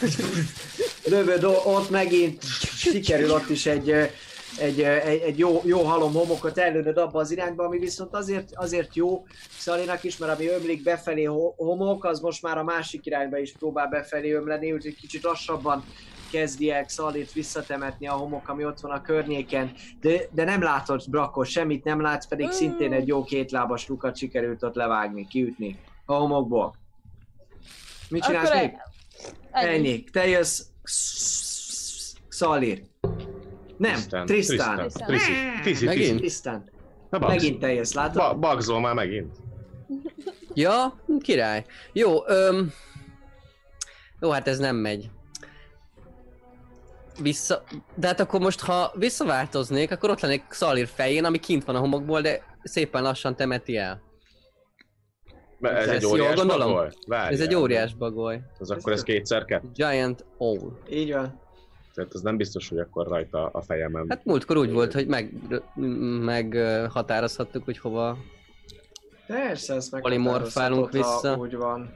Lövöd 1.05 1.43
ott 1.43 1.89
megint, 1.89 2.43
sikerül 2.77 3.31
ott 3.31 3.49
is 3.49 3.65
egy, 3.65 3.89
egy, 4.59 4.81
egy, 4.81 5.21
egy 5.21 5.37
jó, 5.37 5.61
jó 5.65 5.81
halom 5.81 6.13
homokot 6.13 6.57
ellőnöd 6.57 6.97
abba 6.97 7.19
az 7.19 7.31
irányba, 7.31 7.63
ami 7.63 7.79
viszont 7.79 8.13
azért, 8.13 8.49
azért 8.53 8.95
jó 8.95 9.25
Szalinak 9.57 10.03
is, 10.03 10.17
mert 10.17 10.39
ami 10.39 10.47
ömlik 10.47 10.83
befelé 10.83 11.23
ho- 11.23 11.55
homok, 11.57 12.05
az 12.05 12.19
most 12.19 12.41
már 12.41 12.57
a 12.57 12.63
másik 12.63 13.05
irányba 13.05 13.37
is 13.37 13.51
próbál 13.51 13.87
befelé 13.87 14.31
ömleni, 14.31 14.71
úgyhogy 14.71 14.95
kicsit 14.95 15.23
lassabban 15.23 15.83
kezdi 16.31 16.71
el 16.71 16.85
Szalit 16.87 17.33
visszatemetni 17.33 18.07
a 18.07 18.13
homok, 18.13 18.49
ami 18.49 18.65
ott 18.65 18.79
van 18.79 18.91
a 18.91 19.01
környéken, 19.01 19.71
de, 20.01 20.21
de 20.31 20.43
nem 20.43 20.61
látod 20.61 21.09
Brakos, 21.09 21.49
semmit 21.49 21.83
nem 21.83 22.01
látsz, 22.01 22.27
pedig 22.27 22.51
szintén 22.51 22.93
egy 22.93 23.07
jó 23.07 23.23
kétlábas 23.23 23.87
lukat 23.87 24.17
sikerült 24.17 24.63
ott 24.63 24.75
levágni, 24.75 25.27
kiütni 25.27 25.79
a 26.05 26.13
homokból. 26.13 26.75
Mit 28.09 28.23
csinálsz 28.23 28.49
Akkor 28.49 28.61
még? 28.61 28.77
Ennyi. 29.51 29.73
Ennyi. 29.73 30.03
Te 30.03 30.27
jössz 30.27 30.61
Szalir. 32.29 32.81
Nem, 33.77 33.99
Tristan. 34.25 34.25
Tristan. 34.25 34.89
Tiszi, 35.63 35.85
Megint? 35.85 36.43
Na, 37.09 37.19
Bugs. 37.19 37.33
Megint 37.33 37.59
te 37.59 37.73
jössz, 37.73 37.93
látod? 37.93 38.15
Ba- 38.15 38.39
Bugzol 38.39 38.79
már 38.79 38.93
megint. 38.93 39.35
Ja, 40.53 40.99
király. 41.19 41.65
Jó, 41.93 42.27
öm... 42.27 42.73
Jó, 44.19 44.29
hát 44.29 44.47
ez 44.47 44.57
nem 44.59 44.75
megy. 44.75 45.09
Vissza... 47.21 47.63
De 47.95 48.07
hát 48.07 48.19
akkor 48.19 48.39
most, 48.39 48.59
ha 48.61 48.91
visszaváltoznék, 48.95 49.91
akkor 49.91 50.09
ott 50.09 50.19
lennék 50.21 50.43
Szalir 50.49 50.87
fején, 50.87 51.25
ami 51.25 51.39
kint 51.39 51.65
van 51.65 51.75
a 51.75 51.79
homokból, 51.79 52.21
de 52.21 52.43
szépen 52.63 53.03
lassan 53.03 53.35
temeti 53.35 53.77
el. 53.77 54.01
Ez 55.61 55.87
Ez 55.87 55.89
egy 55.89 56.05
óriás 56.05 56.35
gondolom? 56.35 56.71
bagoly? 56.71 56.89
Várjál. 57.07 57.31
Ez 57.31 57.39
egy 57.39 57.55
óriás 57.55 57.93
bagoly. 57.93 58.41
Az 58.59 58.71
akkor 58.71 58.91
ez 58.91 59.03
kétszer 59.03 59.45
kettő. 59.45 59.67
Giant 59.73 60.25
Owl. 60.37 60.79
Így 60.89 61.13
van. 61.13 61.39
Tehát 61.93 62.13
az 62.13 62.21
nem 62.21 62.37
biztos, 62.37 62.69
hogy 62.69 62.79
akkor 62.79 63.07
rajta 63.07 63.49
a 63.53 63.61
fejemen. 63.61 64.05
Hát 64.09 64.25
múltkor 64.25 64.57
úgy 64.57 64.71
volt, 64.71 64.93
hogy 64.93 65.07
meg, 65.07 65.33
meg 66.21 66.57
határozhattuk, 66.89 67.63
hogy 67.63 67.77
hova... 67.77 68.17
Persze, 69.27 69.73
ezt 69.75 69.91
meg 69.91 70.01
Polimorfálunk 70.01 70.91
vissza. 70.91 71.35
Úgy 71.37 71.55
van. 71.55 71.93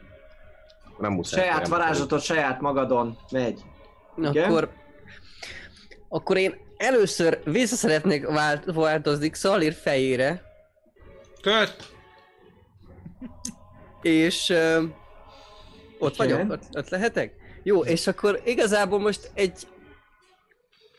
nem 0.99 1.11
muszáj. 1.11 1.41
Saját 1.43 1.67
varázslatot 1.67 2.21
saját 2.21 2.61
magadon 2.61 3.17
megy. 3.31 3.61
Igen? 4.17 4.43
Akkor... 4.43 4.69
Akkor 6.09 6.37
én 6.37 6.55
először 6.77 7.41
vissza 7.43 7.75
szeretnék 7.75 8.27
vált, 8.27 8.63
változni 8.73 9.29
Szalir 9.33 9.73
fejére, 9.73 10.41
Köt! 11.41 11.91
És 14.05 14.49
ö, 14.49 14.83
ott 15.99 16.15
vagyok, 16.15 16.51
ott, 16.51 16.63
ott 16.77 16.89
lehetek? 16.89 17.33
Jó, 17.63 17.83
és 17.83 18.07
akkor 18.07 18.41
igazából 18.45 18.99
most 18.99 19.31
egy 19.33 19.67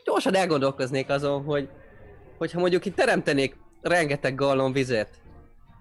gyorsan 0.04 0.34
elgondolkoznék 0.34 1.08
azon, 1.08 1.42
hogy 1.44 1.68
hogyha 2.38 2.60
mondjuk 2.60 2.84
itt 2.84 2.94
teremtenék 2.94 3.56
rengeteg 3.82 4.34
gallon 4.34 4.72
vizet, 4.72 5.08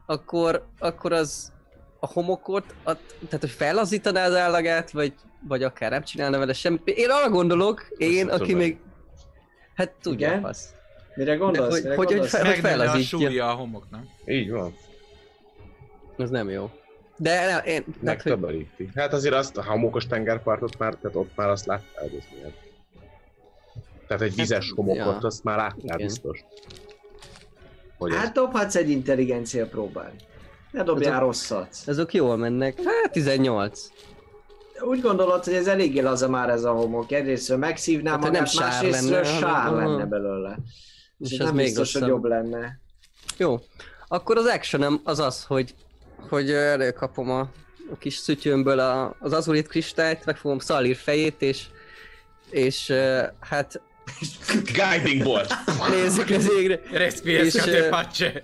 akkor, 0.06 0.68
akkor 0.80 1.12
az 1.14 1.52
a 2.00 2.08
homokot, 2.08 2.66
a, 2.84 2.94
tehát 2.96 3.40
hogy 3.40 3.50
fellazítaná 3.50 4.26
az 4.26 4.36
állagát, 4.36 4.92
vagy, 4.92 5.14
vagy 5.48 5.64
akár 5.64 5.92
nem 5.92 6.04
csinálna 6.04 6.38
vele 6.38 6.54
semmit. 6.54 6.88
Én 6.88 7.10
arra 7.10 7.30
gondolok, 7.30 7.88
én, 7.98 8.26
Azt 8.26 8.34
aki 8.40 8.44
tudom. 8.52 8.58
még... 8.60 8.78
Hát 9.76 9.92
tudja, 10.02 10.28
Igen? 10.28 10.42
fasz. 10.42 10.70
Mire 11.16 11.36
gondolsz? 11.36 11.68
De 11.68 11.74
hogy- 11.74 11.82
Mire 11.84 11.96
hogy- 11.96 12.06
hogy 12.06 12.16
gondolsz? 12.16 12.32
fel- 12.32 12.44
Megnőne 12.44 12.68
a 12.68 12.78
fellazítja. 12.78 13.18
súlya 13.20 13.50
a 13.50 13.54
homok, 13.54 13.90
nem? 13.92 14.10
Így 14.26 14.52
van. 14.52 14.76
Az 16.18 16.30
nem 16.30 16.50
jó. 16.50 16.70
De 17.18 17.46
ne, 17.46 17.58
én... 17.72 17.84
Hogy, 17.86 17.94
Megtöbbeníti. 18.02 18.90
Hát 18.96 19.14
azért 19.14 19.34
azt, 19.34 19.58
a 19.58 19.64
homokos 19.64 20.08
tengerpartot 20.08 20.78
már, 20.78 20.96
tehát 20.96 21.18
ott 21.18 21.32
már 21.36 21.50
azt 21.50 21.66
láttál, 21.66 22.04
ez 22.04 22.24
milyen. 22.34 22.54
Tehát 24.08 24.24
egy 24.24 24.36
vizes 24.36 24.72
homokot, 24.76 24.98
ja. 24.98 25.18
azt 25.28 25.44
már 25.44 25.58
láttál 25.58 25.80
Igen. 25.84 25.98
biztos. 25.98 26.40
Hogy 27.98 28.12
ez 28.12 28.18
Hát 28.18 28.34
dobhatsz 28.34 28.76
egy 28.76 28.90
intelligencia 28.90 29.66
próbát. 29.68 30.14
Ne 30.72 30.84
dobjál 30.84 31.12
Azok- 31.14 31.26
rosszat. 31.26 31.68
azok 31.88 32.14
jól 32.14 32.38
mennek. 32.38 32.78
Hát 32.84 33.12
18. 33.12 33.88
Úgy 34.82 35.02
gondolod, 35.02 35.44
hogy 35.44 35.54
ez 35.54 35.68
eléggé 35.68 36.00
laza 36.00 36.30
már 36.30 36.50
ez 36.50 36.64
a 36.64 36.72
homok. 36.72 37.12
Egyrésztről 37.12 37.58
megszívnám 37.58 38.14
Hát, 38.14 38.22
hogy 38.22 38.32
magát, 38.32 38.54
nem 38.54 38.62
sár 38.62 38.70
másrésztről 38.72 39.22
lenne, 39.22 39.40
sár 39.40 39.64
hanem- 39.64 39.88
lenne 39.88 40.06
belőle. 40.06 40.58
És, 41.20 41.32
És 41.32 41.38
ez 41.38 41.46
nem 41.46 41.56
még 41.56 41.66
biztos, 41.66 41.94
hogy 41.94 42.08
jobb 42.08 42.24
lenne. 42.24 42.80
Jó. 43.38 43.60
Akkor 44.08 44.38
az 44.38 44.46
actionem 44.46 45.02
az 45.04 45.20
az, 45.20 45.44
hogy, 45.44 45.76
hogy 46.30 46.52
előkapom 46.52 47.30
a, 47.30 47.40
a 47.92 47.98
kis 48.00 48.16
szütyőmből 48.16 48.80
a, 48.80 49.16
az 49.20 49.34
azurit 49.34 49.68
kristályt, 49.68 50.26
megfogom 50.26 50.60
Szalir 50.60 50.96
fejét, 50.96 51.42
és 51.42 51.66
és 52.54 52.94
hát 53.40 53.82
Guiding 54.78 55.24
bolt! 55.24 55.54
nézzük 55.90 56.30
az 56.30 56.52
égre. 56.52 56.80
Respiesz, 56.92 57.56
És! 57.56 58.44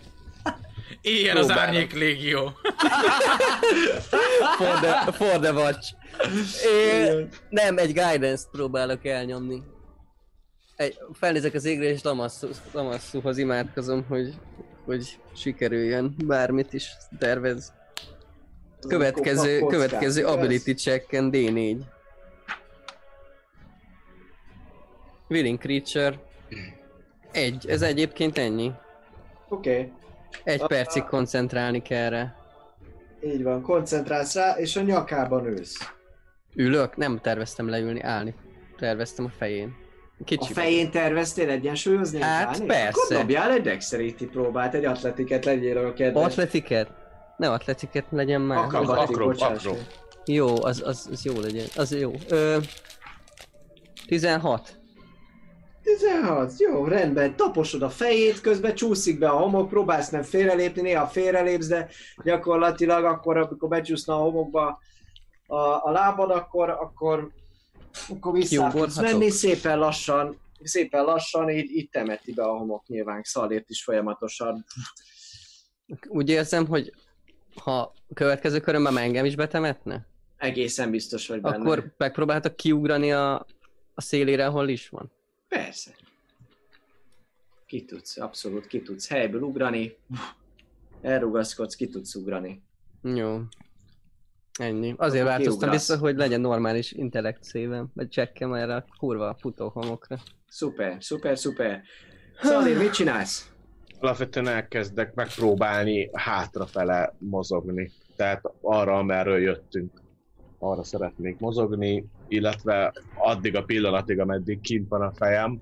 Ilyen 1.02 1.38
az 1.38 1.50
árnyék 1.50 1.94
légió. 1.94 2.52
For 4.58 4.80
the, 4.80 5.12
for 5.12 5.40
the 5.40 5.54
watch. 5.54 5.94
É, 6.66 7.28
nem, 7.50 7.78
egy 7.78 7.94
guidance-t 7.94 8.48
próbálok 8.52 9.06
elnyomni. 9.06 9.64
Egy, 10.76 10.98
felnézek 11.14 11.54
az 11.54 11.66
égre, 11.66 11.86
és 11.86 12.02
Lamasszuhoz 12.72 13.38
imádkozom, 13.38 14.06
hogy, 14.08 14.34
hogy 14.90 15.20
sikerüljön 15.36 16.16
bármit 16.26 16.74
is 16.74 16.92
tervez. 17.20 17.74
Következő, 18.88 19.60
következő 19.60 20.26
ability 20.26 20.74
checken 20.74 21.30
D4. 21.34 21.78
Willing 25.28 25.60
creature. 25.60 26.20
Egy, 27.32 27.66
ez 27.68 27.82
egyébként 27.82 28.38
ennyi. 28.38 28.72
Oké, 29.50 29.70
okay. 29.70 29.92
Egy 30.44 30.68
percig 30.68 31.04
koncentrálni 31.04 31.82
kell 31.82 32.10
rá. 32.10 32.36
így 33.24 33.44
van. 33.44 33.62
Koncentrálsz 33.62 34.36
rá, 34.36 34.58
és 34.58 34.76
a 34.76 34.82
nyakában 34.82 35.46
ülsz. 35.46 35.94
Ülök? 36.56 36.96
Nem 36.96 37.20
terveztem 37.20 37.70
leülni, 37.70 38.02
állni. 38.02 38.36
Terveztem 38.78 39.26
a 39.26 39.32
fején. 39.38 39.76
Kicsi 40.26 40.52
A 40.52 40.54
fején 40.54 40.92
terveztél 40.92 41.50
egyensúlyozni? 41.50 42.22
Hát, 42.22 42.48
állni? 42.48 42.66
persze. 42.66 42.90
Akkor 43.04 43.18
dobjál 43.18 43.52
egy 43.52 43.62
dexterity 43.62 44.24
próbát, 44.26 44.74
egy 44.74 44.86
atletiket 44.86 45.46
legyél 45.46 45.78
a 45.78 45.94
kedves. 45.94 46.24
Atletiket? 46.26 46.90
Ne 47.38 47.50
atletiket 47.52 48.06
legyen 48.10 48.42
már. 48.42 48.58
Akrobatik, 48.58 49.16
Akro- 49.16 49.28
bocsáss 49.28 49.58
akro. 49.66 49.72
meg. 49.72 49.88
Jó, 50.26 50.64
az, 50.64 50.82
az, 50.86 51.10
az 51.12 51.26
jó 51.26 51.40
legyen. 51.40 51.66
Az 51.76 51.96
jó. 52.00 52.12
Ö, 52.30 52.58
16. 54.08 54.78
16, 55.84 56.52
jó, 56.58 56.86
rendben. 56.86 57.36
Taposod 57.36 57.82
a 57.82 57.90
fejét, 57.90 58.42
közben 58.42 58.76
csúszik 58.76 59.20
be 59.20 59.30
a 59.30 59.38
homok, 59.38 59.70
próbálsz 59.70 60.10
nem 60.10 60.22
félrelépni, 60.22 60.82
néha 60.82 61.08
félrelépsz, 61.08 61.68
de 61.68 61.90
gyakorlatilag 62.24 63.04
akkor, 63.04 63.38
amikor 63.38 63.70
becsúszna 63.70 64.14
a 64.14 64.18
homokba 64.24 64.80
a, 65.48 65.58
a 65.60 65.92
lábad, 65.92 66.32
akkor, 66.32 66.70
akkor, 66.70 67.32
akkor 68.10 68.34
vissza 68.34 68.56
tudsz 68.56 68.72
Kiugorhatok? 68.72 69.12
menni, 69.12 69.30
szépen 69.30 69.80
lassan, 69.80 70.40
szépen 70.64 71.04
lassan, 71.04 71.50
így, 71.50 71.72
így 71.72 71.90
temeti 71.90 72.34
be 72.34 72.44
a 72.44 72.58
homok 72.58 72.88
nyilván, 72.88 73.22
szalért 73.24 73.70
is 73.70 73.84
folyamatosan. 73.84 74.66
Úgy 76.08 76.30
érzem, 76.30 76.68
hogy 76.68 76.94
ha 77.56 77.80
a 77.80 77.94
következő 78.14 78.60
körömben 78.60 78.98
engem 78.98 79.26
is 79.26 79.36
betemetne, 79.36 80.08
Egészen 80.38 80.92
biztos 80.92 81.28
vagy 81.28 81.42
benne. 81.42 81.56
akkor 81.58 81.94
megpróbáltak 81.98 82.56
kiugrani 82.56 83.12
a, 83.12 83.46
a 83.94 84.02
szélére, 84.02 84.46
ahol 84.46 84.70
is 84.70 84.90
van. 84.90 85.12
Persze. 85.48 85.92
Ki 87.66 87.86
tudsz, 87.86 88.18
abszolút 88.18 88.68
ki 88.68 88.82
tudsz 88.82 89.08
helyből 89.08 89.42
ugrani. 89.42 89.98
Elrugaszkodsz, 91.02 91.76
ki 91.76 91.88
tudsz 91.90 92.16
ugrani. 92.16 92.62
Jó. 93.04 93.40
Ennyi. 94.60 94.94
Azért 94.98 95.22
Akkor 95.24 95.36
változtam 95.36 95.60
kiugrasz. 95.60 95.88
vissza, 95.88 95.98
hogy 96.00 96.16
legyen 96.16 96.42
normális 96.42 96.92
intellekt 96.92 97.44
szívem, 97.44 97.88
vagy 97.94 98.10
csekkem 98.10 98.54
erre 98.54 98.76
a 98.76 98.86
kurva 98.98 99.36
futó 99.40 99.70
homokra. 99.70 100.18
Szuper, 100.48 100.98
szuper, 101.00 101.38
szuper. 101.38 101.82
Szali, 102.42 102.74
mit 102.74 102.94
csinálsz? 102.94 103.52
Alapvetően 104.00 104.48
elkezdek 104.48 105.14
megpróbálni 105.14 106.10
hátrafele 106.14 107.16
mozogni. 107.18 107.92
Tehát 108.16 108.42
arra, 108.62 108.98
amerről 108.98 109.40
jöttünk. 109.40 110.02
Arra 110.60 110.84
szeretnék 110.84 111.40
mozogni, 111.40 112.06
illetve 112.28 112.94
addig 113.18 113.56
a 113.56 113.64
pillanatig, 113.64 114.20
ameddig 114.20 114.62
kint 114.62 114.90
van 114.90 115.02
a 115.02 115.12
fejem, 115.12 115.62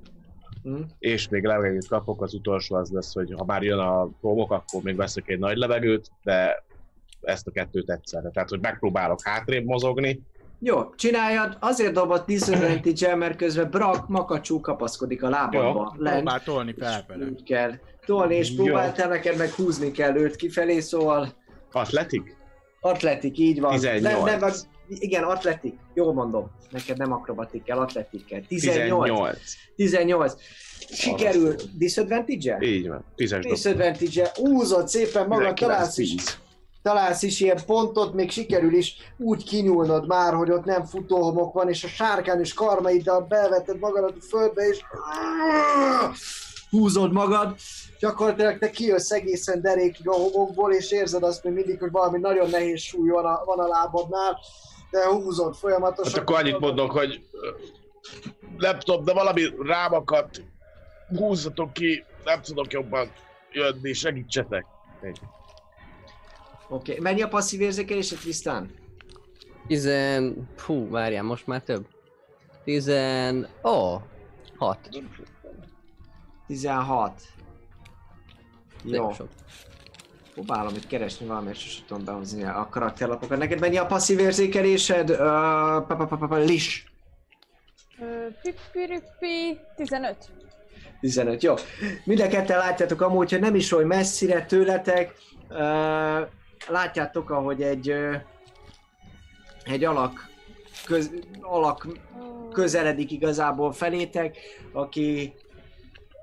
Hm? 0.64 0.82
és 1.00 1.28
még 1.30 1.44
levegőt 1.44 1.88
kapok, 1.88 2.22
az 2.22 2.34
utolsó 2.34 2.76
az 2.76 2.90
lesz, 2.90 3.14
hogy 3.14 3.34
ha 3.38 3.46
már 3.46 3.64
jön 3.64 3.80
a 3.80 4.10
homok, 4.22 4.52
akkor 4.52 4.82
még 4.84 4.96
veszek 4.96 5.30
egy 5.30 5.40
nagy 5.40 5.58
levegőt, 5.58 6.10
de 6.24 6.64
ezt 7.28 7.48
a 7.48 7.52
kettőt 7.52 7.90
egyszerre. 7.90 8.30
Tehát, 8.30 8.50
hogy 8.50 8.60
megpróbálok 8.62 9.20
hátrébb 9.24 9.66
mozogni, 9.66 10.22
Jó, 10.60 10.96
csináljad, 10.96 11.58
azért 11.60 11.94
dobott 11.94 12.26
disadvantage 12.28 13.16
mert 13.24 13.36
közben 13.36 13.70
Brak 13.70 14.08
makacsú 14.08 14.60
kapaszkodik 14.60 15.24
a 15.24 15.30
lábadba. 15.30 15.96
Lent. 15.98 16.16
Próbál 16.16 16.44
tolni 16.44 16.74
felfele. 16.78 17.26
Úgy 17.26 17.44
kell 17.44 17.72
tolni, 18.06 18.36
és 18.36 18.52
Jó. 18.52 18.64
próbáltál 18.64 19.08
neked 19.08 19.38
meg 19.38 19.50
húzni 19.50 19.92
kell 19.92 20.16
őt 20.16 20.36
kifelé, 20.36 20.80
szóval 20.80 21.34
atletik, 21.72 22.36
atletik, 22.80 23.38
így 23.38 23.60
van. 23.60 23.72
18. 23.72 24.26
Nem, 24.26 24.40
nem, 24.40 24.52
igen, 24.88 25.24
atletik, 25.24 25.80
jól 25.94 26.14
mondom. 26.14 26.52
Neked 26.72 26.98
nem 26.98 27.12
akrobatik 27.12 27.64
kell, 27.64 27.78
atletik 27.78 28.26
kell. 28.26 28.42
18. 28.48 29.04
18. 29.06 29.38
18. 29.76 30.34
Sikerül 30.92 31.56
disadvantage 31.78 32.58
Így 32.62 32.88
van, 32.88 33.06
10-es 33.18 33.40
dob. 33.42 33.52
disadvantage 33.52 34.32
úzott 34.40 34.88
szépen 34.88 35.28
magad, 35.28 35.54
19, 35.54 35.60
találsz 35.60 35.98
is, 35.98 36.16
10. 36.16 36.38
találsz 36.88 37.24
is 37.24 37.40
ilyen 37.40 37.60
pontot, 37.66 38.14
még 38.14 38.32
sikerül 38.32 38.74
is 38.74 38.96
úgy 39.18 39.44
kinyúlnod 39.44 40.08
már, 40.08 40.34
hogy 40.34 40.52
ott 40.52 40.66
nem 40.66 40.86
futóhomok 40.86 41.54
van, 41.54 41.70
és 41.70 41.84
a 41.84 41.88
sárkányos 41.88 42.54
karmaiddal 42.54 43.22
beveted 43.22 43.80
magadat 43.80 44.16
a 44.20 44.26
földbe, 44.30 44.68
és 44.68 44.84
húzod 46.70 47.12
magad, 47.12 47.56
gyakorlatilag 48.00 48.58
te 48.58 48.70
kijössz 48.70 49.12
egészen 49.12 49.62
derékig 49.62 50.10
a 50.10 50.14
homokból, 50.14 50.74
és 50.74 50.92
érzed 50.92 51.24
azt 51.24 51.44
még 51.44 51.54
mindig, 51.54 51.80
hogy 51.80 51.92
valami 51.92 52.20
nagyon 52.20 52.50
nehéz 52.50 52.82
súly 52.82 53.10
van 53.10 53.26
a, 53.26 53.42
van 53.46 53.60
a 53.60 53.68
lábadnál, 53.68 54.40
de 54.92 55.08
húzod 55.08 55.56
folyamatosan. 55.56 56.12
Hát 56.12 56.22
akkor 56.22 56.40
annyit 56.40 56.60
mondok, 56.60 56.92
hogy 56.92 57.22
tudom, 58.80 59.04
de 59.04 59.14
valami 59.14 59.44
rám 59.60 59.94
akadt, 59.94 60.42
húzzatok 61.18 61.74
ki, 61.74 62.04
nem 62.24 62.42
tudok 62.42 62.72
jobban 62.72 63.12
jönni, 63.52 63.94
segítsetek. 63.94 64.66
Ennyi. 65.02 65.36
Oké, 66.70 66.92
okay. 66.92 67.04
mennyi 67.04 67.22
a 67.22 67.28
passzív 67.28 67.62
érzékelésed, 67.62 68.18
Trisztán? 68.18 68.72
Tizen... 69.68 70.50
Fú, 70.56 70.90
várjál, 70.90 71.24
most 71.24 71.48
már 71.48 71.62
több. 71.62 71.88
Tizen... 72.64 73.48
Ó, 73.64 73.70
oh, 73.70 74.02
hat. 74.58 74.90
16. 76.48 77.22
De 78.84 78.96
Jó. 78.96 79.12
sok. 79.12 79.28
Próbálom 80.34 80.76
itt 80.76 80.88
keresni 80.88 81.26
valamiért, 81.26 81.58
sosem 81.58 81.86
tudom 81.88 82.04
behozni 82.04 82.44
a 82.44 82.68
karakterlapokat. 82.72 83.38
Neked 83.38 83.60
mennyi 83.60 83.78
a 83.78 83.86
passzív 83.86 84.20
érzékelésed? 84.20 85.10
Uh, 85.10 86.46
lis. 86.46 86.92
Pipiripi 88.42 89.60
15. 89.76 90.30
15, 91.00 91.44
jó. 91.44 91.54
Mind 92.04 92.20
a 92.20 92.28
ketten 92.28 92.58
látjátok 92.58 93.02
amúgy, 93.02 93.32
hogy 93.32 93.40
nem 93.40 93.56
is 93.56 93.72
oly 93.72 93.84
messzire 93.84 94.46
tőletek. 94.46 95.14
Uh, 95.50 96.28
látjátok, 96.70 97.30
ahogy 97.30 97.62
egy, 97.62 97.94
egy 99.64 99.84
alak, 99.84 100.28
köz, 100.86 101.12
alak 101.42 101.88
közeledik 102.52 103.12
igazából 103.12 103.72
felétek, 103.72 104.38
aki 104.74 105.34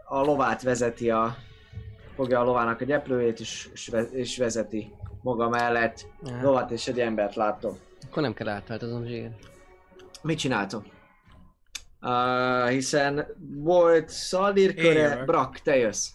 a 0.04 0.20
lovát 0.20 0.62
vezeti 0.62 1.10
a 1.10 1.36
fogja 2.14 2.40
a 2.40 2.44
lovának 2.44 2.80
a 2.80 2.84
gyeplőjét, 2.84 3.40
és, 3.40 3.68
és, 3.72 3.88
ve- 3.88 4.12
és 4.12 4.36
vezeti 4.38 4.92
maga 5.22 5.48
mellett 5.48 6.06
Aha. 6.26 6.42
lovat, 6.42 6.70
és 6.70 6.86
egy 6.88 7.00
embert 7.00 7.34
látom. 7.34 7.78
Akkor 8.10 8.22
nem 8.22 8.34
kell 8.34 8.48
átváltozom 8.48 9.04
zsír. 9.06 9.30
Mit 10.22 10.38
csináltok? 10.38 10.84
Uh, 12.00 12.68
hiszen 12.68 13.26
volt 13.38 14.08
Szaldir 14.08 14.68
Én 14.78 14.84
köre. 14.84 15.22
Brak, 15.24 15.58
te 15.58 15.76
jössz. 15.76 16.08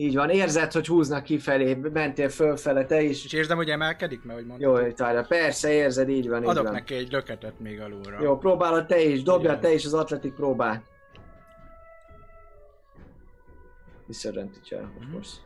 Így 0.00 0.14
van, 0.14 0.30
érzed, 0.30 0.72
hogy 0.72 0.86
húznak 0.86 1.22
kifelé, 1.22 1.74
mentél 1.74 2.28
fölfele, 2.28 2.84
te 2.86 3.02
is. 3.02 3.24
És 3.24 3.32
érzem, 3.32 3.56
hogy 3.56 3.68
emelkedik, 3.68 4.22
mert 4.24 4.38
hogy 4.38 4.46
mondtad. 4.48 4.68
Jó, 4.82 4.90
Tyler, 4.92 5.26
persze 5.26 5.72
érzed, 5.72 6.08
így 6.08 6.28
van, 6.28 6.42
így 6.42 6.48
Adok 6.48 6.62
van. 6.64 6.72
neki 6.72 6.94
egy 6.94 7.12
löketet 7.12 7.58
még 7.60 7.80
alulra. 7.80 8.22
Jó, 8.22 8.36
próbálod 8.38 8.86
te 8.86 9.00
is, 9.00 9.22
dobja 9.22 9.58
te 9.58 9.72
is 9.72 9.84
az 9.84 9.94
atletik 9.94 10.34
próbál. 10.34 10.84
Disadvantage 14.06 14.76
of 14.76 14.88
Mhm. 15.00 15.10
course. 15.12 15.36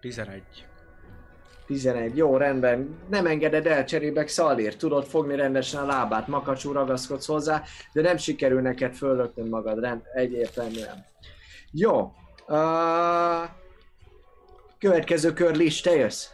11. 0.00 0.42
11, 1.68 2.16
jó, 2.16 2.36
rendben. 2.36 2.98
Nem 3.08 3.26
engeded 3.26 3.66
el 3.66 3.84
cserébe 3.84 4.26
Szalír, 4.26 4.76
tudod 4.76 5.04
fogni 5.06 5.36
rendesen 5.36 5.82
a 5.82 5.86
lábát, 5.86 6.26
makacsú 6.26 6.72
ragaszkodsz 6.72 7.26
hozzá, 7.26 7.62
de 7.92 8.02
nem 8.02 8.16
sikerül 8.16 8.60
neked 8.60 8.94
fölöknöd 8.94 9.48
magad, 9.48 9.80
rend, 9.80 10.02
egyértelműen. 10.14 11.04
Jó. 11.72 12.12
Uh, 12.46 13.48
következő 14.78 15.32
kör 15.32 15.56
Lis, 15.56 15.80
te 15.80 15.94
jössz. 15.94 16.26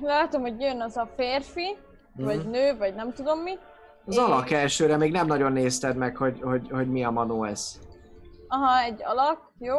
Látom, 0.00 0.40
hogy 0.40 0.60
jön 0.60 0.80
az 0.80 0.96
a 0.96 1.08
férfi, 1.16 1.76
vagy 2.16 2.48
nő, 2.48 2.76
vagy 2.76 2.94
nem 2.94 3.12
tudom 3.12 3.38
mi. 3.38 3.52
Az 4.06 4.14
És- 4.14 4.20
alak 4.20 4.50
elsőre 4.50 4.96
még 4.96 5.12
nem 5.12 5.26
nagyon 5.26 5.52
nézted 5.52 5.96
meg, 5.96 6.16
hogy, 6.16 6.40
hogy, 6.42 6.70
hogy 6.70 6.90
mi 6.90 7.04
a 7.04 7.10
manó 7.10 7.44
ez. 7.44 7.78
Aha, 8.48 8.82
egy 8.82 9.00
alak, 9.04 9.52
jó. 9.58 9.76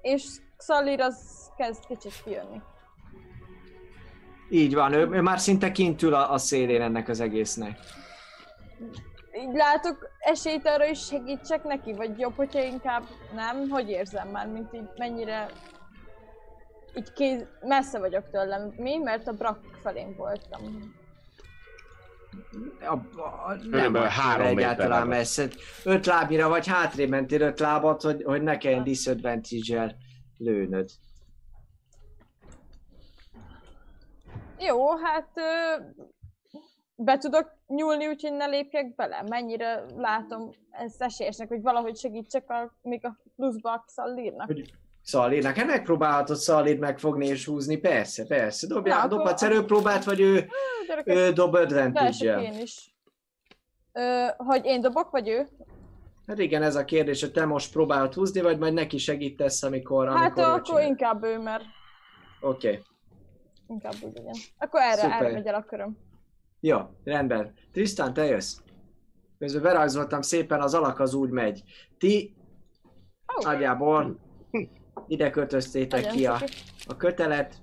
És 0.00 0.24
Xalir 0.56 1.00
az 1.00 1.16
kezd 1.56 1.86
kicsit 1.86 2.22
kijönni. 2.24 2.60
Így 4.50 4.74
van, 4.74 4.92
ő, 4.92 5.08
ő 5.10 5.20
már 5.20 5.38
szinte 5.38 5.72
kint 5.72 6.02
ül 6.02 6.14
a, 6.14 6.32
a 6.32 6.38
szélén 6.38 6.82
ennek 6.82 7.08
az 7.08 7.20
egésznek. 7.20 7.78
Így 9.40 9.54
látok 9.54 10.10
esélyt 10.18 10.66
arra 10.66 10.86
is 10.86 11.04
segítsek 11.04 11.64
neki, 11.64 11.92
vagy 11.92 12.18
jobb, 12.18 12.34
hogyha 12.36 12.62
inkább 12.62 13.02
nem? 13.34 13.68
Hogy 13.68 13.88
érzem 13.88 14.28
már, 14.28 14.46
mint 14.46 14.74
így 14.74 14.88
mennyire 14.96 15.48
így 16.98 17.12
kéz, 17.12 17.46
messze 17.60 17.98
vagyok 17.98 18.30
tőlem. 18.30 18.72
Mi? 18.76 18.96
Mert 18.96 19.28
a 19.28 19.32
brak 19.32 19.58
felén 19.82 20.16
voltam. 20.16 20.60
A, 22.80 22.92
a, 23.20 23.54
nem 23.70 23.92
vagy 23.92 24.10
három 24.10 24.46
egyáltalán 24.46 25.06
messze. 25.06 25.48
Öt 25.84 26.06
lábnyira 26.06 26.48
vagy 26.48 26.66
hátrébb 26.66 27.08
mentél 27.08 27.40
öt 27.40 27.60
lábat, 27.60 28.02
hogy, 28.02 28.22
hogy 28.22 28.42
ne 28.42 28.56
kelljen 28.58 28.82
disadvantage-el 28.82 29.96
lőnöd. 30.38 30.90
Jó, 34.58 34.96
hát 34.96 35.28
be 36.96 37.18
tudok 37.18 37.50
nyúlni, 37.66 38.06
úgyhogy 38.06 38.32
ne 38.32 38.46
lépjek 38.46 38.94
bele. 38.94 39.22
Mennyire 39.28 39.84
látom 39.96 40.50
ezt 40.70 41.02
esélyesnek, 41.02 41.48
hogy 41.48 41.62
valahogy 41.62 41.96
segítsek 41.96 42.50
a, 42.50 42.74
még 42.82 43.04
a 43.06 43.16
pluszba 43.36 43.72
a 43.72 43.84
Xallírnak. 43.86 44.46
Hogy 44.46 44.72
Szalírnak, 45.02 45.56
hát 45.56 45.66
megpróbálhatod 45.66 46.36
Szalírt 46.36 46.78
megfogni 46.80 47.26
és 47.26 47.44
húzni, 47.46 47.76
persze, 47.76 48.26
persze. 48.26 48.66
Dobja, 48.66 48.94
Na, 48.94 48.98
akkor- 49.00 49.10
dobhatsz 49.10 49.42
erőpróbát, 49.42 50.04
vagy 50.04 50.20
ő, 50.20 50.48
Gyerekek, 50.86 51.16
ő 51.16 51.32
dob 51.32 51.54
advantage 51.54 52.40
én 52.40 52.60
is. 52.60 52.94
Ö, 53.92 54.26
hogy 54.36 54.64
én 54.64 54.80
dobok, 54.80 55.10
vagy 55.10 55.28
ő? 55.28 55.48
Hát 56.26 56.38
igen, 56.38 56.62
ez 56.62 56.76
a 56.76 56.84
kérdés, 56.84 57.20
hogy 57.20 57.32
te 57.32 57.44
most 57.44 57.72
próbálod 57.72 58.14
húzni, 58.14 58.40
vagy 58.40 58.58
majd 58.58 58.72
neki 58.72 58.98
segítesz, 58.98 59.62
amikor, 59.62 60.06
Hát 60.08 60.16
amikor 60.16 60.42
akkor 60.44 60.62
csinál. 60.62 60.82
inkább 60.86 61.24
ő, 61.24 61.38
mert 61.38 61.64
Oké. 62.40 62.68
Okay. 62.68 62.82
Inkább 63.68 63.94
úgy 64.00 64.16
igen. 64.16 64.34
Akkor 64.58 64.80
erre 64.80 65.00
Szuper. 65.00 65.22
elmegy 65.22 65.46
el 65.46 65.54
a 65.54 65.62
köröm. 65.64 65.96
Jó, 66.60 66.78
rendben. 67.04 67.54
Tristan, 67.72 68.12
te 68.12 68.24
jössz. 68.24 68.56
Közben 69.38 69.62
berajzoltam 69.62 70.22
szépen, 70.22 70.60
az 70.60 70.74
alak 70.74 71.00
az 71.00 71.14
úgy 71.14 71.30
megy. 71.30 71.62
Ti 71.98 72.36
nagyjából 73.44 74.18
ide 75.08 75.30
kötöztétek 75.30 76.00
Nagyon 76.00 76.16
ki 76.16 76.26
a, 76.26 76.38
a 76.86 76.96
kötelet, 76.96 77.62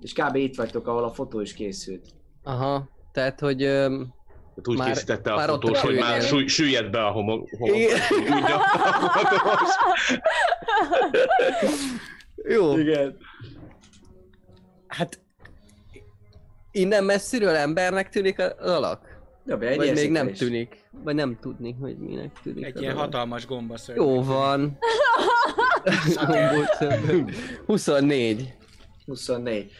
és 0.00 0.12
kb. 0.12 0.34
itt 0.36 0.56
vagytok, 0.56 0.86
ahol 0.86 1.04
a 1.04 1.10
fotó 1.12 1.40
is 1.40 1.54
készült. 1.54 2.08
Aha, 2.42 2.88
tehát 3.12 3.40
hogy... 3.40 3.62
öm, 3.62 4.14
Hát 4.56 4.68
úgy 4.68 4.78
Már- 4.78 4.88
készítette 4.92 5.32
a 5.32 5.36
már 5.36 5.50
ott 5.50 5.60
fotós, 5.62 5.80
hogy 5.80 5.98
már 5.98 6.22
súly, 6.22 6.46
süllyed 6.46 6.90
be 6.90 7.06
a 7.06 7.10
homok. 7.10 7.48
homok 7.58 7.76
a. 8.48 8.60
Jó, 12.54 12.78
Igen. 12.78 13.16
Hát... 14.90 15.20
Innen 16.72 17.04
messziről 17.04 17.54
embernek 17.54 18.08
tűnik 18.08 18.38
az 18.38 18.52
alak? 18.58 19.18
Dobja 19.44 19.68
egy 19.68 19.76
Vagy 19.76 19.92
még 19.92 20.10
nem 20.10 20.26
érzékelés. 20.26 20.38
tűnik? 20.38 20.84
Vagy 21.04 21.14
nem 21.14 21.38
tudni, 21.40 21.76
hogy 21.80 21.96
minek 21.98 22.30
tűnik 22.42 22.64
Egy 22.64 22.80
ilyen 22.80 22.92
alak. 22.94 23.04
hatalmas 23.04 23.46
gombaszörny. 23.46 23.98
Jó 23.98 24.22
van. 24.22 24.78
Gombóc 26.26 26.76
szömböl. 26.78 27.24
24. 27.66 28.54
24. 29.06 29.72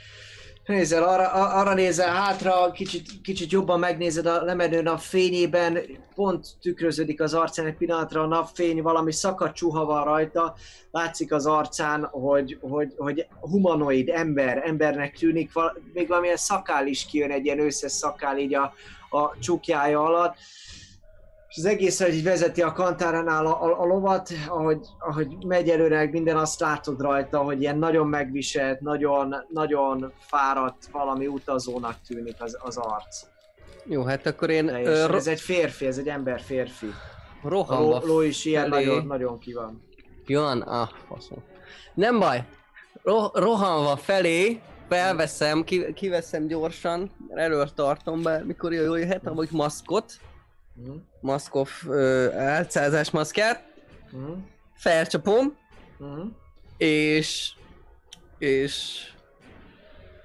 Nézel, 0.71 1.03
arra, 1.03 1.31
arra 1.33 1.75
nézel 1.75 2.15
hátra, 2.15 2.71
kicsit, 2.71 3.21
kicsit 3.23 3.51
jobban 3.51 3.79
megnézed 3.79 4.27
a 4.27 4.43
lemenő 4.43 4.83
nap 4.83 4.99
fényében, 4.99 5.79
pont 6.15 6.47
tükröződik 6.61 7.21
az 7.21 7.35
arcán 7.35 7.67
egy 7.67 7.77
pillanatra 7.77 8.23
a 8.23 8.27
napfény, 8.27 8.83
valami 8.83 9.13
szakadt 9.13 9.55
csuha 9.55 9.85
van 9.85 10.05
rajta, 10.05 10.55
látszik 10.91 11.33
az 11.33 11.47
arcán, 11.47 12.05
hogy, 12.05 12.59
hogy, 12.61 12.95
hogy 12.97 13.27
humanoid, 13.41 14.09
ember, 14.09 14.63
embernek 14.65 15.19
tűnik, 15.19 15.53
val- 15.53 15.81
még 15.93 16.09
valamilyen 16.09 16.37
szakál 16.37 16.87
is 16.87 17.07
kijön, 17.07 17.31
egy 17.31 17.45
ilyen 17.45 17.61
összes 17.61 17.93
szakál 17.93 18.39
így 18.39 18.55
a, 18.55 18.73
a 19.11 19.39
csukjája 19.39 20.05
alatt, 20.05 20.35
és 21.51 21.57
az 21.57 21.65
egész, 21.65 22.03
hogy 22.03 22.23
vezeti 22.23 22.63
a 22.63 22.73
kantáránál 22.73 23.47
a, 23.47 23.63
a, 23.63 23.81
a 23.81 23.85
lovat, 23.85 24.29
ahogy, 24.49 24.87
ahogy 24.99 25.37
megy 25.47 25.69
előre, 25.69 26.09
minden 26.11 26.37
azt 26.37 26.61
látod 26.61 27.01
rajta, 27.01 27.39
hogy 27.39 27.61
ilyen 27.61 27.79
nagyon 27.79 28.07
megviselt, 28.07 28.81
nagyon, 28.81 29.35
nagyon 29.49 30.13
fáradt 30.19 30.87
valami 30.93 31.27
utazónak 31.27 31.95
tűnik 32.07 32.37
az, 32.39 32.59
az 32.63 32.77
arc. 32.77 33.23
Jó, 33.85 34.03
hát 34.05 34.27
akkor 34.27 34.51
én 34.51 34.69
ö, 34.69 35.07
ro- 35.07 35.17
Ez 35.17 35.27
egy 35.27 35.41
férfi, 35.41 35.87
ez 35.87 35.99
egy 35.99 36.09
ember 36.09 36.41
férfi. 36.41 36.87
A 37.43 37.49
rohanva 37.49 38.01
ló, 38.05 38.07
ló 38.07 38.21
is 38.21 38.45
ilyen 38.45 38.71
felé- 38.71 38.87
nagyon, 38.87 39.07
nagyon 39.07 39.39
ki 39.39 39.53
van. 39.53 39.83
Jön, 40.27 40.61
ah, 40.61 40.89
faszom. 41.09 41.39
Nem 41.95 42.19
baj. 42.19 42.45
Ro- 43.03 43.37
rohanva 43.37 43.97
felé, 43.97 44.61
felveszem, 44.89 45.65
ki- 45.65 45.93
kiveszem 45.93 46.47
gyorsan, 46.47 47.11
elől 47.35 47.69
tartom 47.75 48.23
be, 48.23 48.43
mikor 48.47 48.73
jól 48.73 48.99
jöhet, 48.99 49.27
amúgy 49.27 49.49
maszkot, 49.53 50.13
Mhm. 50.85 50.97
maszkov 51.21 51.69
álcázás 52.37 53.11
maszkát, 53.11 53.65
Mhm. 54.11 54.31
felcsapom, 54.75 55.57
Mhm. 55.99 56.27
és, 56.77 57.51
és 58.39 59.05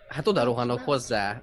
hát 0.08 0.28
oda 0.28 0.44
rohanok 0.44 0.80
hozzá. 0.80 1.42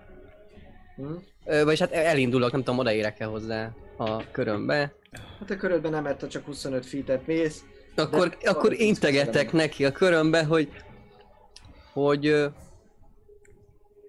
Mhm. 0.97 1.13
Ö, 1.45 1.65
vagyis 1.65 1.81
hát 1.81 1.93
elindulok, 1.93 2.53
nem 2.53 2.61
tudom, 2.63 2.79
odaérek-e 2.79 3.25
hozzá 3.25 3.71
a 3.97 4.31
körömbe. 4.31 4.93
Hát 5.39 5.51
a 5.51 5.57
körödben 5.57 5.91
nem 5.91 6.03
mert 6.03 6.29
csak 6.29 6.45
25 6.45 6.87
feet-et 6.87 7.27
mész. 7.27 7.65
Akkor, 7.97 8.29
De- 8.29 8.51
akkor 8.51 8.73
integetek 8.73 9.53
neki 9.53 9.85
a 9.85 9.93
körömbe, 9.93 10.45
hogy 10.45 10.69
hogy 11.93 12.47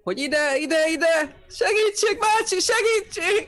hogy 0.04 0.18
ide, 0.18 0.58
ide, 0.58 0.90
ide! 0.90 1.36
Segítség, 1.50 2.20
bácsi, 2.20 2.60
segítség! 2.60 3.48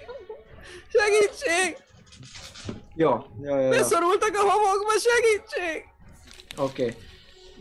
Segítség! 0.97 1.77
Jó, 2.95 3.09
jó, 3.41 3.55
jó, 3.55 3.61
jó. 3.61 3.69
Beszorultak 3.69 4.35
a 4.35 4.51
homokba, 4.51 4.91
segítség! 4.91 5.83
Oké. 6.57 6.83
Okay. 6.83 6.95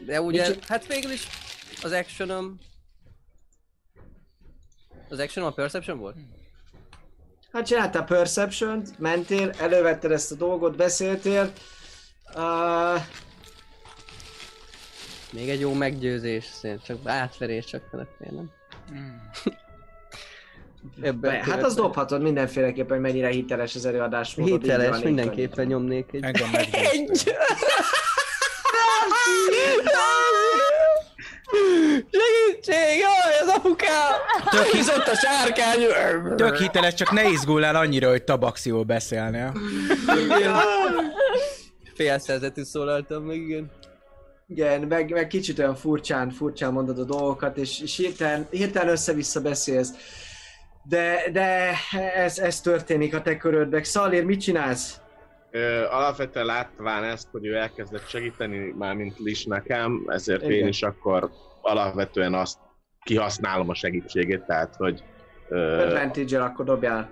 De 0.07 0.21
ugye, 0.21 0.49
Nincs- 0.49 0.67
hát 0.67 0.87
végül 0.87 1.11
is 1.11 1.27
az 1.83 1.93
actionom... 1.93 2.59
Az 5.09 5.19
actionom 5.19 5.51
a 5.51 5.55
perception 5.55 5.99
volt? 5.99 6.17
Hát 7.53 7.67
csináltál 7.67 8.05
perception 8.05 8.85
mentél, 8.99 9.51
elővetted 9.51 10.13
ezt 10.13 10.33
a 10.33 10.35
dolgot, 10.35 10.77
beszéltél. 10.77 11.53
Uh, 12.35 13.01
Még 15.33 15.49
egy 15.49 15.61
jó 15.61 15.73
meggyőzés, 15.73 16.45
szerint 16.45 16.85
csak 16.85 16.99
átverés 17.05 17.65
csak 17.65 17.89
felettél, 17.91 18.31
nem? 18.31 18.51
Ebben 21.03 21.21
be, 21.21 21.31
hát 21.31 21.63
az 21.63 21.75
dobhatod 21.75 22.23
mindenféleképpen, 22.23 22.91
hogy 22.91 23.01
mennyire 23.01 23.29
hiteles 23.29 23.75
az 23.75 23.87
előadás. 23.87 24.35
Hiteles, 24.35 25.03
mindenképpen 25.03 25.67
nyomnék 25.67 26.09
egy... 26.13 26.25
Engem. 26.25 26.49
Egy! 26.93 27.35
Segítség! 32.11 32.99
Jaj, 32.99 33.39
az 33.43 33.49
apukám! 33.57 34.13
Tök, 34.51 34.71
Kizott 34.71 35.07
a 35.07 35.15
sárkány! 35.15 35.87
tök 36.37 36.57
hiteles, 36.57 36.95
csak 36.95 37.13
ne 37.13 37.29
izguljál 37.29 37.77
annyira, 37.77 38.09
hogy 38.09 38.25
tabaxiól 38.25 38.83
beszélnél. 38.83 39.53
Félszerzetű 41.95 42.63
szólaltam 42.63 43.25
meg, 43.25 43.37
igen. 43.37 43.71
Igen, 44.47 44.81
meg, 44.81 45.11
meg 45.11 45.27
kicsit 45.27 45.59
olyan 45.59 45.75
furcsán, 45.75 46.31
furcsán 46.31 46.73
mondod 46.73 46.99
a 46.99 47.05
dolgokat, 47.05 47.57
és, 47.57 47.81
és 47.81 47.97
hirtelen, 47.97 48.47
hirtelen 48.51 48.89
össze-vissza 48.89 49.41
beszélsz. 49.41 49.91
De, 50.89 51.31
de 51.33 51.73
ez, 52.15 52.39
ez 52.39 52.61
történik 52.61 53.15
a 53.15 53.23
te 53.23 53.37
körödben. 53.37 53.83
Szalér, 53.85 54.25
mit 54.25 54.41
csinálsz? 54.41 55.01
Ö, 55.51 55.85
alapvetően 55.91 56.47
látván 56.47 57.05
ezt, 57.05 57.29
hogy 57.33 57.47
ő 57.47 57.55
elkezdett 57.55 58.09
segíteni, 58.09 58.75
már 58.79 58.95
mint 58.95 59.19
Lis 59.19 59.45
nekem, 59.45 60.05
ezért 60.07 60.43
Igen. 60.43 60.53
én 60.53 60.67
is 60.67 60.83
akkor 60.83 61.31
alapvetően 61.61 62.35
azt 62.35 62.59
kihasználom 63.05 63.69
a 63.69 63.75
segítségét, 63.75 64.43
tehát 64.43 64.75
hogy 64.77 65.05
ö, 65.49 65.87
Advantage-el 65.87 66.43
akkor 66.43 66.65
dobjál. 66.65 67.11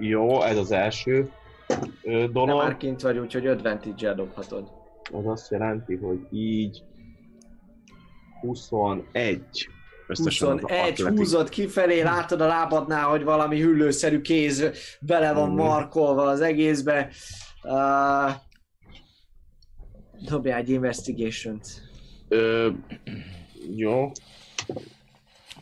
jó, 0.00 0.42
ez 0.42 0.56
az 0.56 0.70
első 0.72 1.30
ö, 2.02 2.10
De 2.10 2.26
dolog. 2.26 2.62
már 2.62 2.76
kint 2.76 3.00
vagy, 3.00 3.18
úgyhogy 3.18 3.46
advantage-el 3.46 4.14
dobhatod. 4.14 4.68
Az 5.12 5.26
azt 5.26 5.50
jelenti, 5.50 5.96
hogy 5.96 6.26
így 6.30 6.82
21 8.40 9.68
összesen 10.08 10.48
az 10.48 10.54
a 10.54 10.60
21, 10.60 10.90
atletik. 10.90 11.18
húzod 11.18 11.48
kifelé, 11.48 12.00
látod 12.00 12.40
a 12.40 12.46
lábadnál, 12.46 13.04
hogy 13.08 13.22
valami 13.24 13.60
hüllőszerű 13.60 14.20
kéz 14.20 14.64
bele 15.00 15.32
van 15.32 15.48
Mhm. 15.48 15.56
markolva 15.58 16.22
az 16.22 16.40
egészbe. 16.40 17.10
Uh, 17.62 18.30
dobjál 20.28 20.58
egy 20.58 20.68
investigation-t. 20.70 21.66
Ö, 22.28 22.70
jó, 23.76 24.10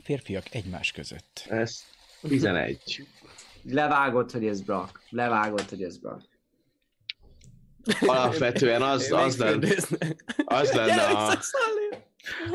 Férfiak 0.03 0.55
egymás 0.55 0.93
között. 0.93 1.47
ez 1.49 1.79
11. 2.23 3.07
Levágod, 3.63 4.31
hogy 4.31 4.47
ez 4.47 4.61
brak. 4.61 5.01
Levágod, 5.11 5.69
hogy 5.69 5.83
ez 5.83 5.97
brak. 5.99 6.23
Alapvetően 8.01 8.83
az, 8.83 9.13
az, 9.13 9.37
lenne, 9.39 9.69
az 10.45 10.73
lenne 10.73 11.03
a, 11.03 11.39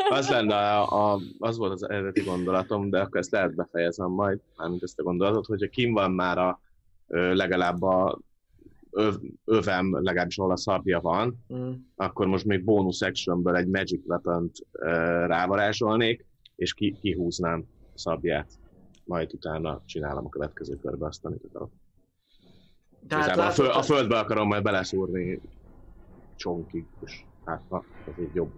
az 0.09 0.29
lenne 0.29 0.55
a, 0.55 1.13
a, 1.13 1.19
az 1.39 1.57
volt 1.57 1.71
az 1.71 1.89
eredeti 1.89 2.21
gondolatom, 2.21 2.89
de 2.89 2.99
akkor 2.99 3.19
ezt 3.19 3.31
lehet 3.31 3.55
befejezem 3.55 4.09
majd, 4.09 4.39
mármint 4.57 4.83
ezt 4.83 4.99
a 4.99 5.03
gondolatot, 5.03 5.45
hogyha 5.45 5.67
kim 5.67 5.93
van 5.93 6.11
már 6.11 6.37
a 6.37 6.59
legalább 7.11 7.81
a 7.81 8.19
öv, 8.91 9.15
övem, 9.45 10.03
legalábbis 10.03 10.37
ahol 10.37 10.51
a 10.51 10.57
szabja 10.57 10.99
van, 10.99 11.45
Mm. 11.53 11.71
akkor 11.95 12.27
most 12.27 12.45
még 12.45 12.63
bónusz 12.63 13.01
actionből 13.01 13.55
egy 13.55 13.67
magic 13.67 14.05
weapon 14.05 14.51
rávarázsolnék, 15.25 16.25
és 16.55 16.73
ki, 16.73 16.97
kihúznám 17.01 17.65
a 17.93 17.97
szabját. 17.97 18.51
Majd 19.05 19.33
utána 19.33 19.81
csinálom 19.85 20.25
a 20.25 20.29
következő 20.29 20.75
körbe 20.75 21.05
azt, 21.05 21.25
amit 21.25 21.43
akarok. 21.49 21.71
Tehát 23.07 23.25
Igazából 23.25 23.49
a, 23.49 23.53
föl, 23.53 23.65
látod, 23.65 23.81
a 23.81 23.83
földbe 23.83 24.19
akarom 24.19 24.47
majd 24.47 24.63
beleszúrni 24.63 25.41
csonkig, 26.35 26.85
és 27.05 27.23
hát 27.45 27.61
na, 27.69 27.83
ez 28.07 28.13
egy 28.17 28.33
jobb 28.33 28.51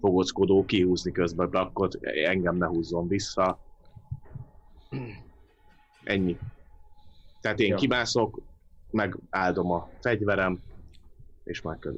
fogockodó, 0.00 0.64
kihúzni 0.64 1.12
közben 1.12 1.46
a 1.46 1.50
brakkot, 1.50 1.98
engem 2.04 2.56
ne 2.56 2.66
húzzon 2.66 3.08
vissza. 3.08 3.58
Ennyi. 6.04 6.38
Tehát 7.40 7.60
én 7.60 7.68
Ja. 7.68 7.76
kimászok, 7.76 8.40
megáldom 8.90 9.70
a 9.70 9.88
fegyverem, 10.00 10.58
és 11.44 11.62
már 11.62 11.78
kör. 11.78 11.94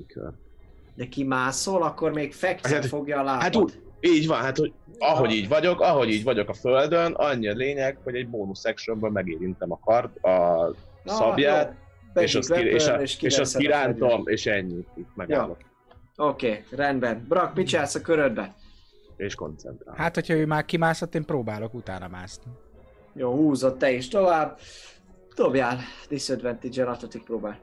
de 0.94 1.08
kimászol, 1.08 1.82
akkor 1.82 2.12
még 2.12 2.32
fekszel 2.32 2.72
Hát- 2.80 2.86
fogja 2.86 3.20
a 3.20 3.22
lábad. 3.22 3.42
Hát 3.42 3.56
úgy, 3.56 3.80
így 4.00 4.26
van, 4.26 4.40
hát 4.40 4.56
hogy 4.56 4.72
ahogy 4.98 5.30
így 5.30 5.48
vagyok, 5.48 5.80
ahogy 5.80 6.08
így 6.10 6.24
vagyok 6.24 6.48
a 6.48 6.52
földön, 6.52 7.12
annyi 7.12 7.48
a 7.48 7.52
lényeg, 7.52 7.98
hogy 8.04 8.14
egy 8.14 8.28
bónusz 8.28 8.64
actionből 8.64 9.10
megérintem 9.10 9.72
a 9.72 9.78
kard, 9.78 10.24
a 10.24 10.30
Na, 11.02 11.12
szabját, 11.12 11.74
jó. 12.14 12.22
és 12.22 12.34
azt, 12.34 12.52
ki, 12.52 12.60
és, 12.66 12.86
a, 12.86 12.88
weapon, 12.90 13.06
és 13.20 13.38
azt 13.38 13.56
kirántom, 13.56 14.22
és 14.28 14.46
ennyi, 14.46 14.86
itt 14.94 15.08
megállok, 15.14 15.58
Oké, 16.16 16.48
okay, 16.48 16.64
rendben. 16.70 17.24
Brak, 17.28 17.54
mit 17.54 17.66
csinálsz 17.66 17.94
a 17.94 18.00
körödbe? 18.00 18.54
és 19.22 19.34
koncentrálok. 19.34 20.00
Hát, 20.00 20.14
hogyha 20.14 20.34
ő 20.34 20.46
már 20.46 20.64
kimászott, 20.64 21.14
én 21.14 21.24
próbálok 21.24 21.74
utána 21.74 22.08
mászni. 22.08 22.52
Jó, 23.12 23.34
húzott 23.34 23.78
te 23.78 23.90
is 23.90 24.08
tovább. 24.08 24.58
Dobjál, 25.34 25.78
disadvantage-el 26.08 26.88
atletik 26.88 27.22
próbál. 27.22 27.58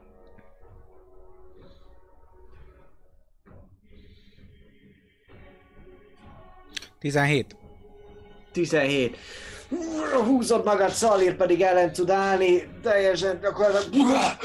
17. 6.98 7.56
17. 8.52 9.16
Húzod 10.24 10.64
magad, 10.64 10.90
Szalír 10.90 11.36
pedig 11.36 11.60
ellen 11.60 11.92
tud 11.92 12.10
állni, 12.10 12.68
teljesen 12.82 13.40
gyakorlatilag 13.40 14.36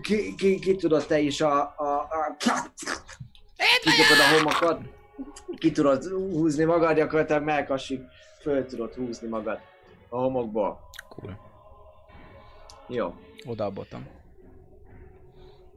ki, 0.00 0.34
ki, 0.34 0.58
ki 0.58 0.76
tudod 0.76 1.06
te 1.06 1.18
is 1.18 1.40
a, 1.40 1.74
a, 1.76 2.08
a 2.10 2.36
kidobod 3.80 4.18
a 4.18 4.36
homokat, 4.36 4.80
ki 5.58 5.70
tudod 5.70 6.04
húzni 6.04 6.64
magad, 6.64 6.96
gyakorlatilag 6.96 7.42
melkasig 7.42 8.00
föl 8.40 8.66
tudod 8.66 8.94
húzni 8.94 9.28
magad 9.28 9.58
a 10.08 10.16
homokból. 10.16 10.80
Cool. 11.08 11.38
Jó. 12.86 13.14
Odabotom. 13.46 14.06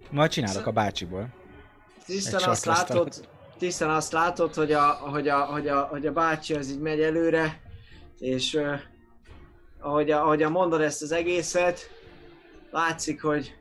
Majd 0.10 0.32
csinálok 0.32 0.66
a 0.66 0.72
bácsiból. 0.72 1.28
Tisztán 2.06 2.50
azt 2.50 2.66
látod, 2.66 3.28
tisztán 3.58 3.90
azt 3.90 4.12
látod, 4.12 4.54
hogy 4.54 4.72
a, 4.72 4.84
hogy 4.92 5.28
a, 5.28 5.46
hogy 5.46 5.68
a, 5.68 5.82
hogy 5.82 6.06
a 6.06 6.12
bácsi 6.12 6.54
az 6.54 6.70
így 6.70 6.80
megy 6.80 7.02
előre, 7.02 7.62
és 8.22 8.54
uh, 8.54 8.80
ahogy, 9.80 10.12
ahogy 10.12 10.40
mondod 10.40 10.82
ezt 10.82 11.02
az 11.02 11.12
egészet, 11.12 11.90
látszik, 12.72 13.22
hogy 13.22 13.56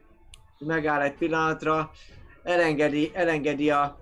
megáll 0.58 1.00
egy 1.00 1.14
pillanatra, 1.14 1.90
elengedi, 2.42 3.10
elengedi 3.14 3.70
a 3.70 3.98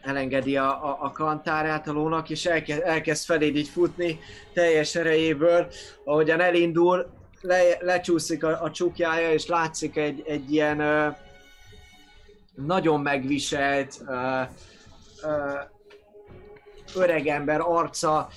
elengedi 0.00 0.56
a, 0.56 0.84
a, 0.84 0.98
a 1.00 1.12
kantárát 1.12 1.88
a 1.88 1.92
lónak, 1.92 2.30
és 2.30 2.46
elkezd, 2.46 2.82
elkezd 2.84 3.24
feléd 3.24 3.56
így 3.56 3.68
futni 3.68 4.18
teljes 4.52 4.94
erejéből, 4.94 5.66
ahogyan 6.04 6.40
elindul, 6.40 7.06
le, 7.40 7.60
lecsúszik 7.80 8.44
a, 8.44 8.62
a 8.62 8.70
csukjája, 8.70 9.32
és 9.32 9.46
látszik 9.46 9.96
egy, 9.96 10.22
egy 10.26 10.52
ilyen 10.52 10.80
ö, 10.80 11.08
nagyon 12.54 13.00
megviselt 13.00 14.02
ö, 14.06 14.40
ö, 15.22 15.52
öregember 16.94 17.60
arca, 17.60 18.28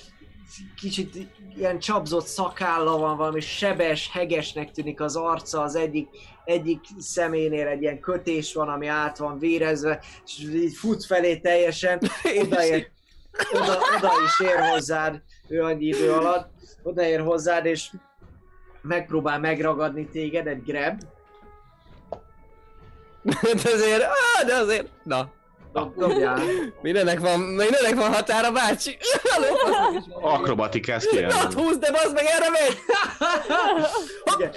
kicsit 0.76 1.16
ilyen 1.58 1.80
csapzott 1.80 2.26
szakálla 2.26 2.98
van, 2.98 3.18
valami 3.18 3.40
sebes, 3.40 4.10
hegesnek 4.12 4.72
tűnik 4.72 5.02
az 5.02 5.16
arca, 5.16 5.62
az 5.62 5.76
egyik, 5.76 6.08
egyik 6.46 6.80
szeménél 6.98 7.68
egy 7.68 7.82
ilyen 7.82 8.00
kötés 8.00 8.54
van, 8.54 8.70
ami 8.70 8.88
át 8.88 9.18
van 9.18 9.40
vérezve, 9.40 10.04
és 10.26 10.40
így 10.40 10.76
fut 10.76 11.06
felé 11.06 11.38
teljesen, 11.38 12.00
odaér, 12.42 12.90
oda, 13.52 13.78
oda 13.98 14.12
is 14.26 14.48
ér 14.48 14.60
hozzád, 14.72 15.22
ő 15.48 15.64
annyi 15.64 15.86
idő 15.86 16.12
alatt, 16.12 16.50
odaér 16.84 17.20
hozzád, 17.20 17.66
és 17.66 17.90
megpróbál 18.82 19.40
megragadni 19.40 20.08
téged, 20.08 20.48
egy 20.48 20.64
grab, 20.64 21.02
de 23.64 23.70
azért, 23.74 24.04
á, 24.04 24.44
de 24.46 24.56
azért, 24.56 24.90
na, 25.04 25.32
dobjál. 25.96 26.40
mindenek 26.82 27.20
van, 27.20 27.40
mindenek 27.40 27.96
van 27.96 28.14
határa, 28.14 28.52
bácsi. 28.52 28.98
Na, 31.06 31.12
kérem. 31.12 31.30
hát 31.30 31.54
húzd, 31.54 31.80
de 31.80 31.92
bazd 31.92 32.14
meg, 32.14 32.26
erre 32.26 32.50
megy! 32.50 32.78
Igen. 34.36 34.52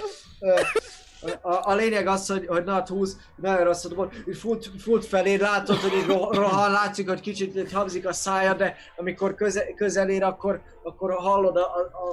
A, 1.41 1.69
a, 1.69 1.73
lényeg 1.73 2.07
az, 2.07 2.27
hogy, 2.27 2.45
hogy 2.47 2.63
Nat 2.63 2.87
20 2.87 3.17
nagyon 3.35 3.63
rosszat 3.63 3.91
dobott, 3.91 4.13
így 4.27 4.37
fut, 4.37 4.71
fut 4.79 5.05
felé, 5.05 5.35
látod, 5.35 5.77
hogy 5.77 5.93
így 5.93 6.05
ro- 6.05 6.35
rohan, 6.35 6.71
látszik, 6.71 7.09
hogy 7.09 7.19
kicsit 7.19 7.55
így 7.55 7.73
habzik 7.73 8.07
a 8.07 8.13
szája, 8.13 8.53
de 8.53 8.75
amikor 8.97 9.35
köze, 9.35 9.73
közel 9.73 10.09
ér, 10.09 10.23
akkor, 10.23 10.61
akkor 10.83 11.13
hallod 11.13 11.57
a, 11.57 11.61
a, 11.61 11.79
a, 11.91 12.09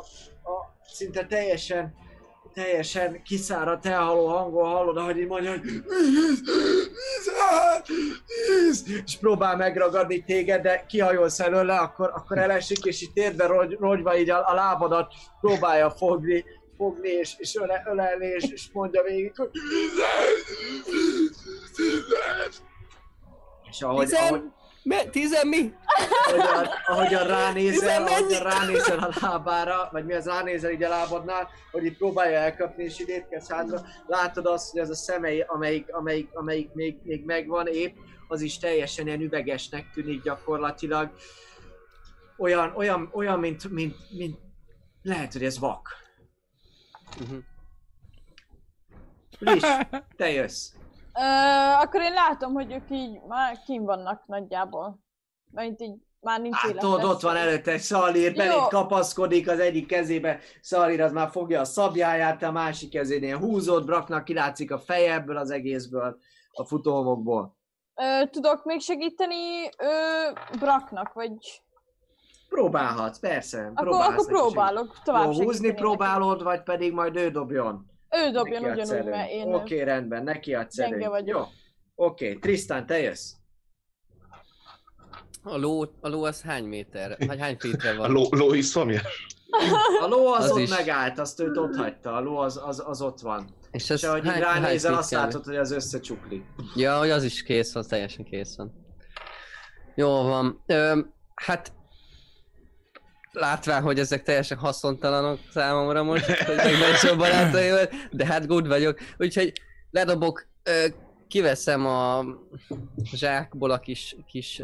a 0.51 0.75
szinte 0.93 1.27
teljesen, 1.27 1.95
teljesen 2.55 3.23
kiszáradt, 3.23 3.87
elhaló 3.87 4.27
hangon 4.27 4.69
hallod, 4.69 4.97
ahogy 4.97 5.19
így 5.19 5.27
mondja, 5.27 5.51
hogy 5.51 5.61
"Víz, 5.63 5.83
víz, 7.87 8.85
víz", 8.85 9.03
és 9.05 9.17
próbál 9.17 9.57
megragadni 9.57 10.25
téged, 10.25 10.63
de 10.63 10.85
kihajolsz 10.89 11.41
előle, 11.41 11.79
akkor, 11.79 12.11
akkor 12.15 12.39
elesik, 12.39 12.85
és 12.85 13.03
így 13.03 13.13
térdbe 13.13 13.47
rogy, 13.47 13.77
rogyva 13.81 14.19
így 14.19 14.31
a, 14.31 14.49
a 14.49 14.55
lábadat 14.55 15.13
próbálja 15.41 15.91
fogni, 15.91 16.45
fogni, 16.77 17.09
és, 17.09 17.35
és 17.39 17.57
öle, 17.57 17.83
ölelni, 17.87 18.27
és, 18.27 18.45
és 18.45 18.69
mondja 18.73 19.03
végig, 19.03 19.37
hogy 19.37 19.51
és 23.71 23.83
ahogy, 23.83 24.13
ahogy, 24.13 24.43
me, 24.83 25.05
tizen 25.05 25.47
mi? 25.47 25.75
ahogyan, 26.27 26.69
ahogyan 26.87 27.27
ránézel, 27.27 28.07
ahogyan 28.07 28.43
ránézel 28.43 28.99
a 28.99 29.11
lábára, 29.21 29.89
vagy 29.93 30.05
mi 30.05 30.13
az 30.13 30.27
ránézel 30.27 30.71
így 30.71 30.83
a 30.83 30.89
lábadnál, 30.89 31.49
hogy 31.71 31.85
így 31.85 31.97
próbálja 31.97 32.39
elkapni, 32.39 32.85
és 32.85 33.01
így 33.01 33.09
étkezz 33.09 33.51
hátra, 33.51 33.83
látod 34.07 34.47
azt, 34.47 34.71
hogy 34.71 34.81
az 34.81 34.91
a 34.91 34.95
szemei, 34.95 35.41
amelyik, 35.41 35.95
amelyik, 35.95 36.29
amelyik 36.33 36.73
még, 36.73 36.99
még 37.03 37.25
megvan 37.25 37.67
épp, 37.67 37.97
az 38.29 38.41
is 38.41 38.59
teljesen 38.59 39.07
ilyen 39.07 39.21
üvegesnek 39.21 39.91
tűnik 39.91 40.23
gyakorlatilag. 40.23 41.11
Olyan, 42.39 42.73
olyan, 42.77 43.11
olyan 43.13 43.39
mint, 43.39 43.71
mint, 43.71 43.97
mint, 44.11 44.39
lehet, 45.03 45.33
hogy 45.33 45.45
ez 45.45 45.59
vak. 45.59 45.89
Mhm. 47.19 47.37
Lis, 49.39 49.63
te 50.17 50.31
jössz. 50.31 50.73
Ö, 51.15 51.23
akkor 51.83 52.01
én 52.01 52.13
látom, 52.13 52.53
hogy 52.53 52.73
ők 52.73 52.91
így 52.91 53.21
már 53.29 53.59
kim 53.65 53.85
vannak 53.85 54.23
nagyjából. 54.27 54.99
Mert 55.51 55.81
így 55.81 55.95
már 56.21 56.41
nincs 56.41 56.57
Hát 56.57 56.71
élet. 56.71 56.85
ott, 56.85 57.21
van 57.21 57.37
előtte 57.37 57.73
egy 57.73 57.81
Szalír, 57.81 58.35
beléd 58.35 58.53
Jó. 58.53 58.67
kapaszkodik 58.67 59.49
az 59.49 59.59
egyik 59.59 59.87
kezébe, 59.87 60.39
Szalír 60.61 61.01
az 61.01 61.13
már 61.13 61.31
fogja 61.31 61.61
a 61.61 61.65
szabjáját, 61.65 62.43
a 62.43 62.51
másik 62.51 62.91
kezénél 62.91 63.39
húzod, 63.39 63.85
Braknak 63.85 64.25
kilátszik 64.25 64.73
a 64.73 64.79
feje 64.79 65.15
ebből 65.15 65.37
az 65.37 65.51
egészből, 65.51 66.19
a 66.53 66.65
futóhomokból. 66.65 67.57
Ö, 67.95 68.27
tudok 68.27 68.65
még 68.65 68.81
segíteni 68.81 69.69
ö, 69.79 69.89
Braknak, 70.59 71.13
vagy... 71.13 71.63
Próbálhatsz, 72.49 73.19
persze, 73.19 73.71
Akkor, 73.75 73.89
akkor 73.89 74.15
neki 74.15 74.25
próbálok 74.27 74.99
tovább 75.05 75.23
Jó, 75.23 75.29
húzni 75.29 75.53
segíteni 75.53 75.75
próbálod, 75.75 76.43
vagy 76.43 76.63
pedig 76.63 76.93
majd 76.93 77.17
ő 77.17 77.31
dobjon? 77.31 77.90
Ő 78.11 78.31
dobjon 78.31 78.63
Neki 78.63 78.81
ugyanúgy, 78.81 79.05
mert 79.09 79.31
én... 79.31 79.55
Oké, 79.55 79.83
rendben, 79.83 80.23
neki 80.23 80.55
adsz 80.55 80.77
vagyok. 80.77 81.27
Jó. 81.27 81.43
Oké, 81.95 82.35
Tristan, 82.35 82.87
te 82.87 83.01
jössz. 83.01 83.33
A 85.43 85.57
ló, 85.57 85.85
a 86.01 86.09
ló 86.09 86.25
az 86.25 86.43
hány 86.43 86.65
méter? 86.65 87.17
Vagy 87.27 87.41
hány 87.41 87.57
fétre 87.59 87.91
A 87.91 87.97
van? 87.97 88.11
ló, 88.11 88.27
ló 88.31 88.53
is 88.53 88.65
szomjas? 88.65 89.27
A 90.01 90.07
ló 90.07 90.27
az, 90.27 90.45
Az 90.45 90.51
ott 90.51 90.59
is. 90.59 90.71
megállt, 90.71 91.19
azt 91.19 91.41
őt 91.41 91.57
ott 91.57 91.77
hagyta, 91.77 92.15
a 92.15 92.21
ló 92.21 92.37
az, 92.37 92.61
az, 92.65 92.83
az 92.87 93.03
ott 93.03 93.21
van. 93.21 93.55
És 93.71 93.83
És 93.83 93.91
ez 93.91 94.05
ahogy 94.05 94.27
hány, 94.27 94.41
ránézel, 94.41 94.91
hány 94.91 95.01
azt 95.01 95.11
látod, 95.11 95.45
hogy 95.45 95.57
az 95.57 95.71
összecsuklik. 95.71 96.45
Ja, 96.75 96.99
hogy 96.99 97.11
az 97.11 97.23
is 97.25 97.43
kész 97.43 97.73
van, 97.73 97.85
teljesen 97.89 98.25
kész 98.25 98.57
van. 98.57 98.73
Jó 99.95 100.23
van. 100.23 100.63
Ö, 100.67 101.01
hát 101.35 101.73
látván, 103.33 103.83
hogy 103.83 103.99
ezek 103.99 104.23
teljesen 104.23 104.59
haszontalanok 104.59 105.39
számomra 105.53 106.03
most, 106.03 106.25
hogy 106.25 106.57
megmentsem 106.57 107.19
barátaimat, 107.19 107.91
de 108.11 108.27
hát 108.27 108.47
good 108.47 108.67
vagyok. 108.67 108.99
Úgyhogy 109.19 109.53
ledobok, 109.91 110.47
kiveszem 111.29 111.87
a 111.87 112.25
zsákból 113.13 113.71
a 113.71 113.79
kis, 113.79 114.17
kis 114.27 114.63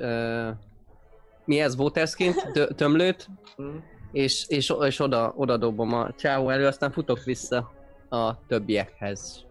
mi 1.45 1.61
ez, 1.61 1.75
waterskint, 1.75 2.51
Tö- 2.53 2.77
tömlőt, 2.77 3.28
Hm? 3.57 3.77
és, 4.12 4.45
és, 4.49 4.73
és 4.81 5.01
oda, 5.01 5.33
oda 5.36 5.57
dobom 5.57 5.93
a 5.95 6.12
csávó 6.19 6.51
elő, 6.51 6.67
aztán 6.67 6.93
futok 6.93 7.25
vissza 7.25 7.73
a 8.09 8.47
többiekhez. 8.47 9.45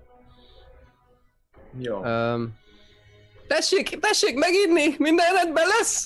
Jó. 1.80 1.98
Um, 2.04 2.54
tessék, 3.48 4.00
tessék 4.00 4.36
meginni, 4.38 4.96
minden 4.98 5.34
rendben 5.34 5.68
lesz, 5.68 6.06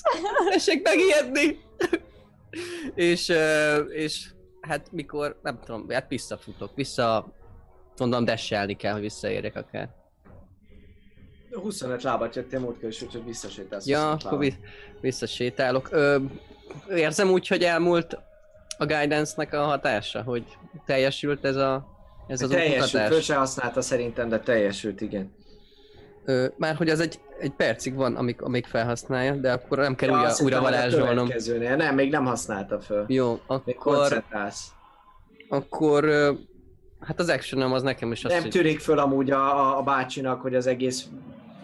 tessék 0.50 0.82
megijedni. 0.82 1.60
És, 2.94 3.32
és 3.88 4.30
hát 4.60 4.92
mikor, 4.92 5.38
nem 5.42 5.60
tudom, 5.64 5.88
hát 5.88 6.08
visszafutok, 6.08 6.74
vissza, 6.74 7.34
mondom, 7.98 8.24
desselni 8.24 8.76
kell, 8.76 8.92
hogy 8.92 9.00
visszaérjek 9.00 9.56
akár. 9.56 9.88
25 11.52 12.02
lábat 12.02 12.36
jöttél 12.36 12.60
múltkor 12.60 12.88
is, 12.88 13.02
úgyhogy 13.02 13.24
visszasétálsz. 13.24 13.86
Ja, 13.86 13.98
25 13.98 14.24
akkor 14.24 14.38
vi- 14.38 14.58
visszasétálok. 15.00 15.88
Ö, 15.92 16.18
érzem 16.94 17.30
úgy, 17.30 17.46
hogy 17.46 17.62
elmúlt 17.62 18.18
a 18.78 18.86
guidance-nek 18.86 19.52
a 19.52 19.64
hatása, 19.64 20.22
hogy 20.22 20.44
teljesült 20.86 21.44
ez 21.44 21.56
a 21.56 21.98
ez 22.28 22.42
az 22.42 22.50
teljesült, 22.50 23.06
föl 23.06 23.20
se 23.20 23.34
használta 23.34 23.80
szerintem, 23.80 24.28
de 24.28 24.40
teljesült, 24.40 25.00
igen. 25.00 25.34
Már 26.56 26.74
hogy 26.76 26.88
az 26.88 27.00
egy, 27.00 27.20
egy 27.38 27.50
percig 27.50 27.94
van, 27.94 28.16
amíg, 28.16 28.42
amíg 28.42 28.66
felhasználja, 28.66 29.34
de 29.34 29.52
akkor 29.52 29.78
nem 29.78 29.94
kell 29.94 30.08
Ja, 30.08 30.30
újra, 30.42 30.60
varázsolnom. 30.60 31.28
Nem, 31.76 31.94
még 31.94 32.10
nem 32.10 32.24
használta 32.24 32.80
föl. 32.80 33.04
Jó, 33.08 33.30
Még 33.30 33.40
akkor, 33.76 33.96
koncentrálsz. 33.96 34.68
akkor 35.48 36.04
hát 37.00 37.18
az 37.18 37.28
actionom 37.28 37.72
az 37.72 37.82
nekem 37.82 38.12
is 38.12 38.24
az, 38.24 38.32
Nem 38.32 38.40
hogy... 38.42 38.50
tűnik 38.50 38.80
föl 38.80 38.98
amúgy 38.98 39.30
a, 39.30 39.58
a, 39.58 39.78
a 39.78 39.82
bácsinak, 39.82 40.40
hogy 40.40 40.54
az 40.54 40.66
egész 40.66 41.06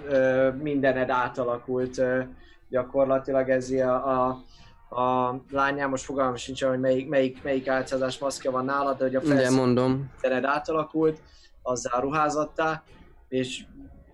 ö, 0.09 0.49
mindened 0.62 1.10
átalakult 1.10 1.99
ö, 1.99 2.20
gyakorlatilag 2.68 3.51
ez 3.51 3.70
a, 3.70 4.09
a, 4.09 4.43
a 5.01 5.35
lányám, 5.51 5.91
most 5.91 6.05
fogalmam 6.05 6.36
sincs, 6.36 6.65
hogy 6.65 6.81
melyik, 6.81 7.09
melyik, 7.09 7.43
melyik 7.43 7.68
álcázás 7.68 8.18
maszkja 8.18 8.51
van 8.51 8.65
nálad, 8.65 8.97
de 8.99 9.05
hogy 9.05 9.15
a 9.15 9.20
felszín 9.20 9.57
mondom. 9.57 10.10
tered 10.20 10.44
átalakult, 10.44 11.23
azzal 11.62 12.01
ruházottá, 12.01 12.83
és 13.28 13.65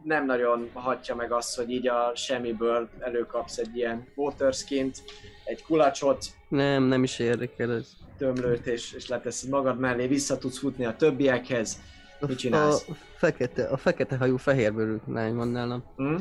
nem 0.05 0.27
nagyon 0.27 0.71
hatja 0.73 1.15
meg 1.15 1.33
azt, 1.33 1.57
hogy 1.57 1.71
így 1.71 1.89
a 1.89 2.13
semmiből 2.15 2.89
előkapsz 2.99 3.59
egy 3.59 3.77
ilyen 3.77 4.07
waterskint, 4.15 5.03
egy 5.45 5.63
kulacsot, 5.63 6.25
Nem, 6.49 6.83
nem 6.83 7.03
is 7.03 7.19
érdekel 7.19 7.73
ez. 7.73 7.89
tömlőt, 8.19 8.67
és, 8.67 8.93
és 8.93 9.09
leteszed 9.09 9.51
magad 9.51 9.79
mellé, 9.79 10.07
vissza 10.07 10.39
tudsz 10.39 10.59
futni 10.59 10.85
a 10.85 10.97
többiekhez. 10.97 11.81
Mit 12.27 12.39
csinálsz? 12.39 12.89
A 12.89 12.93
fekete, 13.17 13.65
a 13.65 13.77
fekete 13.77 14.17
hajú 14.17 14.37
fehérbőrű 14.37 14.97
lány 15.07 15.35
van 15.35 15.49
nálam. 15.49 15.85
Hm? 15.97 16.17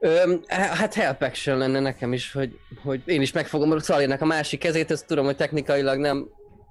Ö, 0.00 0.34
hát 0.48 0.94
help 0.94 1.22
action 1.22 1.58
lenne 1.58 1.80
nekem 1.80 2.12
is, 2.12 2.32
hogy, 2.32 2.58
hogy 2.82 3.02
én 3.04 3.20
is 3.20 3.32
megfogom 3.32 3.78
Szalirnek 3.78 4.20
a 4.20 4.24
másik 4.24 4.60
kezét, 4.60 4.90
ezt 4.90 5.06
tudom, 5.06 5.24
hogy 5.24 5.36
technikailag 5.36 5.98
nem 5.98 6.28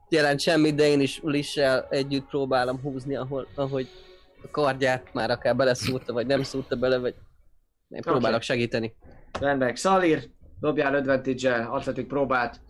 jelent 0.10 0.40
semmit, 0.40 0.76
de 0.76 0.88
én 0.88 1.00
is 1.00 1.20
Lissel 1.24 1.88
együtt 1.90 2.26
próbálom 2.26 2.80
húzni, 2.82 3.16
ahol, 3.16 3.48
ahogy 3.56 3.88
a 4.44 4.50
kardját 4.52 5.14
már 5.14 5.30
akár 5.30 5.56
beleszúrta, 5.56 6.14
vagy 6.14 6.26
nem 6.26 6.44
szúrta 6.44 6.76
bele, 6.76 6.98
vagy 6.98 7.16
én 7.88 8.02
próbálok 8.02 8.42
segíteni. 8.42 8.96
Rendben, 9.40 9.74
Xalir, 9.74 10.30
dobjál 10.60 10.96
advantage-el, 10.96 11.72
atletik 11.72 12.08
próbát. 12.08 12.62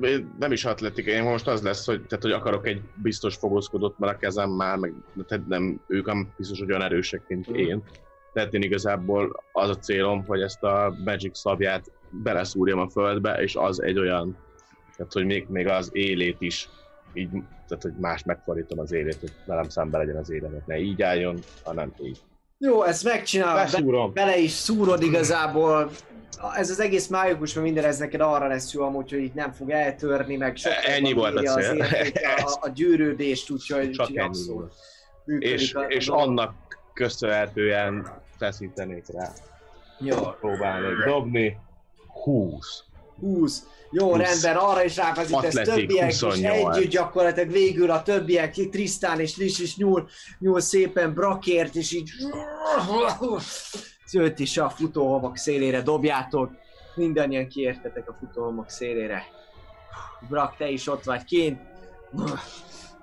Én 0.00 0.34
Nem 0.38 0.52
is 0.52 0.64
atletika, 0.64 1.10
én 1.10 1.22
most 1.22 1.48
az 1.48 1.62
lesz, 1.62 1.86
hogy, 1.86 2.06
tehát, 2.06 2.24
hogy 2.24 2.32
akarok 2.32 2.66
egy 2.66 2.82
biztos 3.02 3.34
fogózkodott, 3.34 3.98
mert 3.98 4.12
a 4.14 4.18
kezem 4.18 4.50
már, 4.50 4.76
meg 4.76 4.94
tehát 5.26 5.46
nem, 5.46 5.80
ők 5.86 6.06
nem 6.06 6.32
biztos, 6.36 6.58
hogy 6.58 6.70
olyan 6.70 6.82
erősek, 6.82 7.22
mint 7.28 7.50
Mm. 7.50 7.54
én. 7.54 7.82
Tehát 8.32 8.54
én 8.54 8.62
igazából 8.62 9.44
az 9.52 9.68
a 9.68 9.78
célom, 9.78 10.24
hogy 10.26 10.40
ezt 10.40 10.62
a 10.62 10.94
Magic 11.04 11.38
szabját 11.38 11.90
beleszúrjam 12.10 12.78
a 12.78 12.88
földbe, 12.88 13.42
és 13.42 13.54
az 13.54 13.82
egy 13.82 13.98
olyan, 13.98 14.36
tehát 14.96 15.12
hogy 15.12 15.24
még, 15.24 15.46
még 15.48 15.68
az 15.68 15.90
élét 15.92 16.40
is 16.40 16.68
így, 17.16 17.28
tehát 17.68 17.82
hogy 17.82 17.92
más 18.00 18.22
megfordítom 18.22 18.78
az 18.78 18.92
élét, 18.92 19.16
hogy 19.20 19.32
velem 19.44 19.68
szembe 19.68 19.98
legyen 19.98 20.16
az 20.16 20.30
élet, 20.30 20.66
ne 20.66 20.78
így 20.78 21.02
álljon, 21.02 21.38
hanem 21.64 21.92
így. 22.02 22.18
Jó, 22.58 22.82
ezt 22.82 23.04
megcsinálod, 23.04 23.84
be, 23.84 24.08
bele 24.12 24.38
is 24.38 24.50
szúrod 24.50 25.02
igazából. 25.02 25.90
Ez 26.56 26.70
az 26.70 26.80
egész 26.80 27.06
májukus, 27.06 27.52
mert 27.54 27.66
minden 27.66 27.84
ez 27.84 27.98
neked 27.98 28.20
arra 28.20 28.46
lesz 28.46 28.72
jó 28.72 28.82
amúgy, 28.82 29.10
hogy 29.10 29.22
itt 29.22 29.34
nem 29.34 29.52
fog 29.52 29.70
eltörni, 29.70 30.36
meg 30.36 30.56
sokkal 30.56 30.78
Ennyi 30.78 31.08
jobban 31.08 31.32
volt 31.32 31.46
a 31.48 31.52
cél. 31.60 31.80
a, 31.80 32.42
a, 32.60 32.66
a 32.66 32.68
gyűrődést, 32.68 33.50
úgyhogy, 33.50 33.90
Csak 33.90 34.08
ennyi 34.08 34.18
abszolút 34.18 34.72
És, 35.38 35.74
a- 35.74 35.80
a 35.80 35.84
és 35.86 36.06
dolog. 36.06 36.28
annak 36.28 36.54
köszönhetően 36.92 38.06
feszítenék 38.38 39.04
rá. 39.12 39.32
Jó, 39.98 40.16
Próbálnék 40.40 41.04
dobni. 41.06 41.58
20. 42.24 42.84
20. 43.20 43.62
Jó, 43.90 44.10
20. 44.10 44.18
rendben, 44.18 44.56
arra 44.56 44.84
is 44.84 44.96
ráfeszítesz 44.96 45.54
többiek, 45.54 46.10
és 46.10 46.20
28. 46.20 46.76
együtt 46.76 46.90
gyakorlatilag 46.90 47.50
végül 47.50 47.90
a 47.90 48.02
többiek, 48.02 48.54
Trisztán 48.70 49.20
és 49.20 49.36
Lis 49.36 49.58
is 49.58 49.76
nyúl, 49.76 50.08
nyúl 50.38 50.60
szépen 50.60 51.14
brakért, 51.14 51.74
és 51.74 51.92
így 51.92 52.10
őt 54.12 54.38
is 54.38 54.56
a 54.56 54.70
futóhomok 54.70 55.36
szélére 55.36 55.82
dobjátok. 55.82 56.50
Mindannyian 56.94 57.48
kiértetek 57.48 58.08
a 58.10 58.16
futóhomok 58.18 58.70
szélére. 58.70 59.24
Brak, 60.28 60.56
te 60.56 60.68
is 60.68 60.88
ott 60.88 61.04
vagy 61.04 61.24
kint. 61.24 61.60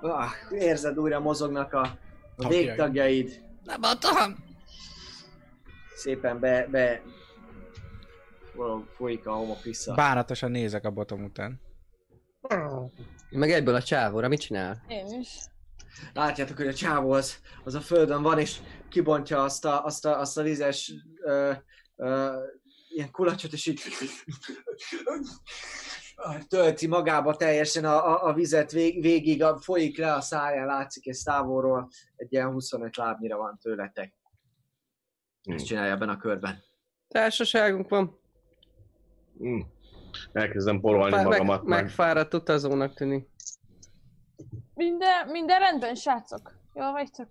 Ah, 0.01 0.31
Érzed 0.51 0.99
újra 0.99 1.19
mozognak 1.19 1.73
a, 1.73 1.79
a 1.79 1.97
Tagjaid. 2.37 2.65
végtagjaid. 2.65 3.41
Nem 3.63 3.79
adtam. 3.81 4.35
Szépen 5.95 6.39
be, 6.39 6.67
be 6.71 7.01
valahogy 8.55 8.87
folyik 8.95 9.27
a 9.27 9.31
homok 9.31 9.63
vissza. 9.63 9.93
Bánatosan 9.93 10.51
nézek 10.51 10.85
a 10.85 10.91
botom 10.91 11.23
után. 11.23 11.61
Meg 13.29 13.51
egyből 13.51 13.75
a 13.75 13.83
csávóra, 13.83 14.27
mit 14.27 14.39
csinál? 14.39 14.83
Én 14.87 15.19
is. 15.19 15.29
látjátok, 16.13 16.57
hogy 16.57 16.67
a 16.67 16.73
csávó 16.73 17.11
az, 17.11 17.37
az 17.63 17.75
a 17.75 17.81
földön 17.81 18.21
van, 18.21 18.39
és 18.39 18.59
kibontja 18.89 19.43
azt 19.43 19.65
a, 19.65 19.85
azt 19.85 20.05
a, 20.05 20.19
azt 20.19 20.37
a 20.37 20.41
vizes 20.41 20.93
ö, 21.21 21.51
ö, 21.95 22.43
ilyen 22.89 23.11
kulacsot, 23.11 23.53
és 23.53 23.65
így 23.65 23.81
tölti 26.47 26.87
magába 26.87 27.35
teljesen 27.35 27.85
a, 27.85 28.07
a, 28.07 28.27
a 28.27 28.33
vizet 28.33 28.71
vég, 28.71 29.01
végig, 29.01 29.43
a, 29.43 29.57
folyik 29.57 29.97
le 29.97 30.13
a 30.13 30.21
száján, 30.21 30.65
látszik 30.65 31.07
ez 31.07 31.19
távolról, 31.19 31.89
egy 32.15 32.33
ilyen 32.33 32.51
25 32.51 32.95
lábnyira 32.95 33.37
van 33.37 33.57
tőletek. 33.61 34.13
Ezt 35.43 35.65
csinálja 35.65 35.91
ebben 35.91 36.09
a 36.09 36.17
körben. 36.17 36.63
Társaságunk 37.07 37.89
van. 37.89 38.21
Mm. 39.43 39.59
Elkezdem 40.33 40.79
pololni 40.79 41.11
Fá- 41.15 41.23
magamat 41.23 41.63
meg, 41.63 41.69
meg. 41.69 41.83
megfáradt 41.83 42.33
utazónak 42.33 42.93
tűnik. 42.93 43.27
Minden, 44.73 45.27
minden 45.27 45.59
rendben, 45.59 45.95
srácok. 45.95 46.51
Jól 46.73 46.91
vagytok? 46.91 47.27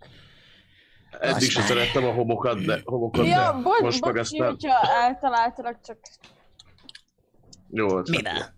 Eddig 1.21 1.51
sem 1.51 1.63
szerettem 1.65 2.05
a 2.05 2.13
homokat, 2.13 2.65
de, 2.65 2.81
homokat, 2.85 3.27
Ja, 3.27 3.53
de 3.53 3.63
bocs, 3.63 3.81
most 3.81 4.05
meg 4.05 4.15
bocs, 4.15 4.23
aztán 4.23 4.49
hogyha 4.49 4.81
eltaláltalak, 5.03 5.81
csak 5.81 5.99
jó 7.71 7.99
ötlet, 7.99 8.17
Mivel? 8.23 8.55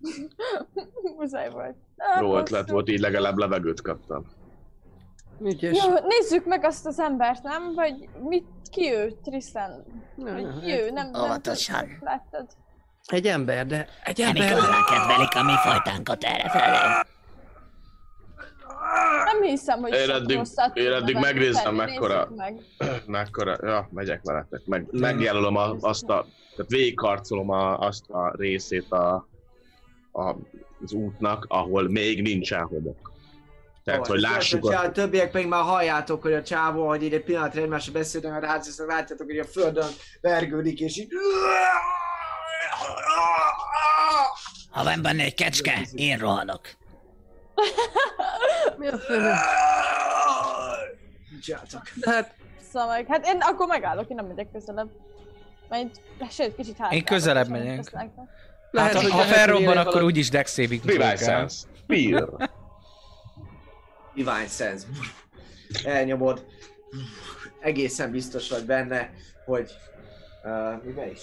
muszáj 1.19 1.51
volt. 1.51 1.77
Ah, 1.97 2.21
jó 2.23 2.37
ötlet 2.37 2.71
volt, 2.71 2.89
így 2.89 3.01
legalább 3.01 3.37
levegőt 3.37 3.81
kaptam. 3.81 4.25
Ügyes. 5.41 5.85
Jó, 5.85 5.93
nézzük 6.09 6.45
meg 6.45 6.65
azt 6.65 6.87
az 6.87 6.99
embert, 7.01 7.43
nem? 7.43 7.75
Vagy 7.75 8.09
mit, 8.21 8.47
ki 8.71 8.93
ő, 8.93 9.13
Tristan? 9.23 9.85
Vagy 10.17 10.59
ki 10.61 10.71
ő, 10.73 10.91
nem, 10.91 11.11
nem 11.11 11.23
Óvatosan. 11.23 11.99
láttad? 12.01 12.47
Egy 13.07 13.27
ember, 13.27 13.67
de 13.67 13.89
egy 14.05 14.19
Nem 14.19 14.29
ember. 14.29 14.51
igazán 14.51 14.85
kedvelik 14.85 15.35
a 15.35 15.43
mi 15.43 15.53
fajtánkat 15.65 16.25
errefelé. 16.25 16.77
Nem 19.25 19.43
hiszem, 19.43 19.81
hogy 19.81 19.93
Én 19.95 20.11
eddig- 20.11 20.37
rosszat 20.37 20.77
én 20.77 20.93
eddig 20.93 21.17
megnézem, 21.19 21.75
mekkora- 21.75 22.29
Meg. 22.37 22.55
Mekkora, 23.07 23.57
ja, 23.63 23.89
megyek 23.93 24.21
veletek, 24.23 24.61
meg, 24.65 24.87
megjelölöm 24.91 25.57
a, 25.57 25.77
azt 25.81 26.03
a, 26.09 26.27
tehát 26.57 26.71
végigkarcolom 26.71 27.51
a, 27.51 27.79
azt 27.79 28.11
a 28.11 28.35
részét 28.37 28.91
a, 28.93 29.29
a, 30.13 30.29
az 30.85 30.93
útnak, 30.93 31.45
ahol 31.49 31.89
még 31.89 32.23
nincsen 32.23 32.63
homok. 32.65 33.13
Tehát, 33.85 34.07
hogy 34.07 34.17
És 34.17 34.23
lássuk, 34.23 34.65
a... 34.71 34.81
a, 34.81 34.85
a 34.85 34.91
többiek 34.91 35.31
pedig 35.31 35.47
már 35.47 35.63
halljátok, 35.63 36.23
hogy 36.23 36.33
a 36.33 36.43
csávó, 36.43 36.87
hogy 36.89 37.03
így 37.03 37.13
egy 37.15 37.25
pillanatra 37.25 37.63
egymásra 37.63 37.93
beszélnek, 37.93 38.31
mert 38.33 38.45
hát 38.45 38.67
látjátok, 38.87 39.27
hogy 39.27 39.39
a 39.39 39.45
földön 39.45 39.89
vergődik, 40.21 40.81
és 40.81 40.97
így... 40.99 41.09
Ha 44.71 44.85
van 44.85 45.03
benne 45.03 45.23
egy 45.23 45.35
kecske, 45.35 45.81
én 45.95 46.19
rohanok. 46.19 46.61
Mi 48.79 48.87
a 48.87 48.99
csináltok? 51.43 51.83
De 51.95 52.11
hát 52.11 52.35
Szóval 52.75 52.89
meg, 52.89 53.07
hát 53.07 53.27
én 53.27 53.41
akkor 53.41 53.67
megállok, 53.67 54.09
én 54.09 54.17
nem 54.17 54.27
megyek 54.27 54.51
közelebb. 54.53 54.89
Majd, 55.69 55.91
sőt, 56.31 56.57
kicsit 56.57 56.77
hátra. 56.77 56.97
Én 56.97 57.05
közelebb 57.05 57.49
megyek. 57.49 57.91
Hát, 57.95 58.11
lehet, 58.71 58.95
ha, 58.95 59.03
hogy 59.03 59.11
ha 59.11 59.23
felrobban, 59.23 59.77
akkor 59.77 60.03
úgyis 60.03 60.31
dex 60.31 60.55
saving 60.55 60.81
Divine. 60.81 61.17
Sense. 61.17 61.67
Fear. 61.87 62.51
Divine 64.15 64.47
Sense. 64.47 64.87
Elnyomod. 65.85 66.47
Egészen 67.61 68.11
biztos 68.11 68.51
vagy 68.51 68.65
benne, 68.65 69.11
hogy... 69.45 69.71
Uh, 70.45 70.85
miben 70.85 71.11
is? 71.11 71.21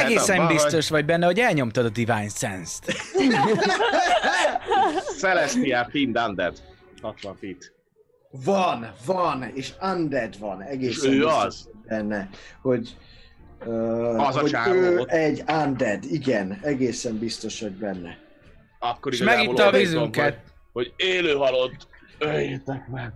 Egészen 0.00 0.38
abban, 0.38 0.52
biztos 0.52 0.88
vagy 0.88 1.04
benne, 1.04 1.26
hogy 1.26 1.38
elnyomtad 1.38 1.84
a 1.84 1.88
Divine 1.88 2.28
Sense-t. 2.28 2.84
hogy 4.74 5.02
Celestial 5.18 5.88
Team 5.92 6.28
Undead. 6.28 6.58
60 7.02 7.36
feet. 7.36 7.72
Van, 8.30 8.92
van, 9.04 9.50
és 9.54 9.72
Undead 9.82 10.38
van. 10.38 10.62
Egészen 10.62 11.10
És 11.10 11.16
ő 11.16 11.18
biztos 11.18 11.44
az? 11.44 11.68
benne, 11.86 12.28
hogy... 12.62 12.96
Uh, 13.64 14.26
Az 14.26 14.36
a 14.36 14.40
hogy 14.40 14.56
ő 14.66 15.04
egy 15.06 15.42
Undead, 15.48 16.04
igen, 16.04 16.58
egészen 16.62 17.18
biztos 17.18 17.60
vagy 17.60 17.72
benne. 17.72 18.18
Akkor 18.78 19.12
És 19.12 19.18
megitta 19.18 19.66
a 19.66 19.70
vízünket. 19.70 20.38
Hogy, 20.72 20.92
hogy 20.96 21.06
élő 21.06 21.34
halott. 21.34 21.86
Öljétek 22.18 22.88
meg. 22.88 23.12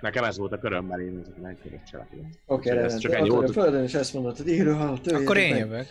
Nekem 0.00 0.24
ez 0.24 0.38
volt 0.38 0.52
a 0.52 0.58
körömmel, 0.58 1.00
én 1.00 1.18
ezek 1.22 1.36
nem 1.36 1.56
tudok 1.62 1.82
cselekedni. 1.90 2.28
Oké, 2.46 2.70
Ez 2.70 2.76
okay, 2.76 2.98
csak 2.98 3.12
rendben. 3.12 3.20
ennyi 3.20 3.28
Akkor 3.28 3.44
a 3.44 3.46
volt. 3.52 3.52
földön 3.66 3.84
is 3.84 3.94
ezt 3.94 4.14
mondod, 4.14 4.36
hogy 4.36 4.48
élő 4.48 4.72
halott, 4.72 5.06
Akkor 5.06 5.36
én 5.36 5.50
meg. 5.50 5.58
jövök. 5.58 5.86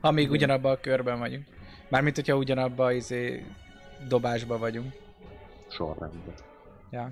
Ha 0.00 0.10
még 0.10 0.30
ugyanabban 0.30 0.72
a 0.72 0.80
körben 0.80 1.18
vagyunk. 1.18 1.44
Mármint, 1.88 2.14
hogyha 2.14 2.36
ugyanabban 2.36 2.94
izé 2.94 3.44
dobásba 4.08 4.58
vagyunk. 4.58 4.92
Sorrendben. 5.70 6.34
Ja. 6.90 7.08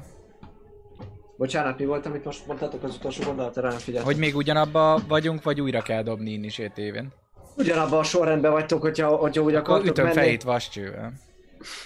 Bocsánat, 1.36 1.78
mi 1.78 1.84
volt, 1.84 2.06
amit 2.06 2.24
most 2.24 2.46
mondtatok 2.46 2.82
az 2.82 2.94
utolsó 2.94 3.24
gondolatra, 3.24 3.62
rá 3.62 3.68
nem 3.68 3.78
figyeltem. 3.78 4.10
Hogy 4.12 4.20
még 4.20 4.36
ugyanabban 4.36 5.02
vagyunk, 5.08 5.42
vagy 5.42 5.60
újra 5.60 5.82
kell 5.82 6.02
dobni 6.02 6.30
initiatíven. 6.30 7.12
Ugyanabban 7.56 7.98
a 7.98 8.02
sorrendben 8.02 8.52
vagytok, 8.52 8.80
hogyha, 8.80 9.16
hogyha 9.16 9.42
úgy 9.42 9.54
Akkor 9.54 9.68
akartok 9.74 9.90
ütöm 9.90 10.04
menni. 10.04 10.16
fejét 10.16 10.42
vascsővel. 10.42 11.12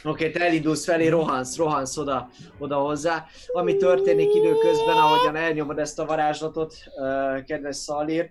Oké, 0.04 0.30
te 0.30 0.40
elindulsz 0.40 0.84
felé, 0.84 1.08
rohansz, 1.08 1.56
rohansz 1.56 1.96
oda, 1.96 2.30
oda 2.58 2.76
hozzá. 2.76 3.26
Ami 3.52 3.76
történik 3.76 4.34
időközben, 4.34 4.96
ahogyan 4.96 5.36
elnyomod 5.36 5.78
ezt 5.78 5.98
a 5.98 6.04
varázslatot, 6.04 6.74
uh, 6.96 7.44
kedves 7.44 7.76
Szalír, 7.76 8.30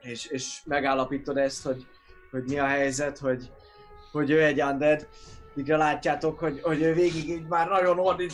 és, 0.00 0.26
és 0.26 0.60
megállapítod 0.64 1.36
ezt, 1.36 1.64
hogy, 1.64 1.86
hogy 2.30 2.42
mi 2.46 2.58
a 2.58 2.66
helyzet, 2.66 3.18
hogy, 3.18 3.50
hogy 4.12 4.30
ő 4.30 4.42
egy 4.44 4.62
undead, 4.62 5.08
így 5.58 5.68
látjátok, 5.68 6.38
hogy, 6.38 6.60
hogy 6.62 6.82
ő 6.82 6.94
végig 6.94 7.28
így 7.28 7.46
már 7.46 7.68
nagyon 7.68 7.98
ordít. 7.98 8.32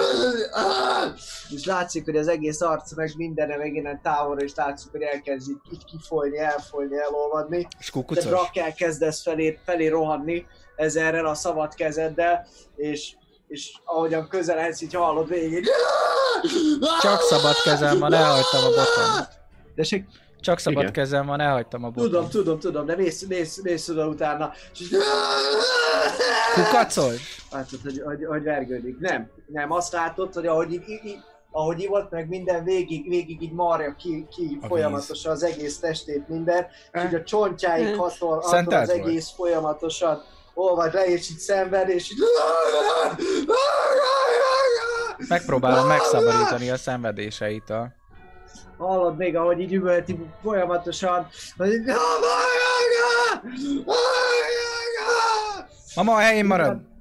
És 1.56 1.64
látszik, 1.64 2.04
hogy 2.04 2.16
az 2.16 2.28
egész 2.28 2.60
arc 2.60 2.94
meg 2.94 3.12
mindenre 3.16 3.56
meg 3.56 3.74
innen 3.74 4.00
távolra, 4.02 4.40
és 4.40 4.52
látszik, 4.54 4.90
hogy 4.90 5.02
elkezd 5.02 5.50
így, 5.72 5.84
kifolyni, 5.84 6.38
elfolyni, 6.38 6.98
elolvadni. 6.98 7.68
És 7.78 7.86
De 7.86 7.92
kukucos? 7.92 8.26
Brak 8.26 8.56
elkezdesz 8.56 9.22
felé, 9.22 9.58
felé 9.64 9.86
rohanni 9.86 10.46
ezerrel 10.76 11.26
a 11.26 11.34
szabad 11.34 11.74
kezeddel, 11.74 12.46
és, 12.76 13.12
és 13.48 13.72
ahogyan 13.84 14.28
közeledsz, 14.28 14.80
így 14.80 14.94
hallod 14.94 15.28
végig. 15.28 15.66
Csak 17.00 17.20
szabad 17.20 17.54
kezem 17.64 17.98
van, 17.98 18.12
elhagytam 18.12 18.64
a 18.64 18.68
botom. 18.68 19.26
De 19.74 19.82
se, 19.82 20.04
Csak 20.40 20.58
szabad 20.58 20.82
Igen. 20.82 20.92
kezem 20.92 21.26
van, 21.26 21.40
elhagytam 21.40 21.84
a 21.84 21.90
botom. 21.90 22.10
tudom, 22.10 22.28
tudom, 22.28 22.58
tudom, 22.58 22.86
de 22.86 22.96
mész, 22.96 23.26
mész, 23.26 23.60
mész 23.62 23.88
oda 23.88 24.06
utána. 24.06 24.52
És. 24.72 24.88
Kukacol? 26.54 27.12
Látod, 27.52 27.80
hogy, 27.82 28.02
hogy, 28.04 28.24
hogy 28.24 28.42
vergődik. 28.42 28.98
Nem, 28.98 29.30
nem, 29.46 29.72
azt 29.72 29.92
látod, 29.92 30.34
hogy 30.34 30.46
ahogy 30.46 30.72
így, 30.72 30.88
így, 30.88 31.18
ahogy 31.50 31.80
ivott 31.80 32.10
meg 32.10 32.28
minden, 32.28 32.64
végig, 32.64 33.08
végig 33.08 33.42
így 33.42 33.52
marja 33.52 33.94
ki, 33.98 34.26
ki 34.36 34.58
A 34.60 34.66
folyamatosan 34.66 35.32
az 35.32 35.42
egész 35.42 35.78
testét 35.78 36.28
minden, 36.28 36.66
és 36.92 37.02
így 37.04 37.14
a 37.14 37.22
csontjáig 37.22 37.96
hatol, 37.96 38.34
hatol 38.34 38.50
Szentelt 38.50 38.90
az 38.90 38.96
vagy? 38.96 39.08
egész 39.08 39.30
folyamatosan 39.30 40.22
olvad 40.54 40.94
le, 40.94 41.04
és 41.04 41.30
így 41.30 41.38
szenved, 41.38 41.88
és 41.88 42.10
így... 42.10 42.18
Megpróbálom 45.28 45.86
megszabadítani 45.86 46.70
a 46.70 46.76
szenvedéseitől. 46.76 47.92
Hallod 48.78 49.16
még, 49.16 49.36
ahogy 49.36 49.60
így 49.60 49.72
üvölti 49.72 50.26
folyamatosan, 50.42 51.28
hogy. 51.56 51.70
Mama, 55.94 56.14
a 56.14 56.18
helyén 56.18 56.44
marad! 56.44 56.91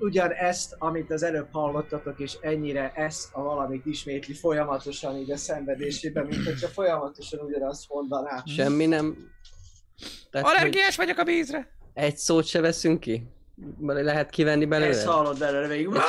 Ugyan, 0.00 0.26
ugyan 0.26 0.32
ezt, 0.32 0.74
amit 0.78 1.10
az 1.10 1.22
előbb 1.22 1.48
hallottatok, 1.52 2.18
és 2.18 2.36
ennyire 2.40 2.92
ezt 2.94 3.28
a 3.32 3.42
valamit 3.42 3.86
ismétli 3.86 4.34
folyamatosan 4.34 5.16
így 5.16 5.30
a 5.30 5.36
szenvedésében, 5.36 6.26
mint 6.26 6.44
hogyha 6.44 6.68
folyamatosan 6.68 7.40
ugyanazt 7.40 7.88
mondaná. 7.88 8.42
Semmi 8.46 8.86
nem... 8.86 9.30
Tehát, 10.30 10.46
hogy 10.46 10.56
Allergiás 10.56 10.96
vagyok 10.96 11.18
a 11.18 11.24
vízre! 11.24 11.76
egy 11.94 12.16
szót 12.16 12.44
se 12.46 12.60
veszünk 12.60 13.00
ki? 13.00 13.26
Bele- 13.54 14.02
Lehet 14.02 14.30
kivenni 14.30 14.60
Ezt 14.62 14.70
belőle? 14.70 15.04
hallod 15.04 15.38
belőle 15.38 15.66
végig. 15.66 15.86
Hogy- 15.86 16.00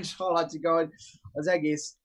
És 0.00 0.16
hallatszik, 0.16 0.66
ahogy 0.66 0.88
az 1.32 1.46
egész, 1.46 1.96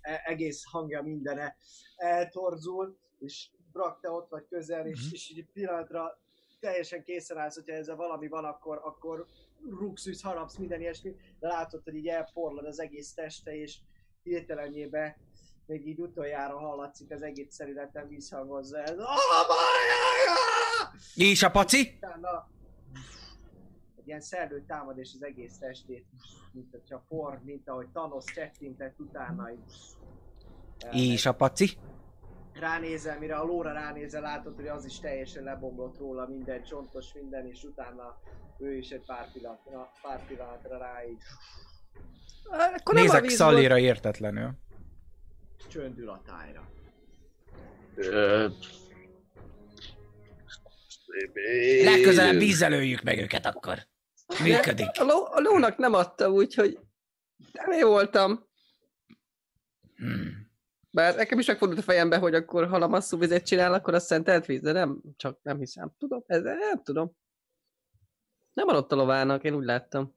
e- 0.00 0.22
egész 0.24 0.62
hangja 0.70 1.02
mindene 1.02 1.56
eltorzul, 1.96 2.96
és 3.18 3.48
Brak, 3.74 4.00
te 4.00 4.10
ott 4.10 4.28
vagy 4.28 4.46
közel, 4.48 4.86
és, 4.86 5.12
és 5.12 5.30
így 5.30 5.46
pillanatra 5.52 6.18
teljesen 6.60 7.02
készen 7.02 7.38
állsz, 7.38 7.54
hogyha 7.54 7.74
ezzel 7.74 7.96
valami 7.96 8.28
van, 8.28 8.44
akkor, 8.44 8.80
akkor 8.84 9.26
rúgsz, 9.78 10.06
üsz, 10.06 10.22
harapsz, 10.22 10.56
minden 10.56 10.80
ilyesmi, 10.80 11.16
de 11.38 11.48
látod, 11.48 11.82
hogy 11.84 11.94
így 11.94 12.08
elporlad 12.08 12.64
az 12.64 12.80
egész 12.80 13.14
teste, 13.14 13.56
és 13.56 13.78
hirtelenjébe 14.22 15.18
még 15.66 15.86
így 15.86 16.00
utoljára 16.00 16.58
hallatszik 16.58 17.10
az 17.10 17.22
egész 17.22 17.54
szerületen 17.54 18.08
visszhangozza 18.08 18.82
ez. 18.82 18.96
És 21.14 21.42
a 21.42 21.50
paci? 21.50 21.94
Utána 21.96 22.50
egy 23.96 24.06
ilyen 24.06 24.20
szellő 24.20 24.64
támad 24.66 24.98
és 24.98 25.12
az 25.14 25.22
egész 25.22 25.58
testét, 25.58 26.06
mint 26.52 26.70
hogyha 26.70 27.04
por, 27.08 27.40
mint 27.44 27.68
ahogy 27.68 27.88
Thanos 27.88 28.24
csettintett 28.24 28.98
utána. 28.98 29.50
És 30.92 31.26
a 31.26 31.34
paci? 31.34 31.78
Ránézel, 32.58 33.18
mire 33.18 33.36
a 33.36 33.44
lóra 33.44 33.72
ránézel, 33.72 34.20
látod, 34.20 34.54
hogy 34.56 34.66
az 34.66 34.84
is 34.84 35.00
teljesen 35.00 35.42
lebomlott 35.42 35.98
róla, 35.98 36.26
minden 36.26 36.62
csontos, 36.64 37.12
minden, 37.12 37.46
és 37.46 37.62
utána 37.62 38.18
ő 38.58 38.76
is 38.76 38.90
egy 38.90 39.04
pár 39.06 39.32
pillanatra, 39.32 39.92
pár 40.02 40.26
pillanatra 40.26 40.78
rá 40.78 41.04
így 41.04 41.22
Akkor 42.76 42.94
Nézek 42.94 43.28
Szallira 43.28 43.78
értetlenül. 43.78 44.50
csöndül 45.68 46.08
a 46.08 46.22
tájra. 46.26 46.68
Legközelebb 51.84 52.38
vízzel 52.38 52.72
öljük 52.72 53.02
meg 53.02 53.18
őket 53.18 53.46
akkor. 53.46 53.78
Működik. 54.42 55.00
A, 55.00 55.04
ló, 55.04 55.24
a 55.24 55.40
lónak 55.40 55.76
nem 55.76 55.94
adta, 55.94 56.30
úgyhogy 56.30 56.78
nem 57.52 57.70
én 57.70 57.86
voltam. 57.86 58.46
Hmm. 59.96 60.43
Bár 60.94 61.14
nekem 61.14 61.38
is 61.38 61.46
megfordult 61.46 61.78
a 61.78 61.82
fejembe, 61.82 62.18
hogy 62.18 62.34
akkor 62.34 62.68
ha 62.68 62.78
lamasszú 62.78 63.18
vizet 63.18 63.46
csinál, 63.46 63.74
akkor 63.74 63.94
az 63.94 64.04
szentelt 64.04 64.46
víz, 64.46 64.60
de 64.60 64.72
nem, 64.72 65.00
csak 65.16 65.38
nem 65.42 65.58
hiszem. 65.58 65.92
Tudom, 65.98 66.22
ez 66.26 66.42
nem 66.42 66.82
tudom. 66.82 67.16
Nem 68.52 68.68
adott 68.68 68.92
a 68.92 68.96
lovának, 68.96 69.44
én 69.44 69.54
úgy 69.54 69.64
láttam. 69.64 70.14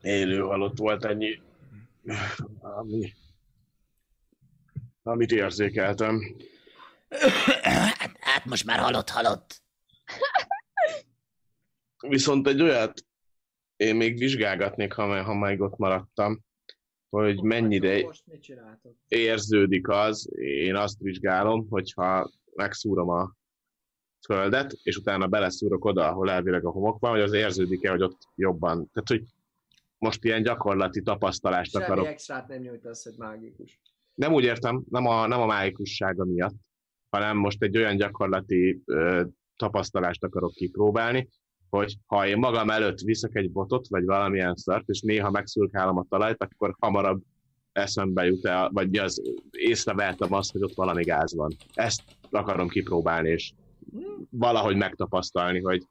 élő 0.00 0.40
halott 0.40 0.78
volt 0.78 1.04
ennyi, 1.04 1.42
ami, 2.60 3.12
amit 5.02 5.32
érzékeltem. 5.32 6.36
Hát, 7.62 8.16
hát 8.20 8.44
most 8.44 8.64
már 8.64 8.78
halott-halott. 8.78 9.62
Viszont 12.08 12.46
egy 12.46 12.62
olyat 12.62 13.06
én 13.76 13.96
még 13.96 14.18
vizsgálgatnék, 14.18 14.92
ha, 14.92 15.22
ha 15.22 15.34
még 15.34 15.60
ott 15.60 15.76
maradtam, 15.76 16.46
hogy 17.10 17.42
mennyire 17.42 18.04
érződik 19.08 19.88
az, 19.88 20.28
én 20.36 20.74
azt 20.74 20.98
vizsgálom, 20.98 21.66
hogyha 21.68 22.30
megszúrom 22.54 23.08
a 23.08 23.36
földet, 24.26 24.72
és 24.82 24.96
utána 24.96 25.26
beleszúrok 25.26 25.84
oda, 25.84 26.08
ahol 26.08 26.30
elvileg 26.30 26.64
a 26.64 26.70
homok 26.70 26.98
van, 26.98 27.10
hogy 27.10 27.20
az 27.20 27.32
érződik-e, 27.32 27.90
hogy 27.90 28.02
ott 28.02 28.18
jobban. 28.34 28.90
Tehát, 28.92 29.08
hogy 29.08 29.22
most 29.98 30.24
ilyen 30.24 30.42
gyakorlati 30.42 31.02
tapasztalást 31.02 31.70
Semmi 31.70 31.84
akarok. 31.84 32.06
extrát 32.06 32.48
nem 32.48 32.60
nyújtasz, 32.60 33.04
hogy 33.04 33.14
mágikus. 33.16 33.80
Nem 34.14 34.32
úgy 34.32 34.44
értem, 34.44 34.84
nem 34.88 35.06
a, 35.06 35.26
nem 35.26 35.40
a 35.40 35.46
mágikussága 35.46 36.24
miatt, 36.24 36.56
hanem 37.08 37.36
most 37.36 37.62
egy 37.62 37.76
olyan 37.76 37.96
gyakorlati 37.96 38.82
ö, 38.84 39.24
tapasztalást 39.56 40.24
akarok 40.24 40.52
kipróbálni, 40.52 41.28
hogy 41.70 41.96
ha 42.06 42.26
én 42.26 42.38
magam 42.38 42.70
előtt 42.70 43.00
viszek 43.00 43.34
egy 43.34 43.50
botot, 43.50 43.88
vagy 43.88 44.04
valamilyen 44.04 44.54
szart, 44.54 44.88
és 44.88 45.00
néha 45.00 45.30
megszurkálom 45.30 45.98
a 45.98 46.06
talajt, 46.08 46.42
akkor 46.42 46.74
hamarabb 46.78 47.22
eszembe 47.72 48.24
jut 48.24 48.46
el, 48.46 48.70
vagy 48.72 48.96
az, 48.96 49.22
észrevettem 49.50 50.32
azt, 50.32 50.52
hogy 50.52 50.62
ott 50.62 50.74
valami 50.74 51.02
gáz 51.02 51.34
van. 51.34 51.56
Ezt 51.74 52.02
akarom 52.30 52.68
kipróbálni, 52.68 53.28
és 53.28 53.52
valahogy 54.30 54.76
megtapasztalni, 54.76 55.60
hogy, 55.60 55.86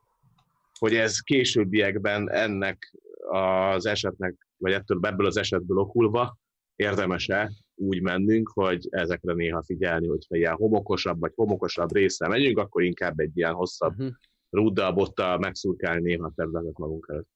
hogy 0.80 0.94
ez 0.96 1.20
későbbiekben 1.20 2.32
ennek 2.32 2.94
az 3.30 3.86
esetnek, 3.86 4.48
vagy 4.58 4.72
ettől 4.72 5.00
ebből 5.02 5.26
az 5.26 5.38
esetből 5.38 5.78
okulva 5.78 6.38
érdemes-e 6.76 7.52
úgy 7.76 8.02
mennünk, 8.02 8.52
hogy 8.54 8.88
ezekre 8.90 9.34
néha 9.34 9.64
figyelni, 9.64 10.08
hogyha 10.08 10.36
ilyen 10.36 10.54
homokosabb 10.54 11.20
vagy 11.20 11.32
homokosabb 11.36 11.94
részre 11.94 12.28
megyünk, 12.28 12.58
akkor 12.58 12.84
inkább 12.84 13.20
egy 13.20 13.38
ilyen 13.38 13.54
hosszabb 13.54 13.94
Uh-huh. 13.98 14.16
Rúddal, 14.50 14.94
bottal 14.94 15.38
megszurkálni 15.38 16.02
néha 16.02 16.26
a 16.26 16.32
területet 16.36 16.78
magunk 16.78 17.08
előtt. 17.10 17.30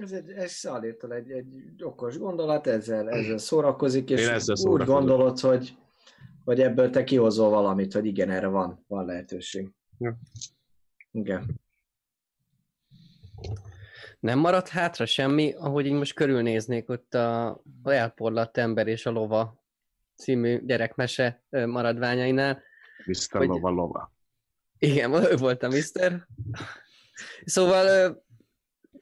Ez 0.00 0.12
egy, 0.12 0.30
ez 0.30 0.50
Szalértól 0.50 1.12
egy, 1.14 1.30
egy 1.30 1.84
okos 1.84 2.18
gondolat, 2.18 2.66
ezzel, 2.66 3.10
ezzel 3.10 3.38
szórakozik, 3.38 4.10
és 4.10 4.20
Én 4.20 4.28
ezzel 4.28 4.70
úgy 4.70 4.84
gondolod, 4.84 5.38
hogy, 5.38 5.76
hogy 6.44 6.60
ebből 6.60 6.90
te 6.90 7.04
kihozol 7.04 7.50
valamit, 7.50 7.92
hogy 7.92 8.06
igen, 8.06 8.30
erre 8.30 8.46
van, 8.46 8.84
van 8.86 9.04
lehetőség. 9.04 9.70
Ja. 9.98 10.18
Igen. 11.10 11.60
Nem 14.20 14.38
maradt 14.38 14.68
hátra 14.68 15.06
semmi, 15.06 15.52
ahogy 15.52 15.86
így 15.86 15.92
most 15.92 16.14
körülnéznék 16.14 16.88
ott 16.88 17.14
a, 17.14 17.48
a 17.82 17.90
elporlatt 17.90 18.56
ember 18.56 18.86
és 18.86 19.06
a 19.06 19.10
lova 19.10 19.64
című 20.16 20.64
gyerekmese 20.64 21.42
maradványainál. 21.50 22.62
Mr. 23.06 23.38
Hogy- 23.38 23.48
Lova 23.48 23.70
Lova. 23.70 24.12
Igen, 24.82 25.12
ő 25.12 25.36
volt 25.36 25.62
a 25.62 25.68
mister. 25.68 26.26
Szóval, 27.44 28.16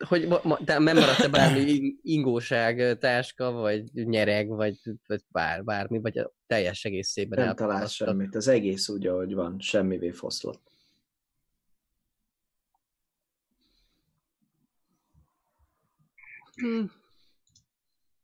hogy 0.09 0.29
de 0.65 0.79
nem 0.79 0.97
maradt-e 0.97 1.29
bármi 1.29 1.61
in- 1.61 1.99
ingóság, 2.03 2.99
táska, 2.99 3.51
vagy 3.51 3.93
nyereg, 3.93 4.49
vagy, 4.49 4.81
vagy 5.07 5.23
bár, 5.29 5.65
bármi, 5.65 5.99
vagy 5.99 6.19
a 6.19 6.33
teljes 6.47 6.85
egészében 6.85 7.39
Nem 7.39 7.71
elpusztult? 7.71 8.11
semmit, 8.11 8.35
az 8.35 8.49
egész 8.49 8.89
úgy, 8.89 9.07
ahogy 9.07 9.35
van, 9.35 9.61
semmivé 9.61 10.11
foszlott. 10.11 10.71
Hmm. 16.55 16.93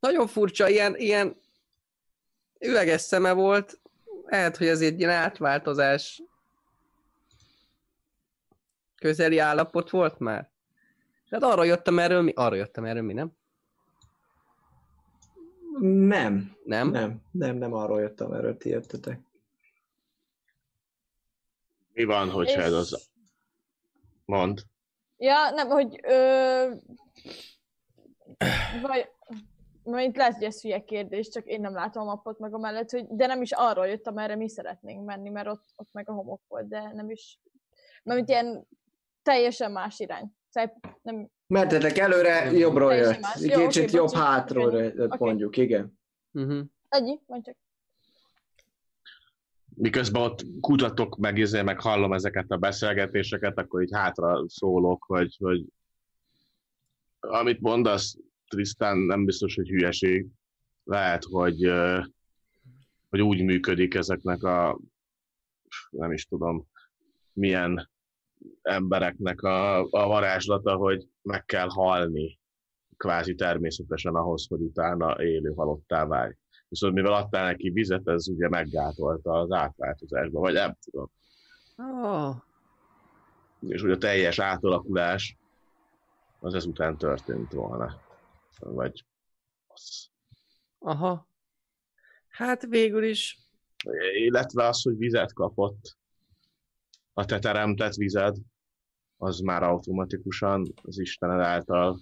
Nagyon 0.01 0.27
furcsa, 0.27 0.69
ilyen, 0.69 0.97
ilyen 0.97 1.37
üveges 2.61 3.01
szeme 3.01 3.33
volt. 3.33 3.81
Lehet, 4.25 4.57
hogy 4.57 4.67
ez 4.67 4.81
egy 4.81 4.99
ilyen 4.99 5.11
átváltozás 5.11 6.23
közeli 8.97 9.39
állapot 9.39 9.91
volt 9.91 10.19
már. 10.19 10.51
Hát 11.31 11.43
arra 11.43 11.65
jöttem 11.65 11.99
erről 11.99 12.23
mi? 12.23 12.33
Arra 12.35 12.55
jöttem 12.55 12.85
erről 12.85 13.03
mi, 13.03 13.13
nem? 13.13 13.33
Nem, 15.81 16.57
Nem? 16.65 16.91
nem, 16.91 17.23
nem, 17.31 17.57
nem 17.57 17.73
arról 17.73 18.01
jöttem, 18.01 18.33
erről 18.33 18.57
ti 18.57 18.69
jöttetek. 18.69 19.21
Mi 21.93 22.05
van, 22.05 22.31
hogyha 22.31 22.61
ez 22.63 22.73
És- 22.73 22.79
az... 22.79 23.09
Mond. 24.25 24.63
Ja, 25.17 25.51
nem, 25.51 25.69
hogy... 25.69 26.01
Ö... 26.03 26.71
Vagy... 28.83 29.11
Majd 29.83 30.17
lehet, 30.17 30.35
hogy 30.35 30.45
ez 30.45 30.63
hülye 30.63 30.85
kérdés, 30.85 31.29
csak 31.29 31.47
én 31.47 31.61
nem 31.61 31.75
látom 31.75 32.03
a 32.03 32.07
mappot 32.13 32.39
meg 32.39 32.55
a 32.55 32.59
mellett, 32.59 32.91
hogy 32.91 33.07
de 33.09 33.27
nem 33.27 33.43
is 33.43 33.53
arról 33.53 33.87
jöttem, 33.87 34.19
erre 34.19 34.37
mi 34.37 34.49
szeretnénk 34.49 35.05
menni, 35.05 35.29
mert 35.29 35.47
ott, 35.49 35.65
ott 35.77 35.89
meg 35.93 36.09
a 36.09 36.13
homok 36.13 36.43
volt, 36.49 36.69
de 36.69 36.93
nem 36.93 37.11
is... 37.11 37.41
Mert 38.03 38.17
mint 38.19 38.29
ilyen 38.29 38.67
teljesen 39.27 39.73
más 39.73 39.99
irány. 39.99 40.33
Szóval 40.49 40.81
nem... 41.03 41.29
Mentetek 41.47 41.99
előre, 41.99 42.51
jobbról 42.53 42.95
jött. 42.95 43.21
más. 43.21 43.41
Jó, 43.41 43.67
Kicsit 43.67 43.83
oké, 43.83 43.97
jobb 43.97 44.07
bocsi. 44.07 44.17
hátról 44.19 44.67
Oké. 44.67 44.77
jött, 44.77 45.13
Oké. 45.13 45.25
mondjuk, 45.25 45.57
igen. 45.57 45.99
Uh-huh. 46.33 46.65
Ennyi, 46.89 47.21
mondj 47.27 47.45
csak. 47.45 47.57
Miközben 49.75 50.23
ott 50.23 50.45
kutatok, 50.61 51.17
meg, 51.17 51.39
izé, 51.39 51.63
meg 51.63 51.81
hallom 51.81 52.13
ezeket 52.13 52.51
a 52.51 52.57
beszélgetéseket, 52.57 53.59
akkor 53.59 53.83
így 53.83 53.93
hátra 53.93 54.45
szólok, 54.49 55.05
hogy, 55.05 55.37
hogy 55.39 55.65
amit 57.21 57.61
mondasz, 57.61 58.17
Tristan, 58.49 58.99
nem 58.99 59.25
biztos, 59.25 59.55
hogy 59.55 59.69
hülyeség. 59.69 60.27
Lehet, 60.85 61.25
hogy, 61.25 61.73
hogy 63.09 63.21
úgy 63.21 63.43
működik 63.43 63.95
ezeknek 63.95 64.43
a, 64.43 64.79
nem 65.91 66.13
is 66.13 66.27
tudom, 66.27 66.67
milyen 67.33 67.91
embereknek 68.67 69.43
a, 69.43 69.79
a 69.79 70.07
varázslata, 70.07 70.77
hogy 70.77 71.09
meg 71.23 71.45
kell 71.45 71.69
halni 71.69 72.39
kvázi 72.97 73.35
természetesen 73.35 74.15
ahhoz, 74.15 74.47
hogy 74.49 74.61
utána 74.61 75.23
élő 75.23 75.53
halottá 75.57 76.05
válj. 76.07 76.37
Viszont 76.69 76.95
mivel 76.95 77.13
adtál 77.13 77.45
neki 77.45 77.71
vizet, 77.71 78.09
ez 78.09 78.29
ugye 78.29 78.49
meggátolta 78.49 79.33
az 79.33 79.51
átváltozásba, 79.53 80.41
vagy 80.41 80.53
nem 80.53 80.77
tudom. 80.85 81.11
Oh, 81.77 82.37
És 83.61 83.81
hogy 83.81 83.91
a 83.91 83.99
teljes 83.99 84.39
átalakulás 84.39 85.37
az 86.41 86.55
ezután 86.55 86.97
történt 86.97 87.53
volna. 87.53 88.01
Vagy 88.59 89.05
az. 89.67 90.11
aha. 90.79 91.29
Hát 92.29 92.67
végül 92.67 93.05
is, 93.05 93.47
Illetve 94.15 94.67
az, 94.67 94.83
hogy 94.83 94.97
vizet 94.97 95.33
kapott, 95.33 95.97
a 97.13 97.25
te 97.25 97.39
teremtett 97.39 97.95
vized, 97.95 98.37
az 99.17 99.39
már 99.39 99.63
automatikusan 99.63 100.73
az 100.83 100.99
Istened 100.99 101.41
által 101.41 102.01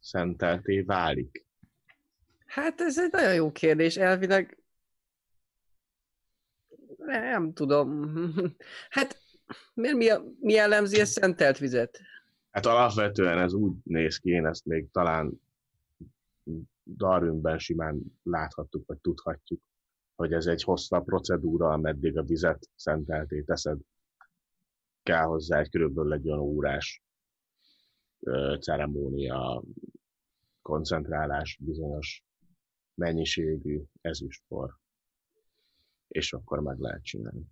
szentelté 0.00 0.80
válik. 0.80 1.46
hát 2.46 2.80
ez 2.80 2.98
egy 2.98 3.12
nagyon 3.12 3.34
jó 3.34 3.52
kérdés. 3.52 3.96
Elvileg 3.96 4.62
nem 7.06 7.52
tudom. 7.52 8.10
Hát 8.90 9.20
miért 9.74 9.96
mi, 9.96 10.08
mi 10.40 10.52
jellemzi 10.52 11.00
a 11.00 11.04
szentelt 11.04 11.58
vizet? 11.58 12.00
Hát 12.50 12.66
alapvetően 12.66 13.38
ez 13.38 13.52
úgy 13.52 13.72
néz 13.84 14.16
ki, 14.16 14.30
én 14.30 14.46
ezt 14.46 14.64
még 14.64 14.90
talán 14.90 15.40
Darwinben 16.96 17.58
simán 17.58 18.02
láthattuk, 18.22 18.86
vagy 18.86 18.98
tudhatjuk, 18.98 19.60
hogy 20.14 20.32
ez 20.32 20.46
egy 20.46 20.62
hosszabb 20.62 21.04
procedúra, 21.04 21.68
ameddig 21.68 22.18
a 22.18 22.22
vizet 22.22 22.68
szentelté 22.74 23.40
teszed. 23.40 23.78
Kell 25.02 25.24
hozzá 25.24 25.58
egy 25.58 25.70
körülbelül 25.70 26.12
egy 26.12 26.28
olyan 26.28 26.40
órás 26.40 27.02
ö, 28.20 28.56
ceremónia, 28.60 29.62
koncentrálás 30.62 31.58
bizonyos 31.60 32.24
mennyiségű 32.94 33.82
ezüstfor, 34.00 34.76
és 36.08 36.32
akkor 36.32 36.60
meg 36.60 36.78
lehet 36.78 37.04
csinálni. 37.04 37.44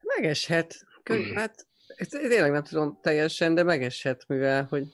Megeshet. 0.00 0.86
Kö- 1.02 1.32
hát 1.34 1.66
tényleg 2.08 2.50
nem 2.50 2.62
tudom 2.62 2.98
teljesen, 3.00 3.54
de 3.54 3.62
megeshet, 3.62 4.28
mivel 4.28 4.64
hogy 4.64 4.86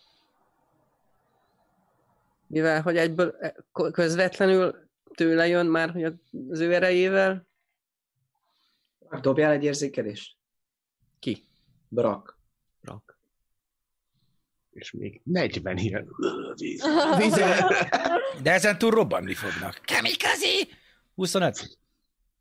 mivel 2.47 2.83
hogy 2.83 2.97
egyből 2.97 3.37
e, 3.41 3.55
közvetlenül 3.73 4.89
tőle 5.15 5.47
jön 5.47 5.67
már, 5.67 5.91
hogy 5.91 6.05
az 6.49 6.61
ő 6.61 6.75
erejével. 6.75 7.47
Dobjál 9.21 9.53
egy 9.53 9.65
érzékelést. 9.65 10.37
Ki? 11.25 11.49
Brak. 11.89 12.39
Rak. 12.81 13.19
És 14.71 14.93
még 14.93 15.21
40 15.25 15.77
ilyen 15.77 16.09
De 18.43 18.53
ezen 18.53 18.79
túl 18.79 18.91
robbanni 18.91 19.35
fognak. 19.35 19.81
Kamikaze! 19.85 20.67
25. 21.15 21.79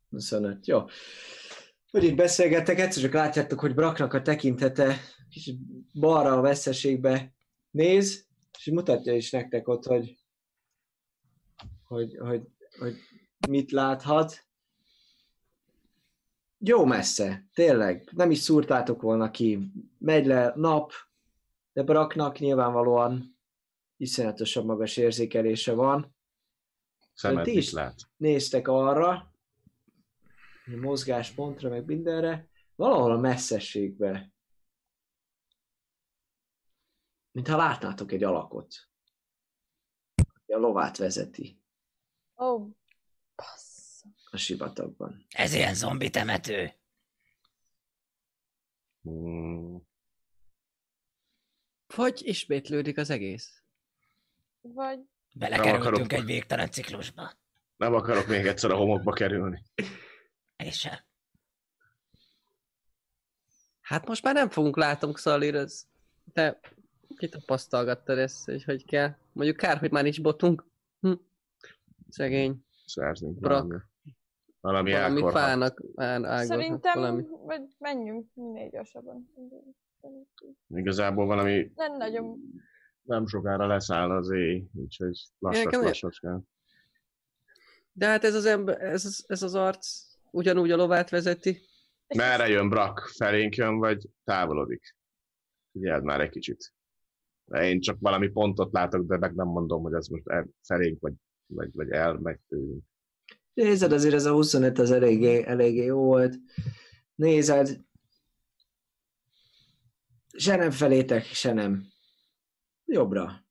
25, 0.10 0.68
jó. 0.68 0.86
Hogy 1.92 2.04
itt 2.04 2.16
beszélgettek, 2.16 2.80
egyszer 2.80 3.02
csak 3.02 3.14
látjátok, 3.14 3.60
hogy 3.60 3.74
Braknak 3.74 4.14
a 4.14 4.22
tekintete 4.22 5.00
kicsit 5.30 5.60
balra 6.00 6.38
a 6.38 6.42
veszteségbe 6.42 7.34
néz, 7.72 8.28
és 8.58 8.66
mutatja 8.66 9.14
is 9.16 9.32
nektek 9.32 9.68
ott, 9.68 9.84
hogy, 9.84 10.18
hogy, 11.84 12.18
hogy, 12.18 12.42
hogy 12.80 12.96
mit 13.50 13.72
láthat. 13.72 14.46
Jó 16.66 16.86
messze, 16.86 17.46
tényleg. 17.54 18.10
Nem 18.12 18.32
is 18.32 18.38
szúrtátok 18.38 19.02
volna 19.02 19.32
ki. 19.32 19.72
Megy 19.98 20.26
le 20.26 20.54
nap, 20.56 20.92
de 21.74 21.84
Braknak 21.84 22.40
nyilvánvalóan 22.40 23.38
iszonyatosan 23.98 24.66
magas 24.66 24.98
érzékelése 24.98 25.74
van. 25.74 26.16
szemet 27.14 27.44
Ti 27.44 27.58
is 27.58 27.58
is 27.58 27.72
lát. 27.72 27.96
néztek 28.18 28.68
arra, 28.68 29.34
a 30.66 30.76
mozgáspontra, 30.82 31.70
meg 31.70 31.86
mindenre, 31.86 32.50
valahol 32.76 33.12
a 33.12 33.20
messzességbe. 33.20 34.32
Mintha 37.32 37.58
látnátok 37.58 38.12
egy 38.12 38.24
alakot. 38.24 38.76
aki 40.36 40.54
A 40.54 40.58
lovát 40.58 40.98
vezeti 40.98 41.62
Ó, 42.36 42.46
oh, 42.46 42.70
passz. 43.36 43.73
A 44.34 44.38
sivatagban. 44.38 45.26
Ez 45.30 45.54
ilyen 45.54 45.74
zombi 45.74 46.10
temető. 46.10 46.74
Hmm. 49.02 49.88
Vagy 51.96 52.22
ismétlődik 52.24 52.98
az 52.98 53.10
egész. 53.10 53.64
Vagy 54.62 55.00
Belekerültünk 55.36 56.14
egy 56.14 56.26
végtelen 56.26 56.72
ciklusba. 56.72 57.32
Nem 57.78 57.94
akarok 57.94 58.28
még 58.28 58.46
egyszer 58.46 58.72
a 58.72 58.76
homokba 58.76 59.12
kerülni. 59.12 59.64
És 60.56 60.80
sem. 60.80 61.00
Hát 63.82 64.08
most 64.08 64.24
már 64.24 64.34
nem 64.34 64.50
fogunk 64.50 64.78
látunk 64.78 65.20
szalíroz. 65.20 65.88
Te 66.34 66.60
kitapasztalgattad 67.18 68.18
ezt, 68.18 68.46
hogy 68.46 68.64
hogy 68.64 68.86
kell. 68.86 69.16
Mondjuk 69.32 69.58
kár, 69.58 69.78
hogy 69.78 69.92
már 69.92 70.04
nincs 70.04 70.22
botunk. 70.22 70.66
Hm. 71.00 71.14
Szegény. 72.10 72.66
Szerzünk 72.86 73.40
Brak. 73.40 73.62
valami. 73.62 73.92
Valami, 74.64 74.92
Valami 74.92 75.16
elkorhat. 75.16 75.42
fának 75.42 75.82
ágolhat 75.96 76.46
szerintem, 76.46 77.00
valami. 77.00 77.24
vagy 77.46 77.62
menjünk 77.80 78.28
minél 78.34 78.70
gyorsabban. 78.70 79.30
Igazából 80.68 81.26
valami 81.26 81.72
Nem 81.76 81.98
nagyon. 81.98 82.40
nem 83.02 83.28
sokára 83.28 83.68
leszáll 83.68 84.12
az 84.12 84.32
éj, 84.32 84.66
úgyhogy 84.74 85.20
lassak, 85.40 85.64
Nekem- 85.66 85.82
lassacskán. 85.82 86.48
De 87.92 88.06
hát 88.08 88.24
ez 88.24 88.36
az, 88.36 88.46
ember, 88.46 88.82
ez, 88.82 89.06
az, 89.06 89.24
ez 89.28 89.44
az 89.44 89.56
arc 89.56 89.88
ugyanúgy 90.32 90.72
a 90.72 90.76
lovát 90.76 91.10
vezeti. 91.10 91.58
Merre 92.16 92.48
jön 92.48 92.70
Brak? 92.70 93.00
Felénk 93.00 93.56
jön, 93.56 93.78
vagy 93.78 94.10
távolodik? 94.24 94.96
Figyeld 95.72 96.04
már 96.04 96.22
egy 96.22 96.30
kicsit. 96.30 96.74
Én 97.46 97.80
csak 97.82 97.98
valami 98.00 98.28
pontot 98.28 98.74
látok, 98.74 99.06
de 99.06 99.18
meg 99.18 99.34
nem 99.36 99.48
mondom, 99.48 99.82
hogy 99.82 99.94
ez 99.94 100.08
most 100.08 100.28
el, 100.28 100.48
felénk, 100.62 101.02
vagy, 101.02 101.14
vagy, 101.46 101.70
vagy 101.74 101.90
el, 101.90 102.14
meg 102.14 102.42
tőlünk. 102.48 102.84
Nézed, 103.54 103.92
azért 103.92 104.14
ez 104.14 104.26
a 104.26 104.32
25 104.32 104.80
az 104.80 104.92
eléggé, 104.92 105.44
eléggé 105.46 105.84
jó 105.84 106.04
volt. 106.04 106.36
Nézed, 107.16 107.80
se 110.38 110.56
nem 110.56 110.72
felétek, 110.72 111.24
se 111.24 111.54
nem. 111.54 111.88
Jobbra. 112.86 113.46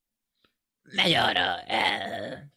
Megy 0.83 1.13
arra. 1.13 1.61
El. 1.61 2.53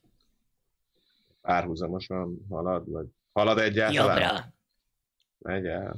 Párhuzamosan 1.42 2.46
halad, 2.50 2.90
vagy 2.90 3.08
halad 3.34 3.58
egyáltalán? 3.58 4.22
Jobbra. 4.22 4.54
Megy 5.38 5.66
el. 5.66 5.98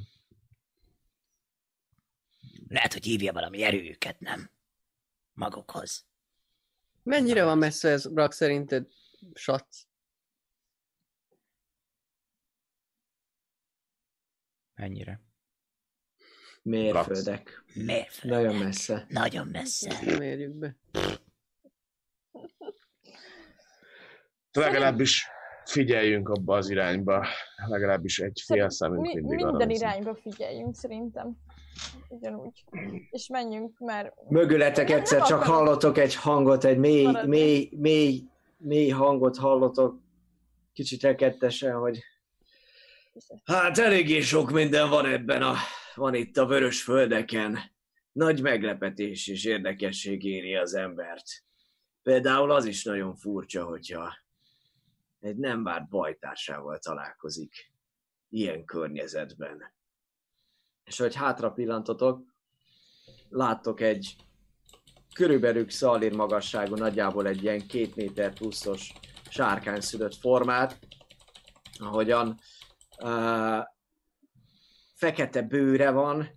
Lehet, 2.67 2.93
hogy 2.93 3.05
hívja 3.05 3.33
valami 3.33 3.63
erőjüket, 3.63 4.19
nem? 4.19 4.49
Magukhoz. 5.33 6.05
Mennyire 7.03 7.43
van 7.43 7.57
messze 7.57 7.89
ez, 7.89 8.07
Brak, 8.07 8.31
szerinted? 8.31 8.87
Sac. 9.33 9.85
Mennyire? 14.77 15.21
Mérföldek. 16.61 17.63
Miért? 17.73 18.23
Nagyon 18.23 18.55
messze. 18.55 19.05
Nagyon 19.09 19.47
messze. 19.47 19.99
Nem 20.05 20.21
érjük 20.21 20.53
be. 20.53 20.75
Legalábbis 24.51 25.27
figyeljünk 25.65 26.29
abba 26.29 26.55
az 26.55 26.69
irányba. 26.69 27.27
Legalábbis 27.67 28.19
egy 28.19 28.41
fél 28.45 28.69
számunk 28.69 29.01
Mi, 29.01 29.13
mindig 29.13 29.45
minden 29.45 29.69
irányba 29.69 30.15
figyeljünk 30.15 30.75
szerintem. 30.75 31.37
Ugyanúgy. 32.09 32.63
És 33.09 33.27
menjünk, 33.27 33.79
mert 33.79 34.13
Mögületek 34.29 34.89
egyszer 34.89 35.21
csak 35.21 35.43
hallotok 35.43 35.97
egy 35.97 36.15
hangot, 36.15 36.63
egy 36.63 36.77
mély, 36.77 37.03
Maradni. 37.03 37.29
mély, 37.29 37.69
mély, 37.77 38.23
mély 38.57 38.89
hangot 38.89 39.37
hallotok. 39.37 39.99
Kicsit 40.73 41.01
rekettesen, 41.01 41.75
hogy 41.75 42.03
Hát 43.45 43.77
eléggé 43.77 44.21
sok 44.21 44.51
minden 44.51 44.89
van 44.89 45.05
ebben 45.05 45.41
a, 45.41 45.55
van 45.95 46.13
itt 46.13 46.37
a 46.37 46.45
vörös 46.45 46.83
földeken. 46.83 47.59
Nagy 48.11 48.41
meglepetés 48.41 49.27
és 49.27 49.45
érdekesség 49.45 50.23
éri 50.23 50.55
az 50.55 50.73
embert. 50.73 51.23
Például 52.01 52.51
az 52.51 52.65
is 52.65 52.83
nagyon 52.83 53.15
furcsa, 53.15 53.65
hogyha 53.65 54.17
egy 55.19 55.37
nem 55.37 55.63
várt 55.63 55.89
bajtársával 55.89 56.77
találkozik 56.77 57.71
ilyen 58.29 58.65
környezetben. 58.65 59.73
És 60.83 60.97
hogy 60.97 61.15
hátra 61.15 61.51
pillantotok, 61.51 62.25
láttok 63.29 63.81
egy 63.81 64.15
körülbelül 65.13 65.69
szalír 65.69 66.15
magasságú, 66.15 66.75
nagyjából 66.75 67.27
egy 67.27 67.43
ilyen 67.43 67.67
két 67.67 67.95
méter 67.95 68.33
pluszos 68.33 68.93
sárkány 69.29 69.81
szülött 69.81 70.15
formát, 70.15 70.79
ahogyan 71.79 72.39
fekete 74.95 75.41
bőre 75.41 75.89
van, 75.89 76.29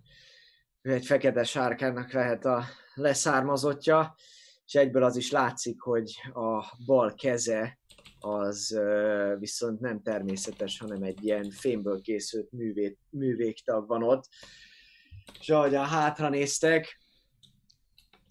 ő 0.81 0.91
egy 0.91 1.05
fekete 1.05 1.43
sárkánynak 1.43 2.11
lehet 2.11 2.45
a 2.45 2.65
leszármazottja, 2.93 4.15
és 4.65 4.73
egyből 4.73 5.03
az 5.03 5.15
is 5.15 5.31
látszik, 5.31 5.81
hogy 5.81 6.21
a 6.33 6.75
bal 6.85 7.13
keze 7.13 7.79
az 8.19 8.79
viszont 9.39 9.79
nem 9.79 10.01
természetes, 10.01 10.79
hanem 10.79 11.03
egy 11.03 11.23
ilyen 11.23 11.49
fémből 11.49 12.01
készült 12.01 12.51
művét, 12.51 12.99
művégtag 13.09 13.87
van 13.87 14.03
ott. 14.03 14.27
És 15.39 15.49
ahogyan 15.49 15.85
hátra 15.85 16.29
néztek, 16.29 16.99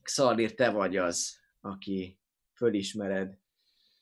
Szalír, 0.03 0.55
te 0.55 0.71
vagy 0.71 0.97
az, 0.97 1.39
aki 1.61 2.19
fölismered 2.55 3.39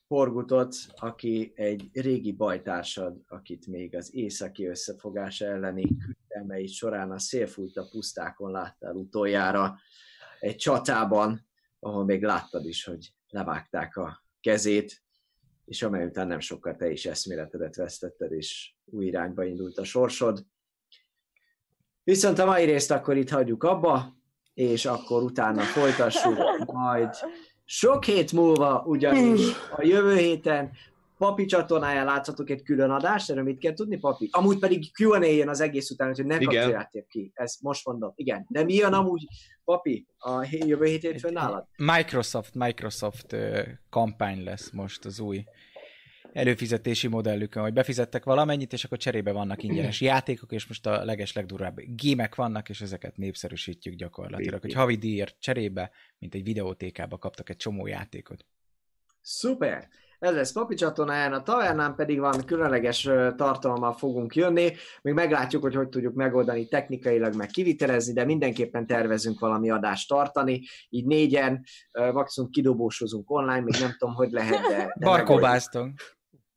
Horgutot, 0.08 0.76
aki 0.96 1.52
egy 1.54 1.88
régi 1.92 2.32
bajtársad, 2.32 3.22
akit 3.26 3.66
még 3.66 3.96
az 3.96 4.14
északi 4.14 4.66
összefogás 4.66 5.40
elleni 5.40 5.96
küzdelmei 5.96 6.66
során 6.66 7.10
a 7.10 7.18
szélfújta 7.18 7.88
pusztákon 7.90 8.50
láttál 8.50 8.94
utoljára 8.94 9.78
egy 10.40 10.56
csatában, 10.56 11.48
ahol 11.78 12.04
még 12.04 12.22
láttad 12.22 12.64
is, 12.64 12.84
hogy 12.84 13.12
levágták 13.28 13.96
a 13.96 14.24
kezét, 14.40 15.02
és 15.64 15.82
amely 15.82 16.06
után 16.06 16.26
nem 16.26 16.40
sokkal 16.40 16.76
te 16.76 16.90
is 16.90 17.06
eszméletedet 17.06 17.76
vesztetted, 17.76 18.32
és 18.32 18.74
új 18.84 19.06
irányba 19.06 19.44
indult 19.44 19.78
a 19.78 19.84
sorsod. 19.84 20.46
Viszont 22.02 22.38
a 22.38 22.46
mai 22.46 22.64
részt 22.64 22.90
akkor 22.90 23.16
itt 23.16 23.30
hagyjuk 23.30 23.62
abba, 23.62 24.16
és 24.54 24.86
akkor 24.86 25.22
utána 25.22 25.62
folytassuk 25.62 26.64
majd 26.72 27.14
sok 27.70 28.04
hét 28.04 28.32
múlva, 28.32 28.82
ugyanis 28.86 29.40
a 29.76 29.84
jövő 29.84 30.16
héten 30.16 30.70
Papi 31.18 31.44
csatornáján 31.44 32.04
láthatok 32.04 32.50
egy 32.50 32.62
külön 32.62 32.90
adást, 32.90 33.30
erről 33.30 33.42
mit 33.42 33.58
kell 33.58 33.72
tudni, 33.72 33.98
Papi? 33.98 34.28
Amúgy 34.32 34.58
pedig 34.58 34.90
Q&A 34.98 35.24
jön 35.24 35.48
az 35.48 35.60
egész 35.60 35.90
után, 35.90 36.14
hogy 36.14 36.26
ne 36.26 36.34
Igen. 36.34 36.46
kapcsoljátok 36.46 37.08
ki. 37.08 37.30
Ezt 37.34 37.62
most 37.62 37.86
mondom. 37.86 38.12
Igen. 38.14 38.46
De 38.48 38.64
mi 38.64 38.74
jön 38.74 38.92
amúgy, 38.92 39.26
Papi, 39.64 40.06
a 40.18 40.46
jövő 40.50 40.84
hét 40.84 41.02
hétfőn 41.02 41.32
nálad? 41.32 41.66
Microsoft, 41.76 42.54
Microsoft 42.54 43.36
kampány 43.90 44.44
lesz 44.44 44.70
most 44.70 45.04
az 45.04 45.20
új 45.20 45.44
előfizetési 46.32 47.08
modellükön, 47.08 47.62
hogy 47.62 47.72
befizettek 47.72 48.24
valamennyit, 48.24 48.72
és 48.72 48.84
akkor 48.84 48.98
cserébe 48.98 49.32
vannak 49.32 49.62
ingyenes 49.62 50.00
játékok, 50.00 50.52
és 50.52 50.66
most 50.66 50.86
a 50.86 51.04
leges 51.04 51.32
legdurvább 51.32 51.80
gémek 51.86 52.34
vannak, 52.34 52.68
és 52.68 52.80
ezeket 52.80 53.16
népszerűsítjük 53.16 53.94
gyakorlatilag, 53.94 54.60
hogy 54.60 54.72
havi 54.72 54.96
díjért 54.96 55.36
cserébe, 55.38 55.90
mint 56.18 56.34
egy 56.34 56.42
videótékába 56.42 57.18
kaptak 57.18 57.50
egy 57.50 57.56
csomó 57.56 57.86
játékot. 57.86 58.44
Szuper! 59.20 59.88
Ez 60.18 60.34
lesz 60.34 60.52
Papi 60.52 60.74
csatornáján, 60.74 61.32
a 61.32 61.42
tavernán 61.42 61.94
pedig 61.94 62.18
valami 62.18 62.44
különleges 62.44 63.02
tartalommal 63.36 63.92
fogunk 63.92 64.34
jönni. 64.34 64.72
Még 65.02 65.14
meglátjuk, 65.14 65.62
hogy 65.62 65.74
hogy 65.74 65.88
tudjuk 65.88 66.14
megoldani 66.14 66.68
technikailag, 66.68 67.34
meg 67.34 67.48
kivitelezni, 67.48 68.12
de 68.12 68.24
mindenképpen 68.24 68.86
tervezünk 68.86 69.40
valami 69.40 69.70
adást 69.70 70.08
tartani. 70.08 70.62
Így 70.88 71.06
négyen, 71.06 71.64
maximum 72.12 72.50
kidobósozunk 72.50 73.30
online, 73.30 73.60
még 73.60 73.74
nem 73.80 73.94
tudom, 73.98 74.14
hogy 74.14 74.30
lehet, 74.30 74.60
de... 74.60 74.94
de 74.96 75.06
Barkobáztunk. 75.06 76.00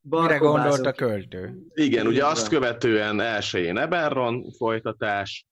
Mire 0.02 0.16
Barkobázunk. 0.28 0.62
gondolt 0.62 0.86
a 0.86 0.92
költő? 0.92 1.62
Igen, 1.74 2.06
ugye 2.06 2.26
azt 2.26 2.48
követően 2.48 3.20
elsőjén 3.20 3.78
Eberron 3.78 4.50
folytatás, 4.50 5.46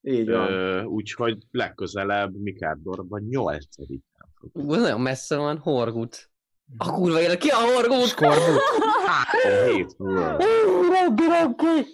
Így 0.00 0.28
van. 0.30 0.52
ö, 0.52 0.82
úgyhogy 0.82 1.38
legközelebb 1.50 2.34
Mikárdorban 2.36 3.22
nyolcadikán 3.22 4.28
fog. 4.34 4.50
Ú, 4.52 4.74
nagyon 4.74 5.00
messze 5.00 5.36
van, 5.36 5.58
Horgut. 5.58 6.30
A 6.76 6.92
kurva 6.92 7.20
élet, 7.20 7.38
ki 7.38 7.48
a 7.48 7.56
Horgut? 7.56 8.06
Skorbut. 8.06 8.60
Három 9.06 9.74
hét 9.74 9.94
Robbi! 9.98 11.84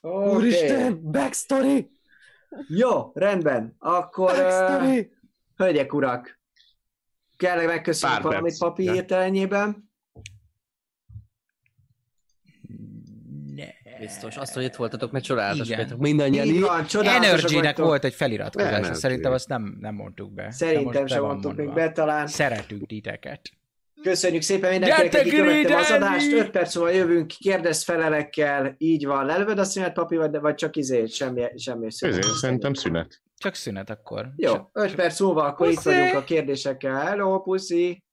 Okay. 0.00 0.34
Úristen, 0.36 1.00
backstory! 1.10 1.90
Jó, 2.68 3.10
rendben. 3.14 3.74
Akkor, 3.78 4.30
uh, 4.30 4.36
Backstory! 4.38 5.12
hölgyek, 5.56 5.92
urak, 5.94 6.40
kell 7.36 7.66
megköszönjük 7.66 8.22
valamit 8.22 8.42
perc. 8.44 8.58
Papi 8.58 8.84
Ja. 8.84 8.92
hirtelenjében. 8.92 9.84
Biztos, 13.98 14.36
azt, 14.36 14.54
hogy 14.54 14.64
itt 14.64 14.74
voltatok, 14.74 15.10
mert 15.10 15.24
csodálatos 15.24 15.66
Igen. 15.66 15.78
vagytok. 15.78 15.98
Mindannyian 15.98 16.46
Így 16.46 16.60
van, 16.60 16.86
Energy-nek 17.04 17.78
volt 17.78 18.04
egy 18.04 18.14
feliratkozása, 18.14 18.94
szerintem 18.94 19.32
azt 19.32 19.48
nem, 19.48 19.76
nem 19.80 19.94
mondtuk 19.94 20.32
be. 20.32 20.50
Szerintem 20.50 21.06
sem 21.06 21.22
mondtuk 21.22 21.56
még 21.56 21.72
be 21.72 21.92
talán. 21.92 22.26
Szeretünk 22.26 22.86
titeket. 22.86 23.40
Köszönjük 24.02 24.42
szépen 24.42 24.70
mindenkinek, 24.70 25.14
aki 25.14 25.30
követte 25.30 25.76
az 25.76 25.90
adást. 25.90 26.32
5 26.32 26.50
perc 26.50 26.74
múlva 26.74 26.90
jövünk, 26.90 27.26
kérdez 27.26 27.84
felelekkel. 27.84 28.74
Így 28.78 29.06
van. 29.06 29.26
Lelövöd 29.26 29.58
a 29.58 29.64
szünet, 29.64 29.92
papi, 29.92 30.16
vagy, 30.16 30.40
vagy 30.40 30.54
csak 30.54 30.76
izé, 30.76 31.06
semmi, 31.06 31.42
semmi 31.56 31.92
szünet. 31.92 32.18
Ezért 32.18 32.36
szerintem 32.36 32.74
szünet. 32.74 33.20
Csak 33.38 33.54
szünet 33.54 33.90
akkor. 33.90 34.28
Jó, 34.36 34.52
5 34.72 34.94
perc 34.94 35.20
múlva 35.20 35.44
akkor 35.44 35.68
itt 35.68 35.74
Puszi! 35.74 35.88
vagyunk 35.88 36.14
a 36.14 36.24
kérdésekkel. 36.24 37.06
Hello, 37.06 37.40
puszi! 37.42 38.04